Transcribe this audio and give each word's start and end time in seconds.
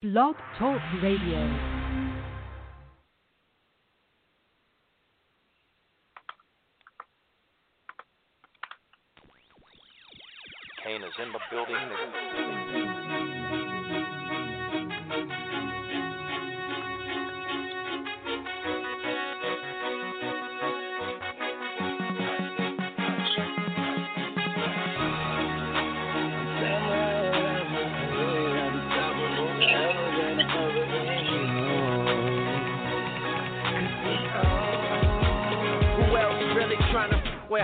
Blog 0.00 0.36
Talk 0.56 0.80
Radio. 1.02 1.40
Kane 10.84 11.02
is 11.02 11.12
in 11.18 11.32
the 11.32 11.40
building. 11.50 11.74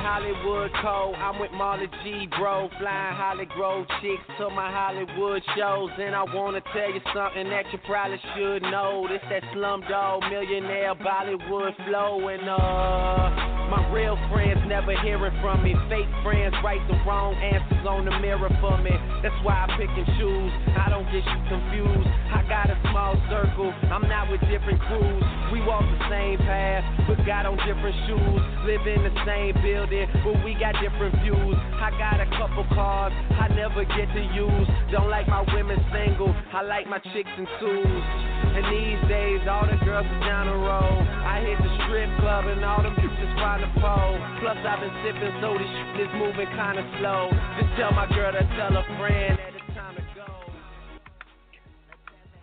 Hollywood 0.04 0.70
Code? 0.82 1.14
I'm 1.16 1.40
with 1.40 1.50
Marley 1.52 1.88
G, 2.04 2.28
bro. 2.36 2.68
Flying 2.78 3.16
Hollywood 3.16 3.88
chicks 4.02 4.22
to 4.38 4.50
my 4.50 4.70
Hollywood 4.70 5.42
shows. 5.56 5.90
And 5.98 6.14
I 6.14 6.24
wanna 6.24 6.60
tell 6.74 6.92
you 6.92 7.00
something 7.14 7.48
that 7.48 7.64
you 7.72 7.78
probably 7.86 8.20
should 8.36 8.62
know. 8.62 9.06
This 9.08 9.22
that 9.30 9.42
slumdog 9.54 10.28
millionaire 10.28 10.94
Bollywood 10.94 11.74
flow. 11.88 12.28
And 12.28 12.48
uh, 12.50 13.43
my 13.74 13.90
real 13.90 14.14
friends 14.30 14.62
never 14.70 14.94
hearing 15.02 15.34
from 15.42 15.64
me. 15.64 15.74
Fake 15.90 16.06
friends 16.22 16.54
write 16.62 16.82
the 16.86 16.94
wrong 17.02 17.34
answers 17.34 17.82
on 17.82 18.06
the 18.06 18.14
mirror 18.22 18.50
for 18.62 18.78
me. 18.78 18.94
That's 19.18 19.34
why 19.42 19.66
I 19.66 19.74
pick 19.74 19.90
and 19.90 20.06
choose. 20.14 20.52
I 20.78 20.86
don't 20.94 21.06
get 21.10 21.26
you 21.26 21.40
confused. 21.50 22.06
I 22.30 22.46
got 22.46 22.70
a 22.70 22.78
small 22.94 23.18
circle. 23.26 23.74
I'm 23.90 24.06
not 24.06 24.30
with 24.30 24.40
different 24.46 24.78
crews. 24.86 25.24
We 25.50 25.58
walk 25.66 25.82
the 25.82 26.06
same 26.06 26.38
path, 26.38 26.86
but 27.10 27.18
got 27.26 27.50
on 27.50 27.58
different 27.66 27.98
shoes. 28.06 28.40
Live 28.62 28.86
in 28.86 29.02
the 29.10 29.14
same 29.26 29.58
building, 29.58 30.06
but 30.22 30.38
we 30.46 30.54
got 30.54 30.78
different 30.78 31.18
views. 31.26 31.58
I 31.82 31.90
got 31.98 32.22
a 32.22 32.30
couple 32.38 32.62
cars 32.70 33.10
I 33.34 33.50
never 33.58 33.82
get 33.82 34.06
to 34.14 34.22
use. 34.38 34.68
Don't 34.94 35.10
like 35.10 35.26
my 35.26 35.42
women 35.50 35.82
single. 35.90 36.30
I 36.54 36.62
like 36.62 36.86
my 36.86 37.02
chicks 37.10 37.34
in 37.34 37.46
twos. 37.58 38.43
And 38.54 38.62
these 38.70 39.02
days, 39.10 39.42
all 39.50 39.66
the 39.66 39.74
girls 39.84 40.06
is 40.06 40.20
down 40.22 40.46
the 40.46 40.54
road. 40.54 41.02
I 41.26 41.42
hit 41.42 41.58
the 41.58 41.72
strip 41.84 42.06
club 42.22 42.46
and 42.46 42.64
all 42.64 42.86
them 42.86 42.94
bitches 42.94 43.34
find 43.34 43.66
the 43.66 43.80
pole. 43.82 44.14
Plus, 44.38 44.54
I've 44.62 44.78
been 44.78 44.94
sipping, 45.02 45.34
so 45.42 45.58
this 45.58 45.66
shit 45.66 46.06
is 46.06 46.12
moving 46.14 46.46
kinda 46.54 46.86
slow. 47.02 47.34
Just 47.58 47.74
tell 47.74 47.90
my 47.90 48.06
girl 48.14 48.30
to 48.30 48.46
tell 48.54 48.70
a 48.78 48.84
friend 48.94 49.38
that 49.42 49.58
it's 49.58 49.74
time 49.74 49.96
to 49.98 50.02
go. 50.14 50.30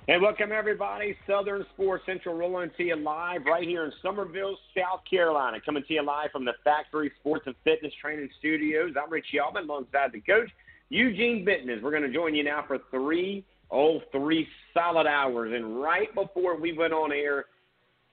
And 0.09 0.21
welcome 0.21 0.51
everybody, 0.51 1.15
Southern 1.25 1.65
Sports 1.73 2.03
Central 2.05 2.35
rolling 2.35 2.71
to 2.75 2.83
you 2.83 2.97
live 2.97 3.45
right 3.45 3.63
here 3.63 3.85
in 3.85 3.93
Summerville, 4.03 4.57
South 4.75 4.99
Carolina. 5.09 5.59
Coming 5.63 5.83
to 5.87 5.93
you 5.93 6.03
live 6.03 6.31
from 6.33 6.43
the 6.43 6.59
Factory 6.65 7.09
Sports 7.21 7.47
and 7.47 7.55
Fitness 7.63 7.93
Training 8.01 8.27
Studios. 8.37 8.95
I'm 9.01 9.09
Rich 9.09 9.27
Yalman 9.33 9.63
alongside 9.63 10.11
the 10.11 10.19
coach, 10.19 10.49
Eugene 10.89 11.45
Bittnes. 11.45 11.81
We're 11.81 11.91
going 11.91 12.03
to 12.03 12.11
join 12.11 12.35
you 12.35 12.43
now 12.43 12.65
for 12.67 12.79
three, 12.91 13.45
oh, 13.71 14.01
three 14.11 14.47
solid 14.73 15.07
hours. 15.07 15.53
And 15.55 15.81
right 15.81 16.13
before 16.13 16.59
we 16.59 16.73
went 16.77 16.93
on 16.93 17.11
air, 17.11 17.45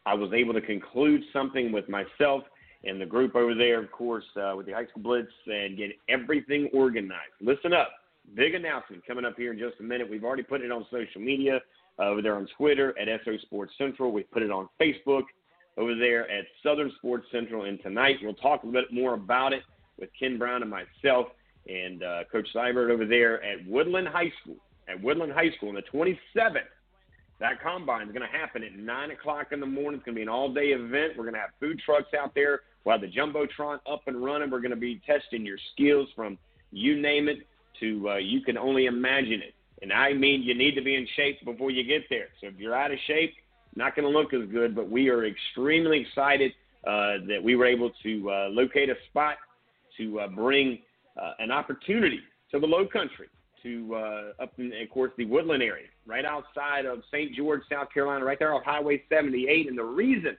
I 0.07 0.15
was 0.15 0.33
able 0.33 0.55
to 0.55 0.61
conclude 0.61 1.23
something 1.33 1.73
with 1.73 1.89
myself 1.89 2.45
and 2.85 3.01
the 3.01 3.07
group 3.07 3.35
over 3.35 3.55
there, 3.55 3.83
of 3.83 3.91
course, 3.91 4.25
uh, 4.37 4.55
with 4.57 4.67
the 4.67 4.73
High 4.73 4.87
School 4.87 5.03
Blitz 5.03 5.33
and 5.47 5.77
get 5.77 5.91
everything 6.09 6.69
organized. 6.73 7.35
Listen 7.41 7.73
up. 7.73 7.91
Big 8.35 8.55
announcement 8.55 9.05
coming 9.07 9.25
up 9.25 9.37
here 9.37 9.53
in 9.53 9.59
just 9.59 9.81
a 9.81 9.83
minute. 9.83 10.09
We've 10.09 10.25
already 10.25 10.43
put 10.43 10.61
it 10.61 10.71
on 10.71 10.87
social 10.91 11.21
media 11.21 11.61
uh, 11.99 12.05
over 12.05 12.23
there 12.23 12.37
on 12.37 12.47
Twitter 12.57 12.95
at 12.99 13.09
SO 13.25 13.37
Sports 13.43 13.73
Central. 13.79 14.13
We 14.13 14.23
put 14.23 14.43
it 14.43 14.51
on 14.51 14.69
Facebook 14.81 15.23
over 15.77 15.95
there 15.95 16.31
at 16.31 16.45
Southern 16.63 16.93
Sports 16.99 17.27
Central. 17.33 17.65
And 17.65 17.81
tonight 17.83 18.17
we'll 18.23 18.35
talk 18.35 18.63
a 18.63 18.67
little 18.67 18.83
bit 18.83 18.93
more 18.93 19.15
about 19.15 19.53
it 19.53 19.63
with 19.99 20.11
Ken 20.19 20.39
Brown 20.39 20.63
and 20.63 20.71
myself 20.71 21.29
and 21.67 22.03
uh, 22.03 22.25
Coach 22.31 22.49
Seibert 22.55 22.91
over 22.91 23.07
there 23.07 23.43
at 23.43 23.67
Woodland 23.67 24.09
High 24.09 24.33
School. 24.43 24.57
At 24.89 25.03
Woodland 25.03 25.33
High 25.33 25.51
School 25.57 25.71
on 25.71 25.75
the 25.75 25.83
27th. 25.83 26.63
That 27.41 27.63
combine 27.63 28.09
is 28.09 28.13
going 28.13 28.29
to 28.29 28.37
happen 28.37 28.65
at 28.65 28.75
9 28.75 29.11
o'clock 29.13 29.53
in 29.53 29.61
the 29.61 29.67
morning. 29.67 30.01
It's 30.01 30.05
going 30.05 30.15
to 30.15 30.19
be 30.19 30.23
an 30.23 30.29
all 30.29 30.53
day 30.53 30.69
event. 30.69 31.13
We're 31.17 31.25
going 31.25 31.35
to 31.35 31.41
have 31.41 31.51
food 31.61 31.81
trucks 31.85 32.09
out 32.19 32.35
there. 32.35 32.63
We'll 32.85 32.99
have 32.99 33.01
the 33.01 33.13
Jumbotron 33.13 33.79
up 33.91 34.03
and 34.07 34.25
running. 34.25 34.51
We're 34.51 34.61
going 34.61 34.71
to 34.71 34.77
be 34.77 35.01
testing 35.07 35.47
your 35.47 35.59
skills 35.73 36.09
from 36.17 36.39
you 36.73 37.01
name 37.01 37.29
it 37.29 37.47
to 37.81 38.11
uh, 38.11 38.17
you 38.17 38.41
can 38.41 38.59
only 38.59 38.87
imagine 38.87 39.41
it. 39.41 39.55
And 39.83 39.93
I 39.93 40.13
mean, 40.13 40.43
you 40.43 40.55
need 40.55 40.75
to 40.75 40.83
be 40.83 40.97
in 40.97 41.07
shape 41.15 41.45
before 41.45 41.71
you 41.71 41.85
get 41.85 42.03
there. 42.11 42.29
So 42.41 42.49
if 42.49 42.55
you're 42.59 42.75
out 42.75 42.91
of 42.91 42.99
shape, 43.07 43.35
not 43.77 43.95
going 43.95 44.11
to 44.11 44.19
look 44.19 44.35
as 44.35 44.49
good. 44.51 44.75
But 44.75 44.91
we 44.91 45.09
are 45.09 45.25
extremely 45.27 46.01
excited 46.01 46.53
uh, 46.87 47.25
that 47.29 47.41
we 47.43 47.55
were 47.55 47.67
able 47.67 47.91
to 48.03 48.31
uh, 48.31 48.49
locate 48.51 48.91
a 48.91 48.97
spot 49.09 49.37
to 49.97 50.21
uh, 50.21 50.29
bring 50.29 50.81
uh, 51.21 51.33
an 51.39 51.51
opportunity 51.51 52.21
to 52.51 52.59
the 52.59 52.67
Low 52.67 52.87
Country, 52.87 53.29
to 53.63 53.95
uh, 53.95 54.43
up 54.43 54.53
in, 54.59 54.73
of 54.73 54.91
course, 54.91 55.13
the 55.17 55.25
Woodland 55.25 55.63
area, 55.63 55.87
right 56.07 56.25
outside 56.25 56.87
of 56.87 57.03
St. 57.13 57.35
George, 57.35 57.63
South 57.71 57.89
Carolina, 57.93 58.25
right 58.25 58.39
there 58.39 58.55
off 58.55 58.65
Highway 58.65 59.03
78. 59.09 59.69
And 59.69 59.79
the 59.79 59.85
reason, 59.85 60.37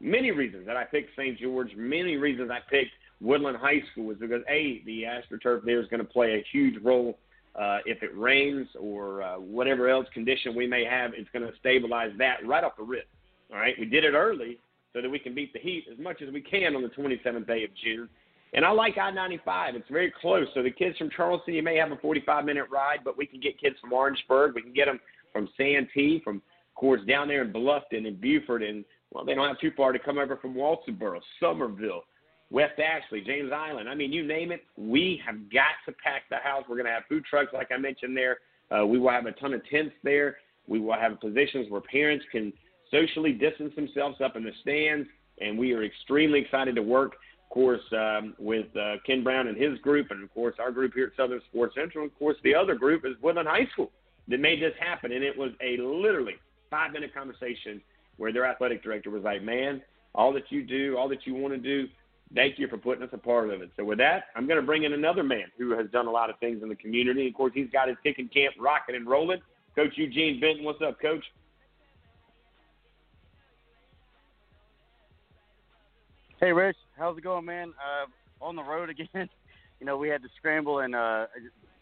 many 0.00 0.30
reasons 0.30 0.66
that 0.66 0.76
I 0.76 0.84
picked 0.84 1.14
St. 1.16 1.38
George, 1.38 1.70
many 1.76 2.16
reasons 2.16 2.50
I 2.50 2.60
picked 2.70 2.92
Woodland 3.20 3.56
High 3.56 3.82
School 3.92 4.10
is 4.10 4.18
because 4.18 4.42
a 4.48 4.82
the 4.84 5.04
AstroTurf 5.04 5.64
there 5.64 5.80
is 5.80 5.88
going 5.88 6.04
to 6.04 6.08
play 6.08 6.34
a 6.34 6.44
huge 6.52 6.82
role 6.82 7.18
uh, 7.54 7.78
if 7.86 8.02
it 8.02 8.16
rains 8.16 8.68
or 8.78 9.22
uh, 9.22 9.36
whatever 9.36 9.88
else 9.88 10.06
condition 10.12 10.54
we 10.54 10.66
may 10.66 10.84
have. 10.84 11.12
It's 11.14 11.30
going 11.32 11.46
to 11.46 11.56
stabilize 11.58 12.12
that 12.18 12.46
right 12.46 12.62
off 12.62 12.76
the 12.76 12.82
rip. 12.82 13.08
All 13.50 13.58
right, 13.58 13.74
we 13.78 13.86
did 13.86 14.04
it 14.04 14.12
early 14.12 14.58
so 14.92 15.00
that 15.00 15.10
we 15.10 15.18
can 15.18 15.34
beat 15.34 15.52
the 15.52 15.58
heat 15.58 15.84
as 15.90 15.98
much 15.98 16.20
as 16.20 16.32
we 16.32 16.40
can 16.40 16.74
on 16.74 16.82
the 16.82 16.88
27th 16.88 17.46
day 17.46 17.64
of 17.64 17.70
June. 17.82 18.08
And 18.54 18.64
I 18.64 18.70
like 18.70 18.96
I-95. 18.96 19.74
It's 19.74 19.88
very 19.90 20.12
close. 20.20 20.46
So 20.54 20.62
the 20.62 20.70
kids 20.70 20.96
from 20.96 21.10
Charleston, 21.10 21.54
you 21.54 21.62
may 21.62 21.76
have 21.76 21.92
a 21.92 21.96
45-minute 21.96 22.66
ride, 22.70 23.00
but 23.04 23.18
we 23.18 23.26
can 23.26 23.40
get 23.40 23.60
kids 23.60 23.76
from 23.80 23.92
Orangeburg. 23.92 24.54
We 24.54 24.62
can 24.62 24.72
get 24.72 24.86
them 24.86 25.00
from 25.32 25.48
Santee, 25.56 26.20
from 26.24 26.36
of 26.36 26.74
course 26.74 27.00
down 27.06 27.28
there 27.28 27.42
in 27.42 27.52
Bluffton 27.52 28.06
and 28.06 28.20
Beaufort, 28.20 28.62
and 28.62 28.84
well, 29.12 29.24
they 29.24 29.34
don't 29.34 29.48
have 29.48 29.58
too 29.58 29.72
far 29.76 29.92
to 29.92 29.98
come 29.98 30.18
over 30.18 30.36
from 30.36 30.54
Walterboro, 30.54 31.20
Summerville, 31.40 32.02
West 32.50 32.78
Ashley, 32.78 33.22
James 33.22 33.50
Island. 33.52 33.88
I 33.88 33.94
mean, 33.94 34.12
you 34.12 34.26
name 34.26 34.52
it, 34.52 34.62
we 34.76 35.20
have 35.24 35.36
got 35.52 35.74
to 35.86 35.92
pack 36.02 36.22
the 36.30 36.36
house. 36.36 36.64
We're 36.68 36.76
going 36.76 36.86
to 36.86 36.92
have 36.92 37.04
food 37.08 37.24
trucks, 37.24 37.52
like 37.52 37.68
I 37.72 37.78
mentioned 37.78 38.16
there. 38.16 38.38
Uh, 38.70 38.86
we 38.86 38.98
will 38.98 39.10
have 39.10 39.26
a 39.26 39.32
ton 39.32 39.54
of 39.54 39.62
tents 39.68 39.94
there. 40.02 40.36
We 40.66 40.80
will 40.80 40.94
have 40.94 41.20
positions 41.20 41.70
where 41.70 41.80
parents 41.80 42.24
can 42.30 42.52
socially 42.90 43.32
distance 43.32 43.74
themselves 43.74 44.20
up 44.24 44.36
in 44.36 44.44
the 44.44 44.52
stands, 44.62 45.08
and 45.40 45.58
we 45.58 45.72
are 45.72 45.84
extremely 45.84 46.40
excited 46.40 46.74
to 46.76 46.82
work, 46.82 47.12
of 47.48 47.54
course, 47.54 47.80
um, 47.92 48.34
with 48.38 48.66
uh, 48.76 48.96
Ken 49.06 49.22
Brown 49.22 49.46
and 49.46 49.56
his 49.56 49.78
group, 49.78 50.10
and 50.10 50.22
of 50.22 50.32
course 50.34 50.56
our 50.58 50.70
group 50.70 50.92
here 50.94 51.06
at 51.06 51.16
Southern 51.16 51.40
Sports 51.48 51.74
Central. 51.74 52.04
Of 52.04 52.18
course, 52.18 52.36
the 52.42 52.54
other 52.54 52.74
group 52.74 53.04
is 53.04 53.12
Woodland 53.22 53.48
High 53.48 53.66
School 53.72 53.90
that 54.28 54.40
made 54.40 54.60
this 54.60 54.74
happen, 54.80 55.12
and 55.12 55.22
it 55.22 55.36
was 55.36 55.52
a 55.62 55.76
literally 55.78 56.34
five-minute 56.70 57.14
conversation 57.14 57.80
where 58.16 58.32
their 58.32 58.44
athletic 58.44 58.82
director 58.82 59.10
was 59.10 59.22
like, 59.22 59.42
"Man, 59.42 59.80
all 60.14 60.32
that 60.32 60.50
you 60.50 60.64
do, 60.64 60.96
all 60.98 61.08
that 61.08 61.26
you 61.26 61.34
want 61.34 61.54
to 61.54 61.58
do." 61.58 61.88
Thank 62.34 62.58
you 62.58 62.66
for 62.66 62.76
putting 62.76 63.04
us 63.04 63.10
a 63.12 63.18
part 63.18 63.50
of 63.50 63.62
it. 63.62 63.70
So 63.76 63.84
with 63.84 63.98
that, 63.98 64.24
I'm 64.34 64.48
going 64.48 64.60
to 64.60 64.66
bring 64.66 64.82
in 64.82 64.92
another 64.92 65.22
man 65.22 65.44
who 65.56 65.70
has 65.78 65.88
done 65.92 66.08
a 66.08 66.10
lot 66.10 66.28
of 66.28 66.38
things 66.40 66.60
in 66.60 66.68
the 66.68 66.74
community. 66.74 67.28
Of 67.28 67.34
course, 67.34 67.52
he's 67.54 67.70
got 67.70 67.86
his 67.86 67.96
kicking 68.02 68.28
camp 68.28 68.56
rocking 68.58 68.96
and 68.96 69.06
rolling. 69.06 69.38
Coach 69.76 69.92
Eugene 69.94 70.40
Benton, 70.40 70.64
what's 70.64 70.82
up, 70.82 71.00
Coach? 71.00 71.24
Hey, 76.38 76.52
Rich, 76.52 76.76
how's 76.98 77.16
it 77.16 77.24
going, 77.24 77.46
man? 77.46 77.72
Uh, 77.80 78.44
on 78.44 78.56
the 78.56 78.62
road 78.62 78.90
again. 78.90 79.28
you 79.80 79.86
know, 79.86 79.96
we 79.96 80.10
had 80.10 80.22
to 80.22 80.28
scramble, 80.36 80.80
and 80.80 80.94
uh, 80.94 81.26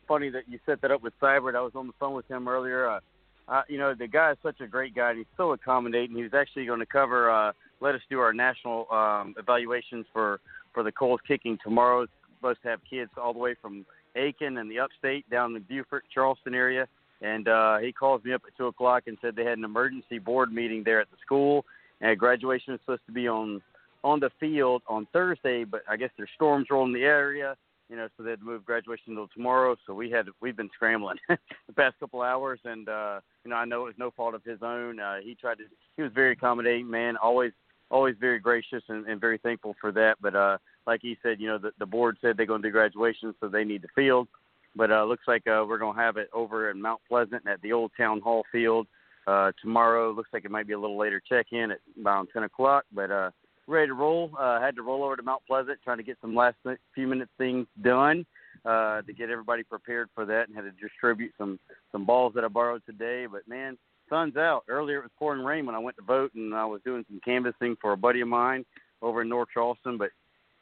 funny 0.06 0.30
that 0.30 0.48
you 0.48 0.60
set 0.64 0.80
that 0.82 0.92
up 0.92 1.02
with 1.02 1.12
Seibert. 1.20 1.56
I 1.56 1.60
was 1.60 1.72
on 1.74 1.88
the 1.88 1.92
phone 1.98 2.14
with 2.14 2.28
him 2.28 2.46
earlier. 2.46 2.88
Uh, 2.88 3.00
uh, 3.48 3.62
you 3.68 3.78
know, 3.78 3.94
the 3.94 4.06
guy 4.06 4.30
is 4.30 4.38
such 4.44 4.60
a 4.60 4.66
great 4.68 4.94
guy, 4.94 5.10
and 5.10 5.18
he's 5.18 5.26
so 5.36 5.52
accommodating. 5.52 6.16
He 6.16 6.22
was 6.22 6.34
actually 6.34 6.66
going 6.66 6.78
to 6.78 6.86
cover, 6.86 7.30
uh, 7.30 7.52
let 7.80 7.96
us 7.96 8.00
do 8.08 8.20
our 8.20 8.32
national 8.32 8.90
um, 8.92 9.34
evaluations 9.38 10.06
for 10.12 10.40
for 10.72 10.82
the 10.82 10.92
Kohl's 10.92 11.20
kicking 11.26 11.58
tomorrow. 11.62 12.06
Supposed 12.38 12.62
to 12.62 12.68
have 12.68 12.80
kids 12.88 13.10
all 13.16 13.32
the 13.32 13.38
way 13.38 13.54
from 13.60 13.84
Aiken 14.16 14.58
and 14.58 14.70
the 14.70 14.78
upstate 14.78 15.28
down 15.30 15.52
the 15.52 15.60
Beaufort, 15.60 16.04
Charleston 16.12 16.54
area. 16.54 16.86
And 17.22 17.48
uh, 17.48 17.78
he 17.78 17.92
calls 17.92 18.22
me 18.22 18.32
up 18.32 18.42
at 18.46 18.56
two 18.56 18.66
o'clock 18.66 19.04
and 19.06 19.18
said 19.20 19.34
they 19.34 19.44
had 19.44 19.58
an 19.58 19.64
emergency 19.64 20.18
board 20.18 20.52
meeting 20.52 20.82
there 20.84 21.00
at 21.00 21.10
the 21.10 21.16
school, 21.24 21.64
and 22.00 22.18
graduation 22.18 22.74
is 22.74 22.80
supposed 22.80 23.06
to 23.06 23.12
be 23.12 23.28
on 23.28 23.62
on 24.04 24.20
the 24.20 24.30
field 24.38 24.82
on 24.86 25.08
Thursday, 25.12 25.64
but 25.64 25.82
I 25.88 25.96
guess 25.96 26.10
there's 26.16 26.28
storms 26.34 26.66
rolling 26.70 26.92
the 26.92 27.02
area, 27.02 27.56
you 27.88 27.96
know, 27.96 28.06
so 28.16 28.22
they 28.22 28.30
had 28.30 28.40
to 28.40 28.44
move 28.44 28.64
graduation 28.64 29.12
until 29.12 29.28
tomorrow. 29.28 29.76
So 29.86 29.94
we 29.94 30.10
had 30.10 30.26
we've 30.40 30.56
been 30.56 30.70
scrambling 30.74 31.16
the 31.28 31.72
past 31.74 31.98
couple 31.98 32.20
hours, 32.20 32.60
and 32.64 32.88
uh, 32.88 33.20
you 33.44 33.50
know, 33.50 33.56
I 33.56 33.64
know 33.64 33.82
it 33.82 33.86
was 33.86 33.94
no 33.98 34.10
fault 34.10 34.34
of 34.34 34.44
his 34.44 34.58
own. 34.62 35.00
Uh, 35.00 35.16
he 35.24 35.34
tried 35.34 35.58
to, 35.58 35.64
he 35.96 36.02
was 36.02 36.12
very 36.12 36.32
accommodating, 36.32 36.88
man, 36.88 37.16
always 37.16 37.52
always 37.90 38.14
very 38.20 38.38
gracious 38.38 38.82
and, 38.88 39.06
and 39.06 39.20
very 39.20 39.38
thankful 39.38 39.74
for 39.80 39.90
that. 39.92 40.16
But 40.20 40.34
uh, 40.36 40.58
like 40.86 41.00
he 41.02 41.16
said, 41.22 41.40
you 41.40 41.48
know, 41.48 41.58
the, 41.58 41.72
the 41.78 41.86
board 41.86 42.18
said 42.20 42.36
they're 42.36 42.46
going 42.46 42.62
to 42.62 42.68
do 42.68 42.72
graduation, 42.72 43.34
so 43.40 43.48
they 43.48 43.64
need 43.64 43.82
the 43.82 43.88
field. 43.94 44.28
but 44.76 44.90
uh, 44.90 45.04
looks 45.04 45.24
like 45.26 45.46
uh, 45.46 45.64
we're 45.66 45.78
gonna 45.78 45.98
have 45.98 46.18
it 46.18 46.28
over 46.34 46.70
in 46.70 46.80
Mount 46.80 47.00
Pleasant 47.08 47.46
at 47.46 47.60
the 47.62 47.72
old 47.72 47.90
town 47.96 48.20
hall 48.20 48.44
field 48.52 48.86
uh, 49.26 49.52
tomorrow. 49.62 50.12
Looks 50.12 50.30
like 50.32 50.44
it 50.44 50.50
might 50.50 50.66
be 50.66 50.74
a 50.74 50.78
little 50.78 50.98
later 50.98 51.22
check 51.26 51.46
in 51.52 51.70
at 51.70 51.78
around 52.04 52.28
10 52.34 52.42
o'clock, 52.42 52.84
but 52.92 53.10
uh, 53.10 53.30
ready 53.66 53.88
to 53.88 53.94
roll. 53.94 54.30
Uh, 54.38 54.60
had 54.60 54.76
to 54.76 54.82
roll 54.82 55.02
over 55.02 55.16
to 55.16 55.22
Mount 55.22 55.42
Pleasant, 55.46 55.78
trying 55.82 55.98
to 55.98 56.02
get 56.02 56.18
some 56.20 56.34
last 56.34 56.56
few 56.94 57.06
minute 57.06 57.28
things 57.38 57.66
done 57.82 58.26
uh, 58.64 59.02
to 59.02 59.12
get 59.12 59.30
everybody 59.30 59.62
prepared 59.62 60.08
for 60.14 60.24
that, 60.26 60.48
and 60.48 60.56
had 60.56 60.62
to 60.62 60.72
distribute 60.72 61.32
some 61.38 61.58
some 61.92 62.04
balls 62.04 62.32
that 62.34 62.44
I 62.44 62.48
borrowed 62.48 62.82
today. 62.86 63.26
But 63.26 63.46
man, 63.48 63.78
sun's 64.08 64.36
out. 64.36 64.64
Earlier 64.68 64.98
it 64.98 65.02
was 65.02 65.10
pouring 65.18 65.44
rain 65.44 65.66
when 65.66 65.74
I 65.74 65.80
went 65.80 65.96
to 65.96 66.02
vote, 66.02 66.32
and 66.34 66.54
I 66.54 66.64
was 66.64 66.80
doing 66.84 67.04
some 67.08 67.20
canvassing 67.24 67.76
for 67.80 67.92
a 67.92 67.96
buddy 67.96 68.20
of 68.20 68.28
mine 68.28 68.64
over 69.02 69.22
in 69.22 69.28
North 69.28 69.48
Charleston. 69.52 69.98
But 69.98 70.10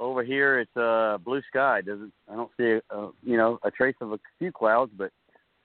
over 0.00 0.22
here 0.22 0.60
it's 0.60 0.76
uh, 0.76 1.18
blue 1.24 1.42
sky. 1.48 1.80
Doesn't 1.80 2.12
I 2.30 2.34
don't 2.34 2.50
see 2.56 2.70
a, 2.70 2.96
a 2.96 3.10
you 3.22 3.36
know 3.36 3.58
a 3.62 3.70
trace 3.70 3.96
of 4.00 4.12
a 4.12 4.18
few 4.38 4.52
clouds, 4.52 4.92
but 4.96 5.10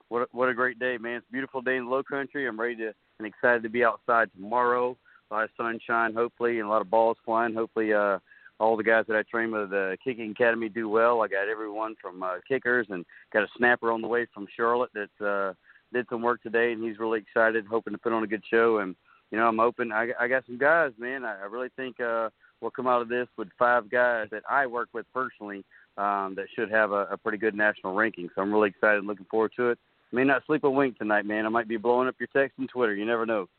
what 0.10 0.28
what 0.34 0.50
a 0.50 0.54
great 0.54 0.80
day, 0.80 0.98
man! 0.98 1.18
It's 1.18 1.25
a 1.30 1.31
beautiful 1.31 1.62
day 1.62 1.78
in 1.78 1.86
the 1.86 1.92
Low 1.92 2.04
Country. 2.04 2.48
I'm 2.48 2.60
ready 2.60 2.75
to 2.78 2.94
and 3.19 3.28
excited 3.28 3.63
to 3.63 3.69
be 3.69 3.84
outside 3.84 4.30
tomorrow. 4.36 4.95
A 5.29 5.33
lot 5.33 5.44
of 5.44 5.50
sunshine, 5.57 6.13
hopefully, 6.13 6.59
and 6.59 6.68
a 6.68 6.71
lot 6.71 6.81
of 6.81 6.89
balls 6.89 7.18
flying. 7.25 7.53
Hopefully, 7.53 7.94
uh, 7.94 8.19
all 8.59 8.77
the 8.77 8.83
guys 8.83 9.06
that 9.07 9.18
I 9.18 9.24
train 9.24 9.51
with 9.51 9.69
the 9.69 9.97
kicking 10.03 10.31
academy 10.31 10.69
do 10.69 10.89
well. 10.89 11.21
I 11.21 11.27
got 11.27 11.47
everyone 11.47 11.95
from 12.01 12.24
uh, 12.24 12.38
kickers 12.47 12.88
and 12.89 13.06
got 13.31 13.44
a 13.44 13.47
snapper 13.57 13.91
on 13.91 14.01
the 14.01 14.07
way 14.07 14.25
from 14.33 14.47
Charlotte 14.56 14.91
that 14.94 15.25
uh, 15.25 15.53
did 15.94 16.07
some 16.09 16.21
work 16.21 16.41
today, 16.41 16.71
and 16.71 16.83
he's 16.83 17.00
really 17.00 17.19
excited, 17.19 17.65
hoping 17.69 17.94
to 17.94 18.00
put 18.00 18.13
on 18.13 18.24
a 18.24 18.27
good 18.27 18.44
show. 18.50 18.79
And 18.79 18.95
you 19.31 19.38
know, 19.38 19.47
I'm 19.47 19.57
hoping 19.57 19.91
I, 19.91 20.09
I 20.19 20.27
got 20.27 20.45
some 20.45 20.57
guys, 20.57 20.91
man. 20.97 21.25
I, 21.25 21.41
I 21.41 21.45
really 21.45 21.69
think 21.75 22.00
uh, 22.00 22.29
we'll 22.62 22.71
come 22.71 22.88
out 22.88 23.01
of 23.01 23.09
this 23.09 23.27
with 23.38 23.50
five 23.59 23.89
guys 23.89 24.27
that 24.31 24.44
I 24.50 24.65
work 24.65 24.89
with 24.94 25.06
personally 25.13 25.63
um, 25.97 26.33
that 26.35 26.47
should 26.56 26.71
have 26.71 26.91
a, 26.91 27.07
a 27.12 27.18
pretty 27.18 27.38
good 27.38 27.56
national 27.56 27.94
ranking. 27.94 28.29
So 28.33 28.41
I'm 28.41 28.51
really 28.51 28.69
excited, 28.69 29.06
looking 29.06 29.27
forward 29.29 29.51
to 29.57 29.69
it. 29.69 29.79
May 30.12 30.24
not 30.24 30.45
sleep 30.45 30.63
a 30.63 30.69
wink 30.69 30.97
tonight, 30.97 31.25
man. 31.25 31.45
I 31.45 31.50
might 31.50 31.68
be 31.68 31.77
blowing 31.77 32.07
up 32.07 32.15
your 32.18 32.29
text 32.31 32.57
and 32.57 32.69
Twitter. 32.69 32.95
You 32.95 33.06
never 33.06 33.25
know. 33.25 33.50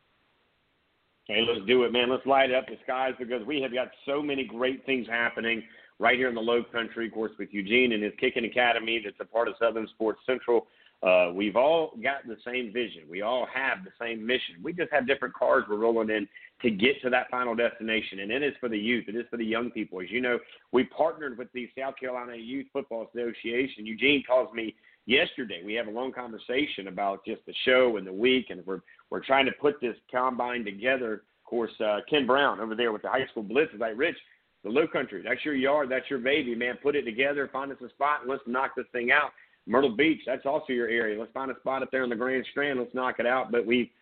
Hey, 1.29 1.45
let's 1.47 1.67
do 1.67 1.83
it, 1.85 1.93
man. 1.93 2.09
Let's 2.09 2.25
light 2.25 2.53
up 2.53 2.67
the 2.67 2.79
skies 2.85 3.13
because 3.19 3.47
we 3.47 3.61
have 3.61 3.75
got 3.75 3.89
so 4.07 4.23
many 4.23 4.45
great 4.45 4.87
things 4.87 5.07
happening 5.07 5.63
right 5.99 6.17
here 6.17 6.31
in 6.31 6.35
the 6.35 6.41
Low 6.41 6.65
Country, 6.65 7.07
of 7.07 7.13
course, 7.13 7.33
with 7.39 7.51
Eugene 7.53 7.93
and 7.93 8.03
his 8.03 8.15
kicking 8.19 8.47
academy 8.47 9.03
that's 9.05 9.19
a 9.21 9.27
part 9.27 9.47
of 9.47 9.55
Southern 9.61 9.87
Sports 9.89 10.21
Central. 10.25 10.69
Uh, 11.03 11.31
we've 11.35 11.55
all 11.55 11.93
got 12.03 12.27
the 12.27 12.39
same 12.47 12.73
vision. 12.73 13.03
We 13.11 13.21
all 13.21 13.47
have 13.53 13.85
the 13.85 13.91
same 14.01 14.27
mission. 14.27 14.57
We 14.63 14.73
just 14.73 14.91
have 14.91 15.07
different 15.07 15.35
cars 15.35 15.65
we're 15.69 15.77
rolling 15.77 16.09
in 16.09 16.27
to 16.63 16.71
get 16.71 17.01
to 17.03 17.11
that 17.11 17.29
final 17.31 17.55
destination. 17.55 18.21
And 18.21 18.33
it 18.33 18.43
is 18.43 18.55
for 18.59 18.71
the 18.71 18.79
youth. 18.79 19.05
It 19.07 19.15
is 19.15 19.27
for 19.31 19.37
the 19.37 19.45
young 19.45 19.71
people. 19.71 20.01
As 20.01 20.11
you 20.11 20.23
know, 20.23 20.39
we 20.73 20.85
partnered 20.85 21.37
with 21.37 21.53
the 21.53 21.69
South 21.79 21.97
Carolina 22.01 22.37
Youth 22.37 22.69
Football 22.73 23.07
Association. 23.15 23.85
Eugene 23.85 24.25
calls 24.27 24.53
me 24.55 24.75
yesterday. 25.05 25.63
We 25.65 25.75
have 25.75 25.89
a 25.89 25.91
long 25.91 26.11
conversation 26.11 26.89
about 26.89 27.25
just 27.25 27.45
the 27.47 27.55
show 27.65 27.99
and 27.99 28.07
the 28.07 28.13
week, 28.13 28.47
and 28.49 28.65
we're 28.67 28.81
we're 29.11 29.25
trying 29.25 29.47
to 29.47 29.53
put 29.53 29.81
this 29.81 29.97
combine 30.11 30.65
together. 30.65 31.15
Of 31.15 31.45
course, 31.45 31.73
uh, 31.85 32.01
Ken 32.09 32.27
Brown 32.27 32.61
over 32.61 32.75
there 32.75 32.93
with 32.93 33.03
the 33.03 33.09
high 33.09 33.27
school 33.31 33.43
blitz 33.43 33.73
is 33.73 33.81
like, 33.81 33.97
Rich, 33.97 34.17
the 34.65 34.71
Low 34.71 34.87
Country, 34.87 35.23
that's 35.23 35.45
your 35.45 35.55
yard, 35.55 35.89
that's 35.91 36.11
your 36.11 36.19
baby, 36.19 36.55
man. 36.55 36.77
Put 36.83 36.97
it 36.97 37.03
together, 37.03 37.49
find 37.53 37.71
us 37.71 37.79
a 37.85 37.89
spot, 37.91 38.23
and 38.23 38.31
let's 38.31 38.43
knock 38.47 38.73
this 38.77 38.87
thing 38.93 39.11
out. 39.11 39.31
Myrtle 39.67 39.95
Beach, 39.95 40.21
that's 40.27 40.47
also 40.47 40.73
your 40.73 40.89
area. 40.89 41.19
Let's 41.19 41.33
find 41.33 41.51
a 41.51 41.57
spot 41.61 41.83
up 41.83 41.91
there 41.91 42.03
on 42.03 42.09
the 42.09 42.17
Grand 42.17 42.45
Strand. 42.51 42.79
Let's 42.79 42.95
knock 42.95 43.17
it 43.19 43.27
out. 43.27 43.53
But 43.53 43.67
we 43.67 43.93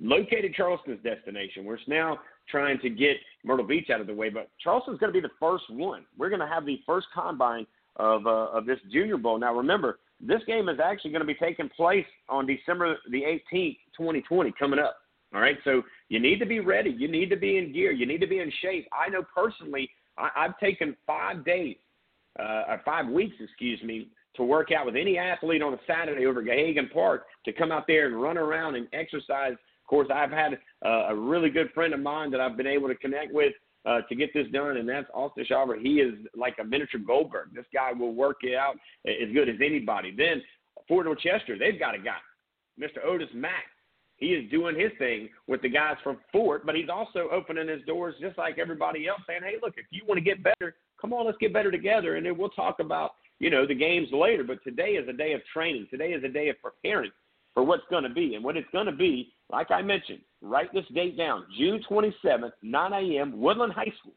located 0.00 0.54
Charleston's 0.54 1.02
destination. 1.02 1.64
We're 1.64 1.78
now 1.86 2.18
trying 2.48 2.78
to 2.80 2.88
get 2.88 3.16
Myrtle 3.44 3.66
Beach 3.66 3.90
out 3.90 4.00
of 4.00 4.06
the 4.06 4.14
way, 4.14 4.30
but 4.30 4.48
Charleston's 4.58 4.98
going 4.98 5.12
to 5.12 5.20
be 5.20 5.26
the 5.26 5.34
first 5.38 5.64
one. 5.68 6.04
We're 6.18 6.30
going 6.30 6.40
to 6.40 6.46
have 6.46 6.64
the 6.64 6.80
first 6.86 7.06
combine 7.14 7.66
of 7.96 8.26
uh, 8.26 8.46
of 8.52 8.64
this 8.66 8.78
Junior 8.90 9.18
Bowl. 9.18 9.38
Now, 9.38 9.54
remember, 9.54 9.98
this 10.20 10.42
game 10.46 10.68
is 10.68 10.78
actually 10.82 11.12
going 11.12 11.22
to 11.22 11.26
be 11.26 11.34
taking 11.34 11.68
place 11.68 12.06
on 12.28 12.46
December 12.46 12.96
the 13.10 13.22
18th, 13.22 13.78
2020, 13.96 14.52
coming 14.58 14.78
up. 14.78 14.96
All 15.34 15.40
right, 15.40 15.56
so 15.64 15.82
you 16.08 16.18
need 16.18 16.40
to 16.40 16.46
be 16.46 16.60
ready. 16.60 16.90
You 16.90 17.08
need 17.08 17.30
to 17.30 17.36
be 17.36 17.56
in 17.56 17.72
gear. 17.72 17.92
You 17.92 18.04
need 18.04 18.20
to 18.20 18.26
be 18.26 18.40
in 18.40 18.52
shape. 18.60 18.88
I 18.92 19.08
know 19.08 19.22
personally, 19.34 19.88
I, 20.18 20.28
I've 20.36 20.58
taken 20.58 20.96
five 21.06 21.44
days, 21.44 21.76
uh, 22.38 22.64
or 22.68 22.82
five 22.84 23.06
weeks, 23.06 23.36
excuse 23.40 23.80
me, 23.82 24.08
to 24.34 24.42
work 24.42 24.72
out 24.72 24.86
with 24.86 24.96
any 24.96 25.18
athlete 25.18 25.62
on 25.62 25.74
a 25.74 25.78
Saturday 25.86 26.26
over 26.26 26.42
Gahagan 26.42 26.92
Park 26.92 27.26
to 27.44 27.52
come 27.52 27.72
out 27.72 27.86
there 27.86 28.06
and 28.06 28.20
run 28.20 28.38
around 28.38 28.74
and 28.74 28.88
exercise. 28.92 29.52
Of 29.52 29.88
course, 29.88 30.08
I've 30.12 30.30
had 30.30 30.58
uh, 30.84 31.08
a 31.08 31.14
really 31.14 31.50
good 31.50 31.70
friend 31.74 31.94
of 31.94 32.00
mine 32.00 32.30
that 32.32 32.40
I've 32.40 32.56
been 32.56 32.66
able 32.66 32.88
to 32.88 32.94
connect 32.94 33.32
with 33.32 33.52
uh, 33.86 34.00
to 34.08 34.14
get 34.14 34.32
this 34.34 34.46
done, 34.52 34.76
and 34.76 34.88
that's 34.88 35.08
Austin 35.14 35.44
Shawver. 35.50 35.80
He 35.80 36.00
is 36.00 36.14
like 36.36 36.56
a 36.60 36.64
miniature 36.64 37.00
Goldberg. 37.00 37.54
This 37.54 37.64
guy 37.72 37.92
will 37.92 38.14
work 38.14 38.38
it 38.42 38.54
out 38.54 38.76
as 39.06 39.32
good 39.32 39.48
as 39.48 39.56
anybody. 39.64 40.14
Then 40.14 40.42
Fort 40.86 41.06
Chester, 41.20 41.58
they've 41.58 41.78
got 41.78 41.94
a 41.94 41.98
guy, 41.98 42.18
Mr. 42.80 43.04
Otis 43.04 43.28
Mack. 43.34 43.64
He 44.16 44.34
is 44.34 44.50
doing 44.50 44.78
his 44.78 44.90
thing 44.98 45.30
with 45.46 45.62
the 45.62 45.70
guys 45.70 45.96
from 46.04 46.18
Fort, 46.30 46.66
but 46.66 46.74
he's 46.74 46.90
also 46.90 47.28
opening 47.32 47.68
his 47.68 47.80
doors 47.86 48.14
just 48.20 48.36
like 48.36 48.58
everybody 48.58 49.08
else, 49.08 49.22
saying, 49.26 49.40
"Hey, 49.42 49.56
look, 49.62 49.78
if 49.78 49.86
you 49.90 50.02
want 50.06 50.18
to 50.18 50.24
get 50.24 50.42
better, 50.42 50.76
come 51.00 51.14
on, 51.14 51.24
let's 51.24 51.38
get 51.38 51.54
better 51.54 51.70
together." 51.70 52.16
And 52.16 52.26
then 52.26 52.36
we'll 52.36 52.50
talk 52.50 52.80
about 52.80 53.14
you 53.38 53.48
know 53.48 53.66
the 53.66 53.74
games 53.74 54.08
later. 54.12 54.44
But 54.44 54.62
today 54.62 54.90
is 54.90 55.08
a 55.08 55.14
day 55.14 55.32
of 55.32 55.40
training. 55.46 55.86
Today 55.90 56.12
is 56.12 56.22
a 56.22 56.28
day 56.28 56.50
of 56.50 56.56
preparing 56.60 57.10
for 57.54 57.64
what's 57.64 57.82
going 57.90 58.04
to 58.04 58.10
be, 58.10 58.34
and 58.34 58.44
what 58.44 58.56
it's 58.56 58.68
going 58.72 58.86
to 58.86 58.92
be 58.92 59.32
like 59.52 59.70
I 59.70 59.82
mentioned, 59.82 60.20
write 60.42 60.72
this 60.72 60.84
date 60.94 61.16
down 61.16 61.44
June 61.58 61.82
27th, 61.90 62.52
9 62.62 62.92
a.m., 62.92 63.40
Woodland 63.40 63.72
High 63.72 63.92
School. 64.00 64.14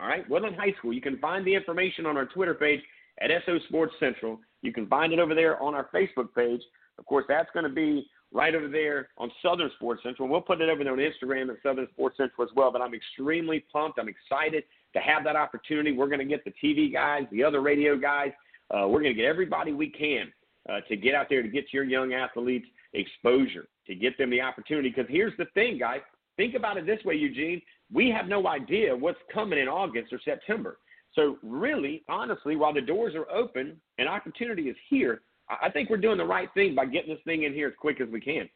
All 0.00 0.06
right, 0.06 0.28
Woodland 0.28 0.56
High 0.56 0.74
School. 0.78 0.92
You 0.92 1.00
can 1.00 1.18
find 1.18 1.46
the 1.46 1.54
information 1.54 2.06
on 2.06 2.16
our 2.16 2.26
Twitter 2.26 2.54
page 2.54 2.80
at 3.20 3.30
SO 3.44 3.58
Sports 3.68 3.94
Central. 3.98 4.38
You 4.62 4.72
can 4.72 4.86
find 4.86 5.12
it 5.12 5.18
over 5.18 5.34
there 5.34 5.60
on 5.62 5.74
our 5.74 5.88
Facebook 5.94 6.34
page. 6.34 6.60
Of 6.98 7.06
course, 7.06 7.24
that's 7.28 7.48
going 7.52 7.64
to 7.64 7.70
be 7.70 8.06
right 8.32 8.54
over 8.54 8.68
there 8.68 9.08
on 9.18 9.30
Southern 9.42 9.70
Sports 9.76 10.02
Central. 10.02 10.28
We'll 10.28 10.40
put 10.40 10.60
it 10.60 10.68
over 10.68 10.84
there 10.84 10.92
on 10.92 10.98
Instagram 10.98 11.50
at 11.50 11.56
Southern 11.62 11.88
Sports 11.92 12.16
Central 12.18 12.46
as 12.46 12.54
well. 12.54 12.70
But 12.70 12.82
I'm 12.82 12.94
extremely 12.94 13.64
pumped. 13.72 13.98
I'm 13.98 14.08
excited 14.08 14.64
to 14.94 15.00
have 15.00 15.24
that 15.24 15.36
opportunity. 15.36 15.92
We're 15.92 16.08
going 16.08 16.18
to 16.20 16.24
get 16.24 16.44
the 16.44 16.52
TV 16.62 16.92
guys, 16.92 17.24
the 17.32 17.42
other 17.42 17.60
radio 17.60 17.96
guys. 17.96 18.32
Uh, 18.70 18.86
we're 18.88 19.00
going 19.00 19.14
to 19.14 19.20
get 19.20 19.26
everybody 19.26 19.72
we 19.72 19.88
can 19.88 20.32
uh, 20.68 20.80
to 20.88 20.96
get 20.96 21.14
out 21.14 21.26
there 21.30 21.42
to 21.42 21.48
get 21.48 21.72
your 21.72 21.84
young 21.84 22.12
athletes 22.12 22.66
exposure 22.96 23.68
to 23.86 23.94
get 23.94 24.18
them 24.18 24.30
the 24.30 24.40
opportunity. 24.40 24.88
Because 24.88 25.06
here's 25.08 25.36
the 25.38 25.46
thing, 25.54 25.78
guys. 25.78 26.00
Think 26.36 26.54
about 26.54 26.76
it 26.76 26.86
this 26.86 27.02
way, 27.04 27.14
Eugene. 27.14 27.62
We 27.92 28.10
have 28.10 28.26
no 28.26 28.46
idea 28.48 28.94
what's 28.94 29.18
coming 29.32 29.58
in 29.58 29.68
August 29.68 30.12
or 30.12 30.20
September. 30.24 30.78
So, 31.14 31.38
really, 31.42 32.02
honestly, 32.08 32.56
while 32.56 32.74
the 32.74 32.80
doors 32.80 33.14
are 33.14 33.30
open 33.30 33.80
and 33.98 34.08
opportunity 34.08 34.64
is 34.64 34.76
here, 34.90 35.22
I 35.48 35.70
think 35.70 35.88
we're 35.88 35.96
doing 35.96 36.18
the 36.18 36.24
right 36.24 36.48
thing 36.54 36.74
by 36.74 36.86
getting 36.86 37.14
this 37.14 37.22
thing 37.24 37.44
in 37.44 37.54
here 37.54 37.68
as 37.68 37.74
quick 37.78 38.00
as 38.00 38.08
we 38.08 38.20
can. 38.20 38.48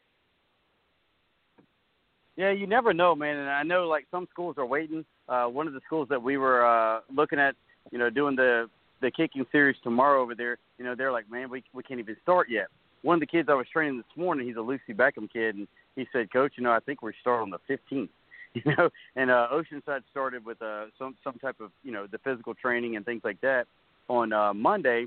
Yeah, 2.37 2.51
you 2.51 2.67
never 2.67 2.93
know, 2.93 3.15
man. 3.15 3.37
And 3.37 3.49
I 3.49 3.63
know, 3.63 3.87
like 3.87 4.07
some 4.11 4.27
schools 4.31 4.57
are 4.59 4.67
waiting. 4.67 5.05
Uh, 5.29 5.47
one 5.47 5.69
of 5.69 5.73
the 5.73 5.81
schools 5.87 6.09
that 6.11 6.23
we 6.23 6.37
were 6.37 6.67
uh, 6.67 7.01
looking 7.15 7.39
at, 7.39 7.55
you 7.93 7.99
know, 7.99 8.11
doing 8.11 8.37
the 8.37 8.69
the 9.01 9.11
kicking 9.11 9.47
series 9.51 9.77
tomorrow 9.83 10.21
over 10.21 10.35
there, 10.35 10.59
you 10.77 10.85
know, 10.85 10.95
they're 10.95 11.13
like, 11.13 11.31
man, 11.31 11.49
we 11.49 11.63
we 11.73 11.83
can't 11.83 12.01
even 12.01 12.17
start 12.23 12.49
yet 12.51 12.67
one 13.03 13.15
of 13.15 13.21
the 13.21 13.27
kids 13.27 13.49
I 13.51 13.55
was 13.55 13.67
training 13.73 13.97
this 13.97 14.17
morning, 14.17 14.47
he's 14.47 14.57
a 14.57 14.61
Lucy 14.61 14.93
Beckham 14.93 15.31
kid, 15.31 15.57
and 15.57 15.69
he 15.97 16.07
said, 16.13 16.33
"Coach, 16.33 16.53
you 16.57 16.65
know, 16.65 16.73
I 16.73 16.81
think 16.81 17.03
we 17.03 17.13
start 17.21 17.43
on 17.43 17.51
the 17.51 17.59
15th." 17.69 18.09
You 18.53 18.75
know, 18.77 18.89
and 19.15 19.31
uh, 19.31 19.47
Oceanside 19.53 20.01
started 20.11 20.45
with 20.45 20.61
uh, 20.61 20.87
some 20.99 21.15
some 21.23 21.35
type 21.35 21.61
of 21.61 21.71
you 21.85 21.93
know 21.93 22.09
the 22.09 22.19
physical 22.19 22.53
training 22.53 22.97
and 22.97 23.05
things 23.05 23.21
like 23.23 23.41
that 23.43 23.69
on 24.09 24.33
uh, 24.33 24.53
Monday. 24.53 25.07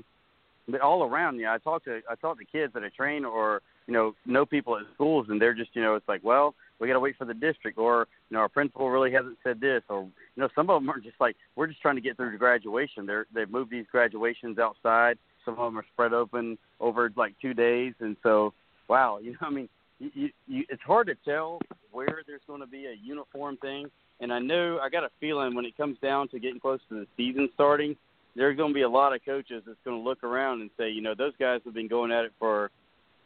But 0.66 0.80
all 0.80 1.02
around, 1.02 1.38
yeah, 1.38 1.52
I 1.52 1.58
talked 1.58 1.84
to 1.84 2.00
I 2.08 2.14
talked 2.14 2.38
to 2.38 2.46
kids 2.46 2.72
that 2.72 2.82
I 2.82 2.88
train 2.88 3.26
or 3.26 3.60
you 3.86 3.92
know 3.92 4.14
know 4.24 4.46
people 4.46 4.78
at 4.78 4.84
schools, 4.94 5.26
and 5.28 5.38
they're 5.38 5.52
just 5.52 5.76
you 5.76 5.82
know 5.82 5.94
it's 5.94 6.08
like, 6.08 6.24
well, 6.24 6.54
we 6.80 6.88
got 6.88 6.94
to 6.94 7.00
wait 7.00 7.16
for 7.18 7.26
the 7.26 7.34
district, 7.34 7.76
or 7.76 8.08
you 8.30 8.34
know 8.34 8.40
our 8.40 8.48
principal 8.48 8.88
really 8.88 9.12
hasn't 9.12 9.36
said 9.44 9.60
this, 9.60 9.82
or 9.90 10.04
you 10.04 10.10
know 10.38 10.48
some 10.54 10.70
of 10.70 10.80
them 10.80 10.88
are 10.88 10.98
just 10.98 11.20
like 11.20 11.36
we're 11.54 11.66
just 11.66 11.82
trying 11.82 11.96
to 11.96 12.00
get 12.00 12.16
through 12.16 12.32
to 12.32 12.38
graduation. 12.38 13.04
They're 13.04 13.26
they've 13.34 13.50
moved 13.50 13.70
these 13.70 13.84
graduations 13.92 14.58
outside 14.58 15.18
some 15.44 15.58
of 15.58 15.72
them 15.72 15.78
are 15.78 15.86
spread 15.92 16.12
open 16.12 16.58
over 16.80 17.10
like 17.16 17.34
two 17.40 17.54
days, 17.54 17.94
and 18.00 18.16
so 18.22 18.52
wow, 18.88 19.18
you 19.22 19.32
know, 19.32 19.38
I 19.42 19.50
mean, 19.50 19.68
you, 19.98 20.30
you, 20.46 20.64
it's 20.68 20.82
hard 20.82 21.06
to 21.08 21.14
tell 21.24 21.60
where 21.92 22.22
there's 22.26 22.42
going 22.46 22.60
to 22.60 22.66
be 22.66 22.86
a 22.86 22.94
uniform 23.02 23.56
thing. 23.58 23.86
And 24.20 24.32
I 24.32 24.38
know 24.38 24.78
I 24.82 24.88
got 24.88 25.04
a 25.04 25.10
feeling 25.20 25.54
when 25.54 25.64
it 25.64 25.76
comes 25.76 25.98
down 26.00 26.28
to 26.28 26.38
getting 26.38 26.60
close 26.60 26.80
to 26.88 26.94
the 26.94 27.06
season 27.16 27.48
starting, 27.54 27.96
there's 28.36 28.56
going 28.56 28.70
to 28.70 28.74
be 28.74 28.82
a 28.82 28.88
lot 28.88 29.14
of 29.14 29.24
coaches 29.24 29.62
that's 29.66 29.78
going 29.84 30.00
to 30.00 30.02
look 30.02 30.24
around 30.24 30.60
and 30.60 30.70
say, 30.78 30.90
you 30.90 31.00
know, 31.00 31.14
those 31.16 31.32
guys 31.38 31.60
have 31.64 31.74
been 31.74 31.88
going 31.88 32.12
at 32.12 32.24
it 32.24 32.32
for 32.38 32.70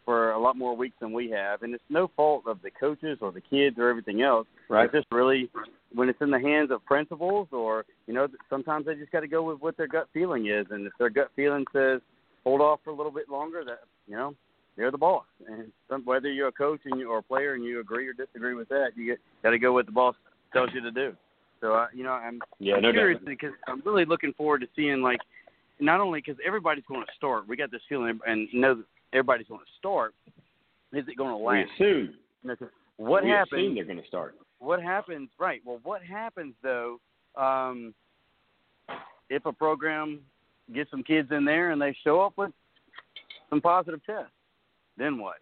for 0.08 0.30
a 0.30 0.40
lot 0.40 0.56
more 0.56 0.74
weeks 0.74 0.96
than 1.02 1.12
we 1.12 1.28
have, 1.28 1.62
and 1.62 1.74
it's 1.74 1.84
no 1.90 2.10
fault 2.16 2.44
of 2.46 2.62
the 2.62 2.70
coaches 2.70 3.18
or 3.20 3.30
the 3.30 3.42
kids 3.42 3.76
or 3.78 3.90
everything 3.90 4.22
else. 4.22 4.46
Right. 4.70 4.86
It's 4.86 4.94
just 4.94 5.06
really 5.12 5.50
when 5.92 6.08
it's 6.08 6.22
in 6.22 6.30
the 6.30 6.40
hands 6.40 6.70
of 6.70 6.82
principals 6.86 7.46
or 7.52 7.84
you 8.06 8.14
know 8.14 8.26
sometimes 8.48 8.86
they 8.86 8.94
just 8.94 9.12
got 9.12 9.20
to 9.20 9.28
go 9.28 9.42
with 9.42 9.60
what 9.60 9.76
their 9.76 9.86
gut 9.86 10.08
feeling 10.14 10.46
is, 10.46 10.64
and 10.70 10.86
if 10.86 10.94
their 10.98 11.10
gut 11.10 11.30
feeling 11.36 11.66
says 11.74 12.00
hold 12.42 12.62
off 12.62 12.80
for 12.84 12.88
a 12.88 12.94
little 12.94 13.12
bit 13.12 13.28
longer, 13.28 13.62
that 13.66 13.80
you 14.06 14.16
know 14.16 14.34
they're 14.78 14.90
the 14.90 14.96
boss. 14.96 15.26
And 15.46 15.70
some, 15.90 16.06
whether 16.06 16.32
you're 16.32 16.48
a 16.48 16.52
coach 16.52 16.80
and 16.86 16.98
you, 16.98 17.10
or 17.10 17.18
a 17.18 17.22
player 17.22 17.52
and 17.52 17.62
you 17.62 17.78
agree 17.78 18.08
or 18.08 18.14
disagree 18.14 18.54
with 18.54 18.70
that, 18.70 18.92
you 18.96 19.14
got 19.42 19.50
to 19.50 19.58
go 19.58 19.74
with 19.74 19.84
the 19.84 19.92
boss 19.92 20.14
tells 20.54 20.70
you 20.72 20.80
to 20.80 20.90
do. 20.90 21.12
So 21.60 21.74
uh, 21.74 21.88
you 21.92 22.02
know 22.02 22.12
I'm, 22.12 22.40
yeah, 22.60 22.76
I'm 22.76 22.82
no 22.82 22.92
curious 22.92 23.20
because 23.26 23.52
I'm 23.66 23.82
really 23.84 24.06
looking 24.06 24.32
forward 24.32 24.62
to 24.62 24.68
seeing 24.74 25.02
like 25.02 25.20
not 25.80 26.00
only 26.00 26.20
because 26.20 26.40
everybody's 26.46 26.84
going 26.88 27.02
to 27.02 27.12
start, 27.14 27.46
we 27.46 27.58
got 27.58 27.70
this 27.70 27.82
feeling, 27.90 28.18
and 28.26 28.48
know 28.54 28.74
that 28.74 28.84
everybody's 29.12 29.46
going 29.48 29.60
to 29.60 29.72
start. 29.78 30.14
Is 30.92 31.04
it 31.08 31.16
going 31.16 31.30
to 31.30 31.36
last? 31.36 31.68
We 31.78 31.86
assume. 31.86 32.14
You 32.42 32.48
know, 32.48 32.56
'cause 32.56 32.68
what 32.96 33.24
we 33.24 33.30
assume 33.30 33.38
happens? 33.38 33.74
they're 33.74 33.84
going 33.84 34.00
to 34.02 34.06
start. 34.06 34.34
What 34.58 34.82
happens? 34.82 35.28
Right. 35.38 35.60
Well, 35.64 35.80
what 35.82 36.02
happens 36.02 36.54
though? 36.62 36.98
Um, 37.36 37.94
if 39.30 39.44
a 39.46 39.52
program 39.52 40.20
gets 40.74 40.90
some 40.90 41.02
kids 41.02 41.30
in 41.30 41.44
there 41.44 41.70
and 41.70 41.80
they 41.80 41.96
show 42.04 42.20
up 42.20 42.32
with 42.36 42.50
some 43.50 43.60
positive 43.60 44.04
tests, 44.04 44.32
then 44.96 45.18
what? 45.18 45.36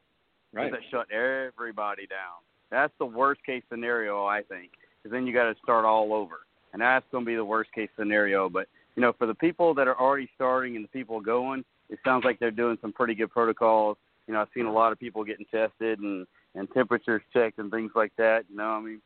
Right. 0.52 0.70
Does 0.70 0.80
that 0.80 0.90
shut 0.90 1.10
everybody 1.10 2.06
down? 2.06 2.42
That's 2.70 2.92
the 2.98 3.06
worst 3.06 3.44
case 3.44 3.62
scenario, 3.70 4.24
I 4.26 4.42
think, 4.42 4.72
because 4.98 5.12
then 5.12 5.26
you 5.26 5.32
got 5.32 5.44
to 5.44 5.54
start 5.62 5.84
all 5.84 6.12
over, 6.12 6.40
and 6.72 6.82
that's 6.82 7.04
going 7.12 7.24
to 7.24 7.26
be 7.26 7.36
the 7.36 7.44
worst 7.44 7.72
case 7.72 7.88
scenario. 7.96 8.48
But 8.48 8.66
you 8.96 9.02
know, 9.02 9.12
for 9.12 9.26
the 9.26 9.34
people 9.34 9.74
that 9.74 9.86
are 9.86 9.98
already 9.98 10.28
starting 10.34 10.74
and 10.74 10.84
the 10.84 10.88
people 10.88 11.20
going, 11.20 11.64
it 11.90 11.98
sounds 12.04 12.24
like 12.24 12.38
they're 12.38 12.50
doing 12.50 12.78
some 12.80 12.92
pretty 12.92 13.14
good 13.14 13.30
protocols. 13.30 13.96
You 14.26 14.34
know, 14.34 14.40
I've 14.40 14.48
seen 14.54 14.66
a 14.66 14.72
lot 14.72 14.92
of 14.92 14.98
people 14.98 15.24
getting 15.24 15.46
tested 15.46 16.00
and 16.00 16.26
and 16.54 16.68
temperatures 16.72 17.22
checked 17.32 17.58
and 17.58 17.70
things 17.70 17.92
like 17.94 18.12
that. 18.16 18.44
You 18.48 18.56
know, 18.56 18.70
I 18.70 18.80
mean, 18.80 19.00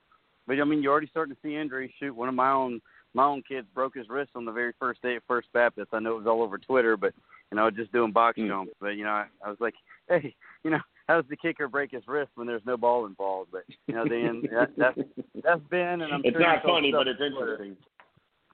but 0.46 0.60
I 0.60 0.64
mean, 0.64 0.82
you're 0.82 0.92
already 0.92 1.08
starting 1.08 1.34
to 1.34 1.40
see 1.42 1.56
injuries. 1.56 1.90
Shoot, 1.98 2.14
one 2.14 2.28
of 2.28 2.34
my 2.34 2.50
own 2.50 2.80
my 3.14 3.24
own 3.24 3.42
kids 3.46 3.66
broke 3.74 3.96
his 3.96 4.08
wrist 4.08 4.30
on 4.36 4.44
the 4.44 4.52
very 4.52 4.72
first 4.78 5.02
day 5.02 5.16
at 5.16 5.22
First 5.26 5.48
Baptist. 5.52 5.88
I 5.92 5.98
know 5.98 6.12
it 6.12 6.18
was 6.18 6.26
all 6.26 6.42
over 6.42 6.58
Twitter, 6.58 6.96
but 6.96 7.12
you 7.50 7.56
know, 7.56 7.70
just 7.70 7.92
doing 7.92 8.12
box 8.12 8.38
Mm. 8.38 8.48
jumps. 8.48 8.72
But 8.80 8.90
you 8.96 9.04
know, 9.04 9.10
I, 9.10 9.26
I 9.44 9.48
was 9.48 9.58
like, 9.60 9.74
hey, 10.08 10.34
you 10.64 10.70
know, 10.70 10.78
how 11.08 11.20
does 11.20 11.28
the 11.28 11.36
kicker 11.36 11.68
break 11.68 11.90
his 11.90 12.06
wrist 12.06 12.30
when 12.36 12.46
there's 12.46 12.64
no 12.64 12.76
ball 12.76 13.06
involved? 13.06 13.50
But 13.52 13.64
you 13.88 13.94
know, 13.94 14.04
then 14.08 14.42
that, 14.52 14.70
that's 14.76 14.98
that's 15.42 15.62
been, 15.70 16.02
and 16.02 16.12
I'm 16.12 16.22
it's 16.24 16.32
sure 16.32 16.40
not 16.40 16.62
funny, 16.62 16.92
but 16.92 17.08
it's 17.08 17.20
interesting. 17.20 17.76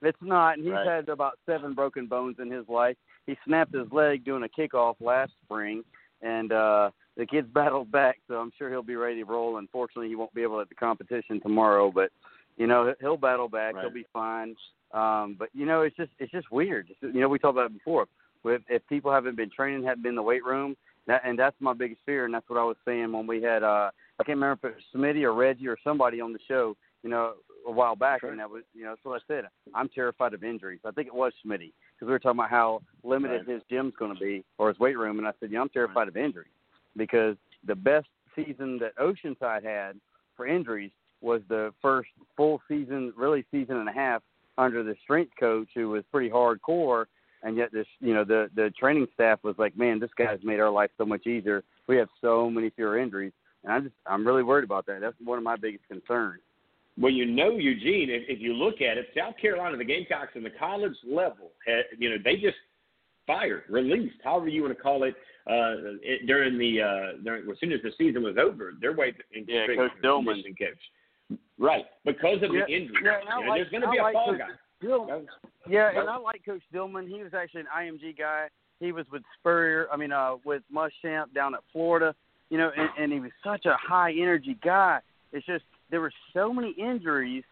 It's 0.02 0.18
not, 0.20 0.56
and 0.58 0.64
he's 0.64 0.72
Right. 0.72 0.86
had 0.86 1.08
about 1.08 1.38
seven 1.46 1.72
broken 1.74 2.06
bones 2.06 2.36
in 2.38 2.50
his 2.50 2.68
life. 2.68 2.96
He 3.26 3.36
snapped 3.44 3.74
his 3.74 3.90
leg 3.92 4.24
doing 4.24 4.44
a 4.44 4.48
kickoff 4.60 4.96
last 5.00 5.32
spring, 5.44 5.82
and 6.22 6.52
uh 6.52 6.90
the 7.16 7.26
kid's 7.26 7.48
battled 7.54 7.90
back, 7.90 8.18
so 8.28 8.34
I'm 8.34 8.52
sure 8.56 8.70
he'll 8.70 8.82
be 8.82 8.96
ready 8.96 9.20
to 9.20 9.24
roll. 9.24 9.56
Unfortunately, 9.58 10.08
he 10.08 10.16
won't 10.16 10.34
be 10.34 10.42
able 10.42 10.60
at 10.60 10.68
the 10.68 10.74
competition 10.74 11.40
tomorrow, 11.40 11.90
but 11.90 12.10
you 12.56 12.66
know 12.66 12.94
he'll 13.00 13.16
battle 13.16 13.48
back. 13.48 13.74
Right. 13.74 13.82
He'll 13.82 13.92
be 13.92 14.06
fine. 14.12 14.54
Um, 14.92 15.36
but 15.38 15.48
you 15.52 15.66
know, 15.66 15.82
it's 15.82 15.96
just 15.96 16.10
it's 16.18 16.32
just 16.32 16.50
weird. 16.50 16.88
It's, 16.90 17.14
you 17.14 17.20
know, 17.20 17.28
we 17.28 17.38
talked 17.38 17.56
about 17.56 17.70
it 17.70 17.74
before. 17.74 18.06
If, 18.44 18.62
if 18.68 18.86
people 18.86 19.12
haven't 19.12 19.36
been 19.36 19.50
training, 19.50 19.82
haven't 19.84 20.02
been 20.04 20.10
in 20.10 20.16
the 20.16 20.22
weight 20.22 20.44
room, 20.44 20.76
that, 21.08 21.22
and 21.24 21.36
that's 21.36 21.56
my 21.58 21.72
biggest 21.72 22.00
fear. 22.06 22.24
And 22.26 22.32
that's 22.32 22.48
what 22.48 22.60
I 22.60 22.64
was 22.64 22.76
saying 22.84 23.12
when 23.12 23.26
we 23.26 23.42
had 23.42 23.64
uh, 23.64 23.90
I 24.20 24.24
can't 24.24 24.36
remember 24.36 24.68
if 24.68 24.72
it 24.72 24.76
was 24.76 25.02
Smitty 25.02 25.22
or 25.24 25.34
Reggie 25.34 25.66
or 25.66 25.76
somebody 25.82 26.20
on 26.20 26.32
the 26.32 26.38
show. 26.46 26.76
You 27.02 27.10
know, 27.10 27.34
a 27.66 27.70
while 27.70 27.96
back, 27.96 28.20
Sure. 28.20 28.30
and 28.30 28.38
that 28.40 28.48
was 28.48 28.62
you 28.74 28.84
know 28.84 28.90
that's 28.90 29.04
what 29.04 29.20
I 29.20 29.24
said. 29.26 29.44
I'm 29.74 29.88
terrified 29.88 30.34
of 30.34 30.44
injuries. 30.44 30.80
I 30.84 30.92
think 30.92 31.08
it 31.08 31.14
was 31.14 31.32
Smitty 31.44 31.72
because 31.96 32.06
we 32.06 32.12
were 32.12 32.18
talking 32.18 32.38
about 32.38 32.50
how 32.50 32.82
limited 33.02 33.46
Right. 33.46 33.54
his 33.54 33.62
gym's 33.70 33.94
going 33.96 34.14
to 34.14 34.20
be 34.20 34.44
or 34.58 34.68
his 34.68 34.78
weight 34.78 34.98
room, 34.98 35.18
and 35.18 35.26
I 35.26 35.32
said, 35.40 35.50
yeah, 35.50 35.60
I'm 35.60 35.68
terrified 35.68 36.08
of 36.08 36.16
injuries. 36.16 36.50
Because 36.96 37.36
the 37.64 37.74
best 37.74 38.08
season 38.34 38.78
that 38.78 38.94
Oceanside 38.96 39.64
had 39.64 39.98
for 40.36 40.46
injuries 40.46 40.90
was 41.20 41.42
the 41.48 41.72
first 41.80 42.10
full 42.36 42.60
season, 42.68 43.12
really 43.16 43.44
season 43.50 43.76
and 43.76 43.88
a 43.88 43.92
half 43.92 44.22
under 44.58 44.82
the 44.82 44.94
strength 45.02 45.32
coach 45.38 45.68
who 45.74 45.90
was 45.90 46.04
pretty 46.10 46.30
hardcore 46.30 47.06
and 47.42 47.56
yet 47.56 47.70
this 47.72 47.86
you 48.00 48.14
know 48.14 48.24
the 48.24 48.50
the 48.54 48.70
training 48.78 49.06
staff 49.14 49.38
was 49.42 49.54
like 49.58 49.76
man 49.76 50.00
this 50.00 50.10
guy's 50.16 50.42
made 50.42 50.60
our 50.60 50.70
life 50.70 50.90
so 50.98 51.04
much 51.04 51.26
easier. 51.26 51.62
We 51.86 51.96
have 51.96 52.08
so 52.20 52.48
many 52.50 52.70
fewer 52.70 52.98
injuries. 52.98 53.32
And 53.64 53.72
i'm 53.72 53.82
just 53.84 53.94
i'm 54.06 54.26
really 54.26 54.42
worried 54.42 54.64
about 54.64 54.86
that. 54.86 55.00
That's 55.00 55.14
one 55.22 55.38
of 55.38 55.44
my 55.44 55.56
biggest 55.56 55.86
concerns 55.88 56.40
Well, 56.98 57.12
you 57.12 57.26
know, 57.26 57.50
Eugene, 57.50 58.08
if, 58.10 58.22
if 58.28 58.40
you 58.40 58.54
look 58.54 58.76
at 58.80 58.96
it, 58.96 59.08
South 59.16 59.34
Carolina, 59.40 59.76
the 59.76 59.84
Gamecocks 59.84 60.32
in 60.34 60.42
the 60.42 60.50
college 60.50 60.94
level, 61.06 61.50
had, 61.66 61.84
you 61.98 62.08
know, 62.08 62.16
they 62.24 62.36
just 62.36 62.56
fired, 63.26 63.64
released, 63.68 64.16
however 64.24 64.48
you 64.48 64.62
want 64.62 64.76
to 64.76 64.82
call 64.82 65.02
it, 65.02 65.14
uh, 65.46 65.94
it 66.02 66.26
during 66.26 66.58
the 66.58 66.80
uh, 66.82 67.22
during, 67.22 67.48
as 67.50 67.56
soon 67.60 67.72
as 67.72 67.80
the 67.82 67.90
season 67.98 68.22
was 68.22 68.36
over, 68.40 68.72
their 68.80 68.92
way 68.94 69.14
Yeah, 69.46 69.66
Coach 69.76 69.90
Dillman. 70.02 70.42
coach, 70.58 71.38
right? 71.58 71.84
Because 72.04 72.42
of 72.42 72.52
Yeah, 72.54 72.64
the 72.66 72.72
injury, 72.74 72.96
yeah, 73.04 73.18
you 73.22 73.44
know, 73.44 73.48
like- 73.50 73.58
there's 73.58 73.70
going 73.70 73.82
to 73.82 73.90
be 73.90 73.98
a 73.98 74.02
like 74.02 74.12
fall 74.14 74.26
Coach 74.32 74.38
guy. 74.38 74.86
Dillman. 74.86 75.26
Yeah, 75.68 75.90
and 75.90 76.08
I 76.08 76.16
like 76.16 76.44
Coach 76.44 76.62
Dillman. 76.72 77.08
He 77.08 77.22
was 77.22 77.34
actually 77.34 77.62
an 77.62 77.66
IMG 77.76 78.16
guy. 78.16 78.48
He 78.80 78.92
was 78.92 79.06
with 79.10 79.22
Spurrier. 79.38 79.86
I 79.92 79.96
mean, 79.96 80.12
uh, 80.12 80.36
with 80.44 80.62
Muschamp 80.74 81.32
down 81.34 81.54
at 81.54 81.60
Florida. 81.72 82.14
You 82.50 82.58
know, 82.58 82.70
and, 82.76 82.88
and 82.98 83.12
he 83.12 83.18
was 83.18 83.32
such 83.42 83.66
a 83.66 83.76
high 83.80 84.12
energy 84.12 84.56
guy. 84.62 85.00
It's 85.32 85.44
just 85.46 85.64
there 85.90 86.00
were 86.00 86.12
so 86.34 86.52
many 86.52 86.72
injuries 86.72 87.44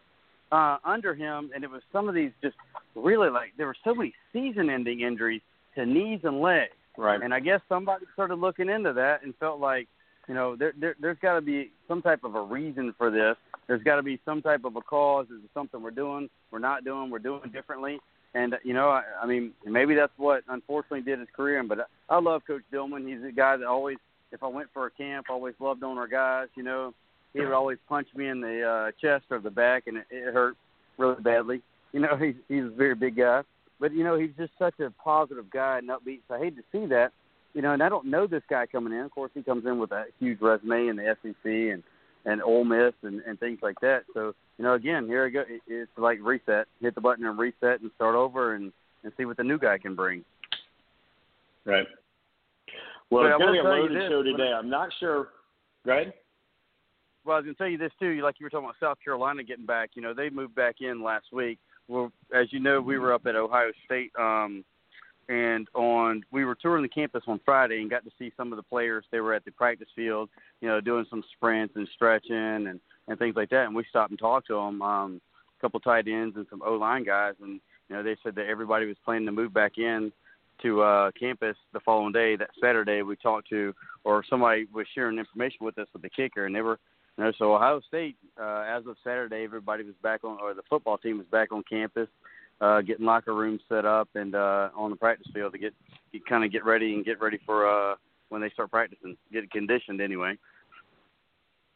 uh, 0.51 0.77
under 0.83 1.13
him, 1.13 1.51
and 1.53 1.63
it 1.63 1.69
was 1.69 1.81
some 1.91 2.07
of 2.09 2.15
these 2.15 2.31
just 2.41 2.55
really 2.95 3.29
like 3.29 3.53
there 3.57 3.67
were 3.67 3.75
so 3.83 3.93
many 3.93 4.13
season-ending 4.31 5.01
injuries 5.01 5.41
to 5.75 5.85
knees 5.85 6.19
and 6.23 6.41
legs. 6.41 6.73
Right. 6.97 7.21
And 7.21 7.33
I 7.33 7.41
guess 7.41 7.59
somebody 7.67 8.05
started 8.13 8.35
looking 8.35 8.69
into 8.69 8.93
that 8.93 9.23
and 9.23 9.35
felt 9.35 9.59
like, 9.59 9.89
you 10.29 10.33
know, 10.33 10.55
there, 10.55 10.73
there 10.79 10.95
there's 11.01 11.17
got 11.21 11.33
to 11.35 11.41
be 11.41 11.71
some 11.89 12.01
type 12.01 12.23
of 12.23 12.35
a 12.35 12.41
reason 12.41 12.95
for 12.97 13.11
this. 13.11 13.35
There's 13.67 13.83
got 13.83 13.97
to 13.97 14.03
be 14.03 14.17
some 14.23 14.41
type 14.41 14.63
of 14.63 14.77
a 14.77 14.81
cause. 14.81 15.25
Is 15.25 15.43
it 15.43 15.49
something 15.53 15.81
we're 15.81 15.91
doing, 15.91 16.29
we're 16.51 16.59
not 16.59 16.85
doing, 16.85 17.09
we're 17.09 17.19
doing 17.19 17.49
differently? 17.51 17.99
And 18.33 18.55
you 18.63 18.73
know, 18.73 18.87
I, 18.87 19.03
I 19.21 19.25
mean, 19.25 19.51
maybe 19.65 19.93
that's 19.93 20.13
what 20.15 20.43
unfortunately 20.47 21.01
did 21.01 21.19
his 21.19 21.27
career. 21.35 21.61
But 21.63 21.79
I, 21.81 22.15
I 22.15 22.19
love 22.19 22.43
Coach 22.47 22.63
Dillman. 22.71 23.07
He's 23.07 23.27
a 23.27 23.31
guy 23.33 23.57
that 23.57 23.67
always, 23.67 23.97
if 24.31 24.41
I 24.41 24.47
went 24.47 24.69
for 24.73 24.85
a 24.85 24.91
camp, 24.91 25.25
always 25.29 25.55
loved 25.59 25.83
on 25.83 25.97
our 25.97 26.07
guys. 26.07 26.47
You 26.55 26.63
know, 26.63 26.93
he 27.35 27.41
would 27.41 27.53
always 27.53 27.77
punch 27.87 28.07
me 28.15 28.27
in 28.27 28.39
the 28.39 28.63
uh, 28.63 28.91
chest 29.01 29.25
or 29.29 29.39
the 29.39 29.49
back, 29.49 29.87
and 29.87 29.97
it, 29.97 30.05
it 30.09 30.33
hurt 30.33 30.55
really 30.97 31.21
badly. 31.21 31.61
You 31.91 31.99
know, 31.99 32.15
he's 32.21 32.35
he's 32.47 32.63
a 32.63 32.75
very 32.75 32.95
big 32.95 33.17
guy, 33.17 33.41
but 33.79 33.93
you 33.93 34.03
know, 34.03 34.17
he's 34.17 34.31
just 34.37 34.53
such 34.57 34.79
a 34.79 34.89
positive 34.91 35.49
guy 35.49 35.79
and 35.79 35.89
upbeat. 35.89 36.21
So 36.27 36.35
I 36.35 36.39
hate 36.39 36.55
to 36.55 36.63
see 36.71 36.85
that. 36.87 37.11
You 37.53 37.61
know, 37.61 37.71
and 37.71 37.81
I 37.81 37.87
don't 37.87 38.07
know 38.07 38.27
this 38.27 38.43
guy 38.49 38.65
coming 38.65 38.91
in. 38.93 38.99
Of 38.99 39.11
course, 39.11 39.31
he 39.33 39.41
comes 39.41 39.65
in 39.65 39.79
with 39.79 39.91
a 39.91 40.05
huge 40.19 40.41
resume 40.41 40.87
in 40.87 40.95
the 40.97 41.15
SEC 41.21 41.45
and 41.45 41.83
and 42.25 42.41
Ole 42.41 42.65
Miss 42.65 42.93
and 43.03 43.21
and 43.21 43.39
things 43.39 43.59
like 43.61 43.79
that. 43.81 44.03
So 44.13 44.33
you 44.57 44.63
know, 44.63 44.73
again, 44.73 45.05
here 45.07 45.25
I 45.25 45.29
go. 45.29 45.43
It's 45.67 45.91
like 45.97 46.19
reset. 46.21 46.67
Hit 46.81 46.95
the 46.95 47.01
button 47.01 47.25
and 47.25 47.37
reset 47.37 47.81
and 47.81 47.91
start 47.95 48.15
over 48.15 48.55
and 48.55 48.71
and 49.03 49.13
see 49.17 49.25
what 49.25 49.37
the 49.37 49.43
new 49.43 49.59
guy 49.59 49.77
can 49.77 49.95
bring. 49.95 50.23
Right. 51.65 51.87
Well, 53.09 53.23
But 53.23 53.31
it's 53.31 53.37
going 53.37 53.47
to 53.47 53.63
be 53.63 53.67
a 53.67 53.69
loaded 53.69 53.97
this, 53.97 54.09
show 54.09 54.23
today. 54.23 54.51
I'm 54.51 54.69
not 54.69 54.89
sure. 54.99 55.29
Go 55.85 55.91
ahead. 55.91 56.13
Well, 57.25 57.35
I 57.35 57.39
was 57.39 57.45
going 57.45 57.55
to 57.55 57.57
tell 57.57 57.67
you 57.67 57.77
this 57.77 57.91
too. 57.99 58.21
Like 58.21 58.35
you 58.39 58.45
were 58.45 58.49
talking 58.51 58.65
about 58.65 58.75
South 58.79 58.97
Carolina 59.03 59.43
getting 59.43 59.65
back. 59.65 59.91
You 59.95 60.01
know, 60.03 60.13
they 60.13 60.29
moved 60.29 60.53
back 60.53 60.75
in 60.81 61.01
last 61.01 61.25
week. 61.33 61.57
Well, 61.87 62.11
as 62.33 62.53
you 62.53 62.59
know, 62.59 62.81
we 62.81 62.99
were 62.99 63.13
up 63.13 63.25
at 63.25 63.35
Ohio 63.35 63.71
State, 63.85 64.11
um, 64.17 64.63
and 65.27 65.67
on 65.73 66.23
we 66.31 66.45
were 66.45 66.55
touring 66.55 66.83
the 66.83 66.89
campus 66.89 67.23
on 67.27 67.39
Friday 67.43 67.81
and 67.81 67.89
got 67.89 68.03
to 68.05 68.11
see 68.19 68.31
some 68.37 68.53
of 68.53 68.57
the 68.57 68.63
players. 68.63 69.05
They 69.11 69.19
were 69.19 69.33
at 69.33 69.43
the 69.43 69.51
practice 69.51 69.87
field, 69.95 70.29
you 70.61 70.67
know, 70.67 70.79
doing 70.79 71.05
some 71.09 71.23
sprints 71.35 71.75
and 71.75 71.87
stretching 71.95 72.67
and 72.67 72.79
and 73.07 73.19
things 73.19 73.35
like 73.35 73.49
that. 73.49 73.65
And 73.65 73.75
we 73.75 73.85
stopped 73.89 74.11
and 74.11 74.19
talked 74.19 74.47
to 74.47 74.55
them. 74.55 74.81
Um, 74.83 75.21
a 75.57 75.61
couple 75.61 75.79
tight 75.79 76.07
ends 76.07 76.35
and 76.35 76.45
some 76.49 76.61
O 76.63 76.73
line 76.73 77.03
guys, 77.03 77.33
and 77.41 77.59
you 77.89 77.95
know, 77.95 78.03
they 78.03 78.17
said 78.23 78.35
that 78.35 78.47
everybody 78.47 78.85
was 78.85 78.97
planning 79.03 79.25
to 79.25 79.31
move 79.31 79.53
back 79.53 79.77
in 79.77 80.11
to 80.61 80.81
uh 80.81 81.11
campus 81.19 81.57
the 81.73 81.79
following 81.79 82.13
day. 82.13 82.35
That 82.35 82.51
Saturday, 82.61 83.01
we 83.01 83.15
talked 83.15 83.49
to, 83.49 83.73
or 84.03 84.23
somebody 84.29 84.67
was 84.71 84.85
sharing 84.93 85.17
information 85.17 85.65
with 85.65 85.77
us 85.79 85.87
with 85.91 86.03
the 86.03 86.09
kicker, 86.09 86.45
and 86.45 86.55
they 86.55 86.61
were 86.61 86.79
know, 87.23 87.31
so 87.37 87.55
Ohio 87.55 87.81
State, 87.87 88.17
uh, 88.39 88.65
as 88.67 88.85
of 88.87 88.97
Saturday, 89.03 89.43
everybody 89.43 89.83
was 89.83 89.95
back 90.03 90.23
on, 90.23 90.37
or 90.41 90.53
the 90.53 90.63
football 90.69 90.97
team 90.97 91.17
was 91.17 91.27
back 91.27 91.51
on 91.51 91.63
campus, 91.69 92.09
uh, 92.61 92.81
getting 92.81 93.05
locker 93.05 93.33
rooms 93.33 93.61
set 93.69 93.85
up 93.85 94.09
and 94.15 94.35
uh, 94.35 94.69
on 94.75 94.89
the 94.89 94.97
practice 94.97 95.27
field 95.33 95.53
to 95.53 95.59
get, 95.59 95.73
get 96.11 96.25
kind 96.25 96.43
of 96.43 96.51
get 96.51 96.65
ready 96.65 96.93
and 96.93 97.05
get 97.05 97.21
ready 97.21 97.39
for 97.45 97.67
uh, 97.67 97.95
when 98.29 98.41
they 98.41 98.49
start 98.49 98.71
practicing, 98.71 99.15
get 99.31 99.49
conditioned 99.51 100.01
anyway. 100.01 100.37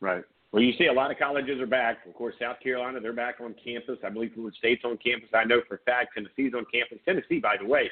Right. 0.01 0.23
Well, 0.51 0.63
you 0.63 0.73
see 0.77 0.87
a 0.87 0.93
lot 0.93 1.11
of 1.11 1.19
colleges 1.19 1.61
are 1.61 1.67
back. 1.67 1.99
Of 2.07 2.15
course, 2.15 2.33
South 2.39 2.59
Carolina, 2.61 2.99
they're 2.99 3.13
back 3.13 3.35
on 3.39 3.55
campus. 3.63 3.99
I 4.03 4.09
believe 4.09 4.31
Florida 4.33 4.55
State's 4.57 4.83
on 4.83 4.97
campus. 4.97 5.29
I 5.33 5.43
know 5.43 5.61
for 5.67 5.75
a 5.75 5.79
fact 5.79 6.15
Tennessee's 6.15 6.53
on 6.55 6.65
campus. 6.73 6.97
Tennessee, 7.05 7.39
by 7.39 7.55
the 7.61 7.67
way, 7.67 7.89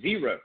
zero. 0.00 0.38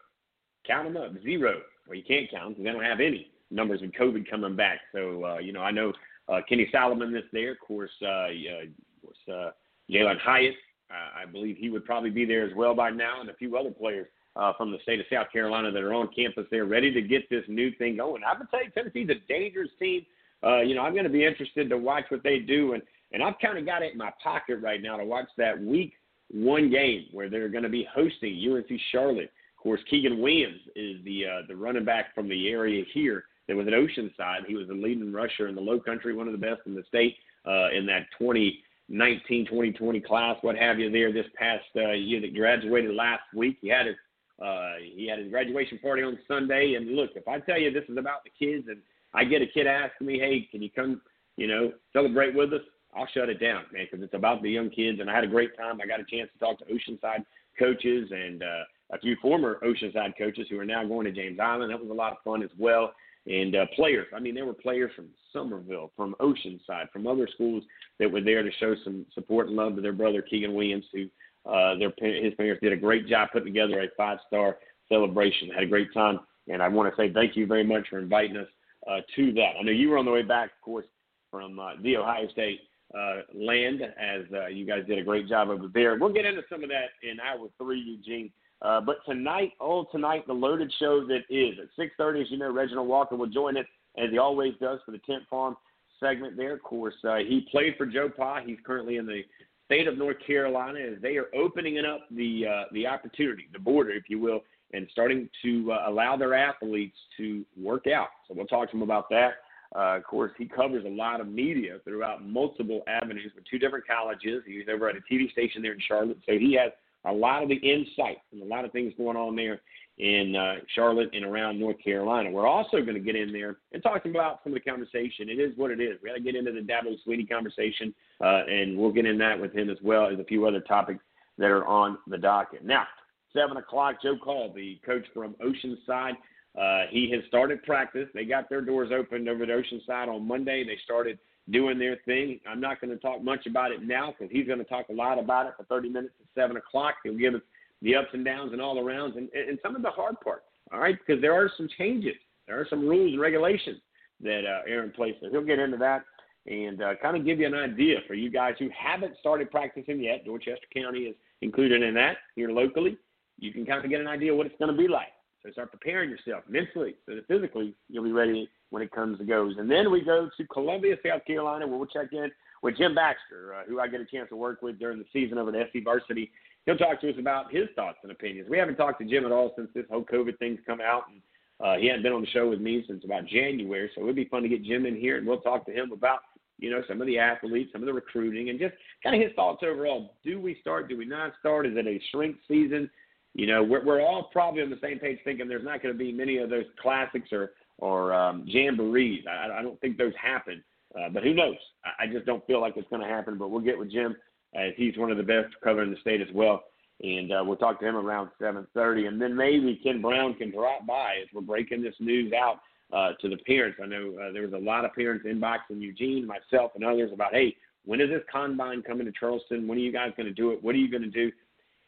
Count 0.68 0.94
them 0.94 1.02
up, 1.02 1.14
zero. 1.24 1.62
Well, 1.88 1.98
you 1.98 2.04
can't 2.04 2.30
count 2.30 2.50
because 2.50 2.64
they 2.64 2.72
don't 2.72 2.84
have 2.84 3.00
any 3.00 3.32
numbers 3.50 3.82
of 3.82 3.90
COVID 3.92 4.30
coming 4.30 4.56
back. 4.56 4.80
So, 4.94 5.26
uh, 5.26 5.38
you 5.40 5.52
know, 5.52 5.62
I 5.62 5.72
know 5.72 5.94
uh, 6.30 6.42
Kenny 6.48 6.68
Solomon 6.72 7.16
is 7.16 7.24
there. 7.32 7.54
Of 7.54 7.60
course, 7.60 7.92
uh, 8.02 8.28
of 8.28 9.02
course 9.02 9.18
uh, 9.30 9.52
Jalin 9.90 10.20
Hyatt, 10.20 10.56
uh, 10.92 11.22
I 11.22 11.26
believe 11.26 11.58
he 11.58 11.70
would 11.70 11.86
probably 11.86 12.10
be 12.10 12.26
there 12.26 12.46
as 12.46 12.54
well 12.56 12.74
by 12.74 12.90
now, 12.90 13.22
and 13.22 13.30
a 13.30 13.34
few 13.34 13.58
other 13.58 13.72
players 13.72 14.08
uh, 14.36 14.54
from 14.58 14.72
the 14.72 14.78
state 14.84 15.00
of 15.00 15.06
South 15.12 15.28
Carolina 15.32 15.72
that 15.72 15.82
are 15.82 15.94
on 15.94 16.10
campus 16.16 16.46
there, 16.52 16.66
ready 16.66 16.92
to 16.94 17.02
get 17.02 17.30
this 17.30 17.44
new 17.48 17.72
thing 17.76 17.98
going. 17.98 18.24
I 18.24 18.38
would 18.38 18.50
tell 18.50 18.64
you, 18.64 18.70
Tennessee's 18.70 19.10
a 19.10 19.28
dangerous 19.28 19.70
team. 19.80 20.06
Uh, 20.44 20.62
you 20.62 20.76
know, 20.76 20.82
I'm 20.82 20.94
going 20.94 21.06
to 21.06 21.10
be 21.10 21.26
interested 21.26 21.70
to 21.70 21.78
watch 21.78 22.06
what 22.10 22.24
they 22.24 22.40
do, 22.40 22.74
and 22.74 22.84
and 23.14 23.24
I've 23.24 23.40
kind 23.42 23.58
of 23.58 23.66
got 23.66 23.84
it 23.84 23.94
in 23.94 23.98
my 23.98 24.12
pocket 24.22 24.58
right 24.58 24.82
now 24.82 24.98
to 24.98 25.06
watch 25.06 25.30
that 25.38 25.60
week 25.60 25.94
one 26.30 26.70
game 26.70 27.06
where 27.14 27.30
they're 27.30 27.48
going 27.50 27.64
to 27.64 27.70
be 27.70 27.88
hosting 27.94 28.38
UNC 28.52 28.68
Charlotte. 28.92 29.32
Of 29.58 29.64
course, 29.64 29.80
Keegan 29.90 30.22
Williams 30.22 30.60
is 30.76 31.04
the 31.06 31.26
uh, 31.26 31.42
the 31.48 31.56
running 31.56 31.86
back 31.86 32.14
from 32.14 32.28
the 32.28 32.50
area 32.50 32.84
here 32.94 33.26
that 33.48 33.56
was 33.56 33.68
at 33.68 33.74
Oceanside. 33.74 34.46
He 34.48 34.56
was 34.56 34.68
the 34.68 34.74
leading 34.74 35.14
rusher 35.14 35.48
in 35.48 35.56
the 35.56 35.62
Low 35.62 35.80
Country, 35.80 36.14
one 36.14 36.28
of 36.28 36.34
the 36.34 36.40
best 36.40 36.62
in 36.66 36.76
the 36.76 36.84
state 36.88 37.16
uh, 37.46 37.70
in 37.72 37.86
that 37.88 38.08
2019 38.20 39.46
2020 39.46 40.00
class, 40.02 40.38
what 40.42 40.58
have 40.58 40.80
you. 40.80 40.92
There 40.92 41.12
this 41.14 41.26
past 41.36 41.66
uh, 41.76 41.92
year 41.92 42.22
that 42.22 42.36
graduated 42.36 42.94
last 42.96 43.24
week, 43.36 43.58
he 43.62 43.70
had 43.70 43.88
his 43.88 43.96
Uh, 44.40 44.76
he 44.96 45.08
had 45.08 45.18
his 45.20 45.32
graduation 45.32 45.80
party 45.80 46.04
on 46.04 46.20
Sunday, 46.28 46.76
and 46.76 46.96
look, 46.96 47.12
if 47.16 47.28
I 47.28 47.40
tell 47.40 47.58
you 47.58 47.72
this 47.72 47.90
is 47.90 47.98
about 47.98 48.24
the 48.24 48.30
kids, 48.38 48.68
and 48.68 48.80
I 49.14 49.24
get 49.24 49.42
a 49.42 49.48
kid 49.48 49.66
asking 49.66 50.06
me, 50.06 50.20
"Hey, 50.20 50.48
can 50.52 50.62
you 50.62 50.70
come, 50.70 51.02
you 51.38 51.48
know, 51.48 51.74
celebrate 51.92 52.36
with 52.36 52.54
us?" 52.54 52.62
I'll 52.96 53.08
shut 53.08 53.30
it 53.30 53.40
down, 53.40 53.66
man, 53.72 53.88
because 53.90 54.04
it's 54.04 54.14
about 54.14 54.42
the 54.42 54.50
young 54.50 54.70
kids. 54.70 55.00
And 55.00 55.10
I 55.10 55.16
had 55.16 55.24
a 55.24 55.28
great 55.28 55.56
time. 55.58 55.80
I 55.82 55.86
got 55.86 56.00
a 56.00 56.06
chance 56.06 56.30
to 56.34 56.40
talk 56.40 56.58
to 56.60 56.66
Oceanside 56.66 57.26
coaches 57.60 58.10
and 58.12 58.44
uh, 58.44 58.64
a 58.92 59.00
few 59.00 59.16
former 59.22 59.60
Oceanside 59.64 60.18
coaches 60.18 60.48
who 60.50 60.60
are 60.60 60.66
now 60.66 60.86
going 60.86 61.06
to 61.06 61.12
James 61.12 61.40
Island. 61.40 61.72
That 61.72 61.80
was 61.80 61.90
a 61.90 61.94
lot 61.94 62.14
of 62.14 62.20
fun 62.24 62.44
as 62.44 62.50
well. 62.58 62.94
And 63.28 63.56
uh, 63.56 63.66
players, 63.76 64.08
I 64.16 64.20
mean, 64.20 64.36
there 64.36 64.46
were 64.46 64.54
players 64.54 64.92
from 64.96 65.08
Summerville, 65.34 65.92
from 65.98 66.16
Oceanside, 66.22 66.90
from 66.94 67.08
other 67.08 67.28
schools 67.34 67.64
that 68.00 68.10
were 68.10 68.22
there 68.22 68.42
to 68.42 68.52
show 68.60 68.74
some 68.86 69.06
support 69.14 69.48
and 69.48 69.56
love 69.58 69.76
to 69.76 69.82
their 69.82 69.92
brother 69.92 70.22
Keegan 70.22 70.54
Williams, 70.54 70.86
who 70.94 71.08
uh, 71.50 71.76
their 71.78 71.92
his 72.00 72.34
parents 72.36 72.62
did 72.62 72.72
a 72.72 72.78
great 72.78 73.08
job 73.08 73.30
putting 73.34 73.48
together 73.48 73.82
a 73.82 73.88
five 73.98 74.20
star 74.28 74.58
celebration. 74.88 75.50
Had 75.50 75.64
a 75.64 75.68
great 75.68 75.94
time, 75.94 76.20
and 76.48 76.64
I 76.64 76.70
want 76.70 76.94
to 76.94 77.02
say 77.02 77.12
thank 77.12 77.36
you 77.36 77.46
very 77.46 77.66
much 77.66 77.88
for 77.90 78.00
inviting 78.00 78.38
us 78.38 78.48
uh, 78.90 79.00
to 79.18 79.34
that. 79.34 79.54
I 79.60 79.64
know 79.64 79.72
you 79.72 79.90
were 79.90 79.98
on 79.98 80.06
the 80.06 80.12
way 80.12 80.22
back, 80.24 80.52
of 80.52 80.62
course, 80.62 80.86
from 81.30 81.60
uh, 81.60 81.72
the 81.84 81.98
Ohio 81.98 82.30
State 82.30 82.62
uh, 82.98 83.22
land, 83.34 83.82
as 83.82 84.22
uh, 84.34 84.48
you 84.48 84.66
guys 84.66 84.86
did 84.88 85.00
a 85.00 85.04
great 85.04 85.28
job 85.28 85.50
over 85.50 85.68
there. 85.74 85.98
We'll 86.00 86.14
get 86.14 86.26
into 86.26 86.44
some 86.50 86.64
of 86.64 86.70
that 86.70 86.92
in 87.04 87.20
hour 87.20 87.50
three, 87.58 87.80
Eugene. 87.80 88.32
Uh, 88.62 88.82
but 88.82 88.98
tonight, 89.06 89.54
oh 89.60 89.86
tonight, 89.92 90.26
the 90.28 90.34
loaded 90.34 90.72
show 90.80 91.06
that 91.06 91.22
is 91.30 91.56
at 91.60 91.68
6:30. 91.78 92.22
As 92.22 92.32
you 92.32 92.38
know, 92.38 92.52
Reginald 92.52 92.88
Walker 92.88 93.16
will 93.16 93.28
join 93.28 93.58
us 93.58 93.66
as 93.98 94.10
he 94.10 94.18
always 94.18 94.54
does 94.60 94.80
for 94.86 94.92
the 94.92 95.00
Tent 95.00 95.24
Farm 95.30 95.56
segment. 96.00 96.38
There, 96.38 96.54
of 96.54 96.64
course, 96.64 96.96
uh, 97.04 97.18
he 97.18 97.48
played 97.52 97.76
for 97.78 97.86
Joe 97.86 98.10
Pa. 98.10 98.42
He's 98.44 98.58
currently 98.66 98.98
in 98.98 99.06
the 99.06 99.22
state 99.66 99.88
of 99.88 99.98
North 99.98 100.18
Carolina 100.26 100.80
as 100.80 101.02
they 101.02 101.18
are 101.18 101.28
opening 101.36 101.78
up 101.80 102.02
the 102.10 102.48
uh, 102.48 102.64
the 102.72 102.88
opportunity, 102.88 103.48
the 103.54 103.60
border, 103.60 103.92
if 103.92 104.10
you 104.10 104.20
will, 104.20 104.42
and 104.74 104.88
starting 104.92 105.30
to 105.44 105.72
uh, 105.72 105.90
allow 105.90 106.18
their 106.18 106.34
athletes 106.34 106.98
to 107.18 107.46
work 107.62 107.86
out. 107.88 108.10
So 108.28 108.34
we'll 108.36 108.48
talk 108.48 108.72
to 108.72 108.78
him 108.78 108.84
about 108.84 109.10
that. 109.10 109.34
Uh, 109.76 109.98
of 109.98 110.04
course, 110.06 110.32
he 110.38 110.46
covers 110.46 110.86
a 110.86 110.90
lot 110.90 111.20
of 111.20 111.28
media 111.28 111.78
throughout 111.84 112.26
multiple 112.26 112.82
avenues 112.88 113.32
with 113.36 113.44
two 113.50 113.60
different 113.60 113.86
colleges. 113.86 114.42
He's 114.48 114.64
over 114.74 114.90
at 114.90 114.96
a 114.96 115.02
TV 115.14 115.30
station 115.32 115.62
there 115.62 115.74
in 115.74 115.80
Charlotte, 115.86 116.18
so 116.26 116.34
he 116.34 116.58
has 116.62 116.72
a 117.08 117.14
lot 117.14 117.44
of 117.44 117.50
the 117.50 117.56
insight 117.56 118.18
and 118.32 118.42
a 118.42 118.46
lot 118.46 118.66
of 118.66 118.72
things 118.72 118.94
going 118.98 119.18
on 119.18 119.36
there 119.36 119.62
in 119.98 120.36
uh, 120.36 120.56
Charlotte 120.76 121.10
and 121.14 121.26
around 121.26 121.60
North 121.60 121.78
Carolina. 121.84 122.30
We're 122.30 122.48
also 122.48 122.82
going 122.82 122.94
to 122.94 123.00
get 123.00 123.16
in 123.16 123.34
there 123.34 123.58
and 123.72 123.82
talk 123.82 124.06
about 124.06 124.42
some 124.44 124.54
of 124.54 124.60
the 124.64 124.70
conversation. 124.70 125.30
It 125.30 125.40
is 125.40 125.58
what 125.58 125.72
it 125.72 125.82
is. 125.82 125.98
We 126.04 126.10
got 126.10 126.16
to 126.16 126.22
get 126.22 126.36
into 126.36 126.52
the 126.52 126.62
Dabo 126.62 126.96
Swinney 127.08 127.28
conversation, 127.28 127.94
uh, 128.22 128.46
and 128.46 128.78
we'll 128.78 128.92
get 128.92 129.06
in 129.06 129.18
that 129.18 129.40
with 129.40 129.54
him 129.54 129.70
as 129.70 129.78
well 129.82 130.08
as 130.08 130.20
a 130.20 130.24
few 130.24 130.46
other 130.46 130.62
topics 130.62 131.04
that 131.40 131.50
are 131.50 131.66
on 131.66 131.98
the 132.08 132.18
docket. 132.18 132.64
Now, 132.64 132.86
7 133.34 133.58
o'clock, 133.58 134.02
Joe 134.02 134.18
Call, 134.24 134.54
the 134.54 134.80
coach 134.86 135.06
from 135.14 135.36
Oceanside. 135.36 136.14
Uh, 136.60 136.88
he 136.90 137.12
has 137.12 137.22
started 137.28 137.64
practice. 137.64 138.08
They 138.14 138.26
got 138.26 138.50
their 138.50 138.62
doors 138.62 138.90
opened 138.92 139.30
over 139.30 139.44
at 139.44 139.50
Oceanside 139.50 140.08
on 140.08 140.28
Monday. 140.28 140.64
They 140.64 140.78
started 140.84 141.20
doing 141.50 141.80
their 141.80 141.98
thing. 142.06 142.40
I'm 142.50 142.60
not 142.60 142.82
going 142.82 142.92
to 142.92 142.98
talk 142.98 143.24
much 143.24 143.46
about 143.46 143.72
it 143.72 143.82
now 143.82 144.14
because 144.18 144.32
he's 144.32 144.48
going 144.48 144.60
to 144.60 144.66
talk 144.66 144.90
a 144.90 144.94
lot 144.94 145.20
about 145.20 145.48
it 145.48 145.54
for 145.58 145.64
30 145.64 145.90
minutes 145.90 146.14
at 146.20 146.42
7 146.42 146.58
o'clock. 146.58 146.96
He'll 147.04 147.18
give 147.18 147.36
us 147.36 147.42
the 147.82 147.96
ups 147.96 148.10
and 148.14 148.26
downs 148.26 148.54
and 148.54 148.62
all 148.62 148.76
the 148.76 148.82
rounds 148.82 149.16
and, 149.18 149.30
and 149.34 149.58
some 149.62 149.76
of 149.76 149.82
the 149.82 149.90
hard 149.90 150.20
parts, 150.22 150.46
all 150.74 150.80
right, 150.80 150.98
because 151.06 151.22
there 151.22 151.34
are 151.34 151.50
some 151.56 151.70
changes. 151.78 152.16
There 152.48 152.60
are 152.60 152.68
some 152.70 152.88
rules 152.88 153.12
and 153.12 153.22
regulations 153.22 153.80
that 154.22 154.44
uh, 154.46 154.72
are 154.72 154.84
in 154.84 154.92
place. 154.92 155.16
So 155.22 155.30
he'll 155.30 155.46
get 155.46 155.60
into 155.60 155.78
that 155.78 156.04
and 156.48 156.82
uh, 156.82 156.96
kind 157.02 157.18
of 157.18 157.26
give 157.26 157.40
you 157.40 157.46
an 157.46 157.54
idea 157.54 157.98
for 158.08 158.14
you 158.14 158.32
guys 158.32 158.56
who 158.58 158.70
haven't 158.76 159.16
started 159.20 159.52
practicing 159.52 160.02
yet. 160.02 160.26
Dorchester 160.26 160.68
County 160.74 161.02
is 161.02 161.16
included 161.42 161.84
in 161.84 161.94
that 161.96 162.18
here 162.36 162.50
locally. 162.50 162.98
You 163.38 163.52
can 163.52 163.66
kind 163.66 163.84
of 163.84 163.90
get 163.92 164.02
an 164.02 164.08
idea 164.08 164.34
what 164.34 164.48
it's 164.48 164.56
going 164.58 164.72
to 164.72 164.78
be 164.78 164.88
like. 164.88 165.08
So 165.44 165.52
start 165.52 165.72
preparing 165.72 166.10
yourself 166.10 166.44
mentally 166.50 166.96
so 167.06 167.16
that 167.16 167.28
physically 167.28 167.76
you'll 167.90 168.04
be 168.04 168.12
ready 168.12 168.50
when 168.70 168.82
it 168.82 168.92
comes 168.92 169.18
to 169.18 169.24
goes. 169.24 169.56
And 169.58 169.70
then 169.70 169.92
we 169.92 170.02
go 170.02 170.30
to 170.36 170.48
Columbia, 170.48 170.96
South 171.06 171.26
Carolina, 171.26 171.68
where 171.68 171.78
we'll 171.78 171.88
check 171.88 172.12
in 172.12 172.30
with 172.62 172.78
Jim 172.78 172.96
Baxter, 172.96 173.54
uh, 173.56 173.64
who 173.68 173.80
I 173.80 173.88
get 173.88 174.02
a 174.02 174.06
chance 174.06 174.30
to 174.30 174.36
work 174.36 174.62
with 174.62 174.80
during 174.80 174.98
the 174.98 175.06
season 175.14 175.38
over 175.38 175.56
at 175.56 175.70
SC 175.70 175.84
Varsity. 175.84 176.32
He'll 176.66 176.78
talk 176.78 177.00
to 177.02 177.10
us 177.10 177.16
about 177.18 177.54
his 177.54 177.68
thoughts 177.76 178.00
and 178.04 178.12
opinions. 178.12 178.50
We 178.50 178.58
haven't 178.58 178.76
talked 178.76 179.00
to 179.00 179.08
Jim 179.08 179.26
at 179.26 179.32
all 179.32 179.54
since 179.56 179.70
this 179.74 179.86
whole 179.90 180.04
COVID 180.04 180.38
thing's 180.38 180.60
come 180.66 180.82
out, 180.82 181.04
and 181.10 181.22
uh, 181.66 181.80
he 181.80 181.88
hadn't 181.88 182.04
been 182.04 182.14
on 182.14 182.22
the 182.22 182.28
show 182.28 182.50
with 182.50 182.60
me 182.60 182.84
since 182.88 183.06
about 183.06 183.26
January. 183.26 183.90
So 183.96 184.02
it 184.02 184.06
would 184.06 184.16
be 184.16 184.26
fun 184.26 184.44
to 184.44 184.50
get 184.50 184.64
Jim 184.64 184.86
in 184.86 184.96
here, 184.96 185.18
and 185.18 185.26
we'll 185.26 185.40
talk 185.40 185.66
to 185.68 185.72
him 185.72 185.92
about 185.92 186.20
you 186.60 186.70
know 186.70 186.82
some 186.88 187.00
of 187.00 187.08
the 187.08 187.20
athletes, 187.20 187.70
some 187.72 187.82
of 187.82 187.86
the 187.86 187.94
recruiting, 187.94 188.50
and 188.50 188.60
just 188.60 188.74
kind 189.04 189.16
of 189.16 189.22
his 189.22 189.34
thoughts 189.36 189.64
overall. 189.64 190.16
Do 190.26 190.42
we 190.42 190.58
start? 190.60 190.90
Do 190.90 190.98
we 190.98 191.06
not 191.06 191.34
start? 191.40 191.66
Is 191.68 191.78
it 191.78 191.88
a 191.88 192.02
shrink 192.12 192.38
season? 192.48 192.90
You 193.34 193.46
know, 193.46 193.64
we're, 193.64 193.86
we're 193.86 194.02
all 194.02 194.30
probably 194.34 194.64
on 194.64 194.72
the 194.72 194.80
same 194.82 194.98
page, 194.98 195.20
thinking 195.24 195.48
there's 195.48 195.64
not 195.64 195.84
going 195.84 195.94
to 195.94 195.98
be 195.98 196.12
many 196.12 196.38
of 196.40 196.50
those 196.50 196.66
classics 196.82 197.32
or 197.32 197.52
or 197.78 198.14
um, 198.14 198.46
jamborees. 198.48 199.24
I, 199.28 199.60
I 199.60 199.62
don't 199.62 199.80
think 199.82 199.98
those 199.98 200.14
happen, 200.22 200.64
uh, 200.98 201.10
but 201.10 201.24
who 201.24 201.34
knows? 201.34 201.56
I, 201.86 202.04
I 202.04 202.08
just 202.08 202.26
don't 202.26 202.46
feel 202.48 202.62
like 202.62 202.76
it's 202.78 202.90
going 202.90 203.02
to 203.02 203.08
happen. 203.08 203.38
But 203.38 203.50
we'll 203.50 203.62
get 203.62 203.78
with 203.78 203.92
Jim 203.92 204.16
as 204.56 204.74
he's 204.78 204.98
one 204.98 205.12
of 205.12 205.18
the 205.18 205.24
best 205.24 205.54
covering 205.64 205.92
the 205.92 206.00
state 206.02 206.22
as 206.22 206.34
well, 206.34 206.64
and 207.02 207.32
uh, 207.32 207.44
we'll 207.46 207.58
talk 207.58 207.80
to 207.80 207.88
him 207.88 207.96
around 207.96 208.30
7:30, 208.42 209.08
and 209.08 209.22
then 209.22 209.36
maybe 209.36 209.80
Ken 209.84 210.02
Brown 210.02 210.34
can 210.36 210.52
drop 210.52 210.86
by 210.88 211.16
as 211.22 211.28
we're 211.34 211.42
breaking 211.42 211.84
this 211.84 211.96
news 212.00 212.34
out 212.34 212.60
uh, 212.94 213.12
to 213.22 213.30
the 213.30 213.38
parents. 213.38 213.80
I 213.82 213.86
know 213.86 214.16
uh, 214.22 214.32
there 214.32 214.44
was 214.44 214.54
a 214.54 214.58
lot 214.58 214.86
of 214.86 214.94
parents 214.94 215.26
inboxing 215.26 215.82
Eugene, 215.82 216.26
myself, 216.26 216.72
and 216.76 216.84
others 216.84 217.12
about, 217.14 217.34
hey, 217.34 217.56
when 217.86 218.02
is 218.02 218.10
this 218.10 218.24
combine 218.32 218.82
coming 218.82 219.06
to 219.06 219.14
Charleston? 219.18 219.68
When 219.68 219.78
are 219.78 219.82
you 219.82 219.92
guys 219.92 220.12
going 220.18 220.28
to 220.28 220.34
do 220.34 220.52
it? 220.52 220.64
What 220.64 220.76
are 220.76 220.80
you 220.80 220.90
going 220.90 221.04
to 221.04 221.10
do? 221.10 221.32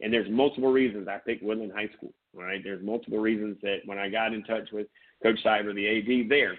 And 0.01 0.13
there's 0.13 0.29
multiple 0.29 0.71
reasons 0.71 1.07
I 1.07 1.17
picked 1.17 1.43
Woodland 1.43 1.73
High 1.73 1.89
School. 1.97 2.13
Right? 2.33 2.61
There's 2.63 2.83
multiple 2.83 3.19
reasons 3.19 3.57
that 3.63 3.79
when 3.85 3.97
I 3.97 4.09
got 4.09 4.33
in 4.33 4.43
touch 4.43 4.69
with 4.71 4.87
Coach 5.23 5.39
Seibert, 5.43 5.75
the 5.75 6.23
AD 6.23 6.29
there, 6.29 6.57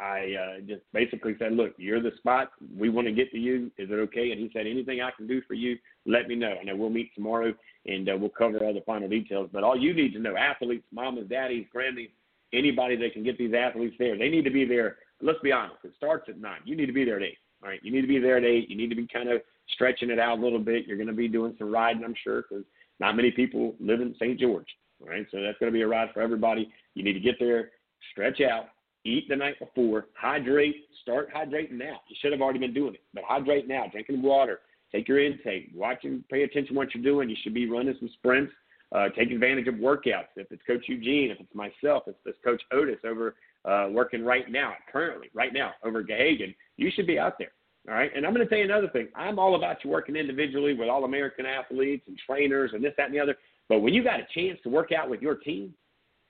I 0.00 0.34
uh, 0.34 0.60
just 0.66 0.82
basically 0.92 1.36
said, 1.38 1.52
"Look, 1.52 1.74
you're 1.76 2.02
the 2.02 2.10
spot. 2.18 2.50
We 2.76 2.88
want 2.88 3.06
to 3.06 3.12
get 3.12 3.30
to 3.30 3.38
you. 3.38 3.70
Is 3.78 3.90
it 3.90 3.94
okay?" 3.94 4.32
And 4.32 4.40
he 4.40 4.50
said, 4.52 4.66
"Anything 4.66 5.00
I 5.00 5.10
can 5.12 5.26
do 5.26 5.40
for 5.42 5.54
you, 5.54 5.78
let 6.04 6.26
me 6.26 6.34
know." 6.34 6.54
And 6.58 6.68
then 6.68 6.78
we'll 6.78 6.90
meet 6.90 7.14
tomorrow, 7.14 7.54
and 7.86 8.08
uh, 8.08 8.16
we'll 8.18 8.30
cover 8.30 8.58
all 8.58 8.74
the 8.74 8.80
final 8.80 9.08
details. 9.08 9.50
But 9.52 9.62
all 9.62 9.78
you 9.78 9.94
need 9.94 10.12
to 10.14 10.18
know, 10.18 10.36
athletes, 10.36 10.84
mamas, 10.92 11.28
daddies, 11.28 11.66
grandies, 11.70 12.10
anybody 12.52 12.96
that 12.96 13.12
can 13.12 13.22
get 13.22 13.38
these 13.38 13.54
athletes 13.54 13.94
there, 13.98 14.18
they 14.18 14.28
need 14.28 14.44
to 14.44 14.50
be 14.50 14.64
there. 14.64 14.96
Let's 15.22 15.40
be 15.40 15.52
honest. 15.52 15.78
It 15.84 15.92
starts 15.96 16.28
at 16.28 16.40
nine. 16.40 16.60
You 16.64 16.76
need 16.76 16.86
to 16.86 16.92
be 16.92 17.04
there 17.04 17.16
at 17.16 17.22
eight. 17.22 17.38
All 17.62 17.68
right. 17.68 17.80
You 17.82 17.92
need 17.92 18.02
to 18.02 18.08
be 18.08 18.18
there 18.18 18.36
at 18.36 18.44
eight. 18.44 18.68
You 18.68 18.76
need 18.76 18.90
to 18.90 18.96
be 18.96 19.06
kind 19.06 19.28
of 19.28 19.42
stretching 19.70 20.10
it 20.10 20.18
out 20.18 20.38
a 20.38 20.42
little 20.42 20.58
bit. 20.58 20.86
You're 20.86 20.96
going 20.96 21.06
to 21.06 21.14
be 21.14 21.28
doing 21.28 21.54
some 21.58 21.72
riding, 21.72 22.04
I'm 22.04 22.14
sure, 22.22 22.42
because 22.42 22.64
not 23.00 23.16
many 23.16 23.30
people 23.30 23.74
live 23.80 24.00
in 24.00 24.14
St. 24.16 24.38
George. 24.38 24.66
All 25.00 25.08
right. 25.08 25.26
So 25.30 25.40
that's 25.40 25.58
going 25.58 25.72
to 25.72 25.76
be 25.76 25.82
a 25.82 25.88
ride 25.88 26.10
for 26.12 26.20
everybody. 26.20 26.70
You 26.94 27.04
need 27.04 27.14
to 27.14 27.20
get 27.20 27.36
there, 27.38 27.70
stretch 28.12 28.40
out, 28.40 28.66
eat 29.04 29.28
the 29.28 29.36
night 29.36 29.58
before, 29.58 30.06
hydrate, 30.14 30.86
start 31.02 31.32
hydrating 31.32 31.72
now. 31.72 32.00
You 32.08 32.16
should 32.20 32.32
have 32.32 32.40
already 32.40 32.58
been 32.58 32.74
doing 32.74 32.94
it, 32.94 33.02
but 33.12 33.24
hydrate 33.26 33.68
now, 33.68 33.86
drinking 33.90 34.22
water, 34.22 34.60
take 34.92 35.08
your 35.08 35.24
intake, 35.24 35.70
watching, 35.74 36.24
pay 36.30 36.42
attention 36.42 36.74
to 36.74 36.78
what 36.78 36.94
you're 36.94 37.04
doing. 37.04 37.28
You 37.28 37.36
should 37.42 37.54
be 37.54 37.68
running 37.68 37.94
some 37.98 38.10
sprints, 38.14 38.52
uh, 38.94 39.08
take 39.16 39.30
advantage 39.30 39.68
of 39.68 39.74
workouts. 39.74 40.28
If 40.36 40.50
it's 40.50 40.62
Coach 40.66 40.84
Eugene, 40.88 41.30
if 41.30 41.40
it's 41.40 41.54
myself, 41.54 42.04
if 42.06 42.14
it's 42.24 42.38
Coach 42.44 42.62
Otis 42.72 43.00
over 43.04 43.34
uh, 43.64 43.88
working 43.90 44.24
right 44.24 44.50
now, 44.50 44.74
currently, 44.90 45.28
right 45.34 45.52
now, 45.52 45.72
over 45.84 46.02
Gahagan, 46.02 46.54
you 46.76 46.90
should 46.94 47.06
be 47.06 47.18
out 47.18 47.38
there. 47.38 47.52
All 47.88 47.94
right. 47.94 48.10
And 48.14 48.24
I'm 48.24 48.32
going 48.32 48.46
to 48.46 48.48
tell 48.48 48.58
you 48.58 48.64
another 48.64 48.88
thing. 48.88 49.08
I'm 49.14 49.38
all 49.38 49.56
about 49.56 49.84
you 49.84 49.90
working 49.90 50.16
individually 50.16 50.74
with 50.74 50.88
all 50.88 51.04
American 51.04 51.44
athletes 51.44 52.04
and 52.06 52.18
trainers 52.26 52.70
and 52.72 52.82
this, 52.82 52.94
that, 52.96 53.06
and 53.06 53.14
the 53.14 53.20
other. 53.20 53.36
But 53.68 53.80
when 53.80 53.92
you 53.92 54.02
got 54.02 54.20
a 54.20 54.26
chance 54.34 54.58
to 54.62 54.70
work 54.70 54.90
out 54.92 55.10
with 55.10 55.20
your 55.20 55.34
team, 55.34 55.74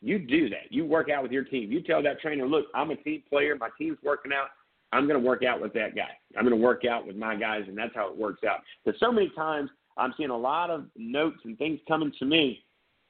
you 0.05 0.19
do 0.19 0.51
that. 0.51 0.71
You 0.71 0.85
work 0.85 1.09
out 1.09 1.23
with 1.23 1.33
your 1.33 1.45
team. 1.45 1.73
You 1.73 1.83
tell 1.83 2.03
that 2.03 2.21
trainer, 2.21 2.47
look, 2.47 2.67
I'm 2.75 2.91
a 2.91 2.97
team 2.97 3.23
player. 3.29 3.57
My 3.59 3.71
team's 3.79 3.97
working 4.03 4.33
out. 4.33 4.49
I'm 4.93 5.09
going 5.09 5.21
to 5.21 5.27
work 5.27 5.43
out 5.43 5.61
with 5.61 5.73
that 5.73 5.97
guy. 5.97 6.11
I'm 6.37 6.45
going 6.45 6.57
to 6.57 6.63
work 6.63 6.85
out 6.85 7.07
with 7.07 7.17
my 7.17 7.35
guys, 7.35 7.63
and 7.67 7.77
that's 7.77 7.95
how 7.95 8.11
it 8.11 8.17
works 8.17 8.45
out. 8.45 8.61
Because 8.85 9.01
so 9.01 9.11
many 9.11 9.31
times 9.35 9.71
I'm 9.97 10.13
seeing 10.17 10.31
a 10.31 10.37
lot 10.37 10.71
of 10.71 10.85
notes 10.95 11.39
and 11.45 11.57
things 11.57 11.81
coming 11.89 12.13
to 12.19 12.25
me, 12.27 12.63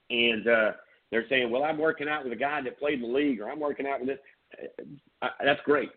and 0.08 0.46
uh, 0.46 0.72
they're 1.10 1.28
saying, 1.28 1.50
well, 1.50 1.64
I'm 1.64 1.78
working 1.78 2.08
out 2.08 2.22
with 2.22 2.32
a 2.32 2.36
guy 2.36 2.62
that 2.62 2.78
played 2.78 3.02
in 3.02 3.02
the 3.02 3.14
league, 3.14 3.40
or 3.40 3.50
I'm 3.50 3.60
working 3.60 3.86
out 3.86 4.00
with 4.00 4.08
this. 4.08 4.18
Uh, 5.20 5.28
that's 5.44 5.60
great. 5.64 5.90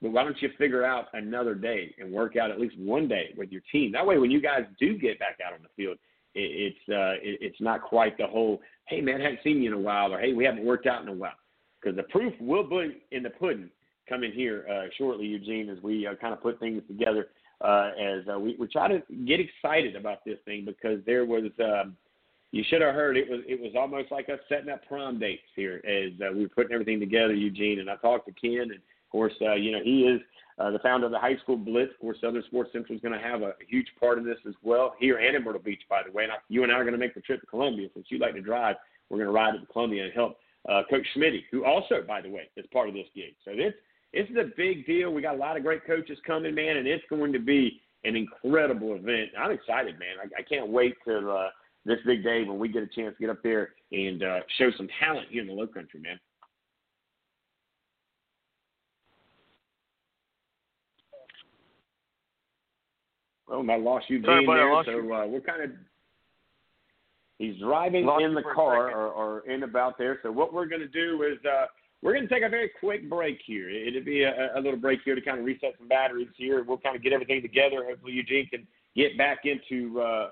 But 0.00 0.12
why 0.12 0.24
don't 0.24 0.40
you 0.40 0.48
figure 0.56 0.84
out 0.84 1.08
another 1.12 1.54
day 1.54 1.94
and 1.98 2.10
work 2.10 2.36
out 2.36 2.50
at 2.50 2.58
least 2.58 2.78
one 2.78 3.06
day 3.06 3.34
with 3.36 3.52
your 3.52 3.62
team? 3.70 3.92
That 3.92 4.06
way, 4.06 4.16
when 4.16 4.30
you 4.30 4.40
guys 4.40 4.62
do 4.78 4.96
get 4.96 5.18
back 5.18 5.38
out 5.46 5.52
on 5.52 5.60
the 5.62 5.68
field, 5.76 5.98
it, 6.34 6.74
it's 6.74 6.88
uh, 6.88 7.20
it, 7.22 7.38
it's 7.40 7.60
not 7.60 7.82
quite 7.82 8.16
the 8.18 8.26
whole 8.26 8.60
hey 8.90 9.00
man, 9.00 9.20
I 9.20 9.24
haven't 9.24 9.40
seen 9.44 9.62
you 9.62 9.72
in 9.72 9.78
a 9.78 9.80
while, 9.80 10.12
or 10.12 10.20
hey, 10.20 10.32
we 10.32 10.44
haven't 10.44 10.64
worked 10.64 10.86
out 10.86 11.02
in 11.02 11.08
a 11.08 11.12
while. 11.12 11.32
Because 11.80 11.96
the 11.96 12.02
proof 12.04 12.34
will 12.40 12.68
be 12.68 13.00
in 13.12 13.22
the 13.22 13.30
pudding 13.30 13.70
coming 14.08 14.32
here 14.32 14.66
uh, 14.70 14.88
shortly, 14.98 15.26
Eugene, 15.26 15.70
as 15.70 15.82
we 15.82 16.06
uh, 16.06 16.14
kind 16.20 16.34
of 16.34 16.42
put 16.42 16.60
things 16.60 16.82
together. 16.88 17.28
Uh, 17.62 17.90
as 17.98 18.22
uh, 18.34 18.38
we, 18.38 18.56
we 18.58 18.66
try 18.66 18.88
to 18.88 19.02
get 19.26 19.38
excited 19.38 19.94
about 19.94 20.24
this 20.24 20.38
thing 20.44 20.64
because 20.64 20.98
there 21.06 21.24
was, 21.26 21.44
um, 21.62 21.94
you 22.52 22.64
should 22.68 22.80
have 22.80 22.94
heard 22.94 23.16
it 23.16 23.28
was 23.30 23.40
it 23.46 23.60
was 23.60 23.72
almost 23.78 24.10
like 24.10 24.28
us 24.28 24.38
setting 24.48 24.70
up 24.70 24.84
prom 24.86 25.18
dates 25.18 25.42
here 25.54 25.82
as 25.86 26.12
uh, 26.20 26.32
we 26.32 26.42
were 26.42 26.48
putting 26.48 26.72
everything 26.72 26.98
together, 26.98 27.34
Eugene. 27.34 27.78
And 27.78 27.90
I 27.90 27.96
talked 27.96 28.26
to 28.26 28.32
Ken, 28.32 28.70
and 28.72 28.80
course, 29.10 29.34
uh, 29.42 29.54
you 29.54 29.72
know 29.72 29.80
he 29.82 30.02
is 30.02 30.20
uh, 30.58 30.70
the 30.70 30.78
founder 30.80 31.06
of 31.06 31.12
the 31.12 31.18
High 31.18 31.36
School 31.38 31.56
Blitz. 31.56 31.92
Of 31.92 32.00
course, 32.00 32.18
Southern 32.20 32.42
Sports 32.44 32.70
Central 32.72 32.94
is 32.96 33.02
going 33.02 33.18
to 33.18 33.26
have 33.26 33.42
a 33.42 33.54
huge 33.68 33.88
part 33.98 34.18
in 34.18 34.24
this 34.24 34.38
as 34.46 34.54
well 34.62 34.94
here 34.98 35.18
and 35.18 35.36
in 35.36 35.44
Myrtle 35.44 35.60
Beach, 35.62 35.82
by 35.88 36.02
the 36.06 36.12
way. 36.12 36.24
And 36.24 36.32
I, 36.32 36.36
you 36.48 36.62
and 36.62 36.72
I 36.72 36.76
are 36.76 36.84
going 36.84 36.92
to 36.92 36.98
make 36.98 37.14
the 37.14 37.20
trip 37.20 37.40
to 37.40 37.46
Columbia 37.46 37.88
since 37.94 38.06
you 38.10 38.18
like 38.18 38.34
to 38.34 38.40
drive 38.40 38.76
we're 39.10 39.18
going 39.18 39.28
to 39.28 39.32
ride 39.32 39.60
to 39.60 39.66
Columbia 39.66 40.04
and 40.04 40.12
help 40.12 40.38
uh, 40.68 40.82
Coach 40.88 41.06
Schmitty, 41.16 41.42
who 41.50 41.64
also, 41.64 42.02
by 42.06 42.20
the 42.20 42.30
way, 42.30 42.48
is 42.56 42.64
part 42.72 42.88
of 42.88 42.94
this 42.94 43.06
gig. 43.14 43.34
So 43.44 43.50
this 43.54 43.74
this 44.12 44.26
is 44.28 44.36
a 44.36 44.50
big 44.56 44.86
deal. 44.86 45.12
We 45.12 45.22
got 45.22 45.34
a 45.34 45.38
lot 45.38 45.56
of 45.56 45.62
great 45.62 45.86
coaches 45.86 46.18
coming, 46.26 46.54
man, 46.54 46.78
and 46.78 46.86
it's 46.86 47.04
going 47.10 47.32
to 47.32 47.38
be 47.38 47.80
an 48.04 48.16
incredible 48.16 48.94
event. 48.94 49.30
I'm 49.38 49.52
excited, 49.52 49.98
man. 49.98 50.16
I, 50.20 50.40
I 50.40 50.42
can't 50.42 50.68
wait 50.68 50.96
till 51.04 51.30
uh, 51.30 51.48
this 51.84 51.98
big 52.04 52.24
day 52.24 52.44
when 52.44 52.58
we 52.58 52.68
get 52.68 52.82
a 52.82 52.88
chance 52.88 53.14
to 53.16 53.20
get 53.20 53.30
up 53.30 53.42
there 53.42 53.70
and 53.92 54.22
uh, 54.22 54.40
show 54.58 54.70
some 54.76 54.88
talent 54.98 55.28
here 55.30 55.42
in 55.42 55.48
the 55.48 55.52
Low 55.52 55.66
Country, 55.66 56.00
man. 56.00 56.18
Oh, 63.50 63.66
I 63.68 63.76
lost 63.76 64.08
Eugene 64.08 64.24
Sorry, 64.24 64.46
buddy, 64.46 64.60
there, 64.60 64.72
lost 64.72 64.86
so 64.86 64.92
you. 64.92 65.14
uh, 65.14 65.26
we're 65.26 65.40
kind 65.40 65.62
of. 65.62 65.70
He's 67.38 67.58
driving 67.58 68.04
Lost 68.04 68.22
in 68.22 68.34
the 68.34 68.42
car 68.42 68.90
or, 68.90 69.08
or 69.08 69.40
in 69.50 69.62
about 69.62 69.96
there. 69.96 70.20
So 70.22 70.30
what 70.30 70.52
we're 70.52 70.66
going 70.66 70.82
to 70.82 70.88
do 70.88 71.22
is 71.22 71.38
uh, 71.46 71.66
we're 72.02 72.12
going 72.12 72.28
to 72.28 72.32
take 72.32 72.42
a 72.44 72.48
very 72.50 72.70
quick 72.78 73.08
break 73.08 73.40
here. 73.44 73.70
It'll 73.70 74.04
be 74.04 74.22
a, 74.22 74.50
a 74.56 74.60
little 74.60 74.78
break 74.78 75.00
here 75.04 75.14
to 75.14 75.22
kind 75.22 75.38
of 75.38 75.44
reset 75.44 75.72
some 75.78 75.88
batteries 75.88 76.28
here. 76.36 76.62
We'll 76.62 76.78
kind 76.78 76.96
of 76.96 77.02
get 77.02 77.12
everything 77.12 77.40
together. 77.40 77.84
Hopefully 77.88 78.12
Eugene 78.12 78.46
can 78.48 78.66
get 78.94 79.16
back 79.16 79.40
into 79.44 80.00
uh, 80.00 80.28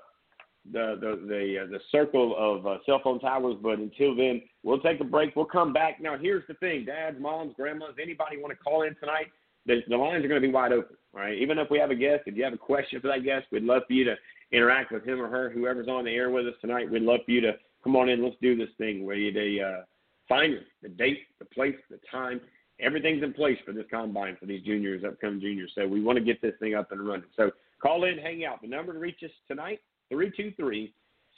the 0.71 0.97
the 1.01 1.27
the, 1.27 1.63
uh, 1.63 1.67
the 1.71 1.79
circle 1.91 2.35
of 2.37 2.67
uh, 2.67 2.77
cell 2.85 3.01
phone 3.03 3.19
towers. 3.19 3.55
But 3.61 3.79
until 3.79 4.15
then, 4.15 4.43
we'll 4.63 4.79
take 4.79 4.99
a 4.99 5.03
break. 5.03 5.35
We'll 5.35 5.45
come 5.45 5.73
back. 5.73 5.99
Now 5.99 6.15
here's 6.17 6.43
the 6.47 6.53
thing: 6.55 6.85
dads, 6.85 7.17
moms, 7.19 7.53
grandmas, 7.55 7.95
anybody 8.01 8.37
want 8.37 8.51
to 8.55 8.63
call 8.63 8.83
in 8.83 8.95
tonight? 8.99 9.27
The, 9.65 9.81
the 9.87 9.97
lines 9.97 10.23
are 10.23 10.27
going 10.27 10.41
to 10.41 10.47
be 10.47 10.53
wide 10.53 10.71
open. 10.71 10.95
Right. 11.11 11.37
Even 11.39 11.57
if 11.57 11.69
we 11.71 11.79
have 11.79 11.89
a 11.89 11.95
guest, 11.95 12.23
if 12.27 12.37
you 12.37 12.43
have 12.43 12.53
a 12.53 12.57
question 12.57 13.01
for 13.01 13.07
that 13.07 13.23
guest, 13.23 13.47
we'd 13.51 13.63
love 13.63 13.81
for 13.87 13.93
you 13.93 14.03
to 14.03 14.15
interact 14.51 14.91
with 14.91 15.03
him 15.03 15.19
or 15.19 15.27
her, 15.27 15.49
whoever's 15.49 15.87
on 15.87 16.05
the 16.05 16.11
air 16.11 16.29
with 16.29 16.45
us 16.45 16.53
tonight. 16.61 16.89
We'd 16.89 17.01
love 17.01 17.21
for 17.25 17.31
you 17.31 17.41
to 17.41 17.53
come 17.83 17.95
on 17.95 18.09
in. 18.09 18.23
Let's 18.23 18.35
do 18.41 18.55
this 18.55 18.69
thing 18.77 19.05
where 19.05 19.15
you 19.15 19.31
they 19.31 19.61
uh, 19.61 19.83
find 20.27 20.59
the 20.83 20.89
date, 20.89 21.21
the 21.39 21.45
place, 21.45 21.75
the 21.89 21.99
time. 22.11 22.39
Everything's 22.79 23.23
in 23.23 23.33
place 23.33 23.57
for 23.65 23.73
this 23.73 23.85
combine 23.91 24.37
for 24.39 24.45
these 24.45 24.63
juniors, 24.63 25.03
upcoming 25.03 25.41
juniors. 25.41 25.71
So 25.75 25.87
we 25.87 26.01
want 26.01 26.17
to 26.17 26.23
get 26.23 26.41
this 26.41 26.53
thing 26.59 26.75
up 26.75 26.91
and 26.91 27.05
running. 27.05 27.25
So 27.35 27.51
call 27.81 28.05
in, 28.05 28.17
hang 28.19 28.45
out. 28.45 28.61
The 28.61 28.67
number 28.67 28.93
to 28.93 28.99
reach 28.99 29.21
us 29.23 29.31
tonight, 29.47 29.79
323 30.09 30.93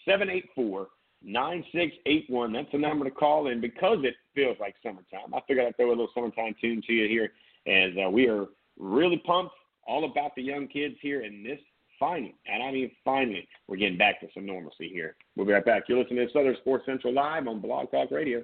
784 0.05 0.87
9681. 1.23 2.53
That's 2.53 2.71
the 2.71 2.77
number 2.77 3.05
to 3.05 3.11
call 3.11 3.47
in 3.47 3.61
because 3.61 3.99
it 4.03 4.15
feels 4.35 4.57
like 4.59 4.75
summertime. 4.83 5.33
I 5.33 5.39
figured 5.47 5.65
I'd 5.65 5.77
throw 5.77 5.87
a 5.87 5.89
little 5.89 6.09
summertime 6.13 6.55
tune 6.59 6.81
to 6.85 6.93
you 6.93 7.07
here 7.07 7.31
as 7.67 7.91
uh, 8.03 8.09
we 8.09 8.27
are 8.27 8.45
really 8.79 9.17
pumped 9.25 9.53
all 9.87 10.09
about 10.09 10.35
the 10.35 10.41
young 10.41 10.67
kids 10.67 10.95
here 11.01 11.21
in 11.21 11.43
this 11.43 11.59
finally, 11.99 12.35
and 12.51 12.63
I 12.63 12.71
mean 12.71 12.91
finally, 13.05 13.47
we're 13.67 13.77
getting 13.77 13.97
back 13.97 14.19
to 14.21 14.27
some 14.33 14.45
normalcy 14.45 14.89
here. 14.89 15.15
We'll 15.35 15.45
be 15.45 15.53
right 15.53 15.65
back. 15.65 15.83
You're 15.87 15.99
listening 15.99 16.25
to 16.25 16.33
Southern 16.33 16.55
Sports 16.61 16.85
Central 16.85 17.13
Live 17.13 17.47
on 17.47 17.61
Blog 17.61 17.91
Talk 17.91 18.11
Radio. 18.11 18.43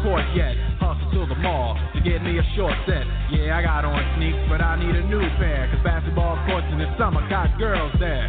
Court 0.00 0.24
yet. 0.34 0.56
Hustle 0.80 1.10
to 1.12 1.20
the 1.28 1.38
mall 1.38 1.76
to 1.94 2.00
get 2.00 2.24
me 2.24 2.38
a 2.38 2.44
short 2.56 2.74
set. 2.88 3.04
Yeah, 3.30 3.58
I 3.58 3.62
got 3.62 3.84
on 3.84 4.00
sneaks, 4.16 4.40
but 4.48 4.64
I 4.64 4.80
need 4.80 4.96
a 4.96 5.04
new 5.06 5.22
pair. 5.36 5.68
Cause 5.68 5.84
basketball 5.84 6.40
courts 6.48 6.66
in 6.72 6.78
the 6.78 6.88
summer 6.96 7.20
got 7.28 7.52
girls 7.60 7.92
there. 8.00 8.28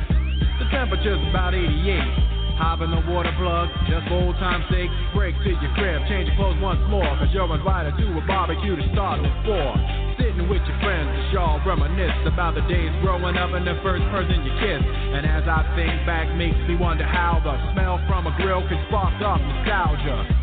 The 0.59 0.67
temperature's 0.69 1.21
about 1.31 1.55
88. 1.55 2.33
Hop 2.61 2.85
in 2.85 2.93
the 2.93 3.01
water 3.09 3.33
plug, 3.41 3.65
just 3.89 4.05
for 4.05 4.29
old 4.29 4.37
time's 4.37 4.69
sake. 4.69 4.91
Break 5.17 5.33
to 5.41 5.57
your 5.57 5.73
crib, 5.73 6.05
change 6.05 6.29
your 6.29 6.37
clothes 6.37 6.61
once 6.61 6.79
more. 6.85 7.09
Cause 7.17 7.33
you're 7.33 7.49
invited 7.49 7.97
to 7.97 8.05
a 8.13 8.23
barbecue 8.29 8.77
to 8.77 8.85
start 8.93 9.17
with 9.25 9.33
four. 9.41 9.73
Sitting 10.21 10.45
with 10.45 10.61
your 10.61 10.77
friends, 10.85 11.09
as 11.09 11.33
y'all 11.33 11.57
reminisce 11.65 12.13
about 12.29 12.53
the 12.53 12.61
days 12.69 12.93
growing 13.01 13.35
up 13.41 13.57
and 13.57 13.65
the 13.65 13.73
first 13.81 14.05
person 14.13 14.45
you 14.45 14.53
kissed. 14.61 14.85
And 14.85 15.25
as 15.25 15.49
I 15.49 15.65
think 15.73 16.05
back, 16.05 16.29
makes 16.37 16.59
me 16.69 16.77
wonder 16.77 17.03
how 17.03 17.41
the 17.41 17.57
smell 17.73 17.97
from 18.05 18.29
a 18.29 18.33
grill 18.37 18.61
can 18.69 18.77
spark 18.85 19.17
off 19.25 19.41
nostalgia. 19.41 20.42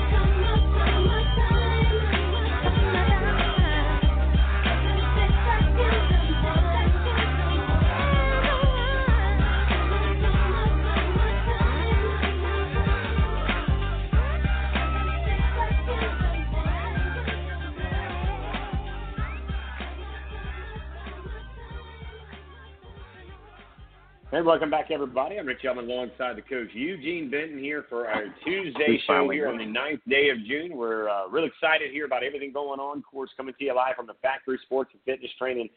Hey, 24.31 24.41
welcome 24.41 24.69
back, 24.69 24.91
everybody. 24.91 25.37
I'm 25.37 25.45
Rich 25.45 25.65
Elman 25.65 25.89
alongside 25.89 26.37
the 26.37 26.41
coach 26.41 26.69
Eugene 26.71 27.29
Benton 27.29 27.59
here 27.59 27.83
for 27.89 28.07
our 28.07 28.33
Tuesday 28.45 28.97
show 29.05 29.29
here 29.29 29.49
on 29.49 29.57
the 29.57 29.65
ninth 29.65 29.99
day 30.07 30.29
of 30.29 30.37
June. 30.47 30.77
We're 30.77 31.09
uh, 31.09 31.27
really 31.27 31.47
excited 31.47 31.91
here 31.91 32.05
about 32.05 32.23
everything 32.23 32.53
going 32.53 32.79
on. 32.79 32.99
Of 32.99 33.03
course, 33.03 33.29
coming 33.35 33.53
to 33.59 33.65
you 33.65 33.75
live 33.75 33.97
from 33.97 34.07
the 34.07 34.13
Factory 34.21 34.57
Sports 34.63 34.91
and 34.93 35.01
Fitness 35.03 35.31
Training 35.37 35.67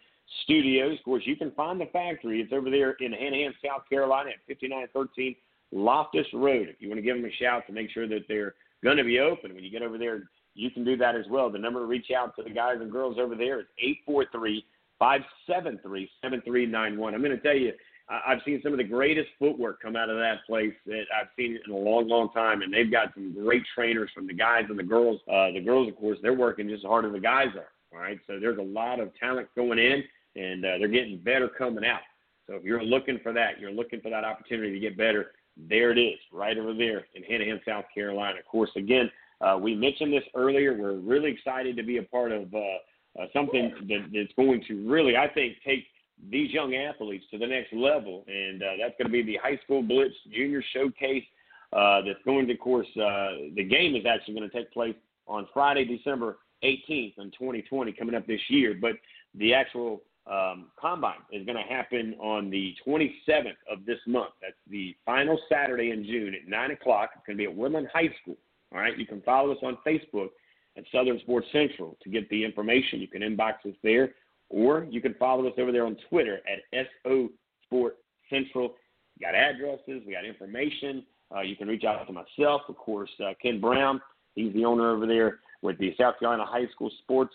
Studios. 0.44 0.96
Of 1.00 1.04
course, 1.04 1.24
you 1.26 1.34
can 1.34 1.50
find 1.50 1.80
the 1.80 1.86
factory. 1.86 2.40
It's 2.42 2.52
over 2.52 2.70
there 2.70 2.92
in 3.00 3.10
Hanahan, 3.10 3.54
South 3.60 3.88
Carolina 3.88 4.30
at 4.30 4.46
5913 4.46 5.34
Loftus 5.72 6.28
Road. 6.32 6.68
If 6.68 6.76
you 6.78 6.88
want 6.88 6.98
to 6.98 7.02
give 7.02 7.16
them 7.16 7.24
a 7.24 7.34
shout 7.42 7.66
to 7.66 7.72
make 7.72 7.90
sure 7.90 8.06
that 8.06 8.28
they're 8.28 8.54
going 8.84 8.98
to 8.98 9.04
be 9.04 9.18
open 9.18 9.52
when 9.52 9.64
you 9.64 9.70
get 9.72 9.82
over 9.82 9.98
there, 9.98 10.30
you 10.54 10.70
can 10.70 10.84
do 10.84 10.96
that 10.98 11.16
as 11.16 11.24
well. 11.28 11.50
The 11.50 11.58
number 11.58 11.80
to 11.80 11.86
reach 11.86 12.12
out 12.16 12.36
to 12.36 12.44
the 12.44 12.50
guys 12.50 12.76
and 12.80 12.92
girls 12.92 13.16
over 13.18 13.34
there 13.34 13.58
is 13.58 13.66
843 13.80 14.64
573 15.00 16.08
7391. 16.22 17.14
I'm 17.14 17.20
going 17.20 17.36
to 17.36 17.42
tell 17.42 17.56
you, 17.56 17.72
I've 18.08 18.40
seen 18.44 18.60
some 18.62 18.72
of 18.72 18.78
the 18.78 18.84
greatest 18.84 19.28
footwork 19.38 19.80
come 19.80 19.96
out 19.96 20.10
of 20.10 20.18
that 20.18 20.44
place 20.46 20.74
that 20.86 21.04
I've 21.18 21.28
seen 21.38 21.58
in 21.64 21.72
a 21.72 21.76
long, 21.76 22.06
long 22.06 22.30
time, 22.32 22.60
and 22.60 22.72
they've 22.72 22.90
got 22.90 23.14
some 23.14 23.32
great 23.32 23.62
trainers 23.74 24.10
from 24.14 24.26
the 24.26 24.34
guys 24.34 24.64
and 24.68 24.78
the 24.78 24.82
girls. 24.82 25.20
Uh, 25.26 25.52
the 25.52 25.60
girls, 25.60 25.88
of 25.88 25.96
course, 25.96 26.18
they're 26.20 26.34
working 26.34 26.68
just 26.68 26.84
as 26.84 26.88
hard 26.88 27.06
as 27.06 27.12
the 27.12 27.20
guys 27.20 27.48
are. 27.56 27.72
All 27.94 28.00
right, 28.00 28.18
so 28.26 28.38
there's 28.38 28.58
a 28.58 28.62
lot 28.62 29.00
of 29.00 29.10
talent 29.18 29.48
going 29.56 29.78
in, 29.78 30.02
and 30.36 30.64
uh, 30.64 30.78
they're 30.78 30.88
getting 30.88 31.18
better 31.18 31.48
coming 31.48 31.84
out. 31.84 32.00
So 32.46 32.54
if 32.56 32.64
you're 32.64 32.82
looking 32.82 33.20
for 33.22 33.32
that, 33.32 33.58
you're 33.58 33.72
looking 33.72 34.00
for 34.02 34.10
that 34.10 34.24
opportunity 34.24 34.72
to 34.72 34.80
get 34.80 34.98
better. 34.98 35.32
There 35.56 35.90
it 35.90 35.98
is, 35.98 36.18
right 36.30 36.58
over 36.58 36.74
there 36.74 37.06
in 37.14 37.22
Hanahan, 37.22 37.64
South 37.64 37.84
Carolina. 37.94 38.40
Of 38.40 38.46
course, 38.46 38.70
again, 38.76 39.10
uh, 39.40 39.58
we 39.60 39.74
mentioned 39.74 40.12
this 40.12 40.24
earlier. 40.34 40.76
We're 40.76 40.98
really 40.98 41.30
excited 41.30 41.76
to 41.76 41.82
be 41.82 41.98
a 41.98 42.02
part 42.02 42.32
of 42.32 42.52
uh, 42.52 42.58
uh, 42.58 43.26
something 43.32 43.72
that, 43.88 44.10
that's 44.12 44.32
going 44.36 44.62
to 44.68 44.88
really, 44.88 45.16
I 45.16 45.28
think, 45.28 45.56
take 45.64 45.86
these 46.30 46.50
young 46.50 46.74
athletes 46.74 47.24
to 47.30 47.38
the 47.38 47.46
next 47.46 47.72
level, 47.72 48.24
and 48.26 48.62
uh, 48.62 48.66
that's 48.80 48.94
going 48.98 49.06
to 49.06 49.12
be 49.12 49.22
the 49.22 49.38
High 49.42 49.58
School 49.64 49.82
Blitz 49.82 50.14
Junior 50.32 50.62
Showcase. 50.72 51.24
Uh, 51.72 52.02
that's 52.02 52.22
going 52.24 52.46
to, 52.46 52.52
of 52.52 52.60
course, 52.60 52.86
uh, 52.96 53.50
the 53.56 53.64
game 53.64 53.96
is 53.96 54.04
actually 54.06 54.34
going 54.34 54.48
to 54.48 54.56
take 54.56 54.72
place 54.72 54.94
on 55.26 55.46
Friday, 55.52 55.84
December 55.84 56.38
18th 56.62 57.18
in 57.18 57.30
2020, 57.32 57.92
coming 57.92 58.14
up 58.14 58.26
this 58.26 58.40
year. 58.48 58.76
But 58.80 58.92
the 59.34 59.52
actual 59.52 60.02
um, 60.30 60.66
combine 60.80 61.18
is 61.32 61.44
going 61.44 61.56
to 61.56 61.74
happen 61.74 62.14
on 62.20 62.48
the 62.48 62.74
27th 62.86 63.56
of 63.70 63.84
this 63.86 63.98
month. 64.06 64.30
That's 64.40 64.54
the 64.70 64.94
final 65.04 65.38
Saturday 65.48 65.90
in 65.90 66.04
June 66.04 66.34
at 66.34 66.48
9 66.48 66.70
o'clock. 66.70 67.10
It's 67.16 67.26
going 67.26 67.36
to 67.36 67.42
be 67.44 67.50
at 67.50 67.54
Woodland 67.54 67.88
High 67.92 68.14
School. 68.22 68.36
All 68.72 68.80
right, 68.80 68.96
you 68.96 69.06
can 69.06 69.20
follow 69.22 69.52
us 69.52 69.58
on 69.62 69.78
Facebook 69.86 70.28
at 70.76 70.84
Southern 70.92 71.18
Sports 71.20 71.46
Central 71.52 71.96
to 72.02 72.08
get 72.08 72.28
the 72.30 72.44
information. 72.44 73.00
You 73.00 73.08
can 73.08 73.22
inbox 73.22 73.66
us 73.66 73.76
there 73.82 74.14
or 74.54 74.86
you 74.88 75.00
can 75.00 75.14
follow 75.14 75.46
us 75.48 75.54
over 75.58 75.72
there 75.72 75.84
on 75.84 75.96
Twitter 76.08 76.40
at 76.46 76.86
SO 77.02 77.28
Sport 77.64 77.96
Central. 78.30 78.74
We 79.18 79.26
got 79.26 79.34
addresses, 79.34 80.02
we 80.06 80.12
got 80.12 80.24
information. 80.24 81.04
Uh, 81.34 81.40
you 81.40 81.56
can 81.56 81.66
reach 81.66 81.82
out 81.84 82.06
to 82.06 82.12
myself, 82.12 82.62
of 82.68 82.76
course, 82.76 83.10
uh, 83.24 83.32
Ken 83.42 83.60
Brown. 83.60 84.00
He's 84.34 84.52
the 84.54 84.64
owner 84.64 84.90
over 84.90 85.06
there 85.06 85.40
with 85.62 85.78
the 85.78 85.92
South 85.98 86.18
Carolina 86.20 86.44
High 86.46 86.68
School 86.72 86.90
Sports 87.02 87.34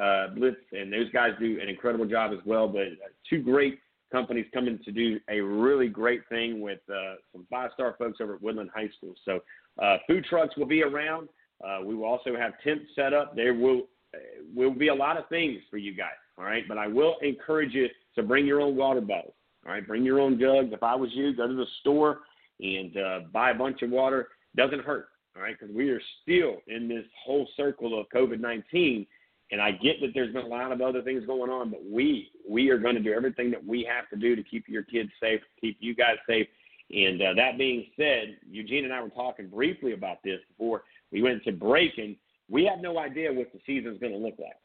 uh, 0.00 0.28
Blitz, 0.36 0.60
and 0.72 0.92
those 0.92 1.10
guys 1.12 1.30
do 1.40 1.58
an 1.60 1.68
incredible 1.68 2.06
job 2.06 2.32
as 2.32 2.38
well. 2.46 2.68
But 2.68 2.82
uh, 2.82 3.10
two 3.28 3.42
great 3.42 3.80
companies 4.12 4.46
coming 4.54 4.78
to 4.84 4.92
do 4.92 5.18
a 5.28 5.40
really 5.40 5.88
great 5.88 6.22
thing 6.28 6.60
with 6.60 6.80
uh, 6.88 7.14
some 7.32 7.46
five-star 7.50 7.96
folks 7.98 8.18
over 8.20 8.36
at 8.36 8.42
Woodland 8.42 8.70
High 8.72 8.90
School. 8.96 9.14
So 9.24 9.40
uh, 9.82 9.96
food 10.06 10.24
trucks 10.28 10.56
will 10.56 10.66
be 10.66 10.84
around. 10.84 11.28
Uh, 11.64 11.84
we 11.84 11.94
will 11.96 12.06
also 12.06 12.36
have 12.36 12.52
tents 12.62 12.84
set 12.94 13.12
up. 13.12 13.34
There 13.34 13.54
will 13.54 13.82
uh, 14.14 14.18
will 14.54 14.74
be 14.74 14.88
a 14.88 14.94
lot 14.94 15.16
of 15.16 15.28
things 15.28 15.60
for 15.70 15.76
you 15.76 15.94
guys. 15.94 16.10
All 16.40 16.46
right, 16.46 16.66
but 16.66 16.78
I 16.78 16.86
will 16.86 17.16
encourage 17.20 17.74
you 17.74 17.88
to 18.14 18.22
bring 18.22 18.46
your 18.46 18.62
own 18.62 18.74
water 18.74 19.02
bottle. 19.02 19.34
All 19.66 19.72
right, 19.72 19.86
bring 19.86 20.04
your 20.04 20.20
own 20.20 20.40
jugs. 20.40 20.72
If 20.72 20.82
I 20.82 20.94
was 20.94 21.10
you, 21.12 21.36
go 21.36 21.46
to 21.46 21.54
the 21.54 21.66
store 21.80 22.20
and 22.60 22.96
uh, 22.96 23.20
buy 23.30 23.50
a 23.50 23.54
bunch 23.54 23.82
of 23.82 23.90
water. 23.90 24.28
Doesn't 24.56 24.82
hurt. 24.82 25.08
All 25.36 25.42
right, 25.42 25.54
because 25.58 25.74
we 25.74 25.90
are 25.90 26.00
still 26.22 26.56
in 26.66 26.88
this 26.88 27.04
whole 27.22 27.46
circle 27.58 28.00
of 28.00 28.06
COVID 28.08 28.40
nineteen, 28.40 29.06
and 29.50 29.60
I 29.60 29.72
get 29.72 30.00
that 30.00 30.12
there's 30.14 30.32
been 30.32 30.46
a 30.46 30.48
lot 30.48 30.72
of 30.72 30.80
other 30.80 31.02
things 31.02 31.26
going 31.26 31.50
on, 31.50 31.68
but 31.70 31.84
we 31.84 32.30
we 32.48 32.70
are 32.70 32.78
going 32.78 32.94
to 32.94 33.02
do 33.02 33.12
everything 33.12 33.50
that 33.50 33.64
we 33.64 33.86
have 33.94 34.08
to 34.08 34.16
do 34.16 34.34
to 34.34 34.42
keep 34.42 34.66
your 34.66 34.82
kids 34.82 35.10
safe, 35.20 35.42
keep 35.60 35.76
you 35.80 35.94
guys 35.94 36.16
safe. 36.26 36.46
And 36.90 37.20
uh, 37.20 37.34
that 37.36 37.58
being 37.58 37.84
said, 37.98 38.38
Eugene 38.50 38.84
and 38.84 38.94
I 38.94 39.02
were 39.02 39.10
talking 39.10 39.48
briefly 39.48 39.92
about 39.92 40.22
this 40.24 40.40
before 40.48 40.84
we 41.12 41.22
went 41.22 41.44
to 41.44 41.52
break, 41.52 41.98
and 41.98 42.16
we 42.48 42.64
have 42.64 42.80
no 42.80 42.98
idea 42.98 43.30
what 43.30 43.52
the 43.52 43.60
season's 43.66 44.00
going 44.00 44.12
to 44.12 44.18
look 44.18 44.38
like. 44.38 44.56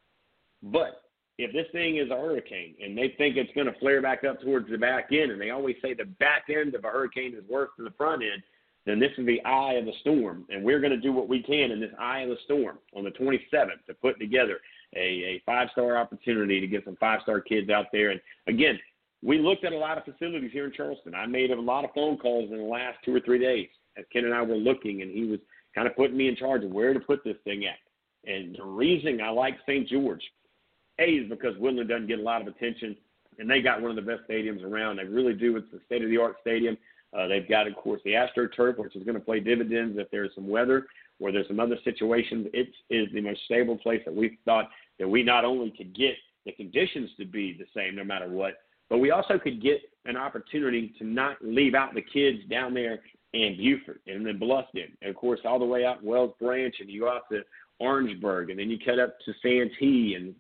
But 0.64 1.02
if 1.38 1.52
this 1.52 1.68
thing 1.72 1.98
is 1.98 2.10
a 2.10 2.16
hurricane 2.16 2.76
and 2.82 2.98
they 2.98 3.14
think 3.18 3.36
it's 3.36 3.54
going 3.54 3.68
to 3.68 3.80
flare 3.80 4.02
back 4.02 4.24
up 4.24 4.42
towards 4.42 4.70
the 4.70 4.78
back 4.78 5.08
end, 5.12 5.32
and 5.32 5.42
they 5.42 5.50
always 5.50 5.76
say 5.82 5.94
the 5.94 6.06
back 6.06 6.46
end 6.50 6.76
of 6.76 6.86
a 6.86 6.90
hurricane 6.90 7.34
is 7.34 7.44
worse 7.50 7.70
than 7.78 7.86
the 7.86 7.92
front 7.92 8.24
end, 8.24 8.42
then 8.86 9.00
this 9.00 9.12
is 9.18 9.26
the 9.26 9.44
eye 9.44 9.74
of 9.74 9.86
the 9.86 9.94
storm, 10.02 10.46
and 10.50 10.64
we're 10.64 10.80
going 10.80 10.92
to 10.92 11.02
do 11.02 11.12
what 11.12 11.28
we 11.28 11.42
can 11.42 11.72
in 11.72 11.80
this 11.80 11.92
eye 12.00 12.20
of 12.20 12.30
the 12.30 12.38
storm 12.46 12.78
on 12.96 13.04
the 13.04 13.12
27th 13.12 13.84
to 13.88 13.94
put 13.96 14.20
together 14.20 14.60
a, 14.96 15.00
a 15.00 15.44
five-star 15.46 15.98
opportunity 15.98 16.62
to 16.62 16.68
get 16.68 16.86
some 16.86 16.96
five-star 16.98 17.42
kids 17.42 17.70
out 17.70 17.88
there. 17.92 18.12
And 18.12 18.22
again, 18.48 18.80
we 19.24 19.40
looked 19.40 19.66
at 19.66 19.74
a 19.74 19.78
lot 19.78 19.98
of 19.98 20.06
facilities 20.06 20.52
here 20.54 20.66
in 20.66 20.72
Charleston. 20.72 21.16
I 21.16 21.26
made 21.26 21.50
a 21.50 21.60
lot 21.60 21.84
of 21.84 21.90
phone 21.96 22.18
calls 22.18 22.52
in 22.52 22.58
the 22.58 22.64
last 22.64 23.00
two 23.04 23.16
or 23.16 23.20
three 23.22 23.40
days 23.40 23.70
as 23.98 24.06
Ken 24.14 24.26
and 24.26 24.34
I 24.34 24.42
were 24.44 24.56
looking, 24.56 25.02
and 25.02 25.12
he 25.12 25.26
was 25.26 25.40
kind 25.74 25.88
of 25.88 25.96
putting 25.96 26.16
me 26.16 26.28
in 26.28 26.36
charge 26.36 26.64
of 26.64 26.72
where 26.72 26.94
to 26.94 27.00
put 27.00 27.24
this 27.24 27.38
thing 27.44 27.66
at. 27.66 27.80
And 28.32 28.56
the 28.56 28.66
reason 28.66 29.20
I 29.22 29.30
like 29.30 29.56
St. 29.68 29.88
George 29.88 30.22
a 31.00 31.04
is 31.04 31.30
because 31.30 31.58
Woodland 31.58 31.90
doesn't 31.90 32.08
get 32.08 32.20
a 32.20 32.24
lot 32.24 32.42
of 32.42 32.48
attention, 32.48 32.96
and 33.40 33.50
they 33.50 33.62
got 33.62 33.82
one 33.82 33.92
of 33.92 33.96
the 33.96 34.02
best 34.02 34.28
stadiums 34.30 34.64
around. 34.64 34.98
They 34.98 35.04
really 35.04 35.34
do. 35.34 35.58
It's 35.58 35.68
a 35.74 35.84
state 35.86 36.04
of 36.04 36.10
the 36.10 36.18
art 36.18 36.38
stadium. 36.42 36.78
Uh, 37.18 37.28
they've 37.28 37.48
got, 37.48 37.68
of 37.68 37.76
course, 37.76 38.02
the 38.04 38.12
AstroTurf, 38.12 38.78
which 38.78 38.96
is 38.96 39.04
going 39.04 39.16
to 39.16 39.24
play 39.24 39.40
dividends 39.40 39.98
if 39.98 40.10
there's 40.12 40.32
some 40.36 40.48
weather 40.48 40.86
or 41.20 41.32
there's 41.32 41.48
some 41.48 41.60
other 41.60 41.78
situations. 41.84 42.48
It 42.54 42.70
is 42.90 43.08
the 43.14 43.22
most 43.22 43.42
stable 43.46 43.78
place 43.78 44.02
that 44.06 44.14
we 44.14 44.38
thought 44.46 44.70
that 45.00 45.08
we 45.08 45.24
not 45.24 45.46
only 45.46 45.72
could 45.72 45.96
get 45.96 46.16
the 46.46 46.52
conditions 46.52 47.10
to 47.18 47.26
be 47.26 47.58
the 47.58 47.66
same 47.76 47.96
no 47.96 48.04
matter 48.04 48.30
what, 48.30 48.56
but 48.90 49.00
we 49.00 49.12
also 49.12 49.40
could 49.40 49.62
get 49.62 49.82
an 50.06 50.18
opportunity 50.18 50.94
to 51.00 51.06
not 51.06 51.38
leave 51.42 51.74
out 51.74 51.94
the 51.94 52.02
kids 52.02 52.40
down 52.50 52.74
there 52.74 53.00
in 53.34 53.58
Beaufort 53.58 54.02
and 54.08 54.26
then 54.26 54.40
Bluffton, 54.40 54.92
and 55.02 55.10
of 55.10 55.16
course 55.16 55.40
all 55.46 55.60
the 55.60 55.66
way 55.66 55.86
out 55.86 56.04
Wells 56.04 56.34
Branch, 56.40 56.76
and 56.80 56.90
you 56.90 57.02
go 57.02 57.10
out 57.10 57.24
to 57.32 57.42
Orangeburg, 57.80 58.50
and 58.50 58.60
then 58.60 58.70
you 58.70 58.78
cut 58.84 59.00
up 59.00 59.18
to 59.26 59.34
Santee 59.42 60.16
and 60.16 60.36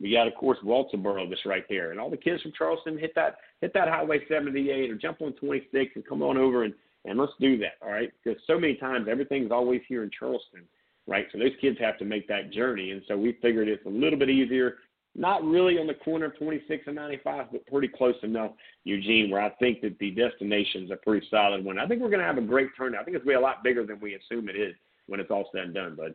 we 0.00 0.12
got, 0.12 0.26
of 0.26 0.34
course, 0.34 0.58
Walterboro 0.64 1.28
that's 1.28 1.44
right 1.46 1.64
there, 1.68 1.90
and 1.90 2.00
all 2.00 2.10
the 2.10 2.16
kids 2.16 2.42
from 2.42 2.52
Charleston 2.56 2.98
hit 2.98 3.14
that 3.14 3.36
hit 3.60 3.72
that 3.74 3.88
Highway 3.88 4.20
78 4.28 4.90
or 4.90 4.96
jump 4.96 5.20
on 5.22 5.32
26 5.34 5.92
and 5.94 6.06
come 6.06 6.22
on 6.22 6.36
over 6.36 6.64
and 6.64 6.74
and 7.04 7.18
let's 7.18 7.32
do 7.40 7.58
that, 7.58 7.74
all 7.82 7.90
right? 7.90 8.12
Because 8.22 8.40
so 8.46 8.58
many 8.58 8.76
times 8.76 9.08
everything's 9.10 9.50
always 9.50 9.80
here 9.88 10.04
in 10.04 10.10
Charleston, 10.16 10.62
right? 11.08 11.26
So 11.32 11.38
those 11.38 11.50
kids 11.60 11.76
have 11.80 11.98
to 11.98 12.04
make 12.04 12.28
that 12.28 12.52
journey, 12.52 12.92
and 12.92 13.02
so 13.08 13.16
we 13.16 13.36
figured 13.42 13.68
it's 13.68 13.84
a 13.86 13.90
little 13.90 14.18
bit 14.18 14.30
easier. 14.30 14.76
Not 15.14 15.44
really 15.44 15.78
on 15.78 15.86
the 15.86 15.94
corner 15.94 16.26
of 16.26 16.38
26 16.38 16.84
and 16.86 16.96
95, 16.96 17.46
but 17.52 17.66
pretty 17.66 17.88
close 17.88 18.14
enough, 18.22 18.52
Eugene, 18.84 19.30
where 19.30 19.42
I 19.42 19.50
think 19.50 19.82
that 19.82 19.98
the 19.98 20.10
destination's 20.12 20.90
a 20.90 20.96
pretty 20.96 21.26
solid 21.28 21.64
one. 21.64 21.78
I 21.78 21.86
think 21.86 22.00
we're 22.00 22.08
going 22.08 22.20
to 22.20 22.26
have 22.26 22.38
a 22.38 22.42
great 22.42 22.68
turnout. 22.78 23.02
I 23.02 23.04
think 23.04 23.16
it's 23.16 23.24
going 23.24 23.34
to 23.34 23.40
be 23.40 23.42
a 23.42 23.46
lot 23.46 23.64
bigger 23.64 23.84
than 23.84 24.00
we 24.00 24.14
assume 24.14 24.48
it 24.48 24.56
is 24.56 24.74
when 25.06 25.20
it's 25.20 25.30
all 25.30 25.50
said 25.52 25.64
and 25.64 25.74
done, 25.74 25.96
bud 25.96 26.14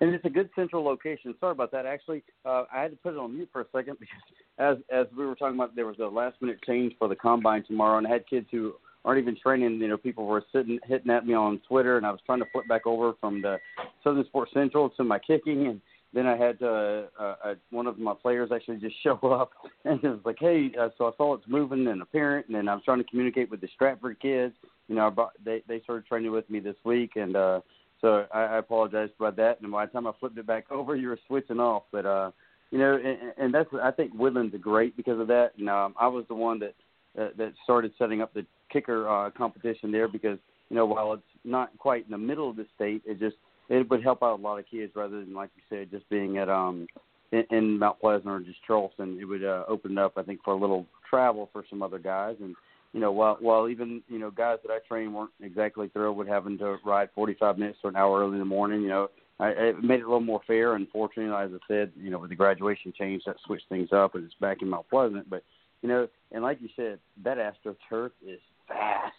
and 0.00 0.14
it's 0.14 0.24
a 0.24 0.30
good 0.30 0.50
central 0.54 0.84
location. 0.84 1.34
Sorry 1.40 1.52
about 1.52 1.72
that. 1.72 1.86
Actually, 1.86 2.22
uh, 2.44 2.64
I 2.72 2.82
had 2.82 2.92
to 2.92 2.96
put 2.96 3.14
it 3.14 3.18
on 3.18 3.34
mute 3.34 3.48
for 3.52 3.62
a 3.62 3.66
second 3.74 3.98
because 4.00 4.16
as 4.58 4.76
as 4.92 5.06
we 5.16 5.26
were 5.26 5.34
talking 5.34 5.56
about, 5.56 5.74
there 5.76 5.86
was 5.86 5.98
a 5.98 6.06
last 6.06 6.40
minute 6.40 6.58
change 6.66 6.94
for 6.98 7.08
the 7.08 7.16
combine 7.16 7.64
tomorrow, 7.64 7.98
and 7.98 8.06
I 8.06 8.10
had 8.10 8.28
kids 8.28 8.46
who 8.50 8.74
aren't 9.04 9.20
even 9.20 9.36
training. 9.36 9.80
You 9.80 9.88
know, 9.88 9.96
people 9.96 10.26
were 10.26 10.44
sitting 10.52 10.78
hitting 10.84 11.10
at 11.10 11.26
me 11.26 11.34
on 11.34 11.60
Twitter, 11.68 11.96
and 11.96 12.06
I 12.06 12.10
was 12.10 12.20
trying 12.26 12.40
to 12.40 12.46
flip 12.52 12.68
back 12.68 12.86
over 12.86 13.14
from 13.20 13.42
the 13.42 13.58
Southern 14.04 14.24
Sports 14.26 14.52
Central 14.54 14.90
to 14.90 15.04
my 15.04 15.18
kicking, 15.18 15.66
and 15.66 15.80
then 16.12 16.26
I 16.26 16.36
had 16.36 16.60
uh, 16.62 17.02
uh, 17.18 17.34
uh, 17.44 17.54
one 17.70 17.86
of 17.86 17.98
my 17.98 18.14
players 18.14 18.50
actually 18.52 18.78
just 18.78 18.96
show 19.02 19.16
up, 19.16 19.52
and 19.84 20.02
it 20.02 20.08
was 20.08 20.20
like, 20.24 20.38
hey, 20.38 20.70
uh, 20.78 20.88
so 20.98 21.06
I 21.06 21.10
saw 21.16 21.34
it's 21.34 21.44
moving 21.46 21.86
and 21.86 22.02
apparent, 22.02 22.46
and 22.46 22.56
then 22.56 22.68
I 22.68 22.74
was 22.74 22.84
trying 22.84 22.98
to 22.98 23.04
communicate 23.04 23.50
with 23.50 23.60
the 23.60 23.68
Stratford 23.74 24.20
kids. 24.20 24.54
You 24.88 24.96
know, 24.96 25.06
I 25.06 25.10
brought, 25.10 25.32
they 25.44 25.62
they 25.68 25.80
started 25.80 26.06
training 26.06 26.32
with 26.32 26.48
me 26.50 26.60
this 26.60 26.76
week, 26.84 27.12
and 27.14 27.36
uh, 27.36 27.60
so 28.00 28.26
I, 28.32 28.42
I 28.42 28.58
apologize 28.58 29.10
about 29.18 29.36
that. 29.36 29.60
And 29.60 29.70
by 29.70 29.86
the 29.86 29.92
time 29.92 30.06
I 30.06 30.12
flipped 30.18 30.38
it 30.38 30.46
back 30.46 30.70
over, 30.70 30.96
you 30.96 31.08
were 31.08 31.18
switching 31.26 31.60
off. 31.60 31.84
But 31.92 32.06
uh, 32.06 32.30
you 32.70 32.78
know, 32.78 32.94
and, 32.94 33.32
and 33.36 33.54
that's 33.54 33.68
I 33.82 33.90
think 33.90 34.12
Woodland's 34.14 34.54
great 34.60 34.96
because 34.96 35.20
of 35.20 35.28
that. 35.28 35.52
And 35.58 35.68
um, 35.68 35.94
I 35.98 36.06
was 36.08 36.24
the 36.28 36.34
one 36.34 36.58
that 36.60 36.74
uh, 37.18 37.28
that 37.36 37.52
started 37.64 37.92
setting 37.98 38.22
up 38.22 38.32
the 38.34 38.46
kicker 38.72 39.08
uh, 39.08 39.30
competition 39.30 39.90
there 39.90 40.08
because 40.08 40.38
you 40.68 40.76
know 40.76 40.86
while 40.86 41.12
it's 41.12 41.22
not 41.44 41.76
quite 41.78 42.04
in 42.04 42.10
the 42.10 42.18
middle 42.18 42.48
of 42.48 42.56
the 42.56 42.66
state, 42.74 43.02
it 43.04 43.18
just 43.18 43.36
it 43.68 43.88
would 43.90 44.02
help 44.02 44.22
out 44.22 44.38
a 44.38 44.42
lot 44.42 44.58
of 44.58 44.66
kids 44.70 44.92
rather 44.94 45.20
than 45.20 45.34
like 45.34 45.50
you 45.56 45.62
said 45.68 45.90
just 45.90 46.08
being 46.08 46.38
at 46.38 46.48
um 46.48 46.86
in, 47.32 47.44
in 47.50 47.78
Mount 47.78 48.00
Pleasant 48.00 48.28
or 48.28 48.40
just 48.40 48.64
Charleston. 48.66 49.18
It 49.20 49.24
would 49.24 49.44
uh, 49.44 49.64
open 49.68 49.98
up 49.98 50.14
I 50.16 50.22
think 50.22 50.40
for 50.44 50.52
a 50.54 50.58
little 50.58 50.86
travel 51.08 51.50
for 51.52 51.64
some 51.68 51.82
other 51.82 51.98
guys 51.98 52.36
and 52.40 52.54
you 52.92 53.00
know, 53.00 53.12
while 53.12 53.36
while 53.40 53.68
even 53.68 54.02
you 54.08 54.18
know 54.18 54.30
guys 54.30 54.58
that 54.64 54.72
I 54.72 54.78
train 54.86 55.12
weren't 55.12 55.30
exactly 55.40 55.88
thrilled 55.88 56.16
with 56.16 56.28
having 56.28 56.58
to 56.58 56.78
ride 56.84 57.08
45 57.14 57.58
minutes 57.58 57.78
or 57.84 57.90
an 57.90 57.96
hour 57.96 58.20
early 58.20 58.34
in 58.34 58.38
the 58.40 58.44
morning, 58.44 58.82
you 58.82 58.88
know, 58.88 59.08
I, 59.38 59.48
it 59.50 59.82
made 59.82 60.00
it 60.00 60.04
a 60.04 60.06
little 60.06 60.20
more 60.20 60.40
fair. 60.46 60.74
Unfortunately, 60.74 61.32
as 61.32 61.50
I 61.52 61.66
said, 61.68 61.92
you 61.96 62.10
know, 62.10 62.18
with 62.18 62.30
the 62.30 62.36
graduation 62.36 62.92
change, 62.96 63.22
that 63.26 63.36
switched 63.46 63.68
things 63.68 63.90
up, 63.92 64.14
and 64.14 64.24
it's 64.24 64.34
back 64.40 64.58
in 64.62 64.68
Mount 64.68 64.88
Pleasant. 64.90 65.30
But 65.30 65.44
you 65.82 65.88
know, 65.88 66.08
and 66.32 66.42
like 66.42 66.60
you 66.60 66.68
said, 66.74 66.98
that 67.24 67.38
AstroTurf 67.38 68.10
is 68.26 68.40
fast, 68.66 69.14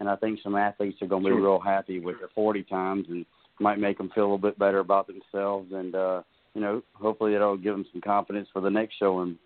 and 0.00 0.08
I 0.08 0.16
think 0.16 0.40
some 0.42 0.56
athletes 0.56 1.00
are 1.00 1.06
going 1.06 1.22
to 1.22 1.30
be 1.30 1.36
real 1.36 1.60
happy 1.60 2.00
with 2.00 2.18
their 2.18 2.28
40 2.34 2.64
times 2.64 3.06
and 3.08 3.24
might 3.60 3.78
make 3.78 3.98
them 3.98 4.10
feel 4.12 4.24
a 4.24 4.26
little 4.26 4.38
bit 4.38 4.58
better 4.58 4.80
about 4.80 5.06
themselves, 5.06 5.70
and 5.72 5.94
uh, 5.94 6.22
you 6.54 6.60
know, 6.60 6.82
hopefully 6.94 7.34
it'll 7.34 7.56
give 7.56 7.74
them 7.74 7.86
some 7.92 8.00
confidence 8.00 8.48
for 8.52 8.60
the 8.60 8.70
next 8.70 8.98
show 8.98 9.20
and 9.20 9.36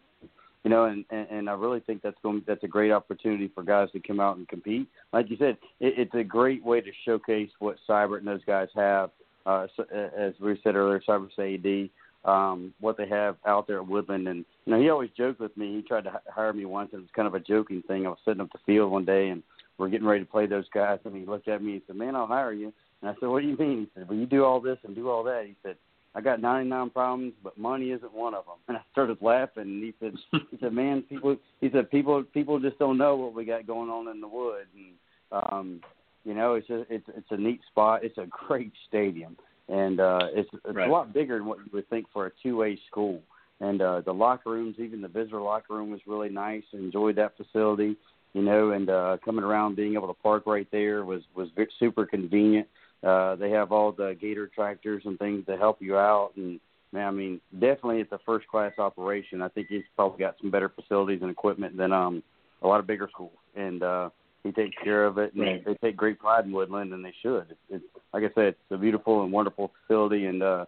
you 0.65 0.71
know, 0.71 0.85
and, 0.85 1.05
and 1.11 1.27
and 1.31 1.51
I 1.51 1.55
really 1.55 1.81
think 1.81 2.03
that's 2.03 2.17
going 2.23 2.43
that's 2.47 2.65
a 2.65 2.69
great 2.69 2.91
opportunity 2.91 3.51
for 3.55 3.63
guys 3.63 3.89
to 3.93 4.01
come 4.01 4.21
out 4.21 4.37
and 4.37 4.49
compete. 4.49 4.89
Like 5.13 5.31
you 5.31 5.37
said, 5.37 5.57
it, 5.81 5.95
it's 5.97 6.15
a 6.15 6.25
great 6.25 6.65
way 6.65 6.81
to 6.81 6.91
showcase 7.05 7.51
what 7.59 7.77
Seibert 7.89 8.19
and 8.19 8.27
those 8.27 8.45
guys 8.47 8.69
have. 8.75 9.11
Uh, 9.47 9.67
so, 9.77 9.85
as 10.17 10.35
we 10.41 10.59
said 10.63 10.75
earlier, 10.75 11.01
Seibert 11.09 11.31
AD, 11.39 11.91
um, 12.31 12.75
what 12.81 12.97
they 12.97 13.09
have 13.09 13.37
out 13.47 13.67
there 13.67 13.79
at 13.79 13.89
Woodland, 13.89 14.29
and 14.29 14.45
you 14.67 14.73
know, 14.73 14.81
he 14.81 14.91
always 14.91 15.11
joked 15.17 15.41
with 15.41 15.57
me. 15.57 15.77
He 15.77 15.83
tried 15.83 16.05
to 16.05 16.21
hire 16.29 16.53
me 16.53 16.65
once, 16.65 16.91
and 16.93 17.01
it 17.01 17.03
was 17.05 17.11
kind 17.15 17.29
of 17.29 17.35
a 17.35 17.41
joking 17.41 17.83
thing. 17.87 18.07
I 18.07 18.11
was 18.11 18.19
sitting 18.25 18.41
up 18.41 18.53
the 18.53 18.59
field 18.67 18.91
one 18.91 19.05
day, 19.05 19.29
and 19.29 19.43
we're 19.79 19.89
getting 19.89 20.07
ready 20.07 20.25
to 20.25 20.31
play 20.31 20.47
those 20.47 20.69
guys, 20.75 20.99
and 21.05 21.17
he 21.17 21.25
looked 21.25 21.49
at 21.49 21.63
me 21.63 21.75
and 21.75 21.83
said, 21.87 21.97
"Man, 21.97 22.17
I'll 22.17 22.27
hire 22.27 22.53
you." 22.53 22.73
And 23.01 23.11
I 23.11 23.15
said, 23.21 23.29
"What 23.29 23.43
do 23.43 23.49
you 23.49 23.57
mean?" 23.57 23.79
He 23.81 23.89
said, 23.95 24.09
"Well, 24.09 24.19
you 24.19 24.27
do 24.27 24.45
all 24.45 24.61
this 24.61 24.79
and 24.83 24.95
do 24.95 25.09
all 25.09 25.23
that." 25.23 25.45
He 25.47 25.55
said, 25.63 25.77
I 26.15 26.21
got 26.21 26.41
99 26.41 26.91
problems, 26.91 27.35
but 27.43 27.59
money 27.59 27.91
isn't 27.91 28.13
one 28.13 28.35
of 28.35 28.45
them. 28.47 28.57
And 28.69 28.77
I 28.77 28.81
started 28.93 29.19
laughing. 29.21 29.65
And 29.65 29.83
he 29.83 29.95
said, 30.01 30.15
he 30.51 30.59
said, 30.61 30.73
man, 30.73 31.03
people, 31.03 31.37
he 31.61 31.71
said, 31.71 31.91
people, 31.91 32.23
people 32.23 32.59
just 32.59 32.79
don't 32.79 32.99
know 32.99 33.17
what 33.17 33.35
we 33.35 33.45
got 33.45 33.67
going 33.67 33.91
on 33.91 34.09
in 34.09 34.21
the 34.21 34.29
wood. 34.29 34.67
And, 34.75 35.43
um, 35.51 35.81
you 36.25 36.35
know, 36.35 36.55
it's 36.55 36.69
a, 36.71 36.81
it's, 36.93 37.07
it's 37.17 37.31
a 37.31 37.37
neat 37.37 37.61
spot. 37.71 38.05
It's 38.05 38.19
a 38.19 38.27
great 38.27 38.73
stadium. 38.89 39.37
And, 39.69 40.01
uh, 40.01 40.29
it's, 40.33 40.49
it's 40.53 40.77
right. 40.77 40.89
a 40.89 40.93
lot 40.93 41.13
bigger 41.13 41.39
than 41.39 41.47
what 41.47 41.59
you 41.59 41.71
would 41.73 41.89
think 41.91 42.07
for 42.13 42.27
a 42.27 42.31
two-way 42.43 42.79
school. 42.91 43.21
And, 43.61 43.83
uh, 43.83 44.01
the 44.01 44.13
locker 44.13 44.51
rooms, 44.51 44.77
even 44.79 45.03
the 45.03 45.09
visitor 45.09 45.41
locker 45.41 45.75
room 45.75 45.91
was 45.91 46.01
really 46.07 46.31
nice. 46.31 46.63
I 46.73 46.79
enjoyed 46.79 47.17
that 47.17 47.37
facility, 47.37 47.97
you 48.33 48.43
know, 48.43 48.71
and, 48.71 48.89
uh, 48.89 49.19
coming 49.25 49.45
around, 49.45 49.77
being 49.77 49.95
able 49.95 50.09
to 50.09 50.23
park 50.23 50.45
right 50.47 50.69
there 50.71 51.05
was, 51.05 51.23
was 51.35 51.49
super 51.79 52.07
convenient 52.07 52.69
uh, 53.03 53.37
they 53.37 53.51
have 53.51 53.73
all 53.73 53.93
the 53.93 54.17
Gator 54.21 54.49
tractors 54.49 55.03
and 55.05 55.19
things 55.19 55.47
to 55.47 55.57
help 55.57 55.81
you 55.81 55.97
out. 55.97 56.33
And 56.37 56.61
man, 56.93 57.07
I 57.07 57.11
mean, 57.11 57.41
definitely 57.53 58.01
it's 58.01 58.13
a 58.13 58.21
first 58.27 58.49
class 58.49 58.73
operation. 58.79 59.43
I 59.43 59.49
think 59.49 59.69
he's 59.69 59.85
probably 59.95 60.19
got 60.19 60.37
some 60.41 60.51
better 60.51 60.69
facilities 60.69 61.23
and 61.23 61.31
equipment 61.31 61.77
than 61.77 61.93
um 61.93 62.23
a 62.63 62.67
lot 62.67 62.81
of 62.81 62.87
bigger 62.87 63.09
schools. 63.13 63.37
And 63.55 63.83
uh, 63.83 64.11
he 64.43 64.51
takes 64.51 64.77
care 64.83 65.05
of 65.05 65.19
it, 65.19 65.33
and 65.35 65.43
right. 65.43 65.65
they, 65.65 65.73
they 65.73 65.79
take 65.79 65.97
great 65.97 66.19
pride 66.19 66.45
in 66.45 66.53
Woodland, 66.53 66.93
and 66.93 67.05
they 67.05 67.15
should. 67.23 67.47
It's, 67.51 67.61
it's 67.71 67.85
like 68.13 68.25
I 68.25 68.35
said, 68.35 68.47
it's 68.49 68.59
a 68.71 68.77
beautiful 68.77 69.23
and 69.23 69.33
wonderful 69.33 69.71
facility, 69.81 70.27
and 70.27 70.43
uh, 70.43 70.65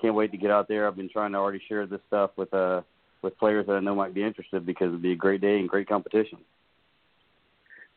can't 0.00 0.14
wait 0.14 0.30
to 0.32 0.38
get 0.38 0.50
out 0.50 0.68
there. 0.68 0.86
I've 0.86 0.96
been 0.96 1.10
trying 1.10 1.32
to 1.32 1.38
already 1.38 1.62
share 1.68 1.86
this 1.86 2.00
stuff 2.06 2.30
with 2.36 2.52
uh 2.54 2.82
with 3.22 3.38
players 3.38 3.66
that 3.66 3.72
I 3.72 3.80
know 3.80 3.94
might 3.94 4.14
be 4.14 4.22
interested 4.22 4.66
because 4.66 4.88
it'd 4.88 5.02
be 5.02 5.12
a 5.12 5.16
great 5.16 5.40
day 5.40 5.58
and 5.58 5.68
great 5.68 5.88
competition 5.88 6.38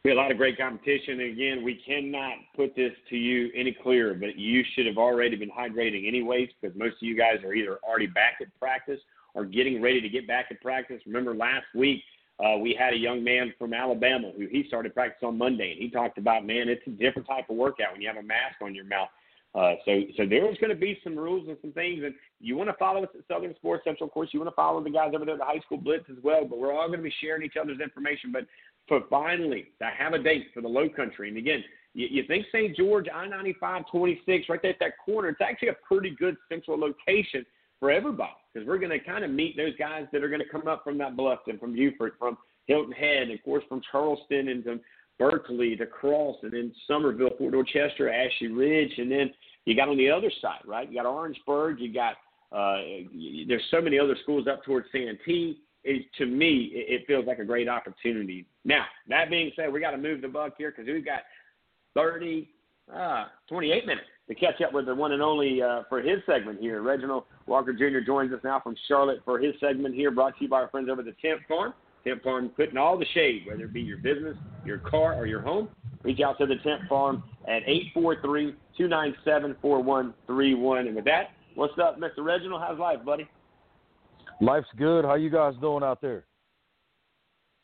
we 0.04 0.12
had 0.12 0.18
a 0.18 0.22
lot 0.22 0.32
of 0.32 0.38
great 0.38 0.58
competition. 0.58 1.20
And 1.20 1.34
again, 1.34 1.64
we 1.64 1.82
cannot 1.86 2.36
put 2.56 2.76
this 2.76 2.92
to 3.10 3.18
you 3.18 3.50
any 3.56 3.76
clearer, 3.84 4.14
but 4.14 4.38
you 4.38 4.64
should 4.74 4.86
have 4.86 4.98
already 4.98 5.36
been 5.36 5.52
hydrating 5.52 6.08
anyways 6.08 6.50
because 6.62 6.78
most 6.78 6.94
of 6.94 7.02
you 7.02 7.18
guys 7.18 7.44
are 7.44 7.54
either 7.54 7.80
already 7.88 8.08
back 8.08 8.36
at 8.42 8.48
practice 8.60 9.00
or 9.34 9.46
getting 9.46 9.82
ready 9.82 10.02
to 10.02 10.10
get 10.10 10.28
back 10.28 10.48
at 10.50 10.62
practice. 10.62 11.02
Remember 11.06 11.36
last 11.36 11.66
week, 11.76 12.02
uh, 12.44 12.58
we 12.58 12.76
had 12.78 12.94
a 12.94 12.98
young 12.98 13.24
man 13.24 13.54
from 13.58 13.74
Alabama 13.74 14.32
who 14.38 14.48
he 14.48 14.64
started 14.68 14.94
practice 14.94 15.24
on 15.24 15.38
Monday, 15.38 15.72
and 15.72 15.82
he 15.82 15.90
talked 15.90 16.18
about, 16.18 16.46
man, 16.46 16.70
it's 16.70 16.86
a 16.86 16.92
different 16.92 17.28
type 17.28 17.50
of 17.50 17.56
workout 17.56 17.94
when 17.94 18.02
you 18.02 18.08
have 18.08 18.18
a 18.18 18.24
mask 18.24 18.56
on 18.62 18.76
your 18.76 18.86
mouth. 18.86 19.10
Uh, 19.56 19.74
so, 19.86 20.02
so 20.16 20.26
there's 20.28 20.58
going 20.60 20.70
to 20.70 20.76
be 20.76 21.00
some 21.04 21.18
rules 21.18 21.48
and 21.48 21.58
some 21.62 21.72
things, 21.72 22.04
and 22.04 22.14
you 22.40 22.56
want 22.56 22.70
to 22.70 22.76
follow 22.78 23.02
us 23.02 23.10
at 23.18 23.26
Southern 23.28 23.56
Sports 23.56 23.84
Central. 23.86 24.08
Of 24.08 24.14
course, 24.14 24.30
you 24.32 24.40
want 24.40 24.52
to 24.52 24.56
follow 24.56 24.84
the 24.84 24.90
guys 24.92 25.14
over 25.16 25.26
there 25.26 25.34
at 25.34 25.40
the 25.40 25.46
High 25.46 25.62
School 25.66 25.80
Blitz 25.80 26.06
as 26.12 26.18
well. 26.22 26.46
But 26.46 26.60
we're 26.60 26.74
all 26.74 26.88
going 26.88 27.00
to 27.00 27.04
be 27.04 27.14
sharing 27.22 27.44
each 27.44 27.56
other's 27.60 27.80
information. 27.80 28.32
But 28.32 28.46
for 28.88 29.02
finally 29.10 29.66
to 29.80 29.90
have 29.98 30.14
a 30.14 30.20
date 30.20 30.48
for 30.54 30.62
the 30.62 30.68
Low 30.68 30.90
Country, 30.90 31.30
and 31.30 31.38
again, 31.38 31.64
you, 31.94 32.08
you 32.10 32.24
think 32.28 32.46
St. 32.52 32.76
George 32.76 33.08
I 33.14 33.28
ninety 33.28 33.56
five 33.60 33.84
twenty 33.92 34.22
six 34.26 34.50
right 34.50 34.62
there 34.62 34.72
at 34.72 34.80
that 34.80 34.94
corner. 35.04 35.30
It's 35.30 35.42
actually 35.42 35.70
a 35.70 35.78
pretty 35.88 36.16
good 36.18 36.36
central 36.50 36.80
location 36.80 37.46
for 37.80 37.92
everybody 37.92 38.32
because 38.54 38.68
we're 38.68 38.80
going 38.80 38.98
to 38.98 39.00
kind 39.00 39.24
of 39.24 39.32
meet 39.32 39.56
those 39.56 39.76
guys 39.78 40.06
that 40.12 40.24
are 40.24 40.30
going 40.30 40.42
to 40.42 40.50
come 40.50 40.68
up 40.68 40.84
from 40.84 40.98
that 40.98 41.16
Bluffton, 41.16 41.60
from 41.60 41.74
Beaufort, 41.74 42.14
from 42.18 42.38
Hilton 42.66 42.92
Head, 42.92 43.24
and 43.24 43.32
of 43.32 43.44
course 43.44 43.64
from 43.70 43.82
Charleston 43.92 44.50
and 44.50 44.64
from 44.64 44.82
Berkeley 45.20 45.76
to 45.76 45.86
Cross, 45.86 46.38
and 46.44 46.54
then 46.54 46.72
Summerville, 46.88 47.32
Fort 47.38 47.54
Dorchester, 47.54 48.12
Ashley 48.12 48.50
Ridge, 48.50 48.94
and 48.98 49.12
then 49.12 49.32
you 49.66 49.76
got 49.76 49.90
on 49.90 49.98
the 49.98 50.10
other 50.10 50.32
side, 50.42 50.62
right? 50.66 50.90
You 50.90 50.96
got 50.96 51.06
Orangeburg, 51.08 51.80
you 51.80 51.94
got 51.94 52.16
uh, 52.52 52.78
there's 53.48 53.64
so 53.72 53.82
many 53.82 54.00
other 54.00 54.16
schools 54.24 54.48
up 54.48 54.64
towards 54.64 54.88
Santee. 54.92 55.60
It, 55.84 56.06
to 56.18 56.26
me, 56.26 56.72
it, 56.74 57.02
it 57.02 57.08
feels 57.08 57.26
like 57.26 57.40
a 57.40 57.46
great 57.46 57.70
opportunity. 57.70 58.46
Now, 58.66 58.86
that 59.08 59.30
being 59.30 59.52
said, 59.56 59.72
we 59.72 59.80
got 59.80 59.92
to 59.92 59.98
move 59.98 60.22
the 60.22 60.28
buck 60.28 60.54
here 60.58 60.72
because 60.72 60.92
we've 60.92 61.06
got 61.06 61.22
30, 61.96 62.50
uh, 62.94 63.26
28 63.48 63.86
minutes 63.86 64.08
to 64.28 64.36
catch 64.36 64.62
up 64.62 64.74
with 64.74 64.86
the 64.86 64.96
one 64.96 65.14
and 65.14 65.22
only 65.22 65.62
uh, 65.62 65.84
for 65.88 66.02
his 66.02 66.20
segment 66.26 66.60
here. 66.60 66.82
Reginald 66.82 67.24
Walker 67.46 67.74
Jr. 67.74 68.06
joins 68.06 68.34
us 68.34 68.40
now 68.44 68.60
from 68.60 68.76
Charlotte 68.88 69.20
for 69.24 69.40
his 69.40 69.54
segment 69.60 69.96
here, 69.96 70.12
brought 70.12 70.38
to 70.38 70.44
you 70.44 70.50
by 70.50 70.62
our 70.62 70.70
friends 70.70 70.90
over 70.90 71.02
at 71.02 71.06
the 71.06 71.16
Tint 71.22 71.40
Farm. 71.48 71.74
Tint 72.04 72.22
Farm 72.24 72.50
putting 72.50 72.78
all 72.78 72.98
the 72.98 73.06
shade, 73.14 73.44
whether 73.48 73.64
it 73.64 73.74
be 73.74 73.82
your 73.82 73.98
business, 73.98 74.38
your 74.66 74.80
car, 74.80 75.16
or 75.16 75.26
your 75.26 75.42
home. 75.42 75.70
Reach 76.04 76.20
out 76.20 76.38
to 76.40 76.46
the 76.46 76.56
Tint 76.58 76.82
Farm 76.88 77.24
at 77.48 77.64
843 77.68 78.56
297 78.78 79.56
4131. 79.62 80.88
And 80.88 80.96
with 80.96 81.06
that, 81.06 81.32
what's 81.56 81.78
up, 81.82 82.00
Mr. 82.00 82.24
Reginald? 82.24 82.62
How's 82.62 82.80
life, 82.80 83.04
buddy? 83.06 83.28
Life's 84.42 84.68
good. 84.78 85.04
How 85.04 85.16
you 85.16 85.30
guys 85.30 85.54
doing 85.62 85.84
out 85.84 86.02
there? 86.02 86.26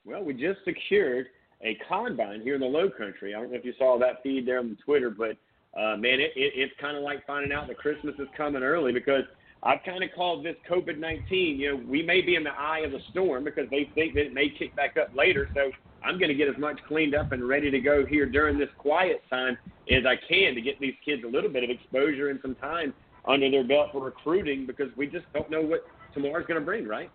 Well, 0.06 0.24
we 0.24 0.34
just 0.34 0.60
secured 0.66 1.28
a 1.62 1.78
combine 1.88 2.42
here 2.42 2.56
in 2.56 2.62
the 2.62 2.68
Low 2.68 2.90
Country. 2.90 3.36
I 3.36 3.40
don't 3.40 3.52
know 3.52 3.58
if 3.58 3.66
you 3.66 3.74
saw 3.78 3.98
that 4.00 4.22
feed 4.24 4.48
there 4.48 4.60
on 4.60 4.78
Twitter, 4.84 5.10
but 5.10 5.38
uh, 5.80 5.96
man, 5.98 6.20
it, 6.20 6.32
it, 6.36 6.54
it's 6.56 6.74
kind 6.82 6.98
of 6.98 7.04
like 7.04 7.26
finding 7.26 7.52
out 7.52 7.68
that 7.68 7.78
Christmas 7.78 8.16
is 8.20 8.28
coming 8.36 8.64
early 8.64 8.92
because 8.92 9.24
I've 9.62 9.84
kind 9.86 10.04
of 10.04 10.10
called 10.16 10.46
this 10.46 10.56
COVID 10.70 10.98
19. 10.98 11.60
You 11.60 11.72
know, 11.72 11.84
we 11.88 12.04
may 12.04 12.22
be 12.22 12.36
in 12.36 12.44
the 12.44 12.52
eye 12.52 12.80
of 12.80 12.92
the 12.92 13.00
storm 13.12 13.44
because 13.44 13.70
they 13.70 13.90
think 13.96 14.14
that 14.16 14.26
it 14.26 14.34
may 14.34 14.50
kick 14.50 14.76
back 14.76 14.98
up 14.98 15.16
later. 15.16 15.50
So 15.54 15.72
I'm 16.04 16.20
going 16.20 16.30
to 16.30 16.36
get 16.36 16.50
as 16.50 16.58
much 16.58 16.80
cleaned 16.88 17.16
up 17.16 17.32
and 17.32 17.48
ready 17.48 17.72
to 17.72 17.80
go 17.80 18.06
here 18.06 18.26
during 18.26 18.58
this 18.58 18.70
quiet 18.78 19.22
time 19.30 19.58
as 19.90 20.06
I 20.06 20.16
can 20.28 20.54
to 20.56 20.62
get 20.62 20.80
these 20.80 20.96
kids 21.06 21.24
a 21.24 21.30
little 21.30 21.50
bit 21.50 21.64
of 21.64 21.70
exposure 21.70 22.30
and 22.30 22.40
some 22.42 22.56
time 22.56 22.94
under 23.26 23.50
their 23.50 23.64
belt 23.64 23.90
for 23.94 24.04
recruiting 24.04 24.66
because 24.66 24.90
we 24.98 25.08
just 25.08 25.26
don't 25.34 25.50
know 25.50 25.62
what 25.62 25.86
tomorrow's 26.14 26.46
going 26.46 26.60
to 26.60 26.66
bring, 26.66 26.88
right? 26.88 27.12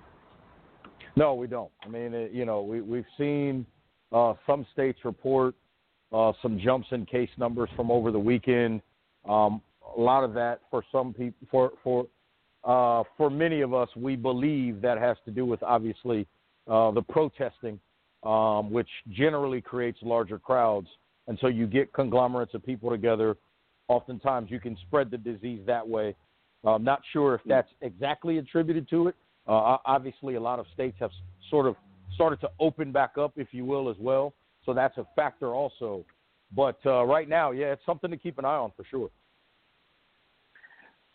No, 1.16 1.34
we 1.34 1.46
don't. 1.46 1.70
I 1.82 1.88
mean, 1.88 2.14
it, 2.14 2.32
you 2.32 2.44
know, 2.44 2.62
we 2.62 2.80
we've 2.80 3.04
seen 3.16 3.66
uh, 4.12 4.34
some 4.46 4.66
states 4.72 5.00
report 5.04 5.54
uh, 6.12 6.32
some 6.40 6.58
jumps 6.58 6.88
in 6.92 7.04
case 7.06 7.30
numbers 7.36 7.68
from 7.76 7.90
over 7.90 8.10
the 8.10 8.18
weekend. 8.18 8.80
Um, 9.28 9.60
a 9.96 10.00
lot 10.00 10.24
of 10.24 10.34
that 10.34 10.60
for 10.70 10.82
some 10.92 11.12
people, 11.12 11.46
for 11.50 11.72
for 11.82 12.06
uh, 12.64 13.04
for 13.16 13.30
many 13.30 13.60
of 13.60 13.74
us, 13.74 13.88
we 13.96 14.16
believe 14.16 14.80
that 14.82 14.98
has 14.98 15.16
to 15.24 15.30
do 15.30 15.44
with 15.44 15.62
obviously 15.62 16.26
uh, 16.66 16.90
the 16.90 17.02
protesting 17.02 17.78
um, 18.22 18.70
which 18.70 18.88
generally 19.10 19.60
creates 19.60 19.98
larger 20.02 20.38
crowds. 20.38 20.88
And 21.26 21.38
so 21.40 21.46
you 21.46 21.66
get 21.66 21.92
conglomerates 21.92 22.54
of 22.54 22.64
people 22.64 22.90
together. 22.90 23.36
Oftentimes 23.88 24.50
you 24.50 24.60
can 24.60 24.76
spread 24.86 25.10
the 25.10 25.18
disease 25.18 25.60
that 25.66 25.86
way. 25.86 26.14
I'm 26.64 26.84
not 26.84 27.02
sure 27.12 27.34
if 27.34 27.40
that's 27.46 27.68
exactly 27.80 28.38
attributed 28.38 28.88
to 28.90 29.08
it. 29.08 29.14
Uh, 29.46 29.78
obviously, 29.86 30.34
a 30.34 30.40
lot 30.40 30.58
of 30.58 30.66
states 30.74 30.96
have 31.00 31.10
sort 31.50 31.66
of 31.66 31.76
started 32.14 32.40
to 32.40 32.50
open 32.60 32.92
back 32.92 33.16
up, 33.16 33.32
if 33.36 33.48
you 33.52 33.64
will, 33.64 33.88
as 33.88 33.96
well. 33.98 34.34
So 34.66 34.74
that's 34.74 34.98
a 34.98 35.06
factor 35.16 35.54
also. 35.54 36.04
But 36.54 36.78
uh, 36.84 37.04
right 37.04 37.28
now, 37.28 37.52
yeah, 37.52 37.72
it's 37.72 37.86
something 37.86 38.10
to 38.10 38.16
keep 38.16 38.38
an 38.38 38.44
eye 38.44 38.56
on 38.56 38.72
for 38.76 38.84
sure. 38.90 39.10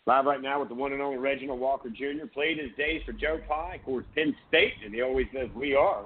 Live 0.06 0.24
right 0.26 0.42
now 0.42 0.60
with 0.60 0.68
the 0.68 0.74
one 0.74 0.92
and 0.92 1.00
only 1.00 1.18
Reginald 1.18 1.60
Walker 1.60 1.88
Jr. 1.88 2.26
Played 2.32 2.58
his 2.58 2.70
days 2.76 3.02
for 3.06 3.12
Joe 3.12 3.40
Pa, 3.48 3.74
of 3.74 3.84
course, 3.84 4.04
Penn 4.14 4.34
State, 4.48 4.74
and 4.84 4.94
he 4.94 5.02
always 5.02 5.26
says 5.32 5.48
we 5.54 5.74
are 5.74 6.04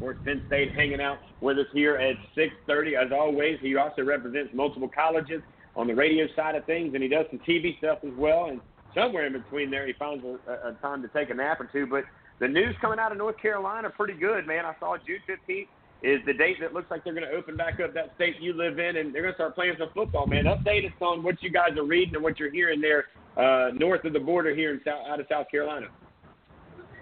course, 0.00 0.16
Penn 0.24 0.42
State 0.48 0.72
hanging 0.74 1.00
out 1.00 1.18
with 1.40 1.58
us 1.58 1.66
here 1.72 1.96
at 1.96 2.16
6:30. 2.34 2.96
As 2.96 3.12
always, 3.12 3.60
he 3.60 3.76
also 3.76 4.02
represents 4.02 4.52
multiple 4.54 4.88
colleges 4.88 5.42
on 5.76 5.86
the 5.86 5.94
radio 5.94 6.26
side 6.34 6.56
of 6.56 6.64
things, 6.64 6.94
and 6.94 7.02
he 7.02 7.08
does 7.08 7.26
some 7.30 7.38
TV 7.40 7.76
stuff 7.78 7.98
as 8.02 8.14
well. 8.14 8.46
And 8.46 8.60
somewhere 8.94 9.26
in 9.26 9.32
between 9.32 9.70
there, 9.70 9.86
he 9.86 9.92
finds 9.92 10.24
a, 10.24 10.68
a 10.68 10.72
time 10.80 11.02
to 11.02 11.08
take 11.08 11.30
a 11.30 11.34
nap 11.34 11.60
or 11.60 11.68
two. 11.72 11.86
But 11.86 12.04
the 12.38 12.48
news 12.48 12.74
coming 12.80 12.98
out 12.98 13.12
of 13.12 13.18
North 13.18 13.38
Carolina 13.40 13.90
pretty 13.90 14.14
good, 14.14 14.46
man. 14.46 14.64
I 14.64 14.74
saw 14.80 14.96
June 15.06 15.20
15th 15.28 15.68
is 16.02 16.20
the 16.24 16.32
date 16.32 16.56
that 16.60 16.72
looks 16.72 16.90
like 16.90 17.04
they're 17.04 17.12
going 17.12 17.28
to 17.28 17.36
open 17.36 17.56
back 17.56 17.78
up 17.80 17.92
that 17.92 18.12
state 18.14 18.36
you 18.40 18.54
live 18.54 18.78
in, 18.78 18.96
and 18.96 19.14
they're 19.14 19.22
going 19.22 19.34
to 19.34 19.36
start 19.36 19.54
playing 19.54 19.74
some 19.78 19.90
football, 19.94 20.26
man. 20.26 20.44
Update 20.44 20.86
us 20.86 20.92
on 21.00 21.22
what 21.22 21.42
you 21.42 21.50
guys 21.50 21.76
are 21.76 21.84
reading 21.84 22.14
and 22.14 22.24
what 22.24 22.38
you're 22.38 22.50
hearing 22.50 22.80
there 22.80 23.06
uh, 23.36 23.70
north 23.74 24.04
of 24.04 24.12
the 24.12 24.20
border 24.20 24.54
here 24.54 24.72
in 24.72 24.80
South, 24.84 25.06
out 25.06 25.20
of 25.20 25.26
South 25.30 25.46
Carolina. 25.50 25.88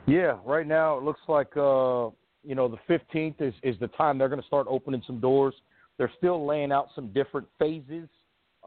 Yeah, 0.06 0.38
right 0.44 0.66
now 0.66 0.98
it 0.98 1.04
looks 1.04 1.20
like 1.28 1.56
uh, 1.56 2.08
you 2.48 2.54
know, 2.54 2.68
the 2.68 2.78
15th 2.88 3.40
is, 3.40 3.54
is 3.62 3.76
the 3.78 3.88
time 3.88 4.18
they're 4.18 4.28
going 4.28 4.40
to 4.40 4.46
start 4.46 4.66
opening 4.70 5.02
some 5.06 5.20
doors. 5.20 5.54
They're 5.98 6.12
still 6.16 6.46
laying 6.46 6.72
out 6.72 6.88
some 6.94 7.12
different 7.12 7.46
phases 7.58 8.08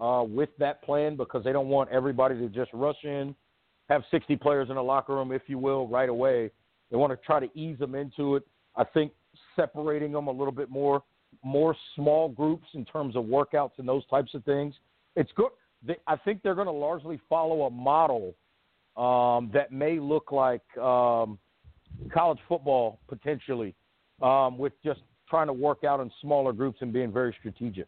uh, 0.01 0.23
with 0.23 0.49
that 0.57 0.81
plan 0.83 1.15
because 1.15 1.43
they 1.43 1.53
don't 1.53 1.67
want 1.67 1.89
everybody 1.91 2.35
to 2.35 2.49
just 2.49 2.71
rush 2.73 3.03
in, 3.03 3.35
have 3.89 4.03
60 4.09 4.35
players 4.37 4.69
in 4.69 4.77
a 4.77 4.81
locker 4.81 5.13
room, 5.13 5.31
if 5.31 5.43
you 5.47 5.57
will, 5.57 5.87
right 5.87 6.09
away. 6.09 6.49
They 6.89 6.97
want 6.97 7.11
to 7.11 7.25
try 7.25 7.39
to 7.39 7.47
ease 7.57 7.77
them 7.79 7.95
into 7.95 8.35
it. 8.35 8.43
I 8.75 8.83
think 8.83 9.11
separating 9.55 10.11
them 10.11 10.27
a 10.27 10.31
little 10.31 10.51
bit 10.51 10.69
more, 10.69 11.03
more 11.43 11.75
small 11.95 12.29
groups 12.29 12.67
in 12.73 12.83
terms 12.83 13.15
of 13.15 13.25
workouts 13.25 13.71
and 13.77 13.87
those 13.87 14.05
types 14.07 14.33
of 14.33 14.43
things. 14.43 14.73
It's 15.15 15.31
good. 15.35 15.49
They, 15.85 15.97
I 16.07 16.15
think 16.15 16.41
they're 16.41 16.55
going 16.55 16.67
to 16.67 16.73
largely 16.73 17.19
follow 17.29 17.63
a 17.63 17.69
model 17.69 18.35
um, 18.97 19.51
that 19.53 19.71
may 19.71 19.99
look 19.99 20.31
like 20.31 20.61
um, 20.77 21.37
college 22.13 22.39
football 22.47 22.99
potentially, 23.07 23.75
um, 24.21 24.57
with 24.57 24.73
just 24.83 25.01
trying 25.29 25.47
to 25.47 25.53
work 25.53 25.83
out 25.83 25.99
in 25.99 26.11
smaller 26.21 26.53
groups 26.53 26.79
and 26.81 26.91
being 26.91 27.11
very 27.11 27.35
strategic. 27.39 27.87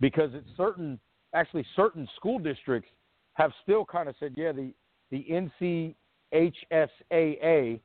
Because 0.00 0.30
it's 0.32 0.48
certain, 0.56 0.98
actually, 1.34 1.66
certain 1.76 2.08
school 2.16 2.38
districts 2.38 2.88
have 3.34 3.52
still 3.62 3.84
kind 3.84 4.08
of 4.08 4.14
said, 4.18 4.34
yeah, 4.36 4.52
the 4.52 4.72
the 5.10 5.24
NCHSAA, 6.32 7.80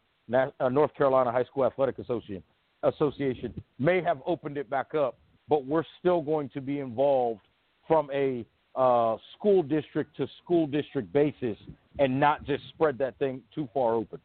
uh, 0.59 0.69
North 0.69 0.93
Carolina 0.95 1.31
High 1.31 1.45
School 1.45 1.65
Athletic 1.65 1.99
Association, 1.99 2.43
Association, 2.83 3.53
may 3.79 4.01
have 4.01 4.19
opened 4.25 4.57
it 4.57 4.69
back 4.69 4.93
up, 4.93 5.17
but 5.47 5.65
we're 5.65 5.85
still 5.99 6.21
going 6.21 6.49
to 6.49 6.59
be 6.59 6.79
involved 6.79 7.39
from 7.87 8.09
a 8.13 8.45
uh, 8.75 9.15
school 9.37 9.63
district 9.63 10.17
to 10.17 10.27
school 10.43 10.67
district 10.67 11.13
basis 11.13 11.57
and 11.99 12.19
not 12.19 12.43
just 12.43 12.63
spread 12.69 12.97
that 12.97 13.17
thing 13.19 13.41
too 13.53 13.69
far 13.73 13.93
open. 13.93 14.19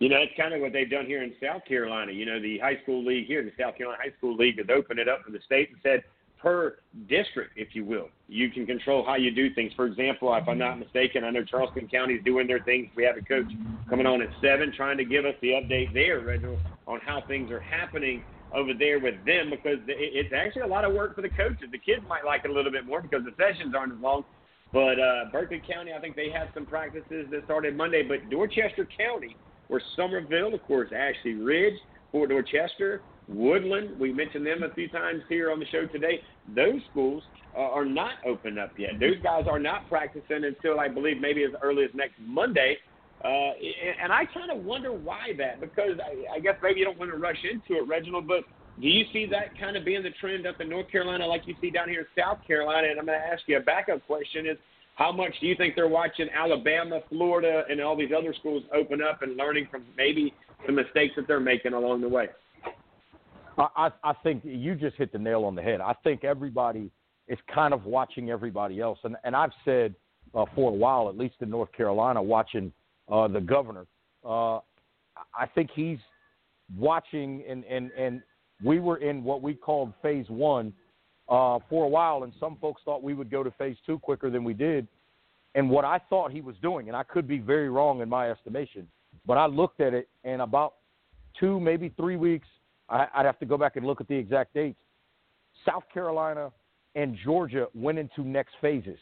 You 0.00 0.08
know, 0.08 0.16
it's 0.16 0.32
kind 0.36 0.52
of 0.52 0.60
what 0.60 0.72
they've 0.72 0.90
done 0.90 1.06
here 1.06 1.22
in 1.22 1.32
South 1.42 1.64
Carolina. 1.64 2.12
You 2.12 2.26
know, 2.26 2.40
the 2.40 2.58
high 2.58 2.78
school 2.82 3.04
league 3.04 3.26
here, 3.26 3.42
the 3.42 3.52
South 3.58 3.76
Carolina 3.76 4.02
High 4.02 4.12
School 4.18 4.36
League, 4.36 4.58
has 4.58 4.66
opened 4.68 4.98
it 4.98 5.08
up 5.08 5.22
for 5.24 5.30
the 5.30 5.38
state 5.46 5.70
and 5.70 5.78
said, 5.82 6.02
per 6.44 6.76
district, 7.08 7.52
if 7.56 7.68
you 7.72 7.86
will, 7.86 8.08
you 8.28 8.50
can 8.50 8.66
control 8.66 9.02
how 9.04 9.14
you 9.14 9.30
do 9.30 9.52
things. 9.54 9.72
For 9.74 9.86
example, 9.86 10.32
if 10.34 10.46
I'm 10.46 10.58
not 10.58 10.78
mistaken, 10.78 11.24
I 11.24 11.30
know 11.30 11.42
Charleston 11.42 11.88
County 11.88 12.14
is 12.14 12.24
doing 12.24 12.46
their 12.46 12.60
things. 12.60 12.90
We 12.94 13.02
have 13.04 13.16
a 13.16 13.22
coach 13.22 13.50
coming 13.88 14.06
on 14.06 14.20
at 14.20 14.28
seven, 14.42 14.70
trying 14.76 14.98
to 14.98 15.06
give 15.06 15.24
us 15.24 15.34
the 15.40 15.52
update 15.52 15.94
there, 15.94 16.20
Reginald, 16.20 16.58
on 16.86 17.00
how 17.00 17.22
things 17.26 17.50
are 17.50 17.60
happening 17.60 18.22
over 18.54 18.72
there 18.78 19.00
with 19.00 19.14
them 19.24 19.50
because 19.50 19.78
it's 19.88 20.34
actually 20.36 20.62
a 20.62 20.66
lot 20.66 20.84
of 20.84 20.92
work 20.92 21.14
for 21.16 21.22
the 21.22 21.30
coaches. 21.30 21.66
The 21.72 21.78
kids 21.78 22.02
might 22.06 22.26
like 22.26 22.44
it 22.44 22.50
a 22.50 22.54
little 22.54 22.70
bit 22.70 22.86
more 22.86 23.00
because 23.00 23.24
the 23.24 23.32
sessions 23.38 23.74
aren't 23.74 23.94
as 23.94 24.00
long. 24.00 24.24
But 24.70 25.00
uh, 25.00 25.30
Berkeley 25.32 25.62
County, 25.66 25.92
I 25.96 26.00
think 26.00 26.14
they 26.14 26.30
have 26.30 26.48
some 26.52 26.66
practices 26.66 27.26
that 27.30 27.44
started 27.46 27.74
Monday. 27.74 28.02
But 28.02 28.28
Dorchester 28.28 28.86
County, 28.96 29.34
where 29.68 29.80
Summerville, 29.96 30.52
of 30.52 30.62
course, 30.64 30.90
Ashley 30.94 31.34
Ridge, 31.34 31.80
Fort 32.12 32.28
Dorchester, 32.28 33.00
Woodland, 33.28 33.98
we 33.98 34.12
mentioned 34.12 34.46
them 34.46 34.62
a 34.62 34.72
few 34.74 34.88
times 34.88 35.22
here 35.28 35.50
on 35.50 35.58
the 35.58 35.66
show 35.66 35.86
today. 35.86 36.20
Those 36.54 36.80
schools 36.90 37.22
uh, 37.56 37.60
are 37.60 37.84
not 37.84 38.14
open 38.26 38.58
up 38.58 38.72
yet. 38.78 39.00
Those 39.00 39.16
guys 39.22 39.44
are 39.48 39.58
not 39.58 39.88
practicing 39.88 40.44
until 40.44 40.78
I 40.78 40.88
believe 40.88 41.20
maybe 41.20 41.42
as 41.44 41.52
early 41.62 41.84
as 41.84 41.90
next 41.94 42.14
Monday. 42.20 42.76
Uh, 43.24 43.52
and 44.02 44.12
I 44.12 44.24
kind 44.26 44.50
of 44.50 44.64
wonder 44.64 44.92
why 44.92 45.28
that, 45.38 45.60
because 45.60 45.98
I, 45.98 46.36
I 46.36 46.40
guess 46.40 46.56
maybe 46.62 46.80
you 46.80 46.84
don't 46.84 46.98
want 46.98 47.10
to 47.10 47.16
rush 47.16 47.38
into 47.50 47.80
it, 47.80 47.88
Reginald, 47.88 48.28
but 48.28 48.44
do 48.80 48.88
you 48.88 49.04
see 49.12 49.26
that 49.30 49.58
kind 49.58 49.76
of 49.76 49.84
being 49.84 50.02
the 50.02 50.10
trend 50.20 50.46
up 50.46 50.60
in 50.60 50.68
North 50.68 50.90
Carolina 50.90 51.26
like 51.26 51.42
you 51.46 51.54
see 51.60 51.70
down 51.70 51.88
here 51.88 52.00
in 52.00 52.06
South 52.22 52.38
Carolina? 52.46 52.88
And 52.88 52.98
I'm 52.98 53.06
going 53.06 53.18
to 53.18 53.26
ask 53.26 53.42
you 53.46 53.56
a 53.56 53.60
backup 53.60 54.04
question 54.06 54.46
is 54.46 54.58
how 54.96 55.10
much 55.10 55.32
do 55.40 55.46
you 55.46 55.56
think 55.56 55.74
they're 55.74 55.88
watching 55.88 56.28
Alabama, 56.36 57.00
Florida, 57.08 57.62
and 57.70 57.80
all 57.80 57.96
these 57.96 58.10
other 58.16 58.34
schools 58.38 58.64
open 58.74 59.00
up 59.00 59.22
and 59.22 59.36
learning 59.36 59.68
from 59.70 59.84
maybe 59.96 60.34
the 60.66 60.72
mistakes 60.72 61.14
that 61.16 61.26
they're 61.26 61.40
making 61.40 61.72
along 61.72 62.00
the 62.00 62.08
way? 62.08 62.28
I, 63.58 63.90
I 64.02 64.12
think 64.22 64.42
you 64.44 64.74
just 64.74 64.96
hit 64.96 65.12
the 65.12 65.18
nail 65.18 65.44
on 65.44 65.54
the 65.54 65.62
head. 65.62 65.80
I 65.80 65.94
think 66.04 66.24
everybody 66.24 66.90
is 67.28 67.38
kind 67.52 67.72
of 67.74 67.84
watching 67.84 68.30
everybody 68.30 68.80
else. 68.80 68.98
And, 69.04 69.16
and 69.24 69.34
I've 69.34 69.52
said 69.64 69.94
uh, 70.34 70.44
for 70.54 70.70
a 70.70 70.74
while, 70.74 71.08
at 71.08 71.16
least 71.16 71.36
in 71.40 71.50
North 71.50 71.72
Carolina, 71.72 72.22
watching– 72.22 72.72
uh, 73.10 73.28
the 73.28 73.40
governor. 73.40 73.86
Uh, 74.24 74.56
I 75.36 75.46
think 75.54 75.70
he's 75.74 75.98
watching, 76.76 77.44
and, 77.48 77.64
and, 77.64 77.90
and 77.92 78.22
we 78.62 78.80
were 78.80 78.98
in 78.98 79.22
what 79.22 79.42
we 79.42 79.54
called 79.54 79.92
phase 80.02 80.26
one 80.28 80.72
uh, 81.28 81.58
for 81.68 81.84
a 81.84 81.88
while, 81.88 82.24
and 82.24 82.32
some 82.40 82.56
folks 82.60 82.82
thought 82.84 83.02
we 83.02 83.14
would 83.14 83.30
go 83.30 83.42
to 83.42 83.50
phase 83.52 83.76
two 83.86 83.98
quicker 83.98 84.30
than 84.30 84.44
we 84.44 84.54
did. 84.54 84.86
And 85.54 85.70
what 85.70 85.84
I 85.84 86.00
thought 86.10 86.32
he 86.32 86.40
was 86.40 86.56
doing, 86.62 86.88
and 86.88 86.96
I 86.96 87.04
could 87.04 87.28
be 87.28 87.38
very 87.38 87.68
wrong 87.68 88.00
in 88.00 88.08
my 88.08 88.30
estimation, 88.30 88.88
but 89.26 89.34
I 89.34 89.46
looked 89.46 89.80
at 89.80 89.94
it, 89.94 90.08
and 90.24 90.42
about 90.42 90.74
two, 91.38 91.60
maybe 91.60 91.92
three 91.96 92.16
weeks, 92.16 92.48
I, 92.88 93.06
I'd 93.14 93.26
have 93.26 93.38
to 93.40 93.46
go 93.46 93.56
back 93.56 93.76
and 93.76 93.86
look 93.86 94.00
at 94.00 94.08
the 94.08 94.16
exact 94.16 94.54
dates. 94.54 94.78
South 95.66 95.84
Carolina 95.92 96.52
and 96.94 97.16
Georgia 97.24 97.68
went 97.74 97.98
into 97.98 98.22
next 98.22 98.54
phases 98.60 98.98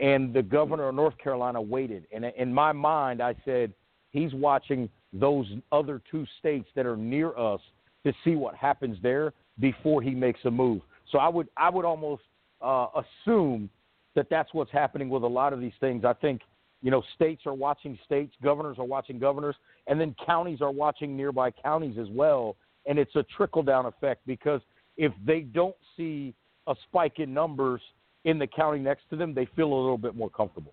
and 0.00 0.34
the 0.34 0.42
governor 0.42 0.88
of 0.88 0.94
North 0.94 1.16
Carolina 1.18 1.60
waited. 1.60 2.06
And 2.12 2.24
in 2.24 2.52
my 2.52 2.72
mind, 2.72 3.22
I 3.22 3.34
said 3.44 3.72
he's 4.10 4.32
watching 4.34 4.88
those 5.12 5.46
other 5.72 6.02
two 6.10 6.26
states 6.38 6.68
that 6.74 6.86
are 6.86 6.96
near 6.96 7.36
us 7.36 7.60
to 8.04 8.12
see 8.24 8.36
what 8.36 8.54
happens 8.54 8.98
there 9.02 9.32
before 9.58 10.02
he 10.02 10.10
makes 10.10 10.40
a 10.44 10.50
move. 10.50 10.82
So 11.10 11.18
I 11.18 11.28
would 11.28 11.48
I 11.56 11.70
would 11.70 11.84
almost 11.84 12.22
uh, 12.60 12.88
assume 13.24 13.70
that 14.14 14.28
that's 14.28 14.52
what's 14.52 14.72
happening 14.72 15.08
with 15.08 15.22
a 15.22 15.28
lot 15.28 15.52
of 15.52 15.60
these 15.60 15.72
things. 15.80 16.04
I 16.04 16.12
think 16.12 16.42
you 16.82 16.90
know 16.90 17.02
states 17.14 17.42
are 17.46 17.54
watching 17.54 17.98
states, 18.04 18.34
governors 18.42 18.76
are 18.78 18.84
watching 18.84 19.18
governors, 19.18 19.56
and 19.86 20.00
then 20.00 20.14
counties 20.26 20.60
are 20.60 20.70
watching 20.70 21.16
nearby 21.16 21.50
counties 21.50 21.96
as 21.98 22.08
well. 22.10 22.56
And 22.86 22.98
it's 22.98 23.14
a 23.16 23.24
trickle 23.36 23.62
down 23.62 23.86
effect 23.86 24.22
because 24.26 24.60
if 24.96 25.12
they 25.24 25.40
don't 25.40 25.76
see 25.96 26.34
a 26.66 26.74
spike 26.88 27.18
in 27.18 27.32
numbers 27.34 27.80
in 28.24 28.38
the 28.38 28.46
county 28.46 28.78
next 28.78 29.08
to 29.10 29.16
them, 29.16 29.34
they 29.34 29.46
feel 29.56 29.66
a 29.66 29.74
little 29.74 29.98
bit 29.98 30.14
more 30.14 30.30
comfortable. 30.30 30.72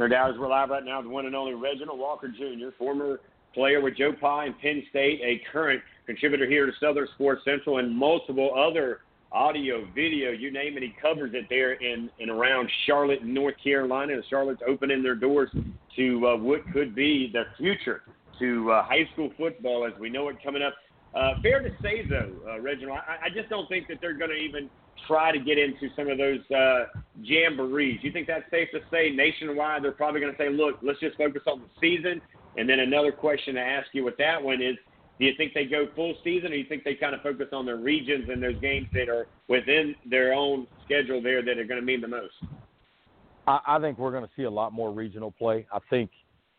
Out 0.00 0.30
as 0.30 0.38
we're 0.38 0.48
live 0.48 0.70
right 0.70 0.84
now, 0.84 1.00
the 1.00 1.08
one 1.08 1.26
and 1.26 1.36
only 1.36 1.54
Reginald 1.54 1.98
Walker 1.98 2.26
Jr., 2.26 2.74
former 2.76 3.20
player 3.54 3.80
with 3.80 3.96
Joe 3.96 4.12
Pa 4.18 4.40
and 4.40 4.58
Penn 4.58 4.82
State, 4.90 5.20
a 5.22 5.40
current 5.52 5.80
contributor 6.06 6.46
here 6.46 6.66
to 6.66 6.72
Southern 6.80 7.06
Sports 7.14 7.42
Central, 7.44 7.78
and 7.78 7.94
multiple 7.94 8.50
other 8.56 9.00
audio, 9.30 9.86
video, 9.94 10.30
you 10.30 10.50
name 10.50 10.76
it, 10.76 10.82
he 10.82 10.94
covers 11.00 11.32
it 11.34 11.46
there 11.48 11.74
in 11.74 12.10
and 12.20 12.30
around 12.30 12.68
Charlotte, 12.86 13.24
North 13.24 13.54
Carolina. 13.62 14.14
And 14.14 14.24
Charlotte's 14.28 14.62
opening 14.66 15.02
their 15.02 15.14
doors 15.14 15.50
to 15.96 16.26
uh, 16.26 16.36
what 16.36 16.60
could 16.72 16.94
be 16.94 17.30
the 17.32 17.44
future 17.56 18.02
to 18.38 18.70
uh, 18.70 18.82
high 18.84 19.08
school 19.12 19.30
football 19.36 19.86
as 19.86 19.98
we 20.00 20.10
know 20.10 20.28
it 20.28 20.36
coming 20.42 20.62
up. 20.62 20.74
Uh, 21.14 21.34
fair 21.42 21.60
to 21.60 21.70
say, 21.82 22.06
though, 22.08 22.32
uh, 22.48 22.60
Reginald, 22.60 22.98
I, 23.06 23.26
I 23.26 23.28
just 23.28 23.48
don't 23.50 23.68
think 23.68 23.86
that 23.88 23.98
they're 24.00 24.16
going 24.16 24.30
to 24.30 24.36
even 24.36 24.70
try 25.06 25.32
to 25.32 25.38
get 25.38 25.58
into 25.58 25.88
some 25.96 26.08
of 26.08 26.16
those 26.16 26.40
uh, 26.50 26.84
jamborees. 27.22 27.98
You 28.02 28.12
think 28.12 28.26
that's 28.26 28.48
safe 28.50 28.68
to 28.72 28.80
say 28.90 29.10
nationwide? 29.10 29.84
They're 29.84 29.92
probably 29.92 30.20
going 30.20 30.32
to 30.32 30.38
say, 30.38 30.48
look, 30.48 30.76
let's 30.82 31.00
just 31.00 31.16
focus 31.16 31.42
on 31.46 31.60
the 31.60 31.68
season. 31.80 32.20
And 32.56 32.68
then 32.68 32.80
another 32.80 33.12
question 33.12 33.54
to 33.56 33.60
ask 33.60 33.88
you 33.92 34.04
with 34.04 34.16
that 34.18 34.42
one 34.42 34.62
is, 34.62 34.76
do 35.18 35.26
you 35.26 35.32
think 35.36 35.52
they 35.54 35.66
go 35.66 35.86
full 35.94 36.14
season, 36.24 36.46
or 36.46 36.50
do 36.50 36.56
you 36.56 36.66
think 36.68 36.84
they 36.84 36.94
kind 36.94 37.14
of 37.14 37.20
focus 37.22 37.48
on 37.52 37.66
their 37.66 37.76
regions 37.76 38.28
and 38.30 38.42
those 38.42 38.58
games 38.60 38.88
that 38.92 39.08
are 39.08 39.26
within 39.48 39.94
their 40.08 40.32
own 40.32 40.66
schedule 40.84 41.22
there 41.22 41.42
that 41.42 41.58
are 41.58 41.64
going 41.64 41.80
to 41.80 41.86
mean 41.86 42.00
the 42.00 42.08
most? 42.08 42.34
I, 43.46 43.60
I 43.66 43.78
think 43.80 43.98
we're 43.98 44.10
going 44.10 44.24
to 44.24 44.30
see 44.36 44.44
a 44.44 44.50
lot 44.50 44.72
more 44.72 44.90
regional 44.90 45.30
play. 45.30 45.66
I 45.72 45.78
think 45.90 46.10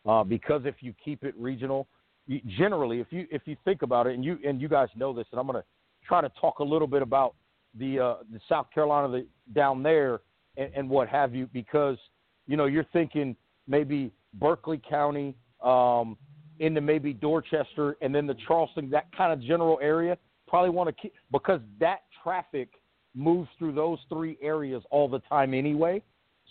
uh, 0.06 0.24
because 0.24 0.62
if 0.64 0.76
you 0.80 0.94
keep 1.04 1.24
it 1.24 1.34
regional, 1.36 1.86
you, 2.26 2.40
generally, 2.58 3.00
if 3.00 3.08
you 3.10 3.26
if 3.30 3.42
you 3.46 3.56
think 3.64 3.82
about 3.82 4.06
it, 4.06 4.14
and 4.14 4.24
you 4.24 4.38
and 4.46 4.60
you 4.60 4.68
guys 4.68 4.88
know 4.96 5.12
this, 5.12 5.26
and 5.30 5.40
I'm 5.40 5.46
going 5.46 5.60
to 5.60 5.64
try 6.06 6.20
to 6.20 6.30
talk 6.40 6.58
a 6.58 6.64
little 6.64 6.88
bit 6.88 7.02
about 7.02 7.34
the 7.78 8.00
uh, 8.00 8.14
the 8.32 8.40
South 8.48 8.66
Carolina 8.72 9.08
the, 9.08 9.26
down 9.54 9.82
there 9.82 10.20
and, 10.56 10.70
and 10.74 10.88
what 10.88 11.08
have 11.08 11.34
you, 11.34 11.48
because 11.52 11.98
you 12.46 12.56
know 12.56 12.66
you're 12.66 12.86
thinking 12.92 13.36
maybe 13.66 14.12
Berkeley 14.34 14.80
County, 14.88 15.34
um, 15.62 16.16
into 16.60 16.80
maybe 16.80 17.12
Dorchester, 17.12 17.96
and 18.00 18.14
then 18.14 18.26
the 18.26 18.36
Charleston, 18.46 18.90
that 18.90 19.06
kind 19.16 19.32
of 19.32 19.42
general 19.42 19.78
area. 19.82 20.16
Probably 20.46 20.70
want 20.70 20.88
to 20.88 20.92
keep 20.92 21.14
because 21.32 21.60
that 21.80 22.02
traffic 22.22 22.68
moves 23.14 23.48
through 23.58 23.72
those 23.72 23.98
three 24.08 24.36
areas 24.42 24.82
all 24.90 25.08
the 25.08 25.20
time 25.20 25.54
anyway. 25.54 26.02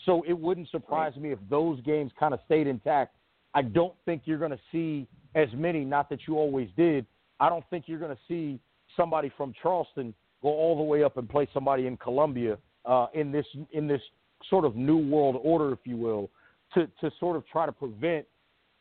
So 0.06 0.24
it 0.28 0.34
wouldn't 0.34 0.70
surprise 0.70 1.16
me 1.16 1.32
if 1.32 1.40
those 1.50 1.80
games 1.82 2.12
kind 2.20 2.34
of 2.34 2.40
stayed 2.46 2.68
intact. 2.68 3.16
I 3.54 3.62
don't 3.62 3.94
think 4.06 4.24
you're 4.26 4.40
going 4.40 4.52
to 4.52 4.60
see 4.72 5.08
as 5.36 5.48
many. 5.54 5.86
Not 5.86 6.10
that 6.10 6.22
you 6.28 6.38
always 6.38 6.70
did. 6.76 7.06
I 7.40 7.50
don't 7.50 7.64
think 7.70 7.86
you're 7.88 8.00
going 8.00 8.16
to 8.16 8.22
see 8.28 8.60
somebody 8.96 9.32
from 9.36 9.54
Charleston 9.62 10.14
go 10.42 10.50
all 10.50 10.78
the 10.78 10.84
way 10.84 11.04
up 11.04 11.18
and 11.18 11.30
play 11.30 11.48
somebody 11.54 11.88
in 11.88 11.98
Columbia 11.98 12.58
uh, 12.86 13.08
in 13.14 13.32
this 13.32 13.46
in 13.72 13.88
this 13.88 14.02
sort 14.50 14.66
of 14.66 14.76
new 14.76 14.98
world 14.98 15.40
order, 15.44 15.72
if 15.72 15.80
you 15.86 15.98
will, 15.98 16.30
to 16.74 16.88
to 17.02 17.12
sort 17.20 17.36
of 17.36 17.48
try 17.48 17.66
to 17.66 17.72
prevent 17.72 18.26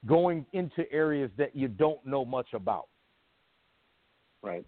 going 0.06 0.44
into 0.52 0.90
areas 0.92 1.30
that 1.38 1.54
you 1.54 1.68
don't 1.68 2.04
know 2.04 2.24
much 2.24 2.48
about. 2.54 2.88
Right. 4.42 4.64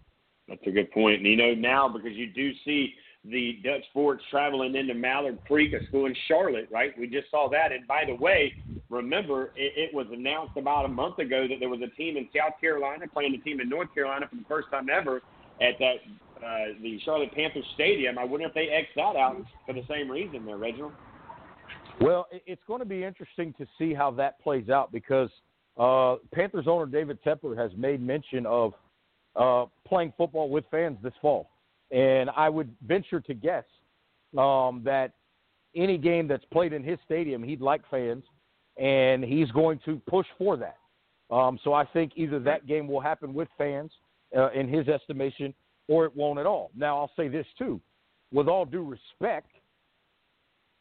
That's 0.47 0.61
a 0.65 0.71
good 0.71 0.91
point. 0.91 1.17
And 1.17 1.25
you 1.25 1.35
know 1.35 1.53
now 1.53 1.89
because 1.89 2.13
you 2.13 2.31
do 2.31 2.51
see 2.63 2.93
the 3.29 3.59
Dutch 3.63 3.83
Forks 3.93 4.23
traveling 4.29 4.75
into 4.75 4.93
Mallard 4.93 5.39
Creek, 5.47 5.73
a 5.73 5.85
school 5.87 6.05
in 6.05 6.15
Charlotte, 6.27 6.67
right? 6.71 6.97
We 6.97 7.07
just 7.07 7.29
saw 7.31 7.49
that. 7.49 7.71
And 7.71 7.87
by 7.87 8.03
the 8.05 8.15
way, 8.15 8.53
remember 8.89 9.51
it, 9.55 9.73
it 9.75 9.93
was 9.93 10.07
announced 10.11 10.57
about 10.57 10.85
a 10.85 10.87
month 10.87 11.19
ago 11.19 11.47
that 11.47 11.57
there 11.59 11.69
was 11.69 11.81
a 11.81 11.95
team 11.95 12.17
in 12.17 12.27
South 12.35 12.53
Carolina 12.61 13.05
playing 13.11 13.35
a 13.35 13.43
team 13.43 13.59
in 13.59 13.69
North 13.69 13.93
Carolina 13.93 14.27
for 14.29 14.35
the 14.35 14.45
first 14.47 14.69
time 14.69 14.87
ever 14.89 15.21
at 15.61 15.79
that 15.79 15.95
uh, 16.45 16.73
the 16.81 16.99
Charlotte 17.03 17.33
Panthers 17.33 17.65
Stadium. 17.73 18.17
I 18.17 18.25
wonder 18.25 18.47
if 18.47 18.53
they 18.53 18.67
X 18.69 18.87
that 18.95 19.15
out 19.15 19.37
for 19.65 19.73
the 19.73 19.83
same 19.89 20.09
reason 20.09 20.45
there, 20.45 20.57
Reginald. 20.57 20.93
Well, 22.01 22.27
it's 22.31 22.61
going 22.67 22.79
to 22.79 22.85
be 22.85 23.03
interesting 23.03 23.53
to 23.57 23.65
see 23.77 23.93
how 23.93 24.11
that 24.11 24.39
plays 24.41 24.69
out 24.69 24.91
because 24.91 25.29
Uh, 25.77 26.15
Panthers 26.31 26.67
owner 26.67 26.85
David 26.85 27.17
Tepper 27.21 27.53
has 27.57 27.69
made 27.75 27.99
mention 28.01 28.45
of 28.45 28.73
uh, 29.35 29.65
playing 29.85 30.13
football 30.15 30.49
with 30.49 30.63
fans 30.71 30.97
this 31.03 31.13
fall, 31.21 31.49
and 31.95 32.29
I 32.35 32.49
would 32.49 32.69
venture 32.85 33.21
to 33.21 33.33
guess 33.33 33.63
um, 34.37 34.81
that 34.83 35.13
any 35.75 35.97
game 35.97 36.27
that's 36.27 36.43
played 36.51 36.73
in 36.73 36.83
his 36.83 36.99
stadium, 37.05 37.41
he'd 37.41 37.61
like 37.61 37.81
fans, 37.89 38.23
and 38.77 39.23
he's 39.23 39.49
going 39.51 39.79
to 39.85 40.01
push 40.05 40.27
for 40.37 40.57
that. 40.57 40.77
Um, 41.33 41.57
so 41.63 41.73
I 41.73 41.85
think 41.85 42.11
either 42.15 42.39
that 42.39 42.67
game 42.67 42.87
will 42.87 42.99
happen 42.99 43.33
with 43.33 43.47
fans, 43.57 43.91
uh, 44.35 44.51
in 44.51 44.67
his 44.67 44.87
estimation, 44.89 45.53
or 45.87 46.05
it 46.05 46.15
won't 46.15 46.37
at 46.37 46.45
all. 46.45 46.69
Now 46.75 46.99
I'll 46.99 47.11
say 47.15 47.29
this 47.29 47.45
too, 47.57 47.79
with 48.31 48.49
all 48.49 48.65
due 48.65 48.83
respect 48.83 49.51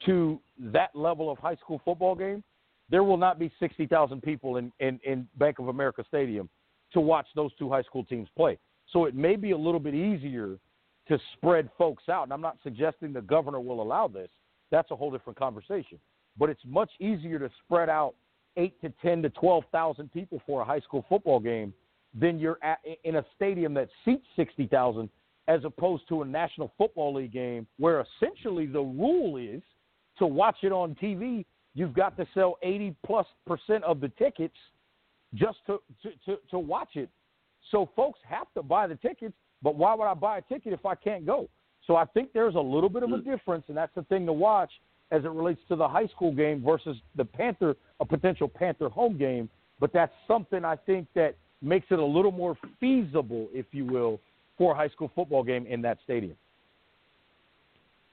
to 0.07 0.41
that 0.59 0.91
level 0.95 1.31
of 1.31 1.39
high 1.39 1.57
school 1.57 1.81
football 1.85 2.17
game, 2.17 2.43
there 2.91 3.05
will 3.05 3.17
not 3.17 3.39
be 3.39 3.53
60,000 3.61 4.21
people 4.21 4.57
in, 4.57 4.73
in, 4.81 4.99
in 5.05 5.29
Bank 5.37 5.61
of 5.61 5.69
America 5.69 6.05
Stadium 6.09 6.49
to 6.93 7.01
watch 7.01 7.27
those 7.37 7.55
two 7.57 7.71
high 7.71 7.83
school 7.83 8.05
teams 8.05 8.29
play. 8.37 8.59
So 8.91 9.05
it 9.05 9.15
may 9.15 9.37
be 9.37 9.53
a 9.53 9.57
little 9.57 9.81
bit 9.81 9.95
easier 9.95 10.59
to 11.09 11.19
spread 11.35 11.69
folks 11.77 12.09
out. 12.09 12.25
And 12.25 12.33
I'm 12.33 12.41
not 12.41 12.59
suggesting 12.63 13.13
the 13.13 13.21
governor 13.21 13.61
will 13.61 13.83
allow 13.83 14.09
this. 14.09 14.29
That's 14.71 14.91
a 14.91 14.97
whole 14.97 15.11
different 15.11 15.39
conversation. 15.39 15.99
But 16.39 16.51
it's 16.51 16.63
much 16.67 16.91
easier 17.01 17.39
to 17.39 17.51
spread 17.65 17.89
out 17.89 18.15
eight 18.57 18.81
to 18.81 18.93
ten 19.03 19.23
to 19.23 19.31
twelve 19.31 19.65
thousand 19.73 20.13
people 20.13 20.41
for 20.47 20.63
a 20.63 20.65
high 20.65 20.81
school 20.81 21.05
football 21.09 21.41
game 21.41 21.73
than 22.19 22.39
you're 22.39 22.59
at 22.63 22.79
in 23.05 23.17
a 23.17 23.25
stadium 23.37 23.75
that 23.75 23.89
seats 24.05 24.27
sixty 24.37 24.67
thousand, 24.67 25.09
as 25.49 25.65
opposed 25.65 26.09
to 26.09 26.23
a 26.23 26.25
National 26.25 26.73
Football 26.79 27.15
League 27.15 27.33
game 27.33 27.67
where 27.79 28.05
essentially 28.23 28.67
the 28.67 28.81
rule 28.81 29.37
is 29.37 29.63
to 30.19 30.27
watch 30.27 30.57
it 30.63 30.73
on 30.73 30.95
TV. 30.97 31.45
You've 31.75 31.95
got 31.95 32.17
to 32.17 32.27
sell 32.35 32.57
eighty 32.63 32.95
plus 33.05 33.27
percent 33.47 33.85
of 33.85 34.01
the 34.01 34.09
tickets 34.11 34.57
just 35.35 35.59
to, 35.67 35.81
to, 36.03 36.11
to, 36.27 36.39
to 36.51 36.59
watch 36.59 36.95
it. 36.95 37.11
So 37.71 37.91
folks 37.97 38.21
have 38.29 38.47
to 38.55 38.63
buy 38.63 38.87
the 38.87 38.95
tickets, 38.97 39.35
but 39.65 39.75
why 39.77 39.95
would 39.95 40.05
I 40.05 40.15
buy 40.15 40.39
a 40.39 40.43
ticket 40.43 40.75
if 40.75 40.85
I 40.85 40.95
can't 40.95 41.27
go? 41.27 41.49
So 41.87 41.97
I 41.97 42.05
think 42.05 42.33
there's 42.33 42.55
a 42.55 42.61
little 42.61 42.91
bit 42.91 43.03
of 43.03 43.11
a 43.11 43.19
difference, 43.19 43.65
and 43.69 43.77
that's 43.77 43.95
the 43.95 44.03
thing 44.05 44.27
to 44.27 44.33
watch 44.33 44.71
as 45.11 45.25
it 45.25 45.31
relates 45.31 45.61
to 45.69 45.77
the 45.77 45.89
high 45.89 46.07
school 46.07 46.33
game 46.33 46.63
versus 46.63 46.97
the 47.17 47.25
Panther, 47.25 47.75
a 48.01 48.05
potential 48.05 48.47
Panther 48.47 48.89
home 48.89 49.19
game. 49.19 49.49
But 49.81 49.93
that's 49.93 50.13
something 50.29 50.65
I 50.65 50.77
think 50.77 51.09
that 51.15 51.35
makes 51.61 51.87
it 51.91 51.99
a 51.99 52.05
little 52.05 52.31
more 52.31 52.57
feasible, 52.79 53.49
if 53.53 53.67
you 53.73 53.85
will, 53.85 54.21
for 54.57 54.73
a 54.73 54.77
high 54.77 54.89
school 54.89 55.11
football 55.15 55.43
game 55.43 55.67
in 55.67 55.83
that 55.83 55.99
stadium. 56.05 56.37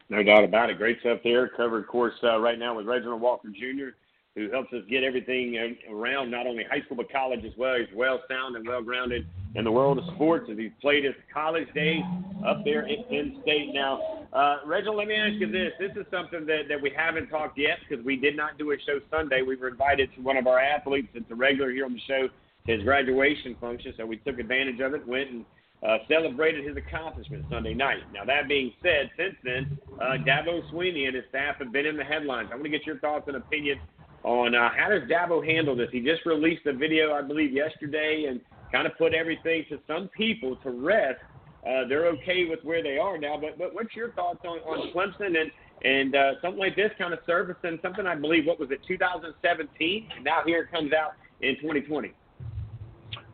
No 0.10 0.24
doubt 0.24 0.44
about 0.44 0.70
it. 0.70 0.78
Great 0.78 1.00
stuff 1.02 1.20
there. 1.24 1.48
Covered 1.48 1.84
of 1.84 1.88
course 1.88 2.14
uh, 2.24 2.40
right 2.40 2.60
now 2.60 2.76
with 2.76 2.88
Reginald 2.88 3.22
Walker 3.22 3.50
Jr 3.50 3.92
who 4.36 4.50
helps 4.50 4.72
us 4.72 4.82
get 4.90 5.04
everything 5.04 5.76
around 5.90 6.32
not 6.32 6.48
only 6.48 6.64
high 6.64 6.82
school 6.86 6.98
but 6.98 7.12
college 7.12 7.44
as 7.44 7.52
well. 7.58 7.76
He's 7.78 7.94
well 7.96 8.22
sound 8.30 8.56
and 8.56 8.66
well 8.66 8.82
grounded 8.82 9.28
in 9.56 9.64
the 9.64 9.72
world 9.72 9.98
of 9.98 10.06
sports 10.16 10.48
as 10.52 10.58
he's 10.58 10.72
played 10.82 11.04
his 11.04 11.14
college 11.34 11.68
days 11.74 12.04
up 12.46 12.64
there 12.64 12.88
in 12.88 13.04
Penn 13.10 13.40
State. 13.42 13.72
Now, 13.74 14.26
uh, 14.32 14.60
Reginald, 14.66 14.98
let 14.98 15.08
me 15.08 15.16
ask 15.16 15.34
you 15.34 15.52
this. 15.52 15.74
This 15.80 15.92
is 15.96 16.06
something 16.10 16.46
that, 16.46 16.64
that 16.70 16.82
we 16.82 16.92
haven't 16.96 17.28
talked 17.28 17.58
yet 17.58 17.78
because 17.88 18.04
we 18.06 18.16
did 18.16 18.38
not 18.38 18.58
do 18.58 18.72
a 18.72 18.76
show 18.86 19.00
Sunday. 19.10 19.42
We 19.42 19.58
were 19.58 19.68
invited 19.68 20.10
to 20.16 20.22
one 20.22 20.38
of 20.38 20.48
our 20.48 20.60
athletes 20.60 21.10
that's 21.14 21.26
a 21.30 21.36
regular 21.36 21.72
here 21.72 21.86
on 21.86 21.94
the 21.94 22.00
show, 22.08 22.30
his 22.66 22.82
graduation 22.84 23.58
function, 23.60 23.94
so 23.98 24.06
we 24.06 24.18
took 24.18 24.40
advantage 24.40 24.80
of 24.80 24.94
it, 24.94 25.06
went 25.06 25.30
and 25.32 25.46
uh, 25.86 25.98
celebrated 26.08 26.66
his 26.66 26.78
accomplishment 26.78 27.44
Sunday 27.50 27.74
night. 27.74 28.04
Now, 28.14 28.24
that 28.24 28.48
being 28.48 28.72
said, 28.82 29.10
since 29.18 29.36
then, 29.44 29.78
uh, 30.00 30.18
Dabo 30.26 30.62
Swinney 30.72 31.08
and 31.08 31.16
his 31.16 31.26
staff 31.30 31.56
have 31.58 31.74
been 31.74 31.86
in 31.86 31.98
the 31.98 32.04
headlines. 32.04 32.50
I 32.52 32.56
want 32.56 32.66
to 32.66 32.70
get 32.70 32.86
your 32.86 33.00
thoughts 33.00 33.26
and 33.28 33.36
opinion 33.36 33.80
on 34.24 34.54
uh, 34.54 34.70
how 34.78 34.90
does 34.90 35.10
Dabo 35.10 35.46
handle 35.46 35.76
this. 35.76 35.90
He 35.92 36.00
just 36.00 36.26
released 36.26 36.66
a 36.68 36.74
video, 36.74 37.14
I 37.14 37.24
believe, 37.24 37.52
yesterday, 37.52 38.26
and 38.30 38.40
kind 38.72 38.88
of 38.88 38.98
put 38.98 39.14
everything 39.14 39.66
to 39.70 39.80
some 39.88 40.10
people 40.10 40.56
to 40.64 40.72
rest. 40.72 41.20
Uh, 41.68 41.88
they're 41.88 42.08
okay 42.08 42.46
with 42.46 42.60
where 42.64 42.82
they 42.82 42.98
are 42.98 43.18
now, 43.18 43.38
but 43.40 43.58
but 43.58 43.74
what's 43.74 43.96
your 43.96 44.12
thoughts 44.14 44.40
on, 44.44 44.58
on 44.60 44.92
Clemson 44.94 45.40
and 45.40 45.52
and 45.84 46.16
uh, 46.16 46.34
something 46.42 46.60
like 46.60 46.76
this 46.76 46.92
kind 46.98 47.14
of 47.14 47.20
surfacing 47.26 47.80
something 47.82 48.06
I 48.06 48.16
believe 48.16 48.46
what 48.46 48.60
was 48.60 48.70
it 48.72 48.80
2017, 48.88 50.10
and 50.16 50.24
now 50.24 50.42
here 50.46 50.64
it 50.64 50.72
comes 50.72 50.92
out 50.94 51.14
in 51.42 51.56
2020. 51.56 52.14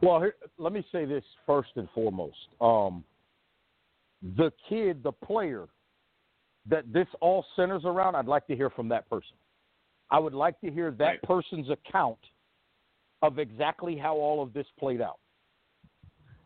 Well, 0.02 0.20
here, 0.20 0.36
let 0.58 0.74
me 0.74 0.86
say 0.92 1.06
this 1.06 1.24
first 1.46 1.70
and 1.76 1.88
foremost. 1.94 2.38
Um, 2.62 3.04
the 4.36 4.52
kid, 4.70 5.04
the 5.04 5.12
player 5.12 5.68
that 6.70 6.92
this 6.92 7.08
all 7.22 7.46
centers 7.56 7.84
around, 7.86 8.16
I'd 8.16 8.28
like 8.28 8.46
to 8.48 8.56
hear 8.56 8.70
from 8.70 8.90
that 8.90 9.10
person. 9.10 9.36
I 10.12 10.20
would 10.20 10.34
like 10.34 10.60
to 10.62 10.72
hear 10.72 10.92
that 10.92 11.04
right. 11.04 11.22
person's 11.24 11.70
account 11.70 12.18
of 13.22 13.40
exactly 13.40 13.98
how 13.98 14.16
all 14.16 14.42
of 14.42 14.54
this 14.54 14.66
played 14.80 15.02
out. 15.02 15.20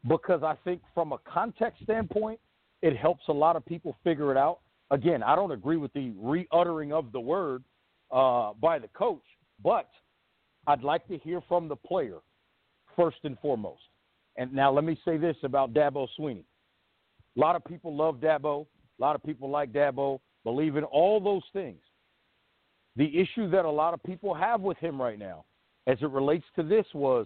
Because 0.08 0.44
I 0.44 0.56
think 0.64 0.82
from 0.94 1.12
a 1.12 1.18
context 1.20 1.84
standpoint, 1.84 2.40
it 2.82 2.98
helps 2.98 3.24
a 3.28 3.34
lot 3.34 3.56
of 3.56 3.66
people 3.66 3.96
figure 4.04 4.32
it 4.32 4.38
out. 4.38 4.60
Again, 4.90 5.24
I 5.24 5.36
don't 5.36 5.52
agree 5.52 5.78
with 5.78 5.94
the 5.94 6.12
re 6.18 6.48
uttering 6.52 6.92
of 6.92 7.12
the 7.12 7.20
word 7.20 7.64
uh, 8.12 8.54
by 8.60 8.80
the 8.80 8.88
coach, 8.90 9.24
but 9.64 9.90
I'd 10.68 10.84
like 10.84 11.08
to 11.08 11.18
hear 11.20 11.42
from 11.48 11.68
the 11.68 11.76
player 11.76 12.18
first 12.96 13.18
and 13.24 13.38
foremost. 13.40 13.82
And 14.38 14.54
now 14.54 14.72
let 14.72 14.84
me 14.84 15.00
say 15.06 15.18
this 15.18 15.38
about 15.44 15.74
Dabo 15.74 16.08
Swinney. 16.20 16.44
A 17.38 17.40
lot 17.40 17.56
of 17.56 17.64
people 17.64 17.96
love 17.96 18.16
Dabo. 18.16 18.66
A 19.00 19.02
lot 19.02 19.16
of 19.16 19.24
people 19.24 19.50
like 19.50 19.72
Dabo, 19.72 20.20
believe 20.44 20.76
in 20.76 20.84
all 20.84 21.20
those 21.20 21.42
things. 21.54 21.82
The 22.98 23.18
issue 23.18 23.50
that 23.50 23.66
a 23.66 23.70
lot 23.70 23.94
of 23.94 24.04
people 24.04 24.34
have 24.34 24.62
with 24.62 24.78
him 24.78 25.02
right 25.02 25.18
now, 25.18 25.46
as 25.88 25.98
it 26.02 26.10
relates 26.10 26.46
to 26.56 26.64
this, 26.64 26.86
was 26.94 27.26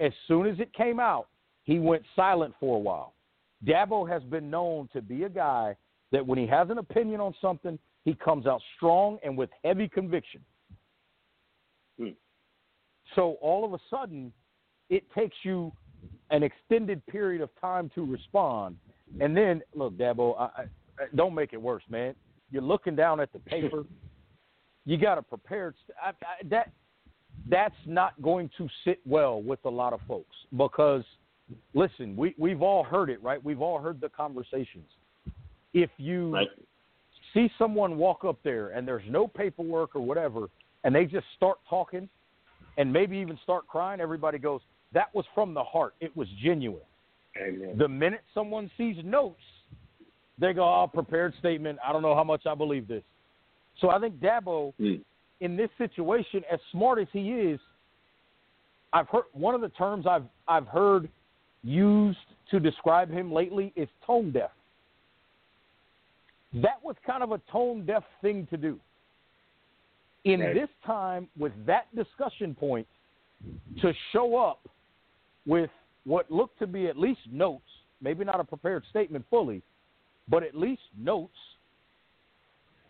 as 0.00 0.12
soon 0.28 0.46
as 0.46 0.58
it 0.58 0.72
came 0.74 1.00
out, 1.00 1.28
he 1.64 1.78
went 1.78 2.02
silent 2.14 2.54
for 2.60 2.76
a 2.76 2.78
while. 2.78 3.14
Dabo 3.66 4.08
has 4.08 4.22
been 4.24 4.50
known 4.50 4.88
to 4.92 5.02
be 5.02 5.24
a 5.24 5.28
guy 5.28 5.76
that 6.12 6.24
when 6.24 6.38
he 6.38 6.46
has 6.46 6.70
an 6.70 6.78
opinion 6.78 7.20
on 7.20 7.34
something, 7.40 7.78
he 8.04 8.14
comes 8.14 8.46
out 8.46 8.60
strong 8.76 9.18
and 9.24 9.36
with 9.36 9.50
heavy 9.64 9.88
conviction. 9.88 10.40
Hmm. 11.98 12.08
So 13.14 13.36
all 13.40 13.64
of 13.64 13.72
a 13.72 13.78
sudden, 13.90 14.32
it 14.90 15.04
takes 15.12 15.36
you 15.42 15.72
an 16.30 16.42
extended 16.42 17.04
period 17.06 17.40
of 17.40 17.48
time 17.60 17.90
to 17.94 18.04
respond. 18.04 18.76
And 19.20 19.36
then, 19.36 19.62
look, 19.74 19.94
Dabo, 19.94 20.38
I, 20.38 20.44
I, 20.44 21.04
don't 21.14 21.34
make 21.34 21.52
it 21.52 21.60
worse, 21.60 21.82
man. 21.88 22.14
You're 22.50 22.62
looking 22.62 22.94
down 22.94 23.20
at 23.20 23.32
the 23.32 23.38
paper. 23.50 23.84
you 24.84 24.98
got 24.98 25.16
a 25.16 25.22
prepared 25.22 25.74
I, 26.02 26.10
I, 26.10 26.46
that 26.50 26.70
that's 27.48 27.74
not 27.86 28.20
going 28.22 28.50
to 28.56 28.68
sit 28.84 29.00
well 29.04 29.42
with 29.42 29.58
a 29.64 29.70
lot 29.70 29.92
of 29.92 30.00
folks 30.06 30.36
because 30.56 31.04
listen, 31.74 32.16
we 32.16 32.34
we've 32.38 32.62
all 32.62 32.84
heard 32.84 33.10
it, 33.10 33.22
right? 33.22 33.42
We've 33.42 33.60
all 33.60 33.78
heard 33.78 34.00
the 34.00 34.08
conversations. 34.08 34.86
If 35.72 35.90
you 35.96 36.34
right. 36.34 36.48
see 37.32 37.50
someone 37.58 37.96
walk 37.96 38.24
up 38.24 38.38
there 38.44 38.70
and 38.70 38.86
there's 38.86 39.04
no 39.08 39.26
paperwork 39.26 39.96
or 39.96 40.02
whatever, 40.02 40.48
and 40.84 40.94
they 40.94 41.04
just 41.04 41.26
start 41.36 41.58
talking 41.68 42.08
and 42.76 42.92
maybe 42.92 43.16
even 43.18 43.38
start 43.42 43.66
crying, 43.66 44.00
everybody 44.00 44.38
goes, 44.38 44.60
"That 44.92 45.14
was 45.14 45.24
from 45.34 45.54
the 45.54 45.64
heart. 45.64 45.94
It 46.00 46.16
was 46.16 46.28
genuine." 46.42 46.82
Amen. 47.36 47.76
The 47.76 47.88
minute 47.88 48.22
someone 48.32 48.70
sees 48.76 48.96
notes, 49.04 49.42
they 50.38 50.52
go, 50.52 50.64
"Oh, 50.64 50.86
prepared 50.86 51.34
statement. 51.38 51.78
I 51.84 51.92
don't 51.92 52.02
know 52.02 52.14
how 52.14 52.24
much 52.24 52.46
I 52.46 52.54
believe 52.54 52.86
this." 52.86 53.02
So 53.80 53.90
I 53.90 53.98
think 53.98 54.20
Dabo, 54.20 54.72
mm. 54.80 55.00
in 55.40 55.56
this 55.56 55.70
situation, 55.78 56.44
as 56.50 56.60
smart 56.70 57.00
as 57.00 57.08
he 57.12 57.32
is, 57.32 57.60
I've 58.92 59.08
heard 59.08 59.24
one 59.32 59.56
of 59.56 59.60
the 59.60 59.70
terms 59.70 60.06
I've 60.06 60.26
I've 60.46 60.68
heard 60.68 61.08
used 61.64 62.18
to 62.50 62.60
describe 62.60 63.10
him 63.10 63.32
lately 63.32 63.72
is 63.74 63.88
tone 64.06 64.30
deaf. 64.30 64.50
That 66.54 66.82
was 66.82 66.94
kind 67.06 67.22
of 67.22 67.32
a 67.32 67.40
tone 67.50 67.84
deaf 67.84 68.04
thing 68.22 68.46
to 68.50 68.56
do. 68.56 68.78
In 70.24 70.40
right. 70.40 70.54
this 70.54 70.68
time, 70.86 71.28
with 71.38 71.52
that 71.66 71.94
discussion 71.94 72.54
point, 72.54 72.86
to 73.82 73.92
show 74.12 74.36
up 74.36 74.60
with 75.46 75.70
what 76.04 76.30
looked 76.30 76.58
to 76.60 76.66
be 76.66 76.86
at 76.86 76.96
least 76.96 77.20
notes, 77.30 77.64
maybe 78.00 78.24
not 78.24 78.40
a 78.40 78.44
prepared 78.44 78.84
statement 78.88 79.24
fully, 79.28 79.62
but 80.28 80.42
at 80.42 80.54
least 80.54 80.82
notes 80.98 81.36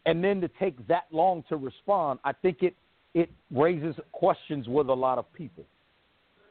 and 0.07 0.23
then 0.23 0.41
to 0.41 0.49
take 0.61 0.87
that 0.87 1.05
long 1.11 1.45
to 1.49 1.57
respond, 1.57 2.21
I 2.25 2.33
think 2.33 2.63
it 2.63 2.75
it 3.15 3.31
raises 3.53 3.95
questions 4.11 4.67
with 4.67 4.89
a 4.89 4.93
lot 4.93 5.19
of 5.19 5.33
people. 5.35 5.65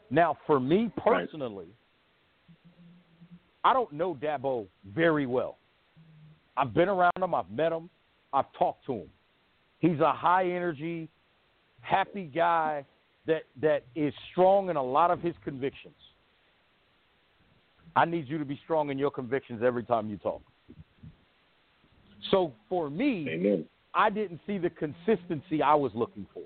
Now, 0.09 0.37
for 0.47 0.61
me 0.61 0.89
personally, 0.97 1.67
I 3.63 3.73
don't 3.73 3.91
know 3.93 4.15
Dabo 4.15 4.67
very 4.93 5.25
well. 5.25 5.57
I've 6.57 6.73
been 6.73 6.89
around 6.89 7.17
him, 7.17 7.33
I've 7.33 7.49
met 7.49 7.71
him, 7.71 7.89
I've 8.31 8.51
talked 8.57 8.85
to 8.85 8.93
him. 8.93 9.09
He's 9.79 9.99
a 9.99 10.13
high 10.13 10.45
energy, 10.45 11.09
happy 11.81 12.25
guy 12.25 12.85
that 13.25 13.43
that 13.61 13.83
is 13.95 14.13
strong 14.31 14.69
in 14.69 14.75
a 14.75 14.83
lot 14.83 15.11
of 15.11 15.21
his 15.21 15.33
convictions. 15.43 15.95
I 17.95 18.05
need 18.05 18.27
you 18.27 18.37
to 18.37 18.45
be 18.45 18.59
strong 18.63 18.89
in 18.89 18.97
your 18.97 19.11
convictions 19.11 19.61
every 19.63 19.83
time 19.83 20.09
you 20.09 20.17
talk. 20.17 20.41
So 22.31 22.53
for 22.69 22.89
me, 22.89 23.27
Amen. 23.29 23.65
I 23.93 24.09
didn't 24.09 24.39
see 24.47 24.57
the 24.57 24.71
consistency 24.71 25.61
I 25.61 25.75
was 25.75 25.91
looking 25.93 26.25
for 26.33 26.43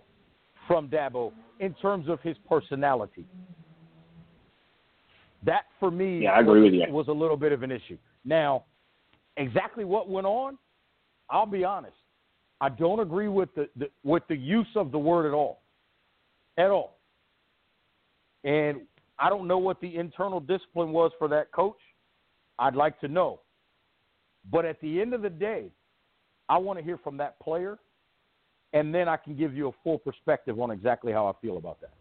from 0.68 0.90
Dabo 0.90 1.32
in 1.60 1.74
terms 1.76 2.10
of 2.10 2.20
his 2.22 2.36
personality. 2.50 3.26
That 5.48 5.64
for 5.80 5.90
me 5.90 6.24
Yeah, 6.24 6.34
I 6.34 6.42
agree 6.42 6.62
was, 6.62 6.72
with 6.72 6.74
you. 6.82 6.94
was 6.94 7.08
a 7.08 7.12
little 7.12 7.38
bit 7.38 7.52
of 7.54 7.64
an 7.64 7.72
issue. 7.72 7.98
Now, 8.24 8.66
exactly 9.38 9.86
what 9.86 10.10
went 10.10 10.28
on, 10.28 10.58
I'll 11.30 11.46
be 11.48 11.64
honest. 11.64 11.96
I 12.60 12.70
don't 12.70 13.00
agree 13.00 13.30
with 13.30 13.54
the, 13.56 13.70
the 13.76 13.90
with 14.04 14.24
the 14.28 14.36
use 14.36 14.68
of 14.76 14.92
the 14.92 15.00
word 15.00 15.26
at 15.26 15.34
all. 15.34 15.62
At 16.58 16.70
all. 16.70 16.98
And 18.44 18.82
I 19.20 19.30
don't 19.30 19.48
know 19.48 19.58
what 19.58 19.80
the 19.80 19.96
internal 19.96 20.40
discipline 20.40 20.92
was 20.92 21.12
for 21.18 21.28
that 21.30 21.52
coach. 21.52 21.80
I'd 22.60 22.76
like 22.76 23.00
to 23.00 23.08
know. 23.08 23.40
But 24.52 24.66
at 24.66 24.82
the 24.82 25.02
end 25.02 25.14
of 25.14 25.22
the 25.22 25.30
day, 25.30 25.72
I 26.50 26.58
want 26.58 26.80
to 26.80 26.84
hear 26.86 26.98
from 26.98 27.18
that 27.18 27.40
player, 27.40 27.78
and 28.74 28.94
then 28.94 29.08
I 29.08 29.18
can 29.18 29.36
give 29.36 29.56
you 29.56 29.68
a 29.70 29.72
full 29.84 29.98
perspective 29.98 30.60
on 30.60 30.72
exactly 30.72 31.12
how 31.12 31.28
I 31.28 31.34
feel 31.42 31.58
about 31.58 31.80
that. 31.82 31.94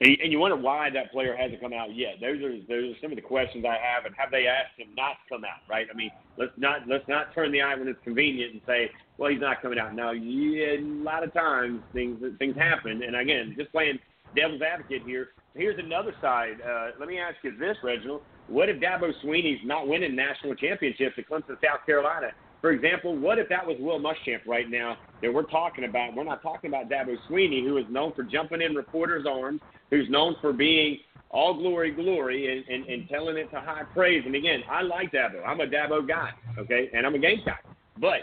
And 0.00 0.16
and 0.22 0.32
you 0.32 0.38
wonder 0.38 0.56
why 0.56 0.90
that 0.90 1.10
player 1.10 1.36
hasn't 1.36 1.60
come 1.60 1.72
out 1.72 1.94
yet. 1.94 2.20
Those 2.20 2.40
are 2.42 2.54
those 2.68 2.94
are 2.94 2.98
some 3.02 3.10
of 3.10 3.16
the 3.16 3.22
questions 3.22 3.64
I 3.64 3.78
have. 3.82 4.04
And 4.06 4.14
have 4.16 4.30
they 4.30 4.46
asked 4.46 4.78
him 4.78 4.88
not 4.96 5.16
to 5.22 5.34
come 5.34 5.44
out? 5.44 5.60
Right? 5.68 5.86
I 5.92 5.96
mean, 5.96 6.10
let's 6.36 6.52
not 6.56 6.86
let's 6.86 7.06
not 7.08 7.34
turn 7.34 7.50
the 7.50 7.62
eye 7.62 7.74
when 7.74 7.88
it's 7.88 8.02
convenient 8.04 8.52
and 8.52 8.62
say, 8.66 8.90
well, 9.16 9.30
he's 9.30 9.40
not 9.40 9.60
coming 9.60 9.78
out. 9.78 9.94
Now, 9.94 10.12
yeah, 10.12 10.78
a 10.78 10.80
lot 10.80 11.24
of 11.24 11.32
times 11.32 11.82
things 11.92 12.22
things 12.38 12.56
happen. 12.56 13.02
And 13.02 13.16
again, 13.16 13.54
just 13.58 13.72
playing 13.72 13.98
devil's 14.36 14.62
advocate 14.62 15.02
here. 15.04 15.30
Here's 15.54 15.78
another 15.78 16.14
side. 16.20 16.60
Uh, 16.60 16.90
let 17.00 17.08
me 17.08 17.18
ask 17.18 17.36
you 17.42 17.56
this, 17.56 17.76
Reginald. 17.82 18.22
What 18.46 18.68
if 18.68 18.80
Dabo 18.80 19.12
Swinney's 19.24 19.60
not 19.64 19.88
winning 19.88 20.14
national 20.14 20.54
championships 20.54 21.16
at 21.18 21.28
Clemson, 21.28 21.56
South 21.60 21.84
Carolina? 21.84 22.28
For 22.60 22.72
example, 22.72 23.16
what 23.16 23.38
if 23.38 23.48
that 23.50 23.66
was 23.66 23.76
Will 23.78 24.00
Muschamp 24.00 24.44
right 24.46 24.68
now 24.68 24.96
that 25.22 25.32
we're 25.32 25.44
talking 25.44 25.84
about? 25.84 26.14
We're 26.16 26.24
not 26.24 26.42
talking 26.42 26.70
about 26.70 26.90
Dabo 26.90 27.16
Swinney, 27.30 27.62
who 27.62 27.76
is 27.78 27.84
known 27.88 28.12
for 28.14 28.24
jumping 28.24 28.62
in 28.62 28.74
reporters' 28.74 29.26
arms, 29.28 29.60
who's 29.90 30.08
known 30.10 30.34
for 30.40 30.52
being 30.52 30.98
all 31.30 31.54
glory, 31.54 31.92
glory, 31.92 32.56
and, 32.56 32.68
and, 32.68 32.88
and 32.88 33.08
telling 33.08 33.36
it 33.36 33.50
to 33.50 33.60
high 33.60 33.84
praise. 33.94 34.22
And 34.26 34.34
again, 34.34 34.62
I 34.68 34.82
like 34.82 35.12
Dabo. 35.12 35.46
I'm 35.46 35.60
a 35.60 35.66
Dabo 35.66 36.06
guy, 36.06 36.30
okay, 36.58 36.90
and 36.92 37.06
I'm 37.06 37.14
a 37.14 37.18
Gamecock. 37.18 37.60
But 38.00 38.20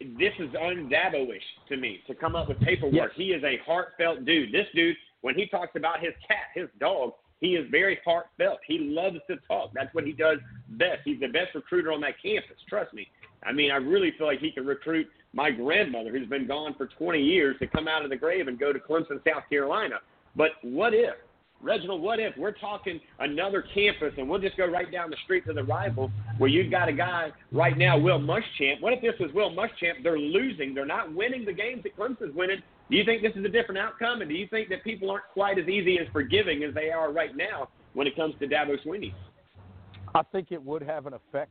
this 0.00 0.32
is 0.38 0.48
un-Dabo-ish 0.54 1.42
to 1.68 1.76
me 1.76 2.00
to 2.06 2.14
come 2.14 2.36
up 2.36 2.48
with 2.48 2.60
paperwork. 2.60 2.94
Yes. 2.94 3.10
He 3.16 3.32
is 3.32 3.42
a 3.42 3.58
heartfelt 3.66 4.24
dude. 4.24 4.52
This 4.52 4.66
dude, 4.74 4.96
when 5.20 5.34
he 5.34 5.46
talks 5.46 5.72
about 5.74 6.00
his 6.00 6.12
cat, 6.26 6.46
his 6.54 6.68
dog, 6.78 7.12
he 7.40 7.54
is 7.54 7.66
very 7.70 7.98
heartfelt. 8.04 8.58
He 8.66 8.78
loves 8.78 9.18
to 9.28 9.36
talk. 9.46 9.70
That's 9.74 9.92
what 9.94 10.04
he 10.04 10.12
does 10.12 10.38
best. 10.70 11.00
He's 11.04 11.20
the 11.20 11.28
best 11.28 11.54
recruiter 11.54 11.92
on 11.92 12.00
that 12.00 12.14
campus. 12.22 12.56
Trust 12.68 12.94
me. 12.94 13.08
I 13.44 13.52
mean, 13.52 13.70
I 13.70 13.76
really 13.76 14.12
feel 14.18 14.26
like 14.26 14.40
he 14.40 14.50
could 14.50 14.66
recruit 14.66 15.06
my 15.32 15.50
grandmother, 15.50 16.10
who's 16.10 16.28
been 16.28 16.46
gone 16.46 16.74
for 16.76 16.86
20 16.86 17.20
years, 17.20 17.56
to 17.60 17.66
come 17.66 17.86
out 17.86 18.04
of 18.04 18.10
the 18.10 18.16
grave 18.16 18.48
and 18.48 18.58
go 18.58 18.72
to 18.72 18.78
Clemson, 18.78 19.22
South 19.24 19.44
Carolina. 19.48 19.96
But 20.36 20.52
what 20.62 20.94
if, 20.94 21.14
Reginald, 21.60 22.00
what 22.02 22.20
if 22.20 22.36
we're 22.36 22.52
talking 22.52 23.00
another 23.18 23.64
campus 23.74 24.12
and 24.16 24.28
we'll 24.28 24.40
just 24.40 24.56
go 24.56 24.66
right 24.66 24.90
down 24.90 25.10
the 25.10 25.16
street 25.24 25.44
to 25.46 25.52
the 25.52 25.64
rival 25.64 26.10
where 26.38 26.48
you've 26.48 26.70
got 26.70 26.88
a 26.88 26.92
guy 26.92 27.32
right 27.50 27.76
now, 27.76 27.98
Will 27.98 28.20
Muschamp. 28.20 28.80
What 28.80 28.92
if 28.92 29.00
this 29.02 29.14
was 29.18 29.32
Will 29.34 29.50
Muschamp? 29.50 30.02
They're 30.04 30.18
losing. 30.18 30.72
They're 30.74 30.86
not 30.86 31.12
winning 31.12 31.44
the 31.44 31.52
games 31.52 31.82
that 31.82 31.96
Clemson's 31.96 32.34
winning. 32.34 32.62
Do 32.90 32.96
you 32.96 33.04
think 33.04 33.22
this 33.22 33.32
is 33.34 33.44
a 33.44 33.48
different 33.48 33.78
outcome? 33.78 34.20
And 34.22 34.30
do 34.30 34.36
you 34.36 34.46
think 34.46 34.68
that 34.68 34.84
people 34.84 35.10
aren't 35.10 35.24
quite 35.32 35.58
as 35.58 35.68
easy 35.68 35.98
as 35.98 36.06
forgiving 36.12 36.62
as 36.62 36.74
they 36.74 36.90
are 36.90 37.12
right 37.12 37.36
now 37.36 37.68
when 37.92 38.06
it 38.06 38.14
comes 38.14 38.34
to 38.38 38.46
Dabo 38.46 38.76
Swinney? 38.86 39.12
I 40.14 40.22
think 40.32 40.52
it 40.52 40.62
would 40.62 40.82
have 40.82 41.06
an 41.06 41.12
effect. 41.14 41.50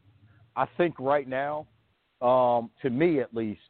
I 0.56 0.66
think 0.78 0.96
right 1.00 1.28
now, 1.28 1.68
um, 2.22 2.70
to 2.82 2.90
me 2.90 3.20
at 3.20 3.34
least, 3.34 3.62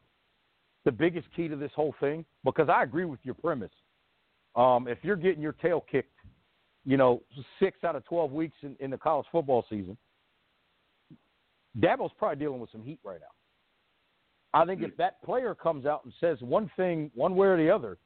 the 0.85 0.91
biggest 0.91 1.27
key 1.35 1.47
to 1.47 1.55
this 1.55 1.71
whole 1.75 1.93
thing, 1.99 2.23
because 2.43 2.69
I 2.69 2.83
agree 2.83 3.05
with 3.05 3.19
your 3.23 3.35
premise. 3.35 3.71
Um, 4.55 4.87
if 4.87 4.99
you're 5.03 5.17
getting 5.17 5.41
your 5.41 5.53
tail 5.53 5.85
kicked, 5.91 6.13
you 6.85 6.97
know, 6.97 7.21
six 7.59 7.83
out 7.83 7.95
of 7.95 8.05
12 8.05 8.31
weeks 8.31 8.55
in, 8.61 8.75
in 8.79 8.89
the 8.89 8.97
college 8.97 9.27
football 9.31 9.65
season, 9.69 9.97
Dabo's 11.79 12.11
probably 12.17 12.37
dealing 12.37 12.59
with 12.59 12.71
some 12.71 12.83
heat 12.83 12.99
right 13.03 13.19
now. 13.19 14.59
I 14.59 14.65
think 14.65 14.81
if 14.81 14.95
that 14.97 15.21
player 15.23 15.53
comes 15.53 15.85
out 15.85 16.05
and 16.05 16.13
says 16.19 16.37
one 16.39 16.71
thing, 16.77 17.11
one 17.13 17.35
way 17.35 17.47
or 17.47 17.57
the 17.57 17.69
other, 17.69 17.97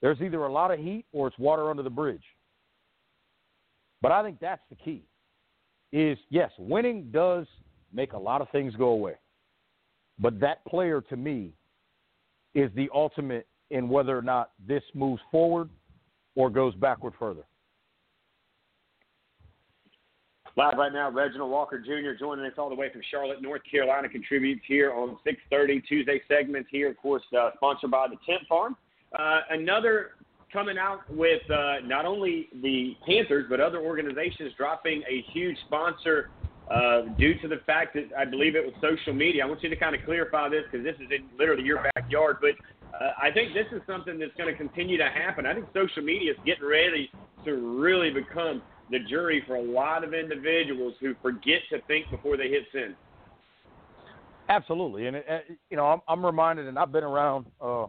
there's 0.00 0.20
either 0.20 0.44
a 0.44 0.52
lot 0.52 0.70
of 0.70 0.78
heat 0.78 1.04
or 1.12 1.28
it's 1.28 1.38
water 1.38 1.68
under 1.68 1.82
the 1.82 1.90
bridge. 1.90 2.22
But 4.00 4.12
I 4.12 4.22
think 4.22 4.38
that's 4.40 4.62
the 4.70 4.76
key. 4.76 5.04
Is 5.92 6.16
yes, 6.30 6.50
winning 6.58 7.10
does 7.10 7.46
make 7.92 8.12
a 8.12 8.18
lot 8.18 8.40
of 8.40 8.48
things 8.50 8.74
go 8.76 8.90
away. 8.90 9.14
But 10.20 10.38
that 10.40 10.64
player 10.66 11.00
to 11.08 11.16
me 11.16 11.52
is 12.54 12.70
the 12.76 12.88
ultimate 12.94 13.46
in 13.70 13.88
whether 13.88 14.16
or 14.16 14.22
not 14.22 14.50
this 14.66 14.82
moves 14.94 15.22
forward 15.30 15.70
or 16.34 16.50
goes 16.50 16.74
backward 16.74 17.14
further. 17.18 17.44
Live 20.56 20.74
right 20.76 20.92
now, 20.92 21.10
Reginald 21.10 21.50
Walker 21.50 21.78
Jr. 21.78 22.18
joining 22.18 22.44
us 22.44 22.52
all 22.58 22.68
the 22.68 22.74
way 22.74 22.90
from 22.92 23.00
Charlotte, 23.08 23.40
North 23.40 23.62
Carolina, 23.70 24.08
contributes 24.08 24.62
here 24.66 24.92
on 24.92 25.16
6:30 25.24 25.80
Tuesday 25.88 26.20
segment 26.26 26.66
here, 26.70 26.90
of 26.90 26.96
course, 26.96 27.22
uh, 27.38 27.50
sponsored 27.54 27.92
by 27.92 28.08
the 28.08 28.16
Tint 28.26 28.46
Farm. 28.48 28.76
Uh, 29.16 29.42
another 29.50 30.16
coming 30.52 30.76
out 30.76 31.08
with 31.08 31.48
uh, 31.50 31.76
not 31.84 32.04
only 32.04 32.48
the 32.62 32.96
Panthers 33.06 33.46
but 33.48 33.60
other 33.60 33.78
organizations 33.78 34.52
dropping 34.56 35.02
a 35.08 35.22
huge 35.32 35.56
sponsor 35.66 36.30
uh, 36.70 37.02
due 37.18 37.34
to 37.40 37.48
the 37.48 37.58
fact 37.66 37.94
that 37.94 38.08
I 38.16 38.24
believe 38.24 38.54
it 38.54 38.64
was 38.64 38.74
social 38.80 39.12
media. 39.12 39.44
I 39.44 39.46
want 39.46 39.62
you 39.62 39.68
to 39.68 39.76
kind 39.76 39.94
of 39.94 40.04
clarify 40.04 40.48
this 40.48 40.62
because 40.70 40.84
this 40.84 40.94
is 40.96 41.10
in 41.10 41.26
literally 41.38 41.64
your 41.64 41.84
backyard, 41.94 42.36
but 42.40 42.52
uh, 42.94 43.12
I 43.20 43.30
think 43.30 43.54
this 43.54 43.66
is 43.72 43.82
something 43.86 44.18
that's 44.18 44.34
going 44.36 44.52
to 44.52 44.56
continue 44.56 44.96
to 44.96 45.08
happen. 45.08 45.46
I 45.46 45.54
think 45.54 45.66
social 45.74 46.02
media 46.02 46.32
is 46.32 46.38
getting 46.46 46.66
ready 46.66 47.10
to 47.44 47.52
really 47.52 48.10
become 48.10 48.62
the 48.90 48.98
jury 49.08 49.42
for 49.46 49.56
a 49.56 49.62
lot 49.62 50.04
of 50.04 50.14
individuals 50.14 50.94
who 51.00 51.14
forget 51.22 51.60
to 51.70 51.80
think 51.82 52.10
before 52.10 52.36
they 52.36 52.48
hit 52.48 52.64
send. 52.72 52.94
Absolutely, 54.48 55.06
and 55.06 55.16
it, 55.16 55.26
uh, 55.30 55.38
you 55.70 55.76
know 55.76 55.86
I'm, 55.86 56.00
I'm 56.08 56.26
reminded, 56.26 56.66
and 56.66 56.78
I've 56.78 56.92
been 56.92 57.04
around 57.04 57.46
uh, 57.60 57.86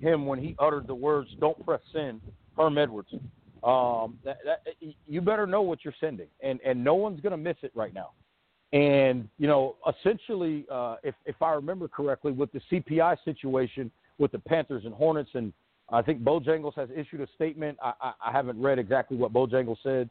him 0.00 0.26
when 0.26 0.38
he 0.38 0.54
uttered 0.58 0.86
the 0.86 0.94
words 0.94 1.28
"Don't 1.40 1.62
press 1.64 1.80
send." 1.92 2.20
Herm 2.56 2.78
Edwards. 2.78 3.08
Um, 3.66 4.18
that, 4.24 4.38
that, 4.44 4.62
you 5.08 5.20
better 5.20 5.44
know 5.44 5.60
what 5.60 5.84
you're 5.84 5.94
sending, 6.00 6.28
and 6.40 6.60
and 6.64 6.82
no 6.82 6.94
one's 6.94 7.20
going 7.20 7.32
to 7.32 7.36
miss 7.36 7.56
it 7.62 7.72
right 7.74 7.92
now. 7.92 8.10
And 8.72 9.28
you 9.38 9.48
know, 9.48 9.76
essentially, 9.88 10.66
uh, 10.70 10.96
if 11.02 11.16
if 11.24 11.42
I 11.42 11.52
remember 11.52 11.88
correctly, 11.88 12.30
with 12.30 12.50
the 12.52 12.60
CPI 12.70 13.16
situation 13.24 13.90
with 14.18 14.30
the 14.32 14.38
Panthers 14.38 14.84
and 14.84 14.94
Hornets, 14.94 15.30
and 15.34 15.52
I 15.90 16.00
think 16.02 16.22
Bojangles 16.22 16.74
has 16.74 16.88
issued 16.94 17.20
a 17.20 17.28
statement. 17.34 17.76
I, 17.82 17.92
I, 18.00 18.12
I 18.26 18.32
haven't 18.32 18.60
read 18.60 18.78
exactly 18.78 19.16
what 19.16 19.32
Bojangles 19.32 19.78
said. 19.82 20.08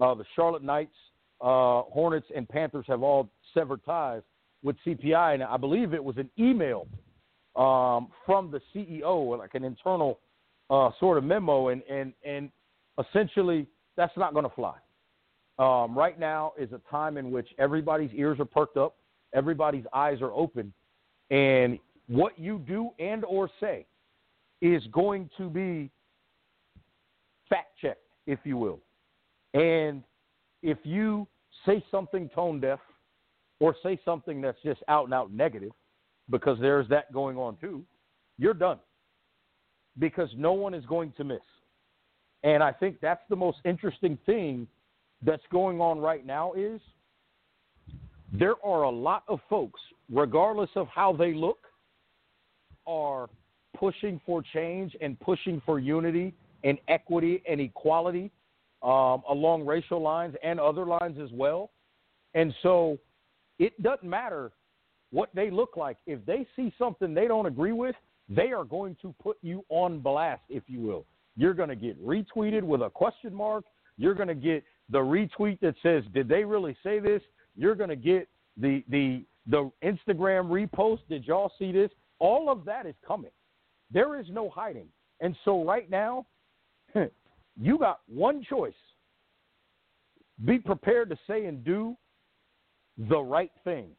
Uh, 0.00 0.14
the 0.14 0.24
Charlotte 0.36 0.62
Knights, 0.62 0.94
uh, 1.40 1.82
Hornets, 1.82 2.26
and 2.36 2.48
Panthers 2.48 2.84
have 2.88 3.02
all 3.02 3.28
severed 3.54 3.84
ties 3.84 4.22
with 4.62 4.76
CPI, 4.86 5.34
and 5.34 5.42
I 5.42 5.56
believe 5.56 5.94
it 5.94 6.02
was 6.02 6.16
an 6.18 6.28
email 6.38 6.86
um, 7.56 8.08
from 8.26 8.50
the 8.50 8.60
CEO, 8.74 9.38
like 9.38 9.54
an 9.54 9.64
internal 9.64 10.18
uh, 10.70 10.90
sort 11.00 11.18
of 11.18 11.24
memo, 11.24 11.68
and 11.68 11.82
and 11.90 12.12
and 12.24 12.50
essentially 12.98 13.66
that's 13.96 14.16
not 14.16 14.32
going 14.32 14.44
to 14.44 14.54
fly. 14.54 14.74
Um, 15.58 15.96
right 15.98 16.18
now 16.18 16.52
is 16.58 16.70
a 16.72 16.80
time 16.90 17.16
in 17.16 17.30
which 17.30 17.48
everybody's 17.58 18.10
ears 18.14 18.38
are 18.38 18.44
perked 18.44 18.76
up, 18.76 18.96
everybody's 19.34 19.84
eyes 19.92 20.20
are 20.22 20.32
open, 20.32 20.72
and 21.30 21.78
what 22.06 22.38
you 22.38 22.62
do 22.66 22.90
and 22.98 23.24
or 23.24 23.50
say 23.60 23.86
is 24.62 24.82
going 24.92 25.28
to 25.36 25.50
be 25.50 25.90
fact 27.48 27.78
checked, 27.80 28.00
if 28.26 28.38
you 28.44 28.56
will. 28.56 28.80
And 29.54 30.02
if 30.62 30.78
you 30.84 31.26
say 31.66 31.84
something 31.90 32.28
tone 32.34 32.60
deaf 32.60 32.80
or 33.60 33.74
say 33.82 33.98
something 34.04 34.40
that's 34.40 34.58
just 34.64 34.80
out 34.88 35.04
and 35.04 35.14
out 35.14 35.32
negative, 35.32 35.72
because 36.30 36.58
there's 36.60 36.88
that 36.88 37.12
going 37.12 37.36
on 37.36 37.56
too, 37.56 37.84
you're 38.38 38.54
done. 38.54 38.78
Because 39.98 40.28
no 40.36 40.52
one 40.52 40.74
is 40.74 40.84
going 40.86 41.12
to 41.16 41.24
miss. 41.24 41.38
And 42.44 42.62
I 42.62 42.72
think 42.72 42.98
that's 43.00 43.22
the 43.28 43.36
most 43.36 43.58
interesting 43.64 44.18
thing 44.26 44.66
that's 45.22 45.42
going 45.50 45.80
on 45.80 45.98
right 45.98 46.24
now 46.24 46.52
is 46.52 46.80
there 48.32 48.54
are 48.64 48.82
a 48.82 48.90
lot 48.90 49.24
of 49.28 49.40
folks, 49.48 49.80
regardless 50.12 50.70
of 50.76 50.86
how 50.88 51.12
they 51.12 51.34
look, 51.34 51.58
are 52.86 53.28
pushing 53.76 54.20
for 54.24 54.42
change 54.52 54.96
and 55.00 55.18
pushing 55.20 55.60
for 55.64 55.78
unity 55.78 56.34
and 56.64 56.78
equity 56.88 57.42
and 57.48 57.60
equality 57.60 58.30
um, 58.82 59.22
along 59.28 59.66
racial 59.66 60.00
lines 60.00 60.34
and 60.42 60.60
other 60.60 60.84
lines 60.84 61.18
as 61.22 61.30
well. 61.32 61.70
And 62.34 62.54
so 62.62 62.98
it 63.58 63.80
doesn't 63.82 64.08
matter 64.08 64.52
what 65.10 65.30
they 65.34 65.50
look 65.50 65.76
like. 65.76 65.96
If 66.06 66.24
they 66.26 66.46
see 66.54 66.72
something 66.78 67.14
they 67.14 67.26
don't 67.26 67.46
agree 67.46 67.72
with, 67.72 67.96
they 68.28 68.52
are 68.52 68.64
going 68.64 68.96
to 69.02 69.14
put 69.22 69.38
you 69.42 69.64
on 69.68 70.00
blast, 70.00 70.42
if 70.48 70.62
you 70.66 70.80
will. 70.80 71.04
You're 71.38 71.54
going 71.54 71.68
to 71.68 71.76
get 71.76 72.04
retweeted 72.04 72.62
with 72.62 72.82
a 72.82 72.90
question 72.90 73.32
mark. 73.32 73.64
You're 73.96 74.14
going 74.14 74.28
to 74.28 74.34
get 74.34 74.64
the 74.90 74.98
retweet 74.98 75.60
that 75.60 75.76
says, 75.82 76.02
"Did 76.12 76.28
they 76.28 76.44
really 76.44 76.76
say 76.82 76.98
this?" 76.98 77.22
You're 77.56 77.76
going 77.76 77.90
to 77.90 77.96
get 77.96 78.28
the 78.56 78.84
the 78.88 79.24
the 79.46 79.70
Instagram 79.84 80.48
repost. 80.50 81.00
Did 81.08 81.24
y'all 81.24 81.52
see 81.56 81.70
this? 81.70 81.90
All 82.18 82.50
of 82.50 82.64
that 82.64 82.86
is 82.86 82.96
coming. 83.06 83.30
There 83.92 84.18
is 84.20 84.26
no 84.30 84.50
hiding. 84.50 84.88
And 85.20 85.36
so 85.44 85.64
right 85.64 85.88
now, 85.88 86.26
you 87.56 87.78
got 87.78 88.00
one 88.08 88.44
choice. 88.44 88.72
Be 90.44 90.58
prepared 90.58 91.08
to 91.10 91.18
say 91.28 91.46
and 91.46 91.64
do 91.64 91.96
the 93.08 93.18
right 93.18 93.52
thing 93.62 93.90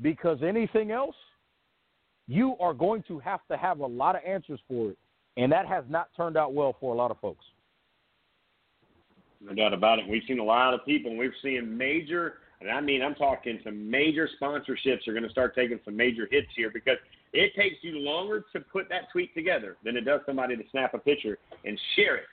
because 0.00 0.38
anything 0.42 0.90
else, 0.90 1.16
you 2.26 2.56
are 2.60 2.74
going 2.74 3.04
to 3.08 3.20
have 3.20 3.40
to 3.50 3.56
have 3.56 3.78
a 3.78 3.86
lot 3.86 4.16
of 4.16 4.22
answers 4.26 4.60
for 4.68 4.90
it. 4.90 4.98
And 5.36 5.50
that 5.52 5.66
has 5.66 5.84
not 5.88 6.08
turned 6.16 6.36
out 6.36 6.52
well 6.52 6.76
for 6.78 6.94
a 6.94 6.96
lot 6.96 7.10
of 7.10 7.18
folks. 7.20 7.44
No 9.40 9.54
doubt 9.54 9.72
about 9.72 9.98
it. 9.98 10.06
We've 10.08 10.22
seen 10.28 10.38
a 10.38 10.44
lot 10.44 10.74
of 10.74 10.84
people, 10.84 11.10
and 11.10 11.18
we've 11.18 11.32
seen 11.42 11.76
major, 11.76 12.34
and 12.60 12.70
I 12.70 12.80
mean, 12.80 13.02
I'm 13.02 13.14
talking 13.14 13.58
some 13.64 13.90
major 13.90 14.28
sponsorships 14.40 15.08
are 15.08 15.12
going 15.12 15.24
to 15.24 15.30
start 15.30 15.54
taking 15.54 15.80
some 15.84 15.96
major 15.96 16.28
hits 16.30 16.48
here 16.54 16.70
because 16.72 16.98
it 17.32 17.52
takes 17.56 17.76
you 17.82 17.98
longer 17.98 18.44
to 18.52 18.60
put 18.60 18.88
that 18.90 19.10
tweet 19.10 19.34
together 19.34 19.76
than 19.84 19.96
it 19.96 20.02
does 20.02 20.20
somebody 20.26 20.56
to 20.56 20.62
snap 20.70 20.94
a 20.94 20.98
picture 20.98 21.38
and 21.64 21.80
share 21.96 22.16
it 22.16 22.24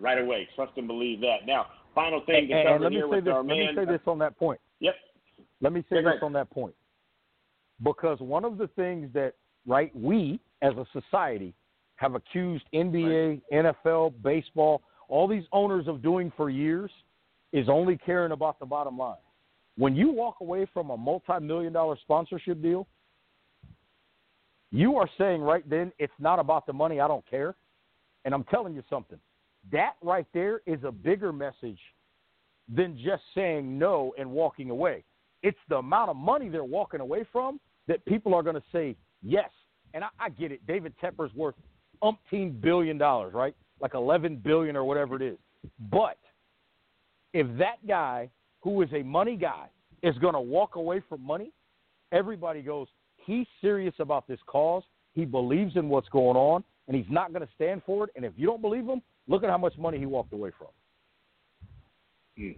right 0.00 0.18
away. 0.18 0.48
Trust 0.56 0.72
and 0.76 0.88
believe 0.88 1.20
that. 1.20 1.46
Now, 1.46 1.66
final 1.94 2.22
thing 2.26 2.48
to 2.48 2.64
cover 2.64 2.80
let 2.80 2.90
me 2.90 2.96
here 2.96 3.06
say 3.06 3.16
with 3.16 3.24
this, 3.26 3.32
our 3.32 3.38
let 3.38 3.46
man. 3.46 3.58
me 3.58 3.72
say 3.76 3.82
uh, 3.82 3.92
this 3.92 4.00
on 4.06 4.18
that 4.18 4.36
point. 4.36 4.60
Yep. 4.80 4.94
Let 5.60 5.72
me 5.72 5.82
say 5.88 5.96
Yeah, 5.96 6.12
this 6.12 6.22
on 6.22 6.32
that 6.32 6.50
point. 6.50 6.74
Because 7.82 8.18
one 8.20 8.44
of 8.44 8.58
the 8.58 8.68
things 8.68 9.10
that, 9.14 9.34
right, 9.66 9.94
we 9.94 10.40
as 10.62 10.72
a 10.74 10.86
society 10.92 11.54
have 11.96 12.14
accused 12.14 12.64
NBA, 12.74 13.40
NFL, 13.52 14.14
baseball, 14.22 14.82
all 15.08 15.26
these 15.26 15.44
owners 15.52 15.88
of 15.88 16.02
doing 16.02 16.32
for 16.36 16.50
years 16.50 16.90
is 17.52 17.68
only 17.68 17.96
caring 17.96 18.32
about 18.32 18.58
the 18.58 18.66
bottom 18.66 18.98
line. 18.98 19.16
When 19.78 19.94
you 19.94 20.10
walk 20.10 20.36
away 20.40 20.66
from 20.72 20.90
a 20.90 20.96
multi 20.96 21.38
million 21.40 21.72
dollar 21.72 21.96
sponsorship 22.02 22.62
deal, 22.62 22.86
you 24.72 24.96
are 24.96 25.08
saying 25.16 25.40
right 25.40 25.68
then, 25.68 25.92
it's 25.98 26.12
not 26.18 26.38
about 26.38 26.66
the 26.66 26.72
money, 26.72 27.00
I 27.00 27.08
don't 27.08 27.28
care. 27.28 27.54
And 28.24 28.34
I'm 28.34 28.44
telling 28.44 28.74
you 28.74 28.82
something. 28.90 29.18
That 29.72 29.94
right 30.02 30.26
there 30.34 30.60
is 30.66 30.80
a 30.84 30.92
bigger 30.92 31.32
message 31.32 31.78
than 32.74 32.98
just 33.02 33.22
saying 33.34 33.78
no 33.78 34.12
and 34.18 34.30
walking 34.30 34.70
away. 34.70 35.04
It's 35.42 35.58
the 35.68 35.76
amount 35.76 36.10
of 36.10 36.16
money 36.16 36.48
they're 36.48 36.64
walking 36.64 37.00
away 37.00 37.24
from 37.32 37.60
that 37.86 38.04
people 38.06 38.34
are 38.34 38.42
going 38.42 38.56
to 38.56 38.62
say 38.72 38.96
yes. 39.22 39.50
And 39.94 40.02
I, 40.04 40.08
I 40.18 40.28
get 40.30 40.50
it. 40.52 40.66
David 40.66 40.94
Tepper's 41.02 41.34
worth 41.34 41.54
umpteen 42.02 42.60
billion 42.60 42.98
dollars, 42.98 43.34
right? 43.34 43.54
Like 43.80 43.94
eleven 43.94 44.36
billion 44.36 44.76
or 44.76 44.84
whatever 44.84 45.16
it 45.16 45.22
is. 45.22 45.38
But 45.90 46.18
if 47.32 47.46
that 47.58 47.86
guy 47.86 48.30
who 48.60 48.82
is 48.82 48.88
a 48.92 49.02
money 49.02 49.36
guy 49.36 49.68
is 50.02 50.16
going 50.18 50.34
to 50.34 50.40
walk 50.40 50.76
away 50.76 51.02
from 51.08 51.20
money, 51.24 51.52
everybody 52.12 52.62
goes, 52.62 52.88
he's 53.16 53.46
serious 53.60 53.94
about 53.98 54.26
this 54.26 54.40
cause. 54.46 54.82
He 55.12 55.24
believes 55.24 55.76
in 55.76 55.88
what's 55.88 56.08
going 56.08 56.36
on, 56.36 56.62
and 56.88 56.96
he's 56.96 57.10
not 57.10 57.32
going 57.32 57.46
to 57.46 57.52
stand 57.54 57.82
for 57.86 58.04
it. 58.04 58.10
And 58.16 58.24
if 58.24 58.32
you 58.36 58.46
don't 58.46 58.60
believe 58.60 58.86
him, 58.86 59.02
look 59.28 59.42
at 59.42 59.50
how 59.50 59.58
much 59.58 59.76
money 59.78 59.98
he 59.98 60.06
walked 60.06 60.32
away 60.32 60.50
from. 60.56 60.68
Mm. 62.38 62.56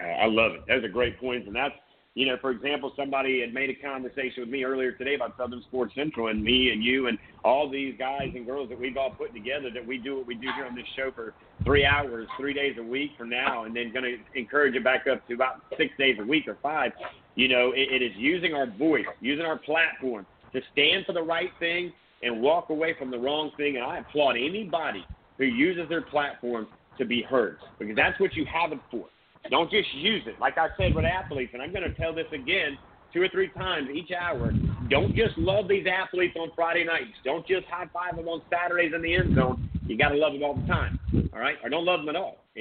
I 0.00 0.26
love 0.26 0.52
it. 0.52 0.60
That's 0.68 0.84
a 0.84 0.88
great 0.88 1.18
point, 1.18 1.46
and 1.46 1.54
that's 1.54 1.74
you 2.20 2.26
know, 2.26 2.36
for 2.38 2.50
example, 2.50 2.92
somebody 2.96 3.40
had 3.40 3.54
made 3.54 3.70
a 3.70 3.74
conversation 3.74 4.42
with 4.42 4.50
me 4.50 4.62
earlier 4.62 4.92
today 4.92 5.14
about 5.14 5.38
Southern 5.38 5.62
Sports 5.62 5.94
Central, 5.94 6.28
and 6.28 6.44
me 6.44 6.70
and 6.70 6.84
you 6.84 7.06
and 7.06 7.16
all 7.46 7.70
these 7.70 7.94
guys 7.98 8.28
and 8.34 8.44
girls 8.44 8.68
that 8.68 8.78
we've 8.78 8.98
all 8.98 9.10
put 9.10 9.32
together 9.32 9.70
that 9.72 9.86
we 9.86 9.96
do 9.96 10.18
what 10.18 10.26
we 10.26 10.34
do 10.34 10.46
here 10.54 10.66
on 10.66 10.74
this 10.74 10.84
show 10.94 11.10
for 11.14 11.32
three 11.64 11.86
hours, 11.86 12.28
three 12.38 12.52
days 12.52 12.76
a 12.78 12.82
week 12.82 13.12
from 13.16 13.30
now, 13.30 13.64
and 13.64 13.74
then 13.74 13.90
going 13.90 14.04
to 14.04 14.38
encourage 14.38 14.74
it 14.74 14.84
back 14.84 15.06
up 15.10 15.26
to 15.28 15.34
about 15.34 15.62
six 15.78 15.94
days 15.96 16.18
a 16.20 16.26
week 16.26 16.46
or 16.46 16.58
five. 16.62 16.92
You 17.36 17.48
know, 17.48 17.72
it, 17.74 17.88
it 17.90 18.02
is 18.04 18.12
using 18.16 18.52
our 18.52 18.66
voice, 18.66 19.06
using 19.22 19.46
our 19.46 19.56
platform 19.58 20.26
to 20.52 20.60
stand 20.72 21.06
for 21.06 21.14
the 21.14 21.22
right 21.22 21.50
thing 21.58 21.90
and 22.22 22.42
walk 22.42 22.68
away 22.68 22.94
from 22.98 23.10
the 23.10 23.18
wrong 23.18 23.50
thing. 23.56 23.76
And 23.76 23.84
I 23.86 24.00
applaud 24.00 24.36
anybody 24.36 25.06
who 25.38 25.44
uses 25.44 25.88
their 25.88 26.02
platform 26.02 26.66
to 26.98 27.06
be 27.06 27.22
heard 27.22 27.56
because 27.78 27.96
that's 27.96 28.20
what 28.20 28.34
you 28.34 28.44
have 28.44 28.72
it 28.72 28.80
for. 28.90 29.06
Don't 29.48 29.70
just 29.70 29.92
use 29.94 30.22
it. 30.26 30.38
Like 30.38 30.58
I 30.58 30.68
said 30.76 30.94
with 30.94 31.04
athletes, 31.04 31.52
and 31.54 31.62
I'm 31.62 31.72
going 31.72 31.88
to 31.88 31.94
tell 31.94 32.14
this 32.14 32.26
again 32.32 32.76
two 33.12 33.22
or 33.22 33.28
three 33.28 33.48
times 33.48 33.88
each 33.90 34.10
hour. 34.12 34.52
Don't 34.88 35.14
just 35.14 35.36
love 35.38 35.68
these 35.68 35.86
athletes 35.86 36.36
on 36.38 36.50
Friday 36.54 36.84
nights. 36.84 37.16
Don't 37.24 37.46
just 37.46 37.66
high 37.66 37.88
five 37.92 38.16
them 38.16 38.28
on 38.28 38.42
Saturdays 38.50 38.92
in 38.94 39.02
the 39.02 39.14
end 39.14 39.34
zone. 39.34 39.68
You 39.86 39.96
got 39.96 40.10
to 40.10 40.16
love 40.16 40.32
them 40.34 40.42
all 40.44 40.54
the 40.54 40.66
time, 40.66 41.00
all 41.32 41.40
right? 41.40 41.56
Or 41.62 41.70
don't 41.70 41.84
love 41.84 42.00
them 42.00 42.10
at 42.10 42.16
all. 42.16 42.44
It, 42.54 42.60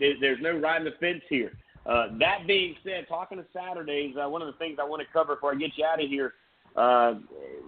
it, 0.00 0.02
it, 0.02 0.16
there's 0.20 0.40
no 0.42 0.58
riding 0.58 0.84
the 0.84 0.92
fence 1.00 1.22
here. 1.28 1.52
Uh, 1.86 2.08
that 2.18 2.46
being 2.46 2.74
said, 2.82 3.06
talking 3.08 3.38
to 3.38 3.44
Saturdays, 3.52 4.16
uh, 4.22 4.28
one 4.28 4.42
of 4.42 4.48
the 4.48 4.58
things 4.58 4.78
I 4.80 4.84
want 4.84 5.00
to 5.00 5.12
cover 5.12 5.36
before 5.36 5.52
I 5.52 5.54
get 5.54 5.70
you 5.76 5.84
out 5.84 6.02
of 6.02 6.08
here, 6.08 6.34
uh, 6.76 7.14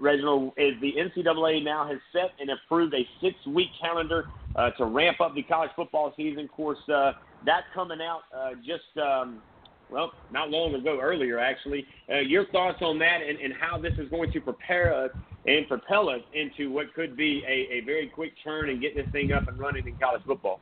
Reginald, 0.00 0.52
is 0.56 0.74
the 0.80 0.92
NCAA 0.92 1.64
now 1.64 1.86
has 1.88 1.98
set 2.12 2.30
and 2.40 2.50
approved 2.50 2.94
a 2.94 3.06
six-week 3.20 3.68
calendar 3.80 4.26
uh, 4.56 4.70
to 4.72 4.84
ramp 4.84 5.20
up 5.20 5.34
the 5.34 5.42
college 5.42 5.70
football 5.74 6.12
season. 6.16 6.44
Of 6.44 6.50
course, 6.52 6.78
uh, 6.88 7.12
that 7.46 7.62
coming 7.74 8.00
out 8.00 8.22
uh, 8.36 8.54
just 8.64 8.96
um, 9.02 9.42
well, 9.90 10.12
not 10.30 10.50
long 10.50 10.74
ago, 10.74 10.98
earlier 11.00 11.38
actually. 11.38 11.86
Uh, 12.11 12.18
your 12.18 12.46
thoughts 12.46 12.78
on 12.82 12.98
that 12.98 13.20
and, 13.26 13.38
and 13.38 13.52
how 13.59 13.78
this 13.78 13.92
is 13.98 14.09
going 14.11 14.30
to 14.32 14.40
prepare 14.40 14.94
us 14.94 15.11
and 15.46 15.66
propel 15.66 16.09
us 16.09 16.20
into 16.34 16.70
what 16.70 16.92
could 16.94 17.16
be 17.16 17.42
a, 17.48 17.76
a 17.76 17.80
very 17.84 18.09
quick 18.09 18.32
turn 18.44 18.68
and 18.68 18.80
get 18.80 18.94
this 18.94 19.06
thing 19.12 19.32
up 19.32 19.48
and 19.48 19.59
running 19.59 19.86
in 19.86 19.96
college 19.96 20.22
football. 20.26 20.61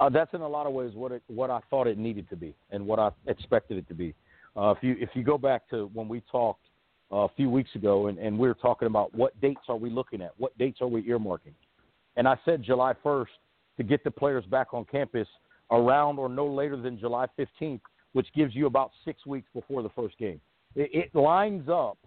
Uh, 0.00 0.08
that's 0.08 0.32
in 0.34 0.40
a 0.40 0.48
lot 0.48 0.66
of 0.66 0.72
ways 0.72 0.92
what 0.94 1.12
it, 1.12 1.22
what 1.26 1.50
I 1.50 1.60
thought 1.70 1.86
it 1.86 1.98
needed 1.98 2.28
to 2.30 2.36
be 2.36 2.54
and 2.70 2.86
what 2.86 2.98
I 2.98 3.10
expected 3.26 3.78
it 3.78 3.88
to 3.88 3.94
be. 3.94 4.14
Uh, 4.56 4.74
if 4.76 4.78
you 4.82 4.96
if 4.98 5.08
you 5.14 5.22
go 5.22 5.38
back 5.38 5.68
to 5.70 5.90
when 5.94 6.08
we 6.08 6.22
talked 6.30 6.66
Uh, 7.12 7.24
a 7.24 7.28
few 7.36 7.50
weeks 7.50 7.68
ago 7.74 8.06
and, 8.06 8.18
and 8.18 8.38
we 8.38 8.48
were 8.48 8.54
talking 8.54 8.86
about 8.86 9.14
what 9.14 9.38
dates 9.42 9.60
are 9.68 9.76
we 9.76 9.90
looking 9.90 10.22
at, 10.22 10.32
what 10.38 10.56
dates 10.56 10.80
are 10.80 10.88
we 10.88 11.02
earmarking, 11.02 11.52
and 12.16 12.26
I 12.26 12.36
said 12.44 12.62
July 12.62 12.94
1st 13.04 13.26
to 13.76 13.82
get 13.82 14.02
the 14.02 14.10
players 14.10 14.44
back 14.46 14.72
on 14.72 14.86
campus 14.86 15.28
around 15.70 16.18
or 16.18 16.28
no 16.28 16.46
later 16.46 16.76
than 16.76 16.98
July 16.98 17.26
15th, 17.38 17.80
which 18.12 18.28
gives 18.34 18.54
you 18.54 18.66
about 18.66 18.92
six 19.04 19.26
weeks 19.26 19.48
before 19.54 19.82
the 19.82 19.90
first 19.90 20.16
game. 20.18 20.40
It, 20.74 21.10
it 21.12 21.14
lines 21.14 21.68
up 21.68 21.98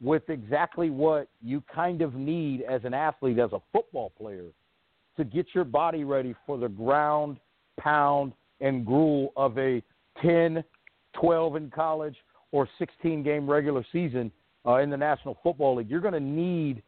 with 0.00 0.28
exactly 0.28 0.90
what 0.90 1.28
you 1.42 1.62
kind 1.72 2.00
of 2.00 2.14
need 2.14 2.62
as 2.62 2.82
an 2.84 2.94
athlete, 2.94 3.38
as 3.38 3.52
a 3.52 3.60
football 3.72 4.12
player, 4.16 4.46
to 5.16 5.24
get 5.24 5.46
your 5.54 5.64
body 5.64 6.04
ready 6.04 6.34
for 6.46 6.56
the 6.56 6.68
ground, 6.68 7.38
pound, 7.78 8.32
and 8.60 8.86
gruel 8.86 9.32
of 9.36 9.58
a 9.58 9.82
10, 10.22 10.62
12 11.14 11.56
in 11.56 11.70
college 11.70 12.16
or 12.52 12.68
16 12.78 13.22
game 13.22 13.48
regular 13.48 13.84
season 13.92 14.30
uh, 14.66 14.76
in 14.76 14.90
the 14.90 14.96
National 14.96 15.38
Football 15.42 15.76
League. 15.76 15.88
You're 15.88 16.00
going 16.00 16.14
to 16.14 16.20
need 16.20 16.82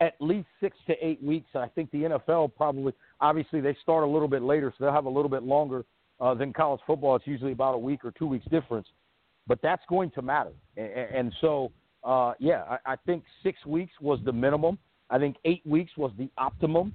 at 0.00 0.14
least 0.20 0.48
six 0.60 0.76
to 0.86 0.94
eight 1.00 1.22
weeks. 1.22 1.48
I 1.54 1.68
think 1.68 1.90
the 1.90 2.02
NFL 2.02 2.54
probably, 2.56 2.92
obviously, 3.20 3.60
they 3.60 3.76
start 3.82 4.04
a 4.04 4.06
little 4.06 4.28
bit 4.28 4.42
later, 4.42 4.72
so 4.76 4.84
they'll 4.84 4.94
have 4.94 5.06
a 5.06 5.10
little 5.10 5.30
bit 5.30 5.42
longer 5.42 5.84
uh, 6.20 6.34
than 6.34 6.52
college 6.52 6.80
football. 6.86 7.16
It's 7.16 7.26
usually 7.26 7.52
about 7.52 7.74
a 7.74 7.78
week 7.78 8.04
or 8.04 8.10
two 8.12 8.26
weeks 8.26 8.44
difference, 8.50 8.88
but 9.46 9.60
that's 9.62 9.82
going 9.88 10.10
to 10.12 10.22
matter. 10.22 10.52
And, 10.76 10.86
and 10.86 11.32
so, 11.40 11.70
uh, 12.02 12.34
yeah, 12.38 12.64
I, 12.68 12.92
I 12.92 12.96
think 13.06 13.24
six 13.42 13.64
weeks 13.64 13.92
was 14.00 14.18
the 14.24 14.32
minimum. 14.32 14.78
I 15.10 15.18
think 15.18 15.36
eight 15.44 15.64
weeks 15.64 15.92
was 15.96 16.12
the 16.18 16.28
optimum. 16.38 16.92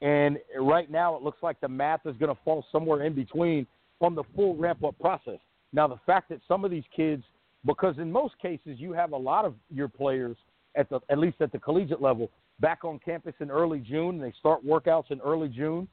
And 0.00 0.38
right 0.60 0.90
now, 0.90 1.16
it 1.16 1.22
looks 1.22 1.42
like 1.42 1.60
the 1.60 1.68
math 1.68 2.00
is 2.04 2.14
going 2.18 2.34
to 2.34 2.40
fall 2.44 2.64
somewhere 2.70 3.04
in 3.04 3.14
between 3.14 3.66
on 4.00 4.14
the 4.14 4.24
full 4.36 4.54
ramp 4.56 4.84
up 4.84 4.98
process. 4.98 5.38
Now, 5.72 5.88
the 5.88 5.98
fact 6.04 6.28
that 6.28 6.40
some 6.46 6.64
of 6.64 6.70
these 6.70 6.84
kids, 6.94 7.24
because 7.64 7.96
in 7.98 8.10
most 8.10 8.38
cases, 8.40 8.78
you 8.78 8.92
have 8.92 9.12
a 9.12 9.16
lot 9.16 9.44
of 9.44 9.54
your 9.70 9.88
players 9.88 10.36
at 10.76 10.88
the 10.90 11.00
at 11.08 11.18
least 11.18 11.36
at 11.40 11.52
the 11.52 11.58
collegiate 11.58 12.02
level 12.02 12.30
back 12.60 12.84
on 12.84 12.98
campus 12.98 13.34
in 13.40 13.50
early 13.50 13.80
June. 13.80 14.18
They 14.18 14.32
start 14.38 14.64
workouts 14.64 15.10
in 15.10 15.20
early 15.20 15.48
June. 15.48 15.88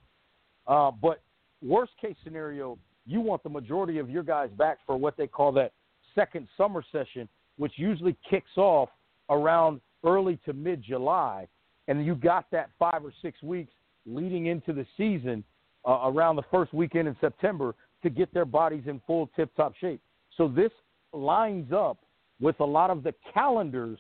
Uh, 0.68 0.92
but 0.92 1.22
worst 1.62 1.94
case 2.00 2.16
scenario, 2.24 2.78
you 3.06 3.20
want 3.20 3.44
the 3.44 3.50
majority 3.50 3.98
of 3.98 4.10
your 4.10 4.24
guys 4.24 4.50
back 4.58 4.78
for 4.86 4.98
what 4.98 5.18
they 5.18 5.28
call 5.28 5.52
that 5.54 5.74
second 6.14 6.48
summer 6.58 6.84
session, 6.92 7.28
which 7.58 7.74
usually 7.76 8.16
kicks 8.30 8.58
off 8.58 8.90
around 9.30 9.82
early 10.04 10.38
to 10.46 10.54
mid 10.54 10.84
July, 10.84 11.48
and 11.88 12.06
you 12.06 12.16
got 12.16 12.50
that 12.52 12.70
five 12.78 13.04
or 13.04 13.14
six 13.22 13.42
weeks 13.42 13.72
leading 14.06 14.48
into 14.48 14.74
the 14.74 14.86
season 14.98 15.44
uh, 15.88 16.02
around 16.06 16.36
the 16.36 16.44
first 16.52 16.74
weekend 16.74 17.08
in 17.08 17.16
September 17.22 17.76
to 18.04 18.10
get 18.10 18.34
their 18.34 18.46
bodies 18.46 18.84
in 18.88 19.02
full 19.06 19.30
tip 19.36 19.50
top 19.56 19.74
shape. 19.80 20.02
So 20.38 20.48
this 20.48 20.72
lines 21.14 21.72
up 21.72 21.98
with 22.40 22.60
a 22.60 22.66
lot 22.66 22.90
of 22.90 23.04
the 23.04 23.14
calendars 23.34 24.00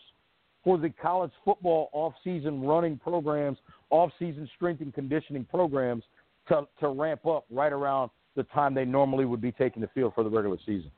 for 0.63 0.77
the 0.77 0.89
college 0.89 1.31
football 1.43 1.89
off-season 1.91 2.61
running 2.61 2.97
programs, 2.97 3.57
off-season 3.89 4.49
strength 4.55 4.81
and 4.81 4.93
conditioning 4.93 5.45
programs 5.45 6.03
to, 6.47 6.67
to 6.79 6.89
ramp 6.89 7.25
up 7.25 7.45
right 7.49 7.73
around 7.73 8.09
the 8.35 8.43
time 8.43 8.73
they 8.73 8.85
normally 8.85 9.25
would 9.25 9.41
be 9.41 9.51
taking 9.51 9.81
the 9.81 9.87
field 9.89 10.13
for 10.13 10.23
the 10.23 10.29
regular 10.29 10.57
season. 10.65 10.91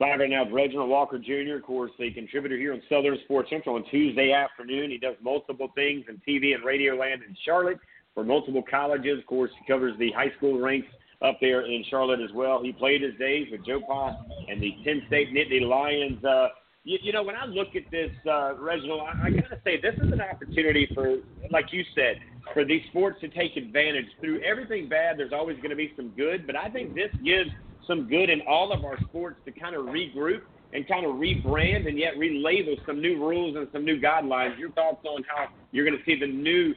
Live 0.00 0.18
right 0.18 0.28
now, 0.28 0.50
Reginald 0.50 0.90
Walker 0.90 1.18
Jr., 1.18 1.56
of 1.56 1.62
course, 1.62 1.92
a 2.00 2.10
contributor 2.10 2.56
here 2.56 2.72
on 2.72 2.82
Southern 2.88 3.16
Sports 3.24 3.48
Central 3.50 3.76
on 3.76 3.84
Tuesday 3.90 4.32
afternoon. 4.32 4.90
He 4.90 4.98
does 4.98 5.14
multiple 5.22 5.68
things 5.76 6.04
in 6.08 6.20
TV 6.26 6.54
and 6.54 6.64
radio 6.64 6.96
land 6.96 7.22
in 7.26 7.36
Charlotte 7.44 7.78
for 8.12 8.24
multiple 8.24 8.64
colleges. 8.68 9.20
Of 9.20 9.26
course, 9.26 9.52
he 9.58 9.72
covers 9.72 9.96
the 9.98 10.10
high 10.10 10.32
school 10.36 10.60
ranks 10.60 10.88
up 11.22 11.38
there 11.40 11.62
in 11.62 11.84
Charlotte 11.90 12.20
as 12.20 12.32
well. 12.34 12.62
He 12.62 12.72
played 12.72 13.02
his 13.02 13.14
days 13.18 13.48
with 13.50 13.64
Joe 13.66 13.80
Pa 13.80 14.16
and 14.48 14.62
the 14.62 14.72
Penn 14.84 15.02
State 15.06 15.32
Nittany 15.32 15.66
Lions. 15.66 16.22
Uh, 16.24 16.48
you, 16.84 16.98
you 17.02 17.12
know, 17.12 17.22
when 17.22 17.34
I 17.34 17.46
look 17.46 17.76
at 17.76 17.90
this, 17.90 18.10
uh, 18.30 18.54
Reginald, 18.56 19.00
I, 19.02 19.26
I 19.26 19.30
got 19.30 19.48
to 19.50 19.58
say 19.64 19.80
this 19.80 19.94
is 19.94 20.12
an 20.12 20.20
opportunity 20.20 20.88
for, 20.94 21.16
like 21.50 21.72
you 21.72 21.82
said, 21.94 22.20
for 22.52 22.64
these 22.64 22.82
sports 22.90 23.18
to 23.22 23.28
take 23.28 23.56
advantage. 23.56 24.06
Through 24.20 24.42
everything 24.42 24.88
bad, 24.88 25.18
there's 25.18 25.32
always 25.32 25.56
going 25.56 25.70
to 25.70 25.76
be 25.76 25.92
some 25.96 26.10
good, 26.10 26.46
but 26.46 26.56
I 26.56 26.68
think 26.68 26.94
this 26.94 27.10
gives 27.24 27.50
some 27.86 28.08
good 28.08 28.30
in 28.30 28.42
all 28.48 28.72
of 28.72 28.84
our 28.84 28.98
sports 29.08 29.36
to 29.44 29.52
kind 29.52 29.74
of 29.74 29.86
regroup 29.86 30.42
and 30.72 30.86
kind 30.88 31.06
of 31.06 31.12
rebrand 31.12 31.86
and 31.88 31.98
yet 31.98 32.14
relabel 32.16 32.84
some 32.86 33.00
new 33.00 33.18
rules 33.18 33.56
and 33.56 33.68
some 33.72 33.84
new 33.84 34.00
guidelines. 34.00 34.58
Your 34.58 34.72
thoughts 34.72 35.04
on 35.04 35.22
how 35.28 35.46
you're 35.72 35.84
going 35.84 35.98
to 35.98 36.04
see 36.04 36.18
the 36.18 36.26
new 36.26 36.74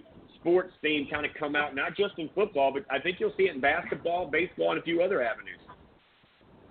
sports 0.47 0.71
theme 0.81 1.07
kind 1.11 1.25
of 1.25 1.31
come 1.37 1.55
out, 1.57 1.75
not 1.75 1.95
just 1.97 2.13
in 2.17 2.29
football, 2.33 2.71
but 2.71 2.85
I 2.89 3.01
think 3.01 3.19
you'll 3.19 3.33
see 3.35 3.43
it 3.43 3.55
in 3.55 3.61
basketball, 3.61 4.29
baseball, 4.31 4.71
and 4.71 4.79
a 4.79 4.81
few 4.81 5.01
other 5.01 5.21
avenues. 5.21 5.59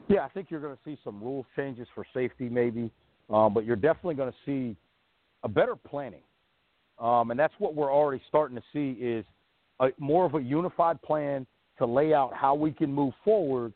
Yeah, 0.09 0.25
I 0.25 0.29
think 0.29 0.51
you're 0.51 0.61
going 0.61 0.75
to 0.75 0.81
see 0.83 0.99
some 1.05 1.23
rule 1.23 1.45
changes 1.55 1.87
for 1.95 2.07
safety, 2.15 2.49
maybe, 2.49 2.91
um, 3.29 3.53
but 3.53 3.67
you're 3.67 3.77
definitely 3.77 4.15
going 4.15 4.33
to 4.33 4.39
see 4.47 4.77
a 5.43 5.49
better 5.49 5.77
planning, 5.77 6.23
um, 6.99 7.31
and 7.31 7.39
that's 7.39 7.53
what 7.59 7.75
we're 7.75 7.93
already 7.93 8.23
starting 8.29 8.57
to 8.57 8.63
see 8.73 8.99
is 8.99 9.27
a, 9.81 9.89
more 9.99 10.25
of 10.25 10.35
a 10.35 10.41
unified 10.41 11.01
plan 11.03 11.47
to 11.77 11.85
lay 11.85 12.15
out 12.15 12.33
how 12.35 12.55
we 12.55 12.73
can 12.73 12.91
move 12.91 13.13
forward, 13.25 13.75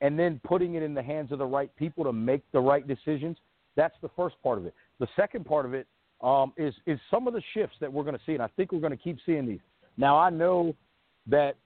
and 0.00 0.18
then 0.18 0.40
putting 0.44 0.76
it 0.76 0.82
in 0.82 0.94
the 0.94 1.02
hands 1.02 1.30
of 1.30 1.38
the 1.38 1.44
right 1.44 1.74
people 1.76 2.04
to 2.04 2.12
make 2.12 2.42
the 2.52 2.60
right 2.60 2.88
decisions. 2.88 3.36
That's 3.76 3.94
the 4.00 4.08
first 4.16 4.36
part 4.42 4.56
of 4.56 4.64
it. 4.64 4.74
The 4.98 5.08
second 5.14 5.44
part 5.44 5.66
of 5.66 5.74
it 5.74 5.86
um, 6.22 6.52
is 6.56 6.74
is 6.86 6.98
some 7.10 7.26
of 7.26 7.34
the 7.34 7.42
shifts 7.54 7.76
that 7.80 7.92
we're 7.92 8.04
going 8.04 8.16
to 8.16 8.20
see, 8.24 8.34
and 8.34 8.42
I 8.42 8.48
think 8.56 8.72
we're 8.72 8.80
going 8.80 8.96
to 8.96 9.02
keep 9.02 9.18
seeing 9.26 9.46
these. 9.46 9.60
Now, 9.96 10.18
I 10.18 10.30
know 10.30 10.74
that 11.26 11.56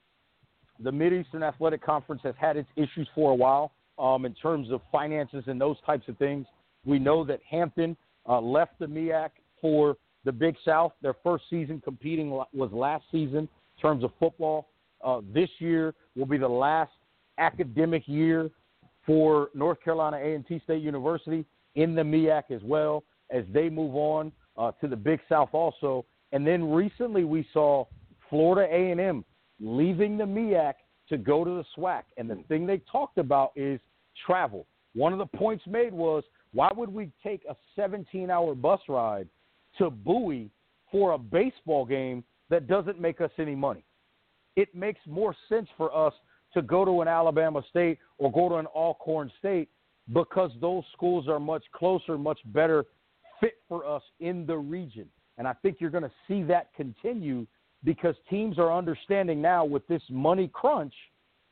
the 0.80 0.92
Mid 0.92 1.12
Eastern 1.12 1.42
Athletic 1.42 1.84
Conference 1.84 2.22
has 2.24 2.34
had 2.38 2.56
its 2.56 2.68
issues 2.76 3.08
for 3.14 3.30
a 3.30 3.34
while 3.34 3.72
um, 3.98 4.24
in 4.24 4.34
terms 4.34 4.70
of 4.70 4.80
finances 4.90 5.44
and 5.46 5.60
those 5.60 5.76
types 5.84 6.08
of 6.08 6.16
things. 6.18 6.46
We 6.84 6.98
know 6.98 7.24
that 7.24 7.40
Hampton 7.48 7.96
uh, 8.28 8.40
left 8.40 8.78
the 8.78 8.86
MEAC 8.86 9.30
for 9.60 9.96
the 10.24 10.32
Big 10.32 10.56
South. 10.64 10.92
Their 11.02 11.14
first 11.22 11.44
season 11.48 11.80
competing 11.82 12.30
was 12.30 12.70
last 12.72 13.04
season 13.10 13.40
in 13.40 13.80
terms 13.80 14.04
of 14.04 14.10
football. 14.18 14.68
Uh, 15.04 15.20
this 15.32 15.48
year 15.58 15.94
will 16.16 16.26
be 16.26 16.38
the 16.38 16.48
last 16.48 16.92
academic 17.38 18.02
year 18.06 18.50
for 19.06 19.50
North 19.54 19.80
Carolina 19.82 20.16
A&T 20.16 20.60
State 20.64 20.82
University 20.82 21.44
in 21.74 21.94
the 21.94 22.02
MEAC 22.02 22.50
as 22.50 22.62
well 22.62 23.04
as 23.30 23.44
they 23.52 23.68
move 23.68 23.94
on 23.94 24.32
uh, 24.58 24.72
to 24.72 24.88
the 24.88 24.96
Big 24.96 25.20
South 25.28 25.50
also. 25.52 26.04
And 26.32 26.46
then 26.46 26.70
recently 26.70 27.24
we 27.24 27.46
saw 27.52 27.84
Florida 28.28 28.72
A&M 28.72 29.24
leaving 29.60 30.18
the 30.18 30.24
MEAC 30.24 30.74
to 31.08 31.16
go 31.16 31.44
to 31.44 31.50
the 31.50 31.64
SWAC. 31.76 32.02
And 32.16 32.28
the 32.28 32.36
thing 32.48 32.66
they 32.66 32.82
talked 32.90 33.18
about 33.18 33.52
is 33.56 33.80
travel. 34.26 34.66
One 34.94 35.12
of 35.12 35.18
the 35.18 35.26
points 35.26 35.64
made 35.66 35.92
was 35.92 36.24
why 36.52 36.70
would 36.74 36.92
we 36.92 37.10
take 37.22 37.44
a 37.48 37.56
17 37.74 38.30
hour 38.30 38.54
bus 38.54 38.80
ride 38.88 39.28
to 39.78 39.90
Bowie 39.90 40.50
for 40.90 41.12
a 41.12 41.18
baseball 41.18 41.84
game 41.84 42.24
that 42.48 42.66
doesn't 42.66 43.00
make 43.00 43.20
us 43.20 43.30
any 43.38 43.54
money? 43.54 43.84
It 44.56 44.74
makes 44.74 45.00
more 45.06 45.36
sense 45.48 45.68
for 45.76 45.94
us 45.94 46.14
to 46.54 46.62
go 46.62 46.84
to 46.84 47.02
an 47.02 47.08
Alabama 47.08 47.62
State 47.68 47.98
or 48.18 48.32
go 48.32 48.48
to 48.48 48.54
an 48.56 48.66
Alcorn 48.66 49.30
State 49.38 49.68
because 50.12 50.50
those 50.60 50.84
schools 50.92 51.28
are 51.28 51.40
much 51.40 51.64
closer, 51.74 52.16
much 52.16 52.38
better 52.46 52.86
fit 53.40 53.54
for 53.68 53.86
us 53.86 54.02
in 54.20 54.46
the 54.46 54.56
region. 54.56 55.08
And 55.38 55.46
I 55.46 55.52
think 55.54 55.78
you're 55.80 55.90
going 55.90 56.04
to 56.04 56.12
see 56.26 56.42
that 56.44 56.70
continue 56.74 57.46
because 57.84 58.14
teams 58.30 58.58
are 58.58 58.72
understanding 58.72 59.40
now 59.40 59.64
with 59.64 59.86
this 59.86 60.02
money 60.10 60.50
crunch 60.52 60.94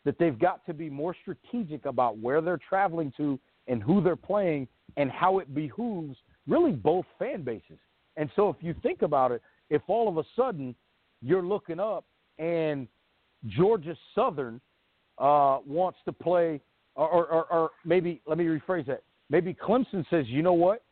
that 0.05 0.19
they've 0.19 0.39
got 0.39 0.65
to 0.67 0.75
be 0.75 0.91
more 0.91 1.15
strategic 1.21 1.87
about 1.87 2.19
where 2.19 2.41
they're 2.41 2.61
traveling 2.69 3.13
to 3.17 3.39
and 3.67 3.83
who 3.83 4.03
they're 4.03 4.17
playing 4.17 4.69
and 4.97 5.11
how 5.11 5.39
it 5.39 5.55
behooves 5.55 6.17
really 6.47 6.73
both 6.73 7.07
fan 7.19 7.43
bases. 7.43 7.79
And 8.17 8.31
so 8.37 8.49
if 8.49 8.57
you 8.61 8.75
think 8.83 9.03
about 9.03 9.33
it, 9.33 9.43
if 9.71 9.83
all 9.89 10.09
of 10.09 10.19
a 10.19 10.25
sudden 10.37 10.75
you're 11.23 11.43
looking 11.43 11.81
up 11.81 12.05
and 12.39 12.87
Georgia 13.47 13.97
Southern 14.15 14.61
uh, 15.19 15.59
wants 15.67 15.99
to 16.05 16.13
play, 16.13 16.61
or, 16.97 17.27
or, 17.27 17.45
or 17.53 17.71
maybe 17.85 18.21
let 18.27 18.39
me 18.39 18.45
rephrase 18.45 18.87
that. 18.87 19.03
Maybe 19.31 19.55
Clemson 19.55 20.05
says, 20.11 20.27
you 20.29 20.43
know 20.43 20.53
what? 20.53 20.84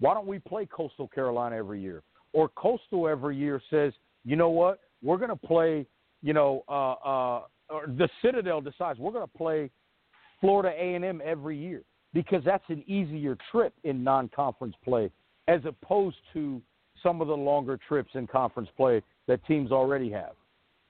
Why 0.00 0.14
don't 0.14 0.26
we 0.26 0.38
play 0.38 0.66
Coastal 0.66 1.08
Carolina 1.08 1.56
every 1.56 1.80
year? 1.80 2.02
Or 2.32 2.48
Coastal 2.48 3.08
every 3.08 3.36
year 3.36 3.60
says, 3.70 3.92
you 4.24 4.36
know 4.36 4.50
what? 4.50 4.80
We're 5.02 5.18
going 5.18 5.30
to 5.30 5.36
play, 5.36 5.86
you 6.22 6.32
know, 6.32 6.64
uh, 6.68 6.92
uh, 6.92 7.42
or 7.70 7.86
the 7.86 8.08
Citadel 8.22 8.60
decides 8.60 8.98
we're 8.98 9.12
going 9.12 9.26
to 9.26 9.38
play 9.38 9.70
Florida 10.40 10.70
A&M 10.76 11.22
every 11.24 11.56
year 11.56 11.82
because 12.12 12.42
that's 12.44 12.64
an 12.68 12.82
easier 12.86 13.36
trip 13.50 13.74
in 13.84 14.02
non-conference 14.04 14.74
play 14.84 15.10
as 15.48 15.60
opposed 15.66 16.16
to 16.32 16.60
some 17.02 17.20
of 17.20 17.28
the 17.28 17.36
longer 17.36 17.78
trips 17.88 18.10
in 18.14 18.26
conference 18.26 18.68
play 18.76 19.02
that 19.26 19.44
teams 19.46 19.72
already 19.72 20.10
have. 20.10 20.32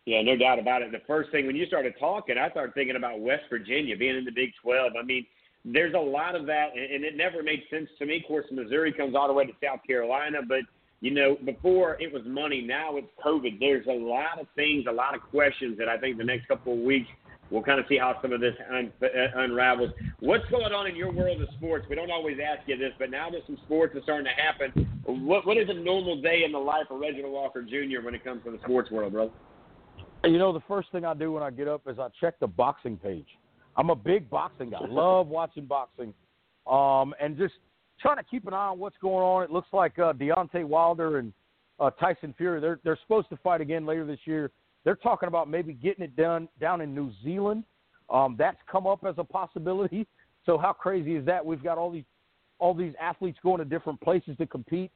Yeah, 0.06 0.20
no 0.22 0.36
doubt 0.36 0.58
about 0.58 0.82
it. 0.82 0.92
The 0.92 1.00
first 1.06 1.30
thing 1.30 1.46
when 1.46 1.56
you 1.56 1.66
started 1.66 1.94
talking, 1.98 2.36
I 2.36 2.50
started 2.50 2.74
thinking 2.74 2.96
about 2.96 3.20
West 3.20 3.44
Virginia 3.48 3.96
being 3.96 4.16
in 4.16 4.24
the 4.24 4.32
Big 4.32 4.50
12. 4.62 4.92
I 5.00 5.04
mean, 5.04 5.24
there's 5.64 5.94
a 5.94 5.98
lot 5.98 6.34
of 6.34 6.46
that, 6.46 6.70
and 6.76 7.04
it 7.04 7.16
never 7.16 7.42
made 7.42 7.62
sense 7.70 7.88
to 7.98 8.06
me. 8.06 8.18
Of 8.18 8.28
course, 8.28 8.46
Missouri 8.50 8.92
comes 8.92 9.14
all 9.14 9.28
the 9.28 9.32
way 9.32 9.46
to 9.46 9.52
South 9.62 9.80
Carolina, 9.86 10.38
but 10.46 10.60
you 11.00 11.10
know, 11.10 11.36
before 11.44 12.00
it 12.00 12.12
was 12.12 12.22
money, 12.26 12.62
now 12.62 12.96
it's 12.96 13.08
COVID. 13.24 13.60
There's 13.60 13.86
a 13.86 13.92
lot 13.92 14.40
of 14.40 14.46
things, 14.56 14.86
a 14.88 14.92
lot 14.92 15.14
of 15.14 15.20
questions 15.22 15.76
that 15.78 15.88
I 15.88 15.98
think 15.98 16.18
the 16.18 16.24
next 16.24 16.48
couple 16.48 16.72
of 16.72 16.78
weeks 16.78 17.08
we'll 17.50 17.62
kind 17.62 17.78
of 17.78 17.86
see 17.88 17.98
how 17.98 18.18
some 18.20 18.32
of 18.32 18.40
this 18.40 18.54
un- 18.70 18.92
uh, 19.02 19.06
unravels. 19.36 19.90
What's 20.20 20.44
going 20.50 20.72
on 20.72 20.86
in 20.86 20.96
your 20.96 21.12
world 21.12 21.40
of 21.40 21.48
sports? 21.56 21.86
We 21.88 21.96
don't 21.96 22.10
always 22.10 22.38
ask 22.44 22.66
you 22.68 22.76
this, 22.76 22.92
but 22.98 23.10
now 23.10 23.30
that 23.30 23.40
some 23.46 23.58
sports 23.64 23.94
are 23.96 24.02
starting 24.02 24.26
to 24.26 24.42
happen, 24.42 24.88
what 25.04 25.46
what 25.46 25.56
is 25.56 25.68
a 25.68 25.74
normal 25.74 26.20
day 26.20 26.42
in 26.44 26.52
the 26.52 26.58
life 26.58 26.86
of 26.90 27.00
Reginald 27.00 27.32
Walker 27.32 27.62
Jr. 27.62 28.04
when 28.04 28.14
it 28.14 28.24
comes 28.24 28.42
to 28.44 28.50
the 28.50 28.58
sports 28.64 28.90
world, 28.90 29.12
brother? 29.12 29.32
You 30.24 30.38
know, 30.38 30.52
the 30.52 30.62
first 30.66 30.90
thing 30.90 31.04
I 31.04 31.14
do 31.14 31.32
when 31.32 31.42
I 31.42 31.50
get 31.50 31.68
up 31.68 31.82
is 31.86 31.98
I 31.98 32.08
check 32.20 32.40
the 32.40 32.46
boxing 32.46 32.96
page. 32.96 33.28
I'm 33.76 33.90
a 33.90 33.96
big 33.96 34.30
boxing 34.30 34.70
guy. 34.70 34.78
Love 34.88 35.28
watching 35.28 35.66
boxing, 35.66 36.14
um, 36.66 37.14
and 37.20 37.36
just 37.36 37.54
trying 38.00 38.16
to 38.16 38.24
keep 38.24 38.46
an 38.46 38.54
eye 38.54 38.68
on 38.68 38.78
what's 38.78 38.96
going 39.00 39.24
on. 39.24 39.42
It 39.42 39.50
looks 39.50 39.68
like 39.72 39.98
uh, 39.98 40.12
Deontay 40.12 40.64
Wilder 40.64 41.18
and 41.18 41.32
uh, 41.80 41.90
Tyson 41.90 42.34
Fury 42.36 42.60
they're 42.60 42.80
they're 42.84 42.98
supposed 43.02 43.28
to 43.30 43.36
fight 43.38 43.60
again 43.60 43.86
later 43.86 44.06
this 44.06 44.20
year. 44.24 44.50
They're 44.84 44.96
talking 44.96 45.28
about 45.28 45.48
maybe 45.48 45.72
getting 45.72 46.04
it 46.04 46.14
done 46.14 46.48
down 46.60 46.80
in 46.80 46.94
New 46.94 47.10
Zealand. 47.22 47.64
Um, 48.10 48.36
that's 48.38 48.58
come 48.70 48.86
up 48.86 49.04
as 49.04 49.14
a 49.18 49.24
possibility. 49.24 50.06
So 50.44 50.58
how 50.58 50.72
crazy 50.72 51.16
is 51.16 51.24
that? 51.26 51.44
We've 51.44 51.62
got 51.62 51.78
all 51.78 51.90
these 51.90 52.04
all 52.58 52.74
these 52.74 52.94
athletes 53.00 53.38
going 53.42 53.58
to 53.58 53.64
different 53.64 54.00
places 54.00 54.36
to 54.38 54.46
compete. 54.46 54.90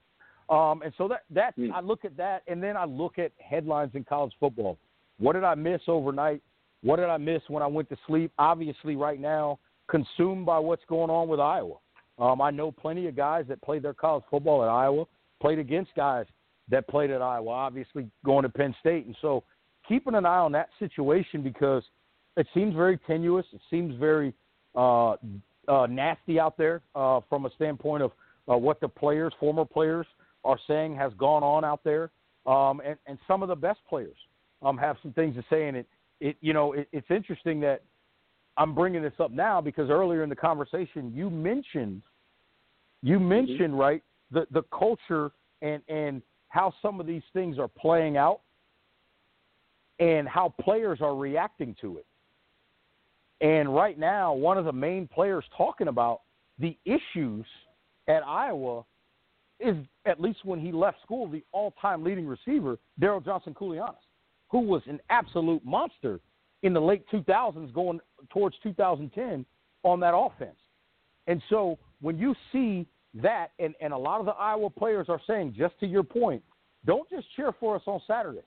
Um, 0.49 0.83
and 0.83 0.93
so 0.97 1.09
that 1.09 1.25
that 1.31 1.59
mm. 1.59 1.73
I 1.73 1.81
look 1.81 2.05
at 2.05 2.17
that, 2.17 2.43
and 2.47 2.63
then 2.63 2.77
I 2.77 2.85
look 2.85 3.19
at 3.19 3.33
headlines 3.39 3.91
in 3.95 4.05
college 4.05 4.33
football. 4.39 4.79
What 5.19 5.33
did 5.33 5.45
I 5.45 5.55
miss 5.55 5.81
overnight? 5.89 6.43
What 6.83 6.97
did 6.97 7.07
I 7.07 7.17
miss 7.17 7.43
when 7.49 7.63
I 7.63 7.67
went 7.67 7.89
to 7.91 7.97
sleep? 8.07 8.33
Obviously, 8.39 8.97
right 8.97 9.21
now, 9.21 9.59
consumed 9.89 10.47
by 10.47 10.59
what's 10.59 10.85
going 10.89 11.11
on 11.11 11.29
with 11.29 11.41
Iowa. 11.41 11.75
Um, 12.19 12.41
I 12.41 12.51
know 12.51 12.73
plenty 12.73 13.07
of 13.07 13.17
guys 13.17 13.45
that 13.49 13.61
played 13.63 13.83
their 13.83 13.95
college 13.95 14.25
football 14.31 14.63
at 14.63 14.69
Iowa, 14.69 15.05
played 15.41 15.59
against 15.59 15.95
guys 15.95 16.27
that 16.69 16.87
played 16.89 17.11
at 17.11 17.23
Iowa, 17.23 17.51
obviously 17.51 18.09
going 18.25 18.43
to 18.43 18.49
Penn 18.49 18.75
State. 18.81 19.07
And 19.07 19.17
so 19.23 19.45
keeping 19.89 20.15
an 20.15 20.27
eye 20.27 20.39
on 20.39 20.53
that 20.53 20.69
situation 20.79 21.43
because 21.43 21.83
it 22.37 22.47
seems 22.55 22.75
very 22.75 22.99
tenuous. 23.07 23.47
It 23.53 23.61
seems 23.71 23.99
very 23.99 24.35
uh, 24.75 25.13
uh, 25.67 25.87
nasty 25.89 26.39
out 26.39 26.57
there 26.59 26.83
uh, 26.95 27.21
from 27.29 27.47
a 27.47 27.51
standpoint 27.57 28.03
of 28.03 28.13
uh, 28.51 28.57
what 28.57 28.81
the 28.81 28.89
players, 28.89 29.33
former 29.41 29.65
players, 29.65 30.07
are 30.45 30.59
saying 30.67 30.97
has 30.97 31.13
gone 31.19 31.43
on 31.43 31.65
out 31.65 31.81
there. 31.85 32.11
Um, 32.47 32.81
and, 32.85 32.97
and 33.07 33.19
some 33.27 33.43
of 33.43 33.49
the 33.49 33.57
best 33.57 33.81
players 33.89 34.17
um, 34.63 34.79
have 34.79 34.97
some 35.03 35.13
things 35.13 35.35
to 35.37 35.45
say. 35.51 35.69
in 35.69 35.75
it, 35.75 35.87
it 36.21 36.37
you 36.41 36.53
know, 36.53 36.73
it, 36.73 36.89
it's 36.93 37.11
interesting 37.11 37.61
that 37.61 37.83
I'm 38.57 38.75
bringing 38.75 39.03
this 39.03 39.13
up 39.21 39.31
now 39.31 39.61
because 39.61 39.91
earlier 39.91 40.23
in 40.23 40.29
the 40.29 40.37
conversation 40.37 41.13
you 41.15 41.31
mentioned 41.31 42.03
you 43.03 43.19
mm-hmm. 43.19 43.29
mentioned 43.29 43.59
mm-hmm. 43.73 43.77
right 43.77 44.03
the 44.31 44.47
the 44.51 44.63
culture 44.77 45.31
and 45.63 45.83
and 45.89 46.23
how 46.49 46.73
some 46.81 47.01
of 47.01 47.07
these 47.07 47.23
things 47.33 47.59
are 47.59 47.69
playing 47.69 48.17
out 48.17 48.41
and 49.99 50.29
how 50.29 50.55
players 50.61 51.01
are 51.01 51.15
reacting 51.15 51.75
to 51.81 51.99
it. 51.99 52.07
And 53.41 53.75
right 53.75 53.99
now, 53.99 54.33
one 54.33 54.59
of 54.59 54.65
the 54.65 54.73
main 54.73 55.07
players 55.07 55.45
talking 55.57 55.89
about 55.89 56.23
the 56.59 56.77
issues 56.85 57.47
at 58.09 58.23
Iowa 58.27 58.85
is, 59.61 59.77
at 60.07 60.21
least 60.21 60.45
when 60.45 60.61
he 60.61 60.73
left 60.73 61.01
school, 61.03 61.29
the 61.29 61.45
all 61.53 61.73
time 61.81 62.03
leading 62.03 62.27
receiver, 62.27 62.79
Derrell 63.01 63.25
Johnson 63.25 63.55
Koulianos, 63.55 63.95
who 64.49 64.61
was 64.61 64.83
an 64.87 65.01
absolute 65.11 65.65
monster 65.65 66.21
in 66.63 66.73
the 66.73 66.81
late 66.81 67.05
2000s 67.13 67.73
going 67.73 68.01
towards 68.31 68.57
2010 68.63 69.45
on 69.85 70.01
that 70.01 70.15
offense. 70.15 70.57
And 71.27 71.43
so 71.49 71.79
when 72.01 72.19
you 72.19 72.35
see 72.53 72.87
that, 73.15 73.49
and, 73.59 73.75
and 73.81 73.93
a 73.93 73.99
lot 73.99 74.21
of 74.21 74.27
the 74.27 74.33
Iowa 74.33 74.71
players 74.71 75.07
are 75.09 75.21
saying, 75.27 75.55
just 75.57 75.79
to 75.81 75.87
your 75.87 76.03
point, 76.03 76.43
don't 76.85 77.09
just 77.11 77.27
cheer 77.37 77.53
for 77.61 77.77
us 77.77 77.83
on 77.87 78.01
Saturdays. 78.07 78.43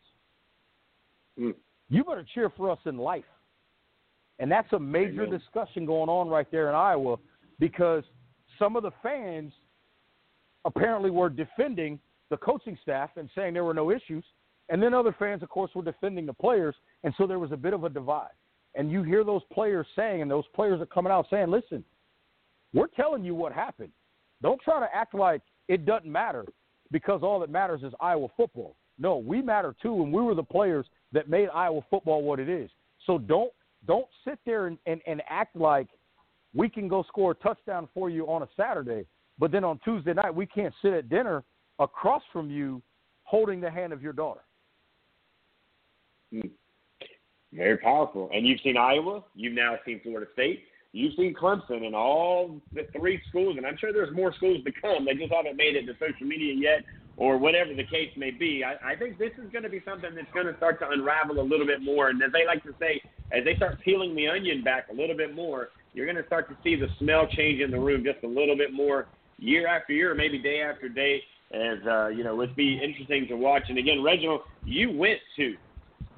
Mm. 1.39 1.53
You 1.89 2.03
better 2.03 2.25
cheer 2.33 2.49
for 2.55 2.71
us 2.71 2.79
in 2.85 2.97
life. 2.97 3.23
And 4.39 4.51
that's 4.51 4.71
a 4.73 4.79
major 4.79 5.23
Amen. 5.23 5.39
discussion 5.39 5.85
going 5.85 6.09
on 6.09 6.27
right 6.27 6.49
there 6.51 6.69
in 6.69 6.75
Iowa 6.75 7.17
because 7.59 8.03
some 8.57 8.75
of 8.75 8.83
the 8.83 8.91
fans 9.03 9.51
apparently 10.65 11.11
were 11.11 11.29
defending 11.29 11.99
the 12.29 12.37
coaching 12.37 12.77
staff 12.81 13.11
and 13.17 13.29
saying 13.35 13.53
there 13.53 13.63
were 13.63 13.73
no 13.73 13.91
issues. 13.91 14.23
And 14.71 14.81
then 14.81 14.93
other 14.93 15.13
fans, 15.19 15.43
of 15.43 15.49
course, 15.49 15.69
were 15.75 15.83
defending 15.83 16.25
the 16.25 16.33
players. 16.33 16.73
And 17.03 17.13
so 17.17 17.27
there 17.27 17.39
was 17.39 17.51
a 17.51 17.57
bit 17.57 17.73
of 17.73 17.83
a 17.83 17.89
divide. 17.89 18.31
And 18.73 18.89
you 18.89 19.03
hear 19.03 19.25
those 19.25 19.41
players 19.51 19.85
saying, 19.97 20.21
and 20.21 20.31
those 20.31 20.47
players 20.55 20.79
are 20.81 20.85
coming 20.85 21.11
out 21.11 21.27
saying, 21.29 21.51
listen, 21.51 21.83
we're 22.73 22.87
telling 22.87 23.25
you 23.25 23.35
what 23.35 23.51
happened. 23.51 23.91
Don't 24.41 24.61
try 24.61 24.79
to 24.79 24.87
act 24.95 25.13
like 25.13 25.41
it 25.67 25.85
doesn't 25.85 26.09
matter 26.09 26.45
because 26.89 27.21
all 27.21 27.39
that 27.41 27.49
matters 27.49 27.83
is 27.83 27.93
Iowa 27.99 28.29
football. 28.37 28.77
No, 28.97 29.17
we 29.17 29.41
matter 29.41 29.75
too, 29.81 30.03
and 30.03 30.13
we 30.13 30.21
were 30.21 30.35
the 30.35 30.43
players 30.43 30.85
that 31.11 31.29
made 31.29 31.49
Iowa 31.53 31.81
football 31.89 32.21
what 32.23 32.39
it 32.39 32.49
is. 32.49 32.69
So 33.05 33.17
don't 33.17 33.51
don't 33.87 34.05
sit 34.25 34.37
there 34.45 34.67
and, 34.67 34.77
and, 34.85 35.01
and 35.07 35.23
act 35.27 35.55
like 35.55 35.87
we 36.53 36.69
can 36.69 36.87
go 36.87 37.03
score 37.07 37.31
a 37.31 37.35
touchdown 37.35 37.89
for 37.95 38.11
you 38.11 38.25
on 38.27 38.43
a 38.43 38.47
Saturday, 38.55 39.05
but 39.39 39.51
then 39.51 39.63
on 39.63 39.79
Tuesday 39.83 40.13
night 40.13 40.33
we 40.33 40.45
can't 40.45 40.73
sit 40.83 40.93
at 40.93 41.09
dinner 41.09 41.43
across 41.79 42.21
from 42.31 42.51
you 42.51 42.81
holding 43.23 43.59
the 43.59 43.71
hand 43.71 43.91
of 43.91 44.01
your 44.03 44.13
daughter. 44.13 44.41
Hmm. 46.31 46.47
Very 47.53 47.77
powerful. 47.77 48.29
And 48.33 48.47
you've 48.47 48.61
seen 48.61 48.77
Iowa, 48.77 49.23
you've 49.35 49.53
now 49.53 49.77
seen 49.85 49.99
Florida 50.01 50.27
State, 50.33 50.63
you've 50.93 51.13
seen 51.15 51.33
Clemson, 51.33 51.85
and 51.85 51.93
all 51.93 52.61
the 52.73 52.87
three 52.97 53.21
schools, 53.27 53.57
and 53.57 53.65
I'm 53.65 53.77
sure 53.77 53.91
there's 53.91 54.15
more 54.15 54.33
schools 54.33 54.63
to 54.63 54.71
come. 54.71 55.05
They 55.05 55.15
just 55.15 55.33
haven't 55.33 55.57
made 55.57 55.75
it 55.75 55.85
to 55.87 55.93
social 55.93 56.25
media 56.25 56.53
yet 56.53 56.85
or 57.17 57.37
whatever 57.37 57.73
the 57.73 57.83
case 57.83 58.09
may 58.15 58.31
be. 58.31 58.63
I, 58.63 58.93
I 58.93 58.95
think 58.95 59.17
this 59.17 59.31
is 59.37 59.51
going 59.51 59.63
to 59.63 59.69
be 59.69 59.81
something 59.85 60.15
that's 60.15 60.31
going 60.33 60.47
to 60.47 60.55
start 60.57 60.79
to 60.79 60.89
unravel 60.89 61.39
a 61.39 61.43
little 61.43 61.65
bit 61.65 61.81
more. 61.81 62.09
And 62.09 62.21
as 62.23 62.31
they 62.31 62.45
like 62.45 62.63
to 62.63 62.73
say, 62.79 63.01
as 63.31 63.43
they 63.43 63.55
start 63.55 63.79
peeling 63.83 64.15
the 64.15 64.27
onion 64.27 64.63
back 64.63 64.87
a 64.89 64.93
little 64.93 65.15
bit 65.15 65.35
more, 65.35 65.69
you're 65.93 66.05
going 66.05 66.17
to 66.17 66.25
start 66.25 66.49
to 66.49 66.57
see 66.63 66.75
the 66.75 66.87
smell 66.99 67.27
change 67.27 67.61
in 67.61 67.69
the 67.69 67.79
room 67.79 68.03
just 68.03 68.23
a 68.23 68.27
little 68.27 68.55
bit 68.55 68.73
more 68.73 69.07
year 69.37 69.67
after 69.67 69.93
year, 69.93 70.15
maybe 70.15 70.39
day 70.39 70.61
after 70.61 70.87
day. 70.87 71.21
As 71.53 71.85
uh, 71.85 72.07
you 72.07 72.23
know, 72.23 72.41
it'd 72.41 72.55
be 72.55 72.79
interesting 72.81 73.27
to 73.27 73.35
watch. 73.35 73.63
And 73.67 73.77
again, 73.77 74.01
Reginald, 74.01 74.41
you 74.63 74.89
went 74.89 75.19
to 75.35 75.55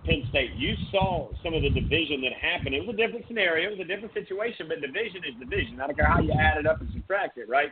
Penn 0.06 0.24
State. 0.30 0.52
You 0.56 0.76
saw 0.92 1.30
some 1.44 1.54
of 1.54 1.62
the 1.62 1.70
division 1.70 2.22
that 2.22 2.34
happened. 2.34 2.76
It 2.76 2.86
was 2.86 2.94
a 2.94 2.98
different 2.98 3.26
scenario, 3.28 3.70
it 3.70 3.78
was 3.78 3.80
a 3.80 3.88
different 3.88 4.14
situation, 4.14 4.68
but 4.68 4.82
division 4.82 5.22
is 5.28 5.40
division. 5.40 5.80
I 5.80 5.88
don't 5.88 5.96
care 5.96 6.08
how 6.08 6.20
you 6.20 6.32
add 6.32 6.58
it 6.58 6.66
up 6.66 6.82
and 6.82 6.90
subtract 6.94 7.38
it, 7.38 7.48
right? 7.50 7.72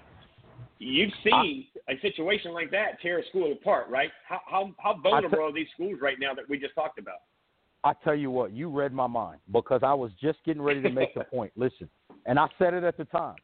You've 0.79 1.11
seen 1.23 1.67
a 1.89 1.99
situation 2.01 2.53
like 2.53 2.71
that 2.71 2.99
tear 3.01 3.19
a 3.19 3.25
school 3.27 3.51
apart, 3.51 3.88
right? 3.89 4.09
How 4.27 4.41
how, 4.47 4.73
how 4.79 4.99
vulnerable 5.01 5.38
t- 5.38 5.43
are 5.43 5.53
these 5.53 5.67
schools 5.73 5.99
right 6.01 6.17
now 6.19 6.34
that 6.34 6.49
we 6.49 6.57
just 6.57 6.73
talked 6.73 6.97
about? 6.97 7.19
I 7.84 7.93
tell 8.03 8.15
you 8.15 8.32
what, 8.32 8.51
you 8.51 8.69
read 8.69 8.93
my 8.93 9.07
mind 9.07 9.39
because 9.51 9.82
I 9.84 9.93
was 9.93 10.11
just 10.21 10.39
getting 10.45 10.61
ready 10.61 10.82
to 10.82 10.89
make 10.89 11.13
the 11.13 11.23
point. 11.32 11.51
Listen, 11.55 11.89
and 12.25 12.39
I 12.39 12.47
said 12.57 12.73
it 12.73 12.84
at 12.84 12.97
the 12.97 13.05
time. 13.05 13.36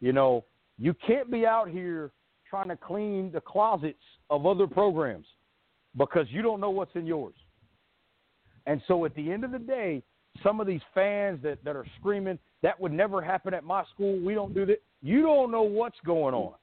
You 0.00 0.12
know, 0.12 0.44
you 0.78 0.94
can't 1.06 1.30
be 1.30 1.46
out 1.46 1.68
here 1.68 2.10
trying 2.48 2.68
to 2.68 2.76
clean 2.76 3.30
the 3.32 3.40
closets 3.40 4.02
of 4.28 4.46
other 4.46 4.66
programs 4.66 5.26
because 5.96 6.26
you 6.30 6.42
don't 6.42 6.60
know 6.60 6.70
what's 6.70 6.94
in 6.94 7.06
yours. 7.06 7.34
And 8.66 8.80
so 8.86 9.04
at 9.04 9.14
the 9.14 9.30
end 9.30 9.44
of 9.44 9.52
the 9.52 9.58
day, 9.58 10.02
some 10.42 10.60
of 10.60 10.66
these 10.66 10.80
fans 10.94 11.40
that, 11.42 11.62
that 11.64 11.76
are 11.76 11.86
screaming, 11.98 12.38
that 12.62 12.78
would 12.80 12.92
never 12.92 13.20
happen 13.20 13.54
at 13.54 13.64
my 13.64 13.84
school, 13.94 14.18
we 14.20 14.34
don't 14.34 14.54
do 14.54 14.64
that. 14.66 14.82
You 15.02 15.22
don't 15.22 15.50
know 15.50 15.62
what's 15.62 15.98
going 16.04 16.34
on. 16.34 16.54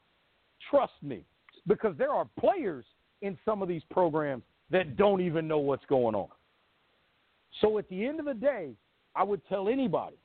Trust 0.69 0.93
me. 1.01 1.23
Because 1.67 1.95
there 1.97 2.11
are 2.11 2.27
players 2.39 2.85
in 3.21 3.37
some 3.43 3.61
of 3.61 3.67
these 3.67 3.81
programs 3.91 4.43
that 4.69 4.95
don't 4.95 5.21
even 5.21 5.47
know 5.47 5.59
what's 5.59 5.85
going 5.85 6.15
on. 6.15 6.29
So 7.61 7.77
at 7.77 7.89
the 7.89 8.05
end 8.05 8.19
of 8.19 8.25
the 8.25 8.33
day, 8.33 8.71
I 9.15 9.23
would 9.23 9.41
tell 9.47 9.67
anybody 9.67 10.17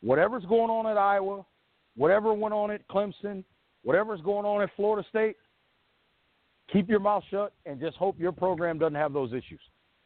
whatever's 0.00 0.44
going 0.44 0.70
on 0.70 0.86
at 0.86 0.98
Iowa, 0.98 1.44
whatever 1.96 2.34
went 2.34 2.54
on 2.54 2.70
at 2.70 2.86
Clemson, 2.88 3.44
whatever's 3.82 4.20
going 4.20 4.44
on 4.44 4.62
at 4.62 4.70
Florida 4.76 5.06
State, 5.08 5.36
keep 6.72 6.88
your 6.88 7.00
mouth 7.00 7.22
shut 7.30 7.52
and 7.64 7.80
just 7.80 7.96
hope 7.96 8.18
your 8.18 8.32
program 8.32 8.78
doesn't 8.78 8.94
have 8.94 9.12
those 9.12 9.32
issues. 9.32 9.60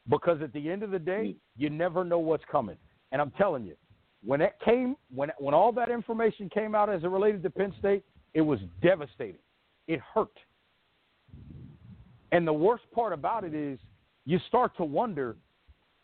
Because 0.08 0.40
at 0.42 0.52
the 0.52 0.70
end 0.70 0.82
of 0.82 0.90
the 0.90 0.98
day, 0.98 1.34
mm. 1.34 1.36
you 1.56 1.70
never 1.70 2.04
know 2.04 2.18
what's 2.18 2.44
coming. 2.50 2.76
And 3.12 3.20
I'm 3.20 3.30
telling 3.32 3.64
you, 3.64 3.74
when 4.24 4.40
it 4.40 4.54
came, 4.64 4.96
when 5.14 5.30
when 5.38 5.54
all 5.54 5.72
that 5.72 5.90
information 5.90 6.48
came 6.48 6.74
out 6.74 6.90
as 6.90 7.02
it 7.04 7.08
related 7.08 7.42
to 7.42 7.50
Penn 7.50 7.74
State, 7.78 8.04
it 8.34 8.40
was 8.40 8.60
devastating. 8.82 9.40
It 9.88 10.00
hurt. 10.14 10.36
And 12.32 12.46
the 12.46 12.52
worst 12.52 12.84
part 12.94 13.12
about 13.12 13.44
it 13.44 13.54
is, 13.54 13.78
you 14.24 14.38
start 14.46 14.76
to 14.76 14.84
wonder, 14.84 15.36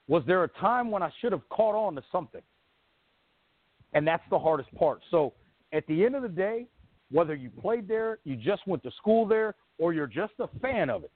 was 0.08 0.22
there 0.26 0.44
a 0.44 0.48
time 0.48 0.90
when 0.90 1.02
I 1.02 1.10
should 1.20 1.32
have 1.32 1.48
caught 1.50 1.74
on 1.74 1.94
to 1.94 2.02
something? 2.10 2.42
And 3.92 4.06
that's 4.06 4.24
the 4.30 4.38
hardest 4.38 4.74
part. 4.74 5.00
So 5.10 5.34
at 5.72 5.86
the 5.86 6.04
end 6.04 6.16
of 6.16 6.22
the 6.22 6.28
day, 6.28 6.66
whether 7.10 7.34
you 7.34 7.50
played 7.50 7.86
there, 7.86 8.18
you 8.24 8.34
just 8.36 8.66
went 8.66 8.82
to 8.82 8.90
school 8.92 9.26
there, 9.26 9.54
or 9.78 9.92
you're 9.92 10.06
just 10.06 10.32
a 10.40 10.48
fan 10.60 10.90
of 10.90 11.04
it, 11.04 11.12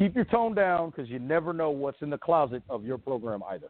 keep 0.00 0.16
your 0.16 0.24
tone 0.24 0.54
down 0.54 0.90
because 0.90 1.10
you 1.10 1.18
never 1.18 1.52
know 1.52 1.68
what's 1.68 2.00
in 2.00 2.08
the 2.08 2.18
closet 2.18 2.62
of 2.70 2.84
your 2.84 2.96
program 2.96 3.42
either. 3.50 3.68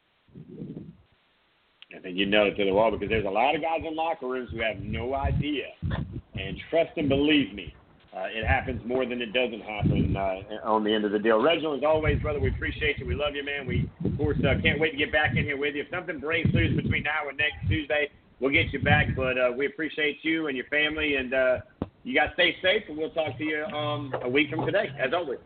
I 1.95 1.99
think 2.01 2.17
you 2.17 2.25
know 2.25 2.45
it 2.45 2.55
to 2.57 2.65
the 2.65 2.73
wall 2.73 2.93
because 2.93 3.09
there's 3.09 3.27
a 3.27 3.31
lot 3.31 3.57
of 3.57 3.63
guys 3.63 3.81
in 3.87 3.97
locker 3.97 4.29
rooms 4.29 4.49
who 4.53 4.63
have 4.63 4.79
no 4.79 5.15
idea. 5.15 5.67
And 5.83 6.57
trust 6.71 6.93
and 6.97 7.09
believe 7.09 7.53
me, 7.53 7.75
uh, 8.17 8.27
it 8.31 8.47
happens 8.47 8.81
more 8.87 9.05
than 9.05 9.21
it 9.21 9.33
doesn't 9.33 9.61
happen 9.61 10.17
uh, 10.17 10.43
on 10.63 10.85
the 10.85 10.95
end 10.95 11.05
of 11.05 11.11
the 11.11 11.19
deal. 11.19 11.43
Reginald, 11.43 11.79
as 11.79 11.85
always, 11.85 12.23
brother, 12.23 12.39
we 12.39 12.49
appreciate 12.49 12.99
you. 12.99 13.07
We 13.07 13.17
love 13.17 13.35
you, 13.35 13.45
man. 13.45 13.67
We, 13.67 13.91
of 14.05 14.17
course, 14.17 14.39
uh, 14.39 14.55
can't 14.63 14.79
wait 14.79 14.93
to 14.93 14.97
get 14.97 15.11
back 15.11 15.37
in 15.37 15.45
here 15.45 15.57
with 15.57 15.75
you. 15.75 15.83
If 15.83 15.91
something 15.91 16.21
breaks 16.21 16.49
loose 16.55 16.75
between 16.77 17.03
now 17.03 17.29
and 17.29 17.37
next 17.37 17.69
Tuesday, 17.69 18.09
we'll 18.39 18.53
get 18.53 18.73
you 18.73 18.81
back. 18.81 19.17
But 19.17 19.37
uh, 19.37 19.51
we 19.57 19.67
appreciate 19.67 20.19
you 20.23 20.47
and 20.47 20.57
your 20.57 20.67
family, 20.67 21.17
and 21.17 21.35
uh, 21.35 21.59
you 22.05 22.15
guys 22.15 22.31
stay 22.35 22.55
safe, 22.63 22.85
and 22.89 22.97
we'll 22.97 23.11
talk 23.11 23.37
to 23.37 23.45
you 23.45 23.65
um, 23.65 24.15
a 24.23 24.29
week 24.29 24.51
from 24.51 24.65
today, 24.65 24.91
as 24.99 25.13
always. 25.13 25.41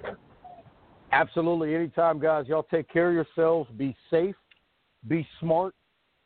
Absolutely. 1.15 1.77
Anytime, 1.77 2.19
guys. 2.19 2.47
Y'all 2.49 2.67
take 2.69 2.93
care 2.93 3.09
of 3.09 3.15
yourselves. 3.15 3.71
Be 3.77 3.95
safe, 4.11 4.35
be 5.07 5.25
smart, 5.39 5.73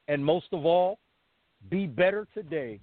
and 0.09 0.24
most 0.24 0.47
of 0.53 0.64
all, 0.64 0.99
be 1.70 1.86
better 1.86 2.26
today 2.32 2.80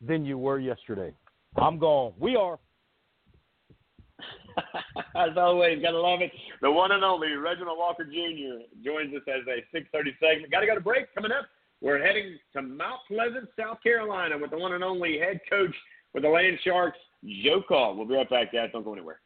than 0.00 0.24
you 0.24 0.38
were 0.38 0.58
yesterday. 0.58 1.12
I'm 1.56 1.78
gone. 1.78 2.14
We 2.18 2.36
are. 2.36 2.58
as 5.14 5.36
always, 5.36 5.82
gotta 5.82 6.00
love 6.00 6.22
it. 6.22 6.32
The 6.62 6.70
one 6.70 6.92
and 6.92 7.04
only 7.04 7.32
Reginald 7.32 7.76
Walker 7.78 8.04
Jr. 8.04 8.64
joins 8.82 9.14
us 9.14 9.22
as 9.28 9.46
a 9.46 9.76
6:30 9.76 10.18
segment. 10.20 10.50
Got 10.50 10.60
to 10.60 10.66
go 10.66 10.74
to 10.74 10.80
break. 10.80 11.14
Coming 11.14 11.32
up, 11.32 11.44
we're 11.82 12.02
heading 12.02 12.38
to 12.54 12.62
Mount 12.62 13.00
Pleasant, 13.08 13.50
South 13.60 13.82
Carolina, 13.82 14.38
with 14.38 14.52
the 14.52 14.58
one 14.58 14.72
and 14.72 14.82
only 14.82 15.18
head 15.18 15.40
coach 15.50 15.74
with 16.14 16.22
the 16.22 16.30
Land 16.30 16.58
Sharks, 16.64 16.98
Joe 17.44 17.62
Call. 17.66 17.94
We'll 17.94 18.06
be 18.06 18.14
right 18.14 18.30
back, 18.30 18.54
guys. 18.54 18.70
Don't 18.72 18.84
go 18.84 18.94
anywhere. 18.94 19.20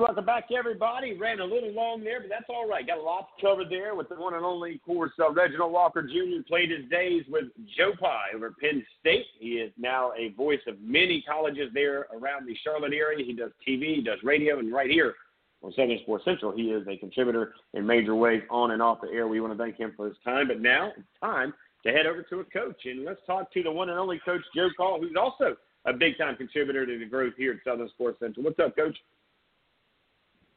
Welcome 0.00 0.24
back, 0.24 0.48
everybody. 0.56 1.12
Ran 1.12 1.40
a 1.40 1.44
little 1.44 1.72
long 1.72 2.02
there, 2.02 2.20
but 2.20 2.30
that's 2.30 2.46
all 2.48 2.66
right. 2.66 2.86
Got 2.86 2.96
a 2.96 3.02
lot 3.02 3.28
to 3.36 3.46
cover 3.46 3.64
there 3.68 3.94
with 3.94 4.08
the 4.08 4.14
one 4.14 4.32
and 4.32 4.46
only, 4.46 4.76
of 4.76 4.82
course, 4.82 5.12
uh, 5.20 5.30
Reginald 5.30 5.72
Walker 5.72 6.02
Jr. 6.02 6.42
Played 6.48 6.70
his 6.70 6.88
days 6.88 7.24
with 7.28 7.44
Joe 7.76 7.92
Pa 8.00 8.22
over 8.34 8.54
Penn 8.58 8.82
State. 8.98 9.26
He 9.38 9.56
is 9.56 9.70
now 9.76 10.12
a 10.18 10.30
voice 10.30 10.60
of 10.66 10.80
many 10.80 11.22
colleges 11.28 11.70
there 11.74 12.06
around 12.18 12.48
the 12.48 12.56
Charlotte 12.64 12.94
area. 12.94 13.26
He 13.26 13.34
does 13.34 13.50
TV, 13.68 13.96
he 13.96 14.00
does 14.00 14.18
radio, 14.24 14.58
and 14.58 14.72
right 14.72 14.88
here 14.88 15.16
on 15.62 15.70
Southern 15.72 15.98
Sports 16.02 16.24
Central, 16.24 16.56
he 16.56 16.70
is 16.70 16.88
a 16.88 16.96
contributor 16.96 17.52
in 17.74 17.86
major 17.86 18.14
ways 18.14 18.42
on 18.48 18.70
and 18.70 18.80
off 18.80 19.02
the 19.02 19.08
air. 19.08 19.28
We 19.28 19.42
want 19.42 19.52
to 19.52 19.62
thank 19.62 19.76
him 19.76 19.92
for 19.98 20.06
his 20.06 20.16
time. 20.24 20.48
But 20.48 20.62
now 20.62 20.92
it's 20.96 21.06
time 21.22 21.52
to 21.84 21.92
head 21.92 22.06
over 22.06 22.22
to 22.22 22.40
a 22.40 22.44
coach, 22.44 22.86
and 22.86 23.04
let's 23.04 23.20
talk 23.26 23.52
to 23.52 23.62
the 23.62 23.70
one 23.70 23.90
and 23.90 23.98
only 23.98 24.18
Coach 24.24 24.42
Joe 24.56 24.70
Call, 24.74 24.98
who's 24.98 25.16
also 25.20 25.56
a 25.84 25.92
big-time 25.92 26.36
contributor 26.36 26.86
to 26.86 26.98
the 26.98 27.04
growth 27.04 27.34
here 27.36 27.52
at 27.52 27.70
Southern 27.70 27.90
Sports 27.90 28.18
Central. 28.20 28.44
What's 28.44 28.58
up, 28.60 28.74
Coach? 28.74 28.96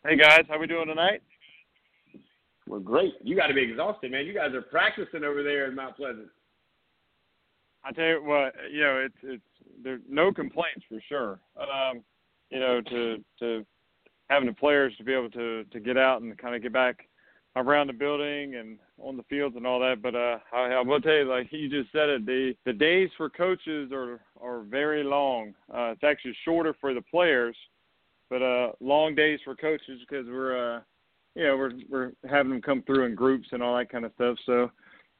Hey 0.06 0.18
guys, 0.18 0.44
how 0.50 0.60
we 0.60 0.68
doing 0.68 0.88
tonight? 0.88 1.22
Well, 2.68 2.82
great. 2.82 3.14
You 3.24 3.38
got 3.38 3.48
to 3.48 3.54
be 3.54 3.62
exhausted, 3.62 4.12
man. 4.12 4.26
You 4.26 4.34
guys 4.34 4.54
are 4.54 4.62
practicing 4.62 5.24
over 5.24 5.44
there 5.44 5.70
in 5.70 5.76
Mount 5.76 5.96
Pleasant. 5.96 6.28
I 7.86 7.94
tell 7.94 8.06
you 8.06 8.22
what, 8.22 8.54
you 8.70 8.82
know, 8.82 8.98
it's 8.98 9.16
it's 9.24 9.44
there's 9.82 10.02
no 10.10 10.34
complaints 10.34 10.84
for 10.90 11.00
sure. 11.08 11.40
Um, 11.58 12.04
you 12.50 12.60
know, 12.60 12.82
to 12.82 13.24
to 13.40 13.66
having 14.30 14.48
the 14.48 14.54
players 14.54 14.94
to 14.98 15.06
be 15.06 15.14
able 15.14 15.30
to 15.32 15.64
to 15.64 15.80
get 15.80 15.98
out 15.98 16.22
and 16.22 16.38
kind 16.38 16.54
of 16.54 16.62
get 16.62 16.74
back 16.74 17.08
around 17.56 17.88
the 17.88 17.94
building 17.94 18.56
and 18.56 18.80
on 19.00 19.16
the 19.16 19.24
fields 19.24 19.56
and 19.56 19.66
all 19.66 19.80
that. 19.80 20.02
But 20.02 20.16
uh, 20.16 20.40
I, 20.52 20.74
I 20.74 20.82
will 20.82 21.00
tell 21.00 21.14
you, 21.14 21.30
like 21.30 21.48
you 21.52 21.70
just 21.70 21.94
said 21.94 22.10
it, 22.10 22.26
the 22.26 22.54
the 22.66 22.74
days 22.74 23.10
for 23.16 23.30
coaches 23.30 23.94
are 23.94 24.20
are 24.42 24.64
very 24.64 25.06
long. 25.06 25.54
Uh, 25.74 25.92
it's 25.92 26.04
actually 26.04 26.36
shorter 26.44 26.76
for 26.82 26.94
the 26.94 27.02
players 27.04 27.56
but 28.34 28.42
uh, 28.42 28.72
long 28.80 29.14
days 29.14 29.40
for 29.46 29.56
coaches 29.56 30.02
because 30.10 30.26
we're 30.26 30.78
uh, 30.78 30.80
you 31.36 31.46
know 31.46 31.56
we're 31.56 31.74
we're 31.88 32.12
having 32.28 32.52
them 32.52 32.64
come 32.64 32.82
through 32.82 33.06
in 33.06 33.14
groups 33.14 33.48
and 33.52 33.62
all 33.62 33.78
that 33.78 33.92
kind 33.92 34.06
of 34.06 34.12
stuff. 34.16 34.38
So 34.48 34.72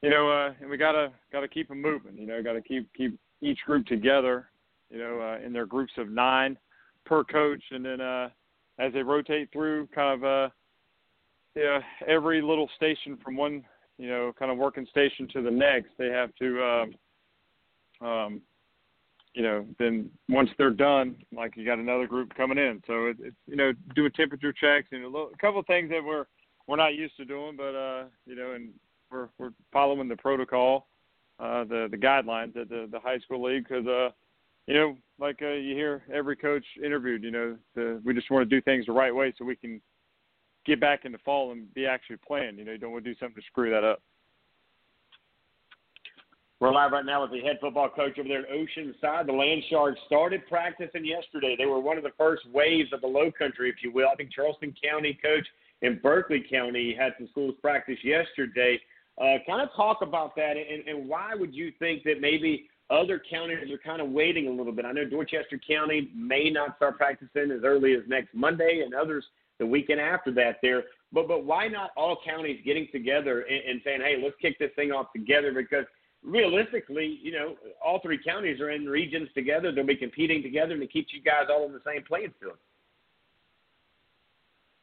you 0.02 0.10
know, 0.10 0.28
uh, 0.28 0.52
and 0.60 0.68
we 0.68 0.76
gotta 0.76 1.12
gotta 1.30 1.46
keep 1.46 1.68
them 1.68 1.80
moving. 1.80 2.18
You 2.18 2.26
know, 2.26 2.42
gotta 2.42 2.60
keep 2.60 2.92
keep 2.92 3.16
each 3.40 3.60
group 3.66 3.86
together. 3.86 4.48
You 4.90 4.98
know, 4.98 5.20
uh, 5.20 5.46
in 5.46 5.52
their 5.52 5.64
groups 5.64 5.92
of 5.96 6.08
nine 6.08 6.58
per 7.06 7.22
coach, 7.22 7.62
and 7.70 7.84
then 7.84 8.00
uh, 8.00 8.30
as 8.80 8.92
they 8.92 9.04
rotate 9.04 9.48
through, 9.52 9.86
kind 9.94 10.20
of 10.20 10.24
uh, 10.24 10.52
yeah, 11.54 11.78
every 12.08 12.42
little 12.42 12.68
station 12.74 13.16
from 13.22 13.36
one 13.36 13.64
you 13.96 14.08
know 14.08 14.32
kind 14.36 14.50
of 14.50 14.58
working 14.58 14.88
station 14.90 15.28
to 15.34 15.40
the 15.40 15.52
next, 15.52 15.90
they 15.98 16.08
have 16.08 16.34
to. 16.40 16.64
Um, 16.64 18.08
um, 18.08 18.40
you 19.34 19.42
know, 19.42 19.66
then 19.78 20.10
once 20.28 20.48
they're 20.56 20.70
done, 20.70 21.16
like 21.34 21.56
you 21.56 21.64
got 21.64 21.78
another 21.78 22.06
group 22.06 22.34
coming 22.34 22.58
in. 22.58 22.80
So 22.86 23.06
it, 23.06 23.16
it's 23.20 23.36
you 23.46 23.56
know 23.56 23.72
doing 23.94 24.12
temperature 24.12 24.52
checks 24.52 24.88
and 24.92 25.04
a, 25.04 25.08
little, 25.08 25.30
a 25.34 25.36
couple 25.38 25.60
of 25.60 25.66
things 25.66 25.90
that 25.90 26.02
we're 26.04 26.26
we're 26.66 26.76
not 26.76 26.94
used 26.94 27.16
to 27.16 27.24
doing, 27.24 27.56
but 27.56 27.74
uh, 27.74 28.04
you 28.26 28.36
know, 28.36 28.52
and 28.52 28.70
we're 29.10 29.28
we're 29.38 29.52
following 29.72 30.08
the 30.08 30.16
protocol, 30.16 30.86
uh, 31.40 31.64
the 31.64 31.88
the 31.90 31.96
guidelines 31.96 32.56
at 32.56 32.68
the 32.68 32.88
the 32.90 33.00
high 33.00 33.18
school 33.18 33.42
league 33.42 33.66
because 33.68 33.86
uh, 33.86 34.10
you 34.66 34.74
know, 34.74 34.96
like 35.18 35.40
uh, 35.42 35.48
you 35.48 35.74
hear 35.74 36.02
every 36.12 36.36
coach 36.36 36.64
interviewed, 36.82 37.22
you 37.22 37.30
know, 37.30 37.56
the, 37.74 38.00
we 38.04 38.14
just 38.14 38.30
want 38.30 38.48
to 38.48 38.56
do 38.56 38.62
things 38.62 38.86
the 38.86 38.92
right 38.92 39.14
way 39.14 39.32
so 39.36 39.44
we 39.44 39.56
can 39.56 39.80
get 40.64 40.80
back 40.80 41.04
in 41.04 41.12
the 41.12 41.18
fall 41.18 41.52
and 41.52 41.72
be 41.74 41.86
actually 41.86 42.16
playing. 42.26 42.56
You 42.58 42.64
know, 42.64 42.72
you 42.72 42.78
don't 42.78 42.92
want 42.92 43.04
to 43.04 43.12
do 43.12 43.18
something 43.18 43.40
to 43.40 43.46
screw 43.46 43.70
that 43.70 43.84
up. 43.84 44.00
We're 46.64 46.72
live 46.72 46.92
right 46.92 47.04
now 47.04 47.20
with 47.20 47.30
the 47.30 47.42
head 47.42 47.58
football 47.60 47.90
coach 47.90 48.18
over 48.18 48.26
there 48.26 48.38
at 48.38 48.48
Oceanside. 48.48 49.26
The 49.26 49.32
Land 49.34 49.62
Sharks 49.68 50.00
started 50.06 50.48
practicing 50.48 51.04
yesterday. 51.04 51.56
They 51.58 51.66
were 51.66 51.78
one 51.78 51.98
of 51.98 52.04
the 52.04 52.12
first 52.16 52.40
waves 52.54 52.90
of 52.94 53.02
the 53.02 53.06
Low 53.06 53.30
Country, 53.30 53.68
if 53.68 53.82
you 53.82 53.92
will. 53.92 54.08
I 54.10 54.14
think 54.14 54.32
Charleston 54.32 54.74
County 54.82 55.18
coach 55.22 55.46
in 55.82 56.00
Berkeley 56.02 56.42
County 56.50 56.96
had 56.98 57.12
some 57.18 57.28
schools 57.32 57.54
practice 57.60 57.98
yesterday. 58.02 58.80
Uh, 59.20 59.44
kind 59.46 59.60
of 59.60 59.68
talk 59.76 59.98
about 60.00 60.34
that, 60.36 60.54
and, 60.56 60.88
and 60.88 61.06
why 61.06 61.34
would 61.34 61.54
you 61.54 61.70
think 61.78 62.02
that 62.04 62.22
maybe 62.22 62.66
other 62.88 63.20
counties 63.30 63.70
are 63.70 63.76
kind 63.76 64.00
of 64.00 64.08
waiting 64.08 64.48
a 64.48 64.50
little 64.50 64.72
bit? 64.72 64.86
I 64.86 64.92
know 64.92 65.04
Dorchester 65.04 65.60
County 65.68 66.08
may 66.16 66.48
not 66.48 66.76
start 66.76 66.96
practicing 66.96 67.50
as 67.50 67.62
early 67.62 67.92
as 67.92 68.04
next 68.08 68.32
Monday, 68.32 68.80
and 68.82 68.94
others 68.94 69.26
the 69.58 69.66
weekend 69.66 70.00
after 70.00 70.32
that. 70.32 70.60
There, 70.62 70.84
but 71.12 71.28
but 71.28 71.44
why 71.44 71.68
not 71.68 71.90
all 71.94 72.16
counties 72.26 72.62
getting 72.64 72.88
together 72.90 73.42
and, 73.42 73.62
and 73.68 73.80
saying, 73.84 74.00
hey, 74.00 74.18
let's 74.24 74.36
kick 74.40 74.58
this 74.58 74.70
thing 74.76 74.92
off 74.92 75.12
together? 75.14 75.52
Because 75.52 75.84
realistically, 76.24 77.18
you 77.22 77.32
know, 77.32 77.56
all 77.84 78.00
three 78.00 78.18
counties 78.22 78.60
are 78.60 78.70
in 78.70 78.86
regions 78.86 79.28
together. 79.34 79.72
They'll 79.72 79.86
be 79.86 79.96
competing 79.96 80.42
together, 80.42 80.74
and 80.74 80.82
it 80.82 80.92
keeps 80.92 81.12
you 81.12 81.20
guys 81.20 81.46
all 81.50 81.66
in 81.66 81.72
the 81.72 81.82
same 81.86 82.02
playing 82.02 82.32
field. 82.40 82.56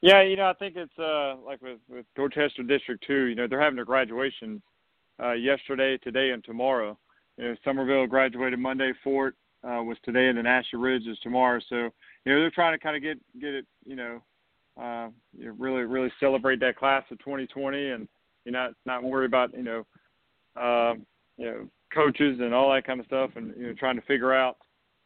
Yeah, 0.02 0.24
you 0.24 0.36
know, 0.36 0.50
I 0.50 0.54
think 0.54 0.76
it's 0.78 0.98
uh 0.98 1.36
like 1.46 1.62
with 1.62 1.80
with 1.90 2.06
Dorchester 2.16 2.64
District 2.64 3.04
Two. 3.06 3.26
You 3.26 3.36
know, 3.36 3.48
they're 3.48 3.62
having 3.62 3.76
their 3.76 3.86
graduations 3.86 4.62
uh, 5.22 5.34
yesterday, 5.34 5.98
today, 5.98 6.32
and 6.32 6.44
tomorrow. 6.44 6.98
You 7.38 7.50
know, 7.50 7.56
Summerville 7.64 8.08
graduated 8.08 8.60
Monday. 8.60 8.94
Fort 9.04 9.36
uh, 9.64 9.82
was 9.84 9.98
today, 10.04 10.28
and 10.28 10.38
then 10.38 10.48
Ashley 10.48 10.80
Ridge 10.80 11.06
is 11.08 11.20
tomorrow. 11.20 11.60
So 11.70 11.76
you 11.76 12.34
know, 12.34 12.40
they're 12.40 12.52
trying 12.52 12.74
to 12.74 12.84
kind 12.84 12.96
of 12.96 13.04
get 13.04 13.20
get 13.40 13.54
it. 13.54 13.66
You 13.86 13.96
know, 13.96 14.22
uh, 14.82 15.10
you 15.38 15.46
know, 15.46 15.56
really 15.60 15.84
really 15.84 16.12
celebrate 16.20 16.60
that 16.62 16.78
class 16.78 17.04
of 17.12 17.20
2020, 17.20 17.90
and 17.90 18.08
you're 18.44 18.54
not 18.54 18.72
not 18.86 19.04
worry 19.04 19.28
about 19.28 19.56
you 19.56 19.64
know, 19.64 19.86
uh, 20.60 20.96
you 21.42 21.48
know, 21.48 21.68
coaches 21.94 22.40
and 22.40 22.54
all 22.54 22.72
that 22.72 22.86
kind 22.86 23.00
of 23.00 23.06
stuff, 23.08 23.32
and 23.36 23.54
you 23.58 23.68
know, 23.68 23.74
trying 23.74 23.96
to 23.96 24.02
figure 24.04 24.34
out 24.34 24.58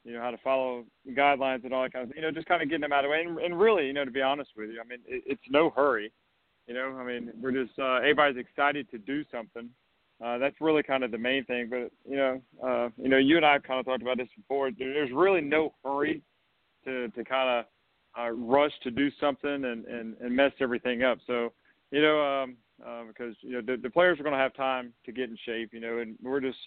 you 0.04 0.14
know 0.14 0.22
how 0.22 0.32
to 0.32 0.38
follow 0.44 0.84
guidelines 1.18 1.64
and 1.64 1.74
all 1.74 1.84
that 1.84 1.94
kind 1.94 2.10
of 2.10 2.16
you 2.16 2.22
know 2.22 2.30
just 2.30 2.48
kind 2.48 2.62
of 2.62 2.70
getting 2.70 2.82
them 2.82 2.92
out 2.92 3.06
of 3.06 3.10
the 3.10 3.12
way. 3.12 3.24
And, 3.26 3.40
and 3.40 3.60
really 3.60 3.88
you 3.88 3.94
know 3.94 4.06
to 4.06 4.12
be 4.12 4.22
honest 4.22 4.52
with 4.56 4.70
you 4.70 4.80
i 4.80 4.88
mean 4.88 5.00
it, 5.08 5.24
it's 5.26 5.42
no 5.50 5.70
hurry. 5.72 6.12
You 6.68 6.74
know 6.74 6.98
i 7.00 7.04
mean 7.04 7.32
we're 7.42 7.52
just 7.52 7.78
uh 7.80 7.96
everybody's 7.96 8.38
excited 8.38 8.90
to 8.92 8.98
do 8.98 9.24
something. 9.32 9.70
Uh 10.24 10.38
that's 10.38 10.56
really 10.62 10.84
kind 10.84 11.04
of 11.04 11.12
the 11.12 11.18
main 11.18 11.46
thing. 11.46 11.70
But 11.70 11.92
you 12.10 12.18
know 12.18 12.42
uh 12.64 12.90
you 13.02 13.10
know 13.10 13.18
you 13.18 13.38
and 13.38 13.46
i 13.46 13.54
have 13.54 13.64
kind 13.64 13.80
of 13.80 13.86
talked 13.86 14.04
about 14.04 14.18
this 14.18 14.30
before. 14.36 14.70
There's 14.78 15.12
really 15.12 15.42
no 15.42 15.74
hurry 15.84 16.22
to 16.84 17.08
to 17.10 17.24
kind 17.24 17.50
of 17.50 17.66
uh 18.20 18.32
rush 18.32 18.74
to 18.84 18.92
do 18.92 19.10
something 19.20 19.66
and 19.66 19.86
and 19.86 20.16
and 20.20 20.36
mess 20.36 20.52
everything 20.60 21.02
up. 21.04 21.18
So 21.26 21.54
you 21.92 22.02
know 22.02 22.22
um 22.22 22.58
uh, 22.86 23.04
because 23.08 23.36
you 23.42 23.52
know 23.52 23.62
the, 23.62 23.80
the 23.82 23.90
players 23.90 24.20
are 24.20 24.24
going 24.24 24.34
to 24.34 24.40
have 24.40 24.54
time 24.54 24.94
to 25.06 25.12
get 25.12 25.30
in 25.30 25.38
shape 25.46 25.70
you 25.74 25.80
know 25.80 26.00
and 26.00 26.16
we're 26.24 26.40
just 26.40 26.58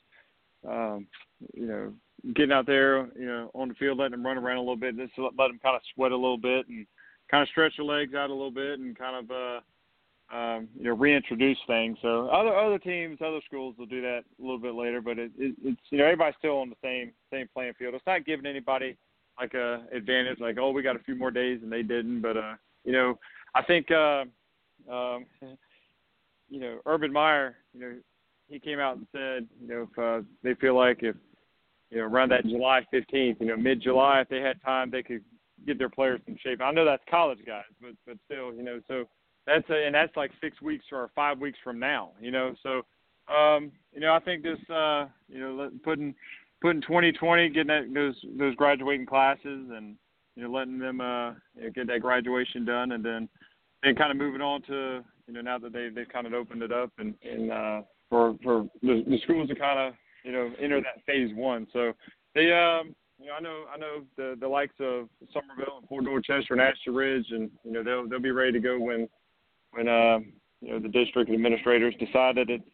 um 0.69 1.07
you 1.55 1.67
know 1.67 1.93
getting 2.35 2.53
out 2.53 2.67
there, 2.67 3.07
you 3.19 3.27
know, 3.27 3.51
on 3.55 3.69
the 3.69 3.75
field, 3.75 3.99
letting 3.99 4.13
them 4.13 4.27
run 4.27 4.39
around 4.39 4.57
a 4.57 4.61
little 4.61 4.77
bit, 4.77 4.97
just 4.97 5.13
let 5.19 5.37
them 5.37 5.61
kind 5.63 5.77
of 5.77 5.83
sweat 5.95 6.13
a 6.13 6.17
little 6.17 6.39
bit 6.39 6.69
and 6.69 6.87
kind 7.31 7.43
of 7.43 7.49
stretch 7.49 7.75
their 7.77 7.85
legs 7.85 8.15
out 8.15 8.31
a 8.31 8.35
little 8.35 8.51
bit 8.51 8.79
and 8.79 8.99
kind 8.99 9.17
of, 9.25 9.31
uh, 9.31 10.37
um, 10.37 10.69
you 10.77 10.85
know, 10.85 10.95
reintroduce 10.95 11.59
things. 11.67 11.97
So 12.03 12.29
other 12.29 12.55
other 12.55 12.79
teams, 12.79 13.19
other 13.25 13.41
schools 13.47 13.77
will 13.79 13.87
do 13.87 14.03
that 14.03 14.25
a 14.39 14.43
little 14.43 14.59
bit 14.59 14.75
later, 14.75 15.01
but 15.01 15.19
it, 15.19 15.31
it, 15.39 15.55
it's 15.63 15.81
you 15.91 15.99
know 15.99 16.05
everybody's 16.05 16.35
still 16.39 16.59
on 16.59 16.69
the 16.69 16.77
same 16.83 17.13
same 17.33 17.49
playing 17.55 17.73
field. 17.79 17.95
It's 17.95 18.07
not 18.07 18.27
giving 18.27 18.45
anybody 18.45 18.97
like 19.41 19.55
a 19.55 19.85
advantage, 19.91 20.39
like 20.39 20.59
oh 20.59 20.71
we 20.71 20.83
got 20.83 20.97
a 20.97 21.05
few 21.05 21.15
more 21.15 21.31
days 21.31 21.61
and 21.63 21.73
they 21.73 21.83
didn't, 21.83 22.21
but 22.21 22.37
uh, 22.37 22.55
you 22.85 22.93
know, 22.93 23.19
I 23.55 23.63
think 23.63 23.91
uh, 23.91 24.25
um, 24.93 25.25
you 26.49 26.61
know 26.61 26.79
Urban 26.87 27.13
Meyer, 27.13 27.57
you 27.73 27.81
know, 27.81 27.95
he 28.49 28.59
came 28.59 28.79
out 28.79 28.97
and 28.97 29.07
said, 29.13 29.47
you 29.61 29.69
know, 29.69 29.89
if 29.91 29.99
uh, 29.99 30.27
they 30.43 30.55
feel 30.55 30.77
like 30.77 31.03
if 31.03 31.17
you 31.91 31.99
know, 31.99 32.05
around 32.05 32.31
that 32.31 32.45
July 32.45 32.87
15th, 32.93 33.41
you 33.41 33.47
know, 33.47 33.57
mid 33.57 33.83
July, 33.83 34.21
if 34.21 34.29
they 34.29 34.41
had 34.41 34.61
time, 34.63 34.91
they 34.91 35.03
could 35.03 35.23
get 35.67 35.79
their 35.79 35.89
players 35.89 36.21
in 36.27 36.37
shape. 36.43 36.61
I 36.61 36.71
know 36.71 36.85
that's 36.85 37.03
college 37.11 37.41
guys, 37.47 37.65
but 37.81 37.93
but 38.07 38.17
still, 38.27 38.53
you 38.55 38.63
know, 38.63 38.81
so 38.89 39.05
that's 39.47 39.69
a, 39.71 39.87
and 39.87 39.95
that's 39.95 40.17
like 40.17 40.31
six 40.41 40.61
weeks 40.61 40.87
or 40.93 41.11
five 41.15 41.39
weeks 41.39 41.59
from 41.65 41.79
now, 41.79 42.13
you 42.21 42.31
know. 42.31 42.55
So, 42.63 42.83
um, 43.33 43.73
you 43.93 44.01
know, 44.01 44.15
I 44.15 44.21
think 44.21 44.43
this, 44.43 44.59
uh, 44.71 45.07
you 45.29 45.41
know, 45.41 45.71
putting 45.83 46.15
putting 46.61 46.83
2020, 46.83 47.49
getting 47.51 47.67
that, 47.69 47.93
those 47.95 48.17
those 48.39 48.55
graduating 48.57 49.07
classes, 49.07 49.41
and 49.45 49.97
you 50.37 50.45
know, 50.45 50.51
letting 50.51 50.79
them 50.79 51.01
uh, 51.01 51.31
you 51.55 51.65
know, 51.65 51.71
get 51.75 51.87
that 51.89 52.03
graduation 52.03 52.65
done, 52.65 52.93
and 52.93 53.05
then 53.05 53.29
then 53.83 53.95
kind 53.95 54.11
of 54.11 54.17
moving 54.17 54.43
on 54.43 54.63
to 54.63 55.05
you 55.29 55.35
know 55.35 55.41
now 55.41 55.59
that 55.59 55.73
they 55.73 55.91
they've 55.95 56.09
kind 56.09 56.27
of 56.27 56.33
opened 56.33 56.63
it 56.63 56.73
up 56.73 56.91
and 56.99 57.15
and 57.23 57.53
uh, 57.53 57.83
for 58.11 58.35
for 58.43 58.67
the, 58.83 59.05
the 59.07 59.21
schools 59.23 59.49
to 59.49 59.55
kind 59.55 59.79
of 59.79 59.95
you 60.25 60.33
know, 60.33 60.51
enter 60.61 60.81
that 60.81 61.05
phase 61.07 61.31
one. 61.35 61.67
So 61.73 61.93
they, 62.35 62.53
um, 62.53 62.95
you 63.19 63.27
know, 63.27 63.33
I 63.37 63.41
know, 63.41 63.65
I 63.75 63.79
know 63.79 64.05
the 64.17 64.37
the 64.39 64.49
likes 64.49 64.75
of 64.81 65.09
Summerville 65.33 65.79
and 65.79 65.89
Fort 65.89 66.05
Dorchester 66.05 66.53
and 66.55 66.61
Ashley 66.61 66.93
Ridge, 66.93 67.27
and 67.31 67.51
you 67.65 67.73
know, 67.73 67.83
they'll 67.83 68.09
they'll 68.09 68.21
be 68.21 68.31
ready 68.31 68.53
to 68.53 68.61
go 68.61 68.79
when 68.79 69.09
when 69.73 69.89
uh, 69.89 70.19
you 70.61 70.73
know 70.73 70.79
the 70.79 70.89
district 70.89 71.31
administrators 71.31 71.95
decide 71.99 72.37
that 72.37 72.51
it's 72.51 72.65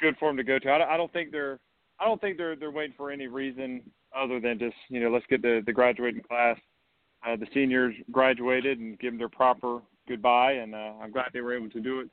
good 0.00 0.16
for 0.18 0.28
them 0.28 0.36
to 0.36 0.44
go 0.44 0.58
to. 0.58 0.68
I, 0.68 0.94
I 0.94 0.96
don't 0.96 1.12
think 1.12 1.30
they're 1.30 1.58
I 2.00 2.04
don't 2.04 2.20
think 2.20 2.36
they're 2.36 2.56
they're 2.56 2.70
waiting 2.70 2.94
for 2.96 3.10
any 3.10 3.28
reason 3.28 3.82
other 4.16 4.40
than 4.40 4.58
just 4.58 4.76
you 4.88 5.00
know 5.00 5.10
let's 5.10 5.26
get 5.26 5.40
the 5.40 5.62
the 5.64 5.72
graduating 5.72 6.22
class, 6.22 6.58
uh, 7.26 7.36
the 7.36 7.46
seniors 7.54 7.94
graduated 8.10 8.78
and 8.78 8.98
give 8.98 9.12
them 9.12 9.18
their 9.18 9.28
proper 9.28 9.80
goodbye, 10.08 10.52
and 10.52 10.74
uh, 10.74 10.92
I'm 11.02 11.12
glad 11.12 11.26
they 11.32 11.40
were 11.40 11.56
able 11.56 11.70
to 11.70 11.80
do 11.80 12.00
it 12.00 12.08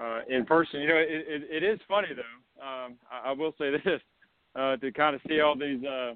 uh, 0.00 0.20
in 0.28 0.44
person. 0.44 0.80
You 0.80 0.88
know, 0.88 0.96
it, 0.96 1.24
it, 1.28 1.42
it 1.50 1.62
is 1.62 1.78
funny 1.88 2.08
though. 2.14 2.64
Um, 2.64 2.96
I, 3.10 3.30
I 3.30 3.32
will 3.32 3.54
say 3.58 3.70
this 3.84 4.00
uh, 4.54 4.76
to 4.76 4.92
kind 4.92 5.14
of 5.14 5.22
see 5.28 5.40
all 5.40 5.56
these 5.56 5.82
uh, 5.84 6.14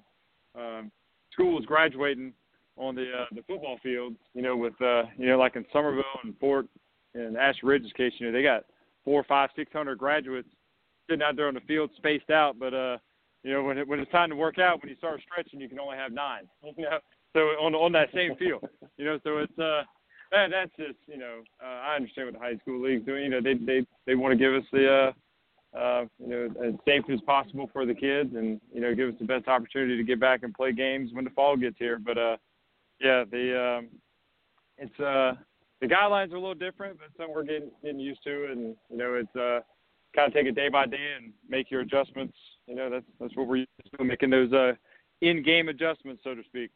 um, 0.59 0.90
schools 1.32 1.64
graduating 1.66 2.32
on 2.76 2.94
the 2.94 3.02
uh, 3.02 3.26
the 3.32 3.43
football 3.43 3.78
field. 3.82 4.14
You 4.35 4.43
know, 4.43 4.56
with 4.56 4.81
uh, 4.81 5.05
you 5.16 5.28
know 5.28 5.39
like 5.39 5.56
in 5.56 5.64
Summerville 5.72 6.05
and 6.22 6.35
Fort 6.39 6.66
and 7.14 7.36
Ash 7.36 7.56
Ridge's 7.62 7.93
case, 7.93 8.12
you 8.18 8.26
know 8.26 8.32
they 8.32 8.43
got 8.43 8.64
four, 9.05 9.24
five, 9.24 9.51
six 9.56 9.72
hundred 9.72 9.98
graduates 9.98 10.48
sitting 11.09 11.22
out 11.22 11.36
there 11.36 11.48
on 11.48 11.55
the 11.55 11.60
field, 11.60 11.90
spaced 11.97 12.31
out. 12.31 12.59
But 12.59 12.74
uh, 12.74 12.98
you 13.43 13.52
know, 13.52 13.62
when 13.62 13.78
it, 13.78 13.86
when 13.86 14.01
it's 14.01 14.10
time 14.10 14.31
to 14.31 14.36
work 14.36 14.59
out, 14.59 14.82
when 14.82 14.90
you 14.90 14.97
start 14.97 15.20
stretching, 15.22 15.60
you 15.60 15.68
can 15.68 15.81
only 15.81 15.97
have 15.97 16.12
nine. 16.12 16.48
You 16.76 16.85
know, 16.85 16.98
so 17.35 17.40
on 17.40 17.74
on 17.74 17.93
that 17.93 18.09
same 18.14 18.36
field, 18.36 18.64
you 18.97 19.05
know, 19.05 19.18
so 19.24 19.39
it's 19.39 19.59
uh 19.59 19.82
that, 20.35 20.51
that's 20.51 20.73
just 20.77 20.98
you 21.06 21.19
know 21.19 21.43
uh, 21.62 21.66
I 21.66 21.97
understand 21.97 22.28
what 22.28 22.35
the 22.35 22.40
high 22.40 22.56
school 22.59 22.82
league's 22.82 23.06
doing. 23.06 23.24
You 23.24 23.31
know 23.31 23.40
they 23.40 23.55
they 23.55 23.86
they 24.06 24.15
want 24.15 24.32
to 24.32 24.39
give 24.39 24.55
us 24.55 24.65
the 24.73 25.12
uh, 25.74 25.78
uh, 25.78 26.05
you 26.19 26.28
know 26.28 26.44
as 26.66 26.74
safe 26.85 27.05
as 27.12 27.20
possible 27.23 27.70
for 27.73 27.86
the 27.86 27.94
kids, 27.94 28.35
and 28.35 28.61
you 28.73 28.81
know 28.81 28.94
give 28.94 29.09
us 29.09 29.15
the 29.19 29.27
best 29.27 29.48
opportunity 29.48 29.97
to 29.97 30.02
get 30.02 30.20
back 30.20 30.43
and 30.43 30.52
play 30.52 30.73
games 30.73 31.11
when 31.12 31.24
the 31.24 31.31
fall 31.31 31.56
gets 31.56 31.77
here. 31.78 31.98
But 31.98 32.19
uh, 32.19 32.36
yeah, 33.01 33.24
the 33.31 33.78
um, 33.78 33.89
it's 34.78 35.01
uh 35.01 35.35
the 35.81 35.86
guidelines 35.86 36.32
are 36.32 36.36
a 36.36 36.40
little 36.40 36.55
different, 36.55 36.98
but 36.98 37.09
some 37.16 37.32
we're 37.32 37.44
getting 37.44 37.70
getting 37.82 38.01
used 38.01 38.23
to, 38.24 38.47
and 38.51 38.77
you 38.90 38.97
know 38.97 39.15
it's 39.15 39.36
uh 39.36 39.61
kind 40.15 40.28
of 40.28 40.35
take 40.35 40.47
it 40.47 40.55
day 40.55 40.69
by 40.69 40.86
day 40.86 41.15
and 41.16 41.32
make 41.48 41.70
your 41.70 41.81
adjustments. 41.81 42.36
You 42.66 42.74
know 42.74 42.90
that's 42.90 43.06
that's 43.20 43.36
what 43.36 43.47
we're 43.47 43.56
used 43.56 43.70
to 43.98 44.05
making 44.05 44.31
those 44.31 44.52
uh 44.52 44.73
in-game 45.20 45.69
adjustments, 45.69 46.23
so 46.24 46.35
to 46.35 46.43
speak. 46.44 46.70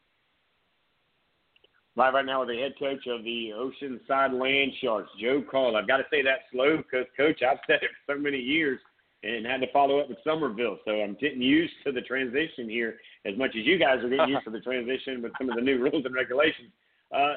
Live 1.99 2.15
right 2.15 2.25
now 2.25 2.39
with 2.39 2.51
the 2.51 2.57
head 2.57 2.75
coach 2.79 3.09
of 3.09 3.25
the 3.25 3.51
Oceanside 3.57 4.41
Land 4.41 4.70
Sharks, 4.81 5.11
Joe 5.20 5.43
Call. 5.43 5.75
I've 5.75 5.89
got 5.89 5.97
to 5.97 6.05
say 6.12 6.23
that 6.23 6.43
slow 6.53 6.77
because, 6.77 7.07
Coach, 7.16 7.43
I've 7.43 7.59
said 7.66 7.81
it 7.83 7.91
for 8.07 8.15
so 8.15 8.20
many 8.20 8.39
years 8.39 8.79
and 9.25 9.45
had 9.45 9.61
to 9.62 9.73
follow 9.73 9.99
up 9.99 10.09
with 10.09 10.19
Summerville. 10.23 10.79
So 10.85 10.93
I'm 10.93 11.16
getting 11.20 11.43
used 11.43 11.73
to 11.85 11.91
the 11.91 12.03
transition 12.03 12.69
here 12.69 12.99
as 13.27 13.37
much 13.37 13.51
as 13.59 13.66
you 13.66 13.81
guys 13.81 13.99
are 14.05 14.09
getting 14.09 14.29
used 14.29 14.45
to 14.45 14.51
the 14.51 14.61
transition 14.61 15.23
with 15.23 15.33
some 15.39 15.51
of 15.51 15.57
the 15.57 15.61
new 15.61 15.83
rules 15.83 16.05
and 16.05 16.15
regulations. 16.15 16.70
Uh, 17.11 17.35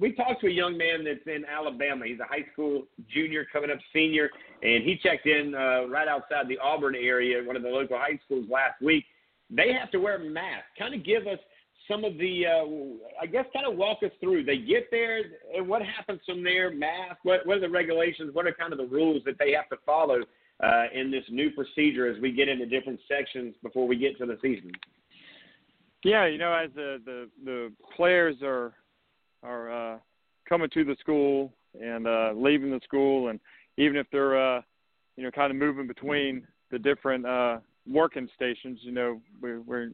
we 0.00 0.10
talked 0.10 0.40
to 0.40 0.48
a 0.48 0.50
young 0.50 0.76
man 0.76 1.04
that's 1.04 1.24
in 1.28 1.44
Alabama. 1.44 2.04
He's 2.04 2.18
a 2.18 2.24
high 2.24 2.46
school 2.52 2.88
junior, 3.14 3.46
coming 3.52 3.70
up 3.70 3.78
senior, 3.92 4.28
and 4.64 4.82
he 4.82 4.98
checked 5.00 5.26
in 5.26 5.54
uh, 5.54 5.86
right 5.86 6.08
outside 6.08 6.48
the 6.48 6.58
Auburn 6.58 6.96
area, 6.96 7.44
one 7.44 7.54
of 7.54 7.62
the 7.62 7.68
local 7.68 7.96
high 7.96 8.18
schools 8.24 8.46
last 8.50 8.82
week. 8.82 9.04
They 9.50 9.72
have 9.72 9.92
to 9.92 9.98
wear 9.98 10.18
masks. 10.18 10.66
Kind 10.76 10.94
of 10.94 11.04
give 11.04 11.28
us 11.28 11.38
some 11.88 12.04
of 12.04 12.16
the, 12.18 12.44
uh, 12.46 13.22
I 13.22 13.26
guess, 13.26 13.44
kind 13.52 13.66
of 13.66 13.76
walk 13.76 13.98
us 14.04 14.10
through. 14.20 14.44
They 14.44 14.58
get 14.58 14.90
there, 14.90 15.20
and 15.54 15.68
what 15.68 15.82
happens 15.82 16.20
from 16.26 16.42
there? 16.42 16.72
Mask. 16.72 17.18
What, 17.22 17.46
what 17.46 17.58
are 17.58 17.60
the 17.60 17.68
regulations? 17.68 18.34
What 18.34 18.46
are 18.46 18.52
kind 18.52 18.72
of 18.72 18.78
the 18.78 18.86
rules 18.86 19.22
that 19.26 19.36
they 19.38 19.52
have 19.52 19.68
to 19.70 19.76
follow 19.84 20.20
uh, 20.62 20.84
in 20.94 21.10
this 21.10 21.24
new 21.30 21.50
procedure 21.50 22.10
as 22.10 22.20
we 22.20 22.32
get 22.32 22.48
into 22.48 22.66
different 22.66 23.00
sections 23.08 23.54
before 23.62 23.86
we 23.86 23.96
get 23.96 24.18
to 24.18 24.26
the 24.26 24.38
season? 24.42 24.72
Yeah, 26.04 26.26
you 26.26 26.38
know, 26.38 26.52
as 26.52 26.70
the 26.74 26.98
the, 27.04 27.28
the 27.44 27.72
players 27.96 28.36
are 28.42 28.74
are 29.42 29.94
uh, 29.94 29.98
coming 30.48 30.70
to 30.72 30.84
the 30.84 30.96
school 31.00 31.52
and 31.80 32.06
uh, 32.06 32.32
leaving 32.34 32.70
the 32.70 32.80
school, 32.84 33.28
and 33.28 33.38
even 33.76 33.96
if 33.96 34.06
they're 34.10 34.56
uh, 34.56 34.62
you 35.16 35.24
know 35.24 35.30
kind 35.30 35.50
of 35.50 35.56
moving 35.56 35.86
between 35.86 36.46
the 36.70 36.78
different 36.78 37.26
uh, 37.26 37.58
working 37.86 38.28
stations, 38.34 38.78
you 38.82 38.92
know, 38.92 39.20
we're, 39.40 39.60
we're 39.62 39.90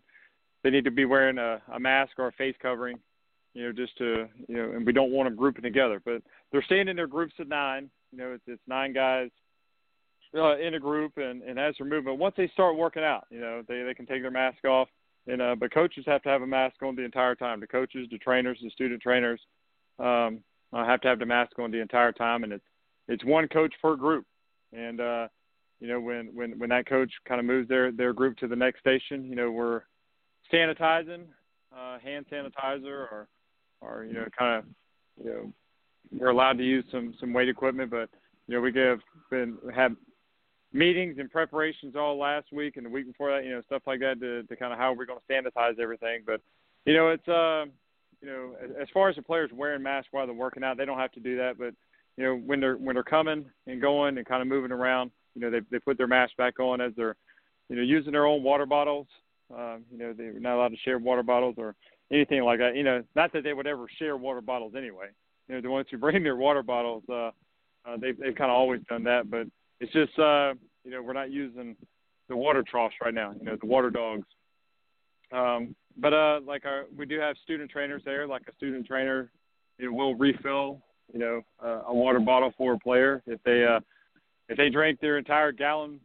they 0.66 0.70
need 0.70 0.84
to 0.84 0.90
be 0.90 1.04
wearing 1.04 1.38
a, 1.38 1.60
a 1.72 1.78
mask 1.78 2.12
or 2.18 2.28
a 2.28 2.32
face 2.32 2.56
covering, 2.60 2.98
you 3.54 3.64
know, 3.64 3.72
just 3.72 3.96
to 3.98 4.26
you 4.48 4.56
know, 4.56 4.72
and 4.72 4.84
we 4.84 4.92
don't 4.92 5.12
want 5.12 5.28
them 5.28 5.36
grouping 5.36 5.62
together. 5.62 6.02
But 6.04 6.22
they're 6.50 6.64
staying 6.64 6.88
in 6.88 6.96
their 6.96 7.06
groups 7.06 7.34
of 7.38 7.48
nine. 7.48 7.90
You 8.12 8.18
know, 8.18 8.32
it's, 8.32 8.44
it's 8.46 8.62
nine 8.66 8.92
guys 8.92 9.30
uh, 10.34 10.58
in 10.58 10.74
a 10.74 10.80
group, 10.80 11.18
and 11.18 11.42
and 11.42 11.58
as 11.58 11.74
they're 11.78 11.86
moving, 11.86 12.18
once 12.18 12.34
they 12.36 12.48
start 12.48 12.76
working 12.76 13.04
out, 13.04 13.26
you 13.30 13.40
know, 13.40 13.62
they 13.68 13.82
they 13.82 13.94
can 13.94 14.06
take 14.06 14.22
their 14.22 14.30
mask 14.30 14.64
off 14.64 14.88
and 15.26 15.42
uh, 15.42 15.56
but 15.58 15.72
coaches 15.72 16.04
have 16.06 16.22
to 16.22 16.28
have 16.28 16.42
a 16.42 16.46
mask 16.46 16.82
on 16.82 16.94
the 16.94 17.04
entire 17.04 17.34
time. 17.34 17.60
The 17.60 17.66
coaches, 17.66 18.06
the 18.10 18.18
trainers, 18.18 18.58
the 18.62 18.70
student 18.70 19.02
trainers 19.02 19.40
um, 19.98 20.40
uh, 20.72 20.84
have 20.84 21.00
to 21.02 21.08
have 21.08 21.18
the 21.18 21.26
mask 21.26 21.58
on 21.58 21.70
the 21.70 21.80
entire 21.80 22.12
time, 22.12 22.44
and 22.44 22.52
it's 22.52 22.64
it's 23.08 23.24
one 23.24 23.48
coach 23.48 23.74
per 23.82 23.96
group. 23.96 24.24
And 24.72 25.00
uh, 25.00 25.28
you 25.80 25.88
know 25.88 26.00
when 26.00 26.30
when 26.34 26.58
when 26.58 26.70
that 26.70 26.88
coach 26.88 27.12
kind 27.26 27.40
of 27.40 27.46
moves 27.46 27.68
their 27.68 27.90
their 27.90 28.12
group 28.12 28.36
to 28.38 28.48
the 28.48 28.56
next 28.56 28.80
station, 28.80 29.24
you 29.24 29.34
know 29.34 29.50
we're 29.50 29.82
sanitizing, 30.52 31.24
uh, 31.76 31.98
hand 31.98 32.26
sanitizer, 32.30 32.86
or 32.86 33.28
or 33.80 34.04
you 34.04 34.14
know 34.14 34.26
kind 34.38 34.58
of 34.58 34.64
you 35.24 35.30
know 35.30 35.52
we're 36.18 36.28
allowed 36.28 36.58
to 36.58 36.64
use 36.64 36.84
some 36.90 37.14
some 37.20 37.32
weight 37.32 37.48
equipment, 37.48 37.90
but 37.90 38.08
you 38.46 38.54
know 38.54 38.60
we 38.60 38.72
have 38.74 39.00
been 39.30 39.58
have 39.74 39.92
meetings 40.72 41.16
and 41.18 41.30
preparations 41.30 41.96
all 41.96 42.18
last 42.18 42.52
week 42.52 42.76
and 42.76 42.84
the 42.84 42.90
week 42.90 43.06
before 43.06 43.30
that, 43.30 43.44
you 43.44 43.50
know, 43.50 43.62
stuff 43.62 43.82
like 43.86 44.00
that 44.00 44.20
to, 44.20 44.42
to 44.44 44.56
kind 44.56 44.72
of 44.72 44.78
how 44.78 44.92
we're 44.92 45.06
going 45.06 45.18
to 45.18 45.32
sanitize 45.32 45.78
everything. 45.78 46.20
But, 46.26 46.40
you 46.84 46.94
know, 46.94 47.08
it's, 47.08 47.26
uh, 47.26 47.64
you 48.20 48.28
know, 48.28 48.54
as 48.80 48.88
far 48.92 49.08
as 49.08 49.16
the 49.16 49.22
players 49.22 49.50
wearing 49.52 49.82
masks 49.82 50.08
while 50.10 50.26
they're 50.26 50.34
working 50.34 50.62
out, 50.62 50.76
they 50.76 50.84
don't 50.84 50.98
have 50.98 51.12
to 51.12 51.20
do 51.20 51.36
that. 51.36 51.58
But, 51.58 51.74
you 52.16 52.24
know, 52.24 52.36
when 52.36 52.60
they're, 52.60 52.76
when 52.76 52.94
they're 52.94 53.02
coming 53.02 53.46
and 53.66 53.80
going 53.80 54.18
and 54.18 54.26
kind 54.26 54.42
of 54.42 54.48
moving 54.48 54.72
around, 54.72 55.10
you 55.34 55.40
know, 55.40 55.50
they, 55.50 55.60
they 55.70 55.78
put 55.78 55.98
their 55.98 56.06
mask 56.06 56.36
back 56.36 56.60
on 56.60 56.80
as 56.80 56.92
they're, 56.96 57.16
you 57.68 57.76
know, 57.76 57.82
using 57.82 58.12
their 58.12 58.26
own 58.26 58.42
water 58.42 58.66
bottles. 58.66 59.06
Um, 59.54 59.84
you 59.90 59.98
know, 59.98 60.12
they're 60.12 60.38
not 60.40 60.56
allowed 60.56 60.68
to 60.68 60.76
share 60.84 60.98
water 60.98 61.22
bottles 61.22 61.54
or 61.58 61.74
anything 62.12 62.42
like 62.42 62.58
that. 62.58 62.76
You 62.76 62.82
know, 62.84 63.02
not 63.14 63.32
that 63.32 63.44
they 63.44 63.52
would 63.52 63.66
ever 63.66 63.86
share 63.98 64.16
water 64.16 64.40
bottles 64.40 64.74
anyway. 64.76 65.06
You 65.48 65.54
know, 65.54 65.60
the 65.60 65.70
ones 65.70 65.86
who 65.90 65.98
bring 65.98 66.22
their 66.24 66.36
water 66.36 66.62
bottles, 66.62 67.04
uh, 67.08 67.30
uh, 67.86 67.96
they've, 68.00 68.18
they've 68.18 68.34
kind 68.34 68.50
of 68.50 68.56
always 68.56 68.80
done 68.88 69.04
that. 69.04 69.30
But, 69.30 69.46
it's 69.80 69.92
just 69.92 70.18
uh, 70.18 70.54
you 70.84 70.90
know 70.90 71.02
we're 71.02 71.12
not 71.12 71.30
using 71.30 71.76
the 72.28 72.36
water 72.36 72.62
troughs 72.68 72.94
right 73.02 73.14
now. 73.14 73.32
You 73.38 73.44
know 73.44 73.56
the 73.60 73.66
water 73.66 73.90
dogs. 73.90 74.26
Um, 75.32 75.74
but 75.96 76.12
uh, 76.12 76.40
like 76.46 76.64
our 76.64 76.84
we 76.96 77.06
do 77.06 77.18
have 77.20 77.36
student 77.42 77.70
trainers 77.70 78.02
there. 78.04 78.26
Like 78.26 78.42
a 78.48 78.54
student 78.54 78.86
trainer, 78.86 79.30
know, 79.78 79.92
will 79.92 80.14
refill 80.14 80.82
you 81.12 81.18
know 81.18 81.42
uh, 81.62 81.82
a 81.86 81.94
water 81.94 82.20
bottle 82.20 82.52
for 82.56 82.74
a 82.74 82.78
player 82.78 83.22
if 83.26 83.42
they 83.44 83.64
uh, 83.64 83.80
if 84.48 84.56
they 84.56 84.70
drank 84.70 85.00
their 85.00 85.18
entire 85.18 85.52
gallon 85.52 86.00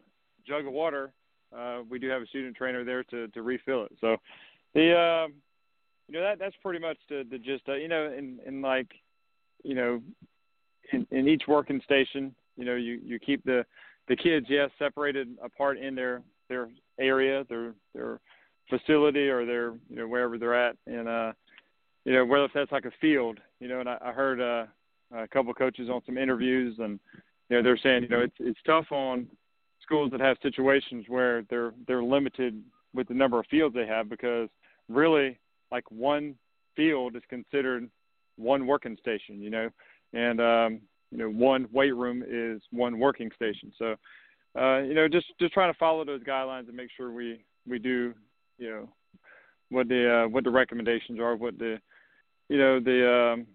jug 0.45 0.65
of 0.65 0.73
water. 0.73 1.13
Uh, 1.55 1.81
we 1.89 1.99
do 1.99 2.09
have 2.09 2.21
a 2.21 2.27
student 2.27 2.55
trainer 2.55 2.83
there 2.83 3.03
to 3.05 3.27
to 3.29 3.41
refill 3.41 3.83
it. 3.83 3.91
So 3.99 4.17
the 4.73 4.93
uh, 4.93 5.27
you 6.07 6.13
know 6.13 6.21
that 6.21 6.39
that's 6.39 6.55
pretty 6.61 6.79
much 6.79 6.97
the 7.09 7.25
the 7.29 7.37
gist. 7.37 7.63
You 7.67 7.87
know, 7.87 8.13
in 8.17 8.39
in 8.45 8.61
like 8.61 8.87
you 9.63 9.75
know 9.75 10.01
in, 10.91 11.07
in 11.11 11.27
each 11.27 11.43
working 11.47 11.81
station 11.83 12.33
you 12.57 12.65
know 12.65 12.75
you 12.75 12.99
you 13.03 13.19
keep 13.19 13.43
the 13.43 13.65
the 14.07 14.15
kids 14.15 14.45
yes 14.49 14.69
separated 14.77 15.29
apart 15.43 15.77
in 15.77 15.95
their 15.95 16.21
their 16.49 16.69
area 16.99 17.45
their 17.49 17.73
their 17.93 18.19
facility 18.69 19.29
or 19.29 19.45
their 19.45 19.73
you 19.89 19.95
know 19.95 20.07
wherever 20.07 20.37
they're 20.37 20.55
at 20.55 20.75
and 20.87 21.07
uh 21.07 21.31
you 22.05 22.13
know 22.13 22.25
whether 22.25 22.45
if 22.45 22.51
that's 22.53 22.71
like 22.71 22.85
a 22.85 22.91
field 22.99 23.39
you 23.59 23.67
know 23.67 23.79
and 23.79 23.89
I, 23.89 23.97
I 24.01 24.11
heard 24.11 24.41
uh 24.41 24.65
a 25.15 25.27
couple 25.27 25.51
of 25.51 25.57
coaches 25.57 25.89
on 25.89 26.01
some 26.05 26.17
interviews 26.17 26.75
and 26.79 26.99
you 27.49 27.57
know 27.57 27.63
they're 27.63 27.77
saying 27.77 28.03
you 28.03 28.09
know 28.09 28.21
it's 28.21 28.35
it's 28.39 28.59
tough 28.65 28.91
on 28.91 29.27
schools 29.81 30.11
that 30.11 30.19
have 30.19 30.37
situations 30.41 31.05
where 31.07 31.43
they're 31.49 31.73
they're 31.87 32.03
limited 32.03 32.61
with 32.93 33.07
the 33.07 33.13
number 33.13 33.39
of 33.39 33.45
fields 33.47 33.75
they 33.75 33.87
have 33.87 34.09
because 34.09 34.49
really 34.89 35.39
like 35.71 35.89
one 35.89 36.35
field 36.75 37.15
is 37.15 37.23
considered 37.29 37.89
one 38.37 38.65
working 38.65 38.97
station 38.99 39.41
you 39.41 39.49
know 39.49 39.69
and 40.13 40.41
um 40.41 40.81
you 41.11 41.17
know 41.17 41.29
one 41.29 41.67
weight 41.71 41.95
room 41.95 42.23
is 42.27 42.61
one 42.71 42.97
working 42.97 43.29
station. 43.35 43.71
So 43.77 43.95
uh, 44.59 44.79
you 44.79 44.93
know 44.93 45.07
just 45.07 45.27
just 45.39 45.53
trying 45.53 45.71
to 45.71 45.77
follow 45.77 46.03
those 46.03 46.23
guidelines 46.23 46.67
and 46.67 46.75
make 46.75 46.89
sure 46.95 47.11
we 47.11 47.43
we 47.67 47.79
do 47.79 48.13
you 48.57 48.69
know 48.69 48.89
what 49.69 49.87
the 49.87 50.23
uh, 50.23 50.27
what 50.29 50.43
the 50.43 50.49
recommendations 50.49 51.19
are, 51.19 51.35
what 51.35 51.59
the 51.59 51.77
you 52.49 52.57
know 52.57 52.79
the 52.79 53.33
um, 53.33 53.47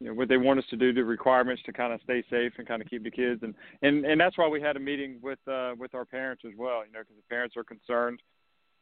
you 0.00 0.06
know 0.06 0.14
what 0.14 0.28
they 0.28 0.38
want 0.38 0.58
us 0.58 0.64
to 0.70 0.76
do, 0.76 0.92
the 0.92 1.04
requirements 1.04 1.62
to 1.66 1.72
kind 1.72 1.92
of 1.92 2.00
stay 2.02 2.24
safe 2.30 2.52
and 2.56 2.66
kind 2.66 2.80
of 2.80 2.88
keep 2.88 3.04
the 3.04 3.10
kids, 3.10 3.42
and 3.42 3.54
and 3.82 4.04
and 4.04 4.18
that's 4.18 4.38
why 4.38 4.48
we 4.48 4.60
had 4.60 4.76
a 4.76 4.80
meeting 4.80 5.18
with 5.22 5.38
uh, 5.46 5.74
with 5.78 5.94
our 5.94 6.06
parents 6.06 6.42
as 6.46 6.52
well. 6.56 6.82
You 6.86 6.92
know, 6.92 7.00
because 7.00 7.16
the 7.16 7.28
parents 7.28 7.56
are 7.56 7.64
concerned 7.64 8.22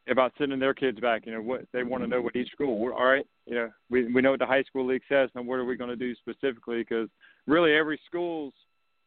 about 0.09 0.31
sending 0.37 0.59
their 0.59 0.73
kids 0.73 0.99
back. 0.99 1.25
You 1.25 1.33
know, 1.33 1.41
what 1.41 1.65
they 1.73 1.83
want 1.83 2.03
to 2.03 2.07
know 2.07 2.21
what 2.21 2.37
each 2.37 2.51
school. 2.51 2.91
All 2.93 3.05
right, 3.05 3.25
you 3.45 3.55
know, 3.55 3.69
we 3.89 4.11
we 4.13 4.21
know 4.21 4.31
what 4.31 4.39
the 4.39 4.45
high 4.45 4.63
school 4.63 4.87
league 4.87 5.01
says. 5.09 5.29
Now, 5.35 5.41
what 5.41 5.59
are 5.59 5.65
we 5.65 5.75
going 5.75 5.89
to 5.89 5.97
do 5.97 6.15
specifically? 6.15 6.79
Because 6.79 7.09
really, 7.47 7.73
every 7.73 7.99
school's 8.07 8.53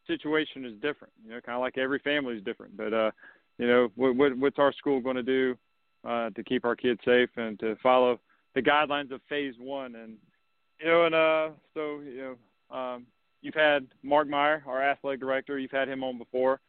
situation 0.06 0.66
is 0.66 0.74
different. 0.82 1.14
You 1.24 1.30
know, 1.30 1.40
kind 1.40 1.56
of 1.56 1.62
like 1.62 1.78
every 1.78 1.98
family 2.00 2.36
is 2.36 2.44
different. 2.44 2.76
But 2.76 2.92
uh, 2.92 3.10
you 3.56 3.66
know, 3.66 3.88
what, 3.96 4.16
what 4.16 4.36
what's 4.36 4.58
our 4.58 4.72
school 4.74 5.00
going 5.00 5.16
to 5.16 5.22
do 5.22 5.56
uh, 6.06 6.28
to 6.30 6.44
keep 6.44 6.66
our 6.66 6.76
kids 6.76 7.00
safe 7.06 7.30
and 7.36 7.58
to 7.60 7.74
follow 7.82 8.20
the 8.54 8.60
guidelines 8.60 9.12
of 9.12 9.22
Phase 9.30 9.54
One? 9.58 9.94
And 9.96 10.16
you 10.82 10.88
know, 10.88 11.04
and 11.04 11.14
uh, 11.14 11.48
so 11.74 12.00
you 12.00 12.36
know, 12.70 12.76
um, 12.76 13.06
you've 13.40 13.54
had 13.54 13.86
Mark 14.02 14.28
Meyer, 14.28 14.62
our 14.66 14.82
athletic 14.82 15.20
director. 15.20 15.58
You've 15.58 15.70
had 15.70 15.88
him 15.88 16.02
on 16.02 16.18
before, 16.18 16.60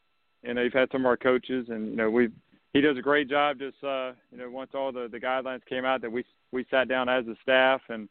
and 0.43 0.57
uh, 0.57 0.61
you've 0.61 0.73
had 0.73 0.89
some 0.91 1.01
of 1.01 1.07
our 1.07 1.17
coaches, 1.17 1.67
and 1.69 1.89
you 1.89 1.95
know, 1.95 2.09
we've 2.09 2.31
he 2.73 2.81
does 2.81 2.97
a 2.97 3.01
great 3.01 3.29
job. 3.29 3.59
Just 3.59 3.83
uh, 3.83 4.11
you 4.31 4.37
know, 4.37 4.49
once 4.49 4.71
all 4.73 4.91
the 4.91 5.07
the 5.11 5.19
guidelines 5.19 5.65
came 5.67 5.85
out, 5.85 6.01
that 6.01 6.11
we 6.11 6.23
we 6.51 6.65
sat 6.69 6.87
down 6.87 7.09
as 7.09 7.25
a 7.27 7.35
staff 7.41 7.81
and 7.89 8.07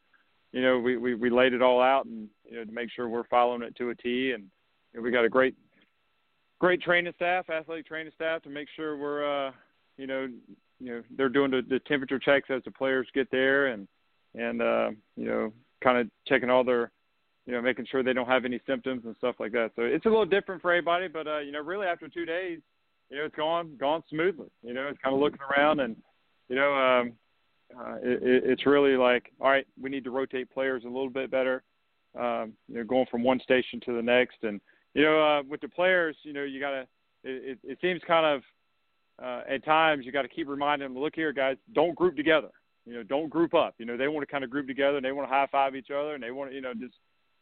you 0.53 0.63
know 0.63 0.79
we 0.79 0.97
we, 0.97 1.15
we 1.15 1.31
laid 1.31 1.53
it 1.53 1.63
all 1.63 1.81
out 1.81 2.07
and 2.07 2.29
you 2.45 2.57
know 2.57 2.65
to 2.65 2.73
make 2.73 2.91
sure 2.91 3.09
we're 3.09 3.27
following 3.29 3.63
it 3.63 3.77
to 3.77 3.91
a 3.91 3.95
T. 3.95 4.33
And 4.33 4.45
you 4.93 4.99
know, 4.99 5.03
we 5.03 5.11
got 5.11 5.25
a 5.25 5.29
great 5.29 5.55
great 6.61 6.83
training 6.83 7.13
staff, 7.17 7.49
athletic 7.51 7.87
training 7.87 8.13
staff, 8.15 8.43
to 8.43 8.49
make 8.49 8.69
sure 8.75 8.97
we're 8.97 9.49
uh, 9.49 9.53
you 9.97 10.07
know 10.07 10.29
you 10.81 10.93
know 10.93 11.03
they're 11.17 11.29
doing 11.29 11.53
the, 11.53 11.63
the 11.69 11.79
temperature 11.81 12.19
checks 12.19 12.51
as 12.51 12.63
the 12.65 12.73
players 12.73 13.07
get 13.15 13.31
there 13.31 13.67
and 13.67 13.87
and 14.35 14.61
uh, 14.61 14.91
you 15.17 15.27
know 15.27 15.53
kind 15.83 15.99
of 15.99 16.09
checking 16.27 16.51
all 16.51 16.65
their 16.65 16.91
you 17.47 17.53
know 17.53 17.61
making 17.61 17.87
sure 17.91 18.03
they 18.03 18.13
don't 18.13 18.29
have 18.29 18.45
any 18.45 18.61
symptoms 18.67 19.03
and 19.05 19.17
stuff 19.17 19.37
like 19.39 19.53
that. 19.53 19.73
So 19.77 19.83
it's 19.83 20.07
a 20.07 20.09
little 20.09 20.27
different 20.27 20.63
for 20.63 20.73
everybody, 20.73 21.09
but 21.09 21.27
uh, 21.27 21.39
you 21.39 21.53
know 21.53 21.61
really 21.61 21.87
after 21.87 22.09
two 22.09 22.25
days 22.25 22.61
you 23.13 23.19
know, 23.19 23.25
it's 23.27 23.37
gone 23.37 23.77
gone 23.79 24.03
smoothly. 24.09 24.49
You 24.63 24.73
know, 24.73 24.89
it's 24.89 24.99
kind 25.03 25.15
of 25.15 25.21
looking 25.21 25.41
around 25.43 25.81
and, 25.81 25.97
you 26.49 26.57
know, 26.57 26.73
um, 26.73 27.13
uh, 27.79 27.97
it, 27.97 28.21
it's 28.23 28.67
really 28.67 28.97
like, 28.97 29.31
all 29.39 29.51
right, 29.51 29.67
we 29.81 29.91
need 29.91 30.05
to 30.05 30.11
rotate 30.11 30.51
players 30.51 30.85
a 30.85 30.89
little 30.89 31.11
bit 31.11 31.31
better. 31.31 31.63
Um, 32.19 32.55
you 32.69 32.77
know, 32.77 32.85
going 32.85 33.07
from 33.11 33.23
one 33.23 33.41
station 33.41 33.81
to 33.87 33.97
the 33.97 34.03
next, 34.03 34.37
and 34.43 34.61
you 34.95 35.03
know, 35.03 35.23
uh, 35.23 35.43
with 35.49 35.63
the 35.63 35.69
players, 35.69 36.15
you 36.25 36.35
know, 36.35 36.43
you 36.43 36.61
gotta. 36.61 36.87
It, 37.25 37.59
it 37.63 37.79
seems 37.81 38.03
kind 38.07 38.27
of 38.27 38.43
uh, 39.25 39.43
at 39.49 39.65
times 39.65 40.05
you 40.05 40.13
got 40.13 40.23
to 40.23 40.29
keep 40.29 40.49
reminding 40.49 40.93
them, 40.93 41.01
look 41.01 41.15
here, 41.15 41.33
guys, 41.33 41.57
don't 41.73 41.95
group 41.95 42.17
together. 42.17 42.51
You 42.87 42.95
know, 42.95 43.03
don't 43.03 43.29
group 43.29 43.55
up. 43.55 43.75
You 43.79 43.87
know, 43.87 43.97
they 43.97 44.09
want 44.09 44.27
to 44.27 44.31
kind 44.31 44.45
of 44.45 44.51
group 44.51 44.67
together 44.67 44.97
and 44.97 45.05
they 45.05 45.13
want 45.13 45.29
to 45.29 45.33
high 45.33 45.47
five 45.51 45.77
each 45.77 45.91
other 45.91 46.15
and 46.15 46.23
they 46.23 46.31
want 46.31 46.51
to, 46.51 46.57
you 46.57 46.63
know, 46.63 46.75
just 46.75 46.95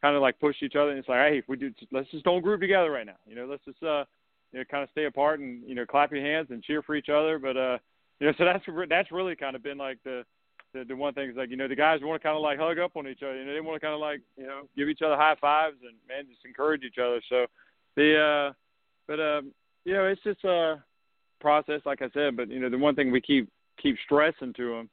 kind 0.02 0.16
of 0.16 0.22
like 0.22 0.38
push 0.38 0.56
each 0.62 0.76
other. 0.76 0.90
And 0.90 0.98
it's 0.98 1.08
like, 1.08 1.18
hey, 1.18 1.38
if 1.38 1.48
we 1.48 1.56
do, 1.56 1.72
let's 1.92 2.10
just 2.10 2.24
don't 2.24 2.42
group 2.42 2.60
together 2.60 2.90
right 2.90 3.06
now. 3.06 3.16
You 3.26 3.36
know, 3.36 3.46
let's 3.46 3.64
just 3.64 3.82
uh, 3.82 4.04
you 4.52 4.58
know, 4.58 4.64
kind 4.70 4.82
of 4.82 4.90
stay 4.90 5.04
apart 5.06 5.40
and 5.40 5.62
you 5.66 5.74
know, 5.74 5.86
clap 5.86 6.12
your 6.12 6.22
hands 6.22 6.48
and 6.50 6.62
cheer 6.62 6.82
for 6.82 6.94
each 6.94 7.08
other. 7.08 7.38
But 7.38 7.56
uh, 7.56 7.78
you 8.18 8.26
know, 8.26 8.32
so 8.36 8.44
that's 8.44 8.64
that's 8.88 9.12
really 9.12 9.36
kind 9.36 9.56
of 9.56 9.62
been 9.62 9.78
like 9.78 9.98
the 10.04 10.24
the, 10.72 10.84
the 10.84 10.96
one 10.96 11.14
thing 11.14 11.30
is 11.30 11.36
like 11.36 11.50
you 11.50 11.56
know 11.56 11.68
the 11.68 11.76
guys 11.76 12.00
want 12.02 12.20
to 12.20 12.26
kind 12.26 12.36
of 12.36 12.42
like 12.42 12.58
hug 12.58 12.78
up 12.78 12.96
on 12.96 13.08
each 13.08 13.22
other. 13.22 13.36
You 13.36 13.44
know, 13.44 13.54
they 13.54 13.60
want 13.60 13.80
to 13.80 13.84
kind 13.84 13.94
of 13.94 14.00
like 14.00 14.20
you 14.36 14.46
know 14.46 14.62
give 14.76 14.88
each 14.88 15.02
other 15.02 15.16
high 15.16 15.36
fives 15.40 15.76
and 15.82 15.96
man 16.08 16.26
just 16.28 16.44
encourage 16.44 16.82
each 16.82 16.98
other. 16.98 17.20
So 17.28 17.46
the 17.96 18.50
uh, 18.50 18.52
but 19.06 19.20
um, 19.20 19.52
you 19.84 19.94
know, 19.94 20.04
it's 20.04 20.22
just 20.22 20.44
a 20.44 20.82
process, 21.40 21.80
like 21.84 22.02
I 22.02 22.10
said. 22.12 22.36
But 22.36 22.48
you 22.48 22.60
know, 22.60 22.70
the 22.70 22.78
one 22.78 22.94
thing 22.94 23.10
we 23.10 23.20
keep 23.20 23.48
keep 23.80 23.96
stressing 24.04 24.52
to 24.54 24.76
them 24.76 24.90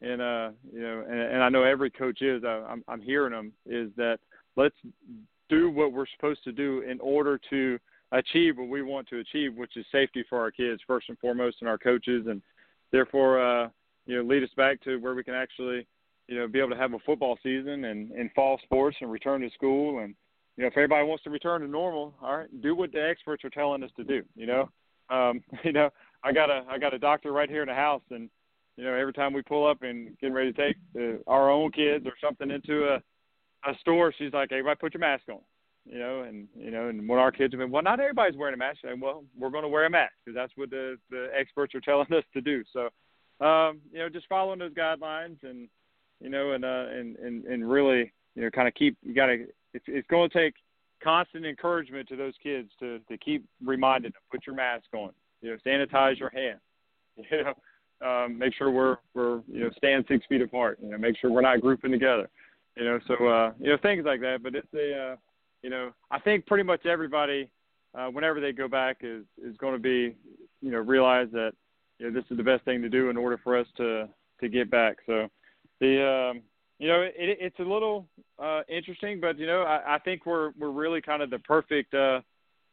and 0.00 0.20
uh, 0.22 0.50
you 0.72 0.80
know, 0.80 1.04
and, 1.08 1.20
and 1.20 1.42
I 1.42 1.48
know 1.48 1.62
every 1.62 1.90
coach 1.90 2.22
is. 2.22 2.44
Uh, 2.44 2.64
I'm 2.68 2.84
I'm 2.88 3.00
hearing 3.00 3.32
them 3.32 3.52
is 3.66 3.90
that 3.96 4.18
let's 4.56 4.76
do 5.48 5.70
what 5.70 5.92
we're 5.92 6.06
supposed 6.14 6.44
to 6.44 6.52
do 6.52 6.82
in 6.82 7.00
order 7.00 7.40
to 7.50 7.78
achieve 8.12 8.56
what 8.56 8.68
we 8.68 8.82
want 8.82 9.08
to 9.08 9.18
achieve, 9.18 9.54
which 9.56 9.76
is 9.76 9.84
safety 9.92 10.24
for 10.28 10.40
our 10.40 10.50
kids 10.50 10.80
first 10.86 11.08
and 11.08 11.18
foremost, 11.18 11.58
and 11.60 11.68
our 11.68 11.78
coaches, 11.78 12.26
and 12.28 12.42
therefore, 12.92 13.40
uh, 13.40 13.68
you 14.06 14.16
know, 14.16 14.22
lead 14.22 14.42
us 14.42 14.50
back 14.56 14.82
to 14.82 14.96
where 14.98 15.14
we 15.14 15.24
can 15.24 15.34
actually, 15.34 15.86
you 16.26 16.38
know, 16.38 16.48
be 16.48 16.58
able 16.58 16.70
to 16.70 16.76
have 16.76 16.94
a 16.94 16.98
football 17.00 17.38
season 17.42 17.84
and, 17.84 18.10
and 18.12 18.30
fall 18.32 18.58
sports 18.62 18.96
and 19.00 19.10
return 19.10 19.40
to 19.42 19.50
school. 19.50 20.00
And, 20.00 20.14
you 20.56 20.62
know, 20.62 20.68
if 20.68 20.76
everybody 20.76 21.06
wants 21.06 21.24
to 21.24 21.30
return 21.30 21.60
to 21.60 21.68
normal, 21.68 22.14
all 22.22 22.38
right, 22.38 22.62
do 22.62 22.74
what 22.74 22.92
the 22.92 23.06
experts 23.06 23.44
are 23.44 23.50
telling 23.50 23.82
us 23.82 23.90
to 23.96 24.04
do. 24.04 24.22
You 24.34 24.46
know, 24.46 24.68
um, 25.10 25.42
you 25.64 25.72
know, 25.72 25.90
I 26.24 26.32
got 26.32 26.50
a 26.50 26.64
I 26.68 26.78
got 26.78 26.94
a 26.94 26.98
doctor 26.98 27.32
right 27.32 27.48
here 27.48 27.62
in 27.62 27.68
the 27.68 27.74
house, 27.74 28.02
and 28.10 28.30
you 28.78 28.84
know, 28.84 28.94
every 28.94 29.12
time 29.12 29.32
we 29.32 29.42
pull 29.42 29.66
up 29.66 29.82
and 29.82 30.16
getting 30.20 30.34
ready 30.34 30.52
to 30.52 30.66
take 30.66 30.76
the, 30.94 31.20
our 31.26 31.50
own 31.50 31.72
kids 31.72 32.06
or 32.06 32.12
something 32.22 32.50
into 32.50 32.84
a 32.84 33.02
a 33.68 33.76
store, 33.80 34.14
she's 34.16 34.32
like, 34.32 34.52
"Everybody, 34.52 34.78
put 34.80 34.94
your 34.94 35.00
mask 35.00 35.24
on." 35.28 35.40
You 35.84 35.98
know, 35.98 36.22
and 36.22 36.46
you 36.56 36.70
know, 36.70 36.88
and 36.88 37.08
when 37.08 37.18
our 37.18 37.32
kids 37.32 37.52
have 37.52 37.58
been, 37.58 37.72
well, 37.72 37.82
not 37.82 37.98
everybody's 37.98 38.38
wearing 38.38 38.54
a 38.54 38.56
mask. 38.56 38.78
And, 38.84 39.02
well, 39.02 39.24
we're 39.36 39.50
going 39.50 39.64
to 39.64 39.68
wear 39.68 39.86
a 39.86 39.90
mask 39.90 40.12
because 40.24 40.36
that's 40.36 40.52
what 40.54 40.70
the 40.70 40.96
the 41.10 41.28
experts 41.36 41.74
are 41.74 41.80
telling 41.80 42.06
us 42.12 42.22
to 42.34 42.40
do. 42.40 42.62
So, 42.72 43.44
um, 43.44 43.80
you 43.92 43.98
know, 43.98 44.08
just 44.08 44.28
following 44.28 44.60
those 44.60 44.74
guidelines 44.74 45.42
and 45.42 45.68
you 46.20 46.30
know, 46.30 46.52
and 46.52 46.64
uh, 46.64 46.86
and 46.88 47.16
and 47.16 47.44
and 47.46 47.68
really, 47.68 48.12
you 48.36 48.42
know, 48.42 48.50
kind 48.50 48.68
of 48.68 48.74
keep. 48.74 48.96
You 49.02 49.12
got 49.12 49.26
to. 49.26 49.44
It's, 49.74 49.84
it's 49.88 50.06
going 50.06 50.30
to 50.30 50.38
take 50.38 50.54
constant 51.02 51.44
encouragement 51.44 52.08
to 52.10 52.16
those 52.16 52.34
kids 52.40 52.70
to 52.78 53.00
to 53.10 53.18
keep 53.18 53.44
reminding 53.64 54.12
them, 54.12 54.22
put 54.30 54.46
your 54.46 54.54
mask 54.54 54.86
on. 54.94 55.10
You 55.42 55.50
know, 55.50 55.56
sanitize 55.66 56.18
your 56.20 56.30
hands. 56.30 56.60
You 57.32 57.42
know, 57.42 57.54
um, 58.04 58.38
make 58.38 58.54
sure 58.54 58.70
we're 58.70 58.96
we're 59.14 59.40
you 59.48 59.64
know 59.64 59.70
staying 59.76 60.04
six 60.08 60.24
feet 60.26 60.42
apart. 60.42 60.78
You 60.82 60.90
know, 60.90 60.98
make 60.98 61.16
sure 61.18 61.30
we're 61.30 61.40
not 61.40 61.60
grouping 61.60 61.90
together. 61.90 62.28
You 62.76 62.84
know, 62.84 62.98
so 63.06 63.26
uh, 63.26 63.52
you 63.58 63.70
know 63.70 63.78
things 63.82 64.04
like 64.04 64.20
that. 64.20 64.42
But 64.42 64.54
it's 64.54 64.72
a 64.74 65.12
uh, 65.12 65.16
you 65.62 65.70
know 65.70 65.90
I 66.10 66.18
think 66.20 66.46
pretty 66.46 66.64
much 66.64 66.86
everybody 66.86 67.50
uh, 67.98 68.06
whenever 68.06 68.40
they 68.40 68.52
go 68.52 68.68
back 68.68 68.98
is 69.00 69.24
is 69.42 69.56
going 69.56 69.74
to 69.74 69.80
be 69.80 70.16
you 70.60 70.70
know 70.70 70.78
realize 70.78 71.28
that 71.32 71.52
you 71.98 72.06
know 72.06 72.12
this 72.12 72.30
is 72.30 72.36
the 72.36 72.42
best 72.42 72.64
thing 72.64 72.82
to 72.82 72.88
do 72.88 73.10
in 73.10 73.16
order 73.16 73.38
for 73.42 73.56
us 73.58 73.66
to 73.76 74.08
to 74.40 74.48
get 74.48 74.70
back. 74.70 74.96
So 75.06 75.28
the 75.80 76.30
um, 76.30 76.42
you 76.78 76.88
know 76.88 77.02
it, 77.02 77.14
it's 77.16 77.58
a 77.58 77.62
little 77.62 78.06
uh, 78.38 78.62
interesting, 78.68 79.20
but 79.20 79.38
you 79.38 79.46
know 79.46 79.62
I, 79.62 79.96
I 79.96 79.98
think 79.98 80.24
we're 80.24 80.52
we're 80.58 80.70
really 80.70 81.00
kind 81.00 81.22
of 81.22 81.30
the 81.30 81.40
perfect 81.40 81.94
uh, 81.94 82.20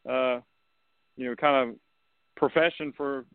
uh, 0.07 0.41
you 1.17 1.29
know 1.29 1.35
kind 1.35 1.69
of 1.69 1.75
profession 2.35 2.93
for 2.95 3.25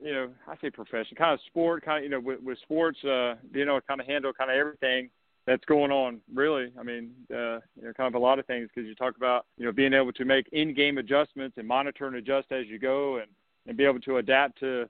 you 0.00 0.12
know, 0.12 0.28
I 0.46 0.56
say 0.60 0.70
profession, 0.70 1.16
kind 1.16 1.34
of 1.34 1.40
sport, 1.46 1.84
kind 1.84 1.98
of, 1.98 2.04
you 2.04 2.10
know, 2.10 2.20
with, 2.20 2.40
with 2.42 2.58
sports, 2.60 3.02
uh, 3.04 3.34
you 3.52 3.64
know, 3.64 3.80
kind 3.86 4.00
of 4.00 4.06
handle 4.06 4.32
kind 4.32 4.50
of 4.50 4.56
everything 4.56 5.10
that's 5.46 5.64
going 5.64 5.90
on. 5.90 6.20
Really, 6.32 6.72
I 6.78 6.82
mean, 6.82 7.10
uh, 7.32 7.58
you 7.76 7.84
know, 7.84 7.92
kind 7.96 8.06
of 8.06 8.14
a 8.14 8.18
lot 8.18 8.38
of 8.38 8.46
things 8.46 8.68
because 8.72 8.86
you 8.86 8.94
talk 8.94 9.16
about, 9.16 9.46
you 9.56 9.64
know, 9.64 9.72
being 9.72 9.94
able 9.94 10.12
to 10.12 10.24
make 10.24 10.48
in-game 10.52 10.98
adjustments 10.98 11.56
and 11.58 11.66
monitor 11.66 12.06
and 12.06 12.16
adjust 12.16 12.52
as 12.52 12.66
you 12.66 12.78
go, 12.78 13.16
and 13.16 13.28
and 13.66 13.76
be 13.76 13.84
able 13.84 14.00
to 14.00 14.18
adapt 14.18 14.60
to 14.60 14.88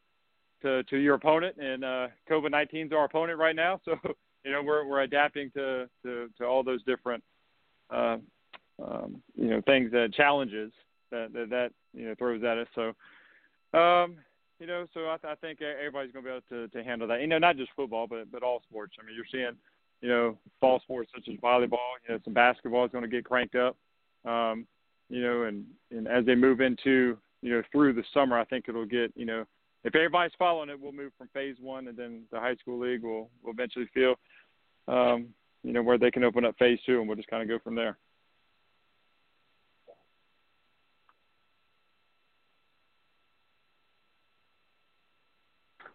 to 0.63 0.83
to 0.85 0.97
your 0.99 1.15
opponent. 1.15 1.57
And 1.59 1.85
uh, 1.85 2.09
COVID 2.31 2.51
19 2.51 2.87
is 2.89 2.93
our 2.93 3.05
opponent 3.05 3.39
right 3.39 3.57
now, 3.57 3.81
so 3.85 3.97
you 4.45 4.53
know, 4.53 4.63
we're 4.63 4.87
we're 4.87 5.03
adapting 5.03 5.51
to 5.53 5.89
to 6.05 6.29
to 6.39 6.45
all 6.45 6.63
those 6.63 6.83
different, 6.85 7.23
uh, 7.91 8.19
um, 8.85 9.23
you 9.37 9.49
know, 9.49 9.63
things 9.63 9.91
that 9.93 10.13
challenges 10.13 10.73
that 11.11 11.33
that, 11.33 11.51
that 11.51 11.73
you 11.95 12.07
know 12.07 12.15
throws 12.17 12.43
at 12.45 12.59
us. 12.59 12.69
So. 12.75 12.93
Um, 13.79 14.17
you 14.59 14.67
know, 14.67 14.87
so 14.93 15.11
I, 15.11 15.17
th- 15.17 15.33
I 15.33 15.35
think 15.37 15.61
everybody's 15.63 16.13
going 16.13 16.25
to 16.25 16.31
be 16.31 16.37
able 16.37 16.69
to, 16.69 16.77
to 16.77 16.85
handle 16.85 17.09
that. 17.09 17.21
You 17.21 17.27
know, 17.27 17.39
not 17.39 17.57
just 17.57 17.71
football, 17.77 18.07
but 18.07 18.31
but 18.31 18.43
all 18.43 18.63
sports. 18.69 18.95
I 19.01 19.07
mean, 19.07 19.15
you're 19.15 19.25
seeing, 19.31 19.57
you 20.01 20.09
know, 20.09 20.39
fall 20.61 20.81
sports 20.81 21.11
such 21.15 21.29
as 21.29 21.39
volleyball. 21.41 21.97
You 22.07 22.15
know, 22.15 22.21
some 22.25 22.35
basketball 22.35 22.85
is 22.85 22.93
going 22.93 23.05
to 23.05 23.09
get 23.09 23.25
cranked 23.25 23.55
up. 23.55 23.77
Um, 24.25 24.67
you 25.09 25.23
know, 25.23 25.45
and 25.45 25.65
and 25.91 26.09
as 26.09 26.27
they 26.27 26.35
move 26.35 26.61
into 26.61 27.17
you 27.41 27.53
know 27.53 27.63
through 27.71 27.95
the 27.95 28.05
summer, 28.13 28.39
I 28.39 28.45
think 28.45 28.67
it'll 28.69 28.85
get 28.85 29.13
you 29.15 29.27
know 29.27 29.45
if 29.85 29.95
everybody's 29.95 30.33
following 30.39 30.71
it, 30.71 30.81
we'll 30.81 30.93
move 30.93 31.13
from 31.17 31.29
phase 31.29 31.57
one, 31.61 31.89
and 31.89 31.97
then 31.97 32.23
the 32.33 32.41
high 32.41 32.57
school 32.57 32.79
league 32.79 33.03
will 33.03 33.31
will 33.43 33.53
eventually 33.53 33.89
feel, 33.95 34.17
um, 34.89 35.29
you 35.63 35.73
know, 35.73 35.83
where 35.83 35.99
they 35.99 36.11
can 36.11 36.25
open 36.25 36.45
up 36.45 36.57
phase 36.59 36.79
two, 36.85 36.99
and 36.99 37.09
we'll 37.09 37.17
just 37.17 37.29
kind 37.29 37.43
of 37.43 37.49
go 37.49 37.63
from 37.63 37.75
there. 37.75 37.97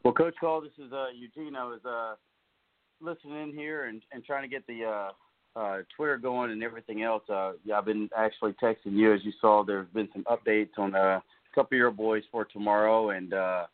Well, 0.04 0.14
Coach 0.14 0.36
Call, 0.38 0.60
this 0.60 0.72
is 0.78 0.92
uh, 0.92 1.06
Eugene. 1.16 1.56
I 1.56 1.64
was 1.64 1.80
uh, 1.86 2.16
listening 3.00 3.42
in 3.42 3.54
here 3.54 3.86
and, 3.86 4.02
and 4.12 4.22
trying 4.22 4.42
to 4.42 4.50
get 4.50 4.68
the 4.68 4.84
uh, 4.84 5.58
uh, 5.58 5.78
Twitter 5.96 6.18
going 6.18 6.52
and 6.52 6.62
everything 6.62 7.04
else. 7.04 7.24
Uh, 7.30 7.54
yeah, 7.64 7.78
I've 7.78 7.86
been 7.86 8.10
actually 8.16 8.54
texting 8.62 8.98
you. 8.98 9.14
As 9.14 9.22
you 9.24 9.32
saw, 9.40 9.64
there's 9.64 9.88
been 9.94 10.10
some 10.12 10.26
updates 10.26 10.78
on 10.78 10.94
uh, 10.94 11.20
a 11.20 11.24
couple 11.56 11.78
of 11.78 11.80
your 11.80 11.92
boys 11.92 12.24
for 12.34 12.44
tomorrow. 12.44 13.12
And, 13.12 13.34
uh, 13.34 13.68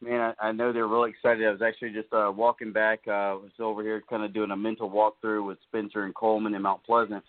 man, 0.00 0.34
I, 0.40 0.48
I 0.48 0.52
know 0.52 0.72
they're 0.72 0.88
really 0.88 1.10
excited. 1.10 1.46
I 1.46 1.52
was 1.52 1.62
actually 1.62 1.92
just 1.92 2.12
uh, 2.12 2.32
walking 2.34 2.72
back. 2.72 3.02
Uh, 3.06 3.12
I 3.12 3.32
was 3.34 3.52
over 3.60 3.84
here 3.84 4.02
kind 4.10 4.24
of 4.24 4.34
doing 4.34 4.50
a 4.50 4.56
mental 4.56 4.90
walkthrough 4.90 5.46
with 5.46 5.58
Spencer 5.68 6.02
and 6.02 6.16
Coleman 6.16 6.56
in 6.56 6.62
Mount 6.62 6.82
Pleasant. 6.82 7.22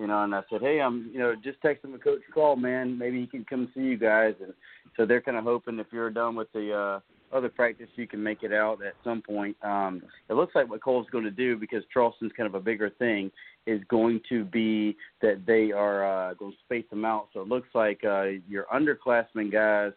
You 0.00 0.06
know, 0.06 0.24
and 0.24 0.34
I 0.34 0.40
said, 0.48 0.62
hey, 0.62 0.80
I'm, 0.80 1.10
you 1.12 1.18
know, 1.18 1.34
just 1.34 1.60
texting 1.62 1.92
the 1.92 1.98
coach 1.98 2.22
call, 2.32 2.56
man. 2.56 2.96
Maybe 2.96 3.20
he 3.20 3.26
can 3.26 3.44
come 3.44 3.70
see 3.74 3.82
you 3.82 3.98
guys. 3.98 4.32
And 4.42 4.54
so 4.96 5.04
they're 5.04 5.20
kind 5.20 5.36
of 5.36 5.44
hoping 5.44 5.78
if 5.78 5.88
you're 5.92 6.08
done 6.08 6.36
with 6.36 6.50
the 6.54 6.72
uh, 6.72 7.36
other 7.36 7.50
practice 7.50 7.88
you 7.96 8.06
can 8.06 8.22
make 8.22 8.42
it 8.42 8.50
out 8.50 8.82
at 8.82 8.94
some 9.04 9.20
point. 9.20 9.56
Um, 9.62 10.02
it 10.30 10.32
looks 10.32 10.54
like 10.54 10.70
what 10.70 10.82
Kohl's 10.82 11.06
going 11.12 11.24
to 11.24 11.30
do 11.30 11.58
because 11.58 11.82
Charleston's 11.92 12.32
kind 12.34 12.46
of 12.46 12.54
a 12.54 12.60
bigger 12.60 12.88
thing 12.88 13.30
is 13.66 13.82
going 13.88 14.22
to 14.30 14.42
be 14.42 14.96
that 15.20 15.42
they 15.46 15.70
are 15.70 16.30
uh, 16.30 16.34
going 16.34 16.52
to 16.52 16.58
space 16.64 16.88
them 16.88 17.04
out. 17.04 17.28
So 17.34 17.42
it 17.42 17.48
looks 17.48 17.68
like 17.74 18.00
uh, 18.02 18.24
your 18.48 18.64
underclassmen 18.74 19.52
guys, 19.52 19.92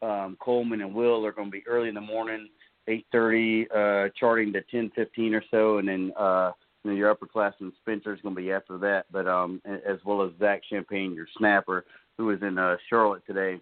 um, 0.00 0.38
Coleman 0.40 0.80
and 0.80 0.94
Will, 0.94 1.26
are 1.26 1.32
going 1.32 1.48
to 1.48 1.52
be 1.52 1.62
early 1.68 1.90
in 1.90 1.94
the 1.94 2.00
morning, 2.00 2.48
8:30, 2.88 3.66
uh, 3.66 4.08
charting 4.18 4.50
to 4.54 4.62
10:15 4.72 5.34
or 5.34 5.44
so, 5.50 5.76
and 5.76 5.88
then. 5.88 6.12
Uh, 6.18 6.52
you 6.84 6.90
know, 6.90 6.96
your 6.96 7.14
upperclassman 7.14 7.72
Spencer 7.80 8.14
is 8.14 8.20
going 8.22 8.34
to 8.34 8.40
be 8.40 8.52
after 8.52 8.78
that, 8.78 9.06
but 9.12 9.26
um, 9.28 9.60
as 9.64 9.98
well 10.04 10.22
as 10.22 10.32
Zach 10.38 10.62
Champagne, 10.68 11.14
your 11.14 11.28
snapper, 11.38 11.84
who 12.18 12.30
is 12.30 12.42
in 12.42 12.58
uh, 12.58 12.76
Charlotte 12.90 13.22
today. 13.26 13.60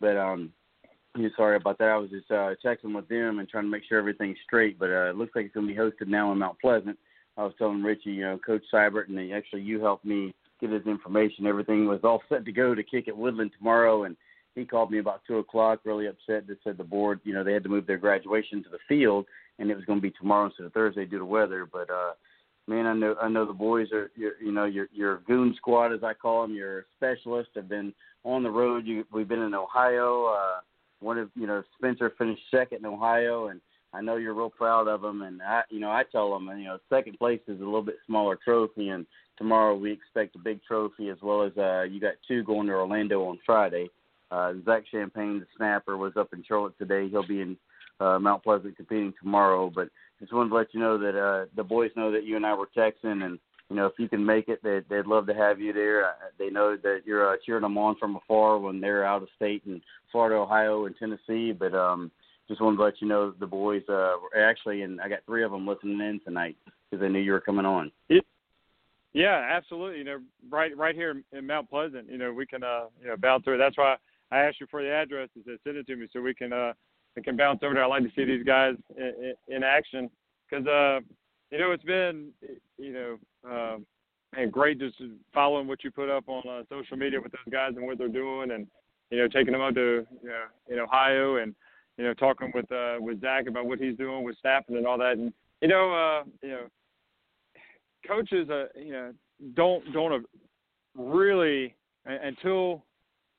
But 0.00 0.16
um, 0.16 0.52
yeah, 1.18 1.28
sorry 1.36 1.56
about 1.56 1.78
that. 1.78 1.88
I 1.88 1.96
was 1.96 2.10
just 2.10 2.30
uh, 2.30 2.54
checking 2.62 2.92
with 2.92 3.08
them 3.08 3.38
and 3.38 3.48
trying 3.48 3.64
to 3.64 3.70
make 3.70 3.82
sure 3.88 3.98
everything's 3.98 4.38
straight. 4.44 4.78
But 4.78 4.90
uh, 4.90 5.10
it 5.10 5.16
looks 5.16 5.34
like 5.34 5.46
it's 5.46 5.54
going 5.54 5.66
to 5.66 5.72
be 5.72 5.78
hosted 5.78 6.08
now 6.08 6.30
in 6.32 6.38
Mount 6.38 6.58
Pleasant. 6.60 6.98
I 7.36 7.44
was 7.44 7.54
telling 7.58 7.82
Richie, 7.82 8.10
you 8.10 8.22
know, 8.22 8.38
Coach 8.44 8.62
Seibert, 8.72 9.08
and 9.08 9.32
actually 9.32 9.62
you 9.62 9.80
helped 9.80 10.04
me 10.04 10.34
get 10.60 10.70
his 10.70 10.86
information. 10.86 11.46
Everything 11.46 11.86
was 11.86 12.00
all 12.04 12.22
set 12.28 12.44
to 12.44 12.52
go 12.52 12.74
to 12.74 12.82
kick 12.82 13.08
at 13.08 13.16
Woodland 13.16 13.52
tomorrow, 13.56 14.04
and 14.04 14.16
he 14.54 14.64
called 14.64 14.90
me 14.90 14.98
about 14.98 15.22
two 15.26 15.38
o'clock, 15.38 15.80
really 15.84 16.06
upset. 16.06 16.46
That 16.46 16.58
said 16.62 16.76
the 16.76 16.84
board, 16.84 17.20
you 17.24 17.32
know, 17.32 17.42
they 17.42 17.52
had 17.52 17.62
to 17.62 17.68
move 17.68 17.86
their 17.86 17.98
graduation 17.98 18.62
to 18.62 18.68
the 18.68 18.78
field, 18.88 19.26
and 19.58 19.70
it 19.70 19.76
was 19.76 19.84
going 19.84 19.98
to 19.98 20.02
be 20.02 20.10
tomorrow 20.10 20.46
instead 20.46 20.66
of 20.66 20.72
Thursday 20.72 21.06
due 21.06 21.18
to 21.18 21.24
weather. 21.24 21.66
But 21.70 21.88
uh, 21.90 22.12
man, 22.70 22.86
I 22.86 22.94
know 22.94 23.16
I 23.20 23.28
know 23.28 23.44
the 23.44 23.52
boys 23.52 23.88
are, 23.92 24.10
you 24.16 24.52
know, 24.52 24.64
your 24.64 24.86
your 24.92 25.18
goon 25.26 25.54
squad 25.56 25.92
as 25.92 26.04
I 26.04 26.14
call 26.14 26.42
them, 26.42 26.54
your 26.54 26.86
specialists 26.96 27.52
have 27.56 27.68
been 27.68 27.92
on 28.24 28.44
the 28.44 28.50
road. 28.50 28.86
You, 28.86 29.04
we've 29.12 29.28
been 29.28 29.42
in 29.42 29.54
Ohio. 29.54 30.26
Uh, 30.26 30.60
one 31.00 31.18
of 31.18 31.30
you 31.34 31.46
know 31.46 31.62
Spencer 31.76 32.12
finished 32.16 32.42
second 32.50 32.78
in 32.78 32.86
Ohio, 32.86 33.48
and 33.48 33.60
I 33.92 34.00
know 34.00 34.16
you're 34.16 34.34
real 34.34 34.50
proud 34.50 34.86
of 34.86 35.02
him. 35.02 35.22
And 35.22 35.42
I, 35.42 35.62
you 35.68 35.80
know, 35.80 35.90
I 35.90 36.04
tell 36.10 36.32
them, 36.32 36.46
you 36.56 36.64
know, 36.64 36.78
second 36.88 37.18
place 37.18 37.40
is 37.48 37.60
a 37.60 37.64
little 37.64 37.82
bit 37.82 37.96
smaller 38.06 38.38
trophy, 38.42 38.90
and 38.90 39.04
tomorrow 39.36 39.74
we 39.74 39.90
expect 39.90 40.36
a 40.36 40.38
big 40.38 40.62
trophy 40.62 41.08
as 41.08 41.18
well 41.20 41.42
as 41.42 41.52
uh, 41.58 41.82
you 41.82 42.00
got 42.00 42.14
two 42.28 42.44
going 42.44 42.68
to 42.68 42.74
Orlando 42.74 43.24
on 43.24 43.40
Friday. 43.44 43.90
Uh, 44.30 44.52
Zach 44.64 44.84
Champagne, 44.88 45.40
the 45.40 45.46
snapper, 45.56 45.96
was 45.96 46.12
up 46.16 46.32
in 46.32 46.44
Charlotte 46.46 46.78
today. 46.78 47.08
He'll 47.08 47.26
be 47.26 47.40
in 47.40 47.56
uh, 47.98 48.20
Mount 48.20 48.44
Pleasant 48.44 48.76
competing 48.76 49.12
tomorrow. 49.20 49.72
But 49.74 49.88
just 50.20 50.32
wanted 50.32 50.50
to 50.50 50.56
let 50.56 50.74
you 50.74 50.80
know 50.80 50.98
that 50.98 51.18
uh, 51.18 51.46
the 51.56 51.64
boys 51.64 51.90
know 51.96 52.12
that 52.12 52.24
you 52.24 52.36
and 52.36 52.46
I 52.46 52.54
were 52.54 52.68
texting, 52.76 53.24
and 53.24 53.38
you 53.70 53.76
know, 53.76 53.86
if 53.86 53.92
you 53.98 54.08
can 54.08 54.24
make 54.24 54.48
it, 54.48 54.60
they'd, 54.62 54.84
they'd 54.88 55.06
love 55.06 55.26
to 55.28 55.34
have 55.34 55.60
you 55.60 55.72
there. 55.72 56.06
Uh, 56.06 56.12
they 56.38 56.50
know 56.50 56.76
that 56.76 57.02
you're 57.04 57.32
uh, 57.32 57.36
cheering 57.46 57.62
them 57.62 57.78
on 57.78 57.96
from 57.96 58.16
afar 58.16 58.58
when 58.58 58.80
they're 58.80 59.04
out 59.04 59.22
of 59.22 59.28
state 59.36 59.62
in 59.64 59.80
Florida, 60.10 60.36
Ohio, 60.36 60.86
and 60.86 60.96
Tennessee. 60.98 61.52
But 61.52 61.72
um, 61.72 62.10
just 62.48 62.60
wanted 62.60 62.78
to 62.78 62.82
let 62.82 63.00
you 63.00 63.06
know 63.06 63.32
the 63.38 63.46
boys 63.46 63.82
uh, 63.88 64.16
were 64.20 64.36
actually, 64.36 64.82
and 64.82 65.00
I 65.00 65.08
got 65.08 65.20
three 65.24 65.44
of 65.44 65.52
them 65.52 65.66
listening 65.66 66.00
in 66.00 66.20
tonight 66.24 66.56
because 66.90 67.00
they 67.00 67.08
knew 67.08 67.20
you 67.20 67.32
were 67.32 67.40
coming 67.40 67.64
on. 67.64 67.92
It, 68.08 68.26
yeah, 69.12 69.48
absolutely. 69.52 69.98
You 69.98 70.04
know, 70.04 70.18
right 70.50 70.76
right 70.76 70.94
here 70.94 71.22
in 71.32 71.46
Mount 71.46 71.70
Pleasant, 71.70 72.10
you 72.10 72.18
know, 72.18 72.32
we 72.32 72.46
can 72.46 72.64
uh, 72.64 72.86
you 73.00 73.08
know 73.08 73.16
bounce 73.16 73.44
through. 73.44 73.58
That's 73.58 73.78
why 73.78 73.96
I 74.32 74.38
asked 74.38 74.60
you 74.60 74.66
for 74.68 74.82
the 74.82 74.90
address 74.90 75.28
and 75.36 75.44
said 75.44 75.58
send 75.64 75.76
it 75.76 75.86
to 75.86 75.96
me 75.96 76.08
so 76.12 76.20
we 76.20 76.34
can 76.34 76.52
uh, 76.52 76.72
we 77.16 77.22
can 77.22 77.36
bounce 77.36 77.60
over 77.62 77.74
there. 77.74 77.84
I 77.84 77.86
like 77.86 78.02
to 78.02 78.10
see 78.14 78.24
these 78.24 78.44
guys 78.44 78.74
in, 78.96 79.34
in 79.48 79.62
action 79.62 80.10
because 80.48 80.66
uh, 80.66 81.00
you 81.50 81.58
know 81.58 81.72
it's 81.72 81.84
been 81.84 82.30
you 82.78 82.92
know 82.92 83.18
um, 83.48 83.86
and 84.36 84.52
great 84.52 84.78
just 84.78 84.96
following 85.34 85.66
what 85.66 85.82
you 85.82 85.90
put 85.90 86.08
up 86.08 86.28
on 86.28 86.42
uh, 86.48 86.62
social 86.68 86.96
media 86.96 87.20
with 87.20 87.32
those 87.32 87.52
guys 87.52 87.72
and 87.76 87.84
what 87.84 87.98
they're 87.98 88.08
doing, 88.08 88.52
and 88.52 88.66
you 89.10 89.18
know 89.18 89.28
taking 89.28 89.52
them 89.52 89.62
up 89.62 89.74
to 89.74 90.06
you 90.22 90.28
know, 90.28 90.44
in 90.68 90.78
Ohio 90.78 91.36
and 91.36 91.54
you 91.98 92.04
know 92.04 92.14
talking 92.14 92.52
with 92.54 92.70
uh, 92.70 92.96
with 93.00 93.20
Zach 93.20 93.46
about 93.48 93.66
what 93.66 93.78
he's 93.78 93.96
doing 93.96 94.22
with 94.22 94.38
staffing 94.38 94.76
and 94.76 94.86
all 94.86 94.98
that. 94.98 95.12
And 95.12 95.32
you 95.60 95.68
know, 95.68 95.92
uh, 95.92 96.24
you 96.42 96.50
know, 96.50 96.66
coaches, 98.06 98.48
uh, 98.48 98.66
you 98.78 98.92
know, 98.92 99.12
don't 99.54 99.92
don't 99.92 100.12
uh, 100.12 100.18
really 100.94 101.74
until 102.06 102.84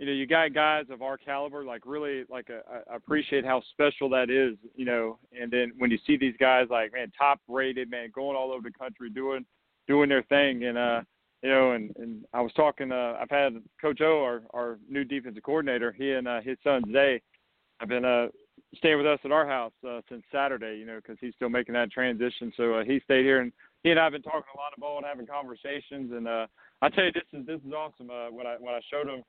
you 0.02 0.08
know 0.08 0.14
you 0.14 0.26
got 0.26 0.52
guys 0.52 0.86
of 0.90 1.04
our 1.04 1.16
caliber 1.16 1.64
like 1.64 1.84
really 1.86 2.24
like 2.28 2.50
uh, 2.50 2.80
appreciate 2.92 3.46
how 3.46 3.62
special 3.72 4.10
that 4.10 4.32
is 4.32 4.58
you 4.76 4.84
know 4.84 5.20
and 5.40 5.52
then 5.52 5.72
when 5.78 5.92
you 5.92 6.00
see 6.08 6.18
these 6.18 6.34
guys 6.40 6.66
like 6.72 6.92
man 6.92 7.12
top 7.16 7.40
rated 7.48 7.88
man 7.90 8.10
going 8.14 8.36
all 8.36 8.52
over 8.52 8.68
the 8.68 8.74
country 8.74 9.12
doing 9.12 9.46
doing 9.88 10.10
their 10.10 10.24
thing 10.24 10.64
and 10.64 10.76
uh 10.76 11.02
you 11.44 11.50
know 11.52 11.74
and 11.74 11.96
and 11.98 12.26
I 12.34 12.42
was 12.42 12.52
talking 12.54 12.92
uh 12.92 13.16
I've 13.22 13.30
had 13.30 13.54
coach 13.80 14.02
O 14.02 14.24
our 14.24 14.42
our 14.56 14.80
new 14.90 15.04
defensive 15.04 15.44
coordinator 15.44 15.92
he 15.92 16.14
and 16.14 16.28
uh, 16.28 16.42
his 16.42 16.58
son 16.64 16.82
Zay 16.92 17.22
have 17.80 17.88
been 17.90 18.04
uh 18.04 18.30
staying 18.78 18.98
with 18.98 19.06
us 19.06 19.20
at 19.24 19.32
our 19.32 19.48
house 19.48 19.74
uh, 19.88 20.02
since 20.10 20.24
Saturday 20.32 20.78
you 20.80 20.86
know 20.88 20.96
because 20.96 21.18
he's 21.22 21.36
still 21.36 21.50
making 21.50 21.74
that 21.74 21.92
transition. 21.92 22.52
So 22.58 22.74
uh, 22.74 22.84
he 22.84 23.02
stayed 23.04 23.24
here 23.24 23.42
and 23.42 23.52
he 23.84 23.92
and 23.92 24.00
I've 24.00 24.14
been 24.14 24.24
talking 24.24 24.50
a 24.56 24.58
lot 24.58 24.74
of 24.76 24.82
ball 24.82 24.98
and 24.98 25.06
having 25.06 25.28
conversations 25.28 26.12
and 26.12 26.28
uh 26.28 26.48
I 26.82 26.90
tell 26.90 27.04
you 27.04 27.12
this 27.12 27.24
is 27.34 27.46
this 27.46 27.62
is 27.64 27.72
awesome 27.72 28.10
uh 28.10 28.32
when 28.32 28.48
I 28.48 28.56
when 28.60 28.74
I 28.74 28.82
showed 28.90 29.08
him 29.08 29.22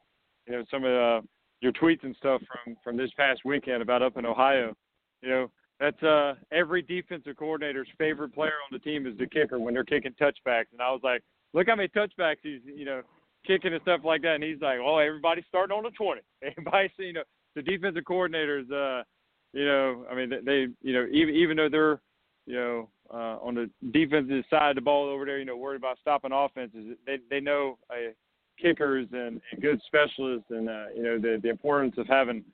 you 0.46 0.52
know 0.52 0.64
some 0.70 0.84
of 0.84 0.90
uh, 0.90 1.26
your 1.60 1.72
tweets 1.72 2.02
and 2.02 2.16
stuff 2.16 2.40
from 2.64 2.76
from 2.82 2.96
this 2.96 3.10
past 3.16 3.40
weekend 3.44 3.82
about 3.82 4.02
up 4.02 4.16
in 4.16 4.26
Ohio. 4.26 4.74
You 5.22 5.28
know 5.28 5.50
that's 5.80 6.02
uh, 6.02 6.34
every 6.52 6.82
defensive 6.82 7.36
coordinator's 7.36 7.88
favorite 7.98 8.34
player 8.34 8.52
on 8.52 8.72
the 8.72 8.78
team 8.78 9.06
is 9.06 9.16
the 9.18 9.26
kicker 9.26 9.58
when 9.58 9.74
they're 9.74 9.84
kicking 9.84 10.14
touchbacks. 10.20 10.70
And 10.72 10.80
I 10.80 10.90
was 10.90 11.00
like, 11.02 11.22
look 11.54 11.68
how 11.68 11.76
many 11.76 11.88
touchbacks 11.88 12.36
he's 12.42 12.60
you 12.64 12.84
know 12.84 13.02
kicking 13.46 13.72
and 13.72 13.82
stuff 13.82 14.02
like 14.04 14.22
that. 14.22 14.36
And 14.36 14.44
he's 14.44 14.60
like, 14.60 14.78
oh, 14.82 14.98
everybody's 14.98 15.44
starting 15.48 15.76
on 15.76 15.82
the 15.82 15.90
20. 15.90 16.20
Everybody's 16.42 16.90
you 16.98 17.12
know 17.12 17.24
the 17.54 17.62
defensive 17.62 18.04
coordinators. 18.04 18.70
Uh, 18.70 19.02
you 19.52 19.64
know, 19.64 20.04
I 20.10 20.14
mean 20.14 20.30
they, 20.30 20.40
they 20.44 20.66
you 20.82 20.92
know 20.92 21.06
even 21.10 21.34
even 21.34 21.56
though 21.56 21.68
they're 21.68 22.00
you 22.46 22.54
know 22.54 22.88
uh, 23.12 23.38
on 23.42 23.54
the 23.54 23.68
defensive 23.92 24.44
side 24.48 24.70
of 24.70 24.74
the 24.76 24.80
ball 24.80 25.08
over 25.08 25.24
there, 25.24 25.38
you 25.38 25.44
know, 25.44 25.56
worried 25.56 25.76
about 25.76 25.98
stopping 26.00 26.32
offenses. 26.32 26.96
They 27.06 27.18
they 27.30 27.40
know 27.40 27.78
a 27.90 28.12
kickers 28.62 29.06
and, 29.12 29.40
and 29.50 29.60
good 29.60 29.80
specialists, 29.86 30.46
and 30.50 30.68
uh, 30.68 30.84
you 30.94 31.02
know 31.02 31.18
the 31.18 31.40
the 31.42 31.50
importance 31.50 31.94
of 31.98 32.06
having 32.06 32.44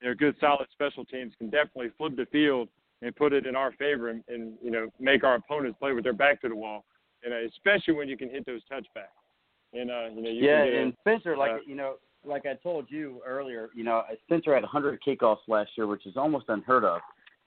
you 0.00 0.08
know 0.08 0.14
good 0.14 0.36
solid 0.40 0.66
special 0.72 1.04
teams 1.04 1.32
can 1.38 1.50
definitely 1.50 1.90
flip 1.98 2.16
the 2.16 2.26
field 2.26 2.68
and 3.02 3.14
put 3.14 3.32
it 3.32 3.46
in 3.46 3.56
our 3.56 3.72
favor, 3.72 4.08
and, 4.08 4.22
and 4.28 4.54
you 4.62 4.70
know 4.70 4.88
make 5.00 5.24
our 5.24 5.34
opponents 5.34 5.76
play 5.78 5.92
with 5.92 6.04
their 6.04 6.12
back 6.12 6.40
to 6.40 6.48
the 6.48 6.56
wall, 6.56 6.84
and 7.24 7.34
uh, 7.34 7.38
especially 7.48 7.94
when 7.94 8.08
you 8.08 8.16
can 8.16 8.30
hit 8.30 8.46
those 8.46 8.62
touchbacks. 8.70 9.12
And 9.72 9.90
uh, 9.90 10.06
you 10.14 10.22
know, 10.22 10.30
you 10.30 10.46
yeah, 10.46 10.62
and 10.62 10.92
a, 10.92 10.96
Spencer, 11.00 11.36
like 11.36 11.50
uh, 11.50 11.58
you 11.66 11.74
know, 11.74 11.96
like 12.24 12.46
I 12.46 12.54
told 12.54 12.86
you 12.88 13.20
earlier, 13.26 13.70
you 13.74 13.84
know, 13.84 14.02
Spencer 14.24 14.54
had 14.54 14.62
100 14.62 15.00
kickoffs 15.06 15.48
last 15.48 15.70
year, 15.76 15.86
which 15.86 16.06
is 16.06 16.16
almost 16.16 16.46
unheard 16.48 16.84
of. 16.84 17.00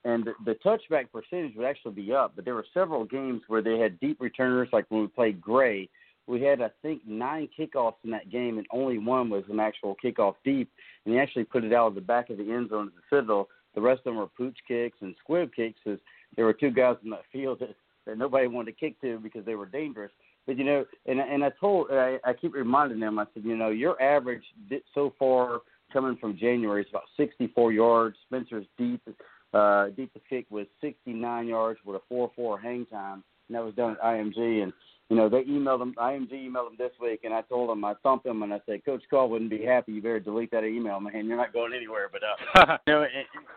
And 0.04 0.24
the, 0.24 0.32
the 0.46 0.56
touchback 0.64 1.06
percentage 1.12 1.54
would 1.56 1.66
actually 1.66 1.92
be 1.92 2.12
up, 2.12 2.32
but 2.34 2.46
there 2.46 2.54
were 2.54 2.64
several 2.72 3.04
games 3.04 3.42
where 3.48 3.60
they 3.60 3.78
had 3.78 4.00
deep 4.00 4.18
returners, 4.20 4.68
like 4.72 4.86
when 4.88 5.02
we 5.02 5.08
played 5.08 5.40
Gray, 5.40 5.90
we 6.30 6.42
had 6.42 6.60
I 6.60 6.70
think 6.82 7.02
nine 7.06 7.48
kickoffs 7.58 7.96
in 8.04 8.10
that 8.10 8.30
game, 8.30 8.58
and 8.58 8.66
only 8.70 8.98
one 8.98 9.28
was 9.28 9.44
an 9.50 9.60
actual 9.60 9.96
kickoff 10.02 10.36
deep, 10.44 10.70
and 11.04 11.14
he 11.14 11.20
actually 11.20 11.44
put 11.44 11.64
it 11.64 11.72
out 11.72 11.88
of 11.88 11.94
the 11.94 12.00
back 12.00 12.30
of 12.30 12.38
the 12.38 12.50
end 12.50 12.70
zone 12.70 12.88
of 12.88 12.94
the 12.94 13.16
Citadel. 13.16 13.48
The 13.74 13.80
rest 13.80 14.00
of 14.00 14.04
them 14.04 14.16
were 14.16 14.26
pooch 14.26 14.56
kicks 14.66 14.98
and 15.00 15.14
squib 15.20 15.50
kicks, 15.54 15.80
as 15.86 15.98
there 16.36 16.44
were 16.44 16.52
two 16.52 16.70
guys 16.70 16.96
in 17.04 17.10
that 17.10 17.22
field 17.32 17.60
that, 17.60 17.74
that 18.06 18.18
nobody 18.18 18.46
wanted 18.46 18.72
to 18.72 18.78
kick 18.78 19.00
to 19.00 19.18
because 19.18 19.44
they 19.44 19.54
were 19.54 19.66
dangerous. 19.66 20.12
But 20.46 20.56
you 20.56 20.64
know, 20.64 20.84
and 21.06 21.20
and 21.20 21.44
I 21.44 21.50
told 21.60 21.88
I, 21.90 22.18
I 22.24 22.32
keep 22.32 22.54
reminding 22.54 23.00
them. 23.00 23.18
I 23.18 23.26
said, 23.34 23.44
you 23.44 23.56
know, 23.56 23.70
your 23.70 24.00
average 24.00 24.44
so 24.94 25.14
far 25.18 25.60
coming 25.92 26.16
from 26.16 26.38
January 26.38 26.82
is 26.82 26.88
about 26.90 27.02
64 27.16 27.72
yards. 27.72 28.16
Spencer's 28.26 28.66
deep 28.78 29.02
uh, 29.52 29.86
deepest 29.96 30.24
kick 30.28 30.46
was 30.50 30.66
69 30.80 31.48
yards 31.48 31.80
with 31.84 32.00
a 32.00 32.14
4-4 32.14 32.62
hang 32.62 32.86
time, 32.86 33.24
and 33.48 33.56
that 33.56 33.64
was 33.64 33.74
done 33.74 33.92
at 33.92 34.02
IMG. 34.02 34.62
And 34.62 34.72
you 35.10 35.16
know, 35.16 35.28
they 35.28 35.42
emailed 35.42 35.80
them. 35.80 35.92
IMG 35.98 36.32
emailed 36.32 36.68
them 36.68 36.76
this 36.78 36.92
week, 37.00 37.22
and 37.24 37.34
I 37.34 37.42
told 37.42 37.68
them 37.68 37.84
I 37.84 37.94
thumped 38.04 38.24
them, 38.24 38.44
and 38.44 38.54
I 38.54 38.60
said, 38.64 38.84
Coach 38.84 39.02
Call 39.10 39.28
wouldn't 39.28 39.50
be 39.50 39.64
happy. 39.64 39.92
You 39.92 40.00
better 40.00 40.20
delete 40.20 40.52
that 40.52 40.62
email, 40.62 41.00
man. 41.00 41.26
You're 41.26 41.36
not 41.36 41.52
going 41.52 41.72
anywhere. 41.74 42.08
But 42.10 42.22
uh, 42.22 42.78
you 42.86 42.92
know, 42.92 43.04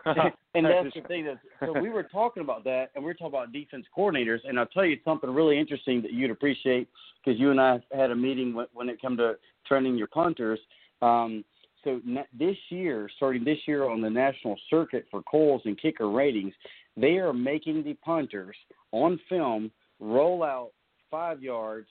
and, 0.04 0.32
and 0.54 0.66
that's 0.84 0.94
the 0.96 1.02
thing. 1.06 1.26
That 1.26 1.38
so 1.60 1.80
we 1.80 1.90
were 1.90 2.02
talking 2.12 2.42
about 2.42 2.64
that, 2.64 2.86
and 2.96 3.04
we 3.04 3.08
were 3.08 3.14
talking 3.14 3.28
about 3.28 3.52
defense 3.52 3.86
coordinators, 3.96 4.40
and 4.44 4.58
I'll 4.58 4.66
tell 4.66 4.84
you 4.84 4.98
something 5.04 5.30
really 5.30 5.56
interesting 5.56 6.02
that 6.02 6.12
you'd 6.12 6.32
appreciate 6.32 6.88
because 7.24 7.38
you 7.38 7.52
and 7.52 7.60
I 7.60 7.80
had 7.92 8.10
a 8.10 8.16
meeting 8.16 8.52
when, 8.52 8.66
when 8.74 8.88
it 8.88 9.00
come 9.00 9.16
to 9.18 9.34
training 9.64 9.96
your 9.96 10.08
punters. 10.08 10.58
Um, 11.02 11.44
so 11.84 12.00
this 12.36 12.56
year, 12.70 13.08
starting 13.16 13.44
this 13.44 13.58
year 13.68 13.88
on 13.88 14.00
the 14.00 14.10
national 14.10 14.58
circuit 14.70 15.06
for 15.08 15.22
Kohl's 15.22 15.62
and 15.66 15.80
kicker 15.80 16.10
ratings, 16.10 16.54
they 16.96 17.18
are 17.18 17.32
making 17.32 17.84
the 17.84 17.94
punters 17.94 18.56
on 18.90 19.20
film 19.28 19.70
roll 20.00 20.42
out 20.42 20.70
five 21.14 21.40
yards, 21.40 21.86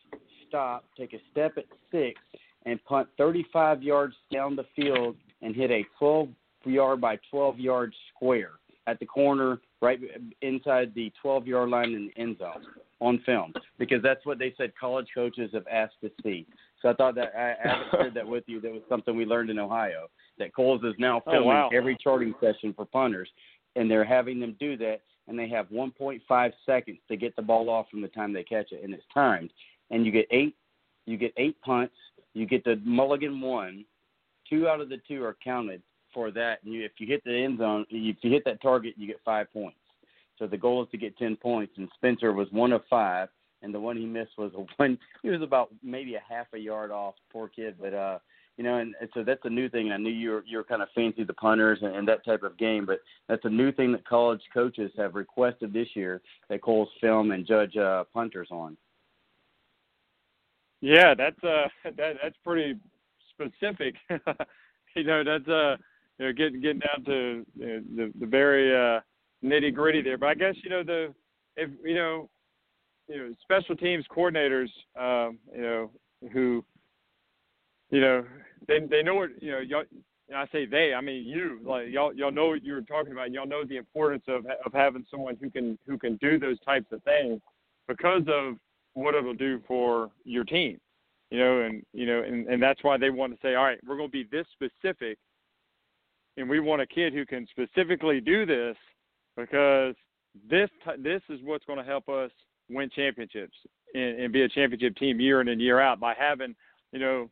stop, 0.50 0.84
take 0.98 1.14
a 1.14 1.18
step 1.32 1.54
at 1.58 1.64
six, 1.94 2.20
and 2.66 2.84
punt 2.84 3.08
35 3.18 3.82
yards 3.82 4.16
down 4.34 4.54
the 4.54 4.66
field 4.76 5.16
and 5.42 5.56
hit 5.56 5.72
a 5.72 5.86
12 5.98 6.28
yard 6.66 7.00
by 7.00 7.18
12 7.32 7.58
yard 7.58 7.94
square 8.14 8.52
at 8.86 9.00
the 9.00 9.06
corner, 9.06 9.62
right 9.82 9.98
inside 10.42 10.92
the 10.94 11.10
12 11.22 11.48
yard 11.48 11.70
line 11.70 11.94
in 11.94 12.08
the 12.14 12.22
end 12.22 12.38
zone 12.38 12.66
on 13.00 13.18
film, 13.26 13.54
because 13.80 14.04
that's 14.04 14.26
what 14.26 14.40
they 14.40 14.54
said 14.58 14.74
college 14.78 15.08
coaches 15.16 15.52
have 15.54 15.68
asked 15.72 15.96
to 16.02 16.12
see. 16.22 16.46
So 16.82 16.90
I 16.90 16.94
thought 16.94 17.16
that 17.16 17.32
I, 17.34 17.70
I 17.70 17.84
shared 17.92 18.14
that 18.16 18.28
with 18.28 18.44
you. 18.48 18.60
That 18.60 18.74
was 18.74 18.82
something 18.90 19.16
we 19.16 19.24
learned 19.24 19.50
in 19.50 19.58
Ohio. 19.58 20.10
That 20.38 20.54
Kohl's 20.54 20.84
is 20.84 20.96
now 21.00 21.22
Oh, 21.26 21.32
filming 21.32 21.48
wow. 21.48 21.70
every 21.74 21.96
charting 22.04 22.34
session 22.42 22.74
for 22.74 22.84
punters, 22.84 23.30
and 23.78 23.90
they're 23.90 24.04
having 24.04 24.42
them 24.42 24.58
do 24.60 24.76
that 24.78 25.00
and 25.28 25.38
they 25.38 25.48
have 25.50 25.68
1.5 25.70 26.52
seconds 26.66 26.98
to 27.08 27.16
get 27.16 27.36
the 27.36 27.42
ball 27.42 27.70
off 27.70 27.90
from 27.90 28.02
the 28.02 28.08
time 28.10 28.34
they 28.34 28.44
catch 28.44 28.72
it, 28.72 28.84
and 28.84 28.94
it's 28.94 29.04
timed. 29.14 29.52
And 29.90 30.06
you 30.06 30.12
get 30.12 30.28
eight, 30.32 30.56
you 31.06 31.18
get 31.18 31.34
eight 31.38 31.60
punts. 31.62 31.96
You 32.34 32.46
get 32.46 32.64
the 32.64 32.82
mulligan 32.84 33.40
one. 33.40 33.86
Two 34.50 34.68
out 34.68 34.82
of 34.82 34.90
the 34.90 35.00
two 35.08 35.24
are 35.24 35.38
counted 35.44 35.82
for 36.14 36.32
that. 36.32 36.60
And 36.64 36.74
you, 36.74 36.84
if 36.84 36.94
you 36.98 37.08
hit 37.08 37.24
the 37.24 37.36
end 37.36 37.60
zone, 37.60 37.86
if 37.90 38.18
you 38.22 38.32
hit 38.32 38.44
that 38.46 38.62
target, 38.62 38.96
you 38.98 39.08
get 39.08 39.20
five 39.24 39.52
points. 39.54 39.78
So 40.40 40.48
the 40.48 40.58
goal 40.58 40.84
is 40.84 40.90
to 40.92 40.98
get 40.98 41.18
10 41.18 41.36
points. 41.38 41.74
And 41.78 41.88
Spencer 41.96 42.34
was 42.34 42.48
one 42.52 42.72
of 42.72 42.82
five, 42.90 43.30
and 43.62 43.74
the 43.74 43.80
one 43.80 43.98
he 43.98 44.06
missed 44.06 44.32
was 44.38 44.52
a 44.56 44.66
one. 44.78 44.98
He 45.22 45.30
was 45.30 45.42
about 45.42 45.70
maybe 45.84 46.16
a 46.16 46.24
half 46.28 46.48
a 46.54 46.58
yard 46.58 46.92
off. 46.92 47.16
Poor 47.32 47.48
kid, 47.48 47.76
but 47.80 47.94
uh, 47.94 48.20
you 48.58 48.64
know, 48.64 48.78
and, 48.78 48.94
and 49.02 49.10
so 49.14 49.24
that's 49.24 49.44
a 49.46 49.50
new 49.50 49.68
thing. 49.70 49.86
And 49.86 49.94
I 49.94 49.98
knew 49.98 50.12
you 50.12 50.32
were 50.32 50.44
you 50.46 50.58
were 50.58 50.64
kind 50.64 50.82
of 50.82 50.90
fancy 50.94 51.24
the 51.24 51.34
punters 51.34 51.80
and, 51.82 51.96
and 51.96 52.08
that 52.08 52.24
type 52.24 52.44
of 52.44 52.58
game, 52.58 52.86
but 52.86 53.00
that's 53.28 53.46
a 53.46 53.50
new 53.50 53.72
thing 53.72 53.92
that 53.94 54.08
college 54.08 54.42
coaches 54.54 54.92
have 54.98 55.16
requested 55.16 55.74
this 55.74 55.88
year 55.96 56.22
that 56.50 56.62
Kohl's 56.62 56.90
film 57.02 57.32
and 57.32 57.46
judge 57.48 57.76
uh, 57.78 58.04
punters 58.14 58.50
on. 58.52 58.78
Yeah, 60.82 61.14
that's 61.16 61.42
uh 61.44 61.68
that 61.98 62.16
that's 62.22 62.36
pretty 62.44 62.78
specific. 63.32 63.96
you 64.96 65.04
know, 65.04 65.24
that's 65.24 65.48
uh 65.48 65.78
you 66.20 66.26
know 66.26 66.34
getting 66.34 66.62
getting 66.62 66.80
down 66.80 67.06
to 67.06 67.46
you 67.56 67.66
know, 67.66 67.82
the 67.96 68.14
the 68.20 68.26
very 68.26 68.76
uh 68.76 69.00
nitty 69.44 69.74
gritty 69.74 70.02
there. 70.02 70.18
But 70.18 70.30
I 70.30 70.36
guess 70.36 70.56
you 70.64 70.70
know 70.70 70.84
the 70.84 71.14
if 71.56 71.70
you 71.84 71.96
know 71.96 72.30
you 73.08 73.18
know 73.18 73.34
special 73.42 73.76
teams 73.76 74.06
coordinators 74.16 74.70
um 75.00 75.40
you 75.56 75.62
know 75.62 75.92
who 76.32 76.64
you 77.94 78.02
know 78.02 78.26
they 78.68 78.80
they 78.80 79.04
know 79.04 79.14
what 79.14 79.30
you 79.42 79.52
know 79.52 79.60
y'all 79.60 79.84
I 80.36 80.48
say 80.52 80.66
they 80.66 80.94
I 80.96 81.02
mean 81.02 81.26
you 81.26 81.60
like 81.64 81.90
y'all 81.90 82.12
y'all 82.14 82.32
know 82.32 82.48
what 82.48 82.64
you 82.64 82.74
were 82.74 82.82
talking 82.82 83.12
about. 83.12 83.28
And 83.28 83.36
y'all 83.36 83.48
know 83.48 83.64
the 83.64 83.78
importance 83.78 84.24
of 84.28 84.46
of 84.66 84.74
having 84.74 85.06
someone 85.12 85.38
who 85.40 85.52
can 85.52 85.78
who 85.86 86.00
can 86.00 86.18
do 86.18 86.40
those 86.40 86.60
types 86.62 86.88
of 86.92 87.04
things 87.04 87.40
because 87.88 88.24
of 88.28 88.56
what 88.96 89.14
it'll 89.14 89.36
do 89.36 89.62
for 89.68 90.10
your 90.26 90.44
team 90.44 90.80
you 91.30 91.38
know 91.38 91.62
and 91.62 91.84
you 91.94 92.06
know 92.08 92.24
and 92.24 92.48
and 92.48 92.62
that's 92.62 92.84
why 92.84 92.98
they 92.98 93.12
want 93.12 93.32
to 93.32 93.40
say 93.42 93.56
all 93.56 93.64
right 93.64 93.80
we're 93.86 93.98
going 93.98 94.10
to 94.10 94.12
be 94.12 94.28
this 94.32 94.46
specific 94.54 95.18
and 96.38 96.50
we 96.50 96.60
want 96.60 96.82
a 96.82 96.88
kid 96.88 97.14
who 97.14 97.26
can 97.26 97.46
specifically 97.52 98.20
do 98.20 98.46
this 98.46 98.76
because 99.38 99.96
this 100.50 100.70
this 101.00 101.22
is 101.30 101.40
what's 101.44 101.66
going 101.66 101.80
to 101.80 101.86
help 101.86 102.10
us 102.10 102.32
win 102.70 102.90
championships 102.96 103.56
and, 103.94 104.20
and 104.20 104.34
be 104.34 104.44
a 104.44 104.50
championship 104.50 104.96
team 104.96 105.20
year 105.20 105.42
in 105.42 105.48
and 105.50 105.62
year 105.62 105.80
out 105.80 106.00
by 106.00 106.14
having 106.18 106.56
you 106.92 107.00
know 107.00 107.30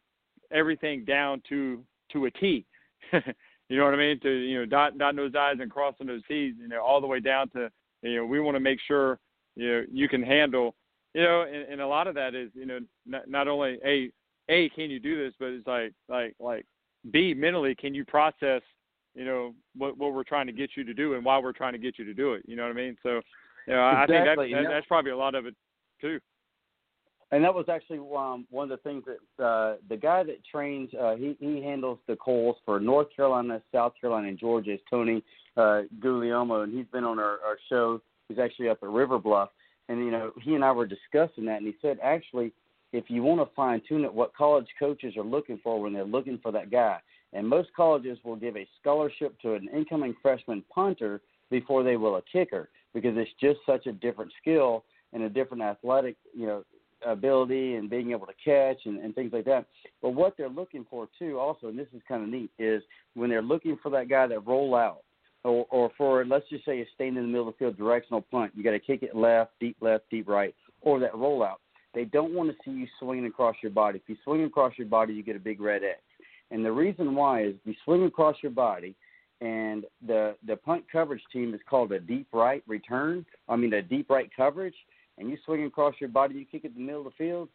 everything 0.51 1.05
down 1.05 1.41
to 1.49 1.83
to 2.13 2.25
a 2.25 2.31
T. 2.31 2.65
you 3.13 3.77
know 3.77 3.85
what 3.85 3.93
I 3.93 3.97
mean? 3.97 4.19
To 4.21 4.29
you 4.29 4.59
know 4.59 4.65
dot 4.65 4.97
dotting 4.97 5.17
those 5.17 5.35
I's 5.35 5.59
and 5.59 5.71
crossing 5.71 6.07
those 6.07 6.21
T's. 6.27 6.55
You 6.59 6.67
know 6.67 6.81
all 6.81 7.01
the 7.01 7.07
way 7.07 7.19
down 7.19 7.49
to 7.51 7.69
you 8.01 8.17
know 8.17 8.25
we 8.25 8.39
want 8.39 8.55
to 8.55 8.59
make 8.59 8.79
sure 8.87 9.19
you 9.55 9.67
know 9.71 9.83
you 9.91 10.07
can 10.07 10.23
handle 10.23 10.75
you 11.13 11.21
know 11.23 11.41
and, 11.43 11.71
and 11.71 11.81
a 11.81 11.87
lot 11.87 12.07
of 12.07 12.15
that 12.15 12.35
is 12.35 12.49
you 12.53 12.65
know 12.65 12.79
not, 13.05 13.27
not 13.29 13.47
only 13.47 13.77
a 13.85 14.09
a 14.49 14.69
can 14.69 14.89
you 14.89 14.99
do 14.99 15.21
this 15.23 15.33
but 15.39 15.47
it's 15.49 15.67
like 15.67 15.93
like 16.07 16.33
like 16.39 16.65
b 17.11 17.33
mentally 17.33 17.75
can 17.75 17.93
you 17.93 18.05
process 18.05 18.61
you 19.13 19.25
know 19.25 19.53
what 19.75 19.97
what 19.97 20.13
we're 20.13 20.23
trying 20.23 20.47
to 20.47 20.53
get 20.53 20.71
you 20.77 20.83
to 20.85 20.93
do 20.93 21.15
and 21.15 21.25
why 21.25 21.37
we're 21.37 21.51
trying 21.51 21.73
to 21.73 21.79
get 21.79 21.99
you 21.99 22.05
to 22.05 22.13
do 22.13 22.33
it 22.33 22.41
you 22.47 22.55
know 22.55 22.63
what 22.63 22.71
i 22.71 22.73
mean 22.73 22.95
so 23.03 23.19
you 23.67 23.73
know 23.73 23.83
i 23.83 24.05
think 24.07 24.21
Exactly, 24.21 24.51
that, 24.51 24.57
and 24.57 24.65
that 24.65 24.69
that- 24.69 24.75
that's 24.75 24.87
probably 24.87 25.11
a 25.11 25.17
lot 25.17 25.35
of 25.35 25.45
it 25.45 25.55
too 25.99 26.17
And 27.31 27.43
that 27.45 27.53
was 27.53 27.65
actually 27.69 27.99
um, 27.99 28.45
one 28.49 28.69
of 28.69 28.77
the 28.77 28.89
things 28.89 29.03
that 29.05 29.43
uh, 29.43 29.75
the 29.87 29.95
guy 29.95 30.23
that 30.23 30.43
trains, 30.51 30.89
uh, 30.99 31.15
he, 31.15 31.37
he 31.39 31.61
handles 31.61 31.97
the 32.07 32.15
calls 32.15 32.57
for 32.65 32.79
North 32.79 33.07
Carolina, 33.15 33.61
South 33.73 33.93
Carolina, 33.99 34.27
and 34.27 34.37
Georgia 34.37 34.73
is 34.73 34.79
Tony 34.89 35.23
uh, 35.55 35.83
Guglielmo, 36.01 36.63
and 36.63 36.73
he's 36.73 36.87
been 36.91 37.05
on 37.05 37.19
our, 37.19 37.39
our 37.45 37.57
show. 37.69 38.01
He's 38.27 38.37
actually 38.37 38.67
up 38.67 38.79
at 38.83 38.89
River 38.89 39.17
Bluff. 39.17 39.49
and 39.87 39.99
you 39.99 40.11
know 40.11 40.31
he 40.41 40.55
and 40.55 40.63
I 40.63 40.71
were 40.71 40.85
discussing 40.85 41.45
that, 41.45 41.57
and 41.57 41.67
he 41.67 41.75
said 41.81 41.99
actually 42.03 42.51
if 42.93 43.05
you 43.09 43.23
want 43.23 43.39
to 43.39 43.55
fine 43.55 43.81
tune 43.87 44.03
it, 44.03 44.13
what 44.13 44.35
college 44.35 44.67
coaches 44.77 45.15
are 45.15 45.23
looking 45.23 45.59
for 45.63 45.81
when 45.81 45.93
they're 45.93 46.03
looking 46.03 46.39
for 46.41 46.51
that 46.51 46.71
guy. 46.71 46.97
And 47.33 47.47
most 47.47 47.69
colleges 47.75 48.17
will 48.23 48.35
give 48.35 48.57
a 48.57 48.67
scholarship 48.79 49.39
to 49.41 49.53
an 49.53 49.69
incoming 49.73 50.15
freshman 50.21 50.63
punter 50.73 51.21
before 51.49 51.83
they 51.83 51.95
will 51.95 52.17
a 52.17 52.21
kicker 52.21 52.69
because 52.93 53.15
it's 53.15 53.31
just 53.39 53.59
such 53.65 53.87
a 53.87 53.93
different 53.93 54.31
skill 54.41 54.83
and 55.13 55.23
a 55.23 55.29
different 55.29 55.63
athletic, 55.63 56.17
you 56.35 56.45
know, 56.45 56.63
ability 57.05 57.75
and 57.75 57.89
being 57.89 58.11
able 58.11 58.27
to 58.27 58.33
catch 58.43 58.85
and, 58.85 58.99
and 58.99 59.15
things 59.15 59.33
like 59.33 59.45
that. 59.45 59.65
But 60.01 60.11
what 60.11 60.35
they're 60.37 60.49
looking 60.49 60.85
for 60.89 61.07
too, 61.17 61.39
also, 61.39 61.67
and 61.67 61.77
this 61.77 61.87
is 61.93 62.01
kind 62.07 62.23
of 62.23 62.29
neat, 62.29 62.51
is 62.59 62.83
when 63.13 63.29
they're 63.29 63.41
looking 63.41 63.77
for 63.81 63.89
that 63.91 64.09
guy 64.09 64.27
that 64.27 64.47
roll 64.47 64.75
out, 64.75 65.03
or, 65.43 65.65
or 65.69 65.91
for 65.97 66.23
let's 66.25 66.47
just 66.49 66.65
say 66.65 66.81
a 66.81 66.85
staying 66.93 67.15
in 67.15 67.23
the 67.23 67.27
middle 67.27 67.47
of 67.47 67.55
the 67.55 67.57
field 67.57 67.77
directional 67.77 68.21
punt, 68.21 68.51
you 68.55 68.63
got 68.63 68.71
to 68.71 68.79
kick 68.79 69.03
it 69.03 69.15
left, 69.15 69.51
deep 69.59 69.77
left, 69.81 70.03
deep 70.11 70.27
right, 70.27 70.53
or 70.81 70.99
that 70.99 71.15
roll 71.15 71.43
out. 71.43 71.59
They 71.93 72.05
don't 72.05 72.33
want 72.33 72.49
to 72.49 72.55
see 72.63 72.71
you 72.71 72.87
swinging 72.99 73.25
across 73.25 73.55
your 73.61 73.71
body. 73.71 73.99
If 74.01 74.07
you 74.07 74.15
swing 74.23 74.43
across 74.43 74.73
your 74.77 74.87
body, 74.87 75.13
you 75.13 75.23
get 75.23 75.35
a 75.35 75.39
big 75.39 75.59
red 75.59 75.83
X. 75.83 75.99
And 76.51 76.63
the 76.63 76.71
reason 76.71 77.15
why 77.15 77.43
is 77.43 77.55
you 77.65 77.73
swing 77.83 78.03
across 78.03 78.35
your 78.41 78.51
body, 78.51 78.95
and 79.41 79.85
the 80.05 80.35
the 80.45 80.55
punt 80.55 80.85
coverage 80.91 81.23
team 81.33 81.53
is 81.53 81.61
called 81.69 81.91
a 81.91 81.99
deep 81.99 82.27
right 82.31 82.63
return. 82.67 83.25
I 83.49 83.55
mean 83.55 83.73
a 83.73 83.81
deep 83.81 84.09
right 84.09 84.29
coverage, 84.35 84.75
and 85.21 85.29
you 85.29 85.37
swing 85.45 85.63
across 85.63 85.95
your 85.99 86.09
body, 86.09 86.35
you 86.35 86.45
kick 86.45 86.65
it 86.65 86.73
in 86.75 86.81
the 86.81 86.85
middle 86.85 87.07
of 87.07 87.13
the 87.13 87.23
field. 87.23 87.47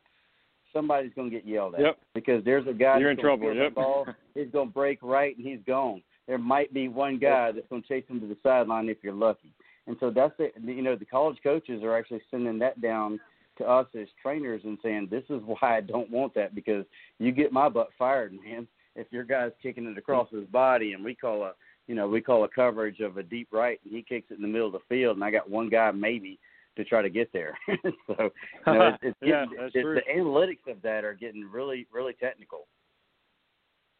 Somebody's 0.72 1.12
going 1.14 1.30
to 1.30 1.36
get 1.36 1.46
yelled 1.46 1.74
at 1.74 1.80
yep. 1.80 1.98
because 2.14 2.44
there's 2.44 2.66
a 2.66 2.72
guy 2.72 2.98
You're 2.98 3.10
in 3.10 3.18
trouble. 3.18 3.48
Yep. 3.48 3.56
Yep. 3.56 3.74
Ball. 3.74 4.06
He's 4.34 4.50
going 4.52 4.68
to 4.68 4.74
break 4.74 4.98
right, 5.02 5.36
and 5.36 5.46
he's 5.46 5.60
gone. 5.66 6.02
There 6.26 6.38
might 6.38 6.72
be 6.72 6.88
one 6.88 7.18
guy 7.18 7.52
that's 7.52 7.66
going 7.68 7.82
to 7.82 7.88
chase 7.88 8.04
him 8.08 8.20
to 8.20 8.26
the 8.26 8.36
sideline 8.42 8.88
if 8.88 8.98
you're 9.02 9.12
lucky. 9.12 9.52
And 9.86 9.96
so 10.00 10.10
that's 10.10 10.34
it. 10.38 10.54
You 10.62 10.82
know, 10.82 10.96
the 10.96 11.04
college 11.04 11.38
coaches 11.42 11.82
are 11.82 11.96
actually 11.96 12.22
sending 12.30 12.58
that 12.58 12.80
down 12.80 13.20
to 13.58 13.64
us 13.64 13.86
as 13.98 14.08
trainers 14.20 14.60
and 14.64 14.78
saying, 14.82 15.08
"This 15.10 15.24
is 15.30 15.40
why 15.46 15.76
I 15.76 15.80
don't 15.80 16.10
want 16.10 16.34
that 16.34 16.54
because 16.54 16.84
you 17.18 17.32
get 17.32 17.52
my 17.52 17.68
butt 17.68 17.88
fired, 17.98 18.32
man. 18.32 18.66
If 18.96 19.06
your 19.10 19.24
guy's 19.24 19.52
kicking 19.62 19.86
it 19.86 19.98
across 19.98 20.28
his 20.30 20.46
body, 20.46 20.92
and 20.92 21.04
we 21.04 21.14
call 21.14 21.44
a, 21.44 21.52
you 21.86 21.94
know, 21.94 22.08
we 22.08 22.20
call 22.20 22.44
a 22.44 22.48
coverage 22.48 23.00
of 23.00 23.18
a 23.18 23.22
deep 23.22 23.48
right, 23.52 23.78
and 23.84 23.94
he 23.94 24.02
kicks 24.02 24.30
it 24.30 24.34
in 24.34 24.42
the 24.42 24.48
middle 24.48 24.66
of 24.66 24.72
the 24.72 24.80
field, 24.88 25.16
and 25.16 25.24
I 25.24 25.30
got 25.30 25.48
one 25.48 25.68
guy 25.68 25.90
maybe 25.90 26.38
to 26.76 26.84
try 26.84 27.02
to 27.02 27.10
get 27.10 27.32
there. 27.32 27.56
so, 27.68 28.14
you 28.18 28.26
know, 28.66 28.88
it's, 28.88 28.98
it's 29.02 29.18
yeah, 29.22 29.44
getting, 29.46 29.64
it's, 29.64 29.72
true. 29.72 29.94
the 29.94 30.12
analytics 30.12 30.70
of 30.70 30.80
that 30.82 31.04
are 31.04 31.14
getting 31.14 31.48
really, 31.50 31.86
really 31.92 32.12
technical. 32.14 32.66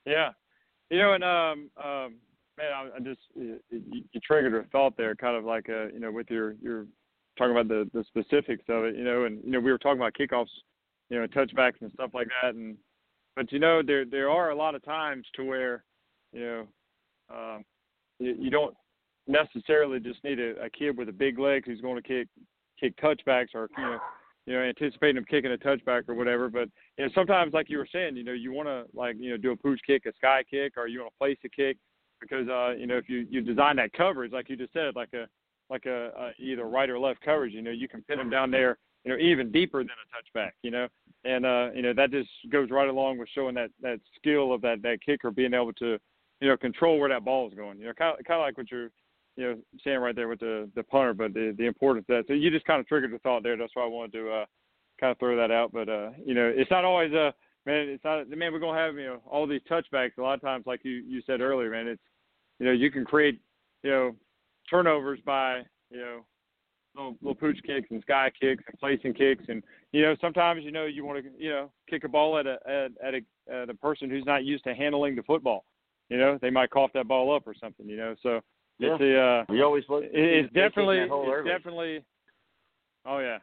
Yeah, 0.04 0.30
you 0.90 0.98
know, 0.98 1.14
and 1.14 1.24
um, 1.24 1.70
um, 1.82 2.14
man, 2.56 2.72
I, 2.74 2.88
I 2.96 3.00
just 3.00 3.20
you, 3.34 3.58
you 3.70 4.20
triggered 4.22 4.54
a 4.54 4.68
thought 4.68 4.96
there, 4.96 5.14
kind 5.14 5.36
of 5.36 5.44
like 5.44 5.68
a, 5.68 5.88
you 5.92 6.00
know, 6.00 6.12
with 6.12 6.30
your 6.30 6.52
your 6.62 6.86
talking 7.36 7.52
about 7.52 7.68
the 7.68 7.90
the 7.92 8.04
specifics 8.04 8.64
of 8.68 8.84
it, 8.84 8.96
you 8.96 9.04
know, 9.04 9.24
and 9.24 9.42
you 9.44 9.50
know 9.50 9.60
we 9.60 9.70
were 9.70 9.78
talking 9.78 10.00
about 10.00 10.14
kickoffs, 10.14 10.46
you 11.10 11.18
know, 11.18 11.26
touchbacks 11.26 11.80
and 11.80 11.92
stuff 11.94 12.10
like 12.14 12.28
that, 12.42 12.54
and 12.54 12.76
but 13.34 13.50
you 13.50 13.58
know 13.58 13.82
there 13.84 14.04
there 14.04 14.30
are 14.30 14.50
a 14.50 14.56
lot 14.56 14.74
of 14.74 14.84
times 14.84 15.26
to 15.34 15.44
where, 15.44 15.84
you 16.32 16.40
know, 16.40 16.66
um, 17.34 17.64
you, 18.18 18.36
you 18.38 18.50
don't 18.50 18.74
necessarily 19.26 19.98
just 19.98 20.22
need 20.22 20.38
a, 20.38 20.50
a 20.62 20.70
kid 20.70 20.96
with 20.96 21.08
a 21.08 21.12
big 21.12 21.38
leg 21.38 21.64
who's 21.66 21.80
going 21.80 22.00
to 22.00 22.08
kick 22.08 22.28
kick 22.78 22.96
touchbacks 22.96 23.54
or 23.54 23.68
you 23.76 23.84
know 23.84 23.98
you 24.46 24.52
know 24.54 24.60
anticipating 24.60 25.16
him 25.16 25.24
kicking 25.24 25.52
a 25.52 25.56
touchback 25.56 26.08
or 26.08 26.14
whatever. 26.14 26.48
But 26.48 26.68
you 26.98 27.04
know 27.04 27.10
sometimes 27.14 27.52
like 27.52 27.68
you 27.70 27.78
were 27.78 27.88
saying, 27.92 28.16
you 28.16 28.24
know 28.24 28.32
you 28.32 28.52
want 28.52 28.68
to 28.68 28.84
like 28.94 29.16
you 29.18 29.30
know 29.30 29.36
do 29.36 29.52
a 29.52 29.56
pooch 29.56 29.80
kick, 29.86 30.06
a 30.06 30.12
sky 30.14 30.42
kick, 30.48 30.74
or 30.76 30.88
you 30.88 31.00
want 31.00 31.12
to 31.12 31.18
place 31.18 31.38
a 31.44 31.48
kick 31.48 31.76
because 32.20 32.48
uh 32.48 32.70
you 32.70 32.86
know 32.86 32.96
if 32.96 33.08
you 33.08 33.26
you 33.30 33.42
design 33.42 33.76
that 33.76 33.92
coverage 33.92 34.32
like 34.32 34.48
you 34.48 34.56
just 34.56 34.72
said 34.72 34.96
like 34.96 35.12
a 35.12 35.26
like 35.68 35.84
a, 35.84 36.06
a 36.16 36.30
either 36.38 36.64
right 36.64 36.88
or 36.88 36.98
left 36.98 37.20
coverage, 37.20 37.52
you 37.52 37.62
know 37.62 37.70
you 37.70 37.88
can 37.88 38.02
pin 38.02 38.18
them 38.18 38.30
down 38.30 38.50
there 38.50 38.78
you 39.06 39.12
know 39.12 39.18
even 39.18 39.52
deeper 39.52 39.82
than 39.82 39.90
a 39.90 40.38
touchback, 40.38 40.50
you 40.62 40.70
know. 40.70 40.88
And 41.24 41.46
uh, 41.46 41.70
you 41.74 41.82
know 41.82 41.94
that 41.94 42.10
just 42.10 42.28
goes 42.50 42.70
right 42.70 42.88
along 42.88 43.18
with 43.18 43.28
showing 43.34 43.54
that 43.54 43.70
that 43.80 44.00
skill 44.16 44.52
of 44.52 44.60
that 44.62 44.82
that 44.82 44.98
kicker 45.04 45.30
being 45.30 45.54
able 45.54 45.72
to, 45.74 45.96
you 46.40 46.48
know, 46.48 46.56
control 46.56 46.98
where 46.98 47.08
that 47.08 47.24
ball 47.24 47.48
is 47.48 47.54
going. 47.54 47.78
You 47.78 47.86
know, 47.86 47.92
kind 47.92 48.18
of 48.18 48.24
kind 48.26 48.40
of 48.40 48.44
like 48.44 48.58
what 48.58 48.70
you're, 48.70 48.90
you 49.36 49.44
know, 49.44 49.56
saying 49.84 49.98
right 49.98 50.16
there 50.16 50.28
with 50.28 50.40
the 50.40 50.68
the 50.74 50.82
punter, 50.82 51.14
but 51.14 51.34
the 51.34 51.54
the 51.56 51.66
importance 51.66 52.06
of 52.08 52.16
that. 52.16 52.24
So 52.26 52.34
you 52.34 52.50
just 52.50 52.64
kind 52.64 52.80
of 52.80 52.88
triggered 52.88 53.12
the 53.12 53.18
thought 53.18 53.42
there. 53.42 53.56
That's 53.56 53.74
why 53.74 53.84
I 53.84 53.88
wanted 53.88 54.12
to 54.12 54.30
uh, 54.30 54.44
kind 54.98 55.12
of 55.12 55.18
throw 55.18 55.36
that 55.36 55.50
out. 55.50 55.72
But 55.72 55.88
uh, 55.88 56.10
you 56.24 56.34
know, 56.34 56.52
it's 56.54 56.70
not 56.70 56.84
always 56.84 57.12
a 57.12 57.28
uh, 57.28 57.30
man. 57.66 57.88
It's 57.88 58.04
not 58.04 58.28
man. 58.30 58.52
We're 58.52 58.58
gonna 58.58 58.78
have 58.78 58.94
you 58.96 59.06
know 59.06 59.22
all 59.26 59.46
these 59.46 59.60
touchbacks. 59.70 60.18
A 60.18 60.22
lot 60.22 60.34
of 60.34 60.40
times, 60.40 60.64
like 60.66 60.80
you 60.84 61.02
you 61.06 61.22
said 61.26 61.40
earlier, 61.40 61.70
man. 61.70 61.88
It's 61.88 62.02
you 62.58 62.66
know 62.66 62.72
you 62.72 62.90
can 62.90 63.04
create 63.04 63.40
you 63.82 63.90
know 63.90 64.16
turnovers 64.70 65.20
by 65.24 65.62
you 65.90 65.98
know 65.98 66.24
little, 66.96 67.16
little 67.20 67.34
pooch 67.34 67.58
kicks 67.64 67.88
and 67.90 68.02
sky 68.02 68.30
kicks 68.40 68.64
and 68.66 68.78
placing 68.80 69.14
kicks 69.14 69.44
and 69.48 69.62
you 69.92 70.02
know 70.02 70.16
sometimes 70.20 70.64
you 70.64 70.72
know 70.72 70.86
you 70.86 71.04
want 71.04 71.22
to 71.22 71.30
you 71.38 71.50
know 71.50 71.70
kick 71.88 72.04
a 72.04 72.08
ball 72.08 72.38
at 72.38 72.46
a 72.46 72.58
at, 72.66 72.90
at 73.06 73.14
a 73.14 73.52
at 73.54 73.70
a 73.70 73.74
person 73.74 74.10
who's 74.10 74.24
not 74.24 74.44
used 74.44 74.64
to 74.64 74.74
handling 74.74 75.14
the 75.14 75.22
football 75.22 75.64
you 76.08 76.16
know 76.16 76.38
they 76.40 76.50
might 76.50 76.70
cough 76.70 76.90
that 76.94 77.06
ball 77.06 77.34
up 77.34 77.46
or 77.46 77.54
something 77.54 77.88
you 77.88 77.96
know 77.96 78.14
so 78.22 78.40
Yeah. 78.78 78.94
it's 78.94 79.02
a 79.02 79.18
uh 79.20 79.44
We 79.48 79.62
always 79.62 79.84
look. 79.88 80.04
it, 80.04 80.10
it's 80.12 80.52
definitely 80.52 80.98
it's 80.98 81.46
definitely 81.48 82.04
oh 83.06 83.18
yeah 83.18 83.38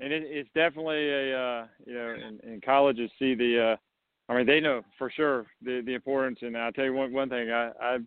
and 0.00 0.12
it, 0.12 0.22
it's 0.26 0.50
definitely 0.54 1.08
a 1.10 1.38
uh 1.38 1.66
you 1.86 1.94
know 1.94 2.14
in, 2.14 2.52
in 2.52 2.60
colleges 2.60 3.10
see 3.18 3.34
the 3.34 3.72
uh 3.72 4.32
i 4.32 4.36
mean 4.36 4.46
they 4.46 4.60
know 4.60 4.82
for 4.96 5.10
sure 5.10 5.46
the 5.64 5.82
the 5.84 5.94
importance 5.94 6.38
and 6.42 6.56
i'll 6.56 6.72
tell 6.72 6.84
you 6.84 6.92
one 6.92 7.12
one 7.12 7.28
thing 7.28 7.50
i 7.50 7.70
i 7.80 7.98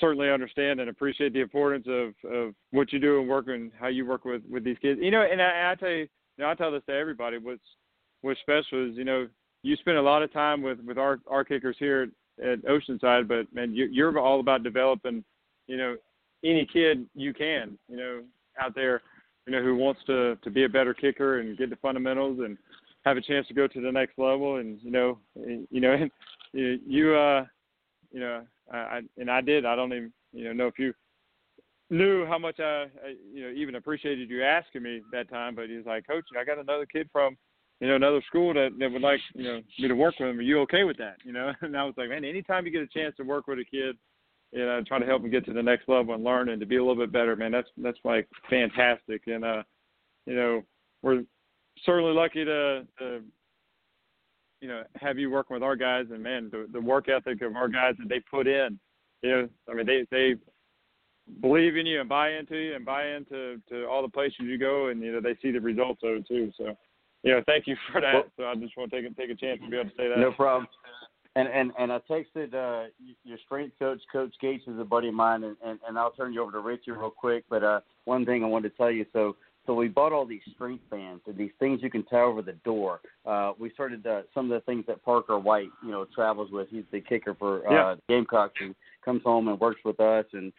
certainly 0.00 0.30
understand 0.30 0.80
and 0.80 0.88
appreciate 0.90 1.32
the 1.32 1.40
importance 1.40 1.86
of 1.88 2.14
of 2.30 2.54
what 2.70 2.92
you 2.92 2.98
do 2.98 3.20
and 3.20 3.28
working 3.28 3.70
how 3.78 3.88
you 3.88 4.04
work 4.06 4.24
with 4.24 4.42
with 4.50 4.64
these 4.64 4.78
kids 4.82 5.00
you 5.02 5.10
know 5.10 5.22
and 5.22 5.40
i, 5.40 5.72
I 5.72 5.74
tell 5.76 5.90
you, 5.90 6.08
you 6.38 6.44
know, 6.44 6.50
I 6.50 6.54
tell 6.54 6.72
this 6.72 6.82
to 6.88 6.94
everybody 6.94 7.38
what's 7.38 7.60
what's 8.22 8.40
special 8.40 8.90
is 8.90 8.96
you 8.96 9.04
know 9.04 9.28
you 9.62 9.76
spend 9.76 9.96
a 9.98 10.02
lot 10.02 10.22
of 10.22 10.32
time 10.32 10.60
with 10.62 10.78
with 10.80 10.98
our 10.98 11.20
our 11.26 11.44
kickers 11.44 11.76
here 11.78 12.08
at, 12.42 12.46
at 12.48 12.64
oceanside 12.64 13.28
but 13.28 13.52
man 13.54 13.74
you, 13.74 13.86
you're 13.90 14.18
all 14.18 14.40
about 14.40 14.62
developing 14.62 15.24
you 15.66 15.76
know 15.76 15.96
any 16.44 16.66
kid 16.70 17.06
you 17.14 17.32
can 17.32 17.78
you 17.88 17.96
know 17.96 18.22
out 18.60 18.74
there 18.74 19.02
you 19.46 19.52
know 19.52 19.62
who 19.62 19.76
wants 19.76 20.00
to 20.06 20.36
to 20.36 20.50
be 20.50 20.64
a 20.64 20.68
better 20.68 20.94
kicker 20.94 21.40
and 21.40 21.58
get 21.58 21.70
the 21.70 21.76
fundamentals 21.76 22.40
and 22.40 22.56
have 23.04 23.16
a 23.16 23.20
chance 23.20 23.46
to 23.48 23.54
go 23.54 23.66
to 23.66 23.80
the 23.80 23.90
next 23.90 24.18
level 24.18 24.56
and 24.56 24.78
you 24.82 24.90
know 24.90 25.18
and, 25.36 25.66
you 25.70 25.80
know 25.80 25.92
and 25.92 26.10
you 26.52 26.78
you 26.86 27.14
uh 27.14 27.44
you 28.12 28.20
know 28.20 28.42
I, 28.72 29.00
and 29.18 29.30
I 29.30 29.40
did 29.40 29.64
I 29.64 29.76
don't 29.76 29.92
even 29.92 30.12
you 30.32 30.44
know 30.44 30.52
know 30.52 30.66
if 30.66 30.78
you 30.78 30.94
knew 31.90 32.24
how 32.26 32.38
much 32.38 32.58
I, 32.58 32.86
I 33.04 33.14
you 33.32 33.42
know 33.42 33.50
even 33.50 33.74
appreciated 33.74 34.30
you 34.30 34.42
asking 34.42 34.82
me 34.82 35.02
that 35.12 35.28
time 35.28 35.54
but 35.54 35.68
he 35.68 35.76
was 35.76 35.86
like 35.86 36.06
coach 36.06 36.24
I 36.38 36.44
got 36.44 36.58
another 36.58 36.86
kid 36.86 37.08
from 37.12 37.36
you 37.80 37.88
know 37.88 37.96
another 37.96 38.22
school 38.26 38.54
that 38.54 38.70
that 38.78 38.92
would 38.92 39.02
like 39.02 39.20
you 39.34 39.44
know 39.44 39.60
me 39.78 39.88
to 39.88 39.94
work 39.94 40.14
with 40.18 40.30
him 40.30 40.38
are 40.38 40.42
you 40.42 40.60
okay 40.60 40.84
with 40.84 40.98
that 40.98 41.16
you 41.24 41.32
know 41.32 41.52
and 41.60 41.76
I 41.76 41.84
was 41.84 41.94
like 41.96 42.08
man 42.08 42.24
anytime 42.24 42.64
you 42.64 42.72
get 42.72 42.82
a 42.82 42.86
chance 42.86 43.16
to 43.16 43.24
work 43.24 43.46
with 43.46 43.58
a 43.58 43.64
kid 43.64 43.96
you 44.52 44.64
know, 44.64 44.82
try 44.86 44.98
to 44.98 45.06
help 45.06 45.22
them 45.22 45.30
get 45.30 45.46
to 45.46 45.52
the 45.52 45.62
next 45.62 45.88
level 45.88 46.14
and 46.14 46.22
learn 46.22 46.50
and 46.50 46.60
to 46.60 46.66
be 46.66 46.76
a 46.76 46.84
little 46.84 47.02
bit 47.02 47.12
better, 47.12 47.34
man. 47.34 47.52
That's 47.52 47.68
that's 47.78 47.98
like 48.04 48.28
fantastic. 48.50 49.22
And 49.26 49.44
uh, 49.44 49.62
you 50.26 50.36
know, 50.36 50.62
we're 51.02 51.22
certainly 51.84 52.12
lucky 52.12 52.44
to, 52.44 52.86
to 52.98 53.22
you 54.60 54.68
know 54.68 54.82
have 54.96 55.18
you 55.18 55.30
working 55.30 55.54
with 55.54 55.62
our 55.62 55.76
guys 55.76 56.06
and 56.12 56.22
man, 56.22 56.48
the 56.52 56.66
the 56.72 56.80
work 56.80 57.08
ethic 57.08 57.40
of 57.42 57.56
our 57.56 57.68
guys 57.68 57.94
that 57.98 58.08
they 58.08 58.20
put 58.20 58.46
in. 58.46 58.78
You 59.22 59.30
know, 59.30 59.48
I 59.70 59.74
mean 59.74 59.86
they 59.86 60.06
they 60.10 60.34
believe 61.40 61.76
in 61.76 61.86
you 61.86 62.00
and 62.00 62.08
buy 62.08 62.32
into 62.32 62.56
you 62.56 62.74
and 62.74 62.84
buy 62.84 63.06
into 63.08 63.60
to 63.70 63.86
all 63.86 64.02
the 64.02 64.08
places 64.08 64.40
you 64.40 64.58
go 64.58 64.88
and 64.88 65.00
you 65.00 65.12
know 65.12 65.20
they 65.20 65.36
see 65.40 65.50
the 65.50 65.60
results 65.60 66.00
of 66.02 66.16
it 66.16 66.28
too. 66.28 66.52
So, 66.58 66.76
you 67.22 67.32
know, 67.32 67.42
thank 67.46 67.66
you 67.66 67.76
for 67.90 68.00
that. 68.00 68.14
Well- 68.14 68.24
so 68.36 68.44
I 68.44 68.54
just 68.56 68.76
want 68.76 68.90
to 68.90 69.00
take 69.00 69.10
a, 69.10 69.14
take 69.14 69.30
a 69.30 69.34
chance 69.34 69.60
to 69.64 69.70
be 69.70 69.78
able 69.78 69.90
to 69.90 69.96
say 69.96 70.08
that. 70.08 70.18
No 70.18 70.32
problem. 70.32 70.66
And 71.34 71.48
and 71.48 71.72
and 71.78 71.92
I 71.92 71.98
texted 72.10 72.52
uh, 72.54 72.88
your 73.24 73.38
strength 73.46 73.78
coach, 73.78 74.00
Coach 74.12 74.34
Gates, 74.40 74.64
is 74.66 74.78
a 74.78 74.84
buddy 74.84 75.08
of 75.08 75.14
mine, 75.14 75.44
and, 75.44 75.56
and 75.64 75.78
and 75.88 75.98
I'll 75.98 76.10
turn 76.10 76.32
you 76.34 76.42
over 76.42 76.52
to 76.52 76.60
Richie 76.60 76.90
real 76.90 77.10
quick. 77.10 77.44
But 77.48 77.64
uh, 77.64 77.80
one 78.04 78.26
thing 78.26 78.44
I 78.44 78.46
wanted 78.46 78.70
to 78.70 78.76
tell 78.76 78.90
you, 78.90 79.06
so 79.14 79.36
so 79.66 79.74
we 79.74 79.88
bought 79.88 80.12
all 80.12 80.26
these 80.26 80.42
strength 80.54 80.82
bands 80.90 81.22
and 81.26 81.36
these 81.36 81.52
things 81.58 81.80
you 81.82 81.90
can 81.90 82.04
tie 82.04 82.20
over 82.20 82.42
the 82.42 82.52
door. 82.64 83.00
Uh, 83.24 83.52
we 83.58 83.70
started 83.70 84.06
uh, 84.06 84.22
some 84.34 84.50
of 84.50 84.60
the 84.60 84.64
things 84.66 84.84
that 84.88 85.04
Parker 85.04 85.38
White, 85.38 85.70
you 85.84 85.90
know, 85.90 86.04
travels 86.12 86.50
with. 86.50 86.68
He's 86.68 86.84
the 86.90 87.00
kicker 87.00 87.34
for 87.34 87.66
uh, 87.68 87.72
Yeah. 87.72 87.94
Gamecocks 88.08 88.60
and 88.60 88.74
comes 89.04 89.22
home 89.22 89.48
and 89.48 89.58
works 89.60 89.80
with 89.84 90.00
us. 90.00 90.26
And 90.32 90.52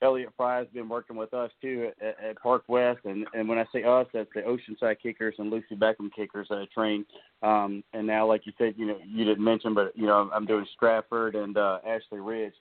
Elliott 0.00 0.30
Fry 0.36 0.58
has 0.58 0.68
been 0.68 0.88
working 0.88 1.16
with 1.16 1.34
us 1.34 1.50
too 1.60 1.90
at, 2.00 2.16
at 2.22 2.40
Park 2.40 2.64
West, 2.68 3.00
and 3.04 3.26
and 3.34 3.48
when 3.48 3.58
I 3.58 3.64
say 3.72 3.82
us, 3.82 4.06
that's 4.12 4.28
the 4.34 4.42
Oceanside 4.42 5.00
Kickers 5.02 5.34
and 5.38 5.50
Lucy 5.50 5.74
Beckham 5.74 6.10
Kickers 6.14 6.46
that 6.50 6.58
I 6.58 6.66
train. 6.72 7.04
Um, 7.42 7.82
and 7.92 8.06
now, 8.06 8.26
like 8.26 8.46
you 8.46 8.52
said, 8.58 8.74
you 8.76 8.86
know, 8.86 8.98
you 9.04 9.24
didn't 9.24 9.44
mention, 9.44 9.74
but 9.74 9.96
you 9.96 10.06
know, 10.06 10.30
I'm 10.32 10.46
doing 10.46 10.66
Stratford 10.74 11.34
and 11.34 11.56
uh, 11.56 11.78
Ashley 11.86 12.20
Ridge. 12.20 12.54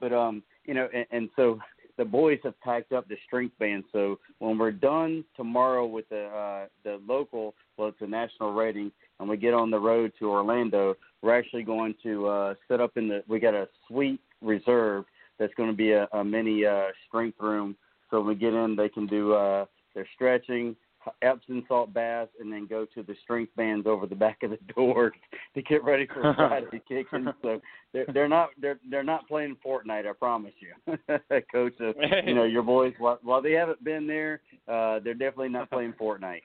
But 0.00 0.12
um, 0.12 0.42
you 0.64 0.74
know, 0.74 0.88
and, 0.92 1.06
and 1.10 1.30
so 1.36 1.60
the 1.96 2.04
boys 2.04 2.38
have 2.44 2.58
packed 2.60 2.92
up 2.92 3.06
the 3.08 3.16
strength 3.26 3.58
band. 3.58 3.84
So 3.92 4.18
when 4.38 4.56
we're 4.58 4.72
done 4.72 5.24
tomorrow 5.36 5.86
with 5.86 6.08
the 6.08 6.24
uh, 6.26 6.66
the 6.82 7.00
local, 7.06 7.54
well, 7.76 7.88
it's 7.88 8.00
a 8.00 8.06
national 8.06 8.52
rating, 8.52 8.90
and 9.20 9.28
we 9.28 9.36
get 9.36 9.54
on 9.54 9.70
the 9.70 9.78
road 9.78 10.12
to 10.18 10.30
Orlando, 10.30 10.96
we're 11.22 11.38
actually 11.38 11.62
going 11.62 11.94
to 12.02 12.26
uh, 12.26 12.54
set 12.68 12.80
up 12.80 12.96
in 12.96 13.06
the. 13.06 13.22
We 13.28 13.38
got 13.38 13.54
a 13.54 13.68
suite 13.86 14.20
reserved 14.40 15.06
that's 15.40 15.54
going 15.54 15.70
to 15.70 15.76
be 15.76 15.90
a, 15.90 16.06
a 16.12 16.22
mini 16.22 16.64
uh, 16.64 16.88
strength 17.08 17.38
room. 17.40 17.74
So 18.10 18.18
when 18.18 18.28
we 18.28 18.34
get 18.36 18.54
in, 18.54 18.76
they 18.76 18.88
can 18.88 19.06
do 19.06 19.32
uh, 19.32 19.64
their 19.94 20.06
stretching, 20.14 20.76
Epsom 21.22 21.64
salt 21.66 21.92
baths, 21.94 22.30
and 22.38 22.52
then 22.52 22.66
go 22.66 22.86
to 22.94 23.02
the 23.02 23.14
strength 23.22 23.56
bands 23.56 23.86
over 23.86 24.06
the 24.06 24.14
back 24.14 24.42
of 24.42 24.50
the 24.50 24.58
door 24.74 25.12
to 25.54 25.62
get 25.62 25.82
ready 25.82 26.06
for 26.06 26.34
Friday 26.34 26.82
kicking. 26.88 27.26
So 27.42 27.60
they're, 27.92 28.06
they're 28.12 28.28
not 28.28 28.50
they're 28.60 28.78
they're 28.88 29.02
not 29.02 29.26
playing 29.26 29.56
Fortnite. 29.64 30.06
I 30.06 30.12
promise 30.12 30.52
you, 30.60 30.96
Coach. 31.52 31.74
Uh, 31.80 31.92
you 32.26 32.34
know 32.34 32.44
your 32.44 32.62
boys 32.62 32.92
while, 32.98 33.18
while 33.22 33.40
they 33.40 33.52
haven't 33.52 33.82
been 33.82 34.06
there, 34.06 34.42
uh, 34.68 35.00
they're 35.02 35.14
definitely 35.14 35.48
not 35.48 35.70
playing 35.70 35.94
Fortnite. 35.98 36.42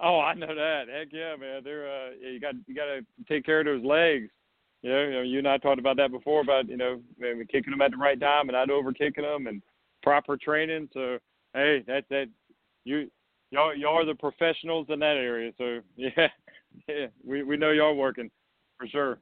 Oh, 0.00 0.20
I 0.20 0.34
know 0.34 0.54
that. 0.54 0.84
Heck 0.88 1.08
yeah, 1.12 1.34
man. 1.36 1.62
They're 1.64 1.88
uh, 1.88 2.10
you 2.20 2.38
got 2.38 2.54
you 2.66 2.74
got 2.74 2.86
to 2.86 3.00
take 3.28 3.44
care 3.44 3.60
of 3.60 3.66
those 3.66 3.84
legs. 3.84 4.28
You 4.82 4.90
know, 4.90 5.22
you 5.22 5.38
and 5.38 5.48
I 5.48 5.58
talked 5.58 5.80
about 5.80 5.96
that 5.96 6.12
before 6.12 6.40
about 6.40 6.68
you 6.68 6.76
know 6.76 7.00
maybe 7.18 7.44
kicking 7.44 7.70
them 7.70 7.82
at 7.82 7.90
the 7.90 7.96
right 7.96 8.18
time 8.18 8.48
and 8.48 8.52
not 8.52 8.70
over 8.70 8.92
kicking 8.92 9.24
them 9.24 9.46
and 9.46 9.62
proper 10.02 10.36
training. 10.36 10.88
So 10.92 11.18
hey, 11.54 11.82
that 11.86 12.04
that 12.10 12.26
you 12.84 13.10
y'all 13.50 13.76
y'all 13.76 13.98
are 13.98 14.04
the 14.04 14.14
professionals 14.14 14.86
in 14.90 15.00
that 15.00 15.16
area. 15.16 15.52
So 15.58 15.80
yeah, 15.96 16.28
yeah, 16.88 17.06
we 17.26 17.42
we 17.42 17.56
know 17.56 17.70
y'all 17.70 17.96
working 17.96 18.30
for 18.78 18.86
sure. 18.86 19.18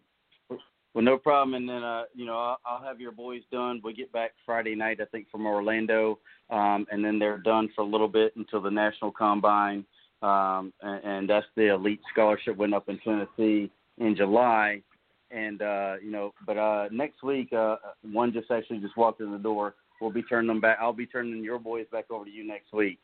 Well, 0.94 1.04
no 1.04 1.18
problem. 1.18 1.54
And 1.54 1.68
then 1.68 1.82
uh, 1.82 2.04
you 2.14 2.26
know 2.26 2.36
I'll, 2.38 2.58
I'll 2.66 2.84
have 2.84 3.00
your 3.00 3.12
boys 3.12 3.42
done. 3.50 3.80
We 3.82 3.94
get 3.94 4.12
back 4.12 4.32
Friday 4.44 4.74
night, 4.74 5.00
I 5.00 5.04
think, 5.06 5.30
from 5.30 5.46
Orlando, 5.46 6.18
um, 6.50 6.86
and 6.90 7.04
then 7.04 7.18
they're 7.18 7.38
done 7.38 7.68
for 7.74 7.82
a 7.82 7.86
little 7.86 8.08
bit 8.08 8.34
until 8.36 8.60
the 8.60 8.70
national 8.70 9.12
combine 9.12 9.84
um, 10.22 10.72
and, 10.80 11.04
and 11.04 11.30
that's 11.30 11.46
the 11.56 11.74
elite 11.74 12.00
scholarship 12.12 12.56
went 12.56 12.74
up 12.74 12.88
in 12.88 12.98
Tennessee 13.00 13.70
in 13.98 14.16
July. 14.16 14.82
And 15.30 15.60
uh, 15.60 15.94
you 16.02 16.10
know, 16.10 16.32
but 16.46 16.56
uh, 16.56 16.88
next 16.92 17.22
week, 17.22 17.52
uh, 17.52 17.76
one 18.02 18.32
just 18.32 18.50
actually 18.50 18.78
just 18.78 18.96
walked 18.96 19.20
in 19.20 19.32
the 19.32 19.38
door. 19.38 19.74
We'll 20.00 20.12
be 20.12 20.22
turning 20.22 20.48
them 20.48 20.60
back. 20.60 20.78
I'll 20.80 20.92
be 20.92 21.06
turning 21.06 21.42
your 21.42 21.58
boys 21.58 21.86
back 21.90 22.10
over 22.10 22.24
to 22.24 22.30
you 22.30 22.46
next 22.46 22.72
week. 22.72 22.98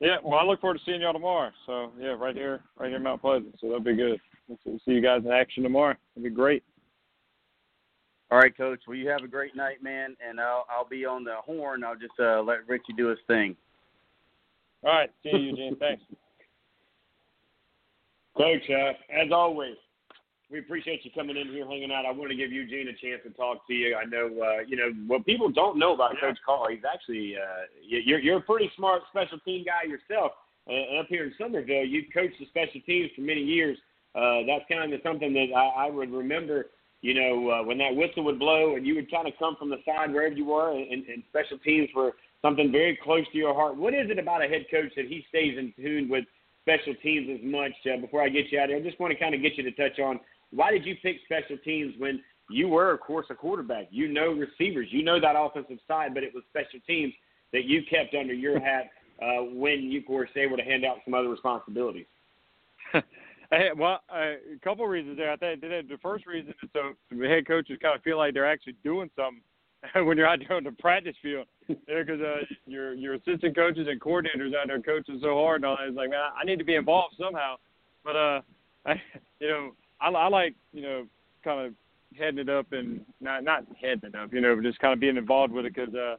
Yeah, 0.00 0.16
well, 0.22 0.38
I 0.38 0.44
look 0.44 0.60
forward 0.60 0.78
to 0.78 0.84
seeing 0.84 1.00
y'all 1.00 1.12
tomorrow. 1.12 1.50
So 1.66 1.90
yeah, 1.98 2.08
right 2.08 2.34
here, 2.34 2.60
right 2.78 2.88
here 2.88 2.98
in 2.98 3.02
Mount 3.02 3.22
Pleasant. 3.22 3.54
So 3.60 3.68
that'll 3.68 3.80
be 3.80 3.96
good. 3.96 4.20
We'll 4.48 4.58
see 4.84 4.92
you 4.92 5.00
guys 5.00 5.22
in 5.24 5.30
action 5.30 5.62
tomorrow. 5.62 5.96
It'll 6.14 6.24
be 6.24 6.30
great. 6.30 6.62
All 8.30 8.38
right, 8.38 8.56
Coach. 8.56 8.80
Well, 8.86 8.96
you 8.96 9.08
have 9.08 9.22
a 9.22 9.28
great 9.28 9.56
night, 9.56 9.82
man, 9.82 10.16
and 10.26 10.40
I'll 10.40 10.66
I'll 10.68 10.88
be 10.88 11.04
on 11.04 11.24
the 11.24 11.36
horn. 11.44 11.84
I'll 11.84 11.96
just 11.96 12.18
uh, 12.18 12.42
let 12.42 12.68
Richie 12.68 12.92
do 12.96 13.08
his 13.08 13.18
thing. 13.26 13.56
All 14.84 14.92
right. 14.92 15.10
See 15.22 15.30
you, 15.30 15.38
Eugene. 15.38 15.76
Thanks. 15.78 16.02
Coach, 18.36 18.68
uh, 18.68 18.90
as 19.12 19.30
always, 19.32 19.76
we 20.50 20.58
appreciate 20.58 21.04
you 21.04 21.10
coming 21.14 21.36
in 21.36 21.48
here, 21.48 21.66
hanging 21.66 21.90
out. 21.90 22.04
I 22.06 22.12
want 22.12 22.30
to 22.30 22.36
give 22.36 22.52
Eugene 22.52 22.88
a 22.88 22.92
chance 22.92 23.22
to 23.24 23.30
talk 23.30 23.66
to 23.66 23.74
you. 23.74 23.96
I 23.96 24.04
know, 24.04 24.26
uh, 24.26 24.60
you 24.66 24.76
know, 24.76 24.92
what 25.06 25.24
people 25.24 25.50
don't 25.50 25.78
know 25.78 25.94
about 25.94 26.12
yeah. 26.14 26.28
Coach 26.28 26.38
Carr, 26.44 26.70
he's 26.70 26.84
actually, 26.90 27.36
uh, 27.36 27.64
you're, 27.82 28.20
you're 28.20 28.38
a 28.38 28.42
pretty 28.42 28.70
smart 28.76 29.02
special 29.10 29.38
team 29.40 29.64
guy 29.64 29.88
yourself. 29.88 30.32
Uh, 30.68 31.00
up 31.00 31.06
here 31.08 31.24
in 31.24 31.34
Summerville, 31.38 31.84
you've 31.84 32.12
coached 32.12 32.38
the 32.38 32.46
special 32.46 32.80
teams 32.86 33.10
for 33.14 33.22
many 33.22 33.40
years. 33.40 33.78
Uh, 34.14 34.40
that's 34.46 34.64
kind 34.70 34.92
of 34.92 35.00
something 35.02 35.32
that 35.32 35.48
I, 35.56 35.86
I 35.86 35.90
would 35.90 36.12
remember, 36.12 36.66
you 37.00 37.14
know, 37.14 37.50
uh, 37.50 37.62
when 37.64 37.78
that 37.78 37.94
whistle 37.94 38.24
would 38.24 38.38
blow 38.38 38.76
and 38.76 38.86
you 38.86 38.94
would 38.94 39.10
kind 39.10 39.26
of 39.26 39.34
come 39.38 39.56
from 39.58 39.70
the 39.70 39.78
side 39.84 40.12
wherever 40.12 40.34
you 40.34 40.44
were, 40.44 40.72
and, 40.72 41.04
and 41.06 41.22
special 41.30 41.58
teams 41.58 41.88
were 41.94 42.12
something 42.42 42.70
very 42.70 42.98
close 43.02 43.24
to 43.32 43.38
your 43.38 43.54
heart. 43.54 43.76
What 43.76 43.94
is 43.94 44.10
it 44.10 44.18
about 44.18 44.44
a 44.44 44.48
head 44.48 44.66
coach 44.70 44.92
that 44.96 45.06
he 45.06 45.24
stays 45.28 45.58
in 45.58 45.72
tune 45.76 46.08
with 46.08 46.24
special 46.62 46.94
teams 47.02 47.28
as 47.30 47.44
much? 47.44 47.72
Uh, 47.84 48.00
before 48.00 48.22
I 48.22 48.28
get 48.28 48.52
you 48.52 48.58
out 48.60 48.64
of 48.64 48.70
here, 48.70 48.78
I 48.78 48.82
just 48.82 49.00
want 49.00 49.12
to 49.12 49.18
kind 49.18 49.34
of 49.34 49.42
get 49.42 49.56
you 49.56 49.64
to 49.64 49.72
touch 49.72 49.98
on 49.98 50.20
why 50.54 50.70
did 50.70 50.84
you 50.84 50.96
pick 51.02 51.16
special 51.24 51.56
teams 51.64 51.94
when 51.98 52.22
you 52.50 52.68
were, 52.68 52.92
of 52.92 53.00
course, 53.00 53.26
a 53.30 53.34
quarterback? 53.34 53.88
You 53.90 54.08
know 54.08 54.32
receivers, 54.32 54.88
you 54.90 55.02
know 55.02 55.20
that 55.20 55.34
offensive 55.36 55.78
side, 55.88 56.14
but 56.14 56.22
it 56.22 56.34
was 56.34 56.44
special 56.50 56.80
teams 56.86 57.12
that 57.52 57.64
you 57.64 57.82
kept 57.88 58.14
under 58.14 58.34
your 58.34 58.60
hat 58.68 58.90
uh, 59.22 59.44
when 59.44 59.82
you, 59.82 60.00
of 60.00 60.06
course, 60.06 60.30
able 60.36 60.56
to 60.56 60.62
hand 60.62 60.84
out 60.84 60.98
some 61.04 61.14
other 61.14 61.28
responsibilities. 61.28 62.06
Well, 63.76 64.00
uh, 64.12 64.16
a 64.16 64.58
couple 64.64 64.84
reasons 64.86 65.16
there. 65.16 65.30
I 65.30 65.36
think 65.36 65.60
the 65.60 65.98
first 66.02 66.26
reason 66.26 66.54
is 66.62 66.70
so 66.72 66.94
the 67.10 67.28
head 67.28 67.46
coaches 67.46 67.78
kind 67.80 67.94
of 67.94 68.02
feel 68.02 68.18
like 68.18 68.34
they're 68.34 68.50
actually 68.50 68.74
doing 68.82 69.10
something 69.14 69.42
when 70.06 70.16
you're 70.16 70.26
out 70.26 70.40
there 70.40 70.56
on 70.56 70.64
the 70.64 70.72
practice 70.72 71.14
field. 71.22 71.46
Because 71.68 72.20
uh, 72.20 72.44
your 72.66 72.94
your 72.94 73.14
assistant 73.14 73.54
coaches 73.54 73.86
and 73.88 74.00
coordinators 74.00 74.56
out 74.60 74.66
there 74.66 74.80
coaching 74.80 75.18
so 75.22 75.34
hard 75.34 75.56
and 75.56 75.66
all 75.66 75.76
that. 75.76 75.88
It's 75.88 75.96
like, 75.96 76.10
man, 76.10 76.20
I 76.40 76.44
need 76.44 76.58
to 76.58 76.64
be 76.64 76.74
involved 76.74 77.14
somehow. 77.18 77.56
But 78.02 78.16
uh, 78.16 78.40
I, 78.86 79.00
you 79.40 79.48
know, 79.48 79.70
I, 80.04 80.10
I 80.10 80.28
like 80.28 80.54
you 80.72 80.82
know 80.82 81.06
kind 81.42 81.66
of 81.66 81.74
heading 82.16 82.38
it 82.38 82.48
up 82.48 82.72
and 82.72 83.00
not 83.20 83.44
not 83.44 83.64
heading 83.80 84.10
it 84.10 84.14
up, 84.14 84.32
you 84.32 84.40
know, 84.40 84.54
but 84.54 84.64
just 84.64 84.78
kind 84.78 84.92
of 84.92 85.00
being 85.00 85.16
involved 85.16 85.52
with 85.52 85.66
it 85.66 85.74
because 85.74 85.94
uh, 85.94 86.16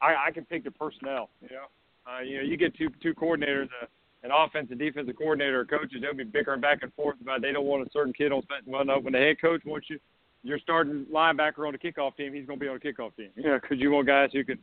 I 0.00 0.28
I 0.28 0.30
can 0.32 0.44
pick 0.44 0.64
the 0.64 0.70
personnel. 0.70 1.30
You 1.42 1.56
know, 1.56 1.64
uh, 2.10 2.20
you 2.20 2.36
know, 2.38 2.42
you 2.42 2.56
get 2.56 2.76
two 2.76 2.88
two 3.02 3.14
coordinators. 3.14 3.68
Uh, 3.82 3.86
an 4.22 4.32
offensive 4.36 4.78
defensive 4.78 5.14
coordinator 5.16 5.60
or 5.60 5.64
coaches, 5.64 5.98
they'll 6.00 6.14
be 6.14 6.24
bickering 6.24 6.60
back 6.60 6.82
and 6.82 6.92
forth 6.94 7.14
about 7.20 7.42
they 7.42 7.52
don't 7.52 7.66
want 7.66 7.86
a 7.86 7.90
certain 7.92 8.12
kid 8.12 8.32
on 8.32 8.42
well, 8.66 8.84
no, 8.84 8.98
when 8.98 9.12
the 9.12 9.18
head 9.20 9.40
coach 9.40 9.60
wants 9.64 9.88
you 9.88 10.00
your 10.42 10.58
starting 10.58 11.06
linebacker 11.12 11.66
on 11.66 11.72
the 11.72 11.78
kickoff 11.78 12.16
team, 12.16 12.32
he's 12.32 12.46
going 12.46 12.58
to 12.58 12.64
be 12.64 12.68
on 12.68 12.78
the 12.82 12.92
kickoff 12.92 13.14
team. 13.16 13.30
You 13.36 13.44
know, 13.44 13.58
because 13.60 13.78
you 13.78 13.90
want 13.90 14.06
guys 14.06 14.30
who 14.32 14.44
can, 14.44 14.58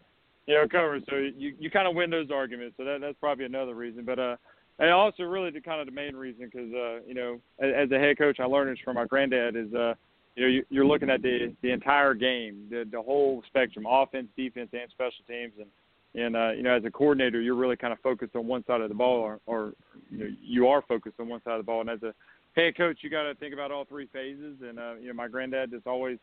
you 0.48 0.56
know, 0.56 0.68
cover. 0.68 1.00
So 1.10 1.18
you 1.18 1.56
you 1.60 1.70
kind 1.70 1.88
of 1.88 1.96
win 1.96 2.10
those 2.10 2.32
arguments. 2.32 2.76
So 2.78 2.86
that 2.86 3.02
that's 3.02 3.18
probably 3.20 3.46
another 3.46 3.76
reason. 3.76 4.06
But 4.06 4.20
uh, 4.20 4.36
and 4.80 4.92
also 4.92 5.24
really 5.24 5.52
the 5.52 5.62
kind 5.62 5.80
of 5.80 5.86
the 5.86 5.94
main 5.94 6.16
reason 6.16 6.46
because 6.46 6.72
uh, 6.74 7.00
you 7.08 7.14
know, 7.14 7.40
as, 7.60 7.72
as 7.86 7.92
a 7.92 8.00
head 8.00 8.18
coach, 8.18 8.40
I 8.40 8.46
learned 8.46 8.72
this 8.72 8.84
from 8.84 8.96
my 8.96 9.06
granddad 9.06 9.56
is 9.56 9.74
uh, 9.74 9.94
you 10.36 10.44
know, 10.44 10.50
you, 10.50 10.66
you're 10.70 10.86
looking 10.86 11.10
at 11.10 11.22
the 11.22 11.54
the 11.62 11.72
entire 11.72 12.14
game, 12.14 12.68
the 12.70 12.86
the 12.92 13.02
whole 13.02 13.44
spectrum, 13.48 13.86
offense, 13.88 14.28
defense, 14.36 14.70
and 14.74 14.90
special 14.92 15.24
teams, 15.28 15.54
and 15.60 15.68
and 16.16 16.36
uh, 16.36 16.52
you 16.52 16.64
know, 16.64 16.76
as 16.76 16.86
a 16.86 16.92
coordinator, 16.92 17.42
you're 17.42 17.56
really 17.56 17.76
kind 17.76 17.94
of 17.94 18.00
focused 18.00 18.36
on 18.36 18.48
one 18.48 18.64
side 18.66 18.82
of 18.82 18.90
the 18.90 18.96
ball, 18.96 19.20
or, 19.20 19.40
or 19.46 19.74
you 20.10 20.18
know, 20.18 20.28
you 20.42 20.68
are 20.68 20.84
focused 20.88 21.20
on 21.20 21.28
one 21.28 21.42
side 21.44 21.54
of 21.54 21.60
the 21.60 21.64
ball, 21.64 21.82
and 21.82 21.90
as 21.90 22.02
a 22.04 22.14
hey, 22.56 22.72
coach, 22.72 23.00
you 23.02 23.10
got 23.10 23.24
to 23.24 23.36
think 23.36 23.54
about 23.54 23.72
all 23.72 23.86
three 23.86 24.08
phases. 24.14 24.58
And 24.68 24.80
uh, 24.80 24.94
you 25.00 25.08
know, 25.08 25.14
my 25.14 25.28
granddad 25.28 25.72
just 25.72 25.88
always 25.88 26.18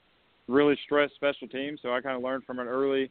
really 0.49 0.79
stressed 0.85 1.15
special 1.15 1.49
teams, 1.49 1.81
so 1.83 1.93
I 1.93 2.01
kind 2.01 2.17
of 2.17 2.23
learned 2.23 2.45
from 2.45 2.59
an 2.59 2.67
early 2.67 3.11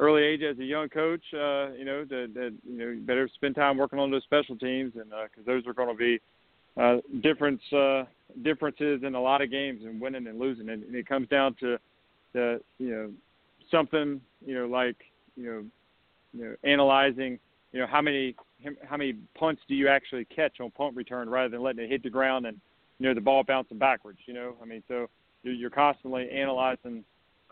early 0.00 0.22
age 0.22 0.42
as 0.42 0.58
a 0.58 0.64
young 0.64 0.88
coach. 0.88 1.22
Uh, 1.32 1.70
you 1.72 1.84
know, 1.84 2.04
that, 2.04 2.32
that 2.34 2.52
you 2.68 2.78
know, 2.78 2.88
you 2.88 3.00
better 3.00 3.28
spend 3.34 3.54
time 3.54 3.76
working 3.76 3.98
on 3.98 4.10
those 4.10 4.24
special 4.24 4.56
teams, 4.56 4.94
and 4.96 5.10
because 5.10 5.46
uh, 5.46 5.52
those 5.52 5.66
are 5.66 5.74
going 5.74 5.88
to 5.88 5.94
be 5.94 6.20
uh, 6.80 6.96
difference 7.22 7.62
uh, 7.72 8.04
differences 8.42 9.02
in 9.04 9.14
a 9.14 9.20
lot 9.20 9.42
of 9.42 9.50
games 9.50 9.82
and 9.84 10.00
winning 10.00 10.26
and 10.26 10.38
losing, 10.38 10.68
and, 10.68 10.82
and 10.82 10.94
it 10.94 11.06
comes 11.06 11.28
down 11.28 11.54
to 11.60 11.78
the 12.32 12.60
you 12.78 12.90
know 12.90 13.10
something 13.70 14.20
you 14.44 14.54
know 14.54 14.66
like 14.66 14.96
you 15.36 15.44
know 15.44 15.64
you 16.32 16.44
know 16.44 16.56
analyzing 16.64 17.38
you 17.72 17.80
know 17.80 17.86
how 17.86 18.00
many 18.00 18.34
how 18.88 18.96
many 18.96 19.14
punts 19.38 19.62
do 19.68 19.74
you 19.74 19.88
actually 19.88 20.24
catch 20.24 20.60
on 20.60 20.70
punt 20.72 20.96
return 20.96 21.28
rather 21.28 21.48
than 21.48 21.62
letting 21.62 21.84
it 21.84 21.90
hit 21.90 22.02
the 22.02 22.10
ground 22.10 22.46
and 22.46 22.60
you 23.00 23.06
know 23.08 23.14
the 23.14 23.20
ball 23.20 23.42
bouncing 23.42 23.78
backwards. 23.78 24.18
You 24.26 24.34
know, 24.34 24.54
I 24.62 24.66
mean, 24.66 24.82
so 24.86 25.08
you're, 25.42 25.70
constantly 25.70 26.30
analyzing 26.30 27.02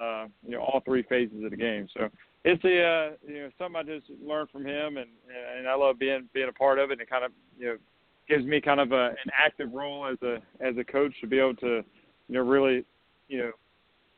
uh, 0.01 0.27
you 0.47 0.53
know 0.53 0.61
all 0.61 0.81
three 0.85 1.03
phases 1.03 1.43
of 1.43 1.51
the 1.51 1.57
game. 1.57 1.89
So 1.97 2.09
it's 2.49 2.65
a 2.65 2.83
uh, 2.83 3.11
you 3.27 3.43
know 3.43 3.51
something 3.59 3.77
I 3.77 3.83
just 3.83 4.11
learned 4.25 4.51
from 4.51 4.67
him, 4.67 4.97
and 4.97 5.11
and 5.57 5.69
I 5.69 5.75
love 5.75 5.99
being 5.99 6.29
being 6.33 6.49
a 6.49 6.53
part 6.53 6.79
of 6.79 6.91
it. 6.91 6.95
And 6.95 7.01
it 7.03 7.11
kind 7.11 7.25
of 7.25 7.33
you 7.59 7.67
know 7.67 7.77
gives 8.29 8.45
me 8.45 8.61
kind 8.61 8.81
of 8.81 8.93
a, 8.93 9.09
an 9.09 9.31
active 9.39 9.73
role 9.73 10.07
as 10.07 10.19
a 10.23 10.37
as 10.65 10.77
a 10.79 10.85
coach 10.85 11.13
to 11.21 11.27
be 11.27 11.39
able 11.39 11.57
to 11.57 11.85
you 12.29 12.35
know 12.35 12.41
really 12.41 12.85
you 13.29 13.39
know 13.39 13.51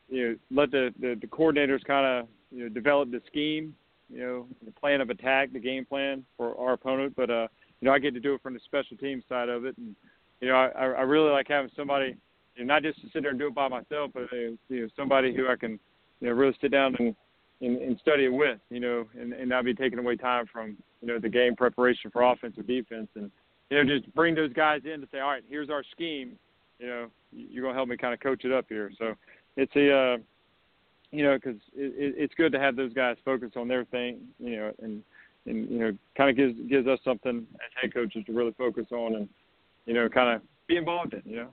you 0.09 0.29
know 0.29 0.37
let 0.51 0.71
the 0.71 0.95
the, 1.01 1.17
the 1.21 1.27
coordinators 1.27 1.85
kind 1.85 2.07
of 2.07 2.29
you 2.51 2.65
know 2.65 2.69
develop 2.69 3.11
the 3.11 3.21
scheme 3.27 3.75
you 4.13 4.21
know, 4.21 4.47
the 4.65 4.73
plan 4.73 5.01
of 5.01 5.11
attack, 5.11 5.53
the 5.53 5.59
game 5.59 5.85
plan 5.85 6.25
for 6.37 6.59
our 6.59 6.73
opponent. 6.73 7.15
But 7.17 7.31
uh, 7.31 7.47
you 7.81 7.87
know, 7.87 7.93
I 7.93 7.99
get 7.99 8.15
to 8.15 8.21
do 8.21 8.35
it 8.35 8.43
from 8.43 8.55
the 8.55 8.61
special 8.65 8.97
team 8.97 9.23
side 9.29 9.49
of 9.49 9.65
it, 9.65 9.77
and 9.79 9.95
you 10.41 10.49
know, 10.49 10.55
I, 10.55 10.87
I 10.87 11.03
really 11.03 11.31
like 11.31 11.47
having 11.49 11.71
somebody, 11.77 12.17
you 12.57 12.65
know, 12.65 12.75
not 12.75 12.83
just 12.83 13.01
to 13.03 13.09
sit 13.13 13.23
there 13.23 13.31
and 13.31 13.39
do 13.39 13.49
it 13.49 13.55
by 13.55 13.69
myself, 13.69 14.11
but 14.13 14.25
uh, 14.33 14.37
you 14.37 14.59
know, 14.69 14.89
somebody 14.97 15.35
who 15.35 15.49
I 15.49 15.57
can, 15.57 15.79
you 16.21 16.29
know, 16.29 16.33
really 16.33 16.57
sit 16.61 16.73
down 16.73 16.97
and 16.99 17.15
and, 17.61 17.77
and 17.77 17.99
study 18.01 18.25
it 18.25 18.33
with, 18.33 18.59
you 18.71 18.81
know, 18.81 19.07
and, 19.19 19.33
and 19.33 19.49
not 19.49 19.65
be 19.65 19.75
taking 19.75 19.99
away 19.99 20.17
time 20.17 20.47
from 20.53 20.77
you 21.01 21.09
know 21.09 21.19
the 21.19 21.29
game 21.29 21.57
preparation 21.57 22.11
for 22.11 22.23
offense 22.23 22.57
or 22.59 22.63
defense, 22.63 23.09
and 23.15 23.31
you 23.71 23.83
know, 23.83 23.99
just 23.99 24.13
bring 24.15 24.35
those 24.35 24.53
guys 24.53 24.83
in 24.85 25.01
to 25.01 25.09
say, 25.13 25.21
all 25.21 25.31
right, 25.31 25.45
here's 25.49 25.71
our 25.71 25.85
scheme. 25.93 26.39
You 26.79 26.87
know, 26.87 27.07
you're 27.33 27.63
gonna 27.63 27.75
help 27.75 27.89
me 27.89 27.97
kind 27.97 28.15
of 28.15 28.21
coach 28.21 28.45
it 28.45 28.53
up 28.53 28.67
here. 28.69 28.91
So 28.99 29.15
it's 29.57 29.75
a 29.77 29.93
uh, 29.93 30.17
you 31.13 31.25
know, 31.25 31.37
because 31.37 31.61
it, 31.75 31.93
it, 31.97 32.15
it's 32.17 32.35
good 32.35 32.53
to 32.53 32.61
have 32.61 32.77
those 32.77 32.93
guys 32.93 33.17
focus 33.25 33.51
on 33.57 33.69
their 33.69 33.85
thing, 33.85 34.21
you 34.39 34.57
know, 34.57 34.73
and 34.83 35.03
and 35.47 35.71
you 35.71 35.79
know, 35.79 35.93
kind 36.17 36.31
of 36.31 36.37
gives 36.37 36.55
gives 36.69 36.87
us 36.87 36.99
something 37.05 37.47
as 37.55 37.71
head 37.81 37.95
coaches 37.95 38.25
to 38.27 38.33
really 38.33 38.55
focus 38.59 38.87
on 38.93 39.15
and 39.17 39.29
you 39.87 39.95
know, 39.95 40.09
kind 40.09 40.37
of 40.37 40.43
be 40.67 40.77
involved 40.77 41.15
in, 41.15 41.23
you 41.25 41.37
know. 41.37 41.49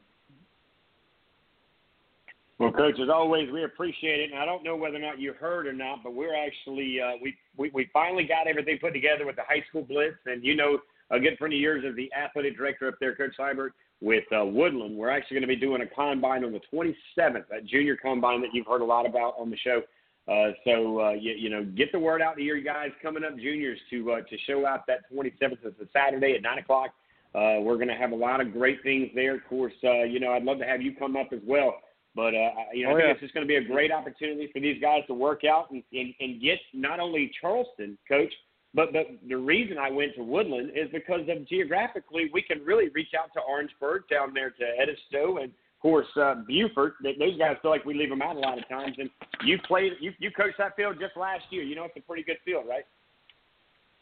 Well, 2.60 2.72
coach, 2.72 2.96
as 3.00 3.10
always, 3.10 3.52
we 3.52 3.64
appreciate 3.64 4.20
it. 4.20 4.32
And 4.32 4.40
I 4.40 4.46
don't 4.46 4.64
know 4.64 4.76
whether 4.76 4.96
or 4.96 5.00
not 5.00 5.20
you 5.20 5.34
heard 5.34 5.68
or 5.68 5.74
not, 5.74 6.04
but 6.04 6.16
we're 6.16 6.36
actually 6.36 7.00
uh, 7.00 7.18
we, 7.22 7.36
we 7.56 7.70
we 7.74 7.90
finally 7.94 8.24
got 8.24 8.48
everything 8.48 8.80
put 8.80 8.94
together 8.94 9.26
with 9.26 9.36
the 9.36 9.44
high 9.48 9.64
school 9.70 9.84
blitz, 9.84 10.18
and 10.26 10.44
you 10.44 10.56
know, 10.56 10.80
a 11.12 11.20
good 11.20 11.38
friend 11.38 11.54
of 11.54 11.60
yours 11.60 11.84
is 11.86 11.96
the 11.96 12.12
athletic 12.14 12.58
director 12.58 12.88
up 12.88 12.96
there, 13.00 13.16
Coach 13.16 13.34
Seibert 13.40 13.70
with 14.02 14.24
uh, 14.36 14.46
Woodland. 14.46 14.96
We're 14.96 15.10
actually 15.10 15.36
going 15.36 15.50
to 15.50 15.56
be 15.56 15.56
doing 15.56 15.82
a 15.82 15.88
combine 15.88 16.44
on 16.44 16.52
the 16.52 16.62
27th, 16.72 17.46
that 17.50 17.66
junior 17.66 17.96
combine 17.96 18.42
that 18.42 18.50
you've 18.54 18.68
heard 18.68 18.82
a 18.82 18.86
lot 18.86 19.06
about 19.06 19.36
on 19.40 19.50
the 19.50 19.58
show. 19.58 19.82
Uh, 20.28 20.52
so 20.66 21.02
uh, 21.02 21.12
you, 21.12 21.34
you 21.34 21.50
know, 21.50 21.64
get 21.64 21.92
the 21.92 22.00
word 22.00 22.22
out 22.22 22.36
to 22.36 22.44
your 22.44 22.62
guys 22.62 22.90
coming 23.02 23.24
up, 23.24 23.38
juniors, 23.38 23.80
to 23.90 24.12
uh, 24.12 24.22
to 24.22 24.38
show 24.46 24.66
out 24.66 24.86
that 24.88 25.12
27th. 25.12 25.58
It's 25.64 25.80
a 25.80 25.88
Saturday 25.94 26.34
at 26.36 26.42
nine 26.42 26.60
o'clock. 26.60 26.90
Uh, 27.34 27.62
we're 27.62 27.76
going 27.76 27.88
to 27.88 27.96
have 27.96 28.12
a 28.12 28.16
lot 28.16 28.42
of 28.42 28.52
great 28.52 28.84
things 28.84 29.10
there. 29.16 29.36
Of 29.36 29.46
course, 29.48 29.74
uh, 29.84 30.04
you 30.04 30.20
know, 30.20 30.34
I'd 30.34 30.44
love 30.44 30.60
to 30.60 30.66
have 30.66 30.82
you 30.82 30.96
come 30.96 31.16
up 31.16 31.30
as 31.32 31.40
well. 31.46 31.76
But 32.18 32.34
uh, 32.34 32.50
you 32.74 32.84
know, 32.84 32.90
Oh, 32.90 32.96
I 32.96 32.98
think 32.98 33.06
yeah. 33.06 33.12
it's 33.14 33.22
just 33.22 33.34
going 33.36 33.46
to 33.46 33.48
be 33.48 33.58
a 33.58 33.64
great 33.64 33.92
opportunity 33.92 34.50
for 34.52 34.60
these 34.60 34.82
guys 34.82 35.04
to 35.06 35.14
work 35.14 35.42
out 35.46 35.70
and, 35.70 35.84
and, 35.94 36.14
and 36.20 36.42
get 36.42 36.58
not 36.74 37.00
only 37.00 37.32
Charleston, 37.40 37.96
coach, 38.08 38.34
but 38.74 38.92
but 38.92 39.06
the 39.30 39.38
reason 39.38 39.78
I 39.78 39.92
went 39.92 40.16
to 40.16 40.24
Woodland 40.24 40.72
is 40.76 40.90
because 40.92 41.22
of 41.30 41.48
geographically 41.48 42.32
we 42.34 42.42
can 42.42 42.66
really 42.66 42.90
reach 42.90 43.14
out 43.18 43.30
to 43.36 43.40
Orangeburg 43.48 44.02
down 44.10 44.34
there 44.34 44.50
to 44.50 44.66
Edisto 44.82 45.38
and 45.38 45.50
of 45.52 45.80
course 45.80 46.08
uh, 46.20 46.36
Beaufort. 46.48 46.94
Th- 47.04 47.20
Those 47.20 47.38
guys 47.38 47.56
feel 47.62 47.70
like 47.70 47.86
we 47.86 47.94
leave 47.94 48.10
them 48.10 48.24
out 48.24 48.36
a 48.36 48.40
lot 48.40 48.58
of 48.58 48.68
times. 48.68 48.96
And 48.98 49.12
you 49.46 49.60
played, 49.68 49.94
you 50.02 50.12
you 50.18 50.32
coached 50.32 50.58
that 50.58 50.76
field 50.76 50.98
just 51.00 51.16
last 51.16 51.44
year. 51.52 51.62
You 51.62 51.76
know 51.76 51.86
it's 51.86 51.96
a 51.98 52.02
pretty 52.02 52.24
good 52.24 52.38
field, 52.44 52.66
right? 52.68 52.86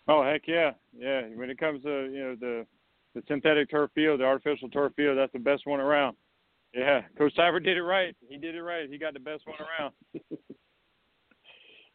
Oh 0.08 0.24
heck 0.24 0.44
yeah, 0.48 0.72
yeah. 0.98 1.22
When 1.36 1.50
it 1.50 1.58
comes 1.58 1.84
to 1.84 2.10
you 2.16 2.20
know 2.24 2.36
the 2.40 2.66
the 3.14 3.24
synthetic 3.28 3.70
turf 3.70 3.92
field, 3.94 4.22
the 4.22 4.26
artificial 4.26 4.70
turf 4.70 4.94
field, 4.96 5.18
that's 5.18 5.34
the 5.34 5.40
best 5.40 5.66
one 5.68 5.82
around. 5.82 6.16
Yeah, 6.76 7.02
Coach 7.18 7.34
Seibert 7.38 7.64
did 7.64 7.78
it 7.78 7.84
right. 7.84 8.16
He 8.28 8.38
did 8.38 8.54
it 8.54 8.62
right. 8.62 8.90
He 8.90 8.98
got 8.98 9.14
the 9.14 9.20
best 9.20 9.44
one 9.48 9.56
around. 9.80 9.94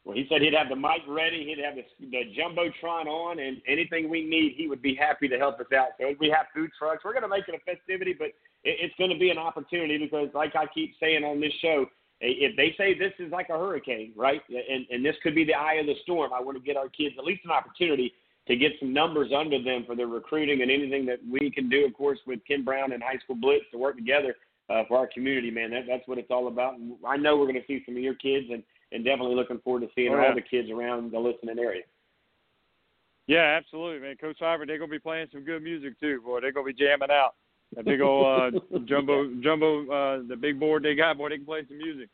Well, 0.04 0.16
he 0.16 0.26
said 0.28 0.40
he'd 0.40 0.54
have 0.54 0.70
the 0.70 0.76
mic 0.76 1.02
ready, 1.06 1.44
he'd 1.44 1.62
have 1.62 1.76
the, 1.76 1.84
the 2.00 2.32
jumbotron 2.32 3.06
on, 3.06 3.38
and 3.38 3.60
anything 3.68 4.08
we 4.08 4.24
need, 4.24 4.54
he 4.56 4.66
would 4.66 4.80
be 4.80 4.94
happy 4.94 5.28
to 5.28 5.36
help 5.36 5.60
us 5.60 5.66
out. 5.76 5.90
So 6.00 6.14
we 6.18 6.30
have 6.30 6.46
food 6.54 6.70
trucks. 6.78 7.04
We're 7.04 7.12
going 7.12 7.22
to 7.22 7.28
make 7.28 7.44
it 7.48 7.54
a 7.54 7.58
festivity, 7.70 8.14
but 8.18 8.28
it, 8.64 8.80
it's 8.80 8.94
going 8.96 9.10
to 9.10 9.18
be 9.18 9.30
an 9.30 9.36
opportunity 9.36 9.98
because, 9.98 10.28
like 10.34 10.56
I 10.56 10.64
keep 10.72 10.94
saying 10.98 11.22
on 11.22 11.38
this 11.38 11.52
show, 11.60 11.84
if 12.22 12.56
they 12.56 12.74
say 12.76 12.98
this 12.98 13.12
is 13.18 13.30
like 13.30 13.50
a 13.50 13.58
hurricane, 13.58 14.12
right, 14.16 14.40
and 14.48 14.86
and 14.90 15.04
this 15.04 15.16
could 15.22 15.34
be 15.34 15.44
the 15.44 15.54
eye 15.54 15.74
of 15.74 15.86
the 15.86 15.94
storm, 16.02 16.32
I 16.34 16.40
want 16.40 16.56
to 16.56 16.62
get 16.62 16.76
our 16.76 16.88
kids 16.88 17.14
at 17.18 17.24
least 17.24 17.42
an 17.44 17.50
opportunity 17.50 18.12
to 18.46 18.56
get 18.56 18.72
some 18.80 18.92
numbers 18.92 19.30
under 19.36 19.62
them 19.62 19.84
for 19.86 19.94
their 19.94 20.06
recruiting 20.06 20.62
and 20.62 20.70
anything 20.70 21.06
that 21.06 21.18
we 21.30 21.50
can 21.50 21.68
do, 21.68 21.86
of 21.86 21.94
course, 21.94 22.18
with 22.26 22.40
Ken 22.48 22.64
Brown 22.64 22.92
and 22.92 23.02
High 23.02 23.18
School 23.22 23.36
Blitz 23.36 23.64
to 23.72 23.78
work 23.78 23.96
together 23.96 24.34
uh, 24.70 24.84
for 24.88 24.96
our 24.98 25.08
community, 25.12 25.50
man. 25.50 25.70
That, 25.70 25.82
that's 25.88 26.06
what 26.06 26.18
it's 26.18 26.30
all 26.30 26.46
about. 26.48 26.78
And 26.78 26.94
I 27.06 27.16
know 27.16 27.36
we're 27.36 27.46
going 27.46 27.60
to 27.60 27.66
see 27.66 27.82
some 27.84 27.96
of 27.96 28.02
your 28.02 28.14
kids, 28.14 28.46
and, 28.50 28.62
and 28.92 29.04
definitely 29.04 29.34
looking 29.34 29.58
forward 29.58 29.80
to 29.80 29.88
seeing 29.94 30.12
Oh, 30.12 30.20
yeah. 30.20 30.28
all 30.28 30.34
the 30.34 30.40
kids 30.40 30.70
around 30.70 31.12
the 31.12 31.18
listening 31.18 31.58
area. 31.58 31.82
Yeah, 33.26 33.58
absolutely, 33.58 34.00
man. 34.00 34.16
Coach 34.16 34.38
Seibert, 34.40 34.66
they're 34.66 34.78
gonna 34.78 34.90
be 34.90 34.98
playing 34.98 35.28
some 35.32 35.44
good 35.44 35.62
music 35.62 36.00
too, 36.00 36.20
boy. 36.20 36.40
They're 36.40 36.50
gonna 36.50 36.66
be 36.66 36.72
jamming 36.72 37.12
out. 37.12 37.34
That 37.76 37.84
big 37.84 38.00
old 38.00 38.26
uh, 38.26 38.78
jumbo, 38.86 39.30
jumbo, 39.40 39.82
uh, 39.84 40.22
the 40.26 40.34
big 40.34 40.58
board 40.58 40.82
they 40.82 40.96
got, 40.96 41.16
boy. 41.16 41.28
They 41.28 41.36
can 41.36 41.46
play 41.46 41.62
some 41.68 41.78
music. 41.78 42.08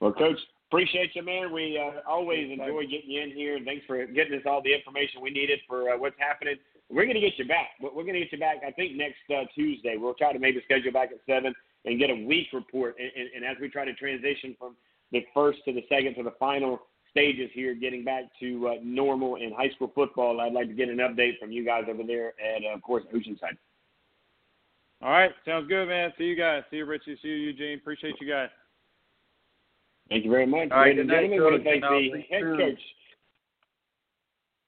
Well, 0.00 0.14
Coach, 0.14 0.38
appreciate 0.70 1.14
you, 1.14 1.22
man. 1.22 1.52
We 1.52 1.78
uh, 1.78 2.00
always 2.08 2.50
enjoy 2.50 2.84
getting 2.84 3.10
you 3.10 3.22
in 3.22 3.30
here. 3.32 3.58
Thanks 3.62 3.84
for 3.86 4.06
getting 4.06 4.32
us 4.38 4.46
all 4.46 4.62
the 4.62 4.72
information 4.72 5.20
we 5.20 5.28
needed 5.28 5.58
for 5.68 5.90
uh, 5.90 5.98
what's 5.98 6.16
happening. 6.18 6.56
We're 6.90 7.04
going 7.04 7.14
to 7.14 7.20
get 7.20 7.38
you 7.38 7.46
back. 7.46 7.70
We're 7.80 7.90
going 8.02 8.14
to 8.14 8.20
get 8.20 8.32
you 8.32 8.38
back, 8.38 8.58
I 8.66 8.72
think, 8.72 8.96
next 8.96 9.22
uh, 9.30 9.44
Tuesday. 9.54 9.96
We'll 9.96 10.14
try 10.14 10.32
to 10.32 10.38
maybe 10.38 10.60
schedule 10.64 10.92
back 10.92 11.10
at 11.12 11.18
7 11.26 11.54
and 11.84 11.98
get 11.98 12.10
a 12.10 12.26
week 12.26 12.48
report. 12.52 12.96
And, 12.98 13.10
and, 13.16 13.28
and 13.36 13.44
as 13.44 13.56
we 13.60 13.68
try 13.68 13.84
to 13.84 13.94
transition 13.94 14.56
from 14.58 14.76
the 15.12 15.24
first 15.32 15.58
to 15.66 15.72
the 15.72 15.82
second 15.88 16.14
to 16.16 16.22
the 16.24 16.34
final 16.38 16.80
stages 17.10 17.50
here, 17.54 17.74
getting 17.74 18.04
back 18.04 18.24
to 18.40 18.68
uh, 18.68 18.74
normal 18.82 19.36
in 19.36 19.52
high 19.52 19.70
school 19.70 19.92
football, 19.94 20.40
I'd 20.40 20.52
like 20.52 20.66
to 20.68 20.74
get 20.74 20.88
an 20.88 20.98
update 20.98 21.38
from 21.38 21.52
you 21.52 21.64
guys 21.64 21.84
over 21.88 22.02
there 22.02 22.32
at, 22.40 22.64
uh, 22.64 22.74
of 22.74 22.82
course, 22.82 23.04
Oceanside. 23.14 23.56
All 25.02 25.10
right, 25.10 25.30
sounds 25.46 25.66
good, 25.68 25.88
man. 25.88 26.12
See 26.18 26.24
you 26.24 26.36
guys. 26.36 26.62
See 26.70 26.76
you, 26.78 26.84
Richie. 26.84 27.16
See 27.22 27.28
you, 27.28 27.34
Eugene. 27.36 27.78
Appreciate 27.78 28.16
you 28.20 28.28
guys. 28.28 28.50
Thank 30.10 30.24
you 30.24 30.30
very 30.30 30.46
much. 30.46 30.70
All 30.72 30.78
right, 30.78 30.88
Ladies 30.88 31.00
and 31.00 31.08
good 31.08 31.14
night, 31.14 31.22
gentlemen, 31.22 31.40
I 31.40 31.42
want 31.44 31.56
to 31.56 31.58
Coach, 31.62 31.72
thank 31.72 31.84
I'll 31.84 31.90
the 31.90 32.10
see 32.10 32.16
you 32.16 32.24
head 32.30 32.42
soon. 32.42 32.58
coach, 32.58 32.80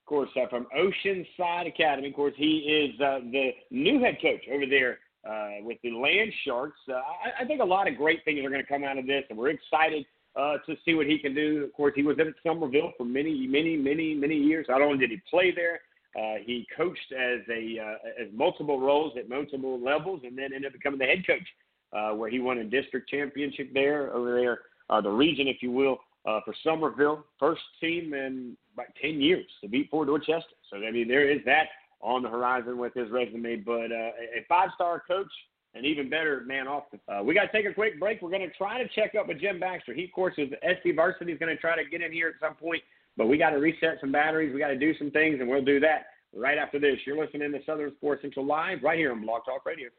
of 0.03 0.07
course, 0.07 0.29
uh, 0.35 0.49
from 0.49 0.67
Oceanside 0.77 1.67
Academy. 1.67 2.09
Of 2.09 2.15
course, 2.15 2.33
he 2.35 2.57
is 2.57 2.99
uh, 2.99 3.19
the 3.31 3.51
new 3.71 4.01
head 4.01 4.17
coach 4.21 4.41
over 4.53 4.65
there 4.65 4.99
uh, 5.25 5.63
with 5.63 5.77
the 5.81 5.91
Land 5.91 6.33
Sharks. 6.45 6.79
Uh, 6.89 6.95
I, 6.95 7.43
I 7.43 7.45
think 7.45 7.61
a 7.61 7.65
lot 7.65 7.87
of 7.87 7.95
great 7.95 8.19
things 8.25 8.45
are 8.45 8.49
going 8.49 8.61
to 8.61 8.67
come 8.67 8.83
out 8.83 8.97
of 8.97 9.07
this, 9.07 9.23
and 9.29 9.39
we're 9.39 9.51
excited 9.51 10.05
uh, 10.35 10.57
to 10.65 10.75
see 10.83 10.93
what 10.93 11.05
he 11.05 11.17
can 11.19 11.33
do. 11.33 11.63
Of 11.63 11.71
course, 11.71 11.93
he 11.95 12.03
was 12.03 12.17
at 12.19 12.27
Summerville 12.45 12.91
for 12.97 13.05
many, 13.05 13.47
many, 13.47 13.77
many, 13.77 14.13
many 14.13 14.35
years. 14.35 14.65
Not 14.67 14.81
only 14.81 14.97
did 14.97 15.11
he 15.11 15.21
play 15.29 15.53
there, 15.55 15.79
uh, 16.19 16.39
he 16.43 16.67
coached 16.75 17.13
as 17.13 17.39
a 17.49 17.79
uh, 17.79 18.23
as 18.23 18.27
multiple 18.33 18.81
roles 18.81 19.13
at 19.17 19.29
multiple 19.29 19.81
levels, 19.81 20.21
and 20.25 20.37
then 20.37 20.53
ended 20.53 20.65
up 20.65 20.73
becoming 20.73 20.99
the 20.99 21.05
head 21.05 21.25
coach, 21.25 21.47
uh, 21.93 22.13
where 22.13 22.29
he 22.29 22.39
won 22.39 22.57
a 22.57 22.63
district 22.65 23.09
championship 23.09 23.73
there 23.73 24.13
over 24.13 24.37
there, 24.37 24.59
uh, 24.89 24.99
the 24.99 25.09
region, 25.09 25.47
if 25.47 25.61
you 25.61 25.71
will, 25.71 25.99
uh, 26.25 26.39
for 26.45 26.53
Summerville, 26.63 27.25
first 27.39 27.61
team 27.81 28.13
in 28.13 28.57
about 28.73 28.87
ten 29.01 29.21
years 29.21 29.45
to 29.61 29.67
beat 29.67 29.89
Fort 29.89 30.07
Dorchester. 30.07 30.55
So 30.69 30.77
I 30.77 30.91
mean, 30.91 31.07
there 31.07 31.29
is 31.29 31.39
that 31.45 31.67
on 32.03 32.21
the 32.21 32.29
horizon 32.29 32.77
with 32.77 32.93
his 32.93 33.09
resume. 33.09 33.55
But 33.57 33.91
uh, 33.91 34.11
a 34.37 34.45
five 34.47 34.69
star 34.75 35.01
coach, 35.07 35.31
an 35.73 35.85
even 35.85 36.09
better 36.09 36.43
man 36.45 36.67
off. 36.67 36.83
The, 36.91 37.13
uh, 37.13 37.23
we 37.23 37.33
got 37.33 37.45
to 37.45 37.51
take 37.51 37.65
a 37.65 37.73
quick 37.73 37.99
break. 37.99 38.21
We're 38.21 38.29
going 38.29 38.47
to 38.47 38.55
try 38.55 38.83
to 38.83 38.89
check 38.89 39.15
up 39.15 39.27
with 39.27 39.39
Jim 39.39 39.59
Baxter. 39.59 39.93
He, 39.93 40.05
of 40.05 40.11
course, 40.11 40.35
is 40.37 40.49
SC 40.61 40.95
Varsity. 40.95 41.31
is 41.31 41.39
going 41.39 41.55
to 41.55 41.59
try 41.59 41.75
to 41.75 41.89
get 41.89 42.01
in 42.01 42.11
here 42.11 42.27
at 42.27 42.35
some 42.45 42.55
point. 42.55 42.83
But 43.15 43.27
we 43.27 43.37
got 43.37 43.51
to 43.51 43.57
reset 43.57 43.99
some 44.01 44.11
batteries. 44.11 44.53
We 44.53 44.59
got 44.59 44.69
to 44.69 44.77
do 44.77 44.95
some 44.97 45.11
things, 45.11 45.39
and 45.39 45.49
we'll 45.49 45.63
do 45.63 45.79
that 45.79 46.07
right 46.35 46.57
after 46.57 46.79
this. 46.79 46.97
You're 47.05 47.23
listening 47.23 47.51
to 47.51 47.59
Southern 47.65 47.93
Sports 47.95 48.23
Central 48.23 48.45
Live 48.45 48.79
right 48.83 48.97
here 48.97 49.11
on 49.11 49.21
Blog 49.21 49.45
Talk 49.45 49.65
Radio. 49.65 49.89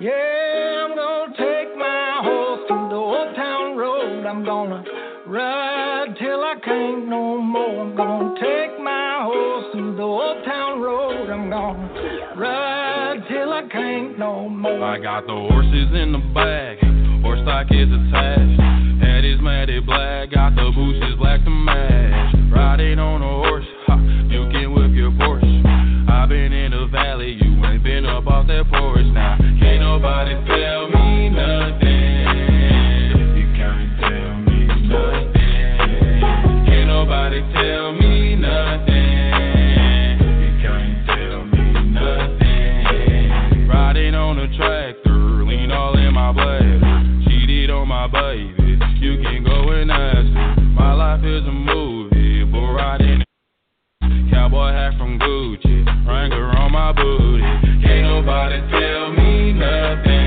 Yeah, 0.00 0.84
I'm 0.84 0.94
gonna 0.94 1.34
take 1.34 1.76
my 1.76 2.20
horse 2.22 2.60
to 2.68 2.74
the 2.88 2.94
old 2.94 3.34
town 3.34 3.76
road. 3.76 4.26
I'm 4.26 4.44
gonna 4.44 4.84
ride 5.26 6.14
till 6.20 6.40
I 6.44 6.54
can't 6.64 7.08
no 7.08 7.38
more. 7.38 7.82
I'm 7.82 7.96
gonna 7.96 8.34
take 8.38 8.78
my 8.78 9.24
horse 9.26 9.74
to 9.74 9.96
the 9.96 10.02
old 10.02 10.44
town 10.44 10.80
road. 10.80 11.28
I'm 11.30 11.50
gonna 11.50 12.34
ride 12.36 13.24
till 13.28 13.52
I 13.52 13.66
can't 13.72 14.16
no 14.16 14.48
more. 14.48 14.84
I 14.84 15.00
got 15.00 15.26
the 15.26 15.34
horses 15.34 15.90
in 15.92 16.12
the 16.12 16.22
back, 16.32 16.78
horse 17.24 17.40
stock 17.42 17.66
is 17.72 17.90
attached. 17.90 19.02
Head 19.02 19.24
is 19.24 19.40
matted 19.40 19.84
black, 19.84 20.30
got 20.30 20.54
the 20.54 20.70
bushes 20.76 21.18
black 21.18 21.42
to 21.42 21.50
match. 21.50 22.36
Riding 22.52 23.00
on 23.00 23.20
a 23.20 23.48
horse, 23.48 23.66
ha, 23.88 23.96
you 24.30 24.46
can 24.52 24.72
whip 24.74 24.92
your 24.94 25.10
Porsche. 25.10 26.08
I've 26.08 26.28
been 26.28 26.52
in 26.52 26.70
the 26.70 26.86
valley, 26.86 27.36
you 27.42 27.66
ain't 27.66 27.82
been 27.82 28.06
up 28.06 28.28
off 28.28 28.46
that 28.46 28.64
porch 28.70 29.04
now. 29.06 29.37
Nobody 30.00 30.34
tell 30.46 30.88
me 30.90 31.28
nothing. 31.28 31.90
You 33.34 33.46
can't 33.58 33.98
tell 33.98 34.38
me 34.46 34.66
nothing. 34.86 36.20
Can't 36.66 36.86
nobody 36.86 37.40
tell 37.52 37.92
me 37.94 38.36
nothing. 38.36 39.42
You 40.38 40.52
can't 40.62 41.04
tell 41.04 41.44
me 41.46 41.90
nothing. 41.90 43.66
Riding 43.68 44.14
on 44.14 44.38
a 44.38 44.46
tractor, 44.56 45.44
lean 45.44 45.72
all 45.72 45.98
in 45.98 46.14
my 46.14 46.30
blood. 46.30 46.80
Cheated 47.26 47.70
on 47.70 47.88
my 47.88 48.06
baby, 48.06 48.78
you 49.00 49.20
can 49.20 49.42
go 49.42 49.72
and 49.72 49.90
ask 49.90 50.32
her. 50.32 50.60
My 50.74 50.92
life 50.92 51.24
is 51.24 51.44
a 51.44 51.50
movie, 51.50 52.44
but 52.44 52.60
riding 52.60 53.24
from 54.98 55.18
Gucci, 55.18 55.86
Wrangler 56.06 56.50
on 56.58 56.72
my 56.72 56.92
booty. 56.92 57.42
Can't 57.86 58.02
nobody 58.02 58.60
tell 58.70 59.12
me 59.12 59.52
nothing. 59.52 60.17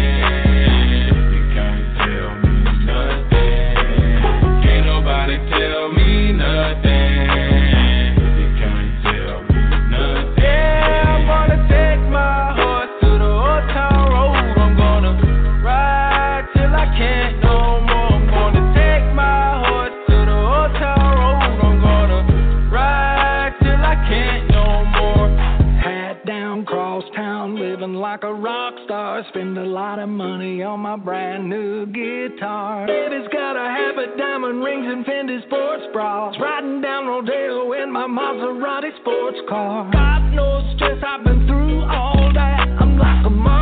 Lot 29.82 29.98
of 29.98 30.10
money 30.10 30.62
on 30.62 30.80
my 30.80 30.96
brand 30.96 31.50
new 31.50 31.88
guitar. 31.88 32.86
Baby's 32.86 33.28
got 33.34 33.58
a 33.58 33.68
habit, 33.68 34.16
diamond 34.16 34.64
rings, 34.64 34.86
and 34.88 35.04
Fendi 35.04 35.44
sports 35.48 35.86
bras. 35.92 36.36
Riding 36.40 36.82
down 36.82 37.08
Rodeo 37.08 37.74
in 37.74 37.92
my 37.92 38.06
Maserati 38.06 38.96
sports 39.02 39.40
car. 39.50 39.92
Got 39.92 40.30
no 40.36 40.72
stress, 40.76 41.02
I've 41.04 41.24
been 41.24 41.48
through 41.48 41.82
all 41.82 42.32
that. 42.32 42.68
I'm 42.80 43.00
like 43.00 43.26
a 43.26 43.61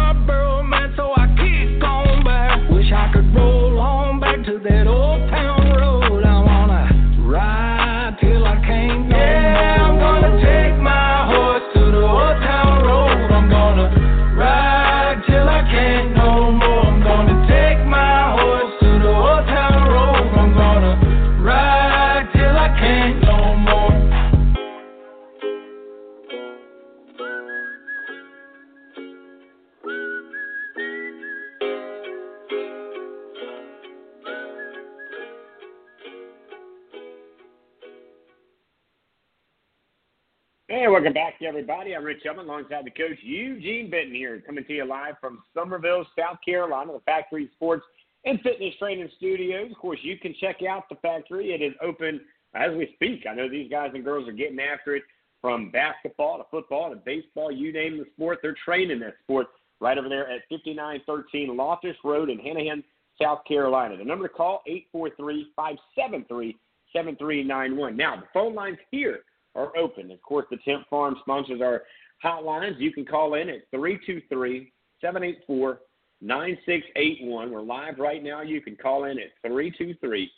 welcome 41.10 41.24
back, 41.24 41.42
everybody. 41.42 41.96
I'm 41.96 42.04
Rich 42.04 42.22
Elman, 42.28 42.46
alongside 42.46 42.86
the 42.86 42.92
coach 42.92 43.18
Eugene 43.24 43.90
Benton 43.90 44.14
here, 44.14 44.44
coming 44.46 44.64
to 44.64 44.74
you 44.74 44.86
live 44.86 45.16
from 45.20 45.42
Summerville, 45.56 46.06
South 46.16 46.38
Carolina, 46.46 46.94
the 46.94 47.00
Factory 47.00 47.50
Sports 47.56 47.84
and 48.26 48.40
Fitness 48.42 48.76
Training 48.78 49.10
Studios. 49.18 49.72
Of 49.72 49.78
course, 49.80 49.98
you 50.04 50.20
can 50.20 50.36
check 50.40 50.58
out 50.70 50.88
the 50.88 50.98
factory. 50.98 51.52
It 51.52 51.64
is 51.64 51.74
open 51.82 52.22
as 52.54 52.76
we 52.76 52.92
speak. 52.94 53.26
I 53.28 53.34
know 53.34 53.50
these 53.50 53.72
guys 53.72 53.90
and 53.96 54.04
girls 54.04 54.28
are 54.28 54.34
getting 54.34 54.60
after 54.60 54.96
it 54.96 55.04
from 55.42 55.72
basketball 55.72 56.38
to 56.38 56.44
football 56.52 56.92
to 56.92 56.98
baseball. 56.98 57.52
You 57.52 57.74
name 57.74 57.98
the 57.98 58.06
sport, 58.14 58.40
they're 58.44 58.56
training 58.64 59.00
that 59.00 59.16
sport 59.24 59.48
right 59.80 59.98
over 59.98 60.10
there 60.10 60.30
at 60.30 60.42
5913 60.48 61.58
Loftus 61.58 61.98
Road 62.04 62.30
in 62.30 62.38
Hanahan, 62.38 62.84
South 63.20 63.40
Carolina. 63.48 63.98
The 63.98 64.06
number 64.06 64.28
to 64.28 64.34
call, 64.34 64.62
843 64.68 65.54
573 65.56 66.56
7391. 66.94 67.98
Now, 67.98 68.18
the 68.18 68.28
phone 68.32 68.54
lines 68.54 68.78
here 68.92 69.22
are 69.56 69.76
open. 69.78 70.12
Of 70.12 70.22
course, 70.22 70.46
the 70.50 70.58
Tint 70.58 70.84
Farm 70.90 71.16
sponsors 71.22 71.62
our 71.62 71.84
hotlines. 72.24 72.80
You 72.80 72.92
can 72.92 73.06
call 73.06 73.36
in 73.36 73.50
at 73.50 73.70
323 73.72 74.72
784 75.02 75.80
9681. 76.22 77.52
We're 77.52 77.62
live 77.62 77.98
right 77.98 78.24
now. 78.24 78.42
You 78.42 78.62
can 78.62 78.76
call 78.76 79.06
in 79.06 79.18
at 79.20 79.32
323 79.42 80.30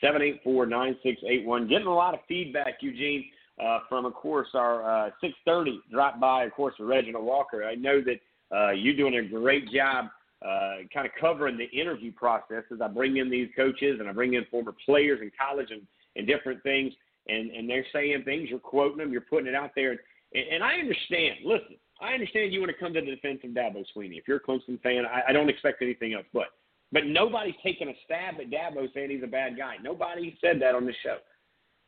784 0.00 0.66
9681. 0.66 1.68
Getting 1.68 1.86
a 1.86 1.94
lot 1.94 2.14
of 2.14 2.20
feedback, 2.28 2.74
Eugene, 2.80 3.24
uh, 3.62 3.80
from, 3.88 4.04
of 4.04 4.14
course, 4.14 4.48
our 4.54 5.06
uh, 5.06 5.10
630 5.20 5.80
drop 5.90 6.20
by, 6.20 6.44
of 6.44 6.52
course, 6.52 6.74
Reginald 6.78 7.24
Walker. 7.24 7.64
I 7.64 7.74
know 7.74 8.00
that 8.02 8.20
uh, 8.56 8.70
you're 8.70 8.96
doing 8.96 9.16
a 9.16 9.22
great 9.22 9.70
job 9.72 10.06
uh, 10.44 10.76
kind 10.94 11.04
of 11.06 11.12
covering 11.20 11.56
the 11.56 11.64
interview 11.64 12.12
process 12.12 12.62
as 12.72 12.80
I 12.80 12.88
bring 12.88 13.16
in 13.16 13.28
these 13.28 13.48
coaches 13.56 13.98
and 13.98 14.08
I 14.08 14.12
bring 14.12 14.34
in 14.34 14.44
former 14.50 14.72
players 14.86 15.20
in 15.20 15.32
college 15.38 15.68
and, 15.70 15.82
and 16.14 16.26
different 16.26 16.62
things 16.62 16.92
and 17.28 17.50
and 17.50 17.68
they're 17.68 17.86
saying 17.92 18.22
things, 18.24 18.48
you're 18.50 18.58
quoting 18.58 18.98
them, 18.98 19.12
you're 19.12 19.20
putting 19.22 19.46
it 19.46 19.54
out 19.54 19.70
there, 19.74 19.90
and, 19.90 20.00
and 20.34 20.62
I 20.62 20.74
understand. 20.74 21.36
Listen, 21.44 21.76
I 22.00 22.12
understand 22.12 22.52
you 22.52 22.60
want 22.60 22.72
to 22.72 22.78
come 22.78 22.94
to 22.94 23.00
the 23.00 23.10
defense 23.10 23.40
of 23.44 23.50
Dabo 23.50 23.84
Swinney. 23.96 24.18
If 24.18 24.28
you're 24.28 24.38
a 24.38 24.40
Clemson 24.40 24.80
fan, 24.82 25.04
I, 25.06 25.30
I 25.30 25.32
don't 25.32 25.48
expect 25.48 25.82
anything 25.82 26.14
else, 26.14 26.26
but 26.32 26.46
but 26.92 27.06
nobody's 27.06 27.54
taking 27.62 27.88
a 27.88 27.94
stab 28.04 28.36
at 28.40 28.50
Dabo 28.50 28.92
saying 28.94 29.10
he's 29.10 29.22
a 29.22 29.28
bad 29.28 29.56
guy. 29.56 29.76
Nobody 29.82 30.36
said 30.40 30.60
that 30.62 30.74
on 30.74 30.86
the 30.86 30.94
show. 31.02 31.18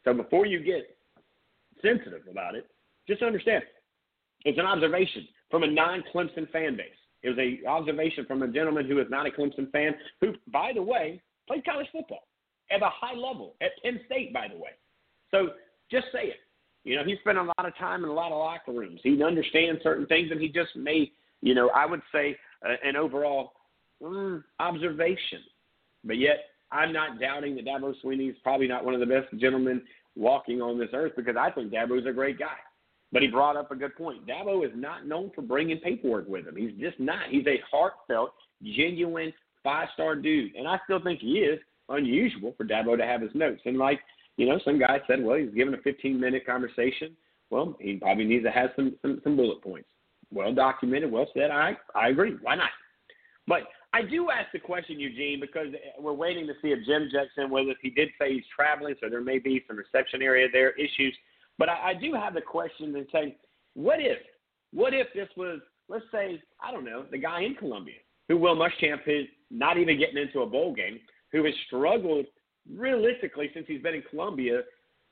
So 0.04 0.14
before 0.14 0.46
you 0.46 0.60
get 0.60 0.96
sensitive 1.82 2.22
about 2.30 2.54
it, 2.54 2.66
just 3.08 3.22
understand 3.22 3.64
it's 4.44 4.58
an 4.58 4.66
observation 4.66 5.26
from 5.50 5.62
a 5.62 5.66
non-Clemson 5.66 6.50
fan 6.50 6.76
base. 6.76 6.86
It 7.22 7.30
was 7.30 7.38
a 7.38 7.66
observation 7.66 8.24
from 8.26 8.42
a 8.42 8.48
gentleman 8.48 8.86
who 8.86 8.98
is 9.00 9.06
not 9.10 9.26
a 9.26 9.30
Clemson 9.30 9.70
fan, 9.72 9.94
who, 10.20 10.32
by 10.50 10.72
the 10.74 10.82
way, 10.82 11.20
played 11.46 11.64
college 11.64 11.88
football 11.92 12.26
at 12.70 12.82
a 12.82 12.88
high 12.88 13.14
level 13.14 13.54
at 13.60 13.70
Penn 13.82 14.00
State, 14.06 14.32
by 14.32 14.48
the 14.48 14.56
way. 14.56 14.70
So 15.32 15.50
just 15.90 16.06
say 16.12 16.28
it. 16.28 16.36
You 16.84 16.96
know, 16.96 17.04
he 17.04 17.16
spent 17.20 17.38
a 17.38 17.42
lot 17.42 17.66
of 17.66 17.76
time 17.76 18.04
in 18.04 18.10
a 18.10 18.12
lot 18.12 18.32
of 18.32 18.38
locker 18.38 18.72
rooms. 18.72 19.00
He 19.02 19.22
understands 19.22 19.82
certain 19.82 20.06
things, 20.06 20.30
and 20.30 20.40
he 20.40 20.48
just 20.48 20.74
made, 20.74 21.10
you 21.42 21.54
know, 21.54 21.70
I 21.74 21.84
would 21.84 22.00
say 22.12 22.36
uh, 22.66 22.74
an 22.82 22.96
overall 22.96 23.52
mm, 24.02 24.42
observation. 24.58 25.40
But 26.04 26.16
yet, 26.16 26.44
I'm 26.72 26.92
not 26.92 27.20
doubting 27.20 27.54
that 27.56 27.66
Dabo 27.66 27.94
Swinney 28.02 28.30
is 28.30 28.36
probably 28.42 28.66
not 28.66 28.84
one 28.84 28.94
of 28.94 29.00
the 29.00 29.06
best 29.06 29.26
gentlemen 29.38 29.82
walking 30.16 30.62
on 30.62 30.78
this 30.78 30.88
earth 30.94 31.12
because 31.16 31.36
I 31.38 31.50
think 31.50 31.72
Dabo's 31.72 32.06
a 32.06 32.12
great 32.12 32.38
guy. 32.38 32.56
But 33.12 33.22
he 33.22 33.28
brought 33.28 33.56
up 33.56 33.70
a 33.72 33.76
good 33.76 33.96
point. 33.96 34.26
Dabo 34.26 34.64
is 34.64 34.72
not 34.74 35.06
known 35.06 35.32
for 35.34 35.42
bringing 35.42 35.78
paperwork 35.78 36.28
with 36.28 36.46
him. 36.46 36.56
He's 36.56 36.72
just 36.80 36.98
not. 37.00 37.28
He's 37.28 37.46
a 37.46 37.60
heartfelt, 37.70 38.32
genuine, 38.62 39.32
five 39.64 39.88
star 39.94 40.14
dude. 40.14 40.54
And 40.54 40.68
I 40.68 40.78
still 40.84 41.02
think 41.02 41.20
he 41.20 41.38
is 41.38 41.58
unusual 41.88 42.54
for 42.56 42.64
Dabo 42.64 42.96
to 42.96 43.04
have 43.04 43.20
his 43.20 43.32
notes. 43.34 43.62
And 43.64 43.78
like 43.78 44.00
you 44.40 44.46
know, 44.46 44.58
some 44.64 44.78
guy 44.78 44.98
said, 45.06 45.22
well, 45.22 45.36
he's 45.36 45.52
given 45.52 45.74
a 45.74 45.82
15 45.82 46.18
minute 46.18 46.46
conversation. 46.46 47.14
Well, 47.50 47.76
he 47.78 47.96
probably 47.96 48.24
needs 48.24 48.44
to 48.44 48.50
have 48.50 48.70
some, 48.74 48.96
some, 49.02 49.20
some 49.22 49.36
bullet 49.36 49.62
points. 49.62 49.90
Well 50.32 50.54
documented, 50.54 51.12
well 51.12 51.26
said. 51.34 51.50
I, 51.50 51.76
I 51.94 52.08
agree. 52.08 52.36
Why 52.40 52.54
not? 52.54 52.70
But 53.46 53.64
I 53.92 54.00
do 54.00 54.30
ask 54.30 54.50
the 54.50 54.58
question, 54.58 54.98
Eugene, 54.98 55.40
because 55.40 55.66
we're 55.98 56.14
waiting 56.14 56.46
to 56.46 56.54
see 56.62 56.68
if 56.68 56.86
Jim 56.86 57.10
Jackson, 57.12 57.50
whether 57.50 57.74
he 57.82 57.90
did 57.90 58.08
say 58.18 58.32
he's 58.32 58.44
traveling, 58.56 58.94
so 58.98 59.10
there 59.10 59.20
may 59.20 59.38
be 59.38 59.62
some 59.68 59.76
reception 59.76 60.22
area 60.22 60.48
there 60.50 60.70
issues. 60.70 61.14
But 61.58 61.68
I, 61.68 61.90
I 61.90 61.94
do 61.94 62.14
have 62.14 62.32
the 62.32 62.40
question 62.40 62.96
and 62.96 63.06
say, 63.12 63.36
what 63.74 64.00
if, 64.00 64.16
what 64.72 64.94
if 64.94 65.08
this 65.14 65.28
was, 65.36 65.60
let's 65.90 66.06
say, 66.10 66.40
I 66.66 66.72
don't 66.72 66.86
know, 66.86 67.04
the 67.10 67.18
guy 67.18 67.42
in 67.42 67.56
Columbia 67.56 67.96
who 68.28 68.38
Will 68.38 68.56
Muschamp 68.56 69.00
is 69.06 69.26
not 69.50 69.76
even 69.76 69.98
getting 69.98 70.16
into 70.16 70.40
a 70.40 70.46
bowl 70.46 70.72
game, 70.72 70.98
who 71.30 71.44
has 71.44 71.52
struggled 71.66 72.24
realistically, 72.76 73.50
since 73.54 73.66
he's 73.68 73.82
been 73.82 73.94
in 73.94 74.02
Columbia, 74.10 74.62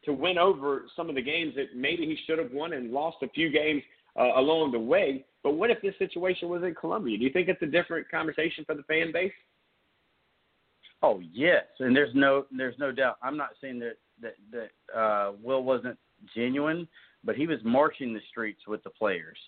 to 0.04 0.12
win 0.12 0.38
over 0.38 0.84
some 0.96 1.08
of 1.08 1.14
the 1.14 1.22
games 1.22 1.54
that 1.56 1.76
maybe 1.76 2.06
he 2.06 2.16
should 2.26 2.38
have 2.38 2.52
won 2.52 2.72
and 2.72 2.92
lost 2.92 3.18
a 3.22 3.28
few 3.28 3.50
games 3.50 3.82
uh, 4.18 4.32
along 4.36 4.72
the 4.72 4.78
way. 4.78 5.24
But 5.42 5.52
what 5.52 5.70
if 5.70 5.80
this 5.82 5.94
situation 5.98 6.48
was 6.48 6.62
in 6.62 6.74
Columbia? 6.74 7.18
Do 7.18 7.24
you 7.24 7.30
think 7.30 7.48
it's 7.48 7.62
a 7.62 7.66
different 7.66 8.10
conversation 8.10 8.64
for 8.64 8.74
the 8.74 8.82
fan 8.84 9.12
base? 9.12 9.32
Oh 11.02 11.20
yes, 11.32 11.64
and 11.78 11.94
there's 11.94 12.14
no 12.14 12.46
there's 12.50 12.78
no 12.78 12.90
doubt. 12.90 13.18
I'm 13.22 13.36
not 13.36 13.50
saying 13.60 13.78
that 13.80 13.98
that 14.20 14.34
that 14.50 14.98
uh, 14.98 15.32
Will 15.40 15.62
wasn't 15.62 15.96
genuine, 16.34 16.88
but 17.22 17.36
he 17.36 17.46
was 17.46 17.58
marching 17.62 18.12
the 18.12 18.20
streets 18.30 18.62
with 18.66 18.82
the 18.82 18.90
players 18.90 19.38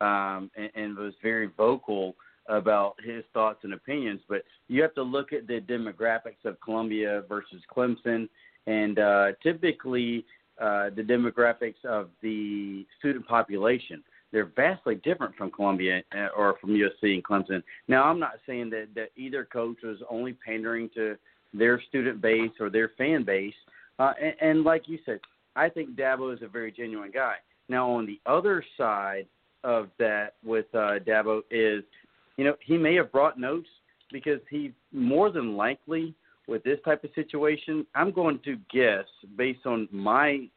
um, 0.00 0.50
and, 0.56 0.70
and 0.74 0.96
was 0.96 1.14
very 1.22 1.50
vocal 1.56 2.14
about 2.50 2.96
his 3.02 3.24
thoughts 3.32 3.60
and 3.62 3.72
opinions, 3.72 4.20
but 4.28 4.42
you 4.68 4.82
have 4.82 4.94
to 4.94 5.02
look 5.02 5.32
at 5.32 5.46
the 5.46 5.60
demographics 5.60 6.44
of 6.44 6.60
Columbia 6.60 7.22
versus 7.28 7.62
Clemson, 7.74 8.28
and 8.66 8.98
uh, 8.98 9.28
typically 9.42 10.24
uh, 10.60 10.90
the 10.90 11.02
demographics 11.02 11.82
of 11.84 12.10
the 12.22 12.84
student 12.98 13.26
population. 13.26 14.02
They're 14.32 14.50
vastly 14.54 14.96
different 14.96 15.34
from 15.34 15.50
Columbia 15.50 16.02
uh, 16.14 16.28
or 16.36 16.56
from 16.60 16.70
USC 16.70 17.14
and 17.14 17.24
Clemson. 17.24 17.62
Now, 17.88 18.04
I'm 18.04 18.20
not 18.20 18.34
saying 18.46 18.70
that, 18.70 18.88
that 18.94 19.10
either 19.16 19.44
coach 19.44 19.78
was 19.82 19.98
only 20.08 20.34
pandering 20.34 20.90
to 20.94 21.16
their 21.52 21.82
student 21.88 22.20
base 22.20 22.52
or 22.60 22.70
their 22.70 22.90
fan 22.96 23.24
base. 23.24 23.54
Uh, 23.98 24.12
and, 24.22 24.34
and 24.40 24.64
like 24.64 24.82
you 24.86 24.98
said, 25.04 25.20
I 25.56 25.68
think 25.68 25.96
Dabo 25.96 26.32
is 26.32 26.42
a 26.42 26.48
very 26.48 26.70
genuine 26.70 27.10
guy. 27.10 27.36
Now, 27.68 27.90
on 27.90 28.06
the 28.06 28.20
other 28.24 28.64
side 28.76 29.26
of 29.64 29.88
that 29.98 30.34
with 30.44 30.66
uh, 30.74 30.98
Dabo 31.06 31.40
is– 31.50 31.82
you 32.40 32.46
know, 32.46 32.56
he 32.64 32.78
may 32.78 32.94
have 32.94 33.12
brought 33.12 33.38
notes 33.38 33.68
because 34.10 34.40
he 34.48 34.72
more 34.94 35.30
than 35.30 35.58
likely 35.58 36.14
with 36.48 36.64
this 36.64 36.78
type 36.86 37.04
of 37.04 37.10
situation, 37.14 37.86
I'm 37.94 38.12
going 38.12 38.40
to 38.46 38.56
guess 38.72 39.04
based 39.36 39.66
on 39.66 39.86
my 39.92 40.48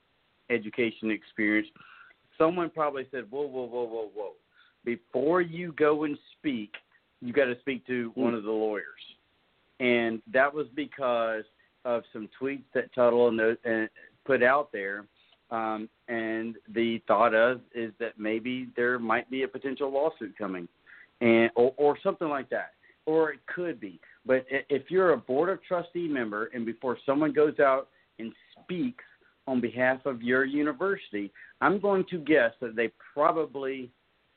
education 0.50 1.12
experience, 1.12 1.68
someone 2.38 2.70
probably 2.70 3.06
said, 3.12 3.30
"Whoa, 3.30 3.48
whoa, 3.48 3.66
whoa, 3.66 3.84
whoa, 3.84 4.10
whoa! 4.16 4.32
Before 4.86 5.42
you 5.42 5.74
go 5.74 6.06
and 6.06 6.18
speak, 6.38 6.74
you 7.20 7.34
got 7.34 7.48
to 7.48 7.60
speak 7.60 7.86
to 7.88 8.12
mm. 8.12 8.16
one 8.16 8.34
of 8.34 8.44
the 8.44 8.52
lawyers." 8.52 9.04
And 9.82 10.22
that 10.32 10.54
was 10.54 10.68
because 10.76 11.44
of 11.84 12.04
some 12.14 12.30
tweets 12.42 12.64
that 12.74 12.96
Tuttle 12.96 13.28
and, 13.28 13.38
the, 13.38 13.58
and 13.66 13.90
put 14.26 14.42
out 14.42 14.72
there. 14.72 15.04
Um, 15.52 15.90
and 16.08 16.56
the 16.74 17.02
thought 17.10 17.36
of 17.36 17.60
is 17.76 17.92
that 18.00 18.18
maybe 18.18 18.70
there 18.78 18.98
might 19.00 19.30
be 19.30 19.44
a 19.44 19.50
potential 19.50 19.92
lawsuit 19.92 20.38
coming 20.38 20.70
and 21.22 21.50
or, 21.56 21.74
or 21.78 21.98
something 22.04 22.30
like 22.30 22.50
that, 22.50 22.74
or 23.06 23.32
it 23.32 23.40
could 23.54 23.80
be. 23.80 24.00
But 24.26 24.46
if 24.50 24.90
you're 24.90 25.14
a 25.14 25.18
board 25.18 25.50
of 25.50 25.64
trustee 25.64 26.08
member, 26.08 26.46
and 26.54 26.66
before 26.66 26.98
someone 27.06 27.34
goes 27.34 27.60
out 27.60 27.90
and 28.20 28.32
speaks 28.62 29.04
on 29.48 29.60
behalf 29.60 30.06
of 30.06 30.22
your 30.22 30.46
university, 30.46 31.32
I'm 31.60 31.80
going 31.80 32.06
to 32.12 32.18
guess 32.20 32.52
that 32.62 32.76
they 32.76 32.92
probably, 33.14 33.90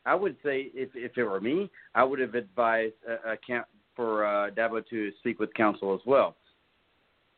I 0.04 0.14
would 0.14 0.36
say, 0.44 0.70
if 0.74 0.90
if 0.94 1.16
it 1.16 1.24
were 1.24 1.40
me, 1.40 1.70
I 1.94 2.04
would 2.04 2.18
have 2.18 2.34
advised 2.34 2.94
a, 3.08 3.32
a 3.32 3.36
camp 3.36 3.66
for 3.94 4.26
uh, 4.26 4.50
Dabo 4.50 4.86
to 4.90 5.12
speak 5.20 5.38
with 5.40 5.52
counsel 5.54 5.94
as 5.94 6.00
well. 6.06 6.36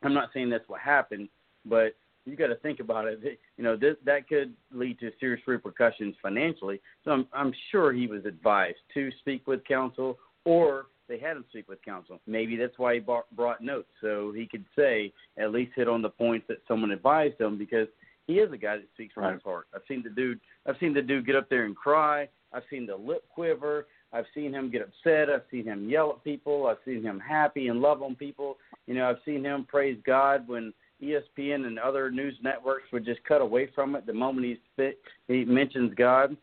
I'm 0.03 0.13
not 0.13 0.29
saying 0.33 0.49
that's 0.49 0.67
what 0.67 0.81
happened, 0.81 1.29
but 1.65 1.95
you 2.29 2.35
got 2.35 2.47
to 2.47 2.55
think 2.55 2.79
about 2.79 3.05
it. 3.07 3.39
You 3.57 3.63
know, 3.63 3.75
this, 3.75 3.95
that 4.05 4.27
could 4.27 4.53
lead 4.71 4.99
to 4.99 5.11
serious 5.19 5.41
repercussions 5.47 6.15
financially. 6.21 6.79
So 7.03 7.11
I'm, 7.11 7.27
I'm 7.33 7.53
sure 7.71 7.91
he 7.91 8.07
was 8.07 8.25
advised 8.25 8.77
to 8.93 9.09
speak 9.19 9.47
with 9.47 9.65
counsel, 9.65 10.17
or 10.45 10.87
they 11.07 11.17
had 11.17 11.37
him 11.37 11.45
speak 11.49 11.67
with 11.67 11.83
counsel. 11.83 12.19
Maybe 12.27 12.55
that's 12.55 12.77
why 12.77 12.95
he 12.95 12.99
brought, 12.99 13.29
brought 13.35 13.61
notes 13.61 13.89
so 13.99 14.31
he 14.35 14.45
could 14.45 14.65
say 14.77 15.11
at 15.37 15.51
least 15.51 15.71
hit 15.75 15.87
on 15.87 16.01
the 16.01 16.09
points 16.09 16.45
that 16.47 16.59
someone 16.67 16.91
advised 16.91 17.39
him 17.41 17.57
because 17.57 17.87
he 18.27 18.35
is 18.35 18.53
a 18.53 18.57
guy 18.57 18.77
that 18.77 18.87
speaks 18.93 19.13
from 19.13 19.23
right. 19.23 19.33
his 19.33 19.41
heart. 19.43 19.65
I've 19.73 19.81
seen 19.87 20.03
the 20.03 20.11
dude. 20.11 20.39
I've 20.67 20.75
seen 20.79 20.93
the 20.93 21.01
dude 21.01 21.25
get 21.25 21.35
up 21.35 21.49
there 21.49 21.65
and 21.65 21.75
cry. 21.75 22.29
I've 22.53 22.63
seen 22.69 22.85
the 22.85 22.95
lip 22.95 23.23
quiver. 23.33 23.87
I've 24.13 24.25
seen 24.33 24.53
him 24.53 24.71
get 24.71 24.81
upset. 24.81 25.29
I've 25.29 25.43
seen 25.51 25.65
him 25.65 25.89
yell 25.89 26.11
at 26.11 26.23
people. 26.23 26.67
I've 26.67 26.77
seen 26.85 27.03
him 27.03 27.19
happy 27.19 27.67
and 27.67 27.81
love 27.81 28.01
on 28.01 28.15
people. 28.15 28.57
You 28.87 28.95
know, 28.95 29.09
I've 29.09 29.19
seen 29.25 29.43
him 29.43 29.65
praise 29.65 29.97
God 30.05 30.47
when 30.47 30.73
ESPN 31.01 31.65
and 31.65 31.79
other 31.79 32.11
news 32.11 32.35
networks 32.43 32.91
would 32.91 33.05
just 33.05 33.23
cut 33.23 33.41
away 33.41 33.69
from 33.73 33.95
it 33.95 34.05
the 34.05 34.13
moment 34.13 34.45
he's 34.45 34.57
fit, 34.75 34.99
he 35.27 35.45
mentions 35.45 35.93
God. 35.95 36.35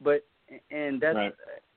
But 0.00 0.24
and 0.70 1.00
that's 1.00 1.16
right. 1.16 1.34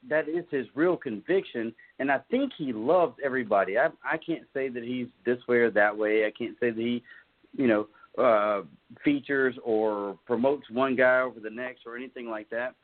that 0.10 0.30
is 0.30 0.46
his 0.52 0.68
real 0.76 0.96
conviction, 0.96 1.74
and 2.00 2.12
I 2.12 2.20
think 2.30 2.52
he 2.58 2.72
loves 2.74 3.16
everybody. 3.24 3.78
I 3.78 3.88
I 4.04 4.18
can't 4.18 4.46
say 4.54 4.70
that 4.70 4.84
he's 4.84 5.08
this 5.26 5.40
way 5.48 5.58
or 5.58 5.72
that 5.72 5.98
way. 5.98 6.26
I 6.26 6.32
can't 6.32 6.56
say 6.60 6.70
that 6.70 6.80
he, 6.80 7.04
you 7.58 7.68
know, 7.68 7.88
uh, 8.22 8.62
features 9.04 9.56
or 9.64 10.18
promotes 10.26 10.70
one 10.70 10.96
guy 10.96 11.22
over 11.22 11.40
the 11.40 11.50
next 11.50 11.86
or 11.86 11.96
anything 11.96 12.30
like 12.30 12.50
that. 12.50 12.76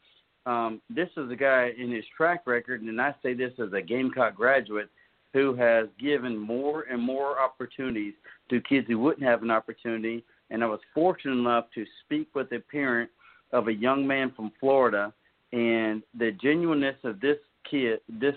Um, 0.46 0.82
this 0.90 1.10
is 1.18 1.32
a 1.32 1.36
guy 1.36 1.72
in 1.78 1.92
his 1.92 2.06
track 2.16 2.44
record, 2.46 2.82
and 2.82 3.02
I 3.02 3.16
say 3.24 3.34
this 3.34 3.52
as 3.60 3.74
a 3.74 3.82
Gamecock 3.82 4.36
graduate 4.36 4.90
who 5.36 5.54
has 5.54 5.88
given 6.00 6.38
more 6.38 6.84
and 6.90 7.02
more 7.02 7.42
opportunities 7.42 8.14
to 8.50 8.62
kids 8.62 8.88
who 8.88 8.98
wouldn't 8.98 9.28
have 9.28 9.44
an 9.44 9.52
opportunity. 9.52 10.24
And 10.50 10.64
I 10.64 10.68
was 10.68 10.80
fortunate 10.94 11.34
enough 11.34 11.66
to 11.76 11.86
speak 12.06 12.34
with 12.34 12.54
a 12.54 12.60
parent 12.60 13.10
of 13.52 13.68
a 13.68 13.74
young 13.74 14.08
man 14.08 14.32
from 14.34 14.54
Florida, 14.62 15.14
and 15.52 16.02
the 16.18 16.32
genuineness 16.42 16.96
of 17.04 17.20
this 17.20 17.38
kid, 17.70 18.00
this 18.08 18.36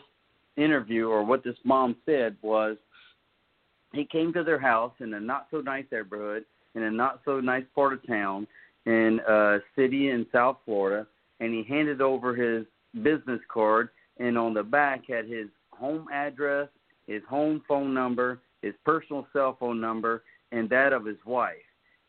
interview, 0.56 1.08
or 1.08 1.24
what 1.24 1.44
this 1.44 1.56
mom 1.62 1.94
said 2.04 2.36
was, 2.42 2.76
he 3.92 4.04
came 4.04 4.32
to 4.32 4.42
their 4.42 4.58
house 4.58 4.92
in 4.98 5.14
a 5.14 5.20
not 5.20 5.46
so 5.52 5.60
nice 5.60 5.84
neighborhood 5.92 6.44
in 6.74 6.82
a 6.82 6.90
not 6.90 7.20
so 7.24 7.38
nice 7.38 7.64
part 7.76 7.92
of 7.92 8.04
town 8.08 8.44
in 8.86 9.20
a 9.28 9.58
city 9.76 10.10
in 10.10 10.26
South 10.32 10.56
Florida, 10.64 11.06
and 11.38 11.54
he 11.54 11.62
handed 11.62 12.00
over 12.00 12.34
his 12.34 12.66
business 13.04 13.40
card, 13.52 13.90
and 14.18 14.36
on 14.36 14.52
the 14.52 14.64
back 14.64 15.04
had 15.08 15.26
his 15.26 15.46
home 15.70 16.08
address, 16.12 16.68
his 17.08 17.22
home 17.28 17.62
phone 17.66 17.92
number, 17.92 18.40
his 18.62 18.74
personal 18.84 19.26
cell 19.32 19.56
phone 19.58 19.80
number, 19.80 20.22
and 20.52 20.70
that 20.70 20.92
of 20.92 21.04
his 21.04 21.18
wife. 21.26 21.56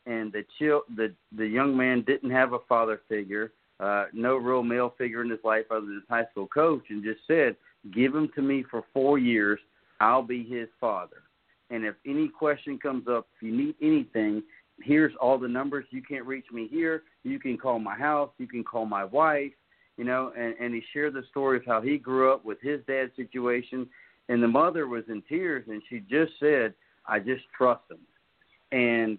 And 0.05 0.31
the 0.31 0.45
chill, 0.57 0.81
the 0.95 1.13
the 1.35 1.47
young 1.47 1.75
man 1.75 2.03
didn't 2.05 2.31
have 2.31 2.53
a 2.53 2.59
father 2.67 3.01
figure, 3.09 3.53
uh, 3.79 4.05
no 4.13 4.35
real 4.35 4.61
male 4.61 4.93
figure 4.97 5.23
in 5.23 5.29
his 5.29 5.39
life 5.43 5.65
other 5.71 5.85
than 5.87 5.95
his 5.95 6.09
high 6.09 6.25
school 6.31 6.47
coach, 6.47 6.83
and 6.89 7.03
just 7.03 7.21
said, 7.25 7.55
"Give 7.91 8.13
him 8.13 8.29
to 8.35 8.41
me 8.41 8.63
for 8.69 8.83
four 8.93 9.17
years. 9.17 9.59
I'll 9.99 10.23
be 10.23 10.43
his 10.43 10.69
father." 10.79 11.23
And 11.69 11.85
if 11.85 11.95
any 12.05 12.27
question 12.27 12.77
comes 12.77 13.07
up, 13.07 13.27
if 13.35 13.43
you 13.43 13.55
need 13.55 13.75
anything, 13.81 14.43
here's 14.81 15.13
all 15.21 15.37
the 15.37 15.47
numbers. 15.47 15.85
You 15.91 16.01
can't 16.01 16.25
reach 16.25 16.45
me 16.51 16.67
here. 16.67 17.03
You 17.23 17.39
can 17.39 17.57
call 17.57 17.79
my 17.79 17.95
house. 17.95 18.31
You 18.37 18.47
can 18.47 18.63
call 18.63 18.85
my 18.85 19.03
wife. 19.03 19.51
You 19.97 20.05
know, 20.05 20.31
and, 20.37 20.55
and 20.59 20.73
he 20.73 20.81
shared 20.93 21.13
the 21.13 21.23
story 21.29 21.57
of 21.57 21.65
how 21.65 21.81
he 21.81 21.97
grew 21.97 22.33
up 22.33 22.45
with 22.45 22.59
his 22.61 22.79
dad's 22.87 23.15
situation. 23.15 23.87
And 24.29 24.41
the 24.41 24.47
mother 24.47 24.87
was 24.87 25.03
in 25.09 25.21
tears, 25.27 25.65
and 25.67 25.81
she 25.89 25.99
just 26.01 26.31
said, 26.39 26.73
"I 27.05 27.19
just 27.19 27.43
trust 27.57 27.83
him." 27.89 27.99
And 28.71 29.17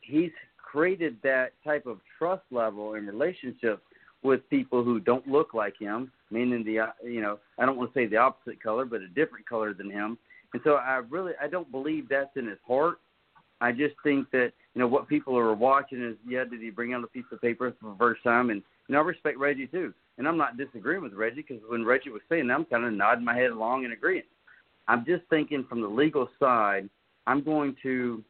he's 0.00 0.32
created 0.58 1.20
that 1.22 1.52
type 1.64 1.86
of 1.86 2.00
trust 2.18 2.44
level 2.50 2.94
in 2.94 3.06
relationships 3.06 3.82
with 4.22 4.48
people 4.48 4.84
who 4.84 5.00
don't 5.00 5.26
look 5.26 5.54
like 5.54 5.76
him, 5.78 6.12
meaning 6.30 6.62
the 6.62 6.92
you 7.04 7.20
know 7.20 7.38
I 7.58 7.66
don't 7.66 7.76
want 7.76 7.92
to 7.92 7.98
say 7.98 8.06
the 8.06 8.18
opposite 8.18 8.62
color, 8.62 8.84
but 8.84 9.00
a 9.00 9.08
different 9.08 9.48
color 9.48 9.74
than 9.74 9.90
him. 9.90 10.18
And 10.52 10.62
so 10.62 10.74
I 10.74 11.02
really 11.08 11.32
I 11.40 11.48
don't 11.48 11.70
believe 11.70 12.08
that's 12.08 12.36
in 12.36 12.46
his 12.46 12.58
heart. 12.66 13.00
I 13.60 13.72
just 13.72 13.94
think 14.02 14.30
that 14.32 14.52
you 14.74 14.80
know 14.80 14.86
what 14.86 15.08
people 15.08 15.36
are 15.38 15.54
watching 15.54 16.02
is 16.02 16.16
yeah 16.26 16.44
did 16.44 16.60
he 16.60 16.70
bring 16.70 16.92
out 16.92 17.04
a 17.04 17.08
piece 17.08 17.24
of 17.32 17.40
paper 17.40 17.74
for 17.80 17.90
the 17.90 17.96
first 17.98 18.22
time 18.22 18.50
and 18.50 18.62
know 18.92 19.00
I 19.00 19.02
respect 19.02 19.38
Reggie 19.38 19.66
too 19.66 19.92
and 20.18 20.28
I'm 20.28 20.36
not 20.36 20.56
disagreeing 20.56 21.02
with 21.02 21.14
Reggie 21.14 21.44
because 21.46 21.62
when 21.68 21.84
Reggie 21.84 22.10
was 22.10 22.22
saying 22.28 22.48
that 22.48 22.54
I'm 22.54 22.64
kind 22.64 22.84
of 22.84 22.92
nodding 22.92 23.24
my 23.24 23.36
head 23.36 23.50
along 23.50 23.84
and 23.84 23.92
agreeing. 23.92 24.22
I'm 24.88 25.04
just 25.04 25.22
thinking 25.30 25.64
from 25.68 25.80
the 25.80 25.88
legal 25.88 26.28
side 26.38 26.88
I'm 27.26 27.42
going 27.42 27.76
to 27.82 28.22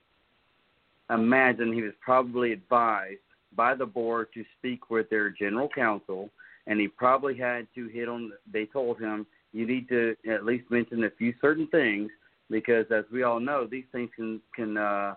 imagine 1.10 1.72
he 1.72 1.82
was 1.82 1.92
probably 2.00 2.52
advised 2.52 3.20
by 3.56 3.74
the 3.74 3.86
board 3.86 4.28
to 4.34 4.44
speak 4.58 4.90
with 4.90 5.10
their 5.10 5.30
general 5.30 5.68
counsel, 5.68 6.30
and 6.66 6.78
he 6.78 6.88
probably 6.88 7.36
had 7.36 7.66
to 7.74 7.88
hit 7.88 8.08
on. 8.08 8.32
They 8.50 8.66
told 8.66 9.00
him 9.00 9.26
you 9.52 9.66
need 9.66 9.88
to 9.88 10.14
at 10.30 10.44
least 10.44 10.70
mention 10.70 11.04
a 11.04 11.10
few 11.10 11.34
certain 11.40 11.66
things 11.68 12.10
because, 12.50 12.86
as 12.90 13.04
we 13.12 13.22
all 13.22 13.40
know, 13.40 13.66
these 13.66 13.84
things 13.92 14.10
can 14.14 14.40
can 14.54 14.76
uh, 14.76 15.14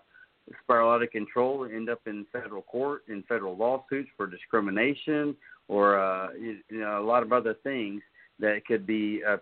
spiral 0.64 0.92
out 0.92 1.04
of 1.04 1.12
control, 1.12 1.64
and 1.64 1.74
end 1.74 1.90
up 1.90 2.02
in 2.06 2.26
federal 2.32 2.62
court, 2.62 3.04
in 3.08 3.24
federal 3.24 3.56
lawsuits 3.56 4.10
for 4.16 4.28
discrimination, 4.28 5.36
or 5.68 6.00
uh, 6.00 6.30
you 6.34 6.60
know 6.72 7.02
a 7.02 7.06
lot 7.06 7.24
of 7.24 7.34
other 7.34 7.56
things 7.64 8.02
that 8.40 8.66
could 8.66 8.86
be 8.86 9.22
a 9.22 9.40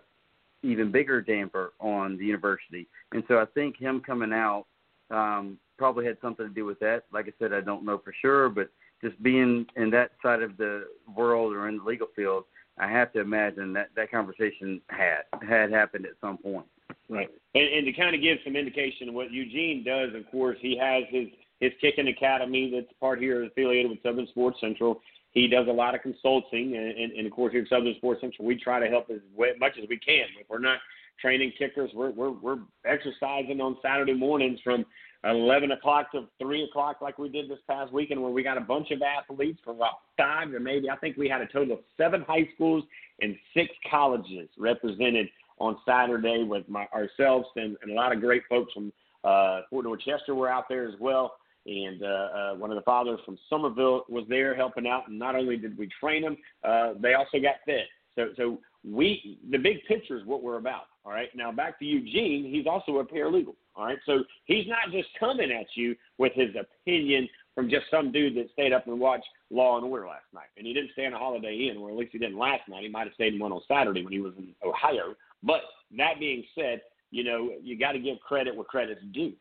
even 0.62 0.90
bigger 0.90 1.20
damper 1.20 1.72
on 1.78 2.16
the 2.16 2.24
university. 2.24 2.88
And 3.12 3.22
so 3.28 3.38
I 3.38 3.44
think 3.44 3.76
him 3.76 4.00
coming 4.00 4.32
out 4.32 4.64
um, 5.10 5.58
probably 5.76 6.06
had 6.06 6.16
something 6.22 6.48
to 6.48 6.54
do 6.54 6.64
with 6.64 6.78
that. 6.80 7.04
Like 7.12 7.26
I 7.28 7.32
said, 7.38 7.52
I 7.52 7.60
don't 7.60 7.84
know 7.84 7.98
for 7.98 8.14
sure, 8.22 8.48
but 8.48 8.70
just 9.02 9.22
being 9.22 9.66
in 9.76 9.90
that 9.90 10.12
side 10.22 10.42
of 10.42 10.56
the 10.56 10.86
world 11.14 11.52
or 11.52 11.68
in 11.68 11.78
the 11.78 11.84
legal 11.84 12.08
field, 12.16 12.44
I 12.78 12.88
have 12.88 13.12
to 13.12 13.20
imagine 13.20 13.72
that 13.74 13.90
that 13.94 14.10
conversation 14.10 14.80
had 14.88 15.22
had 15.46 15.70
happened 15.70 16.06
at 16.06 16.12
some 16.20 16.38
point. 16.38 16.66
Right, 17.08 17.28
and, 17.54 17.68
and 17.68 17.86
to 17.86 17.92
kind 17.92 18.14
of 18.14 18.22
give 18.22 18.38
some 18.44 18.56
indication 18.56 19.10
of 19.10 19.14
what 19.14 19.30
Eugene 19.30 19.84
does, 19.84 20.14
of 20.14 20.30
course, 20.30 20.56
he 20.60 20.76
has 20.78 21.04
his 21.10 21.28
his 21.60 21.72
kicking 21.80 22.08
academy 22.08 22.70
that's 22.74 22.92
part 22.98 23.20
here 23.20 23.44
affiliated 23.44 23.90
with 23.90 24.02
Southern 24.02 24.26
Sports 24.28 24.58
Central. 24.60 25.00
He 25.30 25.48
does 25.48 25.66
a 25.68 25.72
lot 25.72 25.94
of 25.94 26.02
consulting, 26.02 26.76
and, 26.76 26.96
and, 26.98 27.12
and 27.12 27.26
of 27.26 27.32
course, 27.32 27.52
here 27.52 27.62
at 27.62 27.68
Southern 27.68 27.94
Sports 27.96 28.20
Central, 28.20 28.46
we 28.46 28.56
try 28.56 28.80
to 28.80 28.86
help 28.86 29.10
as 29.10 29.20
much 29.58 29.72
as 29.82 29.88
we 29.88 29.98
can. 29.98 30.26
If 30.40 30.48
we're 30.48 30.58
not 30.58 30.78
training 31.20 31.52
kickers, 31.58 31.90
we're 31.94 32.10
we're, 32.10 32.30
we're 32.30 32.58
exercising 32.84 33.60
on 33.60 33.76
Saturday 33.82 34.14
mornings 34.14 34.60
from 34.62 34.84
11 35.24 35.72
o'clock 35.72 36.12
to 36.12 36.26
3 36.40 36.64
o'clock 36.64 37.00
like 37.00 37.18
we 37.18 37.28
did 37.28 37.48
this 37.48 37.58
past 37.68 37.92
weekend 37.92 38.22
where 38.22 38.30
we 38.30 38.42
got 38.42 38.58
a 38.58 38.60
bunch 38.60 38.90
of 38.90 39.00
athletes 39.02 39.58
from 39.64 39.76
about 39.76 39.94
five 40.18 40.50
to 40.52 40.60
maybe 40.60 40.90
I 40.90 40.96
think 40.96 41.16
we 41.16 41.28
had 41.28 41.40
a 41.40 41.46
total 41.46 41.74
of 41.74 41.80
seven 41.96 42.22
high 42.22 42.48
schools 42.54 42.84
and 43.20 43.36
six 43.54 43.70
colleges 43.90 44.48
represented 44.58 45.28
on 45.58 45.76
Saturday 45.86 46.44
with 46.44 46.68
my, 46.68 46.86
ourselves 46.92 47.46
and, 47.56 47.76
and 47.82 47.92
a 47.92 47.94
lot 47.94 48.12
of 48.12 48.20
great 48.20 48.42
folks 48.48 48.72
from 48.72 48.92
uh, 49.24 49.60
Fort 49.70 49.84
Dorchester 49.84 50.34
were 50.34 50.48
out 50.48 50.64
there 50.68 50.86
as 50.86 50.94
well. 51.00 51.36
And 51.66 52.02
uh, 52.02 52.06
uh, 52.06 52.54
one 52.54 52.70
of 52.70 52.76
the 52.76 52.82
fathers 52.82 53.20
from 53.24 53.38
Summerville 53.48 54.04
was 54.08 54.24
there 54.28 54.54
helping 54.54 54.86
out. 54.86 55.08
And 55.08 55.18
not 55.18 55.34
only 55.34 55.56
did 55.56 55.78
we 55.78 55.88
train 55.98 56.22
them, 56.22 56.36
uh, 56.62 56.92
they 57.00 57.14
also 57.14 57.38
got 57.40 57.54
fed. 57.64 57.84
So, 58.16 58.28
so 58.36 58.58
we 58.84 59.38
the 59.50 59.58
big 59.58 59.84
picture 59.88 60.18
is 60.18 60.26
what 60.26 60.42
we're 60.42 60.58
about. 60.58 60.84
All 61.04 61.12
right. 61.12 61.28
Now 61.34 61.50
back 61.50 61.78
to 61.78 61.84
Eugene. 61.84 62.50
He's 62.50 62.66
also 62.66 62.98
a 62.98 63.04
paralegal. 63.04 63.54
All 63.76 63.86
right. 63.86 63.98
So 64.06 64.24
he's 64.44 64.66
not 64.66 64.92
just 64.92 65.08
coming 65.18 65.50
at 65.50 65.66
you 65.74 65.96
with 66.18 66.32
his 66.34 66.50
opinion 66.50 67.28
from 67.54 67.70
just 67.70 67.86
some 67.90 68.12
dude 68.12 68.36
that 68.36 68.50
stayed 68.52 68.72
up 68.72 68.86
and 68.86 68.98
watched 68.98 69.26
Law 69.50 69.76
and 69.76 69.86
Order 69.86 70.06
last 70.06 70.24
night. 70.32 70.48
And 70.56 70.66
he 70.66 70.74
didn't 70.74 70.90
stay 70.92 71.04
in 71.04 71.12
a 71.12 71.18
Holiday 71.18 71.68
Inn, 71.70 71.78
or 71.78 71.90
at 71.90 71.96
least 71.96 72.12
he 72.12 72.18
didn't 72.18 72.38
last 72.38 72.68
night. 72.68 72.82
He 72.82 72.88
might 72.88 73.06
have 73.06 73.14
stayed 73.14 73.34
in 73.34 73.40
one 73.40 73.52
on 73.52 73.60
Saturday 73.68 74.02
when 74.02 74.12
he 74.12 74.20
was 74.20 74.34
in 74.36 74.48
Ohio. 74.64 75.14
But 75.44 75.60
that 75.96 76.18
being 76.18 76.42
said, 76.54 76.80
you 77.10 77.22
know, 77.22 77.50
you 77.62 77.78
got 77.78 77.92
to 77.92 77.98
give 77.98 78.18
credit 78.20 78.54
where 78.54 78.64
credit's 78.64 79.02
due. 79.12 79.34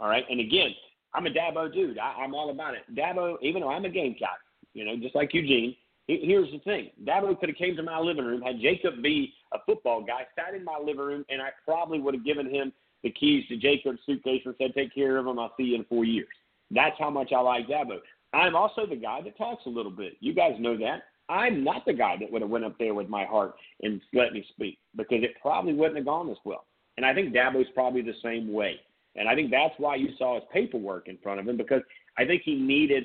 All 0.00 0.08
right. 0.08 0.24
And 0.28 0.40
again, 0.40 0.70
I'm 1.14 1.26
a 1.26 1.30
Dabo 1.30 1.72
dude. 1.72 1.98
I, 1.98 2.14
I'm 2.22 2.34
all 2.34 2.50
about 2.50 2.74
it. 2.74 2.82
Dabo, 2.94 3.36
even 3.42 3.62
though 3.62 3.70
I'm 3.70 3.84
a 3.84 3.90
Gamecock, 3.90 4.38
you 4.74 4.84
know, 4.84 4.96
just 4.96 5.14
like 5.14 5.34
Eugene, 5.34 5.76
here's 6.06 6.50
the 6.50 6.58
thing. 6.60 6.90
Dabo 7.04 7.38
could 7.38 7.50
have 7.50 7.58
came 7.58 7.76
to 7.76 7.82
my 7.82 7.98
living 7.98 8.24
room, 8.24 8.42
had 8.42 8.60
Jacob 8.60 9.02
be 9.02 9.32
a 9.52 9.58
football 9.66 10.02
guy, 10.02 10.26
sat 10.34 10.54
in 10.54 10.64
my 10.64 10.78
living 10.78 11.04
room, 11.04 11.24
and 11.28 11.42
I 11.42 11.50
probably 11.64 12.00
would 12.00 12.14
have 12.14 12.24
given 12.24 12.52
him 12.52 12.72
the 13.02 13.10
keys 13.10 13.44
to 13.48 13.56
Jacob's 13.56 14.00
suitcase 14.06 14.42
and 14.44 14.54
said, 14.58 14.74
take 14.74 14.94
care 14.94 15.16
of 15.16 15.26
him. 15.26 15.38
I'll 15.38 15.54
see 15.56 15.64
you 15.64 15.76
in 15.76 15.84
four 15.84 16.04
years. 16.04 16.28
That's 16.70 16.96
how 16.98 17.10
much 17.10 17.32
I 17.32 17.40
like 17.40 17.68
Dabo. 17.68 17.98
I'm 18.32 18.54
also 18.54 18.86
the 18.86 18.96
guy 18.96 19.20
that 19.22 19.36
talks 19.36 19.66
a 19.66 19.70
little 19.70 19.90
bit. 19.90 20.14
You 20.20 20.34
guys 20.34 20.52
know 20.58 20.76
that. 20.78 21.02
I'm 21.30 21.62
not 21.62 21.84
the 21.86 21.92
guy 21.92 22.16
that 22.18 22.30
would 22.30 22.42
have 22.42 22.50
went 22.50 22.64
up 22.64 22.76
there 22.78 22.92
with 22.92 23.08
my 23.08 23.24
heart 23.24 23.54
and 23.82 24.00
let 24.12 24.32
me 24.32 24.44
speak 24.50 24.78
because 24.96 25.22
it 25.22 25.30
probably 25.40 25.72
wouldn't 25.72 25.96
have 25.96 26.04
gone 26.04 26.28
as 26.28 26.36
well. 26.44 26.66
And 26.96 27.06
I 27.06 27.14
think 27.14 27.32
Dabo's 27.32 27.68
probably 27.72 28.02
the 28.02 28.14
same 28.22 28.52
way. 28.52 28.80
And 29.14 29.28
I 29.28 29.34
think 29.36 29.50
that's 29.50 29.74
why 29.78 29.94
you 29.94 30.08
saw 30.18 30.34
his 30.34 30.44
paperwork 30.52 31.06
in 31.08 31.18
front 31.18 31.38
of 31.38 31.48
him 31.48 31.56
because 31.56 31.82
I 32.18 32.24
think 32.24 32.42
he 32.44 32.56
needed. 32.56 33.04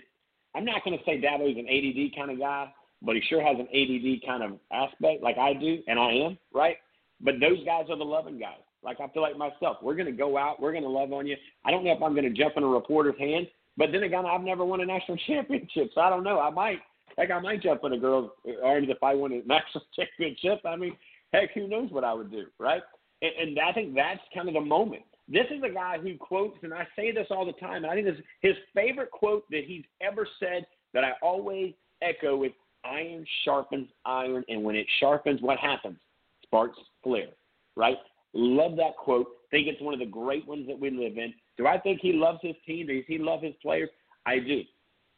I'm 0.56 0.66
not 0.66 0.84
going 0.84 0.98
to 0.98 1.06
say 1.06 1.22
Dabo's 1.22 1.58
an 1.58 1.68
ADD 1.70 2.16
kind 2.16 2.32
of 2.32 2.40
guy, 2.40 2.74
but 3.02 3.16
he 3.16 3.22
sure 3.30 3.44
has 3.44 3.58
an 3.60 3.68
ADD 3.68 4.26
kind 4.26 4.44
of 4.44 4.60
aspect, 4.72 5.22
like 5.22 5.38
I 5.38 5.54
do, 5.54 5.80
and 5.88 6.00
I 6.00 6.12
am, 6.12 6.38
right? 6.54 6.78
But 7.22 7.36
those 7.40 7.64
guys 7.64 7.86
are 7.90 7.98
the 7.98 8.04
loving 8.04 8.40
guys. 8.40 8.60
Like 8.84 9.00
I 9.00 9.08
feel 9.10 9.22
like 9.22 9.38
myself, 9.38 9.78
we're 9.82 9.96
going 9.96 10.06
to 10.08 10.12
go 10.12 10.38
out, 10.38 10.62
we're 10.62 10.72
going 10.72 10.84
to 10.84 10.90
love 10.90 11.14
on 11.14 11.28
you. 11.28 11.36
I 11.64 11.72
don't 11.72 11.84
know 11.84 11.92
if 11.92 12.02
I'm 12.02 12.14
going 12.14 12.32
to 12.32 12.42
jump 12.42 12.56
in 12.58 12.64
a 12.64 12.68
reporter's 12.68 13.20
hand, 13.20 13.48
but 13.78 13.92
then 13.92 14.04
again, 14.04 14.26
I've 14.26 14.42
never 14.42 14.66
won 14.66 14.82
a 14.82 14.86
national 14.86 15.18
championship, 15.28 15.92
so 15.94 16.02
I 16.02 16.10
don't 16.10 16.24
know. 16.24 16.40
I 16.40 16.50
might, 16.50 16.80
heck, 17.18 17.32
I 17.32 17.40
might 17.40 17.62
jump 17.62 17.82
in 17.84 17.94
a 17.94 17.98
girl's 17.98 18.32
arms 18.64 18.88
if 18.90 19.02
I 19.04 19.14
win 19.16 19.34
a 19.34 19.36
national 19.46 19.84
championship. 19.96 20.62
I 20.66 20.76
mean, 20.76 20.96
heck, 21.34 21.52
who 21.54 21.68
knows 21.68 21.92
what 21.92 22.04
I 22.04 22.14
would 22.14 22.32
do, 22.32 22.46
right? 22.60 22.82
And, 23.22 23.50
and 23.50 23.60
I 23.60 23.72
think 23.74 23.96
that's 23.96 24.22
kind 24.34 24.48
of 24.48 24.54
the 24.54 24.62
moment. 24.62 25.04
This 25.28 25.46
is 25.50 25.64
a 25.64 25.74
guy 25.74 25.98
who 25.98 26.18
quotes, 26.18 26.58
and 26.62 26.74
I 26.74 26.88
say 26.96 27.12
this 27.12 27.28
all 27.32 27.46
the 27.46 27.54
time, 27.54 27.84
and 27.84 27.88
I 27.88 27.96
think 27.96 28.06
this 28.06 28.26
his 28.42 28.56
favorite 28.76 29.10
quote 29.10 29.44
that 29.50 29.64
he's 29.66 29.84
ever 30.02 30.28
said 30.40 30.68
that 30.94 31.04
I 31.04 31.14
always 31.24 31.74
echo 32.02 32.44
is 32.44 32.52
iron 32.84 33.26
sharpens 33.44 33.88
iron, 34.06 34.44
and 34.48 34.64
when 34.64 34.76
it 34.76 34.86
sharpens, 35.00 35.42
what 35.42 35.58
happens? 35.58 35.98
Sparks 36.44 36.78
flare, 37.04 37.30
right? 37.76 37.98
Love 38.34 38.76
that 38.76 38.98
quote. 38.98 39.28
Think 39.50 39.68
it's 39.68 39.82
one 39.82 39.94
of 39.94 40.00
the 40.00 40.06
great 40.06 40.48
ones 40.48 40.68
that 40.68 40.80
we 40.80 40.92
live 40.92 41.18
in. 41.18 41.34
Do 41.58 41.66
I 41.66 41.80
think 41.80 42.02
he 42.02 42.14
loves 42.14 42.40
his 42.42 42.56
team? 42.66 42.88
Does 42.88 43.04
he 43.08 43.18
love 43.18 43.42
his 43.42 43.54
players? 43.62 43.90
I 44.26 44.40
do. 44.40 44.62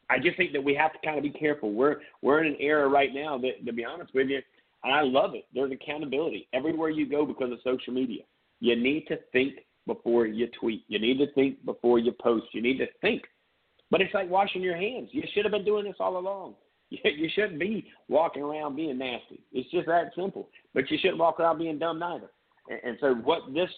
I 0.09 0.19
just 0.19 0.37
think 0.37 0.53
that 0.53 0.63
we 0.63 0.73
have 0.75 0.93
to 0.93 0.99
kind 1.03 1.17
of 1.17 1.23
be 1.23 1.29
careful. 1.29 1.73
We're 1.73 1.97
we're 2.21 2.43
in 2.43 2.53
an 2.53 2.57
era 2.59 2.87
right 2.87 3.13
now 3.13 3.37
that, 3.39 3.65
to 3.65 3.73
be 3.73 3.83
honest 3.83 4.13
with 4.13 4.27
you, 4.27 4.41
and 4.83 4.93
I 4.93 5.01
love 5.01 5.35
it. 5.35 5.45
There's 5.53 5.71
accountability 5.71 6.47
everywhere 6.53 6.89
you 6.89 7.09
go 7.09 7.25
because 7.25 7.51
of 7.51 7.59
social 7.63 7.93
media. 7.93 8.23
You 8.59 8.75
need 8.75 9.05
to 9.07 9.17
think 9.31 9.55
before 9.85 10.25
you 10.25 10.47
tweet. 10.59 10.83
You 10.87 10.99
need 10.99 11.17
to 11.17 11.31
think 11.33 11.63
before 11.65 11.99
you 11.99 12.11
post. 12.11 12.47
You 12.53 12.61
need 12.61 12.77
to 12.77 12.87
think 13.01 13.23
But 13.89 14.01
it's 14.01 14.13
like 14.13 14.29
washing 14.29 14.61
your 14.61 14.75
hands. 14.75 15.09
You 15.11 15.23
should 15.33 15.45
have 15.45 15.51
been 15.51 15.65
doing 15.65 15.85
this 15.85 15.95
all 15.99 16.17
along. 16.17 16.55
You 16.89 17.27
shouldn't 17.35 17.59
be 17.59 17.85
walking 18.07 18.43
around 18.43 18.77
being 18.77 18.97
nasty. 18.97 19.41
It's 19.51 19.69
just 19.71 19.87
that 19.87 20.11
simple. 20.15 20.47
But 20.73 20.89
you 20.89 20.97
shouldn't 20.97 21.19
walk 21.19 21.37
around 21.37 21.57
being 21.57 21.79
dumb 21.79 21.99
neither. 21.99 22.29
And, 22.69 22.79
and 22.81 22.97
so 23.01 23.13
what 23.15 23.53
this 23.53 23.69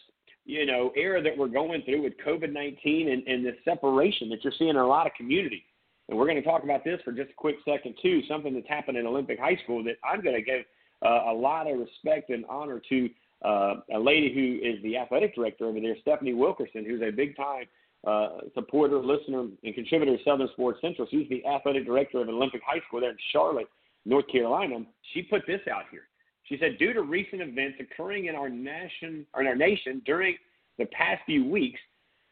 you 0.46 0.66
know 0.68 0.92
era 0.96 1.22
that 1.24 1.36
we're 1.36 1.48
going 1.48 1.82
through 1.84 2.04
with 2.04 2.14
COVID 2.26 2.54
nineteen 2.54 3.10
and, 3.10 3.28
and 3.28 3.44
the 3.44 3.54
separation 3.66 4.30
that 4.30 4.44
you're 4.44 4.54
seeing 4.60 4.72
in 4.72 4.76
a 4.76 4.88
lot 4.88 5.08
of 5.08 5.14
communities. 5.18 5.64
And 6.10 6.18
we're 6.18 6.26
going 6.26 6.42
to 6.42 6.48
talk 6.48 6.64
about 6.64 6.84
this 6.84 7.00
for 7.06 7.12
just 7.12 7.30
a 7.30 7.36
quick 7.36 7.56
second 7.64 7.96
too. 8.02 8.22
Something 8.28 8.54
that's 8.56 8.68
happened 8.68 8.98
in 8.98 9.06
Olympic 9.06 9.40
High 9.40 9.58
School 9.64 9.84
that 9.84 9.96
I'm 10.04 10.22
going 10.22 10.36
to 10.36 10.42
give 10.42 10.66
uh, 11.06 11.32
a 11.32 11.34
lot 11.34 11.70
of 11.70 11.78
respect 11.80 12.32
and 12.32 12.44
honor 12.50 12.82
to 12.90 13.10
uh, 13.46 13.76
a 13.94 14.00
lady 14.00 14.34
who 14.34 14.68
is 14.68 14.82
the 14.84 14.98
athletic 14.98 15.36
director 15.36 15.66
over 15.66 15.80
there, 15.80 15.96
Stephanie 16.02 16.34
Wilkerson, 16.34 16.84
who's 16.84 17.02
a 17.02 17.12
big 17.12 17.38
time 17.38 17.66
uh, 18.08 18.40
supporter, 18.54 18.98
listener, 18.98 19.48
and 19.64 19.76
contributor 19.76 20.18
to 20.18 20.24
Southern 20.24 20.50
Sports 20.54 20.80
Central. 20.82 21.08
She's 21.12 21.30
the 21.30 21.46
athletic 21.46 21.86
director 21.86 22.22
of 22.22 22.28
Olympic 22.28 22.62
High 22.66 22.82
School 22.88 23.02
there 23.02 23.12
in 23.12 23.18
Charlotte, 23.32 23.68
North 24.06 24.28
Carolina. 24.32 24.80
She 25.14 25.22
put 25.22 25.44
this 25.46 25.62
out 25.72 25.84
here. 25.92 26.04
She 26.46 26.58
said, 26.60 26.80
due 26.80 26.94
to 26.94 27.04
recent 27.04 27.42
events 27.42 27.78
occurring 27.80 28.26
in 28.26 28.36
our 28.36 28.50
nation, 28.50 29.28
or 29.34 29.42
in 29.42 29.48
our 29.48 29.56
nation 29.56 30.02
during 30.06 30.36
the 30.80 30.86
past 30.86 31.22
few 31.26 31.46
weeks, 31.48 31.80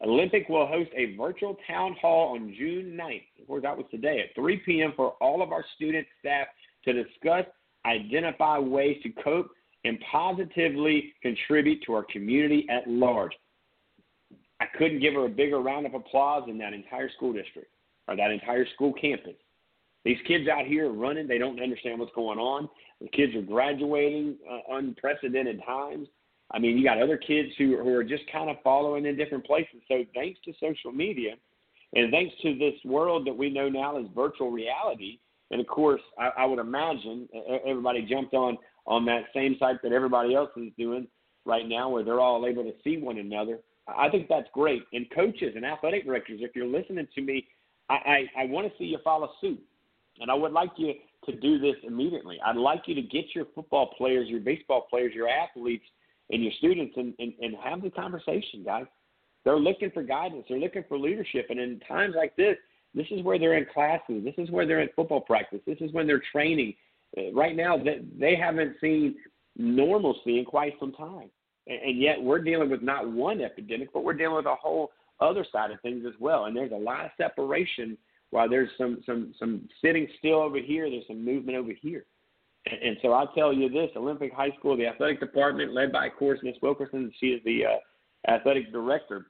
Olympic 0.04 0.48
will 0.48 0.68
host 0.68 0.92
a 0.96 1.16
virtual 1.16 1.58
town 1.68 1.96
hall 2.00 2.36
on 2.36 2.54
June 2.58 2.98
9th. 3.00 3.42
Of 3.42 3.48
course, 3.48 3.64
that 3.64 3.76
was 3.76 3.88
today 3.90 4.20
at 4.20 4.36
3 4.36 4.58
p.m. 4.58 4.94
for 4.96 5.12
all 5.22 5.42
of 5.42 5.52
our 5.52 5.66
student 5.76 6.06
staff 6.20 6.48
to 6.86 6.94
discuss, 6.94 7.46
identify 7.86 8.60
ways 8.60 8.98
to 9.04 9.10
cope, 9.24 9.50
and 9.86 9.98
positively 10.12 11.14
contribute 11.22 11.82
to 11.86 11.94
our 11.94 12.04
community 12.04 12.68
at 12.70 12.88
large. 12.88 13.32
I 14.60 14.66
couldn't 14.78 15.00
give 15.00 15.14
her 15.14 15.26
a 15.26 15.30
bigger 15.30 15.60
round 15.60 15.86
of 15.86 15.94
applause 15.94 16.44
in 16.50 16.58
that 16.60 16.74
entire 16.74 17.10
school 17.12 17.34
district 17.34 17.72
or 18.08 18.16
that 18.16 18.32
entire 18.32 18.66
school 18.76 18.94
campus. 18.94 19.36
These 20.04 20.18
kids 20.28 20.48
out 20.48 20.66
here 20.66 20.90
are 20.90 20.94
running, 20.94 21.28
they 21.28 21.38
don't 21.38 21.62
understand 21.62 22.00
what's 22.00 22.14
going 22.16 22.40
on. 22.40 22.70
The 23.02 23.10
kids 23.10 23.36
are 23.36 23.42
graduating 23.42 24.38
uh, 24.50 24.76
unprecedented 24.76 25.62
times. 25.66 26.08
I 26.52 26.60
mean, 26.60 26.78
you 26.78 26.84
got 26.84 27.02
other 27.02 27.18
kids 27.18 27.50
who, 27.58 27.78
who 27.78 27.94
are 27.94 28.04
just 28.04 28.24
kind 28.32 28.50
of 28.50 28.58
following 28.64 29.06
in 29.06 29.18
different 29.18 29.46
places. 29.46 29.82
So, 29.88 30.06
thanks 30.14 30.40
to 30.46 30.54
social 30.60 30.92
media 30.92 31.34
and 31.94 32.12
thanks 32.12 32.34
to 32.42 32.58
this 32.58 32.74
world 32.86 33.28
that 33.28 33.36
we 33.36 33.50
know 33.50 33.70
now 33.70 33.98
as 33.98 34.06
virtual 34.16 34.52
reality, 34.52 35.20
and 35.52 35.62
of 35.62 35.68
course, 35.68 36.02
I, 36.18 36.32
I 36.40 36.46
would 36.46 36.60
imagine 36.60 37.28
everybody 37.66 38.06
jumped 38.06 38.34
on 38.34 38.58
on 38.86 39.06
that 39.06 39.24
same 39.34 39.56
site 39.60 39.82
that 39.84 39.92
everybody 39.92 40.34
else 40.34 40.50
is 40.56 40.72
doing 40.78 41.08
right 41.46 41.68
now, 41.68 41.90
where 41.90 42.04
they're 42.04 42.20
all 42.20 42.46
able 42.46 42.64
to 42.64 42.74
see 42.84 42.98
one 42.98 43.18
another. 43.18 43.60
I 43.88 44.10
think 44.10 44.28
that's 44.28 44.48
great. 44.54 44.84
And 44.94 45.10
coaches 45.12 45.54
and 45.56 45.66
athletic 45.66 46.06
directors, 46.06 46.40
if 46.42 46.56
you're 46.56 46.68
listening 46.68 47.08
to 47.16 47.22
me, 47.22 47.48
I, 47.90 47.94
I, 47.94 48.42
I 48.44 48.46
want 48.46 48.68
to 48.68 48.78
see 48.78 48.86
you 48.86 48.98
follow 49.04 49.30
suit. 49.40 49.62
And 50.20 50.30
I 50.30 50.34
would 50.34 50.52
like 50.52 50.72
you 50.78 50.94
to 51.26 51.36
do 51.36 51.60
this 51.60 51.76
immediately. 51.84 52.38
I'd 52.46 52.58
like 52.58 52.84
you 52.86 52.96
to 52.96 53.02
get 53.02 53.26
your 53.34 53.46
football 53.56 53.94
players, 53.98 54.28
your 54.28 54.40
baseball 54.40 54.88
players, 54.90 55.14
your 55.14 55.30
athletes, 55.30 55.86
and 56.30 56.44
your 56.44 56.52
students 56.58 56.94
and, 56.98 57.14
and, 57.20 57.34
and 57.42 57.56
have 57.64 57.82
the 57.82 57.90
conversation, 57.90 58.64
guys. 58.64 58.86
They're 59.46 59.60
looking 59.60 59.92
for 59.92 60.04
guidance. 60.04 60.46
They're 60.50 60.60
looking 60.60 60.84
for 60.90 60.98
leadership. 60.98 61.48
And 61.50 61.60
in 61.60 61.80
times 61.88 62.16
like 62.18 62.36
this, 62.36 62.58
this 62.94 63.08
is 63.12 63.24
where 63.24 63.40
they're 63.40 63.58
in 63.58 63.66
classes. 63.74 64.24
This 64.24 64.36
is 64.38 64.52
where 64.52 64.66
they're 64.66 64.82
in 64.82 64.90
football 64.96 65.22
practice. 65.22 65.60
This 65.66 65.78
is 65.80 65.94
when 65.94 66.08
they're 66.08 66.24
training. 66.32 66.74
Uh, 67.18 67.32
right 67.34 67.56
now, 67.56 67.78
they, 67.78 68.02
they 68.20 68.36
haven't 68.36 68.76
seen 68.82 69.16
normalcy 69.56 70.40
in 70.40 70.46
quite 70.46 70.74
some 70.80 70.92
time 70.92 71.30
and 71.68 72.02
yet 72.02 72.22
we're 72.22 72.40
dealing 72.40 72.70
with 72.70 72.82
not 72.82 73.10
one 73.10 73.42
epidemic, 73.42 73.92
but 73.94 74.04
we're 74.04 74.14
dealing 74.14 74.38
with 74.38 74.46
a 74.46 74.56
whole 74.56 74.92
other 75.20 75.46
side 75.52 75.72
of 75.72 75.82
things 75.82 76.06
as 76.08 76.14
well. 76.20 76.46
And 76.46 76.56
there's 76.56 76.72
a 76.72 76.76
lot 76.76 77.06
of 77.06 77.12
separation. 77.18 77.98
While 78.30 78.50
there's 78.50 78.70
some 78.78 79.02
some 79.06 79.34
some 79.40 79.68
sitting 79.82 80.08
still 80.20 80.40
over 80.40 80.60
here, 80.60 80.90
there's 80.90 81.08
some 81.08 81.24
movement 81.24 81.58
over 81.58 81.72
here. 81.82 82.06
And, 82.70 82.82
and 82.82 82.98
so 83.02 83.12
I'll 83.12 83.32
tell 83.34 83.54
you 83.54 83.70
this: 83.70 83.90
Olympic 83.96 84.34
High 84.34 84.52
School, 84.60 84.78
the 84.78 84.88
athletic 84.88 85.20
department, 85.20 85.74
led 85.74 85.92
by, 85.92 86.08
of 86.08 86.16
course, 86.18 86.40
Miss 86.44 86.56
Wilkerson, 86.62 87.12
she 87.20 87.28
is 87.28 87.42
the 87.46 87.66
uh, 87.66 88.32
athletic 88.32 88.72
director. 88.72 89.28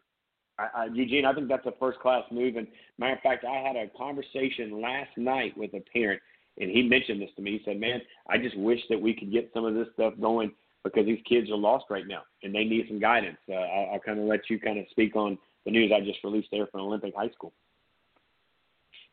I, 0.59 0.67
I, 0.75 0.85
Eugene, 0.85 1.25
I 1.25 1.33
think 1.33 1.47
that's 1.47 1.65
a 1.65 1.73
first 1.79 1.99
class 1.99 2.23
move. 2.31 2.55
And 2.55 2.67
matter 2.97 3.13
of 3.13 3.21
fact, 3.21 3.45
I 3.45 3.57
had 3.57 3.75
a 3.75 3.87
conversation 3.97 4.81
last 4.81 5.11
night 5.17 5.57
with 5.57 5.73
a 5.73 5.83
parent, 5.93 6.21
and 6.57 6.71
he 6.71 6.83
mentioned 6.83 7.21
this 7.21 7.29
to 7.35 7.41
me. 7.41 7.51
He 7.51 7.61
said, 7.65 7.79
"Man, 7.79 8.01
I 8.29 8.37
just 8.37 8.57
wish 8.57 8.79
that 8.89 9.01
we 9.01 9.13
could 9.13 9.31
get 9.31 9.51
some 9.53 9.65
of 9.65 9.73
this 9.73 9.87
stuff 9.93 10.13
going." 10.19 10.51
because 10.83 11.05
these 11.05 11.19
kids 11.27 11.49
are 11.49 11.57
lost 11.57 11.85
right 11.89 12.07
now 12.07 12.21
and 12.43 12.53
they 12.53 12.63
need 12.63 12.85
some 12.87 12.99
guidance. 12.99 13.37
Uh, 13.49 13.55
I'll, 13.55 13.93
I'll 13.93 13.99
kind 13.99 14.19
of 14.19 14.25
let 14.25 14.49
you 14.49 14.59
kind 14.59 14.79
of 14.79 14.85
speak 14.91 15.15
on 15.15 15.37
the 15.65 15.71
news 15.71 15.91
I 15.93 15.99
just 15.99 16.23
released 16.23 16.47
there 16.51 16.67
from 16.67 16.81
Olympic 16.81 17.13
High 17.15 17.29
School. 17.31 17.53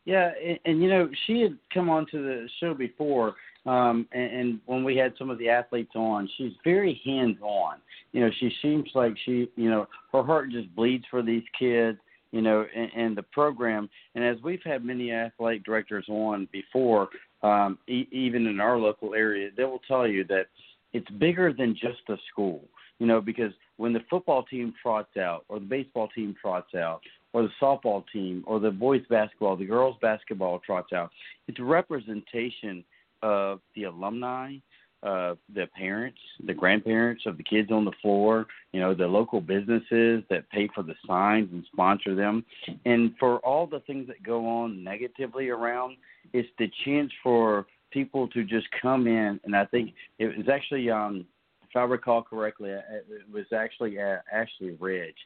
Yeah, 0.05 0.31
and, 0.43 0.59
and 0.65 0.83
you 0.83 0.89
know 0.89 1.09
she 1.25 1.41
had 1.41 1.57
come 1.73 1.89
on 1.89 2.05
to 2.11 2.17
the 2.21 2.47
show 2.59 2.73
before, 2.73 3.35
um, 3.65 4.07
and, 4.11 4.31
and 4.31 4.59
when 4.65 4.83
we 4.83 4.95
had 4.95 5.13
some 5.17 5.29
of 5.29 5.37
the 5.39 5.49
athletes 5.49 5.95
on, 5.95 6.29
she's 6.37 6.53
very 6.63 7.01
hands 7.03 7.37
on. 7.41 7.77
You 8.11 8.21
know, 8.21 8.29
she 8.39 8.51
seems 8.61 8.87
like 8.93 9.13
she, 9.25 9.49
you 9.55 9.69
know, 9.69 9.87
her 10.11 10.23
heart 10.23 10.51
just 10.51 10.73
bleeds 10.75 11.05
for 11.09 11.21
these 11.21 11.43
kids. 11.57 11.97
You 12.31 12.41
know, 12.41 12.65
and, 12.75 12.91
and 12.97 13.17
the 13.17 13.23
program. 13.23 13.89
And 14.13 14.21
as 14.21 14.35
we've 14.43 14.63
had 14.65 14.83
many 14.83 15.09
athletic 15.13 15.63
directors 15.63 16.03
on 16.09 16.49
before, 16.51 17.07
um, 17.43 17.77
e- 17.87 18.09
even 18.11 18.47
in 18.47 18.59
our 18.59 18.77
local 18.77 19.13
area, 19.13 19.51
they 19.55 19.63
will 19.63 19.81
tell 19.87 20.05
you 20.05 20.25
that 20.25 20.47
it's 20.91 21.09
bigger 21.11 21.53
than 21.53 21.75
just 21.75 22.01
a 22.09 22.17
school, 22.29 22.61
you 22.99 23.07
know, 23.07 23.21
because 23.21 23.53
when 23.77 23.93
the 23.93 24.01
football 24.09 24.43
team 24.43 24.73
trots 24.81 25.15
out, 25.15 25.45
or 25.47 25.59
the 25.59 25.65
baseball 25.65 26.09
team 26.09 26.35
trots 26.41 26.75
out, 26.75 26.99
or 27.35 27.41
the 27.41 27.49
softball 27.61 28.01
team, 28.13 28.45
or 28.47 28.61
the 28.61 28.71
boys 28.71 29.01
basketball, 29.09 29.57
the 29.57 29.65
girls 29.65 29.97
basketball 30.01 30.57
trots 30.65 30.93
out, 30.93 31.11
it's 31.49 31.59
representation 31.59 32.81
of 33.23 33.59
the 33.75 33.83
alumni, 33.83 34.55
uh, 35.03 35.35
the 35.53 35.67
parents, 35.77 36.17
the 36.45 36.53
grandparents 36.53 37.23
of 37.25 37.35
the 37.35 37.43
kids 37.43 37.71
on 37.71 37.83
the 37.83 37.91
floor, 38.01 38.45
you 38.71 38.79
know, 38.79 38.93
the 38.93 39.05
local 39.05 39.41
businesses 39.41 40.23
that 40.29 40.49
pay 40.49 40.69
for 40.73 40.81
the 40.81 40.95
signs 41.05 41.49
and 41.51 41.65
sponsor 41.73 42.15
them. 42.15 42.45
And 42.85 43.13
for 43.19 43.39
all 43.39 43.67
the 43.67 43.81
things 43.81 44.07
that 44.07 44.23
go 44.23 44.47
on 44.47 44.81
negatively 44.81 45.49
around, 45.49 45.97
it's 46.31 46.47
the 46.57 46.71
chance 46.85 47.11
for 47.21 47.65
people 47.91 48.29
to 48.29 48.45
just 48.45 48.67
come 48.81 49.07
in, 49.07 49.41
and 49.43 49.53
I 49.53 49.65
think 49.65 49.91
it 50.19 50.27
was 50.37 50.47
actually, 50.49 50.89
um, 50.89 51.25
if 51.69 51.75
I 51.75 51.83
recall 51.83 52.21
correctly, 52.23 52.69
it 52.69 53.05
was 53.29 53.45
actually 53.53 53.99
uh, 53.99 54.19
Ashley 54.33 54.77
Ridge 54.79 55.17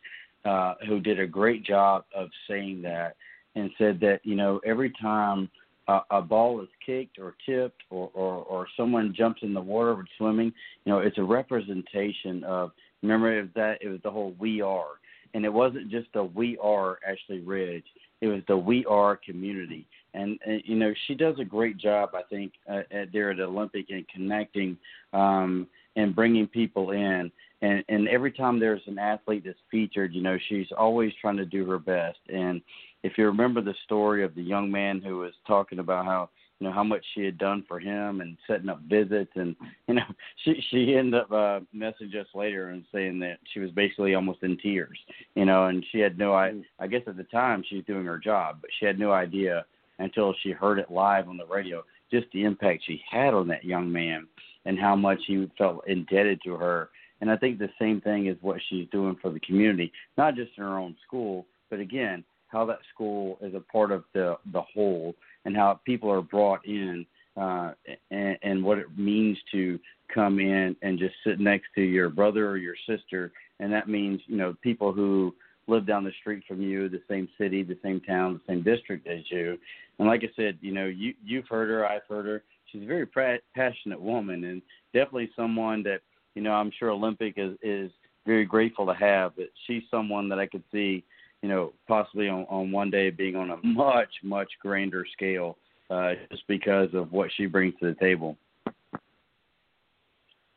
uh, 0.46 0.76
who 0.88 1.00
did 1.00 1.20
a 1.20 1.28
great 1.28 1.64
job 1.64 2.06
of 2.16 2.30
saying 2.48 2.82
that 2.82 3.16
and 3.56 3.72
said 3.78 4.00
that 4.00 4.20
you 4.24 4.36
know 4.36 4.60
every 4.66 4.92
time 5.02 5.50
a, 5.88 6.00
a 6.12 6.22
ball 6.22 6.62
is 6.62 6.70
kicked 6.86 7.20
or 7.20 7.36
tipped 7.46 7.82
or, 7.90 8.10
or 8.14 8.36
or 8.44 8.68
someone 8.78 9.14
jumps 9.16 9.42
in 9.44 9.54
the 9.54 9.62
water 9.62 10.04
swimming, 10.18 10.54
you 10.86 10.92
know 10.92 11.00
it's 11.00 11.18
a 11.18 11.24
representation 11.24 12.44
of. 12.44 12.72
Remember 13.02 13.48
that 13.56 13.78
it 13.82 13.88
was 13.88 14.02
the 14.04 14.12
whole 14.12 14.36
we 14.40 14.62
are, 14.62 15.00
and 15.34 15.46
it 15.46 15.54
wasn't 15.54 15.90
just 15.90 16.08
the 16.14 16.22
we 16.22 16.58
are 16.58 17.00
Ashley 17.08 17.40
Ridge. 17.40 17.86
It 18.20 18.28
was 18.28 18.42
the 18.50 18.58
we 18.58 18.86
are 18.86 19.16
community 19.16 19.88
and, 20.14 20.40
and 20.46 20.62
you 20.66 20.76
know 20.76 20.94
she 21.08 21.16
does 21.16 21.36
a 21.40 21.46
great 21.46 21.78
job, 21.78 22.10
I 22.14 22.22
think, 22.30 22.54
uh, 22.70 22.82
at, 22.92 23.12
there 23.14 23.32
at 23.32 23.40
Olympic 23.40 23.90
in 23.90 24.06
connecting 24.14 24.78
um, 25.14 25.68
and 25.96 26.16
bringing 26.16 26.48
people 26.48 26.92
in. 26.92 27.32
And, 27.62 27.84
and 27.90 28.08
every 28.08 28.32
time 28.32 28.60
there's 28.60 28.82
an 28.88 28.98
athlete 28.98 29.44
that's 29.46 29.60
featured, 29.70 30.14
you 30.14 30.22
know, 30.22 30.38
she's 30.48 30.68
always 30.78 31.12
trying 31.20 31.38
to 31.38 31.46
do 31.46 31.66
her 31.70 31.80
best. 31.80 32.20
And 32.30 32.62
if 33.04 33.14
you 33.18 33.26
remember 33.26 33.62
the 33.62 33.76
story 33.84 34.24
of 34.24 34.36
the 34.36 34.42
young 34.42 34.72
man 34.72 35.02
who 35.02 35.18
was 35.18 35.34
talking 35.46 35.80
about 35.80 36.06
how 36.06 36.30
you 36.60 36.68
know 36.68 36.74
how 36.74 36.84
much 36.84 37.06
she 37.16 37.24
had 37.24 37.38
done 37.38 37.64
for 37.70 37.80
him 37.80 38.20
and 38.20 38.36
setting 38.46 38.68
up 38.68 38.82
visits 38.82 39.32
and 39.36 39.56
you 39.88 39.94
know 39.94 40.04
she 40.44 40.62
she 40.70 40.94
ended 40.98 41.14
up 41.14 41.32
uh 41.32 41.62
messaging 41.74 42.20
us 42.20 42.28
later 42.36 42.72
and 42.72 42.84
saying 42.94 43.18
that 43.20 43.38
she 43.54 43.62
was 43.62 43.72
basically 43.72 44.14
almost 44.14 44.44
in 44.44 44.58
tears 44.58 45.00
you 45.36 45.46
know 45.46 45.68
and 45.68 45.86
she 45.90 46.00
had 46.00 46.18
no 46.18 46.34
i 46.34 46.54
i 46.78 46.86
guess 46.86 47.00
at 47.08 47.16
the 47.16 47.24
time 47.24 47.64
she 47.70 47.78
was 47.78 47.86
doing 47.86 48.04
her 48.04 48.18
job 48.18 48.58
but 48.60 48.70
she 48.78 48.86
had 48.86 49.00
no 49.00 49.14
idea 49.14 49.64
until 50.00 50.34
she 50.42 50.52
heard 50.52 50.80
it 50.80 50.90
live 50.90 51.30
on 51.30 51.38
the 51.38 51.46
radio. 51.46 51.84
Just 52.12 52.28
the 52.34 52.44
impact 52.44 52.84
she 52.86 53.02
had 53.10 53.34
on 53.34 53.48
that 53.50 53.64
young 53.64 53.92
man 53.92 54.28
and 54.66 54.80
how 54.80 54.96
much 54.96 55.20
he 55.28 55.50
felt 55.58 55.88
indebted 55.88 56.42
to 56.44 56.56
her. 56.56 56.90
And 57.22 57.30
I 57.30 57.38
think 57.38 57.60
the 57.60 57.70
same 57.80 58.02
thing 58.02 58.28
is 58.28 58.38
what 58.42 58.62
she's 58.70 58.88
doing 58.92 59.18
for 59.22 59.30
the 59.30 59.40
community, 59.42 59.92
not 60.18 60.36
just 60.36 60.52
in 60.58 60.64
her 60.64 60.78
own 60.78 60.96
school, 61.06 61.46
but 61.70 61.80
again, 61.80 62.24
how 62.48 62.66
that 62.66 62.80
school 62.94 63.38
is 63.42 63.54
a 63.54 63.60
part 63.60 63.92
of 63.92 64.04
the 64.14 64.38
the 64.52 64.62
whole 64.62 65.16
and 65.46 65.56
how 65.56 65.80
people 65.86 66.12
are 66.12 66.22
brought 66.22 66.66
in 66.66 67.06
uh, 67.38 67.72
and, 68.12 68.38
and 68.42 68.64
what 68.64 68.78
it 68.78 68.98
means 68.98 69.38
to 69.52 69.80
come 70.14 70.40
in 70.40 70.76
and 70.82 71.00
just 71.00 71.16
sit 71.26 71.40
next 71.40 71.68
to 71.76 71.82
your 71.82 72.10
brother 72.10 72.50
or 72.50 72.58
your 72.58 72.76
sister. 72.88 73.32
And 73.60 73.72
that 73.72 73.88
means, 73.88 74.20
you 74.26 74.38
know, 74.38 74.56
people 74.62 74.92
who 74.92 75.34
live 75.68 75.86
down 75.86 76.04
the 76.04 76.12
street 76.20 76.44
from 76.48 76.62
you, 76.62 76.90
the 76.90 77.02
same 77.08 77.30
city, 77.38 77.64
the 77.64 77.78
same 77.84 78.02
town, 78.02 78.34
the 78.34 78.54
same 78.54 78.64
district 78.64 79.08
as 79.08 79.20
you. 79.30 79.58
And 80.00 80.08
like 80.08 80.24
I 80.24 80.30
said, 80.36 80.58
you 80.62 80.74
know, 80.74 80.86
you 80.86 81.14
you've 81.24 81.48
heard 81.48 81.70
her, 81.70 81.86
I've 81.86 82.08
heard 82.10 82.26
her. 82.26 82.44
She's 82.72 82.84
a 82.84 82.88
very 82.88 83.06
pra- 83.06 83.40
passionate 83.56 84.02
woman, 84.02 84.44
and 84.46 84.62
definitely 84.94 85.30
someone 85.36 85.84
that 85.84 86.02
you 86.40 86.46
know 86.46 86.54
I'm 86.54 86.72
sure 86.80 86.90
Olympic 86.92 87.34
is 87.36 87.58
is 87.62 87.92
very 88.26 88.46
grateful 88.46 88.86
to 88.86 88.94
have. 88.94 89.36
But 89.36 89.48
she's 89.68 89.84
someone 89.92 90.30
that 90.30 90.40
I 90.40 90.46
could 90.46 90.64
see, 90.72 91.04
you 91.42 91.50
know, 91.50 91.74
possibly 91.86 92.30
on, 92.30 92.46
on 92.50 92.72
one 92.72 92.90
day 92.90 93.10
being 93.10 93.36
on 93.36 93.52
a 93.52 93.58
much, 93.62 94.08
much 94.24 94.50
grander 94.62 95.06
scale, 95.12 95.58
uh, 95.90 96.14
just 96.32 96.48
because 96.48 96.88
of 96.94 97.12
what 97.12 97.30
she 97.36 97.46
brings 97.46 97.74
to 97.82 97.88
the 97.88 98.00
table. 98.00 98.38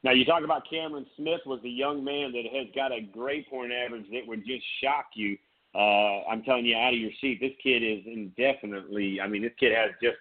Now 0.05 0.13
you 0.13 0.25
talk 0.25 0.45
about 0.45 0.71
Cameron 0.71 1.07
Smith 1.17 1.41
was 1.47 1.59
the 1.65 1.71
young 1.71 2.05
man 2.05 2.31
that 2.31 2.45
has 2.57 2.69
got 2.77 2.93
a 2.93 3.01
great 3.01 3.51
point 3.51 3.73
average 3.73 4.07
that 4.13 4.25
would 4.25 4.47
just 4.47 4.63
shock 4.81 5.07
you. 5.15 5.37
Uh, 5.75 6.23
I'm 6.31 6.45
telling 6.45 6.65
you, 6.65 6.77
out 6.77 6.93
of 6.93 7.01
your 7.01 7.11
seat, 7.21 7.41
this 7.41 7.53
kid 7.61 7.83
is 7.83 8.05
indefinitely. 8.07 9.21
I 9.21 9.27
mean, 9.27 9.43
this 9.43 9.53
kid 9.59 9.73
has 9.75 9.91
just 10.01 10.19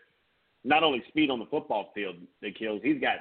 not 0.63 0.81
only 0.81 1.03
speed 1.09 1.29
on 1.29 1.37
the 1.37 1.45
football 1.45 1.91
field 1.93 2.15
that 2.41 2.57
kills. 2.57 2.81
He's 2.83 2.99
got 2.99 3.17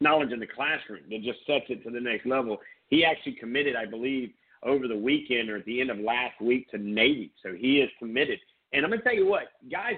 knowledge 0.00 0.32
in 0.32 0.40
the 0.40 0.46
classroom 0.46 1.02
that 1.10 1.22
just 1.22 1.38
sets 1.46 1.66
it 1.68 1.82
to 1.84 1.90
the 1.90 2.00
next 2.00 2.26
level. 2.26 2.58
He 2.88 3.04
actually 3.04 3.32
committed, 3.32 3.76
I 3.76 3.86
believe, 3.86 4.30
over 4.62 4.86
the 4.86 4.96
weekend 4.96 5.50
or 5.50 5.56
at 5.56 5.64
the 5.64 5.80
end 5.80 5.90
of 5.90 5.98
last 5.98 6.40
week 6.40 6.70
to 6.70 6.78
Navy. 6.78 7.32
So 7.42 7.52
he 7.52 7.80
is 7.80 7.90
committed. 7.98 8.38
And 8.72 8.84
I'm 8.84 8.90
going 8.90 9.00
to 9.00 9.04
tell 9.04 9.14
you 9.14 9.26
what, 9.26 9.44
guys, 9.70 9.96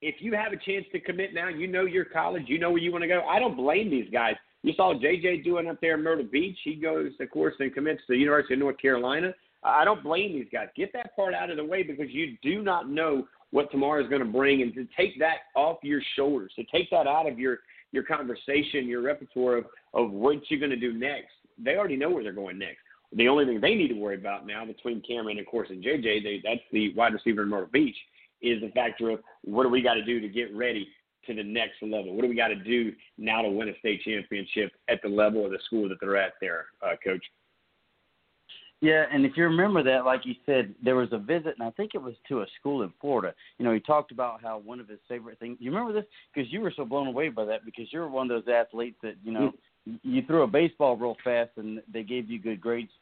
if 0.00 0.16
you 0.20 0.34
have 0.34 0.52
a 0.52 0.56
chance 0.56 0.84
to 0.92 1.00
commit 1.00 1.34
now, 1.34 1.48
you 1.48 1.66
know 1.66 1.84
your 1.84 2.04
college, 2.04 2.44
you 2.46 2.58
know 2.58 2.70
where 2.70 2.82
you 2.82 2.92
want 2.92 3.02
to 3.02 3.08
go. 3.08 3.22
I 3.22 3.38
don't 3.38 3.56
blame 3.56 3.90
these 3.90 4.10
guys. 4.12 4.34
You 4.62 4.72
saw 4.74 4.94
JJ 4.94 5.44
doing 5.44 5.68
up 5.68 5.80
there 5.80 5.94
in 5.94 6.02
Myrtle 6.02 6.24
Beach. 6.24 6.58
He 6.64 6.74
goes, 6.74 7.12
of 7.20 7.30
course, 7.30 7.54
and 7.58 7.72
commits 7.72 8.00
to 8.06 8.14
the 8.14 8.18
University 8.18 8.54
of 8.54 8.60
North 8.60 8.78
Carolina. 8.78 9.32
I 9.62 9.84
don't 9.84 10.02
blame 10.02 10.32
these 10.32 10.48
guys. 10.52 10.68
Get 10.76 10.92
that 10.92 11.14
part 11.16 11.34
out 11.34 11.50
of 11.50 11.56
the 11.56 11.64
way 11.64 11.82
because 11.82 12.10
you 12.10 12.36
do 12.42 12.62
not 12.62 12.88
know 12.88 13.26
what 13.50 13.70
tomorrow 13.70 14.02
is 14.02 14.08
going 14.08 14.24
to 14.24 14.30
bring, 14.30 14.62
and 14.62 14.74
to 14.74 14.86
take 14.96 15.18
that 15.18 15.38
off 15.56 15.78
your 15.82 16.02
shoulders, 16.16 16.52
to 16.56 16.64
take 16.64 16.90
that 16.90 17.06
out 17.06 17.26
of 17.26 17.38
your 17.38 17.60
your 17.92 18.02
conversation, 18.02 18.86
your 18.86 19.02
repertoire 19.02 19.58
of 19.58 19.64
of 19.94 20.10
what 20.10 20.38
you're 20.50 20.60
going 20.60 20.70
to 20.70 20.76
do 20.76 20.92
next. 20.92 21.32
They 21.58 21.76
already 21.76 21.96
know 21.96 22.10
where 22.10 22.22
they're 22.22 22.32
going 22.32 22.58
next. 22.58 22.78
The 23.12 23.28
only 23.28 23.46
thing 23.46 23.60
they 23.60 23.74
need 23.74 23.88
to 23.88 23.94
worry 23.94 24.16
about 24.16 24.46
now, 24.46 24.64
between 24.66 25.02
Cameron 25.02 25.38
of 25.38 25.46
course 25.46 25.68
and 25.70 25.82
JJ, 25.82 26.22
they, 26.22 26.42
that's 26.44 26.60
the 26.72 26.94
wide 26.94 27.14
receiver 27.14 27.42
in 27.42 27.48
Myrtle 27.48 27.70
Beach, 27.72 27.96
is 28.42 28.60
the 28.60 28.70
factor 28.70 29.10
of 29.10 29.20
what 29.44 29.62
do 29.62 29.70
we 29.70 29.82
got 29.82 29.94
to 29.94 30.04
do 30.04 30.20
to 30.20 30.28
get 30.28 30.54
ready 30.54 30.88
to 31.26 31.34
the 31.34 31.42
next 31.42 31.82
level? 31.82 32.14
What 32.14 32.22
do 32.22 32.28
we 32.28 32.36
got 32.36 32.48
to 32.48 32.56
do 32.56 32.92
now 33.16 33.42
to 33.42 33.48
win 33.48 33.68
a 33.68 33.78
state 33.78 34.02
championship 34.02 34.72
at 34.88 35.00
the 35.02 35.08
level 35.08 35.44
of 35.44 35.52
the 35.52 35.58
school 35.66 35.88
that 35.88 35.98
they're 36.00 36.16
at 36.16 36.34
there, 36.40 36.66
uh, 36.84 36.94
Coach? 37.02 37.24
Yeah, 38.80 39.06
and 39.12 39.26
if 39.26 39.32
you 39.36 39.44
remember 39.44 39.82
that, 39.82 40.04
like 40.04 40.24
you 40.24 40.34
said, 40.46 40.72
there 40.82 40.94
was 40.94 41.08
a 41.10 41.18
visit, 41.18 41.54
and 41.58 41.66
I 41.66 41.70
think 41.72 41.92
it 41.94 42.02
was 42.02 42.14
to 42.28 42.42
a 42.42 42.46
school 42.60 42.82
in 42.82 42.92
Florida. 43.00 43.34
You 43.58 43.64
know, 43.64 43.72
he 43.72 43.80
talked 43.80 44.12
about 44.12 44.40
how 44.40 44.58
one 44.58 44.78
of 44.78 44.88
his 44.88 45.00
favorite 45.08 45.40
things. 45.40 45.56
You 45.60 45.72
remember 45.72 45.92
this 45.92 46.08
because 46.32 46.52
you 46.52 46.60
were 46.60 46.72
so 46.76 46.84
blown 46.84 47.08
away 47.08 47.28
by 47.28 47.44
that 47.46 47.64
because 47.64 47.92
you're 47.92 48.08
one 48.08 48.30
of 48.30 48.44
those 48.44 48.52
athletes 48.52 48.96
that 49.02 49.16
you 49.24 49.32
know 49.32 49.52
mm. 49.88 49.98
you 50.04 50.22
threw 50.22 50.42
a 50.42 50.46
baseball 50.46 50.96
real 50.96 51.16
fast 51.24 51.50
and 51.56 51.82
they 51.92 52.04
gave 52.04 52.30
you 52.30 52.38
good 52.38 52.60
grades 52.60 52.92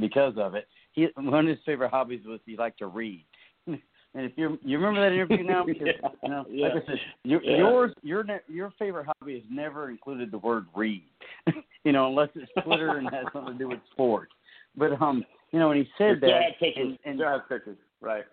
because 0.00 0.34
of 0.38 0.54
it. 0.54 0.66
He 0.92 1.08
one 1.16 1.46
of 1.46 1.48
his 1.48 1.64
favorite 1.66 1.90
hobbies 1.90 2.24
was 2.24 2.40
he 2.46 2.56
liked 2.56 2.78
to 2.78 2.86
read. 2.86 3.24
And 4.16 4.24
if 4.24 4.32
you 4.36 4.58
you 4.64 4.78
remember 4.78 5.00
that 5.00 5.14
interview 5.14 5.44
now, 5.44 5.62
because 5.66 5.88
yeah, 5.88 6.08
you 6.22 6.30
know, 6.30 6.46
yeah. 6.48 6.68
like 6.68 6.82
I 6.82 6.86
said, 6.86 6.98
your, 7.22 7.42
Yeah. 7.42 7.56
yours 7.58 7.92
your 8.02 8.24
your 8.48 8.72
favorite 8.78 9.06
hobby 9.06 9.34
has 9.34 9.42
never 9.50 9.90
included 9.90 10.30
the 10.30 10.38
word 10.38 10.64
read, 10.74 11.02
you 11.84 11.92
know, 11.92 12.06
unless 12.08 12.30
it's 12.34 12.50
Twitter 12.64 12.96
and 12.96 13.10
has 13.10 13.26
something 13.34 13.52
to 13.52 13.58
do 13.58 13.68
with 13.68 13.80
sports. 13.92 14.32
But 14.76 15.00
um, 15.00 15.24
you 15.52 15.58
know, 15.58 15.68
when 15.68 15.78
he 15.78 15.88
said 15.98 16.20
that, 16.20 16.58
pictures. 16.58 16.96
and, 17.04 17.20
and. 17.20 17.76
Right. 18.00 18.24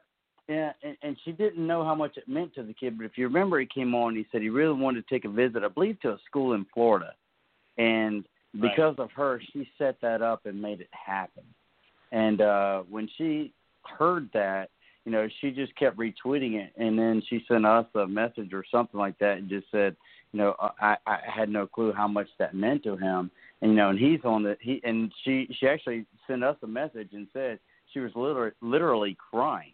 yeah, 0.50 0.74
and, 0.84 0.98
and 1.02 1.18
she 1.24 1.32
didn't 1.32 1.66
know 1.66 1.84
how 1.86 1.96
much 1.96 2.18
it 2.18 2.28
meant 2.28 2.54
to 2.56 2.64
the 2.64 2.74
kid. 2.74 2.98
But 2.98 3.06
if 3.06 3.18
you 3.18 3.26
remember, 3.28 3.60
he 3.60 3.66
came 3.66 3.96
on. 3.96 4.16
He 4.16 4.26
said 4.32 4.42
he 4.42 4.50
really 4.50 4.80
wanted 4.80 5.08
to 5.08 5.14
take 5.14 5.26
a 5.26 5.30
visit, 5.30 5.64
I 5.64 5.70
believe, 5.70 6.00
to 6.02 6.10
a 6.10 6.18
school 6.26 6.54
in 6.54 6.66
Florida, 6.74 7.14
and 7.78 8.26
Right. 8.56 8.70
because 8.70 8.96
of 9.00 9.10
her, 9.14 9.42
she 9.52 9.68
set 9.80 10.00
that 10.02 10.22
up 10.22 10.46
and 10.46 10.62
made 10.62 10.80
it 10.80 10.90
happen. 10.92 11.44
And 12.12 12.40
uh 12.42 12.82
when 12.82 13.10
she 13.18 13.52
heard 13.84 14.30
that, 14.34 14.70
you 15.06 15.12
know, 15.12 15.28
she 15.42 15.50
just 15.52 15.76
kept 15.76 15.98
retweeting 15.98 16.54
it, 16.54 16.72
and 16.78 16.98
then 16.98 17.24
she 17.28 17.44
sent 17.48 17.66
us 17.66 17.88
a 17.96 18.06
message 18.06 18.54
or 18.54 18.64
something 18.70 19.00
like 19.00 19.18
that, 19.20 19.40
and 19.40 19.50
just 19.50 19.66
said, 19.72 19.96
you 20.32 20.40
know, 20.40 20.56
I, 20.60 20.98
I 21.08 21.18
had 21.26 21.50
no 21.50 21.66
clue 21.66 21.92
how 21.94 22.08
much 22.08 22.28
that 22.38 22.54
meant 22.56 22.84
to 22.84 22.96
him, 22.96 23.32
and 23.64 23.72
you 23.72 23.78
know, 23.78 23.90
and 23.90 23.98
he's 23.98 24.20
on 24.24 24.44
the 24.44 24.56
he 24.62 24.80
and 24.84 25.12
she 25.24 25.48
she 25.60 25.68
actually 25.68 26.06
sent 26.28 26.44
us 26.44 26.58
a 26.62 26.68
message 26.68 27.10
and 27.14 27.28
said 27.34 27.58
she 27.92 28.00
was 28.00 28.12
literally 28.16 28.52
literally 28.62 29.18
crying 29.32 29.74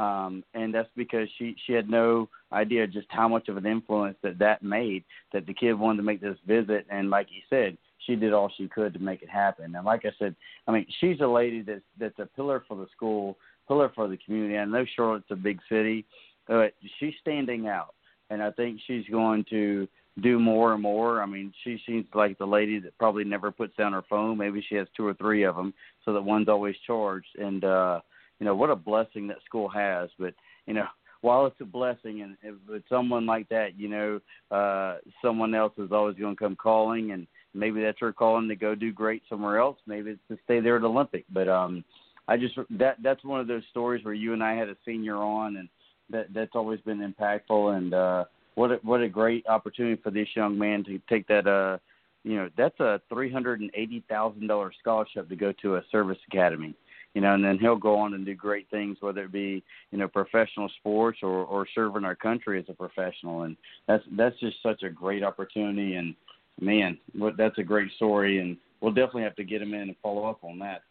um, 0.00 0.42
and 0.54 0.74
that's 0.74 0.88
because 0.96 1.28
she 1.36 1.54
she 1.66 1.74
had 1.74 1.90
no 1.90 2.28
idea 2.52 2.86
just 2.86 3.06
how 3.10 3.28
much 3.28 3.48
of 3.48 3.58
an 3.58 3.66
influence 3.66 4.16
that 4.22 4.38
that 4.38 4.62
made. 4.62 5.04
That 5.32 5.46
the 5.46 5.52
kid 5.52 5.74
wanted 5.74 5.98
to 5.98 6.02
make 6.04 6.22
this 6.22 6.38
visit, 6.46 6.86
and 6.90 7.10
like 7.10 7.26
you 7.30 7.42
said, 7.50 7.76
she 8.06 8.16
did 8.16 8.32
all 8.32 8.50
she 8.56 8.66
could 8.68 8.94
to 8.94 8.98
make 8.98 9.22
it 9.22 9.28
happen. 9.28 9.74
And 9.74 9.84
like 9.84 10.06
I 10.06 10.12
said, 10.18 10.34
I 10.66 10.72
mean, 10.72 10.86
she's 11.00 11.20
a 11.20 11.26
lady 11.26 11.60
that's 11.60 11.82
that's 11.98 12.18
a 12.18 12.24
pillar 12.24 12.64
for 12.66 12.78
the 12.78 12.86
school, 12.96 13.36
pillar 13.68 13.92
for 13.94 14.08
the 14.08 14.16
community. 14.16 14.56
I 14.56 14.64
know 14.64 14.86
Charlotte's 14.96 15.30
a 15.30 15.36
big 15.36 15.60
city, 15.68 16.06
but 16.48 16.72
she's 16.98 17.14
standing 17.20 17.68
out, 17.68 17.94
and 18.30 18.42
I 18.42 18.52
think 18.52 18.80
she's 18.86 19.04
going 19.10 19.44
to 19.50 19.86
do 20.20 20.38
more 20.38 20.72
and 20.72 20.82
more. 20.82 21.22
I 21.22 21.26
mean, 21.26 21.52
she 21.64 21.78
seems 21.86 22.06
like 22.14 22.38
the 22.38 22.46
lady 22.46 22.78
that 22.80 22.96
probably 22.98 23.24
never 23.24 23.50
puts 23.50 23.76
down 23.76 23.92
her 23.92 24.04
phone. 24.08 24.38
Maybe 24.38 24.64
she 24.68 24.74
has 24.76 24.88
two 24.96 25.06
or 25.06 25.14
three 25.14 25.44
of 25.44 25.56
them, 25.56 25.72
so 26.04 26.12
that 26.12 26.22
one's 26.22 26.48
always 26.48 26.76
charged. 26.86 27.28
And 27.38 27.64
uh, 27.64 28.00
you 28.38 28.46
know 28.46 28.54
what 28.54 28.70
a 28.70 28.76
blessing 28.76 29.28
that 29.28 29.38
school 29.44 29.68
has. 29.68 30.10
But 30.18 30.34
you 30.66 30.74
know, 30.74 30.86
while 31.20 31.46
it's 31.46 31.60
a 31.60 31.64
blessing, 31.64 32.22
and 32.22 32.36
if 32.42 32.54
with 32.68 32.82
someone 32.88 33.26
like 33.26 33.48
that, 33.50 33.78
you 33.78 33.88
know, 33.88 34.20
uh, 34.50 34.98
someone 35.22 35.54
else 35.54 35.74
is 35.78 35.92
always 35.92 36.16
going 36.16 36.34
to 36.34 36.40
come 36.40 36.56
calling, 36.56 37.12
and 37.12 37.26
maybe 37.54 37.80
that's 37.80 38.00
her 38.00 38.12
calling 38.12 38.48
to 38.48 38.56
go 38.56 38.74
do 38.74 38.92
great 38.92 39.22
somewhere 39.28 39.58
else. 39.58 39.78
Maybe 39.86 40.10
it's 40.10 40.20
to 40.28 40.38
stay 40.44 40.60
there 40.60 40.76
at 40.76 40.82
Olympic. 40.82 41.24
But 41.32 41.48
um, 41.48 41.84
I 42.28 42.36
just 42.36 42.56
that 42.70 42.96
that's 43.02 43.24
one 43.24 43.40
of 43.40 43.46
those 43.46 43.62
stories 43.70 44.04
where 44.04 44.14
you 44.14 44.32
and 44.32 44.42
I 44.42 44.54
had 44.54 44.68
a 44.68 44.76
senior 44.84 45.16
on, 45.16 45.56
and 45.56 45.68
that 46.10 46.32
that's 46.34 46.54
always 46.54 46.80
been 46.80 46.98
impactful. 46.98 47.76
And 47.76 47.94
uh, 47.94 48.24
what 48.60 48.72
a, 48.72 48.78
what 48.82 49.00
a 49.00 49.08
great 49.08 49.46
opportunity 49.46 50.00
for 50.02 50.10
this 50.10 50.28
young 50.34 50.58
man 50.58 50.84
to 50.84 51.00
take 51.08 51.26
that. 51.28 51.46
Uh, 51.46 51.78
you 52.22 52.36
know, 52.36 52.50
that's 52.56 52.78
a 52.80 53.00
three 53.08 53.32
hundred 53.32 53.60
and 53.60 53.70
eighty 53.74 54.04
thousand 54.08 54.46
dollars 54.46 54.74
scholarship 54.78 55.28
to 55.28 55.36
go 55.36 55.52
to 55.62 55.76
a 55.76 55.82
service 55.90 56.18
academy 56.30 56.74
you 57.14 57.20
know, 57.20 57.34
and 57.34 57.44
then 57.44 57.58
he'll 57.58 57.76
go 57.76 57.96
on 57.96 58.14
and 58.14 58.24
do 58.24 58.34
great 58.34 58.70
things, 58.70 58.96
whether 59.00 59.24
it 59.24 59.32
be 59.32 59.62
you 59.90 59.98
know 59.98 60.08
professional 60.08 60.68
sports 60.78 61.18
or 61.22 61.44
or 61.44 61.66
serving 61.74 62.04
our 62.04 62.14
country 62.14 62.58
as 62.58 62.66
a 62.68 62.72
professional, 62.72 63.42
and 63.42 63.56
that's 63.88 64.04
that's 64.16 64.38
just 64.38 64.56
such 64.62 64.82
a 64.82 64.90
great 64.90 65.24
opportunity, 65.24 65.94
and 65.94 66.14
man, 66.60 66.98
what 67.16 67.36
that's 67.36 67.58
a 67.58 67.62
great 67.62 67.90
story, 67.96 68.38
and 68.38 68.56
we'll 68.80 68.92
definitely 68.92 69.22
have 69.22 69.36
to 69.36 69.44
get 69.44 69.62
him 69.62 69.74
in 69.74 69.82
and 69.82 69.96
follow 70.02 70.24
up 70.24 70.44
on 70.44 70.58
that. 70.60 70.82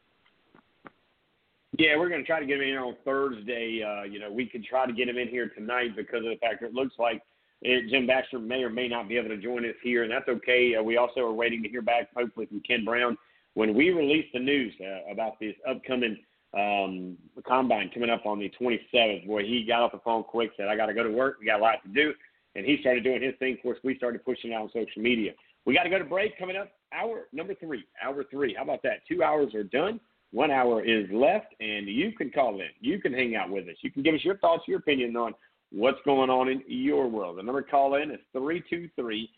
Yeah, 1.78 1.98
we're 1.98 2.10
going 2.10 2.22
to 2.22 2.28
try 2.28 2.40
to 2.40 2.46
get 2.46 2.58
him 2.58 2.68
in 2.68 2.78
on 2.78 2.96
Thursday. 3.06 3.82
Uh, 3.84 4.04
you 4.04 4.20
know, 4.20 4.32
we 4.32 4.48
could 4.48 4.66
try 4.66 4.86
to 4.86 4.92
get 4.92 5.08
him 5.08 5.18
in 5.18 5.28
here 5.28 5.50
tonight 5.50 5.96
because 5.96 6.26
of 6.26 6.32
the 6.32 6.38
fact 6.42 6.62
that 6.62 6.68
it 6.68 6.74
looks 6.74 6.96
like 6.98 7.22
Jim 7.64 8.08
Baxter 8.08 8.40
may 8.40 8.64
or 8.64 8.70
may 8.70 8.88
not 8.88 9.10
be 9.10 9.18
able 9.18 9.30
to 9.30 9.38
join 9.38 9.66
us 9.66 9.76
here, 9.84 10.04
and 10.04 10.12
that's 10.12 10.28
okay. 10.30 10.76
Uh, 10.76 10.84
we 10.84 10.98
also 10.98 11.22
are 11.22 11.34
waiting 11.34 11.62
to 11.64 11.70
hear 11.70 11.82
back, 11.82 12.08
hopefully, 12.16 12.46
from 12.46 12.62
Ken 12.62 12.86
Brown 12.86 13.18
when 13.54 13.74
we 13.74 13.90
release 13.90 14.26
the 14.34 14.40
news 14.40 14.74
uh, 14.80 15.12
about 15.12 15.40
this 15.40 15.56
upcoming 15.70 16.18
um, 16.54 17.18
combine 17.46 17.92
coming 17.94 18.10
up 18.10 18.26
on 18.26 18.40
the 18.40 18.52
27th. 18.60 19.28
Boy, 19.28 19.44
he 19.44 19.66
got 19.68 19.82
off 19.82 19.92
the 19.92 20.00
phone 20.00 20.24
quick, 20.24 20.52
said, 20.56 20.68
"I 20.68 20.76
got 20.76 20.88
to 20.88 20.94
go 20.94 21.04
to 21.04 21.12
work. 21.12 21.38
We 21.40 21.46
got 21.46 21.60
a 21.60 21.64
lot 21.64 21.84
to 21.84 21.90
do," 21.90 22.14
and 22.56 22.66
he 22.66 22.78
started 22.80 23.04
doing 23.04 23.22
his 23.22 23.36
thing. 23.40 23.54
Of 23.56 23.62
course, 23.62 23.80
we 23.84 23.98
started 23.98 24.24
pushing 24.24 24.52
it 24.52 24.54
out 24.56 24.64
on 24.64 24.70
social 24.70 25.02
media. 25.02 25.34
We 25.66 25.74
got 25.74 25.84
to 25.84 25.90
go 25.90 26.00
to 26.00 26.06
break 26.06 26.40
coming 26.40 26.56
up. 26.56 26.72
Hour 26.94 27.28
number 27.34 27.54
three, 27.56 27.86
hour 28.02 28.24
three. 28.32 28.56
How 28.56 28.64
about 28.64 28.82
that? 28.84 29.06
Two 29.08 29.22
hours 29.22 29.54
are 29.54 29.64
done. 29.64 30.00
One 30.32 30.52
hour 30.52 30.84
is 30.84 31.08
left, 31.12 31.56
and 31.60 31.88
you 31.88 32.12
can 32.12 32.30
call 32.30 32.56
in. 32.62 32.70
You 32.80 33.00
can 33.00 33.14
hang 33.14 33.36
out 33.36 33.50
with 33.50 33.68
us. 33.68 33.76
You 33.82 33.92
can 33.92 34.04
give 34.04 34.16
us 34.16 34.24
your 34.24 34.38
thoughts, 34.38 34.64
your 34.68 34.78
opinion 34.78 35.16
on 35.18 35.34
what's 35.72 36.00
going 36.06 36.30
on 36.30 36.50
in 36.50 36.64
your 36.68 37.08
world. 37.08 37.38
The 37.38 37.44
number 37.44 37.62
to 37.62 37.70
call 37.70 37.96
in 37.96 38.12
is 38.12 38.20
323 38.34 39.30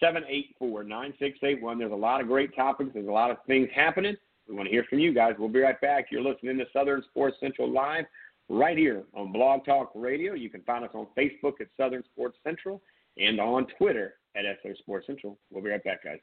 784 0.00 0.84
9681. 0.84 1.78
There's 1.78 1.92
a 1.92 1.94
lot 1.94 2.20
of 2.20 2.26
great 2.26 2.54
topics, 2.54 2.90
there's 2.94 3.08
a 3.08 3.12
lot 3.12 3.30
of 3.30 3.38
things 3.46 3.68
happening. 3.74 4.16
We 4.48 4.56
want 4.56 4.66
to 4.66 4.72
hear 4.72 4.84
from 4.88 4.98
you 4.98 5.14
guys. 5.14 5.34
We'll 5.38 5.48
be 5.48 5.60
right 5.60 5.80
back. 5.80 6.06
You're 6.10 6.22
listening 6.22 6.58
to 6.58 6.64
Southern 6.72 7.02
Sports 7.10 7.36
Central 7.38 7.70
Live 7.70 8.04
right 8.48 8.76
here 8.76 9.04
on 9.14 9.32
Blog 9.32 9.64
Talk 9.64 9.92
Radio. 9.94 10.34
You 10.34 10.50
can 10.50 10.62
find 10.62 10.84
us 10.84 10.90
on 10.94 11.06
Facebook 11.16 11.60
at 11.60 11.68
Southern 11.76 12.02
Sports 12.12 12.36
Central 12.42 12.82
and 13.16 13.40
on 13.40 13.66
Twitter 13.78 14.14
at 14.34 14.44
SO 14.62 14.74
Sports 14.78 15.06
Central. 15.06 15.38
We'll 15.50 15.62
be 15.62 15.70
right 15.70 15.84
back, 15.84 16.02
guys. 16.02 16.18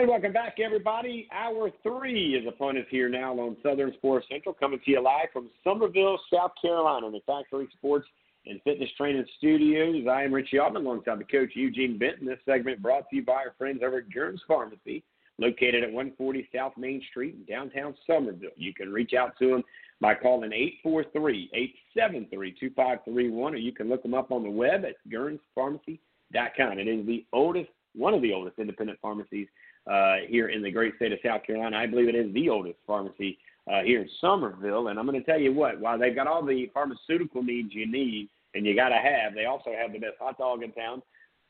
And 0.00 0.08
welcome 0.08 0.32
back, 0.32 0.56
everybody. 0.64 1.28
Hour 1.30 1.70
three 1.82 2.34
is 2.34 2.46
upon 2.48 2.78
us 2.78 2.86
here 2.88 3.10
now 3.10 3.38
on 3.38 3.58
Southern 3.62 3.92
Sports 3.98 4.26
Central, 4.30 4.54
coming 4.54 4.80
to 4.82 4.90
you 4.90 5.02
live 5.02 5.26
from 5.30 5.50
Summerville, 5.62 6.18
South 6.32 6.52
Carolina, 6.62 7.08
in 7.08 7.12
the 7.12 7.20
Factory 7.26 7.68
Sports 7.76 8.06
and 8.46 8.62
Fitness 8.62 8.88
Training 8.96 9.26
Studios. 9.36 10.06
I 10.10 10.22
am 10.22 10.32
Richie 10.32 10.58
Altman 10.58 10.86
alongside 10.86 11.18
the 11.18 11.24
coach 11.24 11.50
Eugene 11.52 11.98
Benton. 11.98 12.26
This 12.26 12.38
segment 12.46 12.80
brought 12.80 13.10
to 13.10 13.16
you 13.16 13.26
by 13.26 13.34
our 13.34 13.52
friends 13.58 13.82
over 13.84 13.98
at 13.98 14.08
Guerin's 14.08 14.40
Pharmacy, 14.48 15.04
located 15.36 15.84
at 15.84 15.92
140 15.92 16.48
South 16.56 16.72
Main 16.78 17.02
Street 17.10 17.34
in 17.34 17.44
downtown 17.44 17.94
Summerville. 18.06 18.48
You 18.56 18.72
can 18.72 18.90
reach 18.90 19.12
out 19.12 19.36
to 19.38 19.50
them 19.50 19.62
by 20.00 20.14
calling 20.14 20.50
843-873-2531, 20.82 23.34
or 23.34 23.56
you 23.56 23.72
can 23.72 23.90
look 23.90 24.02
them 24.02 24.14
up 24.14 24.32
on 24.32 24.44
the 24.44 24.50
web 24.50 24.86
at 24.86 24.94
guerinspharmacy.com. 25.12 26.78
It 26.78 26.88
is 26.88 27.04
the 27.04 27.26
oldest, 27.34 27.68
one 27.94 28.14
of 28.14 28.22
the 28.22 28.32
oldest 28.32 28.58
independent 28.58 28.98
pharmacies 29.02 29.46
uh, 29.90 30.16
here 30.28 30.48
in 30.48 30.62
the 30.62 30.70
great 30.70 30.96
state 30.96 31.12
of 31.12 31.18
South 31.24 31.44
Carolina. 31.44 31.76
I 31.76 31.86
believe 31.86 32.08
it 32.08 32.14
is 32.14 32.32
the 32.34 32.48
oldest 32.48 32.78
pharmacy 32.86 33.38
uh, 33.70 33.82
here 33.82 34.00
in 34.02 34.08
Summerville. 34.20 34.88
And 34.88 34.98
I'm 34.98 35.06
going 35.06 35.18
to 35.18 35.24
tell 35.24 35.40
you 35.40 35.52
what, 35.52 35.80
while 35.80 35.98
they've 35.98 36.14
got 36.14 36.26
all 36.26 36.44
the 36.44 36.70
pharmaceutical 36.72 37.42
needs 37.42 37.70
you 37.72 37.90
need 37.90 38.28
and 38.54 38.66
you 38.66 38.74
got 38.74 38.88
to 38.88 38.96
have, 38.96 39.34
they 39.34 39.44
also 39.44 39.70
have 39.80 39.92
the 39.92 39.98
best 39.98 40.16
hot 40.18 40.38
dog 40.38 40.62
in 40.62 40.72
town, 40.72 41.02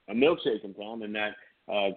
a 0.09 0.15
milkshake 0.15 0.65
in 0.65 0.75
town, 0.75 1.03
and 1.03 1.15
that 1.15 1.33
uh, 1.73 1.91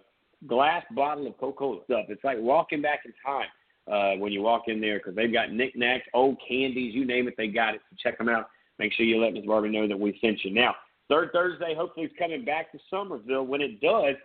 glass 0.48 0.84
bottle 0.96 1.28
of 1.28 1.38
Coca-Cola 1.38 1.82
stuff. 1.86 2.06
It's 2.10 2.24
like 2.24 2.38
walking 2.40 2.82
back 2.82 3.02
in 3.06 3.14
time 3.26 3.48
uh, 3.92 4.18
when 4.20 4.32
you 4.32 4.42
walk 4.42 4.64
in 4.68 4.80
there 4.80 5.00
because 5.00 5.16
they've 5.16 5.34
got 5.34 5.52
knickknacks, 5.52 6.06
old 6.14 6.38
candies, 6.48 6.96
you 6.96 7.06
name 7.06 7.28
it, 7.28 7.36
they 7.38 7.48
got 7.48 7.76
it. 7.76 7.82
So 7.90 7.96
check 8.02 8.18
them 8.18 8.30
out. 8.30 8.50
Make 8.80 8.94
sure 8.94 9.06
you 9.06 9.22
let 9.22 9.34
Ms. 9.34 9.46
Barbie 9.46 9.70
know 9.70 9.88
that 9.88 10.00
we 10.00 10.18
sent 10.22 10.44
you. 10.44 10.54
Now, 10.54 10.76
third 11.10 11.30
Thursday, 11.32 11.76
hopefully, 11.76 12.08
is 12.08 12.12
coming 12.18 12.44
back 12.44 12.72
to 12.72 12.80
Summerville. 12.90 13.46
When 13.46 13.62
it 13.62 13.82
does, 13.82 14.16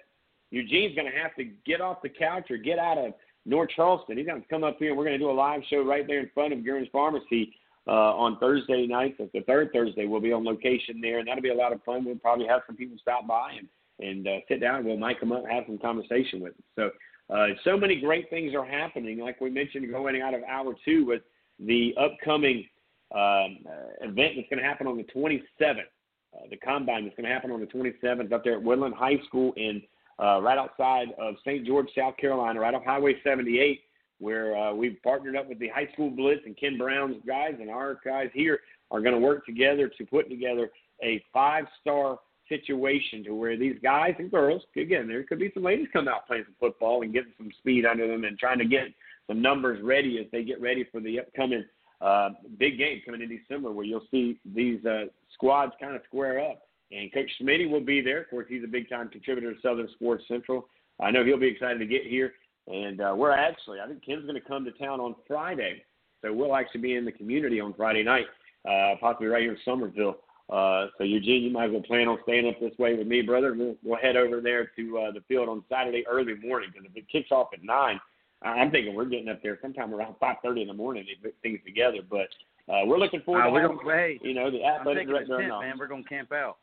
Eugene's 0.50 0.94
going 0.94 1.10
to 1.10 1.18
have 1.18 1.34
to 1.36 1.44
get 1.66 1.80
off 1.80 2.02
the 2.02 2.08
couch 2.08 2.50
or 2.50 2.56
get 2.56 2.78
out 2.78 2.98
of 2.98 3.12
North 3.44 3.70
Charleston. 3.74 4.16
He's 4.16 4.26
going 4.26 4.40
to 4.40 4.48
come 4.48 4.64
up 4.64 4.76
here 4.78 4.90
and 4.90 4.98
we're 4.98 5.04
going 5.04 5.18
to 5.18 5.24
do 5.24 5.30
a 5.30 5.32
live 5.32 5.60
show 5.68 5.82
right 5.82 6.06
there 6.06 6.20
in 6.20 6.30
front 6.34 6.52
of 6.52 6.64
Guerin's 6.64 6.88
Pharmacy 6.92 7.54
uh, 7.86 8.14
on 8.16 8.38
Thursday 8.38 8.86
night. 8.86 9.16
That's 9.18 9.32
the 9.32 9.40
third 9.42 9.70
Thursday. 9.72 10.06
We'll 10.06 10.20
be 10.20 10.32
on 10.32 10.44
location 10.44 11.00
there, 11.00 11.18
and 11.18 11.28
that'll 11.28 11.42
be 11.42 11.50
a 11.50 11.54
lot 11.54 11.72
of 11.72 11.82
fun. 11.84 12.04
We'll 12.04 12.16
probably 12.16 12.46
have 12.46 12.62
some 12.66 12.76
people 12.76 12.96
stop 13.00 13.26
by 13.26 13.52
and 13.58 13.68
and 14.00 14.28
uh, 14.28 14.36
sit 14.46 14.60
down. 14.60 14.84
We'll 14.84 14.96
mic 14.96 15.18
them 15.18 15.32
up, 15.32 15.42
and 15.42 15.52
have 15.52 15.64
some 15.66 15.78
conversation 15.78 16.40
with 16.40 16.52
them. 16.54 16.62
So 16.76 17.34
uh, 17.34 17.46
so 17.64 17.76
many 17.76 18.00
great 18.00 18.30
things 18.30 18.54
are 18.54 18.64
happening, 18.64 19.18
like 19.18 19.40
we 19.40 19.50
mentioned, 19.50 19.90
going 19.90 20.20
out 20.22 20.34
of 20.34 20.42
hour 20.44 20.74
two 20.84 21.04
with 21.04 21.22
the 21.58 21.94
upcoming 22.00 22.64
um, 23.14 23.58
uh, 23.66 24.06
event 24.06 24.34
that's 24.36 24.48
going 24.48 24.58
to 24.58 24.62
happen 24.62 24.86
on 24.86 24.96
the 24.96 25.04
27th. 25.04 25.80
Uh, 26.34 26.40
the 26.50 26.56
combine 26.58 27.04
that's 27.04 27.16
going 27.16 27.26
to 27.26 27.32
happen 27.32 27.50
on 27.50 27.60
the 27.60 27.66
27th 27.66 28.32
up 28.32 28.44
there 28.44 28.54
at 28.54 28.62
Woodland 28.62 28.94
High 28.94 29.18
School 29.26 29.52
in 29.56 29.82
uh, 30.22 30.40
right 30.40 30.58
outside 30.58 31.08
of 31.18 31.34
St. 31.40 31.66
George, 31.66 31.88
South 31.96 32.16
Carolina, 32.16 32.60
right 32.60 32.74
off 32.74 32.84
Highway 32.84 33.14
78, 33.22 33.80
where 34.18 34.56
uh, 34.56 34.74
we've 34.74 34.96
partnered 35.02 35.36
up 35.36 35.48
with 35.48 35.58
the 35.58 35.68
High 35.68 35.88
School 35.92 36.10
Blitz 36.10 36.42
and 36.44 36.56
Ken 36.56 36.76
Brown's 36.76 37.16
guys, 37.26 37.54
and 37.60 37.70
our 37.70 38.00
guys 38.04 38.28
here 38.34 38.60
are 38.90 39.00
going 39.00 39.14
to 39.14 39.20
work 39.20 39.46
together 39.46 39.88
to 39.96 40.04
put 40.06 40.28
together 40.28 40.70
a 41.02 41.22
five-star 41.32 42.18
situation 42.48 43.22
to 43.24 43.34
where 43.34 43.56
these 43.56 43.76
guys 43.82 44.14
and 44.18 44.30
girls, 44.30 44.62
again, 44.76 45.06
there 45.06 45.22
could 45.22 45.38
be 45.38 45.50
some 45.54 45.62
ladies 45.62 45.86
come 45.92 46.08
out 46.08 46.26
playing 46.26 46.44
some 46.44 46.54
football 46.58 47.02
and 47.02 47.12
getting 47.12 47.32
some 47.36 47.50
speed 47.58 47.84
under 47.84 48.08
them 48.08 48.24
and 48.24 48.38
trying 48.38 48.58
to 48.58 48.64
get 48.64 48.88
some 49.26 49.42
numbers 49.42 49.80
ready 49.82 50.18
as 50.18 50.26
they 50.32 50.42
get 50.42 50.60
ready 50.60 50.84
for 50.90 51.00
the 51.00 51.20
upcoming 51.20 51.64
uh, 52.00 52.30
big 52.58 52.78
game 52.78 53.02
coming 53.04 53.22
in 53.22 53.28
December, 53.28 53.70
where 53.70 53.84
you'll 53.84 54.06
see 54.10 54.38
these 54.54 54.84
uh, 54.84 55.04
squads 55.34 55.72
kind 55.80 55.94
of 55.94 56.02
square 56.06 56.40
up. 56.40 56.67
And 56.90 57.12
Coach 57.12 57.30
Smitty 57.40 57.70
will 57.70 57.84
be 57.84 58.00
there. 58.00 58.22
Of 58.22 58.30
course, 58.30 58.46
he's 58.48 58.64
a 58.64 58.68
big 58.68 58.88
time 58.88 59.08
contributor 59.08 59.54
to 59.54 59.60
Southern 59.60 59.88
Sports 59.94 60.24
Central. 60.28 60.68
I 61.00 61.10
know 61.10 61.24
he'll 61.24 61.38
be 61.38 61.48
excited 61.48 61.78
to 61.78 61.86
get 61.86 62.04
here. 62.04 62.32
And 62.66 63.00
uh, 63.00 63.14
we're 63.16 63.32
actually, 63.32 63.80
I 63.80 63.86
think 63.86 64.04
Ken's 64.04 64.22
going 64.22 64.34
to 64.34 64.46
come 64.46 64.64
to 64.64 64.72
town 64.72 65.00
on 65.00 65.14
Friday. 65.26 65.82
So 66.22 66.32
we'll 66.32 66.56
actually 66.56 66.80
be 66.80 66.96
in 66.96 67.04
the 67.04 67.12
community 67.12 67.60
on 67.60 67.72
Friday 67.74 68.02
night, 68.02 68.26
uh, 68.68 68.94
possibly 69.00 69.28
right 69.28 69.42
here 69.42 69.52
in 69.52 69.58
Summerville. 69.64 70.18
Uh, 70.50 70.86
so 70.96 71.04
Eugene, 71.04 71.42
you 71.42 71.50
might 71.50 71.66
as 71.66 71.72
well 71.72 71.82
plan 71.82 72.08
on 72.08 72.18
staying 72.22 72.48
up 72.48 72.58
this 72.58 72.76
way 72.78 72.94
with 72.94 73.06
me, 73.06 73.22
brother. 73.22 73.54
We'll, 73.54 73.76
we'll 73.84 73.98
head 73.98 74.16
over 74.16 74.40
there 74.40 74.70
to 74.76 74.98
uh, 74.98 75.12
the 75.12 75.20
field 75.28 75.48
on 75.48 75.62
Saturday 75.68 76.04
early 76.06 76.34
morning 76.34 76.70
because 76.72 76.88
if 76.90 76.96
it 76.96 77.08
kicks 77.08 77.30
off 77.30 77.48
at 77.52 77.62
nine, 77.62 78.00
I'm 78.42 78.70
thinking 78.70 78.94
we're 78.94 79.06
getting 79.06 79.28
up 79.28 79.42
there 79.42 79.58
sometime 79.60 79.92
around 79.92 80.14
five 80.20 80.36
thirty 80.42 80.62
in 80.62 80.68
the 80.68 80.74
morning 80.74 81.04
to 81.04 81.22
put 81.22 81.34
things 81.42 81.58
together. 81.66 81.98
But 82.08 82.28
uh, 82.72 82.86
we're 82.86 82.98
looking 82.98 83.20
forward 83.22 83.42
uh, 83.42 83.46
to 83.46 83.52
we're 83.52 83.62
having, 83.62 83.78
gonna, 83.78 83.92
hey, 83.92 84.20
you 84.22 84.32
know 84.32 84.50
the 84.50 84.64
athletic 84.64 85.08
director. 85.08 85.38
tent, 85.38 85.48
man. 85.48 85.76
We're 85.78 85.88
gonna 85.88 86.04
camp 86.04 86.32
out. 86.32 86.58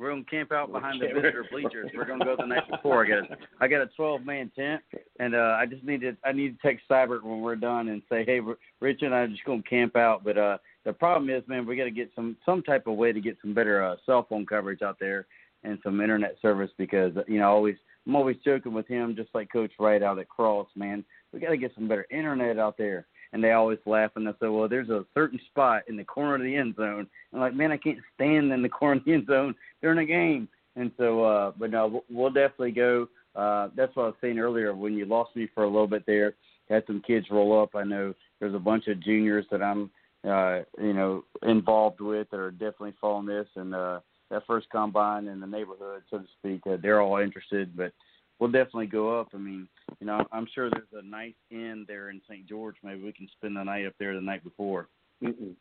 We're 0.00 0.08
gonna 0.08 0.24
camp 0.24 0.50
out 0.50 0.72
behind 0.72 0.98
the 0.98 1.08
visitor 1.08 1.44
bleachers. 1.52 1.90
We're 1.94 2.06
gonna 2.06 2.24
go 2.24 2.34
the 2.34 2.46
night 2.46 2.68
before. 2.70 3.04
I 3.04 3.08
got 3.08 3.30
a, 3.30 3.36
I 3.60 3.68
got 3.68 3.82
a 3.82 3.86
12 3.86 4.24
man 4.24 4.50
tent, 4.56 4.80
and 5.18 5.34
uh, 5.34 5.58
I 5.60 5.66
just 5.66 5.84
need 5.84 6.00
to 6.00 6.16
I 6.24 6.32
need 6.32 6.56
to 6.56 6.62
text 6.66 6.84
Seibert 6.90 7.22
when 7.22 7.42
we're 7.42 7.54
done 7.54 7.88
and 7.88 8.00
say, 8.08 8.24
hey, 8.24 8.40
Rich 8.80 9.02
and 9.02 9.14
I 9.14 9.18
are 9.18 9.28
just 9.28 9.44
gonna 9.44 9.62
camp 9.62 9.96
out. 9.96 10.24
But 10.24 10.38
uh, 10.38 10.56
the 10.86 10.94
problem 10.94 11.28
is, 11.28 11.46
man, 11.46 11.66
we 11.66 11.76
got 11.76 11.84
to 11.84 11.90
get 11.90 12.10
some 12.16 12.38
some 12.46 12.62
type 12.62 12.86
of 12.86 12.96
way 12.96 13.12
to 13.12 13.20
get 13.20 13.36
some 13.42 13.52
better 13.52 13.84
uh, 13.84 13.96
cell 14.06 14.24
phone 14.26 14.46
coverage 14.46 14.80
out 14.80 14.96
there 14.98 15.26
and 15.64 15.78
some 15.84 16.00
internet 16.00 16.36
service 16.40 16.70
because 16.78 17.12
you 17.28 17.38
know 17.38 17.44
I 17.44 17.48
always 17.48 17.76
I'm 18.06 18.16
always 18.16 18.36
joking 18.42 18.72
with 18.72 18.88
him, 18.88 19.14
just 19.14 19.28
like 19.34 19.52
Coach 19.52 19.72
Wright 19.78 20.02
out 20.02 20.18
at 20.18 20.30
Cross, 20.30 20.68
man. 20.76 21.04
We 21.32 21.40
got 21.40 21.50
to 21.50 21.58
get 21.58 21.74
some 21.74 21.88
better 21.88 22.06
internet 22.10 22.58
out 22.58 22.78
there. 22.78 23.06
And 23.32 23.42
they 23.42 23.52
always 23.52 23.78
laugh 23.86 24.10
and 24.16 24.26
they 24.26 24.32
say, 24.32 24.48
well, 24.48 24.68
there's 24.68 24.88
a 24.88 25.04
certain 25.14 25.38
spot 25.50 25.82
in 25.88 25.96
the 25.96 26.04
corner 26.04 26.34
of 26.34 26.42
the 26.42 26.56
end 26.56 26.74
zone. 26.76 27.06
I'm 27.32 27.40
like, 27.40 27.54
man, 27.54 27.70
I 27.70 27.76
can't 27.76 27.98
stand 28.14 28.52
in 28.52 28.62
the 28.62 28.68
corner 28.80 28.98
of 28.98 29.04
the 29.04 29.14
end 29.14 29.26
zone 29.26 29.54
during 29.82 29.98
a 29.98 30.04
game. 30.04 30.48
And 30.76 30.90
so, 30.96 31.24
uh, 31.24 31.52
but 31.58 31.70
no, 31.70 32.02
we'll- 32.10 32.30
definitely 32.30 32.72
go. 32.72 33.08
Uh, 33.34 33.68
that's 33.76 33.94
what 33.94 34.02
I 34.04 34.06
was 34.06 34.16
saying 34.20 34.38
earlier. 34.38 34.74
When 34.74 34.94
you 34.94 35.04
lost 35.04 35.36
me 35.36 35.48
for 35.54 35.64
a 35.64 35.68
little 35.68 35.86
bit 35.86 36.04
there, 36.06 36.34
had 36.68 36.84
some 36.86 37.02
kids 37.06 37.26
roll 37.30 37.60
up. 37.60 37.74
I 37.74 37.84
know 37.84 38.14
there's 38.38 38.54
a 38.54 38.58
bunch 38.58 38.86
of 38.88 39.02
juniors 39.02 39.46
that 39.50 39.62
I'm, 39.62 39.90
uh, 40.26 40.60
you 40.78 40.92
know, 40.92 41.24
involved 41.42 42.00
with 42.00 42.30
that 42.30 42.40
are 42.40 42.50
definitely 42.50 42.94
following 43.00 43.26
this. 43.26 43.46
And 43.56 43.74
uh, 43.74 44.00
that 44.30 44.46
first 44.46 44.68
combine 44.70 45.26
in 45.26 45.40
the 45.40 45.46
neighborhood, 45.46 46.02
so 46.10 46.18
to 46.18 46.24
speak, 46.38 46.62
uh, 46.66 46.76
they're 46.80 47.00
all 47.00 47.18
interested. 47.18 47.76
But 47.76 47.92
we'll 48.40 48.50
definitely 48.50 48.86
go 48.86 49.20
up. 49.20 49.28
I 49.34 49.38
mean, 49.38 49.68
you 50.00 50.06
know, 50.06 50.26
I'm 50.32 50.46
sure 50.54 50.70
there's 50.70 50.88
a 50.94 51.06
nice 51.06 51.34
inn 51.50 51.84
there 51.86 52.10
in 52.10 52.20
St. 52.28 52.46
George. 52.48 52.76
Maybe 52.82 53.02
we 53.02 53.12
can 53.12 53.28
spend 53.36 53.56
the 53.56 53.62
night 53.62 53.86
up 53.86 53.92
there 54.00 54.14
the 54.14 54.20
night 54.20 54.42
before. 54.42 54.88
Mm-mm. 55.22 55.54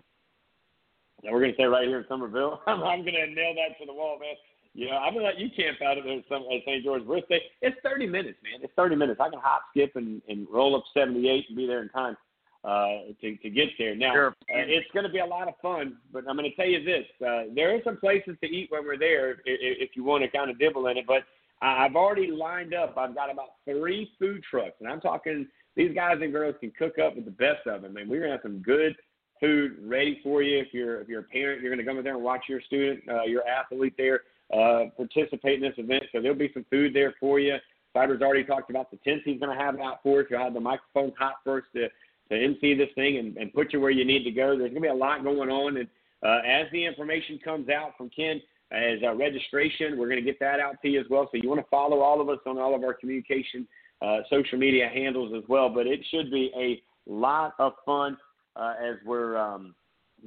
Yeah, 1.22 1.32
we're 1.32 1.40
going 1.40 1.52
to 1.52 1.56
stay 1.56 1.66
right 1.66 1.88
here 1.88 2.00
in 2.00 2.06
Summerville. 2.08 2.62
I'm, 2.68 2.82
I'm 2.82 3.02
going 3.02 3.14
to 3.16 3.28
nail 3.28 3.54
that 3.56 3.78
to 3.80 3.86
the 3.86 3.94
wall, 3.94 4.18
man. 4.20 4.36
Yeah, 4.74 4.98
I'm 4.98 5.14
going 5.14 5.26
to 5.26 5.32
let 5.32 5.40
you 5.40 5.50
camp 5.56 5.78
out 5.86 5.98
at 5.98 6.06
there 6.06 6.22
some- 6.30 6.46
at 6.54 6.62
St. 6.66 6.84
George 6.84 7.06
birthday. 7.06 7.42
It's 7.62 7.76
30 7.84 8.08
minutes, 8.08 8.38
man. 8.44 8.62
It's 8.64 8.74
30 8.76 8.96
minutes. 8.96 9.20
I 9.22 9.30
can 9.30 9.40
hop, 9.40 9.64
skip, 9.72 9.96
and, 9.96 10.22
and 10.30 10.48
roll 10.50 10.76
up 10.76 10.84
78 10.94 11.46
and 11.50 11.58
be 11.58 11.68
there 11.68 11.82
in 11.82 11.90
time 11.90 12.16
uh, 12.64 13.12
to, 13.20 13.36
to 13.38 13.50
get 13.50 13.68
there. 13.78 13.96
Now, 13.96 14.14
Sure. 14.14 14.28
uh, 14.30 14.34
it's 14.68 14.90
going 14.94 15.06
to 15.06 15.12
be 15.12 15.20
a 15.20 15.26
lot 15.26 15.48
of 15.50 15.56
fun, 15.62 15.98
but 16.14 16.24
I'm 16.30 16.38
going 16.38 16.50
to 16.50 16.56
tell 16.56 16.68
you 16.68 16.84
this. 16.86 17.06
Uh, 17.20 17.52
there 17.54 17.76
are 17.76 17.80
some 17.84 17.98
places 17.98 18.38
to 18.42 18.48
eat 18.48 18.68
when 18.72 18.86
we're 18.86 18.98
there 18.98 19.32
if, 19.32 19.40
if 19.46 19.90
you 19.96 20.04
want 20.06 20.24
to 20.24 20.30
kind 20.30 20.50
of 20.52 20.60
dibble 20.60 20.88
in 20.88 20.98
it, 20.98 21.06
but 21.08 21.24
I've 21.62 21.96
already 21.96 22.32
lined 22.32 22.74
up. 22.74 22.98
I've 22.98 23.16
got 23.16 23.32
about 23.32 23.50
three 23.66 24.12
food 24.18 24.44
trucks, 24.50 24.76
and 24.80 24.90
I'm 24.90 25.02
talking 25.02 25.48
these 25.76 25.94
guys 25.94 26.18
and 26.22 26.32
girls 26.32 26.56
can 26.60 26.72
cook 26.78 27.00
up 27.00 27.16
with 27.16 27.26
the 27.26 27.32
best 27.32 27.68
of 27.68 27.82
them. 27.82 27.98
And 27.98 28.10
we're 28.10 28.20
going 28.20 28.32
to 28.32 28.38
have 28.38 28.44
some 28.44 28.62
good 28.62 28.96
food 29.40 29.78
ready 29.82 30.20
for 30.24 30.42
you. 30.42 30.60
If 30.60 30.68
you're 30.74 31.02
if 31.02 31.08
you're 31.08 31.22
a 31.22 31.24
parent, 31.24 31.62
you're 31.62 31.76
to 31.76 31.84
come 31.84 31.98
in 31.98 32.04
there 32.04 32.16
and 32.16 32.24
watch 32.24 32.44
your 32.48 32.62
student, 32.62 33.02
uh, 33.10 33.24
your 33.24 33.48
athlete 33.48 33.96
there 33.98 34.22
uh, 34.54 34.86
participate 34.96 35.56
in 35.56 35.62
this 35.62 35.78
event. 35.78 36.04
So 36.12 36.22
there'll 36.22 36.38
be 36.38 36.52
some 36.54 36.66
food 36.70 36.94
there 36.94 37.14
for 37.20 37.40
you. 37.40 37.56
Seibert's 37.96 38.22
already 38.22 38.44
talked 38.44 38.70
about 38.70 38.92
the 38.92 38.98
tents 38.98 39.24
he's 39.26 39.40
to 39.56 39.64
have 39.64 39.80
out 39.80 40.00
for 40.04 40.22
us. 40.22 40.28
You'll 40.30 40.44
have 40.44 40.54
the 40.54 40.60
microphone 40.60 41.12
hot 41.18 41.36
first 41.44 41.68
to 41.76 41.88
to 42.30 42.44
MC 42.44 42.76
this 42.76 42.90
thing 42.94 43.18
and, 43.18 43.38
and 43.38 43.54
put 43.54 43.74
you 43.74 43.82
where 43.82 43.90
you 43.90 44.06
need 44.06 44.24
to 44.24 44.32
go. 44.32 44.56
There's 44.58 44.72
to 44.76 44.80
be 44.82 44.88
a 44.88 44.94
lot 44.94 45.24
going 45.24 45.50
on, 45.50 45.78
and 45.78 45.88
uh, 46.24 46.42
as 46.46 46.68
the 46.72 46.86
information 46.86 47.40
comes 47.44 47.70
out 47.70 47.98
from 47.98 48.10
Ken 48.10 48.42
as 48.72 49.00
uh, 49.04 49.16
registration, 49.16 49.98
we're 49.98 50.10
going 50.10 50.24
to 50.24 50.26
get 50.26 50.40
that 50.40 50.60
out 50.60 50.76
to 50.82 50.90
you 50.90 51.00
as 51.00 51.06
well. 51.10 51.28
So 51.32 51.40
you 51.42 51.50
want 51.50 51.62
to 51.62 51.68
follow 51.70 52.02
all 52.02 52.22
of 52.22 52.30
us 52.30 52.40
on 52.46 52.58
all 52.58 52.76
of 52.76 52.84
our 52.84 52.94
communication 52.94 53.68
uh, 54.02 54.20
social 54.30 54.58
media 54.58 54.90
handles 54.94 55.34
as 55.36 55.44
well. 55.50 55.70
But 55.70 55.88
it 55.88 56.00
should 56.12 56.32
be 56.32 56.52
a 56.56 56.82
lot 57.12 57.56
of 57.60 57.74
fun 57.86 58.18
uh, 58.56 58.74
as 58.82 58.96
we're 59.06 59.38
um, 59.38 59.74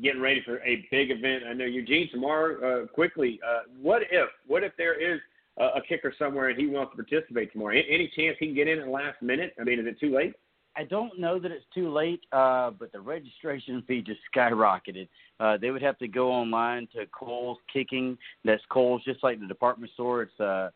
getting 0.03 0.21
ready 0.21 0.43
for 0.45 0.59
a 0.61 0.87
big 0.91 1.11
event. 1.11 1.45
I 1.49 1.53
know 1.53 1.65
Eugene 1.65 2.09
tomorrow. 2.11 2.83
Uh, 2.83 2.87
quickly, 2.87 3.41
uh, 3.47 3.61
what 3.81 4.03
if 4.11 4.29
what 4.47 4.65
if 4.65 4.73
there 4.77 5.01
is 5.01 5.21
a, 5.59 5.65
a 5.65 5.83
kicker 5.89 6.13
somewhere 6.19 6.49
and 6.49 6.59
he 6.59 6.67
wants 6.67 6.93
to 6.93 7.03
participate 7.03 7.53
tomorrow? 7.53 7.77
Any 7.77 8.11
chance 8.17 8.37
he 8.41 8.47
can 8.47 8.55
get 8.55 8.69
in 8.69 8.79
at 8.79 8.87
the 8.87 8.91
last 8.91 9.23
minute? 9.23 9.55
I 9.61 9.65
mean, 9.65 9.79
is 9.79 9.87
it 9.87 10.01
too 10.01 10.15
late? 10.15 10.35
I 10.75 10.85
don't 10.85 11.19
know 11.19 11.39
that 11.39 11.51
it's 11.51 11.67
too 11.75 11.93
late, 11.93 12.21
uh, 12.33 12.71
but 12.71 12.93
the 12.93 13.01
registration 13.01 13.83
fee 13.87 14.01
just 14.01 14.21
skyrocketed. 14.35 15.07
Uh, 15.39 15.59
they 15.59 15.71
would 15.71 15.83
have 15.83 15.99
to 15.99 16.09
go 16.09 16.33
online 16.33 16.89
to 16.95 17.05
Kohl's 17.07 17.59
Kicking. 17.71 18.17
That's 18.45 18.63
Kohl's, 18.71 19.05
just 19.05 19.23
like 19.23 19.39
the 19.39 19.47
department 19.47 19.93
store. 19.93 20.23
It's 20.23 20.41
uh, 20.41 20.71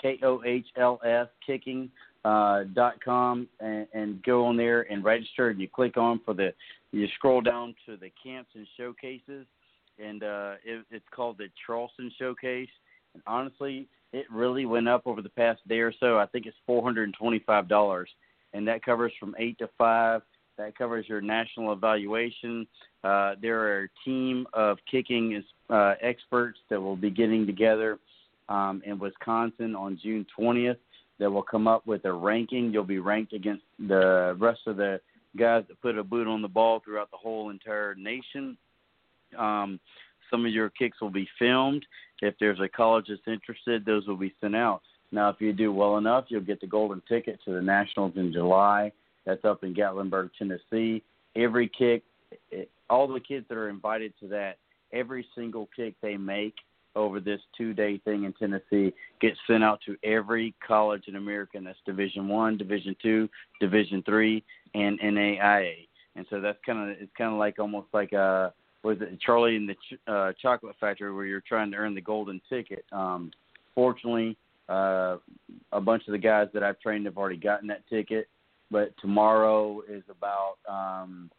K 0.00 0.18
O 0.22 0.42
H 0.44 0.66
L 0.76 1.00
S 1.04 1.26
Kicking 1.44 1.90
uh, 2.24 2.64
dot 2.74 3.02
com, 3.04 3.48
and, 3.58 3.86
and 3.92 4.22
go 4.22 4.46
on 4.46 4.56
there 4.56 4.82
and 4.90 5.02
register. 5.02 5.48
And 5.48 5.60
you 5.60 5.68
click 5.68 5.96
on 5.96 6.20
for 6.24 6.32
the, 6.32 6.52
you 6.92 7.08
scroll 7.16 7.40
down 7.40 7.74
to 7.86 7.96
the 7.96 8.10
camps 8.22 8.50
and 8.54 8.66
showcases, 8.76 9.46
and 9.98 10.22
uh, 10.22 10.52
it, 10.64 10.84
it's 10.90 11.04
called 11.10 11.38
the 11.38 11.48
Charleston 11.66 12.12
Showcase. 12.18 12.68
And 13.14 13.22
honestly, 13.26 13.88
it 14.12 14.26
really 14.30 14.64
went 14.64 14.88
up 14.88 15.06
over 15.06 15.22
the 15.22 15.28
past 15.28 15.66
day 15.66 15.80
or 15.80 15.92
so. 15.98 16.18
I 16.18 16.26
think 16.26 16.46
it's 16.46 16.56
four 16.66 16.82
hundred 16.84 17.04
and 17.04 17.14
twenty-five 17.18 17.68
dollars 17.68 18.08
and 18.52 18.66
that 18.68 18.84
covers 18.84 19.12
from 19.18 19.34
eight 19.38 19.58
to 19.58 19.68
five. 19.78 20.22
That 20.58 20.76
covers 20.76 21.06
your 21.08 21.22
national 21.22 21.72
evaluation. 21.72 22.66
Uh, 23.02 23.34
there 23.40 23.60
are 23.60 23.84
a 23.84 23.88
team 24.04 24.46
of 24.52 24.78
kicking 24.90 25.42
uh, 25.70 25.94
experts 26.02 26.58
that 26.68 26.80
will 26.80 26.96
be 26.96 27.10
getting 27.10 27.46
together 27.46 27.98
um, 28.50 28.82
in 28.84 28.98
Wisconsin 28.98 29.74
on 29.74 29.98
June 30.02 30.26
20th 30.38 30.76
that 31.18 31.30
will 31.30 31.42
come 31.42 31.66
up 31.66 31.86
with 31.86 32.04
a 32.04 32.12
ranking. 32.12 32.72
You'll 32.72 32.84
be 32.84 32.98
ranked 32.98 33.32
against 33.32 33.62
the 33.78 34.36
rest 34.38 34.60
of 34.66 34.76
the 34.76 35.00
guys 35.38 35.64
that 35.68 35.80
put 35.80 35.96
a 35.96 36.04
boot 36.04 36.26
on 36.26 36.42
the 36.42 36.48
ball 36.48 36.82
throughout 36.84 37.10
the 37.10 37.16
whole 37.16 37.50
entire 37.50 37.94
nation. 37.94 38.56
Um, 39.38 39.78
some 40.30 40.44
of 40.44 40.52
your 40.52 40.70
kicks 40.70 41.00
will 41.00 41.10
be 41.10 41.28
filmed. 41.38 41.84
If 42.22 42.34
there's 42.40 42.60
a 42.60 42.68
college 42.68 43.06
that's 43.08 43.20
interested, 43.26 43.84
those 43.84 44.06
will 44.06 44.16
be 44.16 44.34
sent 44.40 44.56
out. 44.56 44.82
Now, 45.12 45.28
if 45.28 45.36
you 45.40 45.52
do 45.52 45.72
well 45.72 45.96
enough, 45.96 46.26
you'll 46.28 46.40
get 46.40 46.60
the 46.60 46.66
golden 46.66 47.02
ticket 47.08 47.40
to 47.44 47.52
the 47.52 47.60
Nationals 47.60 48.12
in 48.16 48.32
July. 48.32 48.92
That's 49.26 49.44
up 49.44 49.64
in 49.64 49.74
Gatlinburg, 49.74 50.30
Tennessee. 50.38 51.02
Every 51.36 51.68
kick, 51.68 52.02
all 52.88 53.08
the 53.08 53.20
kids 53.20 53.46
that 53.48 53.58
are 53.58 53.68
invited 53.68 54.12
to 54.20 54.28
that, 54.28 54.58
every 54.92 55.26
single 55.34 55.68
kick 55.74 55.94
they 56.00 56.16
make 56.16 56.54
over 56.96 57.20
this 57.20 57.40
two-day 57.56 57.98
thing 58.04 58.24
in 58.24 58.32
Tennessee 58.32 58.92
gets 59.20 59.38
sent 59.46 59.62
out 59.62 59.80
to 59.86 59.96
every 60.02 60.54
college 60.66 61.04
in 61.06 61.16
America. 61.16 61.56
And 61.56 61.66
that's 61.66 61.78
Division 61.86 62.28
One, 62.28 62.56
Division 62.56 62.96
Two, 63.00 63.28
Division 63.60 64.02
Three, 64.04 64.42
and 64.74 64.98
NAIA. 65.00 65.86
And 66.16 66.26
so 66.30 66.40
that's 66.40 66.58
kind 66.66 66.90
of 66.90 66.96
it's 67.00 67.12
kind 67.16 67.32
of 67.32 67.38
like 67.38 67.58
almost 67.58 67.88
like 67.92 68.12
a 68.12 68.52
was 68.82 68.96
it 69.00 69.20
Charlie 69.20 69.56
in 69.56 69.66
the 69.66 69.74
Ch- 69.74 70.08
uh, 70.08 70.32
Chocolate 70.40 70.74
Factory 70.80 71.12
where 71.14 71.26
you're 71.26 71.42
trying 71.42 71.70
to 71.70 71.76
earn 71.76 71.94
the 71.94 72.00
golden 72.00 72.40
ticket. 72.48 72.84
Um, 72.92 73.30
fortunately, 73.74 74.36
uh, 74.70 75.16
a 75.72 75.80
bunch 75.80 76.04
of 76.06 76.12
the 76.12 76.18
guys 76.18 76.48
that 76.54 76.62
I've 76.62 76.80
trained 76.80 77.06
have 77.06 77.18
already 77.18 77.36
gotten 77.36 77.68
that 77.68 77.86
ticket, 77.88 78.28
but 78.70 78.94
tomorrow 79.00 79.82
is 79.88 80.04
about 80.08 80.56
um, 80.68 81.30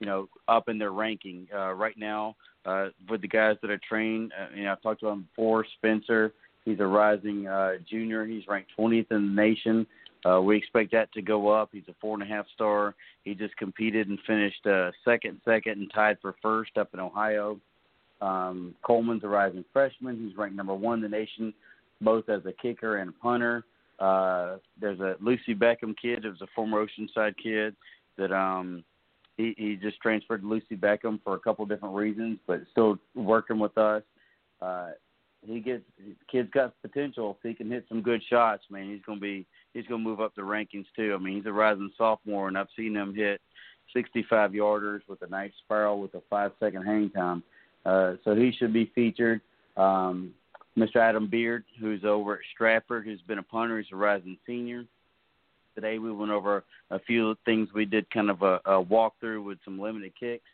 you 0.00 0.06
know 0.06 0.28
up 0.48 0.68
in 0.68 0.78
their 0.78 0.92
ranking. 0.92 1.46
Uh, 1.54 1.72
right 1.72 1.96
now, 1.96 2.34
uh, 2.66 2.88
with 3.08 3.22
the 3.22 3.28
guys 3.28 3.56
that 3.62 3.70
I 3.70 3.76
train, 3.88 4.30
uh, 4.38 4.54
you 4.54 4.64
know 4.64 4.72
I've 4.72 4.82
talked 4.82 5.00
to 5.00 5.08
him 5.08 5.28
before. 5.30 5.64
Spencer, 5.76 6.32
he's 6.64 6.80
a 6.80 6.86
rising 6.86 7.46
uh, 7.46 7.74
junior. 7.88 8.26
He's 8.26 8.46
ranked 8.48 8.72
20th 8.78 9.10
in 9.10 9.34
the 9.34 9.42
nation. 9.42 9.86
Uh, 10.24 10.40
we 10.40 10.56
expect 10.56 10.90
that 10.90 11.12
to 11.12 11.22
go 11.22 11.48
up. 11.48 11.70
He's 11.72 11.86
a 11.88 11.94
four 12.00 12.14
and 12.14 12.22
a 12.22 12.26
half 12.26 12.46
star. 12.54 12.94
He 13.22 13.34
just 13.34 13.56
competed 13.56 14.08
and 14.08 14.18
finished 14.26 14.66
uh, 14.66 14.90
second, 15.04 15.40
second, 15.44 15.78
and 15.78 15.90
tied 15.94 16.18
for 16.20 16.34
first 16.42 16.76
up 16.76 16.90
in 16.92 16.98
Ohio. 16.98 17.60
Um, 18.20 18.74
Coleman's 18.82 19.22
a 19.22 19.28
rising 19.28 19.64
freshman. 19.72 20.26
He's 20.26 20.36
ranked 20.36 20.56
number 20.56 20.74
one 20.74 20.98
in 20.98 21.02
the 21.02 21.08
nation, 21.08 21.54
both 22.00 22.28
as 22.28 22.44
a 22.46 22.52
kicker 22.52 22.98
and 22.98 23.10
a 23.10 23.12
punter. 23.12 23.64
Uh, 23.98 24.56
there's 24.80 25.00
a 25.00 25.16
Lucy 25.20 25.54
Beckham 25.54 25.94
kid. 26.00 26.24
It 26.24 26.30
was 26.30 26.42
a 26.42 26.46
former 26.54 26.84
Oceanside 26.84 27.34
kid 27.42 27.74
that 28.16 28.32
um, 28.32 28.84
he 29.36 29.54
he 29.56 29.76
just 29.76 30.00
transferred 30.00 30.42
to 30.42 30.48
Lucy 30.48 30.76
Beckham 30.76 31.20
for 31.24 31.34
a 31.34 31.38
couple 31.38 31.66
different 31.66 31.94
reasons, 31.94 32.38
but 32.46 32.60
still 32.70 32.98
working 33.14 33.58
with 33.58 33.76
us. 33.76 34.02
Uh, 34.60 34.90
he 35.46 35.60
gets 35.60 35.84
kid's 36.30 36.50
got 36.50 36.80
potential. 36.82 37.36
If 37.38 37.48
he 37.48 37.54
can 37.54 37.70
hit 37.70 37.86
some 37.88 38.02
good 38.02 38.22
shots, 38.28 38.64
man, 38.70 38.90
he's 38.90 39.02
gonna 39.06 39.20
be 39.20 39.46
he's 39.74 39.86
gonna 39.86 40.02
move 40.02 40.20
up 40.20 40.34
the 40.34 40.42
rankings 40.42 40.86
too. 40.96 41.14
I 41.14 41.22
mean, 41.22 41.36
he's 41.36 41.46
a 41.46 41.52
rising 41.52 41.90
sophomore, 41.96 42.48
and 42.48 42.58
I've 42.58 42.68
seen 42.76 42.94
him 42.94 43.14
hit 43.14 43.40
65 43.94 44.52
yarders 44.52 45.00
with 45.08 45.22
a 45.22 45.28
nice 45.28 45.52
spiral 45.64 46.00
with 46.00 46.14
a 46.14 46.22
five 46.28 46.52
second 46.60 46.84
hang 46.84 47.10
time. 47.10 47.42
Uh, 47.86 48.14
so 48.24 48.34
he 48.34 48.52
should 48.52 48.72
be 48.72 48.90
featured. 48.94 49.40
Um, 49.76 50.32
Mr. 50.76 50.96
Adam 50.96 51.28
Beard, 51.28 51.64
who's 51.80 52.04
over 52.04 52.34
at 52.34 52.40
Stratford, 52.54 53.04
who's 53.04 53.20
been 53.22 53.38
a 53.38 53.42
punter, 53.42 53.78
he's 53.78 53.92
a 53.92 53.96
rising 53.96 54.36
senior. 54.46 54.84
Today 55.74 55.98
we 55.98 56.12
went 56.12 56.32
over 56.32 56.64
a 56.90 56.98
few 56.98 57.36
things. 57.44 57.68
We 57.74 57.84
did 57.84 58.10
kind 58.10 58.30
of 58.30 58.42
a, 58.42 58.60
a 58.64 58.84
walkthrough 58.84 59.44
with 59.44 59.58
some 59.64 59.80
limited 59.80 60.12
kicks, 60.18 60.44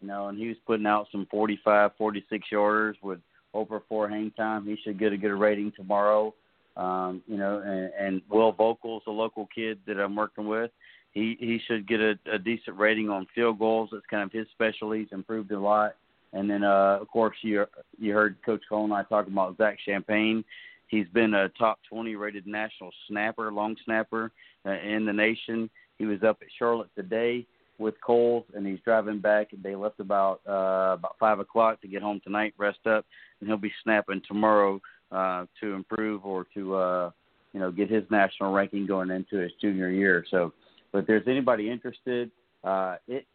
you 0.00 0.08
know, 0.08 0.28
and 0.28 0.38
he 0.38 0.48
was 0.48 0.56
putting 0.66 0.86
out 0.86 1.08
some 1.10 1.26
45, 1.30 1.92
46 1.98 2.48
yarders 2.52 2.94
with 3.02 3.18
over 3.54 3.82
four 3.88 4.08
hang 4.08 4.30
time. 4.32 4.66
He 4.66 4.76
should 4.82 4.98
get 4.98 5.12
a 5.12 5.16
good 5.16 5.32
rating 5.32 5.72
tomorrow. 5.76 6.34
Um, 6.76 7.22
you 7.26 7.36
know, 7.36 7.58
and, 7.58 7.90
and 7.98 8.22
Will 8.30 8.52
Vocals, 8.52 9.02
a 9.08 9.10
local 9.10 9.48
kid 9.52 9.80
that 9.86 9.98
I'm 9.98 10.14
working 10.14 10.46
with, 10.46 10.70
he 11.12 11.36
he 11.40 11.60
should 11.66 11.88
get 11.88 12.00
a, 12.00 12.14
a 12.32 12.38
decent 12.38 12.78
rating 12.78 13.08
on 13.08 13.26
field 13.34 13.58
goals. 13.58 13.90
That's 13.92 14.06
kind 14.08 14.22
of 14.22 14.30
his 14.30 14.46
specialty. 14.52 15.00
He's 15.00 15.08
improved 15.12 15.50
a 15.50 15.58
lot. 15.58 15.96
And 16.32 16.48
then, 16.48 16.62
uh, 16.62 16.98
of 17.00 17.08
course, 17.08 17.36
you 17.42 17.64
you 17.98 18.12
heard 18.12 18.36
Coach 18.44 18.62
Kohl 18.68 18.84
and 18.84 18.92
I 18.92 19.02
talking 19.04 19.32
about 19.32 19.56
Zach 19.56 19.78
Champagne. 19.84 20.44
He's 20.88 21.06
been 21.12 21.34
a 21.34 21.48
top 21.50 21.78
20 21.88 22.16
rated 22.16 22.46
national 22.46 22.90
snapper, 23.08 23.52
long 23.52 23.76
snapper 23.84 24.32
uh, 24.66 24.78
in 24.80 25.04
the 25.04 25.12
nation. 25.12 25.68
He 25.98 26.06
was 26.06 26.22
up 26.22 26.38
at 26.40 26.48
Charlotte 26.58 26.88
today 26.96 27.46
with 27.78 27.94
Kohl's, 28.04 28.44
and 28.54 28.66
he's 28.66 28.78
driving 28.84 29.20
back. 29.20 29.48
They 29.62 29.74
left 29.74 30.00
about 30.00 30.40
uh, 30.48 30.94
about 30.98 31.16
five 31.20 31.38
o'clock 31.38 31.80
to 31.82 31.88
get 31.88 32.02
home 32.02 32.20
tonight, 32.24 32.54
rest 32.58 32.86
up, 32.86 33.04
and 33.40 33.48
he'll 33.48 33.56
be 33.56 33.72
snapping 33.82 34.22
tomorrow 34.26 34.80
uh, 35.12 35.46
to 35.60 35.74
improve 35.74 36.24
or 36.24 36.46
to 36.54 36.74
uh, 36.74 37.10
you 37.52 37.60
know 37.60 37.70
get 37.70 37.90
his 37.90 38.04
national 38.10 38.52
ranking 38.52 38.86
going 38.86 39.10
into 39.10 39.36
his 39.36 39.52
junior 39.60 39.90
year. 39.90 40.24
So, 40.30 40.52
but 40.92 40.98
if 41.00 41.06
there's 41.06 41.28
anybody 41.28 41.70
interested, 41.70 42.30
uh, 42.64 42.96
it 43.06 43.26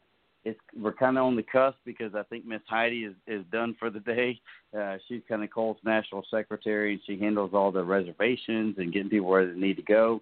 it's 0.45 0.59
we're 0.79 0.93
kind 0.93 1.17
of 1.17 1.25
on 1.25 1.35
the 1.35 1.43
cusp 1.43 1.77
because 1.85 2.13
I 2.15 2.23
think 2.23 2.45
Miss 2.45 2.61
Heidi 2.67 3.05
is 3.05 3.15
is 3.27 3.45
done 3.51 3.75
for 3.79 3.89
the 3.89 3.99
day. 3.99 4.39
Uh, 4.77 4.97
she's 5.07 5.21
kind 5.27 5.43
of 5.43 5.49
Kohl's 5.51 5.77
national 5.83 6.25
secretary 6.29 6.93
and 6.93 7.01
she 7.05 7.17
handles 7.19 7.51
all 7.53 7.71
the 7.71 7.83
reservations 7.83 8.75
and 8.77 8.91
getting 8.91 9.09
people 9.09 9.27
where 9.27 9.45
they 9.45 9.59
need 9.59 9.77
to 9.77 9.83
go. 9.83 10.21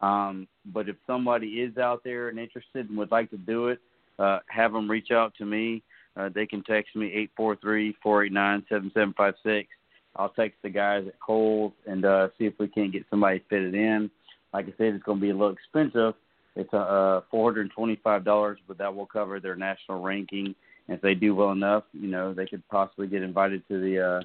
Um, 0.00 0.48
but 0.66 0.88
if 0.88 0.96
somebody 1.06 1.60
is 1.60 1.76
out 1.76 2.02
there 2.02 2.28
and 2.28 2.38
interested 2.38 2.88
and 2.88 2.98
would 2.98 3.10
like 3.10 3.30
to 3.30 3.36
do 3.36 3.68
it, 3.68 3.78
uh, 4.18 4.38
have 4.48 4.72
them 4.72 4.90
reach 4.90 5.10
out 5.10 5.34
to 5.38 5.44
me. 5.44 5.82
Uh, 6.16 6.28
they 6.34 6.46
can 6.46 6.64
text 6.64 6.96
me 6.96 7.12
eight 7.14 7.30
four 7.36 7.56
three 7.56 7.94
four 8.02 8.24
eight 8.24 8.32
nine 8.32 8.64
seven 8.68 8.90
seven 8.94 9.14
five 9.16 9.34
six. 9.42 9.68
I'll 10.16 10.30
text 10.30 10.58
the 10.62 10.70
guys 10.70 11.04
at 11.06 11.20
Kohl's 11.20 11.72
and 11.86 12.04
uh, 12.04 12.28
see 12.36 12.46
if 12.46 12.54
we 12.58 12.66
can't 12.66 12.92
get 12.92 13.06
somebody 13.08 13.44
fitted 13.48 13.74
in. 13.74 14.10
Like 14.52 14.66
I 14.66 14.74
said, 14.76 14.94
it's 14.94 15.04
going 15.04 15.18
to 15.18 15.22
be 15.22 15.30
a 15.30 15.34
little 15.34 15.52
expensive. 15.52 16.14
It's 16.56 16.72
uh, 16.74 17.20
twenty-five 17.30 18.24
dollars, 18.24 18.58
but 18.66 18.78
that 18.78 18.94
will 18.94 19.06
cover 19.06 19.40
their 19.40 19.56
national 19.56 20.02
ranking. 20.02 20.54
And 20.88 20.96
if 20.96 21.00
they 21.00 21.14
do 21.14 21.34
well 21.34 21.52
enough, 21.52 21.84
you 21.92 22.08
know, 22.08 22.34
they 22.34 22.46
could 22.46 22.66
possibly 22.68 23.06
get 23.06 23.22
invited 23.22 23.66
to 23.68 23.80
the 23.80 24.00
uh, 24.00 24.20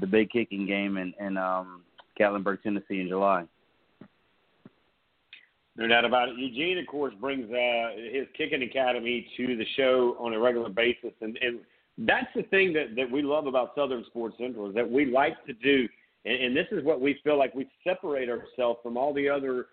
the 0.00 0.06
big 0.06 0.30
kicking 0.30 0.66
game 0.66 0.96
in, 0.96 1.12
in 1.20 1.36
um, 1.36 1.82
Gatlinburg, 2.18 2.62
Tennessee, 2.62 3.00
in 3.00 3.08
July. 3.08 3.44
No 5.76 5.86
doubt 5.86 6.06
about 6.06 6.30
it. 6.30 6.38
Eugene, 6.38 6.78
of 6.78 6.86
course, 6.86 7.12
brings 7.20 7.50
uh, 7.52 7.90
his 8.10 8.26
kicking 8.36 8.62
academy 8.62 9.26
to 9.36 9.56
the 9.56 9.66
show 9.76 10.16
on 10.18 10.32
a 10.32 10.38
regular 10.38 10.70
basis, 10.70 11.12
and, 11.20 11.36
and 11.42 11.58
that's 11.98 12.28
the 12.34 12.44
thing 12.44 12.72
that, 12.72 12.94
that 12.96 13.10
we 13.10 13.20
love 13.20 13.46
about 13.46 13.72
Southern 13.76 14.04
Sports 14.06 14.36
Central 14.38 14.68
is 14.68 14.74
that 14.74 14.90
we 14.90 15.04
like 15.04 15.44
to 15.44 15.52
do, 15.52 15.86
and, 16.24 16.44
and 16.44 16.56
this 16.56 16.66
is 16.70 16.82
what 16.82 17.02
we 17.02 17.18
feel 17.22 17.36
like 17.36 17.54
we 17.54 17.68
separate 17.84 18.30
ourselves 18.30 18.78
from 18.82 18.96
all 18.96 19.12
the 19.12 19.28
other 19.28 19.66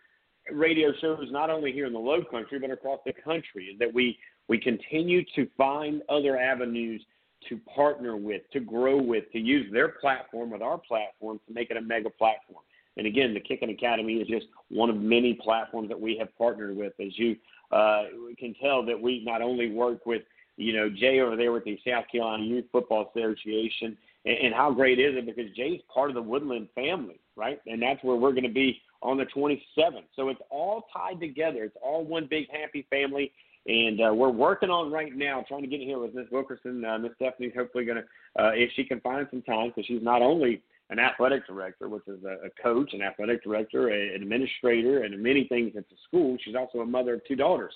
radio 0.51 0.91
shows, 0.99 1.27
not 1.31 1.49
only 1.49 1.71
here 1.71 1.85
in 1.85 1.93
the 1.93 1.99
Low 1.99 2.23
Country 2.23 2.59
but 2.59 2.71
across 2.71 2.99
the 3.05 3.13
country, 3.13 3.65
is 3.65 3.79
that 3.79 3.93
we 3.93 4.17
we 4.47 4.57
continue 4.57 5.23
to 5.35 5.47
find 5.57 6.01
other 6.09 6.37
avenues 6.37 7.03
to 7.49 7.57
partner 7.75 8.15
with, 8.15 8.41
to 8.51 8.59
grow 8.59 9.01
with, 9.01 9.31
to 9.31 9.39
use 9.39 9.71
their 9.71 9.89
platform 9.89 10.49
with 10.49 10.61
our 10.61 10.77
platform 10.77 11.39
to 11.47 11.53
make 11.53 11.71
it 11.71 11.77
a 11.77 11.81
mega 11.81 12.09
platform. 12.09 12.63
And 12.97 13.07
again, 13.07 13.33
the 13.33 13.39
Kicking 13.39 13.69
Academy 13.69 14.15
is 14.15 14.27
just 14.27 14.45
one 14.69 14.89
of 14.89 14.97
many 14.97 15.33
platforms 15.33 15.89
that 15.89 15.99
we 15.99 16.17
have 16.17 16.35
partnered 16.37 16.75
with. 16.75 16.93
As 16.99 17.17
you 17.17 17.35
uh, 17.71 18.03
can 18.37 18.53
tell, 18.61 18.85
that 18.85 18.99
we 18.99 19.23
not 19.23 19.41
only 19.41 19.71
work 19.71 20.05
with 20.05 20.21
you 20.57 20.73
know 20.73 20.89
Jay 20.89 21.19
over 21.19 21.35
there 21.35 21.51
with 21.51 21.63
the 21.63 21.79
South 21.87 22.05
Carolina 22.11 22.43
Youth 22.43 22.65
Football 22.71 23.11
Association, 23.15 23.97
and, 24.25 24.37
and 24.37 24.53
how 24.53 24.71
great 24.71 24.99
is 24.99 25.15
it 25.15 25.25
because 25.25 25.51
Jay's 25.55 25.81
part 25.91 26.09
of 26.09 26.15
the 26.15 26.21
Woodland 26.21 26.67
family, 26.75 27.19
right? 27.35 27.59
And 27.65 27.81
that's 27.81 28.03
where 28.03 28.15
we're 28.15 28.31
going 28.31 28.43
to 28.43 28.49
be 28.49 28.79
on 29.03 29.17
the 29.17 29.25
27th. 29.25 30.05
So 30.15 30.29
it's 30.29 30.41
all 30.49 30.85
tied 30.95 31.19
together. 31.19 31.63
It's 31.63 31.77
all 31.83 32.03
one 32.03 32.27
big 32.29 32.47
happy 32.49 32.87
family. 32.89 33.31
And 33.65 34.01
uh, 34.01 34.13
we're 34.13 34.29
working 34.29 34.69
on 34.69 34.91
right 34.91 35.15
now, 35.15 35.45
trying 35.47 35.61
to 35.61 35.67
get 35.67 35.81
in 35.81 35.87
here 35.87 35.99
with 35.99 36.13
Miss 36.13 36.25
Wilkerson. 36.31 36.83
Uh, 36.83 36.97
Miss 36.97 37.11
Stephanie's 37.15 37.53
hopefully 37.55 37.85
going 37.85 38.01
to, 38.01 38.43
uh, 38.43 38.51
if 38.53 38.71
she 38.75 38.83
can 38.83 38.99
find 38.99 39.27
some 39.29 39.41
time, 39.41 39.69
because 39.69 39.85
she's 39.85 40.03
not 40.03 40.21
only 40.21 40.61
an 40.89 40.99
athletic 40.99 41.47
director, 41.47 41.87
which 41.87 42.07
is 42.07 42.23
a, 42.25 42.47
a 42.47 42.49
coach, 42.61 42.93
an 42.93 43.01
athletic 43.01 43.43
director, 43.43 43.87
an 43.87 44.21
administrator, 44.21 45.03
and 45.03 45.21
many 45.21 45.47
things 45.47 45.73
at 45.77 45.87
the 45.89 45.95
school. 46.07 46.37
She's 46.43 46.55
also 46.55 46.79
a 46.79 46.85
mother 46.85 47.15
of 47.15 47.25
two 47.25 47.35
daughters. 47.35 47.73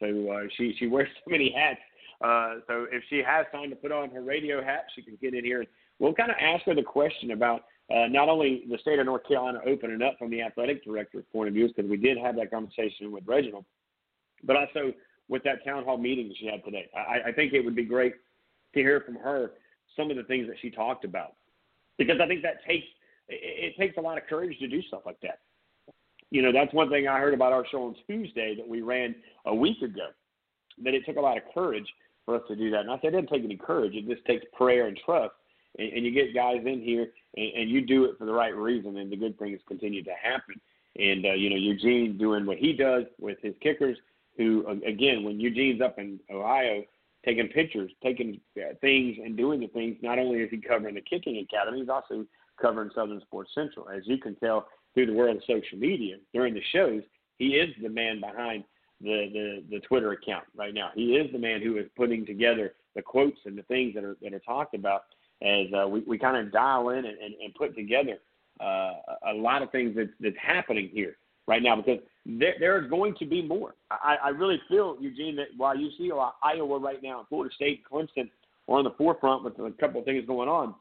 So 0.00 0.06
uh, 0.06 0.48
she 0.56 0.74
she 0.78 0.86
wears 0.86 1.08
so 1.24 1.30
many 1.30 1.54
hats. 1.56 1.80
Uh, 2.22 2.60
so 2.66 2.86
if 2.90 3.02
she 3.10 3.18
has 3.18 3.46
time 3.52 3.70
to 3.70 3.76
put 3.76 3.92
on 3.92 4.10
her 4.10 4.22
radio 4.22 4.62
hat, 4.62 4.86
she 4.94 5.02
can 5.02 5.18
get 5.20 5.34
in 5.34 5.44
here. 5.44 5.64
We'll 5.98 6.14
kind 6.14 6.30
of 6.30 6.36
ask 6.40 6.64
her 6.64 6.74
the 6.74 6.82
question 6.82 7.30
about 7.32 7.64
uh, 7.94 8.06
not 8.08 8.28
only 8.28 8.64
the 8.70 8.78
state 8.78 8.98
of 8.98 9.06
North 9.06 9.26
Carolina 9.26 9.60
opening 9.66 10.02
up 10.02 10.18
from 10.18 10.30
the 10.30 10.42
athletic 10.42 10.84
director's 10.84 11.24
point 11.32 11.48
of 11.48 11.54
view, 11.54 11.68
because 11.68 11.88
we 11.88 11.96
did 11.96 12.18
have 12.18 12.36
that 12.36 12.50
conversation 12.50 13.12
with 13.12 13.24
Reginald, 13.26 13.64
but 14.44 14.56
also 14.56 14.92
with 15.28 15.42
that 15.44 15.64
town 15.64 15.84
hall 15.84 15.98
meeting 15.98 16.28
that 16.28 16.36
she 16.38 16.46
had 16.46 16.64
today. 16.64 16.88
I, 16.94 17.28
I 17.28 17.32
think 17.32 17.52
it 17.52 17.64
would 17.64 17.76
be 17.76 17.84
great 17.84 18.14
to 18.74 18.80
hear 18.80 19.00
from 19.00 19.16
her 19.16 19.52
some 19.96 20.10
of 20.10 20.16
the 20.16 20.24
things 20.24 20.46
that 20.48 20.56
she 20.60 20.70
talked 20.70 21.04
about, 21.04 21.34
because 21.96 22.20
I 22.20 22.26
think 22.26 22.42
that 22.42 22.64
takes 22.66 22.86
it, 23.28 23.74
it 23.74 23.76
takes 23.80 23.96
a 23.96 24.00
lot 24.00 24.18
of 24.18 24.26
courage 24.26 24.58
to 24.58 24.68
do 24.68 24.82
stuff 24.82 25.02
like 25.06 25.20
that. 25.22 25.40
You 26.30 26.42
know, 26.42 26.52
that's 26.52 26.74
one 26.74 26.90
thing 26.90 27.06
I 27.06 27.18
heard 27.18 27.34
about 27.34 27.52
our 27.52 27.64
show 27.70 27.84
on 27.84 27.94
Tuesday 28.06 28.56
that 28.56 28.66
we 28.66 28.82
ran 28.82 29.14
a 29.46 29.54
week 29.54 29.80
ago. 29.82 30.08
That 30.84 30.92
it 30.92 31.06
took 31.06 31.16
a 31.16 31.20
lot 31.20 31.36
of 31.38 31.44
courage 31.54 31.86
for 32.24 32.34
us 32.34 32.42
to 32.48 32.56
do 32.56 32.70
that. 32.70 32.80
And 32.80 32.90
I 32.90 32.96
said, 32.96 33.14
it 33.14 33.22
doesn't 33.22 33.28
take 33.28 33.44
any 33.44 33.56
courage. 33.56 33.94
It 33.94 34.06
just 34.06 34.24
takes 34.26 34.44
prayer 34.52 34.88
and 34.88 34.98
trust. 35.06 35.32
And, 35.78 35.90
and 35.92 36.04
you 36.04 36.10
get 36.10 36.34
guys 36.34 36.60
in 36.66 36.82
here, 36.82 37.12
and, 37.36 37.52
and 37.54 37.70
you 37.70 37.80
do 37.80 38.04
it 38.04 38.18
for 38.18 38.24
the 38.24 38.32
right 38.32 38.54
reason, 38.54 38.96
and 38.96 39.10
the 39.10 39.16
good 39.16 39.38
things 39.38 39.60
continue 39.66 40.02
to 40.04 40.12
happen. 40.22 40.60
And 40.96 41.26
uh, 41.26 41.32
you 41.32 41.50
know, 41.50 41.56
Eugene 41.56 42.16
doing 42.18 42.46
what 42.46 42.58
he 42.58 42.72
does 42.72 43.04
with 43.20 43.38
his 43.42 43.54
kickers. 43.60 43.98
Who 44.36 44.66
again, 44.86 45.24
when 45.24 45.40
Eugene's 45.40 45.80
up 45.80 45.98
in 45.98 46.20
Ohio, 46.30 46.82
taking 47.26 47.48
pictures, 47.48 47.90
taking 48.02 48.40
uh, 48.56 48.74
things, 48.80 49.16
and 49.22 49.36
doing 49.36 49.60
the 49.60 49.66
things. 49.68 49.96
Not 50.00 50.18
only 50.18 50.38
is 50.40 50.50
he 50.50 50.58
covering 50.58 50.94
the 50.94 51.00
kicking 51.00 51.38
academy, 51.38 51.80
he's 51.80 51.88
also 51.88 52.24
covering 52.60 52.90
Southern 52.94 53.20
Sports 53.22 53.50
Central. 53.54 53.88
As 53.88 54.02
you 54.04 54.18
can 54.18 54.36
tell 54.36 54.68
through 54.94 55.06
the 55.06 55.12
world 55.12 55.36
of 55.36 55.42
social 55.46 55.76
media 55.76 56.16
during 56.32 56.54
the 56.54 56.62
shows, 56.72 57.02
he 57.38 57.48
is 57.56 57.74
the 57.82 57.88
man 57.88 58.20
behind 58.20 58.64
the, 59.00 59.28
the, 59.32 59.76
the 59.76 59.80
Twitter 59.80 60.12
account 60.12 60.44
right 60.56 60.72
now. 60.72 60.90
He 60.94 61.16
is 61.16 61.30
the 61.32 61.38
man 61.38 61.60
who 61.60 61.76
is 61.76 61.86
putting 61.96 62.24
together 62.24 62.74
the 62.94 63.02
quotes 63.02 63.38
and 63.44 63.58
the 63.58 63.62
things 63.64 63.94
that 63.94 64.04
are 64.04 64.16
that 64.22 64.32
are 64.32 64.38
talked 64.40 64.74
about 64.74 65.02
as 65.42 65.66
uh, 65.74 65.86
we, 65.86 66.00
we 66.00 66.18
kind 66.18 66.36
of 66.36 66.52
dial 66.52 66.90
in 66.90 66.98
and, 66.98 67.18
and, 67.18 67.34
and 67.42 67.54
put 67.54 67.74
together 67.76 68.18
uh, 68.60 68.92
a 69.28 69.34
lot 69.34 69.62
of 69.62 69.70
things 69.70 69.94
that's, 69.96 70.10
that's 70.20 70.36
happening 70.40 70.88
here 70.92 71.16
right 71.46 71.62
now 71.62 71.76
because 71.76 71.98
there, 72.24 72.54
there 72.58 72.82
is 72.82 72.90
going 72.90 73.14
to 73.18 73.26
be 73.26 73.42
more. 73.42 73.74
I, 73.90 74.16
I 74.24 74.28
really 74.30 74.60
feel, 74.68 74.96
Eugene, 75.00 75.36
that 75.36 75.48
while 75.56 75.76
you 75.76 75.90
see 75.98 76.10
Iowa 76.42 76.78
right 76.78 77.02
now, 77.02 77.26
Florida 77.28 77.54
State, 77.54 77.82
Clemson 77.90 78.30
are 78.68 78.78
on 78.78 78.84
the 78.84 78.90
forefront 78.98 79.44
with 79.44 79.58
a 79.58 79.72
couple 79.78 80.00
of 80.00 80.06
things 80.06 80.26
going 80.26 80.48
on, 80.48 80.74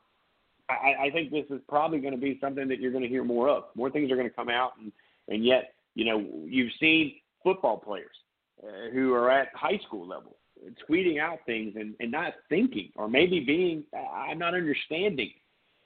I, 0.69 1.07
I 1.07 1.09
think 1.11 1.31
this 1.31 1.45
is 1.49 1.61
probably 1.69 1.99
going 1.99 2.15
to 2.15 2.19
be 2.19 2.39
something 2.41 2.67
that 2.67 2.79
you're 2.79 2.91
going 2.91 3.03
to 3.03 3.09
hear 3.09 3.23
more 3.23 3.49
of. 3.49 3.65
More 3.75 3.91
things 3.91 4.11
are 4.11 4.15
going 4.15 4.27
to 4.27 4.33
come 4.35 4.49
out, 4.49 4.71
and, 4.81 4.91
and 5.27 5.45
yet, 5.45 5.75
you 5.93 6.05
know, 6.05 6.25
you've 6.45 6.71
seen 6.79 7.15
football 7.43 7.77
players 7.77 8.15
uh, 8.63 8.89
who 8.91 9.13
are 9.13 9.29
at 9.29 9.49
high 9.53 9.79
school 9.85 10.07
level 10.07 10.37
tweeting 10.89 11.19
out 11.19 11.39
things 11.45 11.73
and, 11.75 11.95
and 11.99 12.11
not 12.11 12.33
thinking 12.49 12.91
or 12.95 13.07
maybe 13.07 13.39
being 13.39 13.83
I'm 13.93 14.39
not 14.39 14.53
understanding 14.53 15.31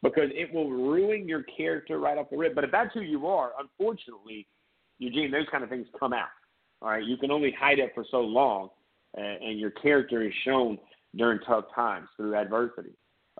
because 0.01 0.29
it 0.33 0.53
will 0.53 0.69
ruin 0.69 1.27
your 1.27 1.43
character 1.43 1.99
right 1.99 2.17
off 2.17 2.29
the 2.29 2.37
rip. 2.37 2.55
But 2.55 2.63
if 2.63 2.71
that's 2.71 2.93
who 2.93 3.01
you 3.01 3.27
are, 3.27 3.51
unfortunately, 3.59 4.47
Eugene, 4.97 5.31
those 5.31 5.47
kind 5.51 5.63
of 5.63 5.69
things 5.69 5.87
come 5.99 6.13
out. 6.13 6.29
All 6.81 6.89
right, 6.89 7.03
you 7.03 7.17
can 7.17 7.31
only 7.31 7.51
hide 7.51 7.79
it 7.79 7.91
for 7.93 8.05
so 8.09 8.21
long, 8.21 8.69
uh, 9.17 9.21
and 9.21 9.59
your 9.59 9.71
character 9.71 10.21
is 10.21 10.33
shown 10.45 10.77
during 11.15 11.39
tough 11.39 11.65
times 11.75 12.07
through 12.15 12.35
adversity. 12.35 12.91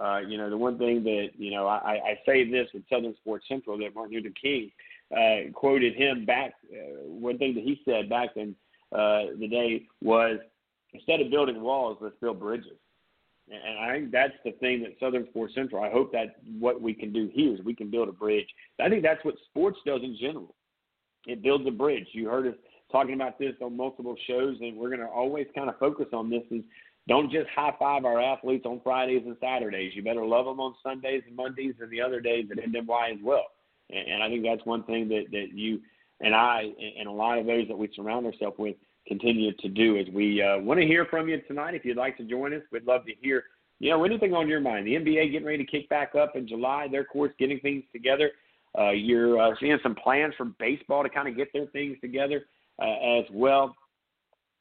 Uh, 0.02 0.20
you 0.20 0.38
know, 0.38 0.50
the 0.50 0.58
one 0.58 0.78
thing 0.78 1.04
that 1.04 1.30
you 1.38 1.52
know, 1.52 1.68
I, 1.68 2.00
I 2.06 2.20
say 2.26 2.50
this 2.50 2.68
with 2.74 2.84
Southern 2.92 3.16
Sports 3.18 3.46
Central 3.48 3.78
that 3.78 3.96
Martin 3.96 4.16
Luther 4.16 4.34
King 4.42 4.72
uh, 5.16 5.52
quoted 5.54 5.96
him 5.96 6.26
back. 6.26 6.54
Uh, 6.72 7.04
one 7.06 7.38
thing 7.38 7.56
that 7.56 7.64
he 7.64 7.82
said 7.86 8.10
back 8.10 8.30
in 8.36 8.56
uh, 8.94 9.36
the 9.40 9.48
day 9.50 9.84
was, 10.02 10.40
instead 10.94 11.22
of 11.22 11.30
building 11.30 11.62
walls, 11.62 11.98
let's 12.02 12.16
build 12.22 12.40
bridges. 12.40 12.78
And 13.52 13.80
I 13.80 13.94
think 13.94 14.12
that's 14.12 14.34
the 14.46 14.52
thing 14.54 14.84
that 14.84 14.92
Southern 15.00 15.28
Sports 15.30 15.56
Central. 15.56 15.84
I 15.84 15.90
hope 15.90 16.12
that 16.12 16.36
what 16.60 16.82
we 16.82 16.94
can 16.94 17.12
do 17.12 17.30
here 17.34 17.54
is 17.54 17.62
we 17.62 17.74
can 17.74 17.90
build 17.90 18.08
a 18.08 18.12
bridge. 18.12 18.48
I 18.80 18.90
think 18.90 19.02
that's 19.02 19.24
what 19.26 19.36
sports 19.50 19.80
does 19.86 20.02
in 20.04 20.16
general. 20.20 20.56
It 21.26 21.42
builds 21.42 21.66
a 21.68 21.72
bridge. 21.72 22.08
You 22.12 22.30
heard 22.30 22.48
us 22.48 22.54
talking 22.92 23.16
about 23.16 23.40
this 23.40 23.56
on 23.62 23.76
multiple 23.76 24.16
shows, 24.28 24.58
and 24.62 24.78
we're 24.78 24.90
going 24.90 25.02
to 25.02 25.08
always 25.08 25.48
kind 25.56 25.70
of 25.70 25.80
focus 25.80 26.08
on 26.14 26.30
this. 26.30 26.44
Is 26.52 26.64
don't 27.08 27.32
just 27.32 27.50
high 27.50 27.74
five 27.80 28.06
our 28.06 28.22
athletes 28.22 28.66
on 28.66 28.82
Fridays 28.84 29.24
and 29.26 29.36
Saturdays. 29.42 29.94
You 29.96 30.04
better 30.04 30.26
love 30.26 30.46
them 30.46 30.60
on 30.60 30.76
Sundays 30.84 31.24
and 31.26 31.36
Mondays 31.36 31.74
and 31.82 31.90
the 31.90 32.02
other 32.02 32.20
days 32.20 32.46
at 32.52 32.58
NWI 32.58 33.14
as 33.14 33.20
well. 33.24 33.48
And, 33.90 34.08
and 34.08 34.24
I 34.24 34.30
think 34.30 34.44
that's 34.44 34.66
one 34.66 34.84
thing 34.84 35.10
that 35.10 35.26
that 35.32 35.48
you 35.54 35.82
and 36.22 36.36
I 36.36 36.72
and 37.00 37.08
a 37.08 37.12
lot 37.12 37.40
of 37.40 37.48
those 37.48 37.68
that 37.68 37.78
we 37.78 37.90
surround 37.96 38.28
ourselves 38.28 38.58
with 38.60 38.76
continue 39.10 39.52
to 39.54 39.68
do. 39.68 39.98
As 39.98 40.06
we 40.14 40.42
uh, 40.42 40.60
want 40.60 40.80
to 40.80 40.86
hear 40.86 41.06
from 41.06 41.28
you 41.28 41.42
tonight, 41.42 41.74
if 41.74 41.84
you'd 41.84 41.98
like 41.98 42.16
to 42.18 42.24
join 42.24 42.54
us, 42.54 42.62
we'd 42.72 42.86
love 42.86 43.06
to 43.06 43.14
hear. 43.22 43.44
You 43.82 43.92
know, 43.92 44.04
anything 44.04 44.34
on 44.34 44.48
your 44.48 44.62
mind. 44.62 44.88
The 44.88 44.96
NBA 44.96 45.32
getting 45.32 45.48
ready 45.48 45.66
to 45.66 45.72
kick 45.72 45.90
back 45.90 46.14
up 46.16 46.36
in 46.36 46.48
July. 46.48 46.88
Their 46.90 47.06
course 47.06 47.32
getting 47.40 47.60
things 47.60 47.84
together. 47.92 48.32
Uh, 48.78 48.92
you're 48.92 49.40
uh, 49.40 49.56
seeing 49.60 49.78
some 49.82 49.96
plans 49.96 50.34
for 50.38 50.46
baseball 50.46 51.04
to 51.04 51.10
kind 51.10 51.28
of 51.28 51.36
get 51.36 51.52
their 51.54 51.66
things 51.68 51.98
together 52.02 52.46
uh, 52.82 53.20
as 53.20 53.26
well. 53.32 53.76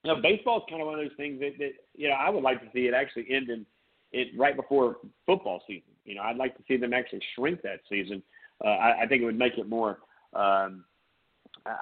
You 0.05 0.15
know, 0.15 0.23
baseball 0.23 0.59
is 0.59 0.65
kind 0.71 0.81
of 0.81 0.87
one 0.87 0.99
of 0.99 1.05
those 1.05 1.17
things 1.17 1.41
that, 1.41 1.59
that 1.59 1.73
you 1.95 2.09
know 2.09 2.15
I 2.15 2.31
would 2.31 2.43
like 2.43 2.61
to 2.61 2.69
see 2.73 2.87
it 2.87 2.95
actually 2.95 3.27
end 3.31 3.51
in 3.51 3.67
it 4.13 4.29
right 4.39 4.57
before 4.57 4.99
football 5.27 5.63
season. 5.67 5.93
You 6.05 6.15
know, 6.15 6.23
I'd 6.23 6.37
like 6.37 6.57
to 6.57 6.63
see 6.67 6.77
them 6.77 6.95
actually 6.95 7.21
shrink 7.35 7.61
that 7.63 7.81
season. 7.89 8.23
Uh, 8.65 8.69
I, 8.69 9.03
I 9.03 9.07
think 9.07 9.23
it 9.23 9.27
would 9.27 9.39
make 9.39 9.59
it 9.59 9.69
more. 9.69 9.99
Um, 10.33 10.85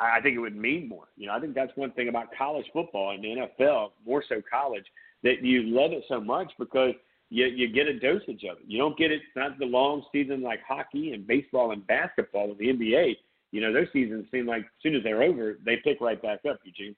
I, 0.01 0.19
I 0.19 0.21
think 0.21 0.37
it 0.37 0.41
would 0.41 0.57
mean 0.57 0.89
more. 0.89 1.09
You 1.17 1.27
know, 1.29 1.35
I 1.35 1.41
think 1.41 1.55
that's 1.55 1.73
one 1.77 1.93
thing 1.93 2.09
about 2.09 2.29
college 2.37 2.67
football 2.73 3.13
and 3.13 3.23
the 3.23 3.47
NFL, 3.65 3.91
more 4.07 4.23
so 4.29 4.43
college, 4.51 4.85
that 5.23 5.43
you 5.43 5.63
love 5.65 5.93
it 5.93 6.05
so 6.09 6.21
much 6.21 6.53
because 6.59 6.93
you 7.31 7.47
you 7.47 7.69
get 7.69 7.87
a 7.89 7.99
dosage 7.99 8.45
of 8.45 8.59
it. 8.59 8.65
You 8.67 8.79
don't 8.79 8.97
get 8.97 9.11
it. 9.11 9.17
It's 9.17 9.37
not 9.37 9.59
the 9.59 9.65
long 9.67 10.05
season 10.13 10.43
like 10.43 10.61
hockey 10.67 11.13
and 11.13 11.27
baseball 11.27 11.73
and 11.73 11.87
basketball 11.87 12.53
in 12.53 12.59
the 12.59 12.67
NBA. 12.73 13.17
You 13.53 13.61
know, 13.61 13.73
those 13.73 13.89
seasons 13.93 14.27
seem 14.31 14.47
like 14.47 14.63
as 14.63 14.71
soon 14.83 14.95
as 14.95 15.03
they're 15.03 15.23
over, 15.23 15.59
they 15.65 15.77
pick 15.83 16.01
right 16.01 16.21
back 16.21 16.41
up. 16.49 16.59
Eugene. 16.65 16.95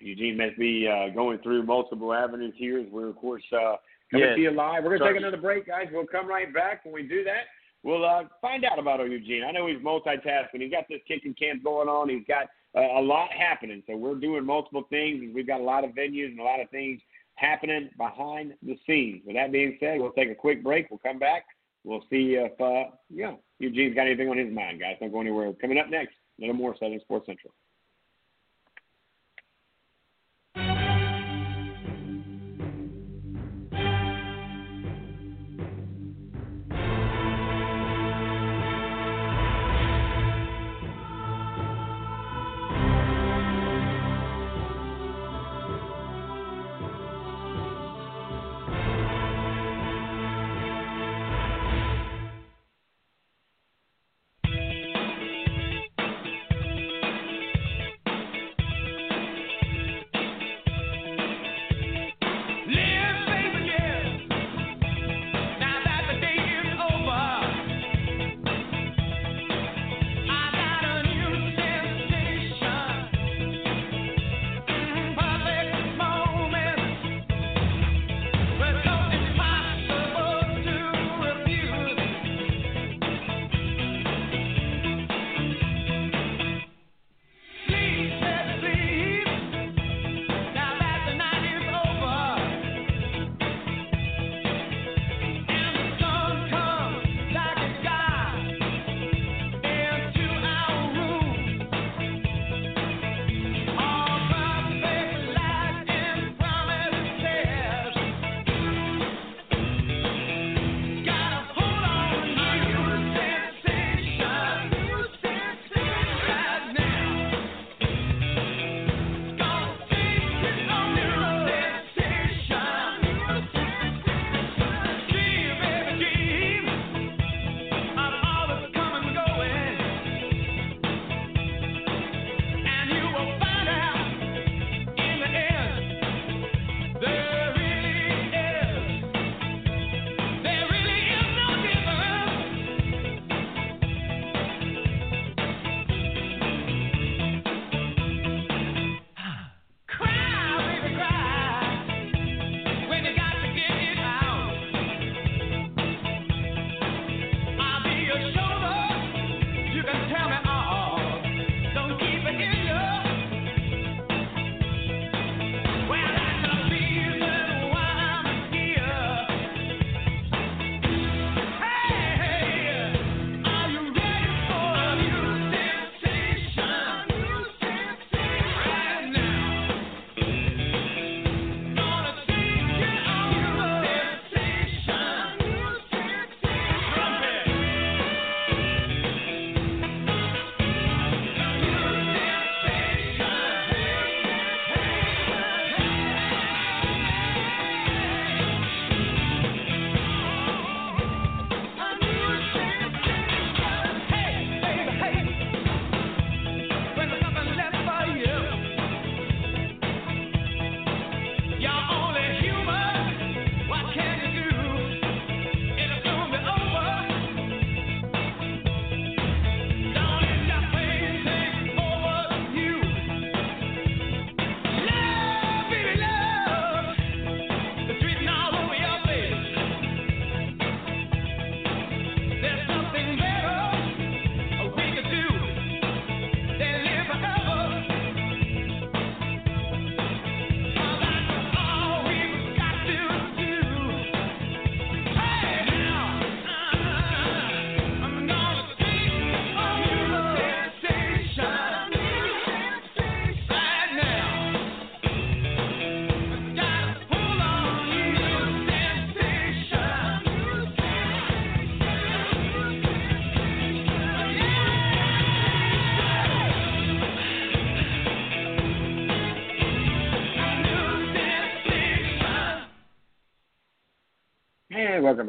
Eugene 0.00 0.36
must 0.36 0.58
be 0.58 0.88
uh, 0.88 1.14
going 1.14 1.38
through 1.38 1.64
multiple 1.64 2.12
avenues 2.12 2.54
here. 2.56 2.80
As 2.80 2.86
we're 2.90 3.08
of 3.08 3.16
course 3.16 3.42
uh, 3.52 3.76
coming 4.10 4.26
Yes. 4.26 4.36
to 4.36 4.42
you 4.42 4.50
live. 4.50 4.82
We're 4.84 4.90
gonna 4.98 5.10
Sorry. 5.10 5.14
take 5.14 5.22
another 5.22 5.40
break, 5.40 5.66
guys. 5.66 5.88
We'll 5.92 6.06
come 6.06 6.26
right 6.26 6.52
back 6.52 6.84
when 6.84 6.94
we 6.94 7.02
do 7.02 7.22
that. 7.24 7.44
We'll 7.82 8.04
uh, 8.04 8.24
find 8.40 8.64
out 8.64 8.78
about 8.78 9.00
Eugene. 9.00 9.42
I 9.44 9.50
know 9.50 9.66
he's 9.66 9.78
multitasking. 9.78 10.60
He's 10.60 10.70
got 10.70 10.84
this 10.88 11.00
kicking 11.06 11.34
camp 11.34 11.64
going 11.64 11.88
on. 11.88 12.08
He's 12.08 12.26
got 12.28 12.46
uh, 12.76 12.98
a 12.98 13.02
lot 13.02 13.30
happening. 13.32 13.82
So 13.86 13.96
we're 13.96 14.14
doing 14.14 14.46
multiple 14.46 14.84
things. 14.88 15.20
and 15.22 15.34
We've 15.34 15.46
got 15.46 15.60
a 15.60 15.64
lot 15.64 15.84
of 15.84 15.90
venues 15.90 16.26
and 16.30 16.40
a 16.40 16.44
lot 16.44 16.60
of 16.60 16.70
things 16.70 17.00
happening 17.34 17.90
behind 17.96 18.54
the 18.62 18.78
scenes. 18.86 19.22
With 19.26 19.34
that 19.36 19.50
being 19.50 19.76
said, 19.80 20.00
we'll 20.00 20.12
take 20.12 20.30
a 20.30 20.34
quick 20.34 20.62
break. 20.62 20.90
We'll 20.90 20.98
come 20.98 21.18
back. 21.18 21.44
We'll 21.84 22.04
see 22.10 22.36
if 22.38 22.52
uh, 22.60 22.90
yeah 23.10 23.34
Eugene's 23.58 23.94
got 23.96 24.06
anything 24.06 24.28
on 24.28 24.38
his 24.38 24.52
mind, 24.52 24.80
guys. 24.80 24.96
Don't 25.00 25.10
go 25.10 25.20
anywhere. 25.20 25.52
Coming 25.54 25.78
up 25.78 25.88
next, 25.88 26.14
a 26.38 26.42
little 26.42 26.54
more 26.54 26.76
Southern 26.78 27.00
Sports 27.00 27.26
Central. 27.26 27.52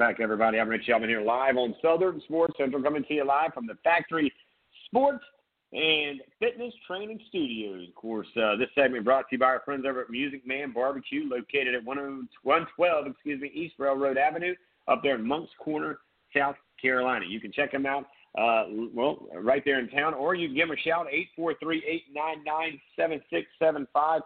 Back, 0.04 0.20
everybody. 0.20 0.60
I'm 0.60 0.68
Rich 0.68 0.90
Elman 0.90 1.08
here 1.08 1.22
live 1.22 1.56
on 1.56 1.74
Southern 1.82 2.20
Sports 2.26 2.56
Central, 2.58 2.84
coming 2.84 3.06
to 3.06 3.14
you 3.14 3.26
live 3.26 3.54
from 3.54 3.66
the 3.66 3.76
Factory 3.86 4.34
Sports 4.88 5.24
and 5.72 6.20
Fitness 6.42 6.74
Training 6.86 7.22
Studios. 7.30 7.88
Of 7.88 7.96
course, 7.96 8.28
uh, 8.36 8.58
this 8.58 8.68
segment 8.76 9.06
brought 9.06 9.30
to 9.30 9.36
you 9.36 9.38
by 9.38 9.46
our 9.46 9.62
friends 9.64 9.86
over 9.88 10.02
at 10.02 10.10
Music 10.10 10.46
Man 10.46 10.74
Barbecue, 10.74 11.22
located 11.26 11.74
at 11.74 11.86
112, 11.86 13.08
excuse 13.08 13.40
me, 13.40 13.50
East 13.54 13.76
Railroad 13.78 14.18
Avenue, 14.18 14.56
up 14.90 15.00
there 15.04 15.16
in 15.16 15.26
Moncks 15.26 15.54
Corner, 15.58 16.00
South 16.36 16.58
Carolina. 16.82 17.24
You 17.26 17.40
can 17.40 17.54
check 17.54 17.72
them 17.72 17.86
out, 17.86 18.04
uh, 18.38 18.66
well, 18.94 19.26
right 19.34 19.64
there 19.64 19.80
in 19.80 19.88
town, 19.88 20.14
or 20.16 20.36
you 20.36 20.50
can 20.50 20.58
give 20.58 20.68
them 20.68 20.78
a 20.78 20.82
shout, 20.82 21.08
843-899-7675. 23.00 24.20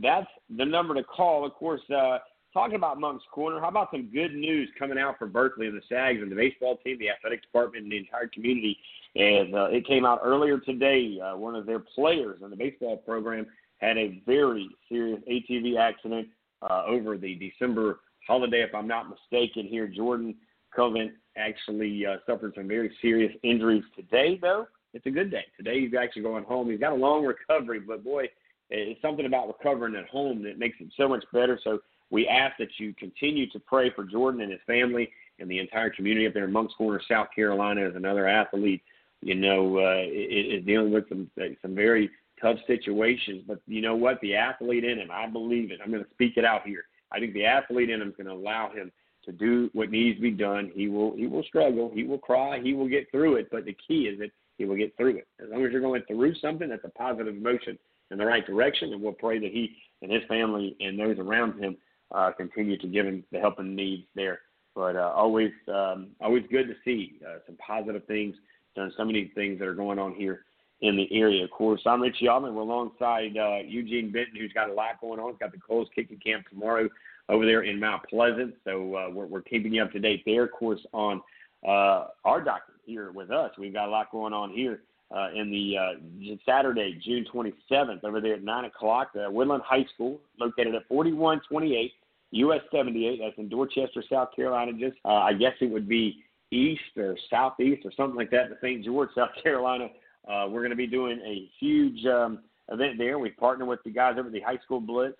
That's 0.00 0.30
the 0.56 0.64
number 0.64 0.94
to 0.94 1.02
call. 1.02 1.44
Of 1.44 1.54
course, 1.54 1.82
uh, 1.90 2.18
talking 2.54 2.76
about 2.76 3.00
Moncks 3.00 3.24
Corner, 3.32 3.60
how 3.60 3.68
about 3.68 3.88
some 3.90 4.08
good 4.14 4.34
news 4.34 4.70
coming 4.78 4.96
out 4.96 5.18
for 5.18 5.26
Berkeley 5.26 5.66
and 5.66 5.76
the 5.76 5.82
Stags 5.84 6.20
and 6.22 6.30
the 6.30 6.36
baseball 6.36 6.78
team, 6.78 6.98
the 6.98 7.10
athletic 7.10 7.42
department, 7.42 7.82
and 7.82 7.92
the 7.92 7.98
entire 7.98 8.28
community? 8.28 8.78
And 9.16 9.54
uh, 9.54 9.64
it 9.66 9.86
came 9.86 10.06
out 10.06 10.20
earlier 10.24 10.58
today. 10.58 11.18
Uh, 11.20 11.36
one 11.36 11.56
of 11.56 11.66
their 11.66 11.80
players 11.80 12.40
in 12.42 12.50
the 12.50 12.56
baseball 12.56 12.96
program 12.96 13.46
had 13.78 13.98
a 13.98 14.22
very 14.24 14.68
serious 14.88 15.20
ATV 15.30 15.78
accident 15.78 16.28
uh, 16.62 16.84
over 16.86 17.18
the 17.18 17.34
December 17.34 18.00
holiday, 18.26 18.62
if 18.62 18.74
I'm 18.74 18.88
not 18.88 19.06
mistaken. 19.10 19.66
Here, 19.66 19.88
Jordan 19.88 20.34
Covent 20.74 21.12
actually 21.36 22.06
uh, 22.06 22.16
suffered 22.24 22.52
some 22.54 22.68
very 22.68 22.92
serious 23.02 23.32
injuries 23.42 23.84
today, 23.96 24.38
though. 24.40 24.66
It's 24.94 25.06
a 25.06 25.10
good 25.10 25.30
day. 25.30 25.44
Today 25.56 25.80
he's 25.80 25.94
actually 26.00 26.22
going 26.22 26.44
home. 26.44 26.70
He's 26.70 26.78
got 26.78 26.92
a 26.92 26.96
long 26.96 27.24
recovery, 27.24 27.80
but 27.80 28.04
boy, 28.04 28.26
it's 28.70 29.02
something 29.02 29.26
about 29.26 29.48
recovering 29.48 29.96
at 29.96 30.08
home 30.08 30.42
that 30.44 30.58
makes 30.58 30.76
it 30.80 30.88
so 30.96 31.08
much 31.08 31.24
better. 31.32 31.58
So 31.62 31.80
we 32.14 32.28
ask 32.28 32.56
that 32.58 32.68
you 32.78 32.94
continue 32.94 33.50
to 33.50 33.58
pray 33.58 33.90
for 33.90 34.04
Jordan 34.04 34.40
and 34.40 34.52
his 34.52 34.60
family 34.68 35.10
and 35.40 35.50
the 35.50 35.58
entire 35.58 35.90
community 35.90 36.28
up 36.28 36.32
there 36.32 36.44
in 36.44 36.52
Moncks 36.52 36.72
Corner, 36.78 37.00
South 37.08 37.26
Carolina, 37.34 37.80
as 37.80 37.96
another 37.96 38.28
athlete, 38.28 38.82
you 39.20 39.34
know, 39.34 39.78
uh, 39.78 40.04
is 40.08 40.64
dealing 40.64 40.92
with 40.92 41.08
some 41.08 41.28
some 41.60 41.74
very 41.74 42.08
tough 42.40 42.58
situations. 42.68 43.42
But 43.48 43.58
you 43.66 43.80
know 43.80 43.96
what? 43.96 44.20
The 44.20 44.36
athlete 44.36 44.84
in 44.84 44.98
him, 45.00 45.10
I 45.10 45.26
believe 45.26 45.72
it. 45.72 45.80
I'm 45.82 45.90
going 45.90 46.04
to 46.04 46.10
speak 46.12 46.36
it 46.36 46.44
out 46.44 46.64
here. 46.64 46.84
I 47.10 47.18
think 47.18 47.34
the 47.34 47.46
athlete 47.46 47.90
in 47.90 48.00
him 48.00 48.10
is 48.10 48.14
going 48.16 48.28
to 48.28 48.32
allow 48.32 48.70
him 48.70 48.92
to 49.24 49.32
do 49.32 49.68
what 49.72 49.90
needs 49.90 50.18
to 50.18 50.22
be 50.22 50.30
done. 50.30 50.70
He 50.72 50.86
will 50.86 51.16
he 51.16 51.26
will 51.26 51.42
struggle, 51.42 51.90
he 51.92 52.04
will 52.04 52.18
cry, 52.18 52.60
he 52.62 52.74
will 52.74 52.88
get 52.88 53.10
through 53.10 53.36
it. 53.36 53.48
But 53.50 53.64
the 53.64 53.76
key 53.88 54.02
is 54.02 54.20
that 54.20 54.30
he 54.56 54.66
will 54.66 54.76
get 54.76 54.96
through 54.96 55.16
it. 55.16 55.26
As 55.42 55.48
long 55.50 55.66
as 55.66 55.72
you're 55.72 55.80
going 55.80 56.04
through 56.06 56.36
something, 56.36 56.68
that's 56.68 56.84
a 56.84 56.90
positive 56.90 57.34
emotion 57.34 57.76
in 58.12 58.18
the 58.18 58.24
right 58.24 58.46
direction, 58.46 58.92
and 58.92 59.02
we'll 59.02 59.14
pray 59.14 59.40
that 59.40 59.50
he 59.50 59.74
and 60.00 60.12
his 60.12 60.22
family 60.28 60.76
and 60.78 60.96
those 60.96 61.18
around 61.18 61.58
him 61.58 61.76
uh, 62.12 62.32
continue 62.32 62.78
to 62.78 62.86
give 62.86 63.06
him 63.06 63.24
the 63.32 63.38
help 63.38 63.58
and 63.58 63.74
needs 63.74 64.04
there. 64.14 64.40
But 64.74 64.96
uh, 64.96 65.12
always, 65.14 65.52
um, 65.68 66.08
always 66.20 66.44
good 66.50 66.66
to 66.66 66.74
see 66.84 67.20
uh, 67.26 67.38
some 67.46 67.56
positive 67.56 68.04
things. 68.06 68.34
Done 68.74 68.92
so 68.96 69.04
many 69.04 69.30
things 69.34 69.60
that 69.60 69.68
are 69.68 69.74
going 69.74 70.00
on 70.00 70.14
here 70.14 70.44
in 70.80 70.96
the 70.96 71.06
area. 71.12 71.44
Of 71.44 71.50
course, 71.50 71.80
I'm 71.86 72.00
Richie 72.00 72.28
Allman. 72.28 72.54
We're 72.54 72.62
alongside 72.62 73.36
uh, 73.36 73.58
Eugene 73.64 74.10
Benton, 74.10 74.34
who's 74.36 74.52
got 74.52 74.68
a 74.68 74.72
lot 74.72 75.00
going 75.00 75.20
on. 75.20 75.30
He's 75.30 75.38
got 75.38 75.52
the 75.52 75.58
Kohl's 75.58 75.88
kicking 75.94 76.18
camp 76.18 76.44
tomorrow 76.50 76.88
over 77.28 77.46
there 77.46 77.62
in 77.62 77.78
Mount 77.78 78.02
Pleasant. 78.10 78.54
So 78.64 78.96
uh, 78.96 79.10
we're, 79.10 79.26
we're 79.26 79.42
keeping 79.42 79.72
you 79.72 79.82
up 79.82 79.92
to 79.92 80.00
date 80.00 80.22
there. 80.26 80.44
Of 80.44 80.52
course, 80.52 80.80
on 80.92 81.22
uh, 81.66 82.06
our 82.24 82.42
doctor 82.42 82.72
here 82.84 83.12
with 83.12 83.30
us, 83.30 83.52
we've 83.58 83.72
got 83.72 83.88
a 83.88 83.90
lot 83.90 84.10
going 84.10 84.32
on 84.32 84.50
here 84.50 84.80
uh, 85.14 85.28
in 85.34 85.50
the 85.50 85.76
uh, 85.76 86.36
Saturday, 86.46 87.00
June 87.04 87.24
27th, 87.32 88.04
over 88.04 88.20
there 88.20 88.34
at 88.34 88.42
9 88.42 88.64
o'clock. 88.64 89.10
Uh, 89.14 89.30
Woodland 89.30 89.62
High 89.64 89.86
School, 89.94 90.20
located 90.38 90.74
at 90.74 90.86
4128 90.88 91.92
US 92.32 92.60
78. 92.72 93.20
That's 93.22 93.38
in 93.38 93.48
Dorchester, 93.48 94.02
South 94.10 94.28
Carolina. 94.34 94.72
Just, 94.72 94.96
uh, 95.04 95.12
I 95.12 95.32
guess 95.34 95.52
it 95.60 95.70
would 95.70 95.88
be 95.88 96.24
east 96.50 96.96
or 96.96 97.16
southeast 97.30 97.84
or 97.84 97.92
something 97.96 98.16
like 98.16 98.30
that 98.30 98.48
to 98.48 98.56
St. 98.60 98.84
George, 98.84 99.10
South 99.14 99.30
Carolina. 99.42 99.88
Uh, 100.28 100.46
we're 100.48 100.60
going 100.60 100.70
to 100.70 100.76
be 100.76 100.86
doing 100.86 101.20
a 101.24 101.48
huge 101.60 102.04
um, 102.06 102.40
event 102.70 102.98
there. 102.98 103.18
We've 103.18 103.36
partnered 103.36 103.68
with 103.68 103.82
the 103.84 103.90
guys 103.90 104.16
over 104.18 104.28
at 104.28 104.32
the 104.32 104.40
High 104.40 104.58
School 104.64 104.80
Blitz 104.80 105.16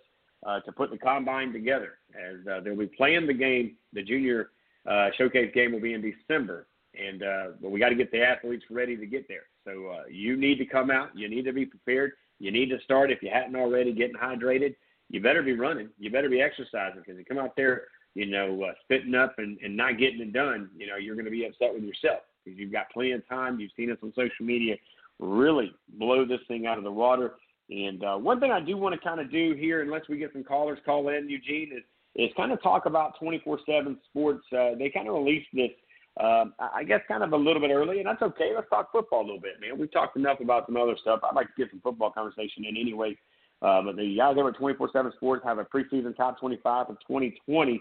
uh, 0.47 0.61
to 0.61 0.73
put 0.73 0.91
the 0.91 0.99
combine 0.99 1.53
together. 1.53 1.99
As 2.15 2.47
uh, 2.47 2.61
they'll 2.61 2.77
be 2.77 2.87
playing 2.87 3.27
the 3.27 3.35
game, 3.35 3.77
the 3.93 4.03
junior 4.03 4.51
uh, 4.89 5.09
showcase 5.17 5.53
game 5.55 5.73
will 5.73 5.81
be 5.81 5.95
in 5.95 6.03
December, 6.03 6.67
and 6.99 7.23
uh, 7.23 7.45
but 7.61 7.71
we 7.71 7.81
got 7.81 7.91
to 7.91 7.95
get 7.95 8.11
the 8.13 8.23
athletes 8.23 8.65
ready 8.71 8.97
to 8.97 9.07
get 9.07 9.27
there. 9.29 9.45
So 9.65 9.89
uh, 9.89 10.03
you 10.11 10.37
need 10.37 10.59
to 10.59 10.67
come 10.67 10.91
out. 10.91 11.17
You 11.17 11.29
need 11.29 11.45
to 11.45 11.53
be 11.53 11.67
prepared. 11.67 12.13
You 12.39 12.51
need 12.51 12.69
to 12.71 12.81
start 12.85 13.11
if 13.11 13.23
you 13.23 13.31
hadn't 13.33 13.57
already 13.57 13.93
getting 13.93 14.17
hydrated. 14.17 14.75
You 15.11 15.21
better 15.21 15.43
be 15.43 15.53
running. 15.53 15.89
You 15.99 16.11
better 16.11 16.31
be 16.31 16.41
exercising 16.41 17.01
because 17.01 17.19
you 17.19 17.25
come 17.25 17.39
out 17.39 17.57
there, 17.57 17.85
you 18.15 18.27
know, 18.27 18.65
uh, 18.65 18.73
spitting 18.83 19.15
up 19.15 19.35
and, 19.39 19.59
and 19.63 19.77
not 19.77 19.99
getting 19.99 20.21
it 20.21 20.33
done. 20.33 20.71
You 20.77 20.87
know, 20.87 20.97
you're 20.97 21.15
going 21.15 21.27
to 21.27 21.31
be 21.31 21.47
upset 21.47 21.73
with 21.73 21.85
yourself 21.85 22.21
because 22.45 22.59
you've 22.59 22.73
got 22.73 22.91
plenty 22.91 23.13
of 23.13 23.27
time. 23.29 23.61
You've 23.61 23.73
seen 23.77 23.91
us 23.91 23.99
on 24.03 24.13
social 24.17 24.45
media 24.45 24.77
really 25.19 25.73
blow 25.99 26.27
this 26.27 26.41
thing 26.49 26.67
out 26.67 26.79
of 26.79 26.85
the 26.85 26.93
water. 26.93 27.35
And 27.71 28.05
uh, 28.05 28.17
one 28.17 28.41
thing 28.41 28.51
I 28.51 28.61
do 28.61 28.77
want 28.77 28.95
to 28.95 29.01
kind 29.01 29.21
of 29.21 29.31
do 29.31 29.55
here, 29.55 29.83
unless 29.83 30.03
we 30.09 30.19
get 30.19 30.33
some 30.33 30.45
callers 30.45 30.79
call 30.85 31.09
in, 31.09 31.29
Eugene, 31.29 31.73
is 31.77 31.83
is 32.17 32.31
kind 32.37 32.53
of 32.53 32.63
talk 32.63 32.87
about 32.87 33.19
24/7 33.21 33.97
Sports. 34.11 34.45
Uh, 34.53 34.71
they 34.79 34.89
kind 34.89 35.09
of 35.09 35.15
released 35.15 35.49
this, 35.53 35.71
uh, 36.19 36.45
I 36.59 36.85
guess, 36.85 37.01
kind 37.09 37.23
of 37.23 37.33
a 37.33 37.37
little 37.37 37.61
bit 37.61 37.71
early, 37.71 37.99
and 37.99 38.07
that's 38.07 38.23
okay. 38.23 38.53
Let's 38.55 38.69
talk 38.71 38.93
football 38.93 39.23
a 39.23 39.27
little 39.27 39.41
bit, 39.41 39.61
man. 39.61 39.79
We've 39.79 39.93
talked 39.93 40.17
enough 40.17 40.41
about 40.41 40.67
some 40.67 40.77
other 40.77 40.97
stuff. 41.01 41.21
I'd 41.25 41.35
like 41.35 41.49
to 41.49 41.53
get 41.57 41.71
some 41.71 41.81
football 41.81 42.11
conversation 42.11 42.65
in 42.65 42.77
anyway. 42.77 43.17
Uh, 43.63 43.83
but 43.83 43.97
the 43.97 44.17
guys 44.17 44.37
over 44.39 44.51
at 44.51 44.57
24/7 44.57 45.15
Sports 45.15 45.45
have 45.45 45.59
a 45.59 45.65
preseason 45.65 46.17
top 46.17 46.39
25 46.39 46.91
of 46.91 46.97
2020. 47.07 47.81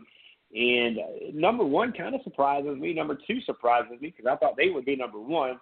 And 0.55 0.99
uh, 0.99 1.01
number 1.33 1.65
one 1.65 1.91
kind 1.93 2.15
of 2.15 2.21
surprises 2.23 2.77
me. 2.77 2.93
Number 2.93 3.17
two 3.27 3.41
surprises 3.41 3.99
me 3.99 4.13
because 4.15 4.31
I 4.31 4.35
thought 4.37 4.55
they 4.55 4.69
would 4.69 4.85
be 4.85 4.95
number 4.95 5.19
one 5.19 5.59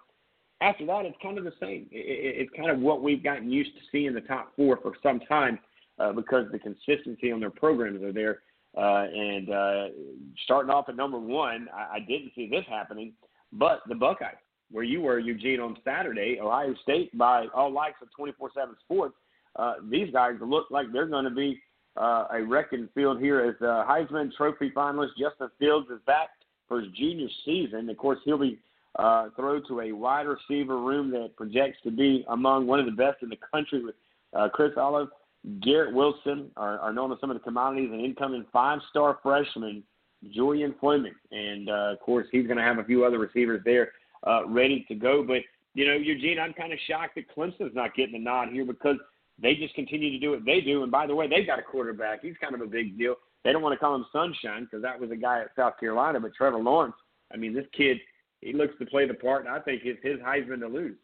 after 0.62 0.86
that, 0.86 1.04
it's 1.04 1.16
kind 1.20 1.38
of 1.38 1.44
the 1.44 1.52
same. 1.60 1.88
It, 1.90 2.46
it's 2.46 2.50
kind 2.56 2.70
of 2.70 2.78
what 2.78 3.02
we've 3.02 3.22
gotten 3.22 3.50
used 3.50 3.74
to 3.74 3.80
seeing 3.90 4.06
in 4.06 4.14
the 4.14 4.20
top 4.20 4.52
four 4.56 4.78
for 4.80 4.92
some 5.02 5.20
time 5.20 5.58
uh, 5.98 6.12
because 6.12 6.46
the 6.52 6.58
consistency 6.58 7.32
on 7.32 7.40
their 7.40 7.50
programs 7.50 8.02
are 8.02 8.12
there. 8.12 8.40
Uh, 8.76 9.06
and 9.12 9.50
uh, 9.50 9.88
starting 10.44 10.70
off 10.70 10.88
at 10.88 10.96
number 10.96 11.18
one, 11.18 11.68
I, 11.74 11.96
I 11.96 11.98
didn't 12.00 12.32
see 12.34 12.48
this 12.48 12.64
happening, 12.68 13.12
but 13.52 13.82
the 13.88 13.94
Buckeyes, 13.94 14.36
where 14.70 14.84
you 14.84 15.02
were, 15.02 15.18
Eugene, 15.18 15.60
on 15.60 15.76
Saturday, 15.84 16.38
Ohio 16.40 16.74
State, 16.82 17.16
by 17.16 17.46
all 17.54 17.70
likes 17.70 18.00
of 18.00 18.08
24 18.16 18.50
7 18.54 18.74
Sports, 18.84 19.14
uh, 19.56 19.74
these 19.90 20.10
guys 20.12 20.34
look 20.40 20.70
like 20.70 20.86
they're 20.92 21.06
going 21.06 21.24
to 21.24 21.30
be 21.30 21.60
uh, 21.96 22.24
a 22.32 22.42
wrecking 22.42 22.88
field 22.94 23.20
here 23.20 23.40
as 23.40 23.54
uh, 23.60 23.84
Heisman 23.86 24.32
Trophy 24.34 24.70
finalist 24.70 25.10
Justin 25.18 25.50
Fields 25.58 25.88
is 25.90 26.00
back 26.06 26.30
for 26.68 26.80
his 26.80 26.90
junior 26.92 27.28
season. 27.44 27.90
Of 27.90 27.98
course, 27.98 28.18
he'll 28.24 28.38
be 28.38 28.58
uh, 28.98 29.28
throw 29.36 29.60
to 29.60 29.80
a 29.80 29.92
wide 29.92 30.26
receiver 30.26 30.78
room 30.78 31.10
that 31.10 31.36
projects 31.36 31.78
to 31.84 31.90
be 31.90 32.24
among 32.28 32.66
one 32.66 32.80
of 32.80 32.86
the 32.86 32.92
best 32.92 33.22
in 33.22 33.28
the 33.28 33.38
country 33.52 33.84
with 33.84 33.94
uh, 34.34 34.48
Chris 34.48 34.72
Olave, 34.76 35.10
Garrett 35.60 35.94
Wilson 35.94 36.50
are, 36.56 36.78
are 36.78 36.92
known 36.92 37.12
as 37.12 37.18
some 37.20 37.30
of 37.30 37.36
the 37.36 37.42
commodities, 37.42 37.90
and 37.92 38.00
incoming 38.00 38.46
five-star 38.52 39.18
freshman 39.22 39.82
Julian 40.30 40.74
Fleming. 40.80 41.14
And, 41.30 41.68
uh, 41.68 41.92
of 41.92 42.00
course, 42.00 42.26
he's 42.30 42.46
going 42.46 42.58
to 42.58 42.62
have 42.62 42.78
a 42.78 42.84
few 42.84 43.04
other 43.04 43.18
receivers 43.18 43.60
there 43.64 43.92
uh, 44.26 44.46
ready 44.46 44.84
to 44.88 44.94
go. 44.94 45.24
But, 45.26 45.42
you 45.74 45.86
know, 45.86 45.94
Eugene, 45.94 46.38
I'm 46.38 46.52
kind 46.52 46.72
of 46.72 46.78
shocked 46.88 47.16
that 47.16 47.34
Clemson's 47.34 47.74
not 47.74 47.94
getting 47.94 48.14
a 48.14 48.18
nod 48.18 48.48
here 48.50 48.64
because 48.64 48.96
they 49.40 49.54
just 49.54 49.74
continue 49.74 50.10
to 50.10 50.18
do 50.18 50.30
what 50.30 50.44
they 50.44 50.60
do. 50.60 50.82
And, 50.82 50.92
by 50.92 51.06
the 51.06 51.14
way, 51.14 51.28
they've 51.28 51.46
got 51.46 51.58
a 51.58 51.62
quarterback. 51.62 52.22
He's 52.22 52.36
kind 52.40 52.54
of 52.54 52.60
a 52.60 52.66
big 52.66 52.96
deal. 52.96 53.16
They 53.44 53.52
don't 53.52 53.62
want 53.62 53.72
to 53.72 53.78
call 53.78 53.94
him 53.94 54.06
Sunshine 54.12 54.64
because 54.64 54.82
that 54.82 55.00
was 55.00 55.10
a 55.10 55.16
guy 55.16 55.40
at 55.40 55.48
South 55.56 55.80
Carolina, 55.80 56.20
but 56.20 56.34
Trevor 56.34 56.58
Lawrence, 56.58 56.94
I 57.32 57.36
mean, 57.36 57.52
this 57.54 57.66
kid– 57.76 57.98
he 58.44 58.52
looks 58.52 58.74
to 58.80 58.86
play 58.86 59.06
the 59.06 59.14
part, 59.14 59.46
and 59.46 59.54
I 59.54 59.60
think 59.60 59.82
it's 59.84 60.02
his 60.02 60.18
Heisman 60.18 60.58
to 60.62 60.66
lose. 60.66 60.96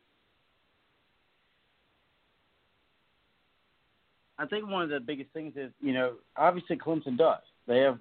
I 4.39 4.47
think 4.47 4.69
one 4.69 4.83
of 4.83 4.91
the 4.91 5.01
biggest 5.01 5.31
things 5.33 5.55
is, 5.57 5.71
you 5.81 5.93
know, 5.93 6.15
obviously 6.37 6.77
Clemson 6.77 7.17
does. 7.17 7.43
They 7.67 7.81
have 7.81 7.99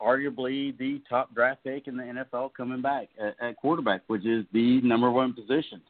arguably 0.00 0.76
the 0.78 1.00
top 1.08 1.34
draft 1.34 1.64
pick 1.64 1.88
in 1.88 1.96
the 1.96 2.24
NFL 2.32 2.54
coming 2.56 2.80
back 2.80 3.08
at, 3.20 3.36
at 3.40 3.56
quarterback, 3.56 4.02
which 4.06 4.24
is 4.24 4.44
the 4.52 4.80
number 4.82 5.10
one 5.10 5.34
position. 5.34 5.80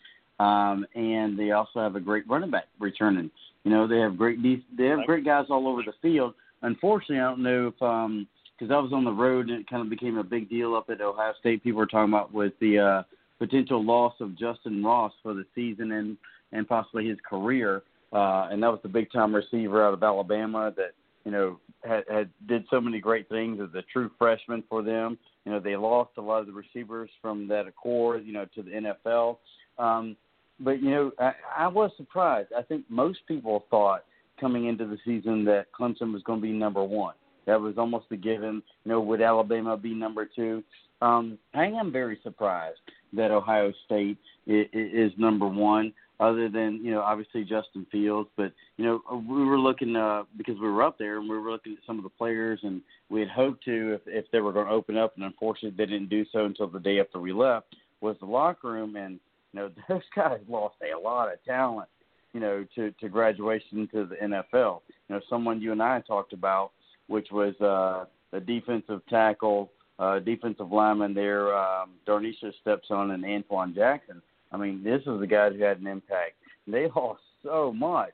Um, 0.40 0.86
and 0.94 1.38
they 1.38 1.50
also 1.50 1.80
have 1.80 1.96
a 1.96 2.00
great 2.00 2.28
running 2.28 2.50
back 2.50 2.64
returning. 2.78 3.30
You 3.64 3.70
know, 3.70 3.86
they 3.86 3.98
have 3.98 4.16
great 4.16 4.38
they 4.42 4.86
have 4.86 5.04
great 5.04 5.24
guys 5.24 5.46
all 5.50 5.68
over 5.68 5.82
the 5.82 5.92
field. 6.00 6.34
Unfortunately, 6.62 7.18
I 7.18 7.28
don't 7.28 7.42
know 7.42 7.66
if 7.68 7.82
um, 7.82 8.26
because 8.58 8.72
I 8.72 8.78
was 8.78 8.92
on 8.92 9.04
the 9.04 9.12
road 9.12 9.48
and 9.48 9.60
it 9.60 9.68
kind 9.68 9.82
of 9.82 9.90
became 9.90 10.18
a 10.18 10.24
big 10.24 10.48
deal 10.48 10.74
up 10.74 10.90
at 10.90 11.00
Ohio 11.00 11.34
State. 11.40 11.62
People 11.62 11.78
were 11.78 11.86
talking 11.86 12.12
about 12.12 12.32
with 12.32 12.54
the 12.60 12.78
uh, 12.78 13.02
potential 13.38 13.84
loss 13.84 14.14
of 14.20 14.38
Justin 14.38 14.82
Ross 14.82 15.12
for 15.22 15.34
the 15.34 15.44
season 15.54 15.92
and 15.92 16.16
and 16.52 16.66
possibly 16.66 17.08
his 17.08 17.18
career. 17.28 17.82
Uh, 18.12 18.48
and 18.50 18.62
that 18.62 18.70
was 18.70 18.80
the 18.82 18.88
big 18.88 19.10
time 19.12 19.34
receiver 19.34 19.86
out 19.86 19.94
of 19.94 20.02
Alabama 20.02 20.72
that 20.76 20.92
you 21.24 21.30
know 21.30 21.60
had, 21.84 22.04
had 22.10 22.30
did 22.48 22.64
so 22.70 22.80
many 22.80 22.98
great 23.00 23.28
things 23.28 23.60
as 23.62 23.74
a 23.74 23.82
true 23.92 24.10
freshman 24.18 24.64
for 24.68 24.82
them. 24.82 25.18
You 25.44 25.52
know 25.52 25.60
they 25.60 25.76
lost 25.76 26.10
a 26.18 26.22
lot 26.22 26.40
of 26.40 26.46
the 26.46 26.52
receivers 26.52 27.10
from 27.22 27.46
that 27.48 27.64
core, 27.76 28.18
you 28.18 28.32
know, 28.32 28.46
to 28.54 28.62
the 28.62 28.94
NFL. 29.06 29.38
Um, 29.78 30.16
but 30.58 30.82
you 30.82 30.90
know 30.90 31.12
I, 31.18 31.32
I 31.56 31.68
was 31.68 31.90
surprised. 31.96 32.48
I 32.56 32.62
think 32.62 32.84
most 32.88 33.20
people 33.28 33.64
thought 33.70 34.04
coming 34.40 34.66
into 34.66 34.86
the 34.86 34.98
season 35.04 35.44
that 35.44 35.66
Clemson 35.78 36.12
was 36.12 36.22
going 36.22 36.40
to 36.40 36.46
be 36.46 36.52
number 36.52 36.82
one. 36.82 37.14
That 37.46 37.60
was 37.60 37.74
almost 37.78 38.06
a 38.10 38.16
given. 38.16 38.62
You 38.84 38.92
know, 38.92 39.00
would 39.00 39.20
Alabama 39.20 39.76
be 39.76 39.94
number 39.94 40.24
two? 40.24 40.64
Um, 41.02 41.38
I 41.54 41.66
am 41.66 41.92
very 41.92 42.18
surprised 42.22 42.78
that 43.12 43.30
Ohio 43.30 43.72
State 43.86 44.18
is, 44.46 44.66
is 44.72 45.12
number 45.18 45.46
one. 45.46 45.92
Other 46.20 46.50
than 46.50 46.80
you 46.84 46.90
know, 46.90 47.00
obviously 47.00 47.44
Justin 47.44 47.86
Fields, 47.90 48.28
but 48.36 48.52
you 48.76 48.84
know, 48.84 49.00
we 49.26 49.42
were 49.42 49.58
looking 49.58 49.96
uh, 49.96 50.24
because 50.36 50.56
we 50.60 50.68
were 50.70 50.82
up 50.82 50.98
there 50.98 51.18
and 51.18 51.28
we 51.28 51.38
were 51.38 51.50
looking 51.50 51.72
at 51.72 51.78
some 51.86 51.96
of 51.96 52.04
the 52.04 52.10
players, 52.10 52.60
and 52.62 52.82
we 53.08 53.20
had 53.20 53.30
hoped 53.30 53.64
to 53.64 53.94
if, 53.94 54.02
if 54.06 54.30
they 54.30 54.40
were 54.40 54.52
going 54.52 54.66
to 54.66 54.72
open 54.72 54.98
up, 54.98 55.14
and 55.16 55.24
unfortunately 55.24 55.76
they 55.76 55.90
didn't 55.90 56.10
do 56.10 56.26
so 56.30 56.44
until 56.44 56.68
the 56.68 56.78
day 56.78 57.00
after 57.00 57.18
we 57.18 57.32
left. 57.32 57.74
Was 58.02 58.16
the 58.20 58.26
locker 58.26 58.70
room, 58.70 58.96
and 58.96 59.18
you 59.52 59.60
know, 59.60 59.70
those 59.88 60.02
guys 60.14 60.40
lost 60.46 60.76
a 60.82 60.98
lot 60.98 61.32
of 61.32 61.42
talent, 61.44 61.88
you 62.34 62.40
know, 62.40 62.66
to 62.74 62.90
to 62.92 63.08
graduation 63.08 63.88
to 63.92 64.04
the 64.04 64.16
NFL. 64.16 64.82
You 65.08 65.16
know, 65.16 65.20
someone 65.30 65.62
you 65.62 65.72
and 65.72 65.82
I 65.82 66.02
talked 66.02 66.34
about, 66.34 66.72
which 67.06 67.28
was 67.32 67.58
uh, 67.62 68.04
the 68.30 68.40
defensive 68.40 69.00
tackle 69.08 69.70
uh, 70.00 70.18
defensive 70.18 70.72
lineman 70.72 71.12
there, 71.12 71.54
um, 71.54 71.90
Darnaysious 72.08 72.54
Stepson 72.62 73.10
and 73.10 73.24
Antoine 73.24 73.74
Jackson. 73.74 74.22
I 74.52 74.56
mean, 74.56 74.82
this 74.82 75.00
is 75.00 75.20
the 75.20 75.26
guys 75.26 75.52
who 75.56 75.62
had 75.62 75.80
an 75.80 75.86
impact. 75.86 76.34
They 76.66 76.88
lost 76.96 77.22
so 77.42 77.72
much, 77.72 78.12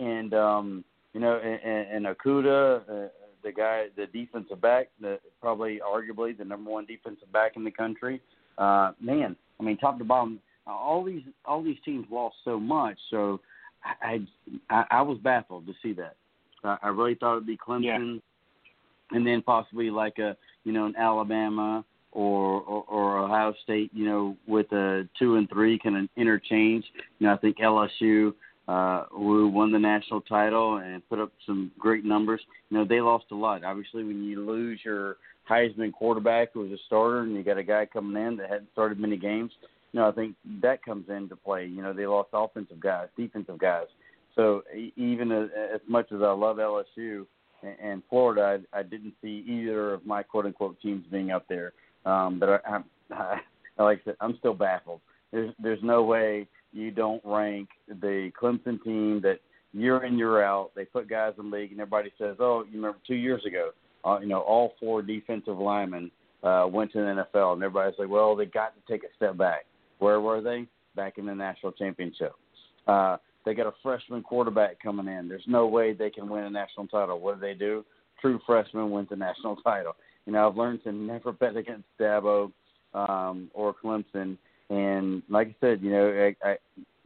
and 0.00 0.32
um, 0.34 0.84
you 1.12 1.20
know, 1.20 1.38
and, 1.38 2.06
and 2.06 2.16
Okudah, 2.16 2.80
uh, 2.80 3.08
the 3.42 3.52
guy, 3.52 3.86
the 3.96 4.06
defensive 4.06 4.60
back, 4.60 4.88
the 5.00 5.18
probably 5.40 5.80
arguably 5.80 6.36
the 6.36 6.44
number 6.44 6.70
one 6.70 6.86
defensive 6.86 7.32
back 7.32 7.52
in 7.56 7.64
the 7.64 7.70
country. 7.70 8.20
Uh, 8.56 8.92
man, 9.00 9.36
I 9.60 9.62
mean, 9.62 9.76
top 9.78 9.98
to 9.98 10.04
bottom, 10.04 10.40
all 10.66 11.04
these 11.04 11.22
all 11.44 11.62
these 11.62 11.78
teams 11.84 12.06
lost 12.10 12.36
so 12.44 12.58
much. 12.58 12.98
So 13.10 13.40
I 13.84 14.20
I, 14.70 14.84
I 14.90 15.02
was 15.02 15.18
baffled 15.18 15.66
to 15.66 15.72
see 15.82 15.92
that. 15.94 16.16
I, 16.64 16.76
I 16.82 16.88
really 16.88 17.14
thought 17.14 17.36
it'd 17.36 17.46
be 17.46 17.56
Clemson. 17.56 17.84
Yeah 17.84 18.20
and 19.10 19.26
then 19.26 19.42
possibly 19.42 19.90
like 19.90 20.18
a 20.18 20.36
you 20.64 20.72
know 20.72 20.86
an 20.86 20.94
Alabama 20.96 21.84
or, 22.12 22.60
or 22.62 22.84
or 22.88 23.18
Ohio 23.18 23.54
State, 23.62 23.90
you 23.92 24.06
know, 24.06 24.36
with 24.46 24.70
a 24.72 25.08
two 25.18 25.36
and 25.36 25.48
three 25.48 25.78
can 25.78 26.08
interchange. 26.16 26.84
You 27.18 27.26
know, 27.26 27.34
I 27.34 27.36
think 27.36 27.58
LSU 27.58 28.32
uh, 28.66 29.04
who 29.10 29.48
won 29.48 29.72
the 29.72 29.78
national 29.78 30.20
title 30.22 30.76
and 30.76 31.06
put 31.08 31.18
up 31.18 31.32
some 31.46 31.70
great 31.78 32.04
numbers. 32.04 32.40
You 32.70 32.78
know, 32.78 32.84
they 32.84 33.00
lost 33.00 33.26
a 33.30 33.34
lot. 33.34 33.64
Obviously, 33.64 34.04
when 34.04 34.22
you 34.22 34.44
lose 34.44 34.80
your 34.84 35.16
Heisman 35.48 35.92
quarterback 35.92 36.52
who 36.52 36.60
was 36.60 36.72
a 36.72 36.78
starter 36.86 37.20
and 37.20 37.34
you 37.34 37.42
got 37.42 37.58
a 37.58 37.62
guy 37.62 37.86
coming 37.86 38.22
in 38.22 38.36
that 38.36 38.50
hadn't 38.50 38.70
started 38.72 38.98
many 38.98 39.16
games, 39.16 39.52
you 39.92 40.00
know, 40.00 40.08
I 40.08 40.12
think 40.12 40.34
that 40.60 40.84
comes 40.84 41.08
into 41.08 41.36
play. 41.36 41.66
You 41.66 41.82
know, 41.82 41.92
they 41.92 42.06
lost 42.06 42.30
offensive 42.32 42.80
guys, 42.80 43.08
defensive 43.16 43.58
guys. 43.58 43.86
So 44.34 44.62
even 44.96 45.32
as, 45.32 45.48
much 45.88 46.12
as 46.12 46.22
I 46.22 46.30
love 46.30 46.58
LSU, 46.58 47.26
and 47.82 48.02
Florida, 48.08 48.60
I, 48.72 48.78
I 48.78 48.82
didn't 48.82 49.14
see 49.20 49.44
either 49.48 49.94
of 49.94 50.06
my 50.06 50.22
quote 50.22 50.46
unquote 50.46 50.80
teams 50.80 51.04
being 51.10 51.30
up 51.30 51.46
there. 51.48 51.72
Um, 52.08 52.38
but 52.38 52.48
I, 52.48 52.80
I, 53.12 53.40
I, 53.78 53.82
like 53.82 54.00
said, 54.04 54.16
I'm 54.20 54.36
still 54.38 54.54
baffled. 54.54 55.00
There's 55.30 55.54
there's 55.62 55.82
no 55.82 56.02
way 56.02 56.48
you 56.72 56.90
don't 56.90 57.20
rank 57.24 57.68
the 57.88 58.30
Clemson 58.40 58.82
team 58.82 59.20
that 59.22 59.40
year 59.74 60.04
in 60.04 60.16
year 60.16 60.42
out 60.42 60.70
they 60.74 60.86
put 60.86 61.08
guys 61.08 61.34
in 61.38 61.50
the 61.50 61.56
league 61.56 61.70
and 61.70 61.80
everybody 61.80 62.10
says, 62.18 62.36
oh, 62.40 62.64
you 62.64 62.76
remember 62.76 62.98
two 63.06 63.14
years 63.14 63.44
ago, 63.44 63.70
uh, 64.04 64.18
you 64.20 64.26
know, 64.26 64.40
all 64.40 64.72
four 64.80 65.02
defensive 65.02 65.58
linemen 65.58 66.10
uh, 66.42 66.66
went 66.70 66.92
to 66.92 66.98
the 66.98 67.26
NFL, 67.34 67.54
and 67.54 67.62
everybody's 67.62 67.98
like, 67.98 68.08
well, 68.08 68.34
they 68.34 68.46
got 68.46 68.72
to 68.74 68.92
take 68.92 69.04
a 69.04 69.14
step 69.16 69.36
back. 69.36 69.66
Where 69.98 70.20
were 70.20 70.40
they? 70.40 70.66
Back 70.96 71.18
in 71.18 71.26
the 71.26 71.34
national 71.34 71.72
championship. 71.72 72.32
Uh, 72.86 73.18
they 73.44 73.54
got 73.54 73.66
a 73.66 73.74
freshman 73.82 74.22
quarterback 74.22 74.80
coming 74.80 75.08
in. 75.08 75.28
There's 75.28 75.44
no 75.46 75.66
way 75.66 75.92
they 75.92 76.10
can 76.10 76.28
win 76.28 76.44
a 76.44 76.50
national 76.50 76.86
title. 76.86 77.20
What 77.20 77.34
do 77.34 77.40
they 77.40 77.54
do? 77.54 77.84
True 78.20 78.40
freshman 78.46 78.90
wins 78.90 79.08
a 79.10 79.16
national 79.16 79.56
title. 79.64 79.94
You 80.28 80.34
know, 80.34 80.46
I've 80.46 80.58
learned 80.58 80.84
to 80.84 80.92
never 80.92 81.32
bet 81.32 81.56
against 81.56 81.86
Dabo 81.98 82.52
um, 82.92 83.50
or 83.54 83.74
Clemson. 83.82 84.36
And 84.68 85.22
like 85.30 85.48
I 85.48 85.56
said, 85.58 85.80
you 85.80 85.90
know, 85.90 86.06
I, 86.44 86.50
I, 86.50 86.56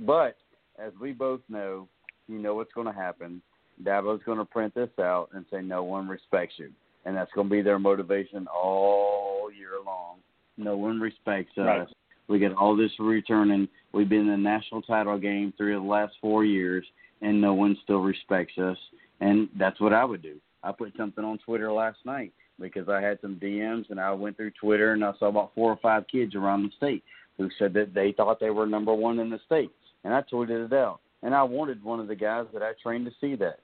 but 0.00 0.36
as 0.76 0.92
we 1.00 1.12
both 1.12 1.40
know, 1.48 1.86
you 2.26 2.40
know 2.40 2.56
what's 2.56 2.72
going 2.72 2.88
to 2.88 2.92
happen. 2.92 3.40
Dabo's 3.84 4.24
going 4.26 4.38
to 4.38 4.44
print 4.44 4.74
this 4.74 4.90
out 4.98 5.28
and 5.34 5.44
say 5.52 5.62
no 5.62 5.84
one 5.84 6.08
respects 6.08 6.54
you, 6.56 6.72
and 7.04 7.16
that's 7.16 7.30
going 7.32 7.46
to 7.46 7.50
be 7.52 7.62
their 7.62 7.78
motivation 7.78 8.48
all 8.48 9.50
year 9.56 9.74
long. 9.86 10.16
No 10.56 10.76
one 10.76 10.98
respects 10.98 11.56
us. 11.58 11.64
Right. 11.64 11.88
We 12.26 12.40
get 12.40 12.54
all 12.54 12.76
this 12.76 12.90
returning. 12.98 13.68
We've 13.92 14.08
been 14.08 14.22
in 14.22 14.30
the 14.30 14.36
national 14.36 14.82
title 14.82 15.16
game 15.16 15.54
three 15.56 15.76
of 15.76 15.82
the 15.82 15.88
last 15.88 16.14
four 16.20 16.44
years, 16.44 16.84
and 17.20 17.40
no 17.40 17.54
one 17.54 17.78
still 17.84 18.00
respects 18.00 18.58
us. 18.58 18.78
And 19.20 19.48
that's 19.56 19.80
what 19.80 19.92
I 19.92 20.04
would 20.04 20.22
do. 20.22 20.38
I 20.64 20.72
put 20.72 20.92
something 20.96 21.24
on 21.24 21.38
Twitter 21.38 21.70
last 21.70 21.98
night 22.04 22.32
because 22.62 22.88
I 22.88 23.00
had 23.00 23.20
some 23.20 23.36
DMs, 23.36 23.90
and 23.90 24.00
I 24.00 24.12
went 24.12 24.36
through 24.36 24.52
Twitter 24.52 24.92
and 24.92 25.04
I 25.04 25.12
saw 25.18 25.26
about 25.26 25.52
four 25.54 25.70
or 25.70 25.78
five 25.82 26.06
kids 26.10 26.34
around 26.34 26.62
the 26.62 26.70
state 26.76 27.02
who 27.36 27.50
said 27.58 27.74
that 27.74 27.92
they 27.92 28.12
thought 28.12 28.40
they 28.40 28.50
were 28.50 28.66
number 28.66 28.94
one 28.94 29.18
in 29.18 29.28
the 29.28 29.40
state, 29.44 29.70
and 30.04 30.14
I 30.14 30.22
tweeted 30.22 30.66
it 30.66 30.72
out. 30.72 31.00
And 31.22 31.34
I 31.34 31.42
wanted 31.42 31.82
one 31.84 32.00
of 32.00 32.08
the 32.08 32.16
guys 32.16 32.46
that 32.52 32.62
I 32.62 32.72
trained 32.82 33.06
to 33.06 33.12
see 33.20 33.36
that 33.36 33.60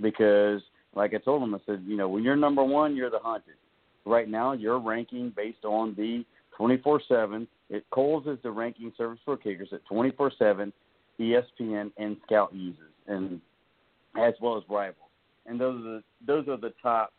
because, 0.00 0.60
like 0.94 1.14
I 1.14 1.18
told 1.18 1.42
them, 1.42 1.54
I 1.54 1.58
said, 1.66 1.84
you 1.86 1.96
know, 1.96 2.08
when 2.08 2.22
you're 2.24 2.36
number 2.36 2.64
one, 2.64 2.96
you're 2.96 3.10
the 3.10 3.20
hunted. 3.22 3.54
Right 4.04 4.28
now, 4.28 4.52
you're 4.52 4.78
ranking 4.78 5.32
based 5.36 5.64
on 5.64 5.94
the 5.94 6.24
24/7 6.58 7.46
it 7.70 7.84
Kohl's 7.90 8.26
is 8.26 8.38
the 8.42 8.50
ranking 8.50 8.92
service 8.96 9.20
for 9.24 9.36
kickers 9.36 9.68
at 9.72 9.84
24/7, 9.86 10.72
ESPN 11.20 11.92
and 11.96 12.16
Scout 12.24 12.54
uses, 12.54 12.92
and 13.06 13.40
as 14.16 14.34
well 14.40 14.56
as 14.56 14.64
Rivals. 14.68 14.96
And 15.46 15.60
those 15.60 15.80
are 15.80 15.82
the, 15.82 16.02
those 16.26 16.48
are 16.48 16.56
the 16.56 16.72
top 16.82 17.12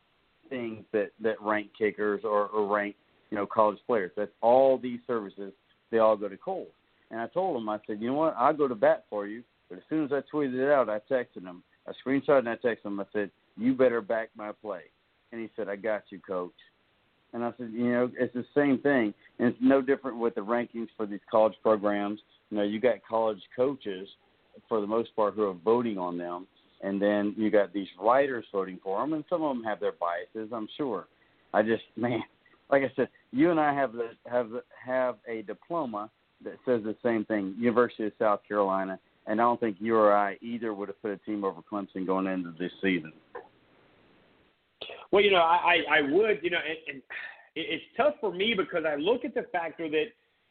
things 0.50 0.86
that 0.92 1.12
that 1.22 1.42
rank 1.42 1.70
kickers 1.78 2.22
or, 2.24 2.48
or 2.48 2.74
rank 2.74 2.96
you 3.30 3.38
know 3.38 3.46
college 3.46 3.80
players. 3.88 4.12
That's 4.16 4.32
all 4.42 4.78
these 4.78 5.00
services. 5.08 5.54
They 5.92 6.00
all 6.00 6.18
go 6.18 6.30
to 6.30 6.38
Kohl's. 6.38 6.68
And 7.12 7.20
I 7.20 7.28
told 7.28 7.58
him, 7.58 7.70
I 7.70 7.80
said, 7.88 8.00
you 8.00 8.08
know 8.08 8.14
what? 8.14 8.36
I'll 8.38 8.54
go 8.54 8.68
to 8.68 8.76
bat 8.76 9.06
for 9.10 9.26
you. 9.26 9.44
But 9.68 9.80
as 9.80 9.84
soon 9.90 10.06
as 10.06 10.12
I 10.12 10.22
tweeted 10.34 10.56
it 10.56 10.72
out, 10.72 10.90
I 10.90 11.00
texted 11.12 11.44
him. 11.44 11.64
I 11.88 11.92
screenshot 12.06 12.40
and 12.40 12.50
I 12.50 12.56
texted 12.56 12.86
him. 12.86 13.00
I 13.00 13.06
said, 13.12 13.32
you 13.58 13.74
better 13.74 14.02
back 14.02 14.30
my 14.36 14.52
play. 14.52 14.82
And 15.32 15.42
he 15.42 15.50
said, 15.56 15.70
I 15.70 15.76
got 15.76 16.04
you, 16.10 16.20
coach. 16.20 16.52
And 17.34 17.44
I 17.44 17.52
said, 17.58 17.72
you 17.72 17.92
know, 17.92 18.12
it's 18.18 18.34
the 18.34 18.46
same 18.56 18.80
thing. 18.80 19.14
And 19.38 19.50
it's 19.50 19.58
no 19.62 19.82
different 19.82 20.18
with 20.18 20.36
the 20.36 20.42
rankings 20.42 20.88
for 20.98 21.06
these 21.06 21.20
college 21.30 21.54
programs. 21.62 22.20
You 22.50 22.58
know, 22.58 22.64
you 22.64 22.80
got 22.80 22.96
college 23.08 23.42
coaches 23.56 24.08
for 24.68 24.82
the 24.82 24.88
most 24.88 25.16
part 25.16 25.36
who 25.36 25.44
are 25.44 25.54
voting 25.54 25.98
on 25.98 26.18
them, 26.18 26.48
and 26.82 27.02
then 27.02 27.34
you 27.38 27.50
got 27.50 27.74
these 27.74 27.88
writers 28.02 28.46
voting 28.52 28.80
for 28.84 29.00
them, 29.02 29.14
and 29.14 29.24
some 29.30 29.44
of 29.44 29.56
them 29.56 29.64
have 29.64 29.80
their 29.80 29.94
biases, 29.94 30.52
I'm 30.54 30.68
sure. 30.78 31.08
I 31.54 31.62
just, 31.62 31.84
man, 31.96 32.24
like 32.70 32.84
I 32.84 32.92
said, 32.96 33.10
you 33.32 33.52
and 33.52 33.60
I 33.60 33.74
have 33.74 33.94
the, 33.94 34.12
have 34.30 34.50
have 34.86 35.16
a 35.28 35.42
diploma 35.44 36.10
that 36.44 36.54
says 36.66 36.82
the 36.84 36.96
same 37.04 37.26
thing, 37.26 37.56
University 37.58 38.06
of 38.06 38.14
South 38.18 38.42
Carolina, 38.48 39.00
and 39.28 39.42
I 39.42 39.44
don't 39.44 39.60
think 39.60 39.78
you 39.80 39.96
or 39.96 40.16
I 40.16 40.38
either 40.42 40.74
would 40.74 40.88
have 40.88 41.02
put 41.02 41.12
a 41.12 41.18
team 41.18 41.44
over 41.44 41.62
Clemson 41.72 42.06
going 42.06 42.28
into 42.28 42.52
this 42.58 42.72
season. 42.82 43.12
Well, 45.12 45.24
you 45.24 45.32
know, 45.32 45.38
I 45.38 45.76
I, 45.92 45.98
I 45.98 46.02
would, 46.02 46.40
you 46.42 46.50
know, 46.50 46.60
and, 46.66 46.78
and 46.96 47.02
it's 47.56 47.84
tough 47.98 48.16
for 48.22 48.32
me 48.32 48.54
because 48.56 48.84
I 48.88 48.96
look 48.96 49.26
at 49.26 49.34
the 49.34 49.44
factor 49.52 49.90
that, 49.90 50.06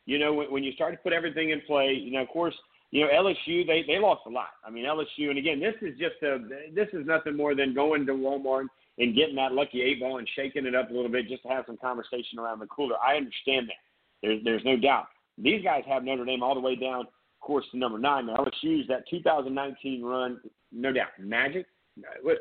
you 0.06 0.18
know, 0.18 0.34
when, 0.34 0.50
when 0.50 0.64
you 0.64 0.72
start 0.72 0.92
to 0.92 0.98
put 0.98 1.12
everything 1.12 1.50
in 1.50 1.60
play, 1.66 1.92
you 1.92 2.12
know, 2.12 2.22
of 2.22 2.28
course, 2.28 2.54
you 2.90 3.02
know, 3.02 3.10
LSU 3.12 3.66
they 3.66 3.84
they 3.86 3.98
lost 3.98 4.22
a 4.26 4.30
lot. 4.30 4.48
I 4.64 4.70
mean, 4.70 4.84
LSU, 4.84 5.28
and 5.28 5.38
again, 5.38 5.60
this 5.60 5.74
is 5.82 5.98
just 5.98 6.22
a 6.22 6.38
this 6.74 6.88
is 6.92 7.06
nothing 7.06 7.36
more 7.36 7.54
than 7.54 7.74
going 7.74 8.06
to 8.06 8.12
Walmart 8.12 8.66
and 8.98 9.14
getting 9.14 9.36
that 9.36 9.52
lucky 9.52 9.82
eight 9.82 10.00
ball 10.00 10.18
and 10.18 10.28
shaking 10.34 10.66
it 10.66 10.74
up 10.74 10.90
a 10.90 10.94
little 10.94 11.10
bit 11.10 11.28
just 11.28 11.42
to 11.42 11.48
have 11.48 11.64
some 11.66 11.76
conversation 11.76 12.38
around 12.38 12.60
the 12.60 12.66
cooler. 12.66 12.96
I 12.96 13.16
understand 13.16 13.68
that. 13.68 13.76
There's 14.22 14.42
there's 14.44 14.64
no 14.64 14.76
doubt. 14.76 15.06
These 15.36 15.62
guys 15.62 15.84
have 15.88 16.02
Notre 16.02 16.24
Dame 16.24 16.42
all 16.42 16.54
the 16.54 16.60
way 16.60 16.74
down, 16.74 17.00
of 17.00 17.40
course, 17.40 17.64
to 17.70 17.78
number 17.78 17.98
nine. 17.98 18.26
Now 18.26 18.36
LSU's 18.36 18.88
that 18.88 19.08
2019 19.08 20.02
run, 20.02 20.40
no 20.72 20.92
doubt, 20.92 21.08
magic. 21.20 21.66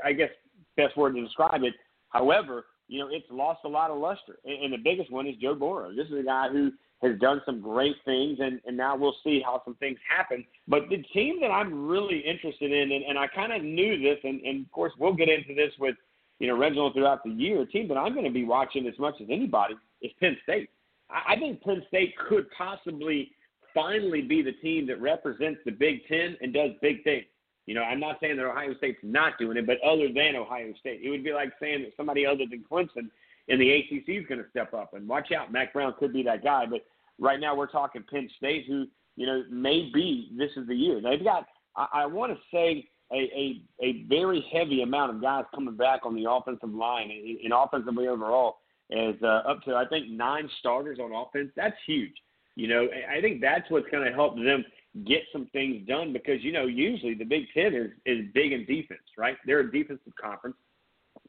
I 0.03 0.13
guess 0.13 0.29
best 0.75 0.95
word 0.97 1.15
to 1.15 1.23
describe 1.23 1.63
it 1.63 1.73
However, 2.09 2.65
you 2.87 2.99
know, 2.99 3.09
it's 3.11 3.25
lost 3.29 3.61
a 3.65 3.69
lot 3.69 3.91
of 3.91 3.97
luster. 3.97 4.37
And, 4.45 4.65
and 4.65 4.73
the 4.73 4.77
biggest 4.77 5.11
one 5.11 5.27
is 5.27 5.35
Joe 5.41 5.55
Burrow. 5.55 5.93
This 5.95 6.07
is 6.07 6.19
a 6.19 6.23
guy 6.23 6.49
who 6.49 6.71
has 7.01 7.19
done 7.19 7.41
some 7.45 7.61
great 7.61 7.95
things, 8.05 8.39
and, 8.41 8.59
and 8.65 8.75
now 8.75 8.95
we'll 8.95 9.15
see 9.23 9.41
how 9.45 9.61
some 9.63 9.75
things 9.75 9.97
happen. 10.07 10.43
But 10.67 10.89
the 10.89 10.97
team 11.13 11.39
that 11.41 11.51
I'm 11.51 11.87
really 11.87 12.19
interested 12.19 12.71
in, 12.71 12.91
and, 12.91 13.03
and 13.03 13.19
I 13.19 13.27
kind 13.27 13.53
of 13.53 13.63
knew 13.63 14.01
this, 14.01 14.17
and, 14.23 14.41
and 14.41 14.65
of 14.65 14.71
course 14.71 14.93
we'll 14.97 15.13
get 15.13 15.29
into 15.29 15.53
this 15.53 15.71
with, 15.79 15.95
you 16.39 16.47
know, 16.47 16.57
Reginald 16.57 16.93
throughout 16.93 17.23
the 17.23 17.29
year, 17.29 17.65
team 17.65 17.87
that 17.89 17.97
I'm 17.97 18.13
going 18.13 18.25
to 18.25 18.31
be 18.31 18.45
watching 18.45 18.87
as 18.87 18.97
much 18.97 19.15
as 19.21 19.27
anybody 19.29 19.75
is 20.01 20.11
Penn 20.19 20.37
State. 20.43 20.69
I, 21.09 21.33
I 21.33 21.35
think 21.39 21.61
Penn 21.61 21.83
State 21.87 22.15
could 22.17 22.47
possibly 22.57 23.31
finally 23.75 24.23
be 24.23 24.41
the 24.41 24.53
team 24.53 24.87
that 24.87 24.99
represents 24.99 25.59
the 25.65 25.71
Big 25.71 26.07
Ten 26.07 26.35
and 26.41 26.51
does 26.51 26.71
big 26.81 27.03
things. 27.03 27.25
You 27.67 27.75
know, 27.75 27.83
I'm 27.83 27.99
not 27.99 28.17
saying 28.21 28.37
that 28.37 28.45
Ohio 28.45 28.73
State's 28.77 28.99
not 29.03 29.37
doing 29.37 29.57
it, 29.57 29.67
but 29.67 29.77
other 29.85 30.07
than 30.07 30.35
Ohio 30.35 30.73
State, 30.79 31.01
it 31.03 31.09
would 31.09 31.23
be 31.23 31.33
like 31.33 31.51
saying 31.59 31.83
that 31.83 31.91
somebody 31.97 32.25
other 32.25 32.45
than 32.49 32.63
Clemson 32.69 33.09
in 33.47 33.59
the 33.59 33.71
ACC 33.71 34.09
is 34.09 34.25
going 34.27 34.43
to 34.43 34.49
step 34.49 34.73
up. 34.73 34.93
And 34.93 35.07
watch 35.07 35.31
out, 35.31 35.51
Mack 35.51 35.73
Brown 35.73 35.93
could 35.99 36.13
be 36.13 36.23
that 36.23 36.43
guy. 36.43 36.65
But 36.65 36.85
right 37.19 37.39
now, 37.39 37.55
we're 37.55 37.67
talking 37.67 38.03
Penn 38.09 38.29
State, 38.37 38.65
who 38.67 38.85
you 39.15 39.25
know 39.25 39.43
may 39.49 39.89
be 39.93 40.31
this 40.37 40.51
is 40.57 40.67
the 40.67 40.75
year. 40.75 41.01
They've 41.01 41.23
got, 41.23 41.47
I, 41.75 41.87
I 41.93 42.05
want 42.05 42.33
to 42.33 42.39
say, 42.51 42.87
a, 43.11 43.15
a 43.15 43.61
a 43.81 44.03
very 44.03 44.45
heavy 44.51 44.81
amount 44.81 45.15
of 45.15 45.21
guys 45.21 45.45
coming 45.55 45.77
back 45.77 46.01
on 46.05 46.15
the 46.15 46.29
offensive 46.29 46.69
line 46.69 47.09
and, 47.09 47.39
and 47.39 47.53
offensively 47.53 48.07
overall. 48.07 48.57
as 48.91 49.15
uh, 49.23 49.43
up 49.49 49.61
to 49.63 49.75
I 49.75 49.85
think 49.87 50.09
nine 50.09 50.49
starters 50.59 50.99
on 50.99 51.13
offense. 51.13 51.51
That's 51.55 51.77
huge. 51.85 52.13
You 52.55 52.67
know, 52.67 52.87
I 53.15 53.21
think 53.21 53.39
that's 53.39 53.69
what's 53.69 53.89
going 53.91 54.03
to 54.03 54.13
help 54.13 54.35
them 54.35 54.65
get 55.05 55.21
some 55.31 55.45
things 55.53 55.87
done 55.87 56.11
because 56.11 56.43
you 56.43 56.51
know 56.51 56.65
usually 56.65 57.13
the 57.13 57.23
Big 57.23 57.45
Ten 57.53 57.73
is 57.73 57.91
is 58.05 58.25
big 58.33 58.51
in 58.51 58.65
defense, 58.65 58.99
right? 59.17 59.37
They're 59.45 59.61
a 59.61 59.71
defensive 59.71 60.13
conference. 60.19 60.57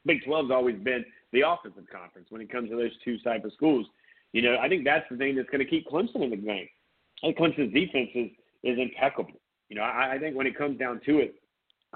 Big 0.05 0.23
12's 0.27 0.51
always 0.51 0.77
been 0.77 1.03
the 1.31 1.41
offensive 1.41 1.85
conference 1.91 2.27
when 2.29 2.41
it 2.41 2.51
comes 2.51 2.69
to 2.69 2.75
those 2.75 2.91
two 3.03 3.17
type 3.19 3.45
of 3.45 3.53
schools. 3.53 3.85
You 4.33 4.41
know, 4.41 4.57
I 4.61 4.69
think 4.69 4.83
that's 4.83 5.05
the 5.09 5.17
thing 5.17 5.35
that's 5.35 5.49
going 5.49 5.63
to 5.63 5.69
keep 5.69 5.87
Clemson 5.87 6.23
in 6.23 6.29
the 6.29 6.37
game. 6.37 6.67
I 7.23 7.27
think 7.27 7.37
Clemson's 7.37 7.73
defense 7.73 8.09
is 8.15 8.29
is 8.63 8.77
impeccable. 8.77 9.39
You 9.69 9.77
know, 9.77 9.83
I, 9.83 10.13
I 10.15 10.19
think 10.19 10.35
when 10.35 10.47
it 10.47 10.57
comes 10.57 10.77
down 10.77 10.99
to 11.05 11.19
it, 11.19 11.35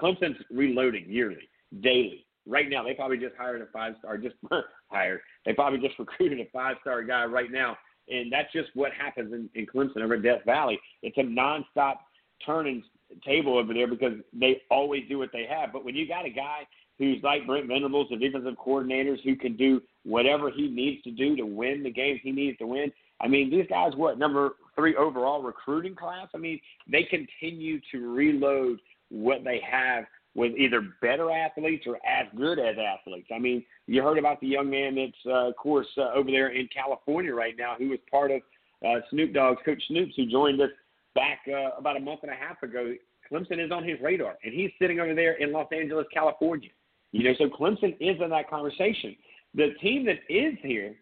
Clemson's 0.00 0.36
reloading 0.50 1.04
yearly, 1.08 1.48
daily. 1.80 2.26
Right 2.46 2.68
now, 2.68 2.82
they 2.82 2.94
probably 2.94 3.18
just 3.18 3.34
hired 3.36 3.62
a 3.62 3.66
five 3.66 3.94
star, 3.98 4.18
just 4.18 4.36
hired. 4.90 5.20
They 5.44 5.52
probably 5.52 5.80
just 5.86 5.98
recruited 5.98 6.40
a 6.40 6.50
five 6.52 6.76
star 6.80 7.02
guy 7.02 7.24
right 7.24 7.50
now, 7.50 7.76
and 8.08 8.32
that's 8.32 8.52
just 8.52 8.70
what 8.74 8.92
happens 8.92 9.32
in, 9.32 9.48
in 9.54 9.66
Clemson 9.66 10.02
over 10.02 10.14
at 10.14 10.22
Death 10.22 10.44
Valley. 10.44 10.78
It's 11.02 11.16
a 11.18 11.22
nonstop 11.22 11.96
turning 12.44 12.82
table 13.24 13.58
over 13.58 13.72
there 13.72 13.86
because 13.86 14.14
they 14.32 14.62
always 14.70 15.04
do 15.08 15.18
what 15.18 15.30
they 15.32 15.46
have. 15.48 15.72
But 15.72 15.84
when 15.84 15.94
you 15.94 16.06
got 16.06 16.26
a 16.26 16.30
guy 16.30 16.66
who's 16.98 17.22
like 17.22 17.46
Brent 17.46 17.66
Venables, 17.66 18.08
the 18.10 18.16
defensive 18.16 18.54
coordinators 18.54 19.22
who 19.24 19.36
can 19.36 19.56
do 19.56 19.80
whatever 20.04 20.50
he 20.50 20.68
needs 20.68 21.02
to 21.02 21.10
do 21.10 21.36
to 21.36 21.44
win 21.44 21.82
the 21.82 21.90
games 21.90 22.20
he 22.22 22.32
needs 22.32 22.58
to 22.58 22.66
win. 22.66 22.92
I 23.20 23.28
mean, 23.28 23.50
these 23.50 23.66
guys, 23.68 23.92
what 23.96 24.18
number 24.18 24.56
three 24.74 24.96
overall 24.96 25.42
recruiting 25.42 25.94
class? 25.94 26.28
I 26.34 26.38
mean, 26.38 26.60
they 26.90 27.04
continue 27.04 27.80
to 27.92 28.12
reload 28.12 28.80
what 29.10 29.44
they 29.44 29.60
have 29.68 30.04
with 30.34 30.52
either 30.56 30.88
better 31.00 31.30
athletes 31.30 31.84
or 31.86 31.96
as 31.96 32.26
good 32.36 32.58
as 32.58 32.76
athletes. 32.76 33.28
I 33.34 33.38
mean, 33.38 33.64
you 33.86 34.02
heard 34.02 34.18
about 34.18 34.40
the 34.40 34.48
young 34.48 34.68
man 34.68 34.96
that's, 34.96 35.12
uh, 35.26 35.48
of 35.48 35.56
course, 35.56 35.86
uh, 35.96 36.12
over 36.12 36.30
there 36.30 36.48
in 36.48 36.68
California 36.74 37.32
right 37.32 37.54
now, 37.56 37.76
who 37.78 37.90
was 37.90 38.00
part 38.10 38.32
of 38.32 38.40
uh, 38.84 39.00
Snoop 39.10 39.32
Dogg's 39.32 39.60
Coach 39.64 39.82
Snoops, 39.90 40.12
who 40.16 40.26
joined 40.26 40.60
us 40.60 40.70
back 41.14 41.40
uh, 41.48 41.78
about 41.78 41.96
a 41.96 42.00
month 42.00 42.20
and 42.22 42.32
a 42.32 42.34
half 42.34 42.62
ago. 42.62 42.94
Clemson 43.30 43.64
is 43.64 43.70
on 43.70 43.84
his 43.84 43.98
radar, 44.02 44.36
and 44.44 44.52
he's 44.52 44.70
sitting 44.78 45.00
over 45.00 45.14
there 45.14 45.34
in 45.34 45.52
Los 45.52 45.68
Angeles, 45.72 46.06
California. 46.12 46.70
You 47.14 47.22
know, 47.22 47.34
so 47.38 47.48
Clemson 47.48 47.94
is 48.00 48.20
in 48.20 48.30
that 48.30 48.50
conversation. 48.50 49.14
The 49.54 49.68
team 49.80 50.04
that 50.06 50.18
is 50.28 50.54
here, 50.62 50.96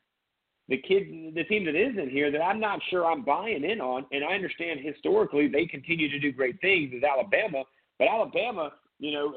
the 0.69 0.77
kid, 0.77 1.35
the 1.35 1.45
team 1.45 1.65
that 1.65 1.75
is 1.75 1.97
in 1.97 2.11
here 2.11 2.31
that 2.31 2.43
I'm 2.43 2.61
not 2.61 2.81
sure 2.91 3.11
I'm 3.11 3.25
buying 3.25 3.65
in 3.65 3.81
on, 3.81 4.05
and 4.13 4.23
I 4.23 4.35
understand 4.35 4.81
historically 4.83 5.49
they 5.49 5.65
continue 5.65 6.11
to 6.11 6.19
do 6.19 6.31
great 6.31 6.61
things 6.61 6.93
is 6.93 7.03
Alabama, 7.03 7.65
but 7.99 8.09
Alabama, 8.09 8.73
you 8.99 9.13
know, 9.13 9.35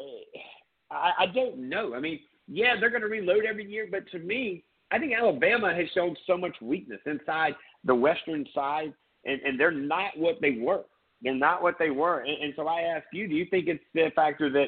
I, 0.92 1.12
I 1.20 1.26
don't 1.28 1.70
know. 1.70 1.96
I 1.96 2.02
mean, 2.02 2.20
yeah, 2.50 2.74
they're 2.78 2.90
going 2.90 3.04
to 3.04 3.08
reload 3.08 3.46
every 3.46 3.66
year, 3.66 3.88
but 3.90 4.12
to 4.12 4.20
me, 4.20 4.66
I 4.92 5.00
think 5.00 5.14
Alabama 5.18 5.74
has 5.74 5.86
shown 5.96 6.14
so 6.28 6.38
much 6.38 6.58
weakness 6.62 7.00
inside 7.06 7.54
the 7.86 7.96
Western 7.96 8.46
side, 8.54 8.94
and, 9.24 9.40
and 9.44 9.58
they're 9.58 9.72
not 9.72 10.18
what 10.18 10.42
they 10.42 10.58
were. 10.60 10.84
They're 11.22 11.36
not 11.36 11.64
what 11.64 11.76
they 11.80 11.90
were. 11.90 12.20
And, 12.20 12.44
and 12.44 12.54
so 12.58 12.68
I 12.68 12.82
ask 12.82 13.06
you, 13.14 13.30
do 13.30 13.34
you 13.34 13.46
think 13.50 13.70
it's 13.70 13.84
the 13.94 14.12
factor 14.14 14.50
that 14.52 14.68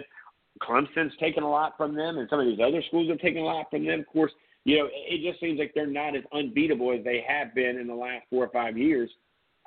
Clemson's 0.60 1.14
taken 1.20 1.44
a 1.44 1.50
lot 1.50 1.76
from 1.78 1.96
them, 1.96 2.18
and 2.18 2.30
some 2.30 2.40
of 2.40 2.46
these 2.46 2.60
other 2.60 2.84
schools 2.88 3.10
have 3.10 3.20
taken 3.20 3.42
a 3.42 3.46
lot 3.46 3.70
from 3.70 3.86
them. 3.86 4.00
Of 4.00 4.08
course, 4.08 4.32
you 4.64 4.80
know, 4.80 4.90
it 4.92 5.30
just 5.30 5.40
seems 5.40 5.60
like 5.60 5.72
they're 5.74 5.88
not 5.88 6.16
as 6.16 6.24
unbeatable 6.34 6.92
as 6.92 7.04
they 7.04 7.24
have 7.28 7.56
been 7.56 7.78
in 7.78 7.88
the 7.88 7.96
last 7.96 8.26
four 8.30 8.44
or 8.44 8.50
five 8.50 8.78
years. 8.78 9.10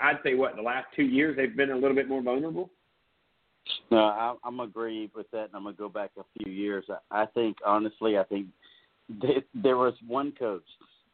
I'd 0.01 0.19
say 0.25 0.35
what 0.35 0.57
the 0.57 0.63
last 0.63 0.87
two 0.97 1.05
years 1.05 1.37
they've 1.37 1.57
been 1.57 1.71
a 1.71 1.77
little 1.77 1.95
bit 1.95 2.09
more 2.09 2.23
vulnerable. 2.23 2.71
No, 3.91 3.99
I, 3.99 4.35
I'm 4.45 4.61
agree 4.61 5.11
with 5.15 5.31
that, 5.33 5.45
and 5.45 5.55
I'm 5.55 5.65
gonna 5.65 5.77
go 5.77 5.89
back 5.89 6.11
a 6.19 6.23
few 6.39 6.53
years. 6.53 6.85
I, 6.89 7.23
I 7.23 7.27
think 7.27 7.59
honestly, 7.65 8.19
I 8.19 8.25
think 8.25 8.47
th- 9.21 9.45
there 9.55 9.77
was 9.77 9.95
one 10.07 10.33
coach. 10.39 10.65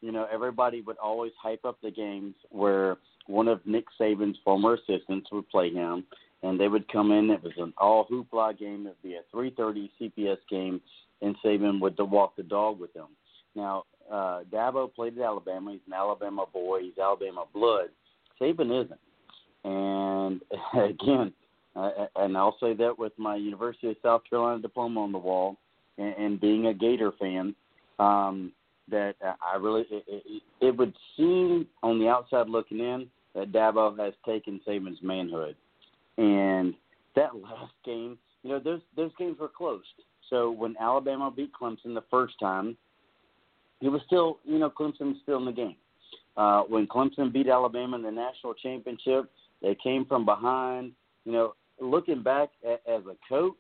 You 0.01 0.13
know, 0.13 0.27
everybody 0.33 0.83
would 0.83 0.99
always 0.99 1.33
hype 1.41 1.65
up 1.65 1.79
the 1.83 1.91
games 1.91 2.35
where 2.51 2.97
one 3.27 3.49
of 3.49 3.65
Nick 3.67 3.87
Saban's 4.01 4.39
former 4.45 4.75
assistants 4.75 5.29
would 5.33 5.49
play 5.49 5.73
him, 5.73 6.05
and 6.43 6.59
they 6.61 6.69
would 6.69 6.91
come 6.93 7.13
in. 7.13 7.31
It 7.31 7.43
was 7.43 7.53
an 7.59 7.73
all 7.79 8.07
hoopla 8.07 8.59
game. 8.59 8.87
It'd 8.87 9.03
be 9.03 9.15
a 9.15 9.23
3:30 9.35 9.91
CBS 9.99 10.39
game, 10.49 10.81
and 11.23 11.37
Saban 11.45 11.81
would 11.81 11.99
walk 11.99 12.37
the 12.37 12.43
dog 12.43 12.79
with 12.79 12.93
them. 12.93 13.09
Now, 13.55 13.85
uh, 14.11 14.43
Dabo 14.53 14.93
played 14.93 15.19
at 15.19 15.25
Alabama. 15.25 15.73
He's 15.73 15.81
an 15.87 15.95
Alabama 15.95 16.47
boy. 16.53 16.83
He's 16.83 16.99
Alabama 16.99 17.45
blood. 17.53 17.89
Saban 18.41 18.85
isn't. 18.85 19.01
And 19.65 20.43
again, 20.75 21.33
uh, 21.75 22.07
and 22.17 22.37
I'll 22.37 22.59
say 22.61 22.75
that 22.75 22.99
with 22.99 23.13
my 23.19 23.37
University 23.37 23.91
of 23.91 23.97
South 24.03 24.23
Carolina 24.29 24.63
diploma 24.63 25.03
on 25.03 25.13
the 25.13 25.19
wall, 25.19 25.57
and, 25.99 26.15
and 26.17 26.41
being 26.41 26.67
a 26.67 26.75
Gator 26.75 27.13
fan, 27.19 27.55
um, 27.99 28.53
that 28.89 29.17
I 29.23 29.57
really 29.57 29.85
it, 29.91 30.05
it, 30.07 30.43
it 30.61 30.77
would 30.77 30.95
seem 31.17 31.67
on 31.83 31.99
the 31.99 32.09
outside 32.09 32.49
looking 32.49 32.79
in 32.79 33.09
that 33.35 33.51
Dabo 33.53 33.99
has 33.99 34.15
taken 34.25 34.61
Saban's 34.67 35.03
manhood 35.03 35.57
and 36.19 36.75
that 37.15 37.35
last 37.43 37.73
game, 37.85 38.19
you 38.43 38.51
know, 38.51 38.59
those 38.59 38.81
those 38.97 39.11
games 39.19 39.39
were 39.39 39.49
close. 39.49 39.83
So 40.31 40.51
when 40.51 40.75
Alabama 40.81 41.33
beat 41.35 41.53
Clemson 41.53 41.95
the 41.95 42.05
first 42.11 42.35
time, 42.41 42.77
it 43.81 43.89
was 43.89 44.01
still, 44.07 44.39
you 44.45 44.59
know, 44.59 44.71
Clemson 44.71 45.09
was 45.09 45.17
still 45.23 45.39
in 45.39 45.45
the 45.45 45.53
game. 45.53 45.77
Uh, 46.37 46.63
when 46.63 46.87
Clemson 46.87 47.33
beat 47.33 47.49
Alabama 47.49 47.97
in 47.97 48.03
the 48.03 48.11
national 48.11 48.55
championship, 48.55 49.31
they 49.63 49.77
came 49.83 50.05
from 50.05 50.25
behind. 50.25 50.93
You 51.25 51.33
know, 51.33 51.55
looking 51.81 52.23
back 52.23 52.51
at, 52.65 52.83
as 52.87 53.03
a 53.07 53.17
coach, 53.29 53.55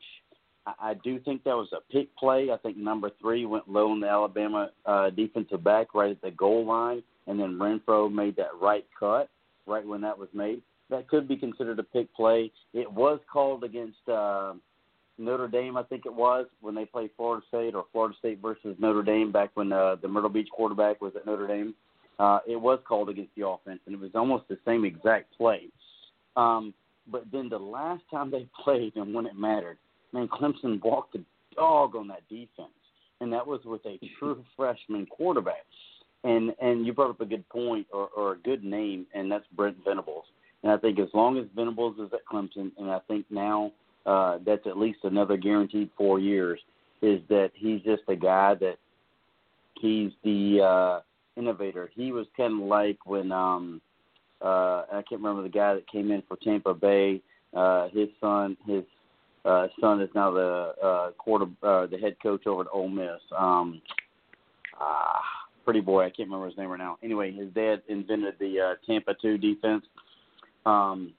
I, 0.66 0.90
I 0.90 0.94
do 0.94 1.20
think 1.20 1.44
that 1.44 1.56
was 1.56 1.68
a 1.72 1.92
pick 1.92 2.14
play. 2.16 2.50
I 2.52 2.56
think 2.58 2.76
number 2.76 3.10
three 3.20 3.46
went 3.46 3.68
low 3.68 3.90
on 3.90 4.00
the 4.00 4.08
Alabama 4.08 4.70
uh, 4.84 5.10
defensive 5.10 5.62
back 5.64 5.94
right 5.94 6.10
at 6.10 6.22
the 6.22 6.30
goal 6.32 6.66
line, 6.66 7.02
and 7.26 7.38
then 7.38 7.58
Renfrow 7.58 8.12
made 8.12 8.36
that 8.36 8.50
right 8.60 8.86
cut 8.98 9.30
right 9.66 9.86
when 9.86 10.00
that 10.02 10.18
was 10.18 10.28
made 10.32 10.62
that 10.90 11.08
could 11.08 11.26
be 11.26 11.36
considered 11.36 11.78
a 11.78 11.82
pick 11.82 12.12
play. 12.14 12.50
It 12.72 12.90
was 12.90 13.18
called 13.30 13.64
against 13.64 14.08
uh, 14.08 14.54
Notre 15.18 15.48
Dame, 15.48 15.76
I 15.76 15.82
think 15.82 16.06
it 16.06 16.14
was, 16.14 16.46
when 16.60 16.74
they 16.74 16.84
played 16.84 17.10
Florida 17.16 17.44
State 17.48 17.74
or 17.74 17.86
Florida 17.92 18.14
State 18.18 18.40
versus 18.40 18.76
Notre 18.78 19.02
Dame 19.02 19.32
back 19.32 19.50
when 19.54 19.72
uh, 19.72 19.96
the 20.00 20.08
Myrtle 20.08 20.30
Beach 20.30 20.48
quarterback 20.52 21.00
was 21.00 21.12
at 21.16 21.26
Notre 21.26 21.46
Dame. 21.46 21.74
Uh, 22.18 22.38
it 22.46 22.56
was 22.56 22.78
called 22.86 23.08
against 23.08 23.34
the 23.36 23.46
offense, 23.46 23.80
and 23.86 23.94
it 23.94 24.00
was 24.00 24.10
almost 24.14 24.48
the 24.48 24.58
same 24.64 24.84
exact 24.84 25.36
play. 25.36 25.64
Um, 26.36 26.72
but 27.10 27.24
then 27.32 27.48
the 27.48 27.58
last 27.58 28.02
time 28.10 28.30
they 28.30 28.48
played 28.64 28.96
and 28.96 29.14
when 29.14 29.26
it 29.26 29.36
mattered, 29.36 29.78
man, 30.12 30.28
Clemson 30.28 30.82
walked 30.82 31.14
the 31.14 31.24
dog 31.54 31.96
on 31.96 32.08
that 32.08 32.28
defense, 32.28 32.70
and 33.20 33.32
that 33.32 33.46
was 33.46 33.60
with 33.64 33.84
a 33.86 33.98
true 34.18 34.44
freshman 34.56 35.06
quarterback. 35.06 35.64
And 36.24 36.54
and 36.60 36.84
you 36.84 36.92
brought 36.92 37.10
up 37.10 37.20
a 37.20 37.26
good 37.26 37.48
point 37.50 37.86
or, 37.92 38.08
or 38.16 38.32
a 38.32 38.38
good 38.38 38.64
name, 38.64 39.06
and 39.14 39.30
that's 39.30 39.44
Brent 39.54 39.76
Venables. 39.84 40.24
And 40.66 40.74
I 40.74 40.78
think 40.78 40.98
as 40.98 41.06
long 41.14 41.38
as 41.38 41.44
Venables 41.54 41.96
is 42.00 42.12
at 42.12 42.26
Clemson, 42.26 42.72
and 42.76 42.90
I 42.90 42.98
think 43.06 43.24
now 43.30 43.70
uh, 44.04 44.38
that's 44.44 44.66
at 44.66 44.76
least 44.76 44.98
another 45.04 45.36
guaranteed 45.36 45.90
four 45.96 46.18
years, 46.18 46.58
is 47.02 47.20
that 47.28 47.52
he's 47.54 47.82
just 47.82 48.02
a 48.08 48.16
guy 48.16 48.54
that 48.54 48.74
he's 49.80 50.10
the 50.24 50.60
uh, 50.60 51.00
innovator. 51.38 51.88
He 51.94 52.10
was 52.10 52.26
kind 52.36 52.60
of 52.60 52.66
like 52.66 52.98
when 53.06 53.30
um, 53.30 53.80
uh, 54.42 54.82
I 54.90 55.04
can't 55.08 55.20
remember 55.22 55.44
the 55.44 55.48
guy 55.48 55.74
that 55.74 55.88
came 55.88 56.10
in 56.10 56.24
for 56.26 56.36
Tampa 56.38 56.74
Bay. 56.74 57.22
Uh, 57.54 57.86
his 57.90 58.08
son, 58.20 58.56
his 58.66 58.82
uh, 59.44 59.68
son 59.80 60.00
is 60.00 60.10
now 60.16 60.32
the 60.32 60.74
uh, 60.82 61.10
quarter, 61.12 61.46
uh, 61.62 61.86
the 61.86 61.98
head 61.98 62.16
coach 62.20 62.44
over 62.48 62.62
at 62.62 62.66
Ole 62.72 62.88
Miss. 62.88 63.20
Um, 63.38 63.80
ah, 64.80 65.22
pretty 65.64 65.80
boy, 65.80 66.00
I 66.02 66.10
can't 66.10 66.28
remember 66.28 66.46
his 66.46 66.58
name 66.58 66.70
right 66.70 66.78
now. 66.80 66.98
Anyway, 67.04 67.30
his 67.30 67.50
dad 67.54 67.82
invented 67.86 68.34
the 68.40 68.60
uh, 68.60 68.74
Tampa 68.84 69.14
two 69.22 69.38
defense. 69.38 69.84
Um, 70.66 71.14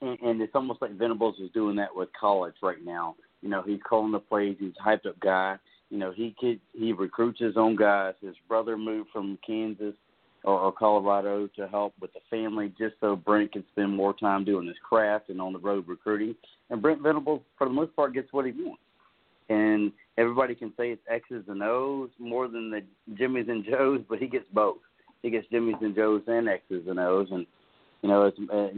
and, 0.00 0.18
and 0.20 0.40
it's 0.40 0.54
almost 0.54 0.82
like 0.82 0.98
Venables 0.98 1.36
is 1.38 1.50
doing 1.52 1.76
that 1.76 1.94
with 1.94 2.08
college 2.18 2.54
right 2.62 2.84
now. 2.84 3.14
You 3.42 3.48
know, 3.50 3.62
he's 3.62 3.78
calling 3.88 4.10
the 4.10 4.18
plays. 4.18 4.56
He's 4.58 4.72
a 4.80 4.88
hyped 4.88 5.06
up 5.06 5.20
guy. 5.20 5.56
You 5.90 5.98
know, 5.98 6.10
he 6.10 6.34
could, 6.40 6.58
he 6.72 6.92
recruits 6.92 7.38
his 7.38 7.56
own 7.56 7.76
guys. 7.76 8.14
His 8.20 8.34
brother 8.48 8.76
moved 8.76 9.10
from 9.12 9.38
Kansas 9.46 9.94
or, 10.42 10.58
or 10.58 10.72
Colorado 10.72 11.48
to 11.56 11.68
help 11.68 11.94
with 12.00 12.12
the 12.12 12.20
family, 12.28 12.72
just 12.78 12.94
so 13.00 13.14
Brent 13.14 13.52
can 13.52 13.64
spend 13.72 13.94
more 13.94 14.14
time 14.14 14.44
doing 14.44 14.66
his 14.66 14.76
craft 14.82 15.28
and 15.28 15.40
on 15.40 15.52
the 15.52 15.58
road 15.58 15.86
recruiting. 15.86 16.34
And 16.70 16.82
Brent 16.82 17.02
Venables, 17.02 17.42
for 17.56 17.68
the 17.68 17.72
most 17.72 17.94
part, 17.94 18.14
gets 18.14 18.32
what 18.32 18.46
he 18.46 18.52
wants. 18.52 18.82
And 19.48 19.92
everybody 20.18 20.56
can 20.56 20.72
say 20.76 20.90
it's 20.90 21.02
X's 21.08 21.44
and 21.46 21.62
O's 21.62 22.10
more 22.18 22.48
than 22.48 22.70
the 22.70 22.82
Jimmys 23.14 23.48
and 23.48 23.64
Joes, 23.64 24.00
but 24.08 24.18
he 24.18 24.26
gets 24.26 24.46
both. 24.52 24.78
He 25.22 25.30
gets 25.30 25.46
Jimmys 25.52 25.80
and 25.82 25.94
Joes 25.94 26.22
and 26.26 26.48
X's 26.48 26.88
and 26.88 26.98
O's, 26.98 27.28
and 27.30 27.46
you 28.06 28.12
know, 28.12 28.30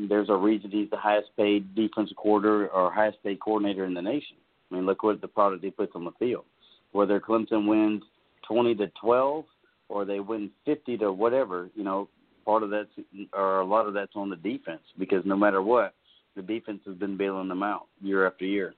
there's 0.09 0.31
a 0.31 0.37
reason 0.37 0.71
he's 0.71 0.89
the 0.89 0.97
highest 0.97 1.29
paid 1.37 1.75
defensive 1.75 2.17
coordinator 2.17 2.69
or 2.69 2.91
highest 2.91 3.23
paid 3.23 3.39
coordinator 3.41 3.85
in 3.85 3.93
the 3.93 4.01
nation. 4.01 4.37
I 4.71 4.77
mean, 4.77 4.87
look 4.87 5.03
what 5.03 5.21
the 5.21 5.29
product 5.29 5.63
he 5.63 5.71
puts 5.71 5.93
on 5.95 6.05
the 6.05 6.13
field. 6.19 6.45
Whether 6.93 7.21
Clemson 7.21 7.69
wins 7.69 8.03
20 8.47 8.75
to 8.77 8.91
12 9.01 9.45
or 9.91 10.05
they 10.07 10.21
win 10.21 10.51
50 10.65 10.97
to 10.99 11.13
whatever, 11.13 11.69
you 11.75 11.85
know, 11.85 12.09
part 12.47 12.63
of 12.63 12.71
that's 12.71 12.89
or 13.35 13.61
a 13.61 13.67
lot 13.67 13.87
of 13.87 13.93
that's 13.93 14.17
on 14.17 14.31
the 14.31 14.37
defense 14.37 14.81
because 14.99 15.23
no 15.27 15.37
matter 15.37 15.61
what, 15.61 15.95
the 16.35 16.41
defense 16.41 16.81
has 16.87 16.95
been 16.95 17.19
bailing 17.19 17.49
them 17.49 17.63
out 17.63 17.87
year 18.01 18.27
after 18.27 18.47
year. 18.47 18.75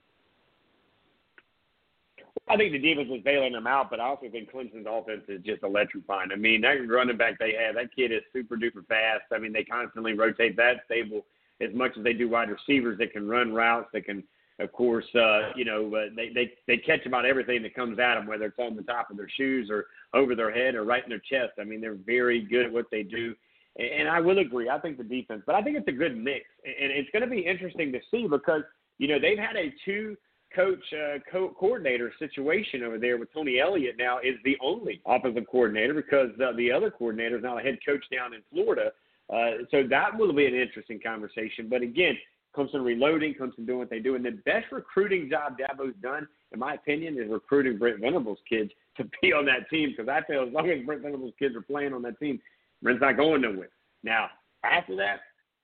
I 2.49 2.57
think 2.57 2.73
the 2.73 2.79
defense 2.79 3.09
was 3.09 3.21
bailing 3.25 3.53
them 3.53 3.67
out, 3.67 3.91
but 3.91 4.01
I 4.01 4.05
also 4.05 4.29
think 4.29 4.53
Clemson's 4.53 4.87
offense 4.89 5.23
is 5.29 5.43
just 5.43 5.63
electrifying. 5.63 6.31
I 6.33 6.37
mean, 6.37 6.61
that 6.63 6.77
running 6.89 7.17
back 7.17 7.39
they 7.39 7.55
have, 7.55 7.77
that 7.77 7.95
kid 7.95 8.13
is 8.13 8.23
super 8.33 8.57
duper 8.57 8.87
fast. 8.87 9.25
I 9.33 9.39
mean, 9.39 9.53
they 9.53 9.65
constantly 9.65 10.15
rotate 10.15 10.57
that 10.57 10.83
stable 10.87 11.25
as 11.61 11.75
much 11.75 11.93
as 11.97 12.05
they 12.05 12.13
do 12.13 12.29
wide 12.29 12.51
receivers 12.51 12.99
that 12.99 13.13
can 13.13 13.29
run 13.29 13.53
routes, 13.53 13.89
that 13.93 14.05
can, 14.05 14.25
of 14.59 14.73
course, 14.73 15.05
uh, 15.15 15.53
you 15.55 15.65
know, 15.65 15.95
uh, 15.95 16.07
they 16.17 16.31
they 16.31 16.53
they 16.67 16.77
catch 16.77 17.07
about 17.07 17.25
everything 17.25 17.63
that 17.63 17.75
comes 17.75 17.99
at 17.99 18.15
them, 18.15 18.27
whether 18.27 18.47
it's 18.47 18.59
on 18.59 18.77
the 18.77 18.83
top 18.83 19.11
of 19.11 19.17
their 19.17 19.29
shoes 19.29 19.71
or 19.71 19.87
over 20.13 20.35
their 20.35 20.51
head 20.51 20.75
or 20.75 20.85
right 20.85 21.05
in 21.05 21.11
their 21.11 21.19
chest. 21.19 21.53
I 21.61 21.65
mean, 21.65 21.81
they're 21.81 21.95
very 21.95 22.41
good 22.41 22.67
at 22.67 22.73
what 22.73 22.87
they 22.91 23.03
do. 23.03 23.35
And, 23.77 23.89
and 23.89 24.09
I 24.09 24.21
will 24.21 24.39
agree. 24.39 24.69
I 24.69 24.79
think 24.79 24.99
the 24.99 25.05
defense, 25.05 25.43
but 25.47 25.55
I 25.55 25.63
think 25.63 25.77
it's 25.77 25.89
a 25.89 25.93
good 25.93 26.17
mix, 26.17 26.45
and 26.65 26.91
it's 26.91 27.11
going 27.11 27.23
to 27.23 27.31
be 27.31 27.41
interesting 27.41 27.93
to 27.93 28.01
see 28.11 28.27
because 28.27 28.63
you 28.99 29.09
know 29.09 29.19
they've 29.19 29.39
had 29.39 29.57
a 29.57 29.73
two 29.85 30.17
coach 30.55 30.83
uh, 30.93 31.19
co- 31.31 31.55
coordinator 31.59 32.13
situation 32.19 32.83
over 32.83 32.99
there 32.99 33.19
with 33.19 33.33
Tony 33.33 33.61
Elliott 33.61 33.97
now 33.99 34.19
is 34.19 34.35
the 34.45 34.57
only 34.63 35.01
offensive 35.07 35.45
coordinator 35.51 35.95
because 35.95 36.31
uh, 36.41 36.53
the 36.57 36.71
other 36.71 36.91
coordinator 36.91 37.37
is 37.39 37.43
now 37.43 37.59
a 37.59 37.63
head 37.63 37.79
coach 37.87 38.05
down 38.13 38.35
in 38.35 38.41
Florida. 38.53 38.91
Uh, 39.33 39.65
so 39.71 39.85
that 39.89 40.17
will 40.17 40.33
be 40.33 40.47
an 40.47 40.55
interesting 40.55 41.01
conversation. 41.01 41.69
But 41.69 41.83
again, 41.83 42.17
Clemson 42.57 42.85
reloading, 42.85 43.35
Clemson 43.41 43.65
doing 43.65 43.79
what 43.79 43.91
they 43.91 44.01
do, 44.01 44.17
and 44.17 44.25
the 44.25 44.41
best 44.45 44.67
recruiting 44.73 45.31
job 45.31 45.57
Dabo's 45.57 45.95
done, 46.03 46.27
in 46.53 46.59
my 46.59 46.75
opinion, 46.75 47.17
is 47.17 47.31
recruiting 47.31 47.79
Brent 47.79 48.01
Venables' 48.01 48.39
kids 48.49 48.73
to 48.97 49.05
be 49.23 49.33
on 49.33 49.47
that 49.47 49.71
team. 49.71 49.95
Because 49.97 50.09
I 50.09 50.27
feel 50.27 50.43
as 50.47 50.53
long 50.53 50.69
as 50.69 50.85
Brent 50.85 51.03
Venables' 51.03 51.35
kids 51.39 51.55
are 51.55 51.63
playing 51.63 51.93
on 51.93 52.03
that 52.03 52.19
team, 52.19 52.41
Brent's 52.83 53.01
not 53.01 53.17
going 53.17 53.43
nowhere. 53.43 53.69
Now 54.03 54.31
after 54.65 54.97
that, 54.97 55.21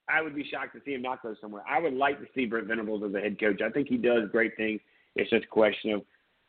I 0.08 0.22
would 0.22 0.34
be 0.34 0.48
shocked 0.48 0.74
to 0.74 0.80
see 0.84 0.94
him 0.94 1.02
not 1.02 1.22
go 1.22 1.34
somewhere. 1.40 1.62
I 1.68 1.80
would 1.80 1.94
like 1.94 2.20
to 2.20 2.26
see 2.34 2.46
Brent 2.46 2.68
Venables 2.68 3.02
as 3.04 3.14
a 3.14 3.20
head 3.20 3.38
coach. 3.40 3.60
I 3.60 3.70
think 3.70 3.88
he 3.88 3.96
does 3.96 4.30
great 4.30 4.56
things. 4.56 4.80
It's 5.16 5.30
just 5.30 5.44
a 5.44 5.48
question 5.48 5.92
of 5.92 6.02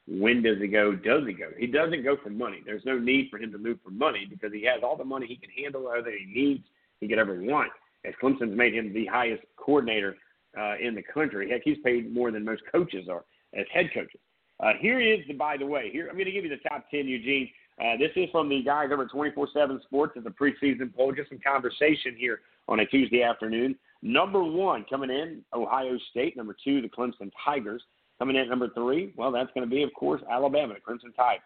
when 0.07 0.41
does 0.41 0.57
he 0.59 0.67
go? 0.67 0.93
Does 0.93 1.23
he 1.27 1.33
go? 1.33 1.49
He 1.57 1.67
doesn't 1.67 2.03
go 2.03 2.17
for 2.21 2.29
money. 2.29 2.61
There's 2.65 2.85
no 2.85 2.97
need 2.97 3.29
for 3.29 3.37
him 3.37 3.51
to 3.51 3.57
move 3.57 3.79
for 3.83 3.91
money 3.91 4.25
because 4.29 4.53
he 4.53 4.63
has 4.65 4.81
all 4.83 4.95
the 4.95 5.03
money 5.03 5.27
he 5.27 5.35
can 5.35 5.49
handle, 5.49 5.89
everything 5.89 6.27
he 6.33 6.41
needs, 6.41 6.63
he 7.01 7.07
could 7.07 7.19
ever 7.19 7.41
want. 7.41 7.71
As 8.05 8.13
Clemson's 8.21 8.55
made 8.55 8.73
him 8.73 8.93
the 8.93 9.05
highest 9.07 9.43
coordinator 9.57 10.15
uh, 10.57 10.75
in 10.81 10.95
the 10.95 11.03
country. 11.03 11.49
Heck, 11.49 11.61
he's 11.63 11.77
paid 11.83 12.13
more 12.13 12.31
than 12.31 12.45
most 12.45 12.61
coaches 12.71 13.07
are 13.09 13.25
as 13.53 13.65
head 13.73 13.89
coaches. 13.93 14.19
Uh, 14.59 14.73
here 14.79 14.99
is 14.99 15.19
the, 15.27 15.33
by 15.33 15.57
the 15.57 15.65
way, 15.65 15.89
here 15.91 16.07
I'm 16.07 16.15
going 16.15 16.25
to 16.25 16.31
give 16.31 16.43
you 16.43 16.49
the 16.49 16.69
top 16.69 16.89
10, 16.89 17.07
Eugene. 17.07 17.49
Uh, 17.79 17.97
this 17.97 18.09
is 18.15 18.29
from 18.31 18.49
the 18.49 18.63
guys 18.63 18.89
over 18.91 19.03
at 19.03 19.09
24/7 19.11 19.83
Sports. 19.83 20.13
It's 20.15 20.25
a 20.25 20.29
preseason 20.29 20.93
poll, 20.95 21.11
just 21.11 21.29
some 21.29 21.39
conversation 21.45 22.15
here 22.17 22.39
on 22.67 22.79
a 22.79 22.85
Tuesday 22.85 23.23
afternoon. 23.23 23.75
Number 24.01 24.43
one 24.43 24.85
coming 24.89 25.09
in, 25.09 25.43
Ohio 25.53 25.97
State. 26.11 26.37
Number 26.37 26.55
two, 26.63 26.81
the 26.81 26.89
Clemson 26.89 27.31
Tigers. 27.43 27.83
Coming 28.19 28.35
in 28.35 28.43
at 28.43 28.49
number 28.49 28.69
three, 28.73 29.13
well, 29.15 29.31
that's 29.31 29.49
going 29.53 29.67
to 29.67 29.73
be, 29.73 29.83
of 29.83 29.93
course, 29.93 30.21
Alabama, 30.29 30.73
the 30.73 30.79
Crimson 30.79 31.13
Tide. 31.13 31.37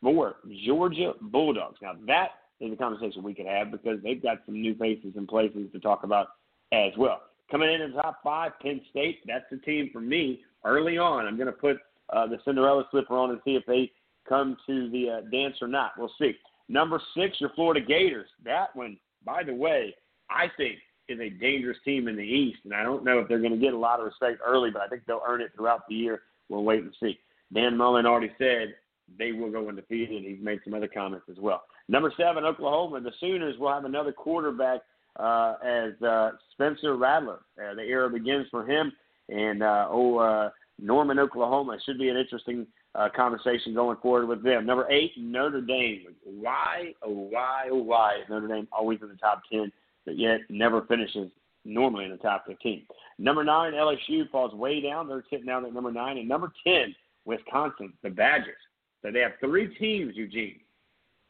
Four, 0.00 0.36
Georgia 0.66 1.12
Bulldogs. 1.20 1.78
Now, 1.82 1.92
that 2.06 2.28
is 2.60 2.72
a 2.72 2.76
conversation 2.76 3.22
we 3.22 3.34
could 3.34 3.46
have 3.46 3.70
because 3.70 3.98
they've 4.02 4.22
got 4.22 4.38
some 4.46 4.60
new 4.60 4.74
faces 4.76 5.12
and 5.16 5.28
places 5.28 5.70
to 5.72 5.80
talk 5.80 6.04
about 6.04 6.28
as 6.72 6.92
well. 6.96 7.22
Coming 7.50 7.72
in 7.72 7.90
the 7.90 8.00
top 8.00 8.20
five, 8.22 8.52
Penn 8.60 8.80
State. 8.90 9.20
That's 9.26 9.44
the 9.50 9.58
team 9.58 9.90
for 9.92 10.00
me 10.00 10.40
early 10.64 10.98
on. 10.98 11.26
I'm 11.26 11.36
going 11.36 11.46
to 11.46 11.52
put 11.52 11.76
uh, 12.12 12.26
the 12.26 12.38
Cinderella 12.44 12.84
slipper 12.90 13.16
on 13.16 13.30
and 13.30 13.40
see 13.44 13.54
if 13.54 13.64
they 13.66 13.90
come 14.28 14.56
to 14.66 14.90
the 14.90 15.10
uh, 15.10 15.30
dance 15.30 15.56
or 15.60 15.68
not. 15.68 15.92
We'll 15.98 16.12
see. 16.18 16.32
Number 16.68 17.00
six, 17.16 17.40
your 17.40 17.50
Florida 17.54 17.84
Gators. 17.84 18.28
That 18.44 18.74
one, 18.74 18.96
by 19.24 19.42
the 19.42 19.54
way, 19.54 19.94
I 20.34 20.46
think 20.56 20.78
is 21.08 21.20
a 21.20 21.30
dangerous 21.30 21.78
team 21.84 22.08
in 22.08 22.16
the 22.16 22.22
East, 22.22 22.60
and 22.64 22.74
I 22.74 22.82
don't 22.82 23.04
know 23.04 23.18
if 23.18 23.28
they're 23.28 23.40
going 23.40 23.52
to 23.52 23.58
get 23.58 23.74
a 23.74 23.78
lot 23.78 24.00
of 24.00 24.06
respect 24.06 24.40
early, 24.44 24.70
but 24.70 24.82
I 24.82 24.88
think 24.88 25.02
they'll 25.06 25.22
earn 25.26 25.40
it 25.40 25.52
throughout 25.54 25.86
the 25.88 25.94
year. 25.94 26.22
We'll 26.48 26.64
wait 26.64 26.82
and 26.82 26.94
see. 27.00 27.18
Dan 27.52 27.76
Mullen 27.76 28.06
already 28.06 28.32
said 28.38 28.74
they 29.18 29.32
will 29.32 29.50
go 29.50 29.68
undefeated. 29.68 30.24
And 30.24 30.26
he's 30.26 30.44
made 30.44 30.60
some 30.64 30.74
other 30.74 30.88
comments 30.88 31.26
as 31.30 31.38
well. 31.38 31.62
Number 31.88 32.12
seven, 32.16 32.44
Oklahoma. 32.44 33.00
The 33.00 33.12
Sooners 33.20 33.58
will 33.58 33.72
have 33.72 33.84
another 33.84 34.12
quarterback 34.12 34.80
uh, 35.18 35.54
as 35.64 36.00
uh, 36.02 36.32
Spencer 36.52 36.96
Rattler. 36.96 37.40
Uh, 37.58 37.74
the 37.74 37.82
era 37.82 38.08
begins 38.08 38.46
for 38.50 38.66
him, 38.66 38.92
and 39.28 39.62
uh, 39.62 39.88
oh, 39.90 40.18
uh, 40.18 40.50
Norman, 40.78 41.18
Oklahoma 41.18 41.78
should 41.84 41.98
be 41.98 42.08
an 42.08 42.16
interesting 42.16 42.66
uh, 42.94 43.08
conversation 43.14 43.74
going 43.74 43.98
forward 43.98 44.26
with 44.26 44.42
them. 44.42 44.64
Number 44.64 44.90
eight, 44.90 45.12
Notre 45.16 45.60
Dame. 45.60 46.06
Why, 46.24 46.92
oh, 47.02 47.28
why, 47.30 47.68
oh, 47.70 47.82
why 47.82 48.16
is 48.22 48.28
Notre 48.30 48.48
Dame 48.48 48.68
always 48.72 49.00
in 49.02 49.08
the 49.08 49.16
top 49.16 49.42
10, 49.50 49.70
but 50.04 50.18
yet 50.18 50.40
never 50.48 50.82
finishes 50.82 51.30
normally 51.64 52.04
in 52.04 52.10
the 52.10 52.16
top 52.16 52.44
15? 52.46 52.86
Number 53.18 53.44
nine, 53.44 53.72
LSU 53.72 54.28
falls 54.30 54.54
way 54.54 54.80
down. 54.80 55.08
They're 55.08 55.24
sitting 55.30 55.46
down 55.46 55.64
at 55.64 55.72
number 55.72 55.92
nine. 55.92 56.18
And 56.18 56.28
number 56.28 56.52
10, 56.66 56.94
Wisconsin, 57.24 57.92
the 58.02 58.10
Badgers. 58.10 58.56
So 59.02 59.10
they 59.10 59.20
have 59.20 59.32
three 59.40 59.74
teams, 59.76 60.16
Eugene. 60.16 60.60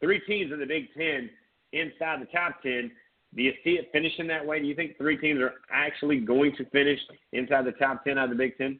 Three 0.00 0.20
teams 0.20 0.52
in 0.52 0.60
the 0.60 0.66
Big 0.66 0.88
Ten 0.96 1.30
inside 1.72 2.20
the 2.20 2.26
top 2.26 2.62
10. 2.62 2.90
Do 3.34 3.42
you 3.42 3.52
see 3.64 3.70
it 3.70 3.88
finishing 3.92 4.26
that 4.28 4.44
way? 4.44 4.60
Do 4.60 4.66
you 4.66 4.74
think 4.74 4.98
three 4.98 5.16
teams 5.16 5.40
are 5.40 5.54
actually 5.72 6.18
going 6.18 6.54
to 6.56 6.64
finish 6.66 6.98
inside 7.32 7.64
the 7.64 7.72
top 7.72 8.04
10 8.04 8.18
out 8.18 8.24
of 8.24 8.30
the 8.30 8.36
Big 8.36 8.58
Ten? 8.58 8.78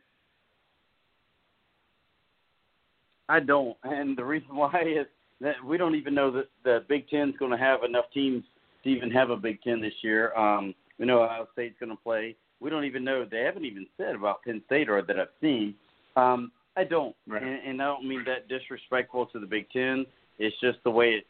I 3.29 3.41
don't, 3.41 3.77
and 3.85 4.17
the 4.17 4.25
reason 4.25 4.49
why 4.57 4.83
is 4.85 5.07
that 5.41 5.55
we 5.65 5.79
don't 5.79 5.95
even 5.95 6.15
know 6.15 6.31
that 6.31 6.49
the 6.65 6.85
Big 6.89 7.09
Ten 7.09 7.31
is 7.31 7.37
going 7.39 7.51
to 7.51 7.57
have 7.57 7.83
enough 7.83 8.05
teams 8.13 8.45
to 8.85 8.91
even 8.91 9.11
have 9.11 9.31
a 9.31 9.37
Big 9.37 9.63
Ten 9.63 9.81
this 9.81 9.95
year. 10.03 10.35
Um, 10.35 10.75
we 10.99 11.07
know 11.07 11.23
Ohio 11.23 11.49
State's 11.53 11.77
going 11.81 11.91
to 11.91 12.03
play. 12.03 12.37
We 12.61 12.71
don't 12.71 12.85
even 12.85 13.05
know. 13.05 13.25
They 13.29 13.41
haven't 13.41 13.65
even 13.65 13.87
said 13.97 14.15
about 14.15 14.43
Penn 14.45 14.63
State 14.67 14.89
or 14.89 15.03
that 15.03 15.19
I've 15.19 15.29
seen. 15.41 15.75
Um, 16.17 16.53
I 16.77 16.85
don't, 16.85 17.15
right. 17.27 17.43
and, 17.43 17.59
and 17.67 17.83
I 17.83 17.87
don't 17.87 18.09
mean 18.09 18.25
that 18.27 18.49
disrespectful 18.49 19.27
to 19.27 19.39
the 19.39 19.47
Big 19.47 19.69
Ten. 19.71 20.07
It's 20.39 20.59
just 20.61 20.79
the 20.85 20.91
way 20.91 21.11
it 21.11 21.25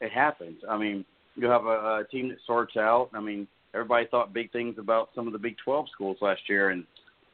it 0.00 0.12
happens. 0.12 0.58
I 0.68 0.76
mean, 0.76 1.04
you 1.36 1.46
have 1.46 1.64
a, 1.64 2.00
a 2.00 2.04
team 2.10 2.28
that 2.28 2.38
sorts 2.46 2.76
out. 2.76 3.08
I 3.14 3.20
mean, 3.20 3.46
everybody 3.72 4.06
thought 4.10 4.34
big 4.34 4.52
things 4.52 4.76
about 4.78 5.10
some 5.14 5.26
of 5.26 5.32
the 5.32 5.38
Big 5.38 5.56
12 5.64 5.86
schools 5.92 6.18
last 6.20 6.42
year, 6.48 6.70
and 6.70 6.84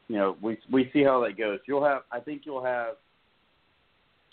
you 0.07 0.17
know, 0.17 0.37
we 0.41 0.57
we 0.71 0.89
see 0.93 1.03
how 1.03 1.21
that 1.21 1.37
goes. 1.37 1.59
You'll 1.67 1.83
have, 1.83 2.03
I 2.11 2.19
think, 2.19 2.43
you'll 2.45 2.63
have 2.63 2.95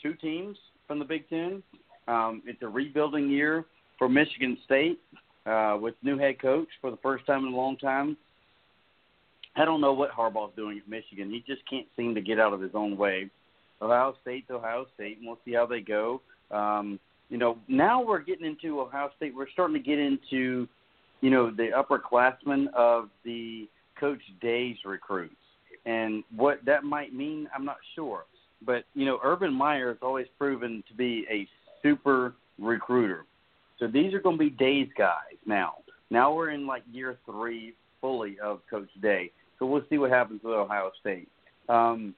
two 0.03 0.15
teams 0.15 0.57
from 0.87 0.99
the 0.99 1.05
Big 1.05 1.29
Ten. 1.29 1.63
Um, 2.07 2.43
it's 2.47 2.63
a 2.63 2.69
rebuilding 2.69 3.31
year 3.31 3.67
for 3.99 4.09
Michigan 4.09 4.57
State 4.65 5.01
uh, 5.47 5.77
with 5.81 5.95
new 6.03 6.19
head 6.19 6.41
coach 6.41 6.69
for 6.81 6.91
the 6.91 6.97
first 6.99 7.27
time 7.27 7.47
in 7.47 7.53
a 7.53 7.57
long 7.57 7.77
time. 7.77 8.17
I 9.57 9.65
don't 9.65 9.81
know 9.81 9.93
what 9.93 10.11
Harbaugh's 10.11 10.55
doing 10.55 10.79
at 10.79 10.89
Michigan. 10.89 11.31
He 11.31 11.43
just 11.47 11.69
can't 11.69 11.87
seem 11.97 12.15
to 12.15 12.21
get 12.21 12.39
out 12.39 12.53
of 12.53 12.61
his 12.61 12.71
own 12.75 12.97
way. 12.97 13.29
Ohio 13.83 14.15
State 14.23 14.47
to 14.49 14.55
Ohio 14.55 14.87
State, 14.95 15.19
and 15.19 15.27
we'll 15.27 15.39
see 15.45 15.53
how 15.53 15.67
they 15.67 15.81
go. 15.81 16.21
Um, 16.51 16.99
you 17.29 17.39
know, 17.39 17.59
now 17.69 18.03
we're 18.03 18.23
getting 18.23 18.47
into 18.47 18.81
Ohio 18.81 19.11
State. 19.17 19.35
We're 19.35 19.51
starting 19.51 19.75
to 19.75 19.83
get 19.83 19.99
into, 19.99 20.69
you 21.21 21.31
know, 21.31 21.51
the 21.51 21.71
upperclassmen 21.77 22.67
of 22.75 23.09
the 23.25 23.69
Coach 23.99 24.21
Day's 24.41 24.77
recruits, 24.85 25.35
and 25.87 26.23
what 26.35 26.65
that 26.65 26.85
might 26.85 27.13
mean, 27.13 27.49
I'm 27.55 27.65
not 27.65 27.79
sure. 27.95 28.25
But 28.65 28.85
you 28.95 29.05
know, 29.07 29.19
Urban 29.23 29.53
Meyer 29.53 29.89
has 29.89 29.99
always 30.03 30.27
proven 30.39 30.83
to 30.89 30.95
be 30.95 31.27
a 31.31 31.47
super 31.83 32.35
recruiter. 32.59 33.25
So 33.79 33.87
these 33.87 34.13
are 34.15 34.21
going 34.21 34.37
to 34.37 34.45
be 34.45 34.51
Day's 34.51 34.89
guys 34.97 35.37
now. 35.47 35.75
Now 36.11 36.35
we're 36.35 36.51
in 36.51 36.67
like 36.67 36.83
year 36.91 37.19
three 37.27 37.75
fully 38.01 38.39
of 38.41 38.61
Coach 38.71 38.89
Day. 39.01 39.31
So 39.59 39.67
we'll 39.67 39.85
see 39.91 39.99
what 39.99 40.11
happens 40.11 40.41
with 40.43 40.55
Ohio 40.55 40.91
State. 41.01 41.29
Um, 41.69 42.15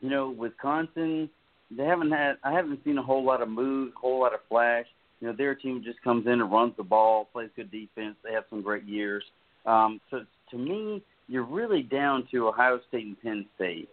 you 0.00 0.10
know, 0.10 0.30
Wisconsin, 0.30 1.28
they 1.70 1.84
haven't 1.84 2.10
had. 2.10 2.36
I 2.42 2.52
haven't 2.52 2.82
seen 2.84 2.98
a 2.98 3.02
whole 3.02 3.24
lot 3.24 3.42
of 3.42 3.48
moves, 3.48 3.92
a 3.96 3.98
whole 3.98 4.20
lot 4.20 4.34
of 4.34 4.40
flash. 4.48 4.86
You 5.20 5.28
know, 5.28 5.34
their 5.36 5.54
team 5.54 5.82
just 5.84 6.00
comes 6.02 6.26
in 6.26 6.40
and 6.40 6.50
runs 6.50 6.74
the 6.76 6.82
ball, 6.82 7.28
plays 7.32 7.50
good 7.54 7.70
defense. 7.70 8.16
They 8.24 8.32
have 8.32 8.44
some 8.48 8.62
great 8.62 8.84
years. 8.84 9.22
Um, 9.66 10.00
so 10.10 10.24
to 10.50 10.58
me, 10.58 11.02
you're 11.28 11.44
really 11.44 11.82
down 11.82 12.26
to 12.30 12.48
Ohio 12.48 12.80
State 12.88 13.06
and 13.06 13.22
Penn 13.22 13.46
State. 13.56 13.88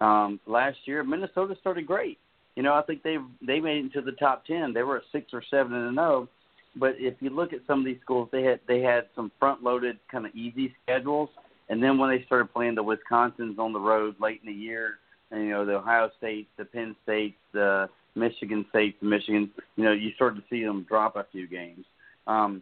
Um, 0.00 0.38
last 0.46 0.78
year, 0.84 1.02
Minnesota 1.02 1.56
started 1.60 1.86
great. 1.86 2.18
You 2.58 2.64
know, 2.64 2.74
I 2.74 2.82
think 2.82 3.04
they 3.04 3.18
they 3.40 3.60
made 3.60 3.76
it 3.76 3.84
into 3.84 4.00
the 4.02 4.16
top 4.18 4.44
ten. 4.44 4.72
They 4.72 4.82
were 4.82 4.96
at 4.96 5.04
six 5.12 5.26
or 5.32 5.44
seven 5.48 5.74
and 5.74 5.94
zero. 5.94 6.28
But 6.74 6.96
if 6.98 7.14
you 7.20 7.30
look 7.30 7.52
at 7.52 7.60
some 7.68 7.78
of 7.78 7.84
these 7.84 8.00
schools, 8.02 8.30
they 8.32 8.42
had 8.42 8.58
they 8.66 8.80
had 8.80 9.04
some 9.14 9.30
front 9.38 9.62
loaded 9.62 10.00
kind 10.10 10.26
of 10.26 10.34
easy 10.34 10.74
schedules, 10.82 11.28
and 11.68 11.80
then 11.80 11.98
when 11.98 12.10
they 12.10 12.24
started 12.24 12.52
playing 12.52 12.74
the 12.74 12.82
Wisconsins 12.82 13.60
on 13.60 13.72
the 13.72 13.78
road 13.78 14.16
late 14.20 14.40
in 14.44 14.52
the 14.52 14.58
year, 14.58 14.94
and 15.30 15.44
you 15.44 15.50
know 15.50 15.64
the 15.64 15.76
Ohio 15.76 16.10
States, 16.18 16.48
the 16.56 16.64
Penn 16.64 16.96
States, 17.04 17.36
the 17.52 17.88
Michigan 18.16 18.66
States, 18.70 18.96
the 19.00 19.06
Michigan, 19.06 19.52
you 19.76 19.84
know, 19.84 19.92
you 19.92 20.10
start 20.16 20.34
to 20.34 20.42
see 20.50 20.64
them 20.64 20.84
drop 20.88 21.14
a 21.14 21.26
few 21.30 21.46
games. 21.46 21.84
Um, 22.26 22.60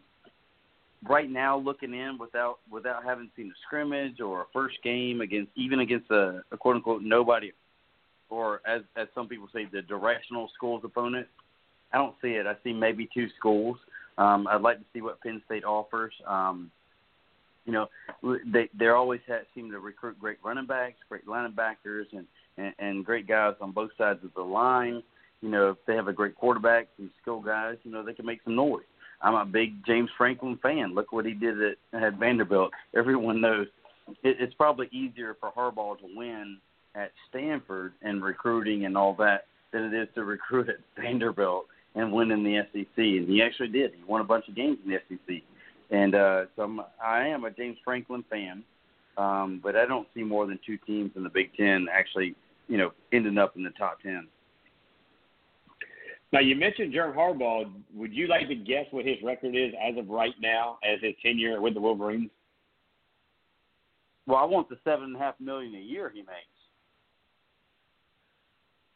right 1.09 1.27
now, 1.29 1.57
looking 1.57 1.95
in 1.95 2.19
without 2.19 2.59
without 2.69 3.03
having 3.03 3.31
seen 3.35 3.47
a 3.47 3.57
scrimmage 3.65 4.21
or 4.21 4.41
a 4.41 4.45
first 4.53 4.75
game 4.83 5.21
against 5.21 5.49
even 5.55 5.79
against 5.79 6.11
a, 6.11 6.43
a 6.51 6.57
quote 6.57 6.75
unquote 6.75 7.01
nobody, 7.01 7.51
or 8.29 8.61
as 8.65 8.81
as 8.95 9.07
some 9.15 9.27
people 9.27 9.47
say, 9.53 9.65
the 9.71 9.81
directional 9.81 10.49
schools 10.55 10.81
opponent. 10.83 11.27
I 11.93 11.97
don't 11.97 12.15
see 12.21 12.29
it. 12.29 12.45
I 12.45 12.55
see 12.63 12.73
maybe 12.73 13.07
two 13.13 13.27
schools. 13.37 13.77
Um, 14.17 14.47
I'd 14.47 14.61
like 14.61 14.79
to 14.79 14.85
see 14.93 15.01
what 15.01 15.21
Penn 15.21 15.41
State 15.45 15.63
offers. 15.63 16.13
Um, 16.25 16.71
you 17.65 17.73
know, 17.73 17.87
they 18.51 18.69
they 18.77 18.87
always 18.87 19.21
have, 19.27 19.41
seem 19.53 19.71
to 19.71 19.79
recruit 19.79 20.19
great 20.19 20.37
running 20.43 20.65
backs, 20.65 20.97
great 21.09 21.25
linebackers, 21.25 22.05
and 22.11 22.25
and, 22.57 22.73
and 22.79 23.05
great 23.05 23.27
guys 23.27 23.53
on 23.61 23.71
both 23.71 23.91
sides 23.97 24.19
of 24.23 24.33
the 24.35 24.41
line. 24.41 25.03
You 25.41 25.49
know, 25.49 25.69
if 25.71 25.77
they 25.85 25.95
have 25.95 26.07
a 26.07 26.13
great 26.13 26.35
quarterback, 26.35 26.87
some 26.97 27.11
skill 27.21 27.41
guys, 27.41 27.75
you 27.83 27.91
know, 27.91 28.03
they 28.03 28.13
can 28.13 28.25
make 28.25 28.41
some 28.43 28.55
noise. 28.55 28.83
I'm 29.21 29.35
a 29.35 29.45
big 29.45 29.85
James 29.85 30.09
Franklin 30.17 30.59
fan. 30.61 30.93
Look 30.93 31.11
what 31.11 31.25
he 31.25 31.33
did 31.33 31.55
at, 31.61 31.77
at 31.93 32.13
Vanderbilt. 32.15 32.71
Everyone 32.95 33.41
knows 33.41 33.67
it, 34.23 34.37
it's 34.39 34.53
probably 34.55 34.87
easier 34.91 35.35
for 35.39 35.51
Harbaugh 35.51 35.97
to 35.99 36.07
win 36.15 36.57
at 36.97 37.11
Stanford 37.29 37.93
and 38.01 38.23
recruiting 38.23 38.85
and 38.85 38.97
all 38.97 39.13
that 39.15 39.45
than 39.71 39.83
it 39.83 39.93
is 39.93 40.07
to 40.15 40.23
recruit 40.23 40.69
at 40.69 40.77
Vanderbilt 40.99 41.67
and 41.95 42.11
win 42.11 42.31
in 42.31 42.43
the 42.43 42.61
SEC. 42.71 42.97
And 42.97 43.29
he 43.29 43.41
actually 43.41 43.69
did. 43.69 43.91
He 43.93 44.03
won 44.03 44.21
a 44.21 44.25
bunch 44.25 44.47
of 44.47 44.55
games 44.55 44.77
in 44.83 44.91
the 44.91 44.97
SEC. 45.07 45.43
And 45.89 46.15
uh, 46.15 46.45
so 46.55 46.63
I'm, 46.63 46.81
I 47.03 47.27
am 47.27 47.45
a 47.45 47.51
James 47.51 47.77
Franklin 47.83 48.23
fan, 48.29 48.63
um, 49.17 49.59
but 49.63 49.75
I 49.75 49.85
don't 49.85 50.07
see 50.13 50.23
more 50.23 50.45
than 50.45 50.59
two 50.65 50.77
teams 50.85 51.11
in 51.15 51.23
the 51.23 51.29
Big 51.29 51.55
Ten 51.55 51.87
actually, 51.91 52.35
you 52.67 52.77
know, 52.77 52.91
ending 53.13 53.37
up 53.37 53.55
in 53.55 53.63
the 53.63 53.69
top 53.71 54.01
ten. 54.01 54.27
Now 56.33 56.41
you 56.41 56.57
mentioned 56.57 56.91
Jim 56.91 57.13
Harbaugh. 57.13 57.71
Would 57.95 58.13
you 58.13 58.27
like 58.27 58.49
to 58.49 58.55
guess 58.55 58.85
what 58.91 59.05
his 59.05 59.15
record 59.23 59.55
is 59.55 59.71
as 59.81 59.97
of 59.97 60.09
right 60.09 60.33
now, 60.41 60.77
as 60.83 60.99
his 61.01 61.13
tenure 61.23 61.61
with 61.61 61.73
the 61.73 61.79
Wolverines? 61.79 62.29
Well, 64.25 64.37
I 64.37 64.43
want 64.43 64.67
the 64.67 64.77
seven 64.83 65.05
and 65.05 65.15
a 65.15 65.19
half 65.19 65.35
million 65.39 65.73
a 65.73 65.79
year 65.79 66.11
he 66.13 66.19
makes. 66.19 66.56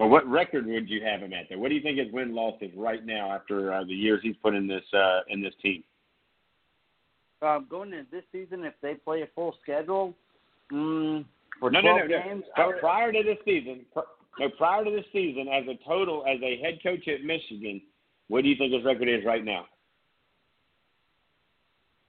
Well, 0.02 0.10
what 0.10 0.28
record 0.28 0.66
would 0.66 0.90
you 0.90 1.06
have 1.06 1.20
him 1.20 1.32
at 1.32 1.48
there? 1.48 1.60
What 1.60 1.70
do 1.70 1.76
you 1.76 1.82
think 1.82 2.00
his 2.00 2.12
win 2.12 2.34
loss 2.34 2.56
is 2.60 2.72
right 2.76 3.06
now 3.06 3.32
after 3.32 3.72
uh, 3.72 3.84
the 3.84 3.94
years 3.94 4.20
he's 4.24 4.36
put 4.42 4.56
in 4.56 4.68
this 4.68 4.82
uh, 4.96 5.20
in 5.30 5.44
this 5.44 5.54
team? 5.62 5.84
Um, 7.44 7.68
going 7.70 7.94
into 7.94 8.10
this 8.10 8.24
season, 8.32 8.66
if 8.66 8.74
they 8.82 8.96
play 8.96 9.22
a 9.22 9.28
full 9.36 9.56
schedule, 9.62 10.16
mm, 10.74 11.24
for 11.60 11.70
no, 11.70 11.82
12 11.82 11.84
no, 11.84 12.04
no, 12.08 12.24
games, 12.24 12.44
would- 12.58 12.80
Prior 12.80 13.12
to 13.12 13.22
this 13.22 13.38
season, 13.46 13.82
pr- 13.94 14.00
no, 14.40 14.50
prior 14.58 14.84
to 14.84 14.90
this 14.90 15.06
season, 15.14 15.48
as 15.48 15.66
a 15.68 15.78
total, 15.88 16.26
as 16.28 16.40
a 16.42 16.60
head 16.60 16.80
coach 16.82 17.08
at 17.08 17.24
Michigan, 17.24 17.80
what 18.28 18.42
do 18.42 18.50
you 18.50 18.56
think 18.56 18.74
his 18.74 18.84
record 18.84 19.08
is 19.08 19.24
right 19.24 19.46
now? 19.46 19.66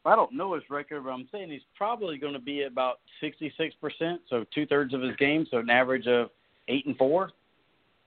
I 0.06 0.16
don't 0.16 0.32
know 0.32 0.54
his 0.54 0.62
record, 0.70 1.04
but 1.04 1.10
I'm 1.10 1.28
saying 1.30 1.50
he's 1.50 1.60
probably 1.76 2.16
going 2.16 2.32
to 2.32 2.38
be 2.38 2.62
about 2.62 3.00
66%, 3.22 4.16
so 4.30 4.46
two 4.54 4.64
thirds 4.64 4.94
of 4.94 5.02
his 5.02 5.14
games, 5.16 5.48
so 5.50 5.58
an 5.58 5.68
average 5.68 6.06
of 6.06 6.30
eight 6.68 6.86
and 6.86 6.96
four, 6.96 7.32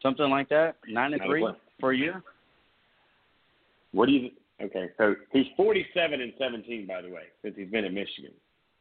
something 0.05 0.29
like 0.29 0.49
that, 0.49 0.75
Nine 0.87 1.13
and 1.13 1.21
three 1.25 1.43
for 1.79 1.91
a 1.91 1.97
year. 1.97 2.21
What 3.91 4.05
do 4.05 4.11
you? 4.11 4.29
Okay, 4.61 4.89
so 4.97 5.15
he's 5.33 5.47
47 5.57 6.21
and 6.21 6.31
17, 6.37 6.87
by 6.87 7.01
the 7.01 7.09
way, 7.09 7.23
since 7.41 7.55
he's 7.57 7.69
been 7.69 7.85
at 7.85 7.93
Michigan. 7.93 8.31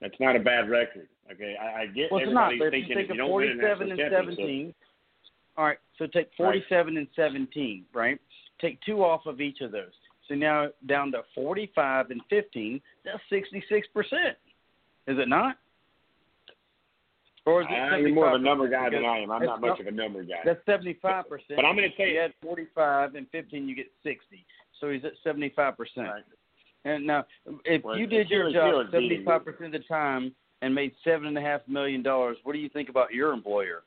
That's 0.01 0.15
not 0.21 0.37
a 0.37 0.39
bad 0.39 0.69
record. 0.69 1.09
Okay, 1.33 1.57
I, 1.61 1.83
I 1.83 1.87
get 1.87 2.13
Well, 2.13 2.23
it's 2.23 2.33
not. 2.33 2.53
everybody 2.53 2.59
But 2.59 2.77
if 2.77 2.89
you 2.89 2.95
thinking 2.95 3.05
if 3.05 3.09
you 3.11 3.17
don't 3.17 3.33
win 3.33 3.59
a 3.59 3.77
47 3.77 3.91
and 3.91 4.01
17, 4.37 4.75
all 5.57 5.65
right, 5.65 5.79
so 5.99 6.07
take 6.07 6.29
47 6.37 6.97
and 6.99 7.09
17, 7.17 7.87
right? 7.95 8.21
Take 8.61 8.79
two 8.83 9.03
off 9.03 9.27
of 9.27 9.41
each 9.41 9.61
of 9.63 9.73
those. 9.73 9.93
So 10.29 10.35
now 10.35 10.69
down 10.87 11.11
to 11.13 11.23
45 11.35 12.11
and 12.11 12.21
15, 12.29 12.81
that's 13.05 13.19
66%. 13.33 13.73
Is 15.07 15.19
it 15.19 15.29
not? 15.29 15.57
Or 17.47 17.61
is 17.61 17.67
Ah, 17.71 17.97
you're 17.97 18.09
more 18.15 18.29
of 18.29 18.41
a 18.41 18.45
number 18.45 18.69
guy 18.69 18.89
than 18.89 19.05
I 19.05 19.19
am. 19.19 19.31
I'm 19.31 19.45
not 19.45 19.61
much 19.61 19.79
of 19.79 19.87
a 19.87 19.91
number 19.91 20.23
guy. 20.23 20.41
That's 20.45 20.65
75%. 20.65 21.57
But 21.57 21.65
I'm 21.65 21.75
gonna 21.75 21.91
tell 21.91 22.07
you- 22.07 22.15
you 22.15 22.21
add 22.21 22.35
45 22.41 23.15
and 23.17 23.29
15, 23.31 23.69
you 23.69 23.75
get 23.75 23.91
60. 24.03 24.45
So 24.81 24.91
he's 24.91 25.05
at 25.05 25.17
75%. 25.19 26.09
Right. 26.09 26.23
And 26.85 27.07
now, 27.07 27.27
if 27.65 27.83
Well, 27.85 27.99
you 27.99 28.07
did 28.07 28.31
your 28.31 28.51
job 28.51 28.75
Steelers 28.75 28.91
beat 28.93 29.13
him. 29.13 29.25
75% 29.25 29.67
of 29.67 29.73
the 29.73 29.87
time 29.87 30.35
and 30.63 30.75
made 30.75 30.95
seven 31.03 31.29
and 31.29 31.37
a 31.39 31.41
half 31.41 31.67
million 31.69 32.03
dollars, 32.03 32.39
what 32.45 32.53
do 32.55 32.59
you 32.59 32.69
think 32.71 32.89
about 32.89 33.13
your 33.13 33.33
employer? 33.33 33.83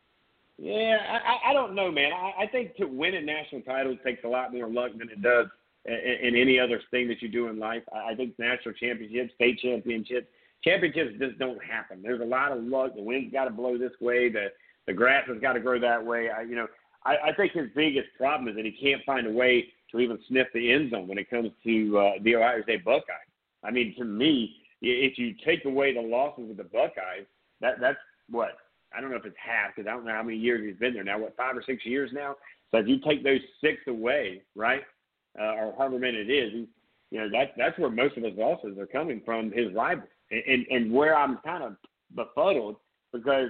Yeah, 0.59 0.97
I, 1.07 1.33
I- 1.33 1.49
I 1.51 1.53
don't 1.53 1.73
know, 1.75 1.91
man. 1.91 2.13
I, 2.13 2.33
I 2.43 2.47
think 2.47 2.75
to 2.77 2.85
win 2.85 3.15
a 3.15 3.21
national 3.21 3.61
title 3.61 3.95
takes 3.97 4.23
a 4.23 4.27
lot 4.27 4.53
more 4.53 4.67
luck 4.67 4.91
than 4.97 5.09
it 5.09 5.21
does 5.21 5.47
in, 5.85 5.93
in 5.93 6.35
any 6.35 6.59
other 6.59 6.79
thing 6.91 7.07
that 7.09 7.21
you 7.21 7.27
do 7.27 7.47
in 7.47 7.57
life. 7.59 7.83
I, 7.93 8.11
I 8.11 8.15
think 8.15 8.37
national 8.39 8.73
championships, 8.75 9.33
state 9.35 9.59
championships, 9.59 10.27
championships 10.63 11.19
just 11.19 11.39
don't 11.39 11.63
happen. 11.63 12.01
There's 12.01 12.21
a 12.21 12.25
lot 12.25 12.51
of 12.51 12.63
luck. 12.63 12.95
The 12.95 13.01
wind's 13.01 13.31
got 13.31 13.45
to 13.45 13.51
blow 13.51 13.77
this 13.77 13.93
way. 14.01 14.29
The 14.29 14.47
the 14.87 14.93
grass 14.93 15.23
has 15.27 15.39
got 15.39 15.53
to 15.53 15.59
grow 15.59 15.79
that 15.79 16.03
way. 16.03 16.29
I, 16.29 16.43
you 16.43 16.55
know, 16.55 16.67
I, 17.03 17.15
I 17.25 17.33
think 17.35 17.51
his 17.51 17.67
biggest 17.75 18.07
problem 18.17 18.47
is 18.47 18.55
that 18.55 18.65
he 18.65 18.71
can't 18.71 19.03
find 19.05 19.27
a 19.27 19.31
way 19.31 19.67
to 19.91 19.99
even 19.99 20.17
sniff 20.27 20.47
the 20.53 20.71
end 20.71 20.91
zone 20.91 21.07
when 21.07 21.17
it 21.17 21.29
comes 21.29 21.51
to 21.63 21.97
uh, 21.97 22.11
the 22.23 22.35
Ohio 22.35 22.63
State 22.63 22.85
Buckeyes. 22.85 23.17
I 23.63 23.71
mean, 23.71 23.95
to 23.97 24.05
me, 24.05 24.55
if 24.81 25.17
you 25.17 25.35
take 25.45 25.65
away 25.65 25.93
the 25.93 26.01
losses 26.01 26.49
of 26.49 26.57
the 26.57 26.63
Buckeyes, 26.63 27.25
that 27.61 27.79
that's 27.79 27.97
what 28.29 28.57
I 28.95 29.01
don't 29.01 29.11
know 29.11 29.17
if 29.17 29.25
it's 29.25 29.35
half 29.37 29.75
because 29.75 29.89
I 29.89 29.93
don't 29.93 30.05
know 30.05 30.13
how 30.13 30.23
many 30.23 30.37
years 30.37 30.65
he's 30.65 30.79
been 30.79 30.93
there 30.93 31.03
now. 31.03 31.19
What 31.19 31.35
five 31.35 31.55
or 31.55 31.63
six 31.63 31.85
years 31.85 32.11
now? 32.13 32.35
So 32.71 32.77
if 32.77 32.87
you 32.87 32.99
take 32.99 33.23
those 33.23 33.39
six 33.61 33.77
away, 33.87 34.41
right, 34.55 34.81
uh, 35.39 35.53
or 35.53 35.75
however 35.77 35.99
many 35.99 36.17
it 36.17 36.29
is, 36.29 36.67
you 37.11 37.19
know 37.19 37.29
that's 37.31 37.51
that's 37.57 37.77
where 37.79 37.89
most 37.89 38.17
of 38.17 38.23
his 38.23 38.37
losses 38.37 38.77
are 38.77 38.85
coming 38.85 39.21
from 39.25 39.51
his 39.51 39.73
rivals, 39.73 40.09
and 40.31 40.65
and, 40.69 40.91
where 40.91 41.15
I'm 41.15 41.37
kind 41.37 41.63
of 41.63 41.75
befuddled 42.15 42.77
because 43.13 43.49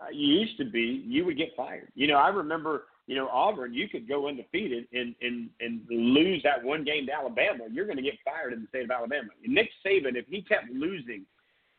uh, 0.00 0.10
you 0.12 0.26
used 0.26 0.56
to 0.58 0.64
be 0.64 1.04
you 1.06 1.24
would 1.24 1.36
get 1.36 1.50
fired. 1.56 1.88
You 1.94 2.06
know, 2.06 2.16
I 2.16 2.28
remember 2.28 2.84
you 3.06 3.16
know 3.16 3.28
Auburn, 3.28 3.74
you 3.74 3.88
could 3.88 4.08
go 4.08 4.28
undefeated 4.28 4.86
and 4.92 5.14
and 5.22 5.50
and 5.60 5.80
lose 5.88 6.42
that 6.44 6.62
one 6.62 6.84
game 6.84 7.06
to 7.06 7.12
Alabama, 7.12 7.64
you're 7.70 7.86
going 7.86 7.96
to 7.96 8.02
get 8.02 8.14
fired 8.24 8.52
in 8.52 8.62
the 8.62 8.68
state 8.68 8.84
of 8.84 8.90
Alabama. 8.90 9.28
Nick 9.46 9.70
Saban, 9.84 10.16
if 10.16 10.26
he 10.26 10.42
kept 10.42 10.70
losing 10.70 11.24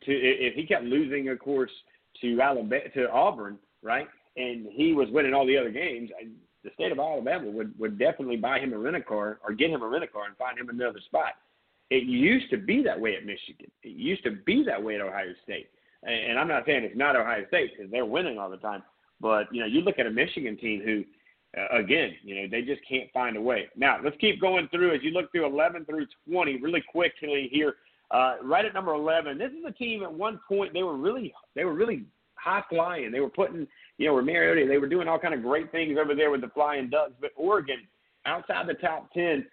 to 0.05 0.11
if 0.11 0.55
he 0.55 0.65
kept 0.65 0.83
losing, 0.83 1.29
of 1.29 1.39
course, 1.39 1.71
to 2.21 2.41
Alabama 2.41 2.89
to 2.95 3.09
Auburn, 3.11 3.57
right, 3.83 4.07
and 4.37 4.67
he 4.71 4.93
was 4.93 5.07
winning 5.11 5.33
all 5.33 5.45
the 5.45 5.57
other 5.57 5.71
games, 5.71 6.09
the 6.63 6.71
state 6.73 6.91
of 6.91 6.99
Alabama 6.99 7.49
would 7.49 7.77
would 7.79 7.97
definitely 7.97 8.37
buy 8.37 8.59
him 8.59 8.73
a 8.73 8.77
rental 8.77 9.03
car 9.07 9.39
or 9.43 9.53
get 9.53 9.69
him 9.69 9.81
a 9.81 9.87
rental 9.87 10.09
car 10.11 10.25
and 10.25 10.37
find 10.37 10.57
him 10.57 10.69
another 10.69 10.99
spot. 11.05 11.33
It 11.89 12.03
used 12.03 12.49
to 12.51 12.57
be 12.57 12.83
that 12.83 12.99
way 12.99 13.15
at 13.15 13.25
Michigan. 13.25 13.71
It 13.83 13.89
used 13.89 14.23
to 14.23 14.31
be 14.31 14.63
that 14.65 14.81
way 14.81 14.95
at 14.95 15.01
Ohio 15.01 15.33
State. 15.43 15.69
And, 16.03 16.39
I'm 16.39 16.47
not 16.47 16.65
saying 16.65 16.83
it's 16.83 16.97
not 16.97 17.15
Ohio 17.15 17.45
State 17.47 17.71
because 17.75 17.91
they're 17.91 18.05
winning 18.05 18.37
all 18.37 18.49
the 18.49 18.57
time, 18.57 18.83
but 19.19 19.53
you 19.53 19.59
know, 19.59 19.65
you 19.65 19.81
look 19.81 19.99
at 19.99 20.05
a 20.05 20.11
Michigan 20.11 20.55
team 20.55 20.81
who, 20.81 21.03
uh, 21.59 21.77
again, 21.77 22.13
you 22.23 22.35
know, 22.35 22.47
they 22.49 22.61
just 22.61 22.81
can't 22.87 23.11
find 23.11 23.35
a 23.35 23.41
way. 23.41 23.67
Now 23.75 23.99
let's 24.01 24.15
keep 24.17 24.39
going 24.39 24.69
through 24.69 24.95
as 24.95 25.03
you 25.03 25.11
look 25.11 25.29
through 25.31 25.45
11 25.45 25.85
through 25.85 26.05
20 26.31 26.61
really 26.61 26.83
quickly 26.89 27.49
here. 27.51 27.75
Uh, 28.11 28.35
right 28.41 28.65
at 28.65 28.73
number 28.73 28.93
11, 28.93 29.37
this 29.37 29.51
is 29.51 29.63
a 29.67 29.71
team 29.71 30.03
at 30.03 30.11
one 30.11 30.39
point 30.47 30.73
they 30.73 30.83
were 30.83 30.97
really 30.97 31.33
they 31.53 31.65
were 31.65 31.73
really 31.73 32.05
high 32.39 32.63
flying. 32.69 33.11
They 33.11 33.19
were 33.19 33.29
putting, 33.29 33.67
you 33.97 34.07
know, 34.07 34.15
with 34.15 34.25
Mariota, 34.25 34.65
they 34.67 34.77
were 34.77 34.87
doing 34.87 35.07
all 35.07 35.19
kind 35.19 35.33
of 35.33 35.41
great 35.41 35.71
things 35.71 35.97
over 35.99 36.15
there 36.15 36.31
with 36.31 36.41
the 36.41 36.49
Flying 36.49 36.89
Ducks. 36.89 37.13
But 37.19 37.31
Oregon, 37.35 37.79
outside 38.25 38.67
the 38.67 38.75
top 38.75 39.11
10, 39.13 39.23
uh, 39.35 39.45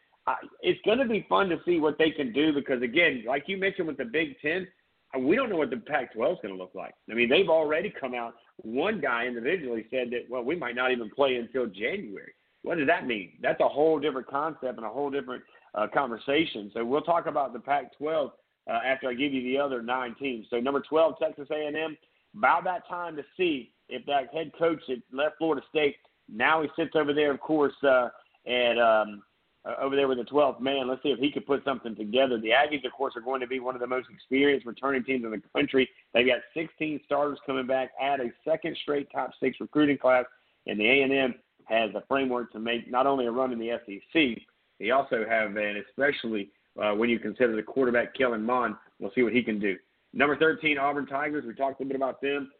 it's 0.60 0.80
going 0.84 0.98
to 0.98 1.04
be 1.04 1.26
fun 1.28 1.48
to 1.48 1.60
see 1.64 1.78
what 1.78 1.98
they 1.98 2.10
can 2.10 2.32
do 2.32 2.52
because, 2.52 2.82
again, 2.82 3.24
like 3.26 3.44
you 3.46 3.56
mentioned 3.56 3.86
with 3.86 3.96
the 3.96 4.04
Big 4.04 4.40
Ten, 4.40 4.66
uh, 5.14 5.20
we 5.20 5.36
don't 5.36 5.48
know 5.48 5.56
what 5.56 5.70
the 5.70 5.76
Pac-12 5.76 6.32
is 6.32 6.38
going 6.42 6.54
to 6.54 6.60
look 6.60 6.74
like. 6.74 6.94
I 7.10 7.14
mean, 7.14 7.28
they've 7.28 7.48
already 7.48 7.92
come 7.98 8.14
out. 8.14 8.34
One 8.58 9.00
guy 9.00 9.26
individually 9.26 9.86
said 9.90 10.10
that, 10.10 10.24
well, 10.28 10.42
we 10.42 10.56
might 10.56 10.74
not 10.74 10.90
even 10.90 11.10
play 11.10 11.36
until 11.36 11.66
January. 11.66 12.32
What 12.62 12.78
does 12.78 12.88
that 12.88 13.06
mean? 13.06 13.32
That's 13.40 13.60
a 13.60 13.68
whole 13.68 14.00
different 14.00 14.26
concept 14.26 14.76
and 14.76 14.84
a 14.84 14.90
whole 14.90 15.10
different 15.10 15.44
uh, 15.74 15.86
conversation. 15.92 16.70
So 16.74 16.84
we'll 16.84 17.02
talk 17.02 17.26
about 17.26 17.52
the 17.52 17.60
Pac-12 17.60 18.30
uh, 18.68 18.72
after 18.84 19.08
I 19.08 19.14
give 19.14 19.32
you 19.32 19.42
the 19.42 19.58
other 19.58 19.82
nine 19.82 20.16
teams. 20.18 20.46
So 20.50 20.58
number 20.58 20.80
12, 20.80 21.14
Texas 21.20 21.48
A&M. 21.50 21.96
About 22.36 22.64
that 22.64 22.86
time 22.88 23.16
to 23.16 23.22
see 23.36 23.72
if 23.88 24.04
that 24.06 24.34
head 24.34 24.50
coach 24.58 24.80
that 24.88 25.00
left 25.12 25.36
Florida 25.38 25.64
State 25.70 25.96
now 26.28 26.62
he 26.62 26.68
sits 26.76 26.92
over 26.94 27.12
there, 27.12 27.30
of 27.30 27.40
course, 27.40 27.74
uh, 27.82 28.08
at 28.46 28.78
um, 28.78 29.22
uh, 29.66 29.74
over 29.80 29.96
there 29.96 30.08
with 30.08 30.18
the 30.18 30.24
12th 30.24 30.60
man. 30.60 30.88
Let's 30.88 31.02
see 31.02 31.08
if 31.08 31.18
he 31.18 31.30
could 31.30 31.46
put 31.46 31.64
something 31.64 31.96
together. 31.96 32.38
The 32.38 32.50
Aggies, 32.50 32.84
of 32.86 32.92
course, 32.92 33.14
are 33.16 33.20
going 33.20 33.40
to 33.40 33.46
be 33.46 33.60
one 33.60 33.74
of 33.74 33.80
the 33.80 33.86
most 33.86 34.08
experienced 34.12 34.66
returning 34.66 35.04
teams 35.04 35.24
in 35.24 35.30
the 35.30 35.42
country. 35.54 35.88
They've 36.14 36.26
got 36.26 36.40
16 36.54 37.00
starters 37.04 37.38
coming 37.46 37.66
back, 37.66 37.90
add 38.00 38.20
a 38.20 38.30
second 38.44 38.76
straight 38.82 39.08
top 39.12 39.30
six 39.40 39.56
recruiting 39.60 39.98
class, 39.98 40.24
and 40.66 40.78
the 40.78 40.86
A&M 40.86 41.34
has 41.64 41.90
a 41.94 42.04
framework 42.08 42.52
to 42.52 42.60
make 42.60 42.90
not 42.90 43.06
only 43.06 43.26
a 43.26 43.30
run 43.30 43.52
in 43.52 43.58
the 43.58 43.72
SEC, 43.86 44.42
they 44.78 44.90
also 44.90 45.24
have 45.28 45.56
an 45.56 45.82
especially 45.88 46.50
uh, 46.80 46.92
when 46.92 47.08
you 47.08 47.18
consider 47.18 47.56
the 47.56 47.62
quarterback 47.62 48.14
Kellen 48.14 48.44
Mond. 48.44 48.76
We'll 49.00 49.12
see 49.14 49.22
what 49.22 49.32
he 49.32 49.42
can 49.42 49.58
do. 49.58 49.76
Number 50.12 50.36
13, 50.36 50.78
Auburn 50.78 51.06
Tigers. 51.06 51.44
We 51.46 51.54
talked 51.54 51.80
a 51.80 51.84
bit 51.84 51.96
about 51.96 52.20
them. 52.20 52.50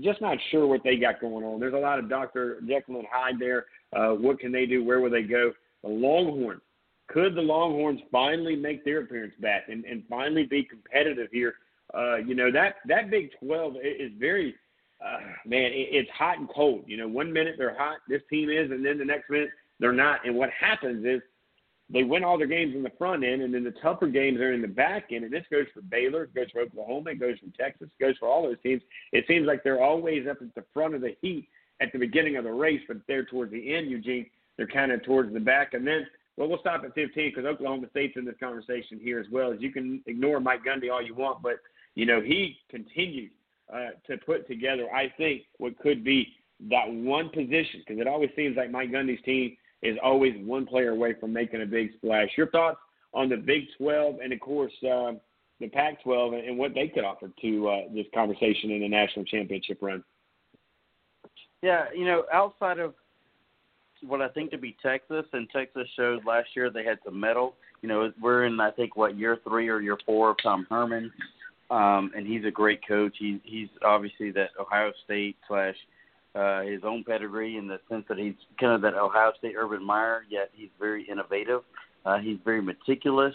Just 0.00 0.22
not 0.22 0.38
sure 0.50 0.66
what 0.66 0.82
they 0.82 0.96
got 0.96 1.20
going 1.20 1.44
on. 1.44 1.60
There's 1.60 1.74
a 1.74 1.78
lot 1.78 1.98
of 1.98 2.08
Dr. 2.08 2.60
Jekyll 2.66 2.96
and 2.96 3.06
Hyde 3.10 3.38
there. 3.38 3.66
Uh, 3.94 4.14
what 4.14 4.40
can 4.40 4.50
they 4.50 4.64
do? 4.64 4.82
Where 4.82 5.00
will 5.00 5.10
they 5.10 5.22
go? 5.22 5.52
The 5.84 5.90
Longhorns. 5.90 6.62
Could 7.08 7.34
the 7.34 7.42
Longhorns 7.42 8.00
finally 8.10 8.56
make 8.56 8.84
their 8.84 9.00
appearance 9.00 9.34
back 9.38 9.68
and, 9.68 9.84
and 9.84 10.02
finally 10.08 10.44
be 10.44 10.64
competitive 10.64 11.28
here? 11.30 11.56
Uh, 11.92 12.16
you 12.16 12.34
know 12.34 12.50
that 12.50 12.76
that 12.86 13.10
Big 13.10 13.30
12 13.40 13.76
is 13.76 14.10
very 14.18 14.54
uh, 15.04 15.18
man. 15.44 15.66
It, 15.72 15.88
it's 15.92 16.10
hot 16.10 16.38
and 16.38 16.48
cold. 16.48 16.84
You 16.86 16.96
know, 16.96 17.06
one 17.06 17.30
minute 17.32 17.56
they're 17.58 17.76
hot, 17.76 17.98
this 18.08 18.22
team 18.30 18.48
is, 18.48 18.70
and 18.70 18.84
then 18.84 18.98
the 18.98 19.04
next 19.04 19.28
minute 19.28 19.50
they're 19.78 19.92
not. 19.92 20.26
And 20.26 20.34
what 20.34 20.48
happens 20.50 21.04
is 21.04 21.20
they 21.90 22.02
win 22.02 22.24
all 22.24 22.38
their 22.38 22.46
games 22.46 22.74
in 22.74 22.82
the 22.82 22.92
front 22.96 23.22
end, 23.22 23.42
and 23.42 23.52
then 23.52 23.62
the 23.62 23.74
tougher 23.82 24.06
games 24.06 24.40
are 24.40 24.54
in 24.54 24.62
the 24.62 24.68
back 24.68 25.12
end. 25.12 25.24
And 25.24 25.32
this 25.32 25.44
goes 25.50 25.66
for 25.74 25.82
Baylor, 25.82 26.24
it 26.24 26.34
goes 26.34 26.50
for 26.50 26.62
Oklahoma, 26.62 27.10
it 27.10 27.20
goes 27.20 27.36
for 27.38 27.62
Texas, 27.62 27.88
it 27.98 28.02
goes 28.02 28.16
for 28.18 28.26
all 28.26 28.44
those 28.44 28.56
teams. 28.62 28.80
It 29.12 29.26
seems 29.28 29.46
like 29.46 29.62
they're 29.62 29.82
always 29.82 30.26
up 30.26 30.38
at 30.40 30.54
the 30.54 30.64
front 30.72 30.94
of 30.94 31.02
the 31.02 31.14
heat, 31.20 31.48
at 31.80 31.92
the 31.92 31.98
beginning 31.98 32.36
of 32.36 32.44
the 32.44 32.52
race, 32.52 32.80
but 32.88 32.96
there 33.06 33.24
towards 33.26 33.52
the 33.52 33.74
end, 33.74 33.90
Eugene, 33.90 34.26
they're 34.56 34.66
kind 34.66 34.92
of 34.92 35.02
towards 35.04 35.32
the 35.32 35.40
back. 35.40 35.74
And 35.74 35.86
then, 35.86 36.06
well, 36.36 36.48
we'll 36.48 36.58
stop 36.58 36.84
at 36.84 36.94
15 36.94 37.32
because 37.34 37.44
Oklahoma 37.44 37.86
State's 37.90 38.16
in 38.16 38.24
this 38.24 38.34
conversation 38.40 38.98
here 39.00 39.18
as 39.18 39.26
well. 39.30 39.52
As 39.52 39.60
you 39.60 39.72
can 39.72 40.02
ignore 40.06 40.40
Mike 40.40 40.60
Gundy 40.64 40.90
all 40.92 41.02
you 41.02 41.14
want, 41.14 41.42
but 41.42 41.56
you 41.94 42.06
know 42.06 42.20
he 42.20 42.56
continued 42.70 43.30
uh, 43.72 43.90
to 44.06 44.16
put 44.18 44.46
together, 44.46 44.88
I 44.94 45.12
think, 45.16 45.42
what 45.58 45.78
could 45.78 46.04
be 46.04 46.28
that 46.70 46.86
one 46.88 47.28
position 47.30 47.82
because 47.86 48.00
it 48.00 48.06
always 48.06 48.30
seems 48.36 48.56
like 48.56 48.70
Mike 48.70 48.90
Gundy's 48.90 49.22
team 49.24 49.56
is 49.82 49.96
always 50.02 50.34
one 50.44 50.66
player 50.66 50.90
away 50.90 51.14
from 51.20 51.32
making 51.32 51.62
a 51.62 51.66
big 51.66 51.90
splash. 51.96 52.28
Your 52.36 52.50
thoughts 52.50 52.78
on 53.12 53.28
the 53.28 53.36
Big 53.36 53.64
12 53.78 54.16
and, 54.22 54.32
of 54.32 54.40
course, 54.40 54.72
uh, 54.82 55.12
the 55.60 55.68
Pac 55.68 56.02
12 56.02 56.32
and, 56.34 56.58
what 56.58 56.74
they 56.74 56.88
could 56.88 57.04
offer 57.04 57.30
to 57.40 57.68
uh, 57.68 57.80
this 57.94 58.06
conversation 58.14 58.70
in 58.70 58.82
a 58.82 58.88
national 58.88 59.24
championship 59.24 59.78
run? 59.80 60.02
Yeah, 61.62 61.84
you 61.94 62.04
know, 62.04 62.24
outside 62.32 62.78
of 62.78 62.94
what 64.06 64.20
I 64.20 64.28
think 64.28 64.50
to 64.50 64.58
be 64.58 64.76
Texas, 64.82 65.24
and 65.32 65.48
Texas 65.50 65.88
showed 65.96 66.24
last 66.24 66.48
year 66.54 66.70
they 66.70 66.84
had 66.84 66.98
some 67.04 67.18
metal. 67.18 67.54
You 67.82 67.88
know, 67.88 68.12
we're 68.20 68.44
in 68.44 68.60
I 68.60 68.70
think 68.70 68.96
what 68.96 69.16
year 69.16 69.38
three 69.46 69.68
or 69.68 69.80
year 69.80 69.98
four 70.06 70.30
of 70.30 70.36
Tom 70.42 70.66
Herman, 70.70 71.12
um, 71.70 72.10
and 72.16 72.26
he's 72.26 72.44
a 72.44 72.50
great 72.50 72.86
coach. 72.86 73.16
He, 73.18 73.40
he's 73.44 73.68
obviously 73.84 74.30
that 74.32 74.50
Ohio 74.58 74.92
State 75.04 75.36
slash 75.48 75.76
uh, 76.34 76.62
his 76.62 76.80
own 76.84 77.04
pedigree 77.04 77.56
in 77.56 77.68
the 77.68 77.78
sense 77.88 78.04
that 78.08 78.18
he's 78.18 78.34
kind 78.60 78.72
of 78.72 78.82
that 78.82 78.94
Ohio 78.94 79.32
State 79.38 79.54
Urban 79.56 79.84
Meyer, 79.84 80.24
yet 80.28 80.50
he's 80.52 80.70
very 80.78 81.06
innovative. 81.08 81.62
Uh, 82.04 82.18
he's 82.18 82.38
very 82.44 82.60
meticulous 82.60 83.34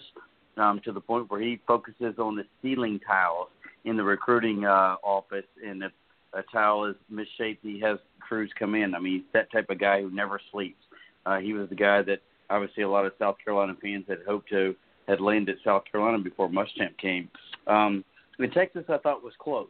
um, 0.57 0.81
to 0.83 0.91
the 0.91 0.99
point 0.99 1.29
where 1.31 1.41
he 1.41 1.59
focuses 1.65 2.15
on 2.19 2.35
the 2.35 2.43
ceiling 2.61 2.99
tiles 3.07 3.47
in 3.85 3.95
the 3.95 4.03
recruiting 4.03 4.65
uh, 4.65 4.95
office. 5.03 5.45
And 5.65 5.81
if 5.83 5.91
a 6.33 6.43
towel 6.51 6.85
is 6.85 6.95
misshaped, 7.09 7.63
he 7.63 7.79
has 7.79 7.97
crews 8.19 8.51
come 8.57 8.75
in. 8.75 8.93
I 8.95 8.99
mean, 8.99 9.13
he's 9.13 9.23
that 9.33 9.51
type 9.51 9.69
of 9.69 9.79
guy 9.79 10.01
who 10.01 10.11
never 10.11 10.39
sleeps. 10.51 10.83
Uh, 11.25 11.37
he 11.37 11.53
was 11.53 11.69
the 11.69 11.75
guy 11.75 12.01
that 12.03 12.21
obviously 12.49 12.83
a 12.83 12.89
lot 12.89 13.05
of 13.05 13.13
South 13.19 13.37
Carolina 13.43 13.75
fans 13.81 14.05
had 14.07 14.19
hoped 14.27 14.49
to 14.49 14.75
had 15.07 15.19
landed 15.19 15.57
South 15.65 15.83
Carolina 15.91 16.19
before 16.19 16.47
Muschamp 16.49 16.95
came. 17.01 17.29
Um, 17.65 18.05
in 18.37 18.51
Texas, 18.51 18.83
I 18.89 18.97
thought 18.99 19.23
was 19.23 19.33
close, 19.39 19.67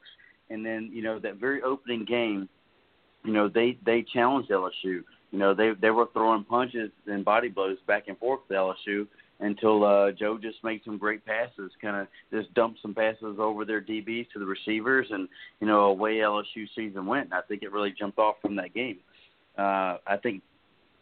and 0.50 0.66
then 0.66 0.90
you 0.92 1.02
know 1.02 1.18
that 1.20 1.36
very 1.38 1.62
opening 1.62 2.06
game, 2.06 2.50
you 3.24 3.34
know 3.34 3.48
they 3.48 3.78
they 3.86 4.06
challenged 4.14 4.52
LSU. 4.52 4.72
You 4.84 5.40
know 5.40 5.54
they 5.54 5.72
they 5.82 5.92
were 5.92 6.08
throwing 6.14 6.44
punches 6.44 6.92
and 7.08 7.24
body 7.24 7.48
blows 7.48 7.78
back 7.88 8.08
and 8.08 8.18
forth 8.18 8.42
to 8.50 8.54
LSU 8.54 9.08
until 9.40 9.86
uh, 9.86 10.12
Joe 10.12 10.38
just 10.38 10.64
made 10.64 10.82
some 10.84 10.98
great 10.98 11.26
passes, 11.26 11.72
kind 11.82 11.96
of 11.96 12.08
just 12.32 12.54
dumped 12.54 12.82
some 12.82 12.94
passes 12.94 13.38
over 13.40 13.64
their 13.66 13.82
DBs 13.82 14.30
to 14.34 14.40
the 14.40 14.46
receivers, 14.46 15.08
and 15.12 15.28
you 15.60 15.68
know 15.68 15.86
away 15.86 16.16
LSU 16.18 16.68
season 16.76 17.06
went. 17.06 17.26
And 17.26 17.34
I 17.34 17.42
think 17.42 17.64
it 17.64 17.72
really 17.72 17.94
jumped 17.98 18.20
off 18.20 18.36
from 18.42 18.56
that 18.58 18.74
game. 18.74 18.98
Uh, 19.58 19.98
I 20.08 20.18
think 20.22 20.42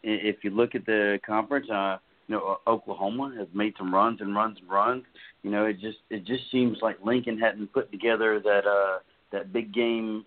if 0.02 0.44
you 0.44 0.50
look 0.50 0.74
at 0.74 0.86
the 0.86 1.18
conference, 1.26 1.68
uh, 1.70 1.98
you 2.28 2.36
know 2.36 2.58
Oklahoma 2.66 3.34
has 3.36 3.48
made 3.52 3.74
some 3.76 3.92
runs 3.92 4.20
and 4.20 4.34
runs 4.34 4.58
and 4.60 4.70
runs. 4.70 5.04
You 5.42 5.50
know 5.50 5.66
it 5.66 5.80
just 5.80 5.98
it 6.10 6.24
just 6.24 6.50
seems 6.52 6.78
like 6.80 6.98
Lincoln 7.04 7.38
hadn't 7.38 7.72
put 7.72 7.90
together 7.90 8.40
that 8.40 8.66
uh, 8.66 8.98
that 9.32 9.52
big 9.52 9.74
game 9.74 10.24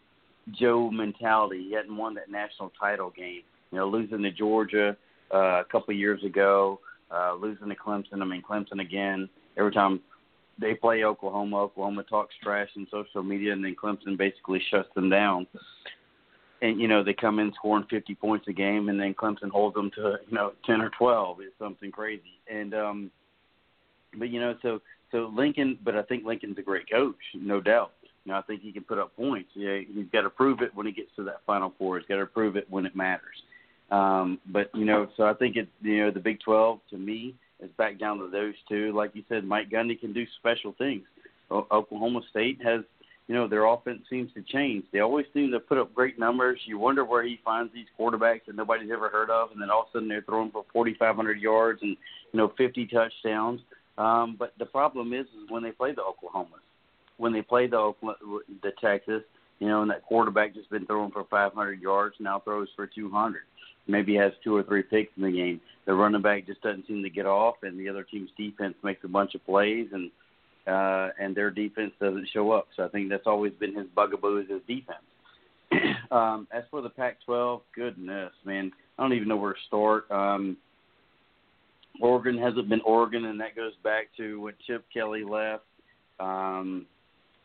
Joe 0.51 0.89
mentality. 0.91 1.65
He 1.69 1.75
hadn't 1.75 1.95
won 1.95 2.13
that 2.15 2.29
national 2.29 2.71
title 2.79 3.11
game. 3.15 3.43
You 3.71 3.77
know 3.77 3.87
losing 3.87 4.21
to 4.23 4.31
Georgia 4.31 4.97
uh, 5.33 5.61
a 5.61 5.65
couple 5.71 5.93
years 5.93 6.23
ago 6.25 6.81
uh, 7.13 7.35
losing 7.35 7.69
to 7.69 7.75
Clemson. 7.75 8.21
I 8.21 8.25
mean, 8.25 8.43
Clemson 8.47 8.81
again. 8.81 9.29
Every 9.57 9.71
time 9.71 9.99
they 10.59 10.73
play 10.73 11.03
Oklahoma, 11.03 11.57
Oklahoma 11.57 12.03
talks 12.03 12.33
trash 12.41 12.69
in 12.75 12.87
social 12.91 13.23
media, 13.23 13.53
and 13.53 13.63
then 13.63 13.75
Clemson 13.81 14.17
basically 14.17 14.61
shuts 14.69 14.89
them 14.95 15.09
down. 15.09 15.47
And 16.61 16.79
you 16.79 16.87
know 16.87 17.03
they 17.03 17.13
come 17.13 17.39
in 17.39 17.51
scoring 17.55 17.87
50 17.89 18.15
points 18.15 18.47
a 18.47 18.53
game, 18.53 18.89
and 18.89 18.99
then 18.99 19.15
Clemson 19.15 19.49
holds 19.49 19.75
them 19.75 19.91
to 19.95 20.17
you 20.27 20.35
know 20.35 20.53
10 20.65 20.81
or 20.81 20.91
12. 20.97 21.39
It's 21.41 21.57
something 21.59 21.91
crazy. 21.91 22.39
And 22.51 22.73
um, 22.73 23.11
but 24.17 24.29
you 24.29 24.39
know 24.39 24.55
so 24.61 24.79
so 25.11 25.31
Lincoln, 25.33 25.77
but 25.83 25.95
I 25.95 26.03
think 26.03 26.25
Lincoln's 26.25 26.57
a 26.57 26.61
great 26.61 26.89
coach, 26.89 27.15
no 27.33 27.59
doubt. 27.59 27.91
You 28.23 28.31
know, 28.31 28.37
I 28.37 28.43
think 28.43 28.61
he 28.61 28.71
can 28.71 28.83
put 28.83 28.99
up 28.99 29.15
points. 29.15 29.49
Yeah, 29.55 29.79
he's 29.79 30.05
got 30.13 30.21
to 30.21 30.29
prove 30.29 30.61
it 30.61 30.73
when 30.75 30.85
he 30.85 30.91
gets 30.91 31.09
to 31.15 31.23
that 31.23 31.41
Final 31.47 31.73
Four. 31.77 31.97
He's 31.97 32.07
got 32.07 32.17
to 32.17 32.25
prove 32.27 32.55
it 32.55 32.69
when 32.69 32.85
it 32.85 32.95
matters. 32.95 33.41
Um, 33.91 34.39
but 34.47 34.71
you 34.73 34.85
know, 34.85 35.09
so 35.17 35.23
I 35.23 35.33
think 35.33 35.57
it 35.57 35.67
you 35.81 36.05
know 36.05 36.11
the 36.11 36.19
Big 36.19 36.39
12 36.39 36.79
to 36.91 36.97
me 36.97 37.35
is 37.61 37.69
back 37.77 37.99
down 37.99 38.17
to 38.19 38.29
those 38.29 38.53
two. 38.67 38.93
Like 38.93 39.11
you 39.13 39.23
said, 39.27 39.43
Mike 39.43 39.69
Gundy 39.69 39.99
can 39.99 40.13
do 40.13 40.25
special 40.39 40.73
things. 40.77 41.03
O- 41.51 41.67
Oklahoma 41.69 42.21
State 42.29 42.59
has 42.63 42.81
you 43.27 43.35
know 43.35 43.49
their 43.49 43.65
offense 43.65 44.01
seems 44.09 44.33
to 44.33 44.41
change. 44.41 44.85
They 44.93 44.99
always 44.99 45.25
seem 45.33 45.51
to 45.51 45.59
put 45.59 45.77
up 45.77 45.93
great 45.93 46.17
numbers. 46.17 46.59
You 46.65 46.79
wonder 46.79 47.03
where 47.03 47.23
he 47.23 47.39
finds 47.43 47.73
these 47.73 47.87
quarterbacks 47.99 48.45
that 48.47 48.55
nobody's 48.55 48.91
ever 48.91 49.09
heard 49.09 49.29
of, 49.29 49.51
and 49.51 49.61
then 49.61 49.69
all 49.69 49.81
of 49.81 49.87
a 49.89 49.91
sudden 49.91 50.07
they're 50.07 50.21
throwing 50.21 50.51
for 50.51 50.65
4,500 50.71 51.39
yards 51.39 51.81
and 51.81 51.97
you 52.31 52.37
know 52.37 52.53
50 52.57 52.87
touchdowns. 52.87 53.59
Um, 53.97 54.37
but 54.39 54.53
the 54.57 54.65
problem 54.65 55.11
is, 55.11 55.25
is 55.27 55.49
when 55.49 55.63
they 55.63 55.71
play 55.71 55.93
the 55.93 56.01
Oklahomas, 56.01 56.63
when 57.17 57.33
they 57.33 57.41
play 57.41 57.67
the 57.67 57.75
Oklahoma, 57.75 58.39
the 58.63 58.71
Texas, 58.79 59.21
you 59.59 59.67
know, 59.67 59.81
and 59.81 59.91
that 59.91 60.03
quarterback 60.05 60.55
just 60.55 60.69
been 60.69 60.85
throwing 60.85 61.11
for 61.11 61.25
500 61.25 61.81
yards, 61.81 62.15
now 62.19 62.39
throws 62.39 62.69
for 62.75 62.87
200 62.87 63.41
maybe 63.87 64.15
has 64.15 64.31
two 64.43 64.55
or 64.55 64.63
three 64.63 64.83
picks 64.83 65.11
in 65.17 65.23
the 65.23 65.31
game. 65.31 65.61
The 65.85 65.93
running 65.93 66.21
back 66.21 66.45
just 66.45 66.61
doesn't 66.61 66.87
seem 66.87 67.03
to 67.03 67.09
get 67.09 67.25
off, 67.25 67.55
and 67.63 67.79
the 67.79 67.89
other 67.89 68.03
team's 68.03 68.29
defense 68.37 68.75
makes 68.83 69.03
a 69.03 69.07
bunch 69.07 69.35
of 69.35 69.45
plays, 69.45 69.87
and 69.91 70.11
uh, 70.67 71.09
and 71.19 71.35
their 71.35 71.49
defense 71.49 71.91
doesn't 71.99 72.29
show 72.31 72.51
up. 72.51 72.67
So 72.75 72.85
I 72.85 72.89
think 72.89 73.09
that's 73.09 73.25
always 73.25 73.53
been 73.53 73.75
his 73.75 73.87
bugaboo 73.95 74.41
is 74.41 74.49
his 74.49 74.61
defense. 74.67 75.01
um, 76.11 76.47
as 76.51 76.63
for 76.69 76.81
the 76.81 76.89
Pac-12, 76.89 77.61
goodness, 77.75 78.31
man, 78.45 78.71
I 78.97 79.01
don't 79.01 79.13
even 79.13 79.27
know 79.27 79.37
where 79.37 79.53
to 79.53 79.59
start. 79.67 80.09
Um, 80.11 80.57
Oregon 81.99 82.37
hasn't 82.37 82.69
been 82.69 82.81
Oregon, 82.81 83.25
and 83.25 83.39
that 83.39 83.55
goes 83.55 83.73
back 83.83 84.07
to 84.17 84.39
when 84.41 84.53
Chip 84.67 84.85
Kelly 84.93 85.23
left. 85.23 85.63
Um, 86.19 86.85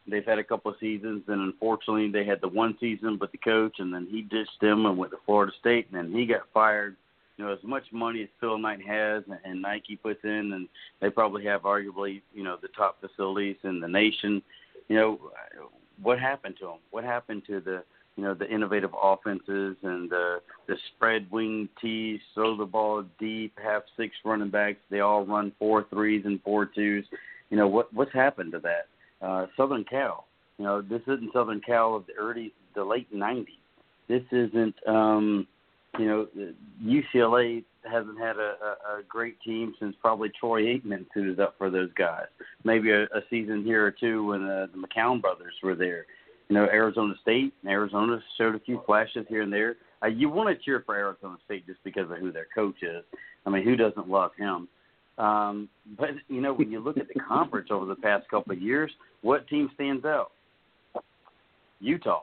they've 0.09 0.25
had 0.25 0.39
a 0.39 0.44
couple 0.44 0.70
of 0.70 0.78
seasons, 0.78 1.23
and 1.28 1.41
unfortunately, 1.41 2.10
they 2.10 2.25
had 2.25 2.41
the 2.41 2.49
one 2.49 2.76
season, 2.81 3.17
but 3.18 3.33
the 3.33 3.39
coach, 3.39 3.76
and 3.78 3.93
then 3.93 4.07
he 4.10 4.23
ditched 4.23 4.60
them 4.60 4.86
and 4.86 4.97
went 4.97 5.12
to 5.12 5.18
Florida 5.26 5.52
State, 5.60 5.89
and 5.93 5.97
then 5.97 6.18
he 6.18 6.26
got 6.26 6.43
fired. 6.52 6.97
You 7.36 7.44
know, 7.44 7.52
as 7.52 7.59
much 7.62 7.85
money 7.93 8.23
as 8.23 8.28
Phil 8.41 8.57
Knight 8.57 8.81
has 8.86 9.23
and 9.44 9.60
Nike 9.60 9.97
puts 9.97 10.25
in, 10.25 10.52
and 10.55 10.68
they 11.01 11.10
probably 11.10 11.44
have 11.44 11.62
arguably, 11.62 12.23
you 12.33 12.43
know, 12.43 12.57
the 12.60 12.68
top 12.68 12.99
facilities 13.01 13.57
in 13.62 13.78
the 13.78 13.89
nation. 13.89 14.41
You 14.89 14.97
know, 14.97 15.20
what 16.02 16.18
happened 16.18 16.57
to 16.60 16.67
them? 16.67 16.78
What 16.93 17.05
happened 17.05 17.43
to 17.49 17.60
the, 17.60 17.83
you 18.17 18.25
know, 18.25 18.33
the 18.33 18.49
innovative 18.49 18.93
offenses 19.01 19.76
and 19.83 20.09
the 20.09 20.41
the 20.67 20.76
spread 20.94 21.31
wing 21.31 21.68
tees, 21.81 22.20
throw 22.35 22.57
the 22.57 22.65
ball 22.65 23.05
deep, 23.20 23.52
have 23.62 23.83
six 23.99 24.15
running 24.25 24.49
backs. 24.49 24.78
They 24.91 25.01
all 25.01 25.26
run 25.26 25.52
four 25.59 25.85
threes 25.91 26.23
and 26.25 26.43
four 26.43 26.65
twos. 26.65 27.05
You 27.51 27.59
know, 27.59 27.68
what 27.68 27.93
what's 27.93 28.15
happened 28.15 28.52
to 28.52 28.60
that? 28.60 28.86
Uh, 29.23 29.47
Southern 29.57 29.85
Cal. 29.85 30.27
You 30.59 30.65
know, 30.65 30.83
this 30.83 31.03
isn't 31.03 31.33
Southern 31.33 31.61
Cal 31.61 31.95
of 31.95 32.07
the 32.07 32.15
early, 32.15 32.53
the 32.75 32.85
late 32.85 33.12
'90s. 33.15 33.47
This 34.09 34.23
isn't, 34.31 34.75
um, 34.86 35.47
you 35.99 36.07
know, 36.07 36.27
UCLA 36.83 37.65
hasn't 37.91 38.19
had 38.19 38.36
a, 38.36 38.55
a, 38.62 38.99
a 38.99 39.03
great 39.09 39.41
team 39.41 39.75
since 39.81 39.95
probably 40.01 40.31
Troy 40.39 40.62
Aikman 40.62 41.07
suited 41.12 41.41
up 41.41 41.55
for 41.59 41.70
those 41.70 41.91
guys. 41.97 42.27
Maybe 42.65 42.91
a, 42.91 43.05
a 43.05 43.23
season 43.31 43.65
here 43.65 43.85
or 43.85 43.91
two 43.91 44.27
when 44.27 44.45
uh, 44.45 44.67
the 44.73 44.78
McCown 44.78 45.20
brothers 45.20 45.55
were 45.62 45.75
there. 45.75 46.07
You 46.49 46.55
know, 46.55 46.65
Arizona 46.65 47.15
State, 47.23 47.53
Arizona 47.67 48.23
showed 48.39 48.55
a 48.55 48.61
few 48.61 48.81
flashes 48.86 49.27
here 49.28 49.43
and 49.43 49.53
there. 49.53 49.77
Uh, 50.03 50.09
you 50.09 50.28
want 50.28 50.49
to 50.49 50.65
cheer 50.65 50.83
for 50.86 50.95
Arizona 50.95 51.36
State 51.45 51.67
just 51.67 51.83
because 51.83 52.11
of 52.11 52.19
who 52.19 52.31
their 52.31 52.47
coach 52.55 52.83
is. 52.83 53.05
I 53.45 53.51
mean, 53.51 53.65
who 53.65 53.77
doesn't 53.77 54.09
love 54.09 54.31
him? 54.39 54.69
Um, 55.19 55.69
but 55.99 56.11
you 56.28 56.41
know, 56.41 56.53
when 56.53 56.70
you 56.70 56.81
look 56.81 56.99
at 56.99 57.09
the 57.09 57.20
conference 57.20 57.69
over 57.70 57.86
the 57.86 57.95
past 57.97 58.28
couple 58.28 58.53
of 58.53 58.61
years, 58.61 58.91
what 59.23 59.49
team 59.49 59.70
stands 59.75 60.05
out? 60.05 60.31
Utah. 61.81 62.23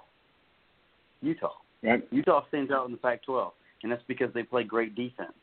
Utah. 1.21 1.53
Right. 1.81 2.07
Utah 2.11 2.45
stands 2.47 2.71
out 2.71 2.85
in 2.85 2.91
the 2.91 2.97
Pac-12, 2.97 3.51
and 3.83 3.91
that's 3.91 4.03
because 4.07 4.33
they 4.33 4.43
play 4.43 4.63
great 4.63 4.95
defense, 4.95 5.33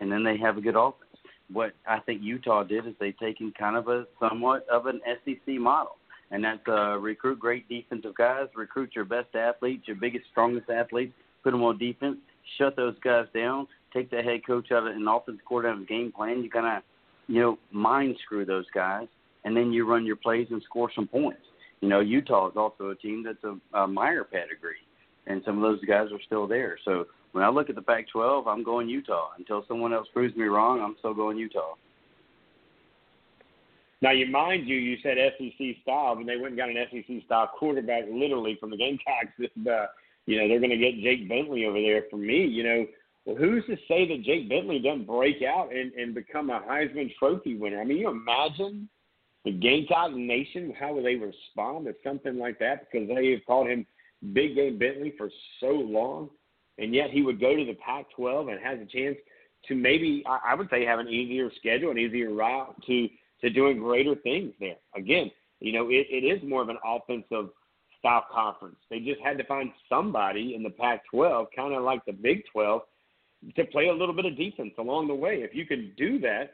and 0.00 0.12
then 0.12 0.22
they 0.22 0.36
have 0.38 0.56
a 0.56 0.60
good 0.60 0.76
offense. 0.76 1.10
What 1.52 1.72
I 1.86 1.98
think 2.00 2.22
Utah 2.22 2.62
did 2.62 2.86
is 2.86 2.94
they've 3.00 3.18
taken 3.18 3.52
kind 3.58 3.76
of 3.76 3.88
a 3.88 4.06
somewhat 4.20 4.66
of 4.70 4.86
an 4.86 5.00
SEC 5.24 5.54
model, 5.58 5.96
and 6.30 6.44
that's 6.44 6.60
uh, 6.68 6.98
recruit 6.98 7.40
great 7.40 7.68
defensive 7.68 8.14
guys, 8.14 8.46
recruit 8.54 8.90
your 8.94 9.04
best 9.04 9.34
athletes, 9.34 9.82
your 9.86 9.96
biggest, 9.96 10.24
strongest 10.30 10.70
athletes, 10.70 11.12
put 11.42 11.50
them 11.50 11.62
on 11.62 11.78
defense, 11.78 12.16
shut 12.58 12.76
those 12.76 12.94
guys 13.02 13.26
down, 13.34 13.66
take 13.92 14.10
the 14.10 14.22
head 14.22 14.46
coach 14.46 14.72
out 14.72 14.86
of 14.86 14.96
an 14.96 15.06
offense 15.08 15.40
coordinator 15.46 15.84
game 15.86 16.12
plan. 16.12 16.42
You 16.42 16.50
kind 16.50 16.78
of, 16.78 16.82
you 17.28 17.40
know, 17.40 17.58
mind 17.70 18.16
screw 18.24 18.44
those 18.44 18.66
guys, 18.74 19.08
and 19.44 19.56
then 19.56 19.72
you 19.72 19.88
run 19.88 20.06
your 20.06 20.16
plays 20.16 20.48
and 20.50 20.62
score 20.62 20.90
some 20.94 21.06
points. 21.06 21.42
You 21.80 21.88
know, 21.88 22.00
Utah 22.00 22.48
is 22.48 22.56
also 22.56 22.90
a 22.90 22.94
team 22.94 23.24
that's 23.24 23.42
a, 23.44 23.78
a 23.78 23.86
Meyer 23.86 24.24
pedigree, 24.24 24.76
and 25.26 25.42
some 25.44 25.56
of 25.56 25.62
those 25.62 25.84
guys 25.84 26.08
are 26.12 26.22
still 26.26 26.46
there. 26.46 26.78
So 26.84 27.06
when 27.32 27.42
I 27.44 27.48
look 27.48 27.68
at 27.68 27.74
the 27.74 27.82
Pac-12, 27.82 28.46
I'm 28.46 28.62
going 28.62 28.88
Utah. 28.88 29.30
Until 29.38 29.64
someone 29.66 29.92
else 29.92 30.06
proves 30.12 30.36
me 30.36 30.44
wrong, 30.44 30.80
I'm 30.80 30.96
still 30.98 31.14
going 31.14 31.38
Utah. 31.38 31.74
Now, 34.02 34.10
you 34.10 34.26
mind 34.26 34.66
you, 34.66 34.76
you 34.76 34.96
said 35.02 35.16
SEC 35.38 35.76
style, 35.82 36.16
but 36.16 36.26
they 36.26 36.36
went 36.36 36.48
and 36.48 36.56
got 36.56 36.68
an 36.68 36.76
SEC 36.90 37.24
style 37.24 37.48
quarterback 37.56 38.04
literally 38.10 38.56
from 38.58 38.70
the 38.70 38.76
Gamecocks 38.76 39.30
this 39.38 39.50
uh, 39.66 39.86
you 40.26 40.40
know 40.40 40.48
they're 40.48 40.60
going 40.60 40.70
to 40.70 40.76
get 40.76 41.00
Jake 41.00 41.28
Bentley 41.28 41.66
over 41.66 41.80
there. 41.80 42.04
For 42.10 42.16
me, 42.16 42.44
you 42.44 42.64
know, 42.64 42.86
well, 43.24 43.36
who's 43.36 43.64
to 43.66 43.76
say 43.88 44.06
that 44.08 44.22
Jake 44.22 44.48
Bentley 44.48 44.80
doesn't 44.80 45.06
break 45.06 45.42
out 45.42 45.72
and, 45.72 45.92
and 45.92 46.14
become 46.14 46.50
a 46.50 46.60
Heisman 46.60 47.14
Trophy 47.18 47.56
winner? 47.56 47.80
I 47.80 47.84
mean, 47.84 47.98
you 47.98 48.10
imagine 48.10 48.88
the 49.44 49.52
Gamecock 49.52 50.12
Nation 50.12 50.74
how 50.78 50.94
would 50.94 51.04
they 51.04 51.16
respond 51.16 51.86
to 51.86 51.94
something 52.04 52.38
like 52.38 52.58
that 52.58 52.88
because 52.90 53.08
they 53.08 53.30
have 53.30 53.46
called 53.46 53.68
him 53.68 53.86
Big 54.32 54.54
Game 54.54 54.78
Bentley 54.78 55.14
for 55.16 55.30
so 55.60 55.68
long, 55.68 56.30
and 56.78 56.94
yet 56.94 57.10
he 57.10 57.22
would 57.22 57.40
go 57.40 57.56
to 57.56 57.64
the 57.64 57.74
Pac-12 57.74 58.52
and 58.52 58.60
has 58.60 58.78
a 58.80 58.86
chance 58.86 59.16
to 59.68 59.74
maybe 59.74 60.24
I 60.26 60.54
would 60.54 60.68
say 60.70 60.84
have 60.84 60.98
an 60.98 61.08
easier 61.08 61.50
schedule, 61.58 61.90
an 61.90 61.98
easier 61.98 62.32
route 62.32 62.74
to 62.86 63.08
to 63.40 63.50
doing 63.50 63.78
greater 63.78 64.14
things 64.14 64.52
there. 64.60 64.76
Again, 64.96 65.30
you 65.60 65.72
know, 65.72 65.88
it, 65.88 66.06
it 66.10 66.24
is 66.24 66.42
more 66.48 66.62
of 66.62 66.68
an 66.68 66.78
offensive 66.84 67.50
style 67.98 68.24
conference. 68.32 68.76
They 68.90 69.00
just 69.00 69.20
had 69.20 69.38
to 69.38 69.44
find 69.44 69.70
somebody 69.88 70.54
in 70.54 70.62
the 70.62 70.70
Pac-12, 70.70 71.46
kind 71.54 71.74
of 71.74 71.82
like 71.82 72.04
the 72.04 72.12
Big 72.12 72.42
12, 72.52 72.82
to 73.56 73.64
play 73.66 73.88
a 73.88 73.92
little 73.92 74.14
bit 74.14 74.24
of 74.24 74.36
defense 74.36 74.72
along 74.78 75.08
the 75.08 75.14
way. 75.14 75.42
If 75.42 75.54
you 75.54 75.66
can 75.66 75.92
do 75.96 76.18
that, 76.20 76.52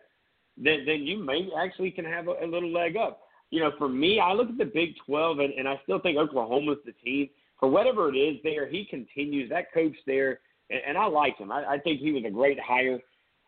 then 0.57 0.85
then 0.87 1.03
you 1.03 1.23
may 1.23 1.49
actually 1.59 1.91
can 1.91 2.05
have 2.05 2.29
a, 2.29 2.35
a 2.43 2.47
little 2.47 2.73
leg 2.73 2.97
up. 2.97 3.21
You 3.51 3.61
know, 3.61 3.73
for 3.79 3.89
me, 3.89 4.21
I 4.21 4.33
look 4.33 4.51
at 4.51 4.59
the 4.59 4.67
Big 4.67 4.91
12, 5.07 5.39
and, 5.39 5.55
and 5.55 5.67
I 5.67 5.81
still 5.85 6.01
think 6.01 6.19
Oklahoma's 6.19 6.79
the 6.85 6.93
team. 6.93 7.31
For 7.59 7.69
whatever 7.69 8.13
it 8.13 8.17
is 8.17 8.37
there, 8.45 8.69
he 8.69 8.85
continues. 8.85 9.49
That 9.49 9.73
coach 9.73 9.97
there, 10.07 10.41
and, 10.71 10.81
and 10.89 10.99
I 10.99 11.07
like 11.07 11.39
him. 11.39 11.51
I, 11.51 11.65
I 11.65 11.79
think 11.79 12.01
he 12.01 12.13
was 12.13 12.25
a 12.27 12.31
great 12.31 12.59
hire. 12.61 12.99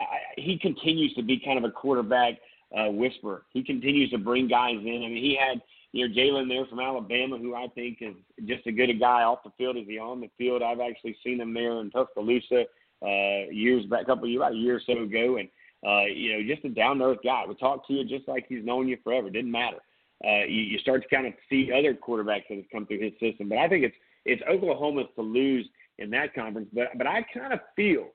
I, 0.00 0.04
he 0.36 0.58
continues 0.58 1.14
to 1.14 1.22
be 1.22 1.38
kind 1.38 1.58
of 1.58 1.64
a 1.64 1.70
quarterback 1.70 2.34
uh, 2.76 2.90
whisperer. 2.90 3.44
He 3.52 3.62
continues 3.62 4.10
to 4.10 4.18
bring 4.18 4.48
guys 4.48 4.76
in. 4.76 5.02
I 5.04 5.08
mean, 5.08 5.22
he 5.22 5.36
had 5.38 5.60
you 5.92 6.08
know 6.08 6.14
Jalen 6.14 6.48
there 6.48 6.66
from 6.66 6.80
Alabama, 6.80 7.36
who 7.36 7.54
I 7.54 7.66
think 7.74 7.98
is 8.00 8.14
just 8.46 8.66
as 8.66 8.74
good 8.74 8.90
a 8.90 8.94
guy 8.94 9.22
off 9.22 9.44
the 9.44 9.52
field 9.58 9.76
as 9.76 9.86
he 9.86 9.98
on 9.98 10.20
the 10.20 10.30
field. 10.38 10.62
I've 10.62 10.80
actually 10.80 11.16
seen 11.22 11.40
him 11.40 11.52
there 11.52 11.80
in 11.80 11.90
Tuscaloosa 11.90 12.64
uh, 13.02 13.50
years 13.50 13.86
back, 13.86 14.02
a 14.02 14.06
couple 14.06 14.24
of 14.24 14.30
years, 14.30 14.40
about 14.40 14.52
a 14.52 14.56
year 14.56 14.76
or 14.76 14.82
so 14.84 15.02
ago, 15.02 15.36
and 15.36 15.48
uh, 15.86 16.04
you 16.04 16.32
know, 16.32 16.54
just 16.54 16.64
a 16.64 16.68
down 16.68 16.98
to 16.98 17.04
earth 17.04 17.18
guy. 17.24 17.44
Would 17.46 17.58
talk 17.58 17.86
to 17.86 17.94
you 17.94 18.04
just 18.04 18.28
like 18.28 18.46
he's 18.48 18.64
known 18.64 18.88
you 18.88 18.98
forever. 19.02 19.30
Didn't 19.30 19.50
matter. 19.50 19.78
Uh, 20.22 20.44
you, 20.46 20.62
you 20.62 20.78
start 20.78 21.02
to 21.02 21.08
kind 21.14 21.26
of 21.26 21.32
see 21.48 21.70
other 21.72 21.94
quarterbacks 21.94 22.44
that 22.50 22.56
have 22.56 22.70
come 22.70 22.86
through 22.86 23.00
his 23.02 23.12
system, 23.20 23.48
but 23.48 23.58
I 23.58 23.68
think 23.68 23.84
it's 23.84 23.96
it's 24.26 24.42
Oklahoma's 24.50 25.06
to 25.16 25.22
lose 25.22 25.66
in 25.98 26.10
that 26.10 26.34
conference. 26.34 26.68
But 26.72 26.88
but 26.98 27.06
I 27.06 27.24
kind 27.32 27.54
of 27.54 27.60
feel, 27.74 28.08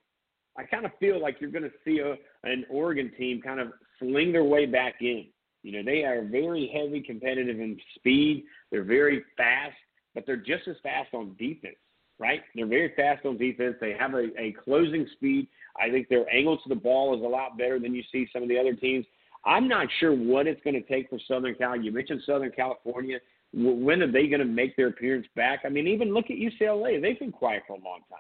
I 0.58 0.64
kind 0.64 0.86
of 0.86 0.92
feel 1.00 1.20
like 1.20 1.38
you're 1.40 1.52
going 1.52 1.64
to 1.64 1.72
see 1.84 2.00
a, 2.00 2.16
an 2.48 2.66
Oregon 2.70 3.12
team 3.18 3.42
kind 3.42 3.60
of 3.60 3.70
sling 4.00 4.32
their 4.32 4.44
way 4.44 4.68
back 4.68 4.96
in. 5.02 5.26
You 5.64 5.72
know, 5.72 5.84
they 5.84 6.04
are 6.04 6.24
very 6.24 6.72
heavy 6.72 7.02
competitive 7.02 7.60
in 7.60 7.80
speed. 7.96 8.44
They're 8.72 8.84
very 8.84 9.24
fast, 9.36 9.76
but 10.14 10.26
they're 10.28 10.38
just 10.38 10.68
as 10.68 10.76
fast 10.84 11.12
on 11.16 11.36
defense 11.40 11.78
right? 12.20 12.42
They're 12.54 12.68
very 12.68 12.94
fast 12.96 13.26
on 13.26 13.38
defense. 13.38 13.76
They 13.80 13.94
have 14.00 14.14
a, 14.14 14.28
a 14.40 14.56
closing 14.64 15.08
speed. 15.14 15.48
I 15.80 15.90
think 15.90 16.08
their 16.08 16.30
angle 16.34 16.58
to 16.58 16.70
the 16.70 16.76
ball 16.76 17.16
is 17.16 17.22
a 17.22 17.28
lot 17.28 17.58
better 17.58 17.80
than 17.80 17.94
you 17.94 18.04
see 18.12 18.28
some 18.32 18.44
of 18.44 18.50
the 18.50 18.58
other 18.58 18.74
teams. 18.74 19.06
I'm 19.46 19.68
not 19.68 19.88
sure 20.00 20.14
what 20.14 20.48
it's 20.48 20.62
going 20.64 20.74
to 20.74 20.82
take 20.82 21.10
for 21.10 21.20
Southern 21.28 21.56
Cal. 21.56 21.76
You 21.80 21.92
mentioned 21.92 22.22
Southern 22.26 22.52
California. 22.52 23.20
When 23.54 24.02
are 24.02 24.12
they 24.12 24.28
going 24.28 24.40
to 24.40 24.46
make 24.46 24.76
their 24.76 24.88
appearance 24.88 25.28
back? 25.36 25.62
I 25.66 25.70
mean, 25.70 25.88
even 25.88 26.14
look 26.14 26.26
at 26.26 26.38
UCLA. 26.38 27.02
They've 27.02 27.20
been 27.20 27.32
quiet 27.32 27.64
for 27.68 27.74
a 27.74 27.84
long 27.84 28.00
time. 28.10 28.20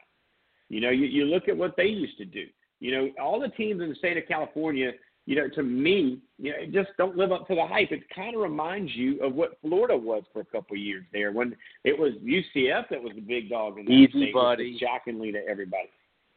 You 0.69 0.81
know, 0.81 0.89
you, 0.89 1.05
you 1.05 1.25
look 1.25 1.47
at 1.47 1.57
what 1.57 1.75
they 1.77 1.85
used 1.85 2.17
to 2.17 2.25
do. 2.25 2.45
You 2.79 2.91
know, 2.91 3.09
all 3.21 3.39
the 3.39 3.49
teams 3.49 3.81
in 3.81 3.89
the 3.89 3.95
state 3.95 4.17
of 4.17 4.27
California– 4.27 4.91
you 5.25 5.35
know, 5.35 5.47
to 5.49 5.63
me, 5.63 6.19
you 6.37 6.51
know, 6.51 6.57
just 6.71 6.95
don't 6.97 7.17
live 7.17 7.31
up 7.31 7.47
to 7.47 7.55
the 7.55 7.65
hype. 7.65 7.91
It 7.91 8.03
kind 8.13 8.35
of 8.35 8.41
reminds 8.41 8.95
you 8.95 9.19
of 9.21 9.33
what 9.33 9.57
Florida 9.61 9.97
was 9.97 10.23
for 10.31 10.41
a 10.41 10.45
couple 10.45 10.75
of 10.75 10.81
years 10.81 11.03
there 11.11 11.31
when 11.31 11.55
it 11.83 11.97
was 11.97 12.13
UCF 12.23 12.89
that 12.89 13.01
was 13.01 13.13
the 13.15 13.21
big 13.21 13.49
dog 13.49 13.79
in 13.79 13.85
that 13.85 13.91
Easy, 13.91 14.09
state, 14.09 14.33
buddy. 14.33 14.77
shockingly 14.79 15.31
to 15.31 15.39
everybody. 15.47 15.89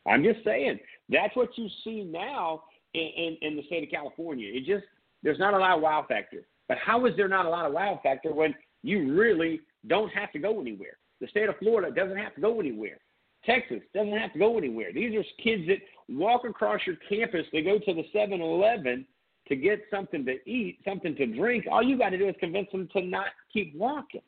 I'm 0.07 0.25
just 0.25 0.42
saying 0.44 0.78
that's 1.10 1.36
what 1.36 1.50
you 1.58 1.68
see 1.84 2.02
now 2.02 2.62
in, 2.94 3.10
in, 3.17 3.36
in 3.42 3.57
the 3.57 3.62
state 3.67 3.84
of 3.84 3.91
California. 3.91 4.50
It 4.52 4.65
just 4.65 4.86
there's 5.23 5.39
not 5.39 5.52
a 5.55 5.58
lot 5.58 5.76
of 5.76 5.83
wow 5.83 6.07
factor. 6.08 6.47
But 6.68 6.78
how 6.78 7.05
is 7.07 7.17
there 7.17 7.28
not 7.28 7.47
a 7.47 7.50
lot 7.50 7.67
of 7.67 7.73
wow 7.73 8.00
factor 8.02 8.33
when 8.33 8.55
you 8.83 9.15
really 9.15 9.60
don't 9.86 10.10
have 10.10 10.33
to 10.33 10.39
go 10.39 10.60
anywhere? 10.60 10.97
The 11.20 11.26
state 11.28 11.49
of 11.49 11.58
Florida 11.58 11.94
doesn't 11.94 12.17
have 12.17 12.34
to 12.36 12.41
go 12.41 12.60
anywhere. 12.60 12.99
Texas 13.44 13.81
doesn't 13.94 14.17
have 14.17 14.33
to 14.33 14.39
go 14.39 14.58
anywhere. 14.58 14.92
These 14.92 15.15
are 15.15 15.25
kids 15.42 15.67
that 15.68 15.78
walk 16.09 16.45
across 16.45 16.81
your 16.87 16.97
campus. 17.09 17.47
They 17.53 17.62
go 17.62 17.78
to 17.78 17.95
the 17.95 18.05
7 18.12 18.41
Eleven 18.41 19.07
to 19.49 19.57
get 19.57 19.81
something 19.91 20.25
to 20.27 20.37
eat, 20.49 20.78
something 20.85 21.15
to 21.17 21.27
drink. 21.27 21.67
All 21.70 21.83
you 21.83 21.99
got 21.99 22.11
to 22.11 22.19
do 22.19 22.28
is 22.28 22.35
convince 22.39 22.70
them 22.70 22.89
to 22.93 23.03
not 23.03 23.28
keep 23.53 23.75
walking. 23.75 24.23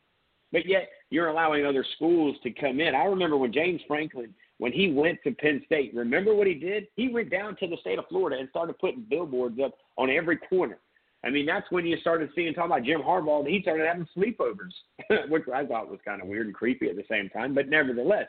But 0.51 0.65
yet 0.65 0.89
you're 1.09 1.29
allowing 1.29 1.65
other 1.65 1.85
schools 1.95 2.35
to 2.43 2.51
come 2.51 2.81
in. 2.81 2.93
I 2.93 3.05
remember 3.05 3.37
when 3.37 3.53
James 3.53 3.81
Franklin, 3.87 4.33
when 4.57 4.73
he 4.73 4.91
went 4.91 5.19
to 5.23 5.31
Penn 5.31 5.61
State, 5.65 5.93
remember 5.95 6.35
what 6.35 6.47
he 6.47 6.55
did? 6.55 6.87
He 6.95 7.07
went 7.07 7.29
down 7.29 7.55
to 7.57 7.67
the 7.67 7.77
state 7.77 7.99
of 7.99 8.05
Florida 8.09 8.37
and 8.39 8.49
started 8.49 8.77
putting 8.79 9.05
billboards 9.09 9.59
up 9.63 9.73
on 9.97 10.09
every 10.09 10.37
corner. 10.37 10.77
I 11.23 11.29
mean, 11.29 11.45
that's 11.45 11.69
when 11.69 11.85
you 11.85 11.97
started 11.97 12.31
seeing 12.35 12.53
talking 12.53 12.71
about 12.71 12.83
Jim 12.83 13.01
Harbaugh. 13.01 13.41
And 13.41 13.47
he 13.47 13.61
started 13.61 13.87
having 13.87 14.07
sleepovers, 14.17 15.29
which 15.29 15.43
I 15.53 15.65
thought 15.65 15.89
was 15.89 15.99
kind 16.03 16.21
of 16.21 16.27
weird 16.27 16.47
and 16.47 16.55
creepy 16.55 16.89
at 16.89 16.95
the 16.95 17.05
same 17.09 17.29
time. 17.29 17.53
But 17.53 17.69
nevertheless, 17.69 18.27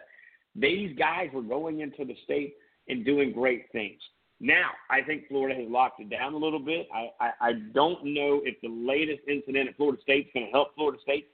these 0.55 0.97
guys 0.97 1.31
were 1.32 1.42
going 1.42 1.81
into 1.81 2.05
the 2.05 2.16
state 2.24 2.55
and 2.88 3.04
doing 3.04 3.32
great 3.32 3.70
things. 3.72 4.00
Now, 4.40 4.70
I 4.90 5.02
think 5.02 5.28
Florida 5.28 5.54
has 5.60 5.70
locked 5.70 6.00
it 6.00 6.10
down 6.10 6.34
a 6.34 6.36
little 6.36 6.58
bit. 6.58 6.88
I, 6.92 7.10
I, 7.20 7.30
I 7.40 7.52
don't 7.72 8.04
know 8.04 8.40
if 8.44 8.60
the 8.60 8.68
latest 8.68 9.20
incident 9.28 9.68
at 9.68 9.76
Florida 9.76 10.02
State 10.02 10.26
is 10.26 10.32
going 10.34 10.46
to 10.46 10.52
help 10.52 10.74
Florida 10.74 10.98
State. 11.00 11.28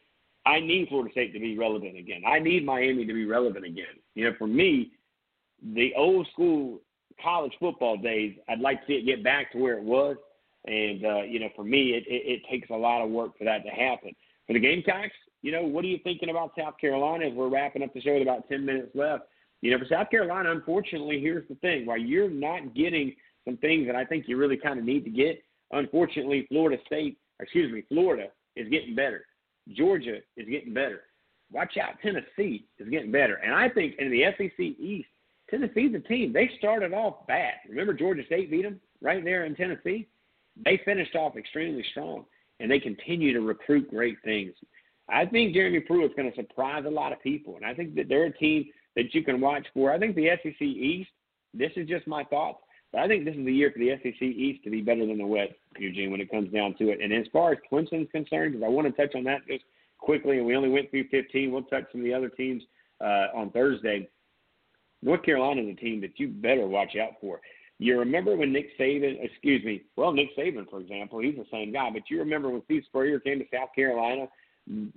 I 0.45 0.61
need 0.61 0.89
Florida 0.89 1.11
State 1.13 1.33
to 1.33 1.41
be 1.41 1.57
relevant 1.57 1.97
again. 1.97 2.23
I 2.27 2.39
need 2.39 2.67
Miami 2.67 3.07
to 3.07 3.15
be 3.15 3.25
relevant 3.25 3.65
again. 3.65 3.97
You 4.15 4.27
know, 4.27 4.37
for 4.39 4.47
me, 4.47 4.93
the 5.75 5.93
old 5.97 6.27
school 6.33 6.81
college 7.23 7.53
football 7.59 7.97
days, 7.97 8.37
I'd 8.49 8.61
like 8.61 8.81
to 8.83 8.87
see 8.87 8.93
it 8.95 9.07
get 9.07 9.25
back 9.25 9.53
to 9.53 9.59
where 9.59 9.79
it 9.79 9.83
was. 9.83 10.17
And, 10.67 11.05
uh, 11.05 11.23
you 11.23 11.41
know, 11.41 11.49
for 11.57 11.65
me, 11.65 11.91
it, 11.95 12.05
it, 12.07 12.23
it 12.27 12.43
takes 12.51 12.69
a 12.71 12.75
lot 12.75 13.03
of 13.03 13.11
work 13.11 13.39
for 13.39 13.45
that 13.45 13.65
to 13.65 13.71
happen. 13.71 14.15
For 14.47 14.53
the 14.53 14.61
Gamecocks, 14.61 15.15
you 15.43 15.53
know, 15.53 15.63
what 15.63 15.85
are 15.85 15.89
you 15.89 15.99
thinking 16.05 16.31
about 16.31 16.53
South 16.59 16.75
Carolina 16.79 17.27
as 17.27 17.33
we're 17.33 17.49
wrapping 17.49 17.83
up 17.83 17.95
the 17.95 18.01
show 18.01 18.15
with 18.15 18.23
about 18.23 18.49
10 18.49 18.65
minutes 18.65 18.91
left? 18.95 19.25
You 19.61 19.73
know, 19.73 19.79
for 19.79 19.87
South 19.87 20.11
Carolina, 20.11 20.53
unfortunately, 20.53 21.21
here's 21.21 21.49
the 21.49 21.57
thing: 21.57 21.87
while 21.87 21.99
you're 21.99 22.31
not 22.31 22.75
getting 22.75 23.15
some 23.45 23.57
things 23.57 23.87
that 23.87 23.97
I 23.97 24.05
think 24.05 24.29
you 24.29 24.37
really 24.37 24.57
kind 24.57 24.79
of 24.79 24.85
need 24.85 25.05
to 25.05 25.11
get, 25.11 25.43
unfortunately, 25.73 26.47
Florida 26.49 26.81
State, 26.87 27.19
excuse 27.41 27.73
me, 27.73 27.83
Florida 27.89 28.29
is 28.57 28.69
getting 28.69 28.95
better. 28.95 29.25
Georgia 29.73 30.19
is 30.37 30.49
getting 30.49 30.75
better. 30.75 31.03
Watch 31.51 31.77
out, 31.79 31.95
Tennessee 32.03 32.67
is 32.79 32.89
getting 32.89 33.11
better. 33.11 33.37
And 33.37 33.55
I 33.55 33.69
think 33.69 33.95
in 33.99 34.11
the 34.11 34.25
SEC 34.37 34.59
East, 34.59 35.09
Tennessee's 35.51 35.95
a 35.95 36.01
team. 36.01 36.33
They 36.33 36.51
started 36.59 36.93
off 36.93 37.27
bad. 37.27 37.55
Remember 37.69 37.95
Georgia 37.95 38.23
State 38.27 38.51
beat 38.51 38.63
them 38.63 38.81
right 39.01 39.25
there 39.25 39.47
in 39.47 39.55
Tennessee? 39.55 40.07
They 40.65 40.81
finished 40.85 41.15
off 41.17 41.37
extremely 41.37 41.85
strong, 41.91 42.27
and 42.61 42.71
they 42.71 42.81
continue 42.81 43.33
to 43.33 43.41
recruit 43.41 43.89
great 43.89 44.19
things. 44.25 44.53
I 45.09 45.25
think 45.25 45.55
Jeremy 45.55 45.81
Pruitt's 45.81 46.15
going 46.15 46.31
to 46.31 46.37
surprise 46.37 46.85
a 46.87 46.91
lot 46.91 47.13
of 47.13 47.23
people, 47.23 47.57
and 47.57 47.65
I 47.65 47.73
think 47.73 47.95
that 47.95 48.09
they're 48.09 48.27
a 48.27 48.37
team 48.37 48.67
that 48.97 49.15
you 49.15 49.23
can 49.23 49.41
watch 49.41 49.67
for. 49.75 49.93
I 49.93 49.99
think 49.99 50.17
the 50.17 50.31
SEC 50.43 50.61
East. 50.61 51.11
This 51.55 51.71
is 51.77 51.89
just 51.89 52.07
my 52.07 52.25
thoughts, 52.25 52.59
but 52.93 53.01
I 53.01 53.09
think 53.09 53.25
this 53.25 53.35
is 53.35 53.45
the 53.45 53.53
year 53.53 53.71
for 53.73 53.79
the 53.79 53.93
SEC 54.03 54.21
East 54.23 54.63
to 54.65 54.71
be 54.71 54.83
better 54.83 55.07
than 55.07 55.19
the 55.19 55.27
West, 55.27 55.55
Eugene, 55.79 56.11
when 56.11 56.21
it 56.21 56.31
comes 56.31 56.53
down 56.53 56.75
to 56.79 56.91
it. 56.91 57.01
And 57.01 57.13
as 57.13 57.27
far 57.33 57.53
as 57.53 57.59
Clemson's 57.73 58.11
concerned, 58.13 58.53
because 58.53 58.65
I 58.65 58.69
want 58.69 58.87
to 58.87 58.93
touch 58.93 59.15
on 59.15 59.25
that 59.25 59.47
just 59.47 59.65
quickly, 59.99 60.39
and 60.39 60.47
we 60.47 60.57
only 60.57 60.69
went 60.69 60.91
through 60.91 61.09
15. 61.09 61.51
We'll 61.51 61.63
touch 61.63 61.85
some 61.91 62.03
of 62.03 62.05
the 62.05 62.13
other 62.13 62.29
teams 62.29 62.63
uh, 63.01 63.29
on 63.35 63.51
Thursday. 63.51 64.09
North 65.03 65.23
Carolina 65.23 65.63
is 65.63 65.71
a 65.71 65.81
team 65.81 66.01
that 66.03 66.19
you 66.19 66.29
better 66.29 66.67
watch 66.67 66.97
out 67.01 67.13
for. 67.21 67.41
You 67.79 67.99
remember 67.99 68.37
when 68.37 68.53
Nick 68.53 68.77
Saban, 68.79 69.17
excuse 69.23 69.65
me, 69.65 69.85
well, 69.97 70.13
Nick 70.13 70.37
Saban, 70.37 70.69
for 70.69 70.81
example, 70.81 71.21
he's 71.21 71.37
the 71.37 71.47
same 71.51 71.73
guy, 71.73 71.91
but 71.93 72.03
you 72.11 72.19
remember 72.19 72.51
when 72.51 72.63
Steve 72.65 72.83
Spurrier 72.87 73.21
came 73.21 73.39
to 73.39 73.45
South 73.53 73.69
Carolina 73.75 74.27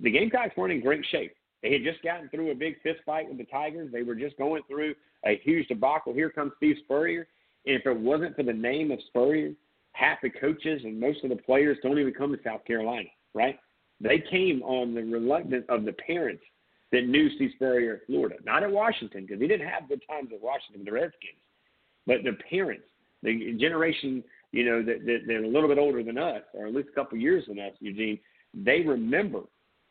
the 0.00 0.10
Gamecocks 0.10 0.56
weren't 0.56 0.72
in 0.72 0.80
great 0.80 1.04
shape. 1.10 1.34
They 1.62 1.72
had 1.72 1.84
just 1.84 2.02
gotten 2.02 2.28
through 2.28 2.50
a 2.50 2.54
big 2.54 2.80
fist 2.82 3.00
fight 3.06 3.28
with 3.28 3.38
the 3.38 3.44
Tigers. 3.44 3.90
They 3.92 4.02
were 4.02 4.14
just 4.14 4.36
going 4.36 4.62
through 4.68 4.94
a 5.24 5.40
huge 5.44 5.68
debacle. 5.68 6.12
Here 6.12 6.30
comes 6.30 6.52
Steve 6.56 6.76
Spurrier. 6.84 7.28
And 7.66 7.76
if 7.76 7.86
it 7.86 7.96
wasn't 7.96 8.34
for 8.34 8.42
the 8.42 8.52
name 8.52 8.90
of 8.90 8.98
Spurrier, 9.08 9.52
half 9.92 10.18
the 10.22 10.30
coaches 10.30 10.82
and 10.84 10.98
most 10.98 11.22
of 11.22 11.30
the 11.30 11.36
players 11.36 11.78
don't 11.82 11.98
even 11.98 12.14
come 12.14 12.32
to 12.32 12.42
South 12.42 12.64
Carolina, 12.64 13.08
right? 13.34 13.58
They 14.00 14.18
came 14.30 14.62
on 14.62 14.94
the 14.94 15.02
reluctance 15.02 15.64
of 15.68 15.84
the 15.84 15.92
parents 15.92 16.42
that 16.90 17.06
knew 17.06 17.30
Steve 17.36 17.50
Spurrier 17.54 17.94
at 17.94 18.06
Florida, 18.06 18.36
not 18.44 18.62
at 18.62 18.70
Washington, 18.70 19.22
because 19.22 19.40
he 19.40 19.46
didn't 19.46 19.68
have 19.68 19.88
good 19.88 20.02
times 20.08 20.30
at 20.34 20.42
Washington 20.42 20.80
with 20.80 20.86
the 20.86 20.92
Redskins, 20.92 21.40
but 22.06 22.18
the 22.24 22.36
parents, 22.50 22.84
the 23.22 23.56
generation, 23.58 24.24
you 24.50 24.64
know, 24.64 24.82
that, 24.82 25.06
that 25.06 25.20
they're 25.26 25.44
a 25.44 25.48
little 25.48 25.68
bit 25.68 25.78
older 25.78 26.02
than 26.02 26.18
us, 26.18 26.42
or 26.52 26.66
at 26.66 26.74
least 26.74 26.88
a 26.90 26.94
couple 26.94 27.16
years 27.16 27.44
than 27.46 27.58
us, 27.60 27.72
Eugene, 27.80 28.18
they 28.52 28.80
remember 28.80 29.42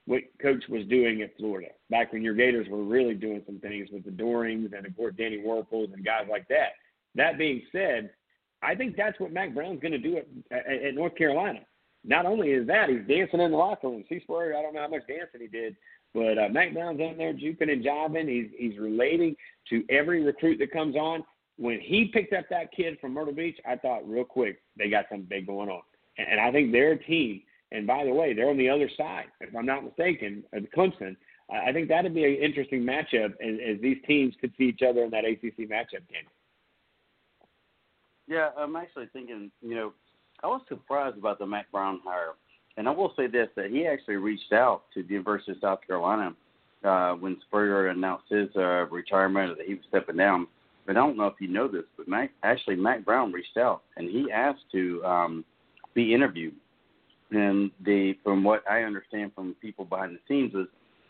what 0.06 0.22
Coach 0.42 0.64
was 0.68 0.86
doing 0.88 1.22
at 1.22 1.36
Florida 1.38 1.70
back 1.90 2.12
when 2.12 2.24
your 2.24 2.34
Gators 2.34 2.68
were 2.70 2.84
really 2.84 3.14
doing 3.14 3.44
some 3.46 3.60
things 3.60 3.90
with 3.92 4.04
the 4.04 4.12
Doerings 4.12 4.72
and 4.76 4.86
of 4.86 4.96
course 4.96 5.14
Danny 5.18 5.38
Wuerffels 5.38 5.94
and 5.94 6.04
guys 6.04 6.26
like 6.30 6.48
that. 6.48 6.72
That 7.16 7.38
being 7.38 7.62
said, 7.72 8.12
I 8.64 8.76
think 8.76 8.96
that's 8.96 9.20
what 9.20 9.34
Mack 9.34 9.54
Brown's 9.54 9.82
going 9.82 9.92
to 9.92 9.98
do 9.98 10.18
at, 10.18 10.28
at, 10.52 10.84
at 10.84 10.96
North 10.96 11.16
Carolina. 11.16 11.60
Not 12.04 12.26
only 12.26 12.50
is 12.50 12.66
that, 12.68 12.90
he's 12.90 13.08
dancing 13.08 13.42
in 13.42 13.52
the 13.52 13.58
locker 13.58 13.88
room. 13.88 14.04
See 14.10 14.20
Spurrier, 14.22 14.58
I 14.58 14.62
don't 14.62 14.74
know 14.74 14.82
how 14.82 14.88
much 14.88 15.08
dancing 15.08 15.42
he 15.42 15.48
did 15.48 15.76
But 16.14 16.38
uh, 16.38 16.50
Mack 16.50 16.74
Brown's 16.74 17.00
in 17.00 17.18
there 17.18 17.34
juking 17.34 17.72
and 17.72 17.84
jiving. 17.84 18.28
He's 18.28 18.50
he's 18.58 18.80
relating 18.80 19.36
to 19.70 19.84
every 19.90 20.24
recruit 20.24 20.58
that 20.60 20.72
comes 20.72 20.96
on. 20.96 21.24
When 21.58 21.80
he 21.80 22.06
picked 22.06 22.34
up 22.34 22.46
that 22.50 22.72
kid 22.72 22.98
from 23.00 23.14
Myrtle 23.14 23.34
Beach, 23.34 23.58
I 23.68 23.76
thought 23.76 24.08
real 24.10 24.24
quick 24.24 24.62
they 24.78 24.90
got 24.90 25.06
something 25.10 25.28
big 25.30 25.46
going 25.46 25.70
on. 25.70 25.82
And, 26.18 26.28
and 26.28 26.40
I 26.40 26.52
think 26.52 26.72
their 26.72 26.96
team. 26.96 27.44
And 27.72 27.88
by 27.88 28.04
the 28.04 28.14
way, 28.14 28.34
they're 28.34 28.50
on 28.50 28.58
the 28.58 28.70
other 28.70 28.90
side, 28.98 29.26
if 29.40 29.56
I'm 29.56 29.66
not 29.66 29.84
mistaken, 29.84 30.44
of 30.54 30.64
Clemson. 30.76 31.16
I 31.50 31.72
think 31.74 31.90
that'd 31.90 32.14
be 32.14 32.24
an 32.24 32.42
interesting 32.42 32.82
matchup 32.82 33.32
as, 33.42 33.76
as 33.76 33.82
these 33.82 33.98
teams 34.08 34.34
could 34.40 34.54
see 34.58 34.66
each 34.66 34.82
other 34.88 35.04
in 35.04 35.12
that 35.12 35.26
ACC 35.26 35.70
matchup 35.70 36.08
game. 36.10 36.28
Yeah, 38.28 38.50
I'm 38.58 38.76
actually 38.78 39.08
thinking, 39.12 39.52
you 39.62 39.76
know, 39.76 39.94
I 40.44 40.48
was 40.48 40.62
surprised 40.70 41.18
about 41.18 41.40
the 41.40 41.46
Mack 41.46 41.72
Brown 41.72 42.00
hire. 42.04 42.34
And 42.78 42.88
I 42.88 42.92
will 42.92 43.14
say 43.18 43.28
this 43.28 43.50
that 43.58 43.70
he 43.70 43.86
actually 43.86 44.16
reached 44.16 44.54
out 44.54 44.84
to 44.94 45.04
the 45.04 45.10
University 45.10 45.52
of 45.52 45.58
South 45.60 45.80
Carolina 45.86 46.34
uh, 46.84 47.14
when 47.14 47.38
Spurrier 47.42 47.88
announced 47.88 48.26
his 48.30 48.48
uh, 48.56 48.86
retirement 48.88 49.52
or 49.52 49.56
that 49.56 49.66
he 49.66 49.76
was 49.76 49.84
stepping 49.90 50.18
down. 50.18 50.48
But 50.86 50.98
I 50.98 51.00
don't 51.02 51.18
know 51.18 51.28
if 51.28 51.36
you 51.40 51.48
know 51.48 51.68
this, 51.68 51.84
but 51.98 52.08
Mack, 52.08 52.32
actually 52.44 52.78
Mack 52.78 53.06
Brown 53.06 53.32
reached 53.32 53.58
out 53.58 53.84
and 53.98 54.10
he 54.10 54.32
asked 54.32 54.64
to 54.72 55.04
um, 55.04 55.46
be 55.94 56.14
interviewed. 56.14 56.56
And 57.32 57.72
the 57.86 58.14
from 58.24 58.44
what 58.44 58.64
I 58.70 58.84
understand 58.84 59.32
from 59.34 59.56
people 59.62 59.86
behind 59.86 60.16
the 60.16 60.20
scenes 60.28 60.54
is 60.54 60.68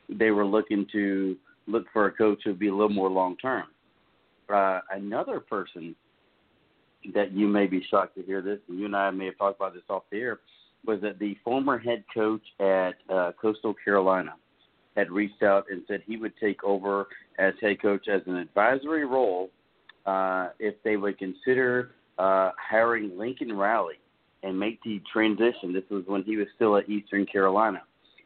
they 0.10 0.32
were 0.32 0.46
looking 0.46 0.86
to 0.92 1.36
look 1.68 1.86
for 1.92 2.06
a 2.06 2.12
coach 2.12 2.42
who 2.44 2.52
would 2.52 2.60
be 2.60 2.68
a 2.68 2.74
little 2.74 2.90
more 2.90 3.10
long 3.10 3.38
term. 3.38 3.66
Uh, 4.54 4.82
another 4.92 5.40
person 5.40 5.96
that 7.14 7.32
you 7.32 7.48
may 7.48 7.66
be 7.66 7.84
shocked 7.90 8.16
to 8.16 8.24
hear 8.24 8.42
this, 8.42 8.60
and 8.68 8.78
you 8.78 8.86
and 8.86 8.96
I 8.96 9.10
may 9.10 9.26
have 9.26 9.38
talked 9.38 9.60
about 9.60 9.74
this 9.74 9.84
off 9.90 10.04
the 10.12 10.20
air, 10.20 10.40
was 10.86 11.02
that 11.02 11.20
the 11.20 11.36
former 11.44 11.78
head 11.78 12.04
coach 12.14 12.42
at 12.60 12.94
uh, 13.10 13.32
Coastal 13.42 13.74
Carolina 13.84 14.36
had 14.96 15.10
reached 15.10 15.42
out 15.42 15.66
and 15.72 15.84
said 15.88 16.02
he 16.06 16.18
would 16.18 16.34
take 16.40 16.64
over 16.64 17.08
as 17.40 17.54
head 17.62 17.82
coach 17.82 18.08
as 18.08 18.22
an 18.28 18.36
advisory 18.36 19.06
role 19.06 19.50
uh, 20.06 20.50
if 20.60 20.76
they 20.84 20.98
would 20.98 21.18
consider 21.18 21.92
uh, 22.20 22.52
hiring 22.58 23.18
Lincoln 23.18 23.54
Riley 23.54 24.01
and 24.44 24.60
make 24.60 24.82
the 24.84 25.02
transition. 25.12 25.74
This 25.74 25.84
was 25.90 26.04
when 26.08 26.24
he 26.24 26.38
was 26.38 26.48
still 26.56 26.78
at 26.78 26.90
Eastern 26.90 27.26
Carolina 27.26 27.84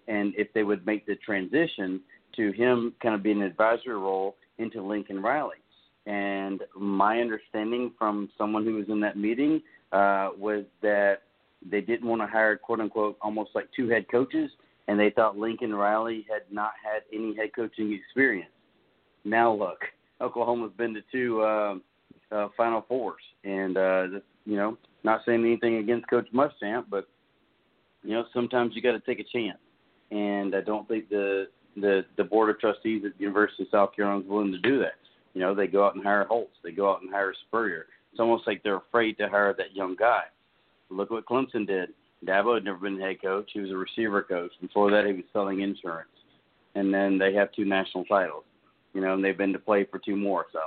and 0.08 0.34
if 0.38 0.52
they 0.54 0.64
would 0.64 0.86
make 0.86 1.06
the 1.06 1.16
transition 1.16 2.02
to 2.36 2.52
him 2.52 2.94
kind 3.02 3.16
of 3.16 3.24
being 3.24 3.42
an 3.42 3.48
advisory 3.48 3.96
role 3.96 4.36
into 4.58 4.82
Lincoln 4.82 5.22
Riley. 5.22 5.58
And 6.06 6.62
my 6.78 7.20
understanding 7.20 7.92
from 7.98 8.30
someone 8.38 8.64
who 8.64 8.76
was 8.76 8.86
in 8.90 9.00
that 9.02 9.18
meeting 9.18 9.62
uh, 9.92 10.30
was 10.38 10.66
that 10.82 11.24
they 11.68 11.82
didn't 11.82 12.08
want 12.08 12.22
to 12.22 12.28
hire 12.28 12.58
quote 12.58 12.80
unquote 12.80 13.18
almost 13.22 13.52
like 13.56 13.68
two 13.76 13.90
head 13.90 14.06
coaches, 14.12 14.52
and 14.88 15.00
they 15.00 15.10
thought 15.10 15.38
Lincoln 15.38 15.74
Riley 15.74 16.26
had 16.30 16.44
not 16.52 16.74
had 16.84 17.02
any 17.12 17.36
head 17.36 17.50
coaching 17.56 17.92
experience. 17.94 18.52
Now 19.24 19.52
look, 19.52 19.80
Oklahoma's 20.22 20.74
been 20.78 20.94
to 20.94 21.02
two 21.12 21.42
uh, 21.42 21.76
uh, 22.32 22.50
Final 22.56 22.86
Fours, 22.88 23.22
and 23.44 23.78
uh, 23.78 24.04
you 24.46 24.58
know, 24.58 24.78
not 25.06 25.22
saying 25.26 25.46
anything 25.46 25.78
against 25.78 26.10
Coach 26.10 26.28
Muschamp, 26.34 26.86
but 26.90 27.08
you 28.04 28.14
know, 28.14 28.26
sometimes 28.34 28.76
you 28.76 28.82
got 28.82 28.92
to 28.92 29.00
take 29.00 29.20
a 29.20 29.24
chance 29.24 29.58
and 30.12 30.56
I 30.56 30.62
don't 30.62 30.88
think 30.88 31.10
the 31.10 31.48
the 31.76 32.06
the 32.18 32.24
board 32.24 32.50
of 32.50 32.60
trustees 32.60 33.04
at 33.06 33.18
the 33.18 33.24
University 33.24 33.64
of 33.64 33.70
South 33.72 33.96
Carolina 33.96 34.22
is 34.22 34.30
willing 34.30 34.52
to 34.52 34.60
do 34.60 34.80
that. 34.80 34.94
You 35.34 35.42
know, 35.42 35.54
they 35.54 35.68
go 35.68 35.86
out 35.86 35.96
and 35.96 36.04
hire 36.04 36.26
Holtz, 36.26 36.56
they 36.64 36.72
go 36.72 36.92
out 36.92 37.02
and 37.02 37.12
hire 37.12 37.34
Spurrier. 37.48 37.88
It's 38.12 38.20
almost 38.20 38.48
like 38.48 38.64
they're 38.64 38.78
afraid 38.78 39.18
to 39.18 39.28
hire 39.28 39.54
that 39.58 39.76
young 39.76 39.96
guy. 39.96 40.24
Look 40.90 41.12
what 41.12 41.26
Clemson 41.26 41.68
did. 41.68 41.90
Dabo 42.26 42.56
had 42.56 42.64
never 42.64 42.78
been 42.78 43.00
head 43.00 43.22
coach; 43.22 43.50
he 43.54 43.60
was 43.60 43.72
a 43.72 43.76
receiver 43.76 44.24
coach. 44.24 44.52
Before 44.62 44.90
that, 44.92 45.06
he 45.06 45.14
was 45.14 45.24
selling 45.34 45.62
insurance, 45.62 46.10
and 46.76 46.94
then 46.94 47.18
they 47.18 47.34
have 47.34 47.52
two 47.52 47.66
national 47.66 48.06
titles. 48.06 48.44
You 48.94 49.02
know, 49.02 49.14
and 49.14 49.24
they've 49.24 49.38
been 49.38 49.52
to 49.52 49.60
play 49.60 49.84
for 49.84 50.00
two 50.00 50.16
more. 50.16 50.46
So, 50.54 50.60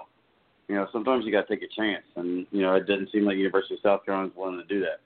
you 0.68 0.74
know, 0.74 0.86
sometimes 0.92 1.24
you 1.24 1.32
got 1.32 1.48
to 1.48 1.56
take 1.56 1.64
a 1.64 1.74
chance, 1.74 2.04
and 2.16 2.46
you 2.50 2.62
know, 2.62 2.74
it 2.74 2.86
doesn't 2.86 3.10
seem 3.10 3.24
like 3.24 3.36
University 3.36 3.74
of 3.74 3.80
South 3.82 4.04
Carolina 4.04 4.28
is 4.28 4.36
willing 4.36 4.58
to 4.58 4.64
do 4.64 4.80
that. 4.80 5.00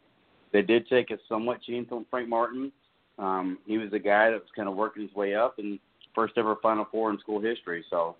They 0.52 0.62
did 0.62 0.88
take 0.88 1.10
a 1.10 1.18
somewhat 1.28 1.62
chance 1.62 1.88
on 1.90 2.04
Frank 2.10 2.28
Martin 2.28 2.72
um, 3.18 3.58
he 3.66 3.78
was 3.78 3.92
a 3.92 3.98
guy 3.98 4.30
that 4.30 4.40
was 4.40 4.50
kind 4.54 4.68
of 4.68 4.74
working 4.74 5.02
his 5.02 5.14
way 5.14 5.34
up 5.34 5.58
and 5.58 5.78
first 6.14 6.34
ever 6.36 6.56
Final 6.62 6.86
Four 6.90 7.10
in 7.10 7.18
school 7.18 7.40
history. 7.40 7.84
So, 7.90 8.16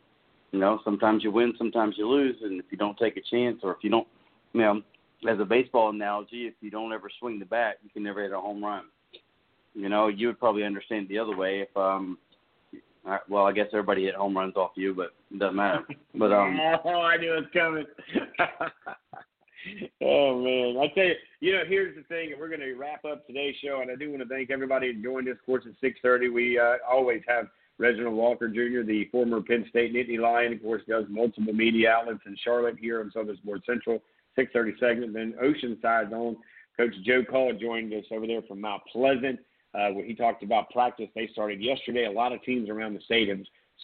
you 0.53 0.59
know, 0.59 0.81
sometimes 0.85 1.25
you 1.25 1.31
win, 1.31 1.55
sometimes 1.57 1.97
you 1.97 2.09
lose, 2.09 2.37
and 2.43 2.61
if 2.61 2.67
you 2.71 2.79
don't 2.79 2.99
take 2.99 3.17
a 3.17 3.23
chance 3.31 3.61
or 3.63 3.73
if 3.73 3.79
you 3.83 3.91
don't, 3.91 4.07
you 4.53 4.61
know, 4.61 4.83
as 5.29 5.41
a 5.41 5.45
baseball 5.45 5.91
analogy, 5.91 6.47
if 6.47 6.55
you 6.61 6.71
don't 6.71 6.93
ever 6.93 7.09
swing 7.19 7.39
the 7.39 7.45
bat, 7.45 7.79
you 7.83 7.91
can 7.91 8.03
never 8.03 8.23
hit 8.23 8.33
a 8.33 8.41
home 8.41 8.63
run. 8.63 8.85
You 9.75 9.89
know, 9.89 10.09
you 10.09 10.27
would 10.27 10.39
probably 10.39 10.65
understand 10.65 11.09
the 11.09 11.19
other 11.19 11.35
way 11.37 11.61
if 11.61 11.77
um 11.77 12.19
well, 13.29 13.47
I 13.47 13.53
guess 13.53 13.67
everybody 13.73 14.05
hit 14.05 14.15
home 14.15 14.37
runs 14.37 14.57
off 14.57 14.73
you, 14.77 14.95
but 14.95 15.15
it 15.31 15.39
doesn't 15.39 15.57
matter. 15.57 15.85
But 16.15 16.33
um 16.33 16.59
Oh, 16.85 17.01
I 17.01 17.17
knew 17.17 17.35
it 17.35 17.37
was 17.37 17.47
coming. 17.53 17.87
oh 20.03 20.43
man, 20.43 20.77
I 20.83 20.89
tell 20.95 21.05
you, 21.05 21.15
you 21.41 21.53
know, 21.53 21.63
here's 21.67 21.97
the 21.97 22.03
thing, 22.03 22.33
and 22.33 22.41
we're 22.41 22.49
going 22.49 22.61
to 22.61 22.75
wrap 22.75 23.05
up 23.05 23.27
today's 23.27 23.57
show, 23.65 23.81
and 23.81 23.91
I 23.91 23.97
do 23.97 24.11
want 24.11 24.23
to 24.23 24.29
thank 24.29 24.51
everybody 24.51 24.93
who 24.93 25.03
joined 25.03 25.29
us. 25.29 25.37
Of 25.41 25.47
course, 25.47 25.65
at 25.67 25.81
6:30, 25.83 26.33
we 26.33 26.59
uh, 26.59 26.77
always 26.89 27.23
have 27.27 27.47
Reginald 27.79 28.15
Walker 28.15 28.49
Jr., 28.49 28.83
the 28.87 29.09
former 29.11 29.41
Penn 29.41 29.67
State 29.71 29.95
Nittany 29.95 30.19
Lion, 30.19 30.53
of 30.53 30.63
course, 30.63 30.83
does 30.89 31.05
multiple 31.09 31.53
media 31.53 31.91
outlets 31.91 32.21
in 32.27 32.37
Charlotte 32.45 32.77
here 32.79 33.01
on 33.01 33.11
Southern 33.13 33.37
Sports 33.39 33.67
Central. 33.67 34.03
6:30 34.39 34.79
segment. 34.79 35.13
Then 35.13 35.35
Oceanside's 35.43 36.13
own 36.15 36.37
Coach 36.77 36.95
Joe 37.05 37.25
Call 37.25 37.53
joined 37.53 37.93
us 37.93 38.05
over 38.11 38.27
there 38.27 38.43
from 38.43 38.61
Mount 38.61 38.83
Pleasant. 38.91 39.41
Uh, 39.75 39.89
where 39.89 40.05
he 40.05 40.15
talked 40.15 40.43
about 40.43 40.69
practice 40.69 41.09
they 41.15 41.29
started 41.33 41.59
yesterday. 41.63 42.05
A 42.05 42.11
lot 42.11 42.31
of 42.33 42.43
teams 42.43 42.69
around 42.69 42.93
the 42.93 43.27
have 43.27 43.39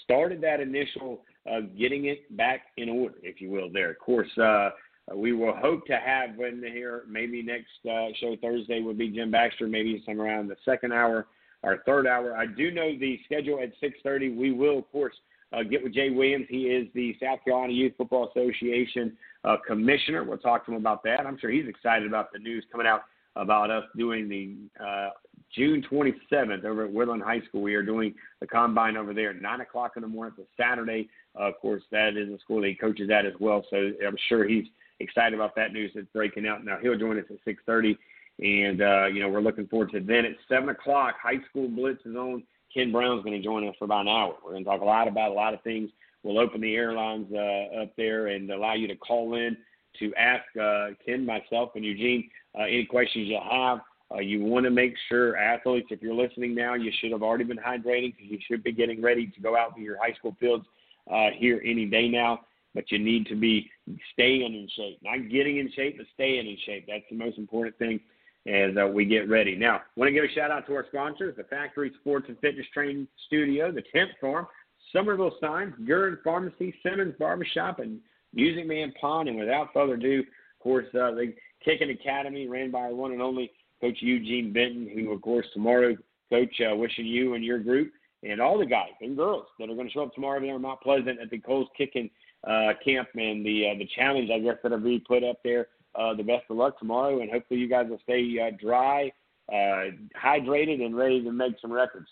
started 0.04 0.40
that 0.42 0.60
initial 0.60 1.22
uh, 1.50 1.60
getting 1.78 2.06
it 2.06 2.36
back 2.36 2.60
in 2.76 2.90
order, 2.90 3.14
if 3.22 3.40
you 3.40 3.50
will. 3.50 3.70
There, 3.72 3.90
of 3.90 3.98
course. 3.98 4.28
Uh, 4.36 4.70
uh, 5.10 5.16
we 5.16 5.32
will 5.32 5.54
hope 5.56 5.86
to 5.86 5.96
have 5.96 6.36
when 6.36 6.62
here 6.62 7.04
maybe 7.08 7.42
next 7.42 7.68
uh, 7.90 8.08
show 8.20 8.36
Thursday 8.40 8.82
would 8.82 8.98
be 8.98 9.08
Jim 9.08 9.30
Baxter, 9.30 9.66
maybe 9.66 10.02
some 10.04 10.20
around 10.20 10.48
the 10.48 10.56
second 10.64 10.92
hour 10.92 11.26
or 11.62 11.78
third 11.86 12.06
hour. 12.06 12.36
I 12.36 12.46
do 12.46 12.70
know 12.70 12.96
the 12.98 13.18
schedule 13.24 13.60
at 13.62 13.72
6:30. 13.80 14.36
We 14.36 14.52
will, 14.52 14.78
of 14.78 14.92
course, 14.92 15.14
uh, 15.52 15.62
get 15.62 15.82
with 15.82 15.94
Jay 15.94 16.10
Williams. 16.10 16.46
He 16.48 16.64
is 16.64 16.88
the 16.94 17.16
South 17.22 17.42
Carolina 17.44 17.72
Youth 17.72 17.94
Football 17.96 18.30
Association 18.30 19.16
uh, 19.44 19.56
commissioner. 19.66 20.24
We'll 20.24 20.38
talk 20.38 20.66
to 20.66 20.72
him 20.72 20.78
about 20.78 21.02
that. 21.04 21.26
I'm 21.26 21.38
sure 21.38 21.50
he's 21.50 21.68
excited 21.68 22.06
about 22.06 22.32
the 22.32 22.38
news 22.38 22.64
coming 22.70 22.86
out 22.86 23.02
about 23.38 23.70
us 23.70 23.84
doing 23.96 24.28
the 24.28 24.84
uh, 24.84 25.10
June 25.54 25.82
27th 25.90 26.64
over 26.64 26.84
at 26.84 26.92
Woodland 26.92 27.22
High 27.22 27.40
School. 27.48 27.62
We 27.62 27.74
are 27.74 27.82
doing 27.82 28.14
the 28.40 28.46
combine 28.46 28.96
over 28.96 29.14
there 29.14 29.30
at 29.30 29.40
9 29.40 29.60
o'clock 29.60 29.92
in 29.96 30.02
the 30.02 30.08
morning. 30.08 30.34
It's 30.38 30.48
a 30.48 30.62
Saturday. 30.62 31.08
Uh, 31.38 31.44
of 31.44 31.58
course, 31.60 31.82
that 31.90 32.16
is 32.16 32.28
a 32.28 32.38
school 32.40 32.60
that 32.60 32.68
he 32.68 32.74
coaches 32.74 33.10
at 33.10 33.24
as 33.24 33.32
well. 33.40 33.64
So 33.70 33.92
I'm 34.06 34.16
sure 34.28 34.46
he's 34.46 34.66
excited 35.00 35.34
about 35.34 35.54
that 35.56 35.72
news 35.72 35.92
that's 35.94 36.06
breaking 36.12 36.46
out. 36.46 36.64
Now 36.64 36.78
he'll 36.82 36.98
join 36.98 37.18
us 37.18 37.24
at 37.30 37.44
6:30, 37.46 37.96
and 38.40 38.82
uh, 38.82 39.06
you 39.06 39.20
know 39.20 39.28
we're 39.28 39.40
looking 39.40 39.66
forward 39.68 39.92
to 39.92 40.00
then 40.00 40.24
at 40.24 40.32
7 40.48 40.68
o'clock. 40.68 41.14
High 41.22 41.40
School 41.48 41.68
Blitz 41.68 42.04
is 42.04 42.16
on. 42.16 42.42
Ken 42.72 42.92
Brown's 42.92 43.24
going 43.24 43.40
to 43.40 43.42
join 43.42 43.66
us 43.66 43.74
for 43.78 43.86
about 43.86 44.02
an 44.02 44.08
hour. 44.08 44.34
We're 44.44 44.52
going 44.52 44.64
to 44.64 44.70
talk 44.70 44.82
a 44.82 44.84
lot 44.84 45.08
about 45.08 45.30
a 45.30 45.34
lot 45.34 45.54
of 45.54 45.62
things. 45.62 45.90
We'll 46.22 46.38
open 46.38 46.60
the 46.60 46.74
airlines 46.74 47.26
uh, 47.32 47.82
up 47.82 47.92
there 47.96 48.26
and 48.26 48.50
allow 48.50 48.74
you 48.74 48.88
to 48.88 48.96
call 48.96 49.36
in 49.36 49.56
to 49.98 50.14
ask 50.14 50.44
uh, 50.60 50.88
Ken, 51.04 51.24
myself, 51.24 51.70
and 51.74 51.84
Eugene 51.84 52.28
uh, 52.58 52.62
any 52.62 52.84
questions 52.84 53.28
you 53.28 53.38
have. 53.50 53.80
Uh, 54.10 54.20
you 54.20 54.42
want 54.42 54.64
to 54.64 54.70
make 54.70 54.94
sure 55.08 55.36
athletes, 55.36 55.88
if 55.90 56.00
you're 56.00 56.14
listening 56.14 56.54
now, 56.54 56.74
you 56.74 56.90
should 56.98 57.12
have 57.12 57.22
already 57.22 57.44
been 57.44 57.58
hydrating 57.58 58.14
because 58.16 58.30
you 58.30 58.38
should 58.46 58.64
be 58.64 58.72
getting 58.72 59.02
ready 59.02 59.26
to 59.26 59.40
go 59.40 59.56
out 59.56 59.76
to 59.76 59.82
your 59.82 59.98
high 59.98 60.14
school 60.14 60.34
fields 60.40 60.64
uh, 61.12 61.28
here 61.36 61.60
any 61.64 61.84
day 61.84 62.08
now 62.08 62.40
but 62.74 62.92
you 62.92 62.98
need 63.00 63.26
to 63.26 63.34
be 63.34 63.68
staying 64.12 64.54
in 64.54 64.68
shape, 64.76 64.98
not 65.02 65.28
getting 65.30 65.58
in 65.58 65.68
shape, 65.72 65.96
but 65.96 66.06
staying 66.14 66.46
in 66.46 66.56
shape. 66.64 66.86
That's 66.86 67.04
the 67.10 67.16
most 67.16 67.38
important 67.38 67.76
thing 67.78 68.00
as 68.46 68.76
uh, 68.80 68.86
we 68.86 69.04
get 69.04 69.28
ready. 69.28 69.56
Now, 69.56 69.82
want 69.96 70.08
to 70.08 70.12
give 70.12 70.24
a 70.24 70.32
shout 70.32 70.50
out 70.50 70.66
to 70.68 70.74
our 70.74 70.86
sponsors, 70.88 71.36
the 71.36 71.44
Factory 71.44 71.90
Sports 72.00 72.26
and 72.28 72.38
Fitness 72.38 72.66
Training 72.72 73.08
Studio, 73.26 73.72
the 73.72 73.82
Tint 73.92 74.10
Farm, 74.20 74.46
Summerville 74.92 75.34
Signs, 75.40 75.74
Guerin's 75.86 76.18
Pharmacy, 76.22 76.74
Simmons 76.82 77.14
Barbershop, 77.18 77.80
and 77.80 78.00
Music 78.32 78.66
Man 78.66 78.92
Pond. 79.00 79.28
And 79.28 79.38
without 79.38 79.72
further 79.74 79.94
ado, 79.94 80.20
of 80.20 80.62
course, 80.62 80.86
uh, 80.94 81.12
the 81.12 81.34
Kicking 81.64 81.90
Academy 81.90 82.48
ran 82.48 82.70
by 82.70 82.80
our 82.80 82.94
one 82.94 83.12
and 83.12 83.22
only 83.22 83.50
Coach 83.80 83.98
Eugene 84.00 84.52
Benton, 84.52 84.88
who, 84.92 85.12
of 85.12 85.22
course, 85.22 85.46
tomorrow, 85.52 85.96
Coach, 86.30 86.60
uh, 86.60 86.76
wishing 86.76 87.06
you 87.06 87.34
and 87.34 87.44
your 87.44 87.58
group 87.58 87.92
and 88.22 88.40
all 88.40 88.58
the 88.58 88.66
guys 88.66 88.90
and 89.00 89.16
girls 89.16 89.46
that 89.58 89.70
are 89.70 89.74
going 89.74 89.86
to 89.86 89.92
show 89.92 90.02
up 90.02 90.14
tomorrow 90.14 90.40
there 90.40 90.56
in 90.56 90.62
Mount 90.62 90.80
Pleasant 90.80 91.20
at 91.20 91.30
the 91.30 91.38
Kohl's 91.38 91.68
Kicking 91.76 92.10
uh, 92.46 92.72
camp 92.84 93.08
and 93.14 93.44
the 93.44 93.70
uh, 93.70 93.78
the 93.78 93.88
challenge 93.96 94.30
I 94.30 94.38
guess 94.38 94.56
that'll 94.62 94.78
be 94.78 94.98
put 95.00 95.24
up 95.24 95.38
there. 95.44 95.68
Uh, 95.94 96.14
the 96.14 96.22
best 96.22 96.44
of 96.50 96.56
luck 96.56 96.78
tomorrow, 96.78 97.20
and 97.20 97.30
hopefully 97.30 97.58
you 97.58 97.68
guys 97.68 97.86
will 97.88 98.00
stay 98.04 98.38
uh, 98.40 98.54
dry, 98.60 99.10
uh, 99.50 99.90
hydrated, 100.22 100.84
and 100.84 100.96
ready 100.96 101.22
to 101.22 101.32
make 101.32 101.54
some 101.60 101.72
records. 101.72 102.08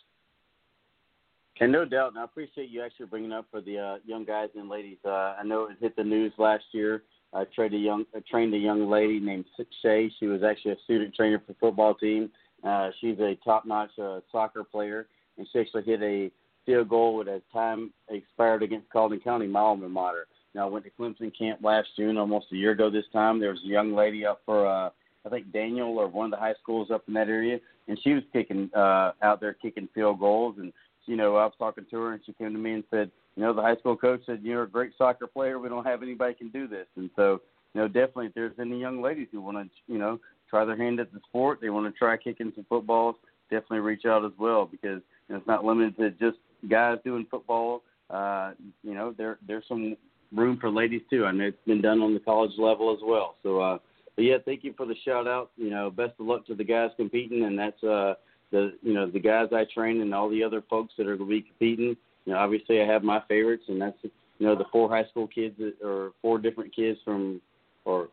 And 1.61 1.71
no 1.71 1.85
doubt, 1.85 2.11
and 2.11 2.19
I 2.19 2.25
appreciate 2.25 2.69
you 2.69 2.83
actually 2.83 3.07
bringing 3.07 3.33
up 3.33 3.47
for 3.51 3.61
the 3.61 3.79
uh, 3.79 3.97
young 4.05 4.25
guys 4.25 4.49
and 4.57 4.69
ladies. 4.69 4.99
Uh, 5.05 5.37
I 5.39 5.43
know 5.45 5.65
it 5.65 5.77
hit 5.81 5.95
the 5.95 6.05
news 6.05 6.33
last 6.39 6.65
year. 6.73 7.05
I 7.33 7.45
trained 7.45 7.75
a 7.75 7.79
young 7.79 8.05
I 8.15 8.21
trained 8.29 8.55
a 8.55 8.59
young 8.59 8.89
lady 8.89 9.21
named 9.21 9.45
Shay. 9.83 10.11
She 10.19 10.27
was 10.27 10.43
actually 10.43 10.73
a 10.73 10.81
student 10.85 11.15
trainer 11.15 11.39
for 11.39 11.53
the 11.53 11.59
football 11.59 11.95
team. 11.95 12.31
Uh, 12.65 12.91
she's 13.01 13.19
a 13.21 13.37
top-notch 13.45 13.91
uh, 14.03 14.21
soccer 14.33 14.65
player, 14.65 15.07
and 15.37 15.47
she 15.53 15.61
actually 15.61 15.83
hit 15.85 16.03
a 16.03 16.31
field 16.65 16.89
goal 16.89 17.25
as 17.29 17.43
time 17.53 17.93
expired 18.09 18.63
against 18.63 18.91
Colleton 18.91 19.21
County, 19.21 19.47
my 19.47 19.61
alma 19.61 19.89
mater. 19.89 20.27
Now 20.55 20.67
I 20.67 20.71
went 20.71 20.85
to 20.87 20.91
Clemson 20.91 21.37
camp 21.37 21.61
last 21.63 21.89
June, 21.97 22.17
almost 22.17 22.47
a 22.53 22.57
year 22.57 22.71
ago 22.73 22.91
this 22.91 23.05
time. 23.13 23.39
There 23.39 23.51
was 23.51 23.61
a 23.65 23.69
young 23.69 23.95
lady 23.95 24.25
up 24.25 24.41
for 24.47 24.67
uh, 24.67 24.91
I 25.25 25.29
think 25.29 25.53
Daniel 25.53 25.99
or 25.99 26.09
one 26.09 26.27
of 26.27 26.31
the 26.31 26.37
high 26.39 26.55
schools 26.63 26.91
up 26.91 27.05
in 27.09 27.15
that 27.15 27.29
area, 27.29 27.59
and 27.89 27.99
she 28.03 28.15
was 28.15 28.23
kicking 28.33 28.71
uh, 28.75 29.13
out 29.23 29.41
there 29.41 29.53
kicking 29.53 29.89
field 29.95 30.21
goals. 30.21 30.57
And 30.59 30.73
you 31.05 31.17
know, 31.17 31.37
I 31.37 31.45
was 31.45 31.55
talking 31.59 31.85
to 31.91 31.97
her, 32.01 32.13
and 32.15 32.23
she 32.25 32.33
came 32.33 32.53
to 32.53 32.59
me 32.59 32.73
and 32.73 32.85
said, 32.91 33.11
you 33.37 33.43
know, 33.43 33.53
the 33.53 33.63
high 33.63 33.77
school 33.77 33.97
coach 33.97 34.23
said 34.27 34.41
you're 34.43 34.63
a 34.63 34.69
great 34.69 34.93
soccer 34.97 35.27
player. 35.27 35.59
We 35.59 35.69
don't 35.69 35.87
have 35.87 36.03
anybody 36.03 36.35
can 36.35 36.49
do 36.49 36.67
this, 36.67 36.87
and 36.97 37.11
so 37.17 37.41
you 37.75 37.83
know, 37.83 37.89
definitely 37.89 38.27
if 38.27 38.35
there's 38.35 38.59
any 38.59 38.81
young 38.81 39.03
ladies 39.03 39.29
who 39.31 39.43
want 39.43 39.59
to, 39.59 39.93
you 39.93 39.99
know, 39.99 40.19
try 40.49 40.65
their 40.65 40.77
hand 40.77 40.99
at 40.99 41.13
the 41.13 41.21
sport, 41.29 41.59
they 41.61 41.69
want 41.69 41.93
to 41.93 41.99
try 41.99 42.17
kicking 42.17 42.51
some 42.55 42.65
footballs, 42.69 43.17
definitely 43.51 43.81
reach 43.81 44.07
out 44.07 44.25
as 44.25 44.33
well 44.39 44.65
because 44.65 45.03
you 45.29 45.35
know, 45.35 45.37
it's 45.37 45.47
not 45.47 45.65
limited 45.65 45.97
to 45.99 46.11
just 46.13 46.39
guys 46.69 46.99
doing 47.05 47.27
football. 47.31 47.83
Uh, 48.09 48.53
you 48.83 48.95
know, 48.95 49.15
there 49.17 49.39
there's 49.47 49.65
some 49.69 49.97
room 50.33 50.59
for 50.59 50.71
ladies 50.71 51.03
too. 51.11 51.27
I 51.27 51.33
know 51.33 51.45
it's 51.45 51.57
been 51.67 51.83
done 51.83 52.01
on 52.01 52.15
the 52.15 52.21
college 52.21 52.53
level 52.59 52.93
as 52.93 53.01
well. 53.05 53.37
So, 53.43 53.61
uh, 53.61 53.79
but 54.15 54.25
yeah, 54.25 54.37
thank 54.45 54.65
you 54.65 54.73
for 54.77 54.87
the 54.87 54.97
shout 55.05 55.27
out. 55.27 55.51
You 55.57 55.71
know, 55.71 55.91
best 55.91 56.15
of 56.19 56.27
luck 56.27 56.47
to 56.47 56.55
the 56.55 56.65
guys 56.65 56.91
competing, 56.97 57.45
and 57.45 57.59
that's 57.59 57.83
uh, 57.85 58.15
the 58.53 58.73
you 58.83 58.95
know 58.95 59.11
the 59.11 59.21
guys 59.21 59.49
I 59.53 59.65
train 59.73 60.01
and 60.01 60.15
all 60.15 60.31
the 60.31 60.43
other 60.43 60.63
folks 60.69 60.95
that 60.99 61.07
are 61.07 61.17
going 61.17 61.29
to 61.29 61.37
be 61.37 61.43
competing. 61.43 61.97
You 62.27 62.33
know, 62.33 62.39
obviously 62.39 62.83
I 62.83 62.87
have 62.87 63.03
my 63.03 63.23
favorites, 63.29 63.65
and 63.69 63.81
that's 63.81 63.97
you 64.03 64.47
know 64.47 64.55
the 64.55 64.67
four 64.71 64.89
high 64.89 65.07
school 65.11 65.27
kids 65.27 65.59
or 65.83 66.13
four 66.21 66.39
different 66.39 66.75
kids 66.75 66.99
from 67.05 67.41
or 67.85 68.09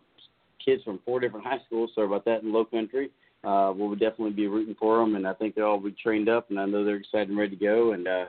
kids 0.63 0.83
from 0.83 0.99
four 1.03 1.19
different 1.19 1.45
high 1.45 1.59
schools. 1.65 1.91
Sorry 1.93 2.07
about 2.07 2.25
that 2.25 2.43
in 2.43 2.53
Low 2.53 2.63
Country. 2.63 3.09
Uh, 3.43 3.73
we'll 3.75 3.91
definitely 3.91 4.31
be 4.31 4.47
rooting 4.47 4.75
for 4.79 4.99
them, 4.99 5.15
and 5.15 5.27
I 5.27 5.33
think 5.33 5.55
they'll 5.55 5.65
all 5.65 5.79
be 5.79 5.91
trained 5.91 6.29
up, 6.29 6.49
and 6.49 6.59
I 6.59 6.65
know 6.65 6.85
they're 6.85 6.95
excited 6.95 7.27
and 7.27 7.37
ready 7.37 7.57
to 7.57 7.65
go. 7.65 7.91
And 7.91 8.07
uh, 8.07 8.25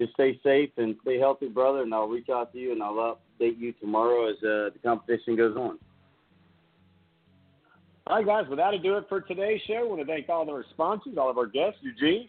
just 0.00 0.14
stay 0.14 0.38
safe 0.42 0.70
and 0.76 0.96
stay 1.02 1.18
healthy, 1.18 1.48
brother. 1.48 1.82
And 1.82 1.92
I'll 1.92 2.08
reach 2.08 2.28
out 2.28 2.52
to 2.52 2.58
you 2.58 2.72
and 2.72 2.82
I'll 2.82 2.94
update 3.40 3.58
you 3.58 3.72
tomorrow 3.72 4.30
as 4.30 4.36
uh, 4.36 4.70
the 4.72 4.78
competition 4.82 5.36
goes 5.36 5.56
on. 5.56 5.78
All 8.06 8.16
right, 8.16 8.26
guys. 8.26 8.44
With 8.48 8.58
that, 8.58 8.70
to 8.70 8.78
do 8.78 8.96
it 8.96 9.04
for 9.08 9.20
today's 9.20 9.60
show. 9.66 9.74
I 9.74 9.82
want 9.82 10.00
to 10.00 10.06
thank 10.06 10.28
all 10.28 10.42
of 10.42 10.48
our 10.48 10.64
sponsors, 10.70 11.18
all 11.18 11.28
of 11.28 11.36
our 11.36 11.46
guests, 11.46 11.78
Eugene, 11.82 12.28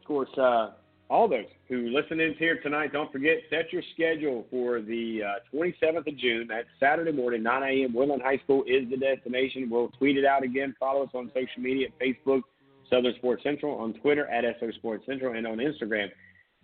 of 0.00 0.06
course, 0.06 0.28
uh, 0.38 0.70
all 1.08 1.28
those 1.28 1.46
who 1.68 1.88
listen 1.88 2.20
in 2.20 2.34
here 2.34 2.60
tonight. 2.60 2.92
Don't 2.92 3.10
forget, 3.12 3.38
set 3.50 3.72
your 3.72 3.82
schedule 3.94 4.46
for 4.50 4.80
the 4.80 5.22
uh, 5.22 5.56
27th 5.56 6.06
of 6.06 6.16
June. 6.18 6.46
That's 6.48 6.66
Saturday 6.80 7.12
morning, 7.12 7.42
9 7.42 7.62
a.m. 7.62 7.92
Woodland 7.92 8.22
High 8.22 8.38
School 8.38 8.64
is 8.66 8.88
the 8.90 8.96
destination. 8.96 9.70
We'll 9.70 9.88
tweet 9.98 10.16
it 10.16 10.24
out 10.24 10.42
again. 10.42 10.74
Follow 10.80 11.04
us 11.04 11.10
on 11.14 11.30
social 11.34 11.62
media 11.62 11.88
at 11.88 11.98
Facebook, 11.98 12.42
Southern 12.90 13.14
Sports 13.16 13.42
Central, 13.42 13.78
on 13.78 13.94
Twitter 13.94 14.26
at 14.26 14.44
SO 14.58 14.70
Sports 14.72 15.06
Central, 15.06 15.34
and 15.34 15.46
on 15.46 15.58
Instagram 15.58 16.08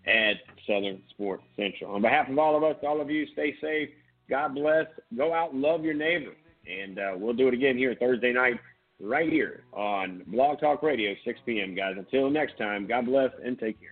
at 0.06 0.36
Southern 0.66 1.00
Sports 1.10 1.44
Central. 1.56 1.94
On 1.94 2.02
behalf 2.02 2.28
of 2.28 2.38
all 2.38 2.56
of 2.56 2.64
us, 2.64 2.76
all 2.82 3.00
of 3.00 3.10
you, 3.10 3.26
stay 3.32 3.54
safe. 3.60 3.90
God 4.28 4.54
bless. 4.54 4.86
Go 5.16 5.32
out 5.32 5.52
and 5.52 5.62
love 5.62 5.84
your 5.84 5.94
neighbor. 5.94 6.32
And 6.66 6.98
uh, 6.98 7.12
we'll 7.16 7.34
do 7.34 7.48
it 7.48 7.54
again 7.54 7.76
here 7.76 7.94
Thursday 7.98 8.32
night, 8.32 8.58
right 9.00 9.30
here 9.30 9.64
on 9.72 10.22
Blog 10.28 10.60
Talk 10.60 10.82
Radio, 10.82 11.14
6 11.24 11.40
p.m., 11.44 11.74
guys. 11.74 11.94
Until 11.98 12.30
next 12.30 12.56
time, 12.56 12.86
God 12.86 13.06
bless 13.06 13.30
and 13.44 13.58
take 13.58 13.80
care. 13.80 13.91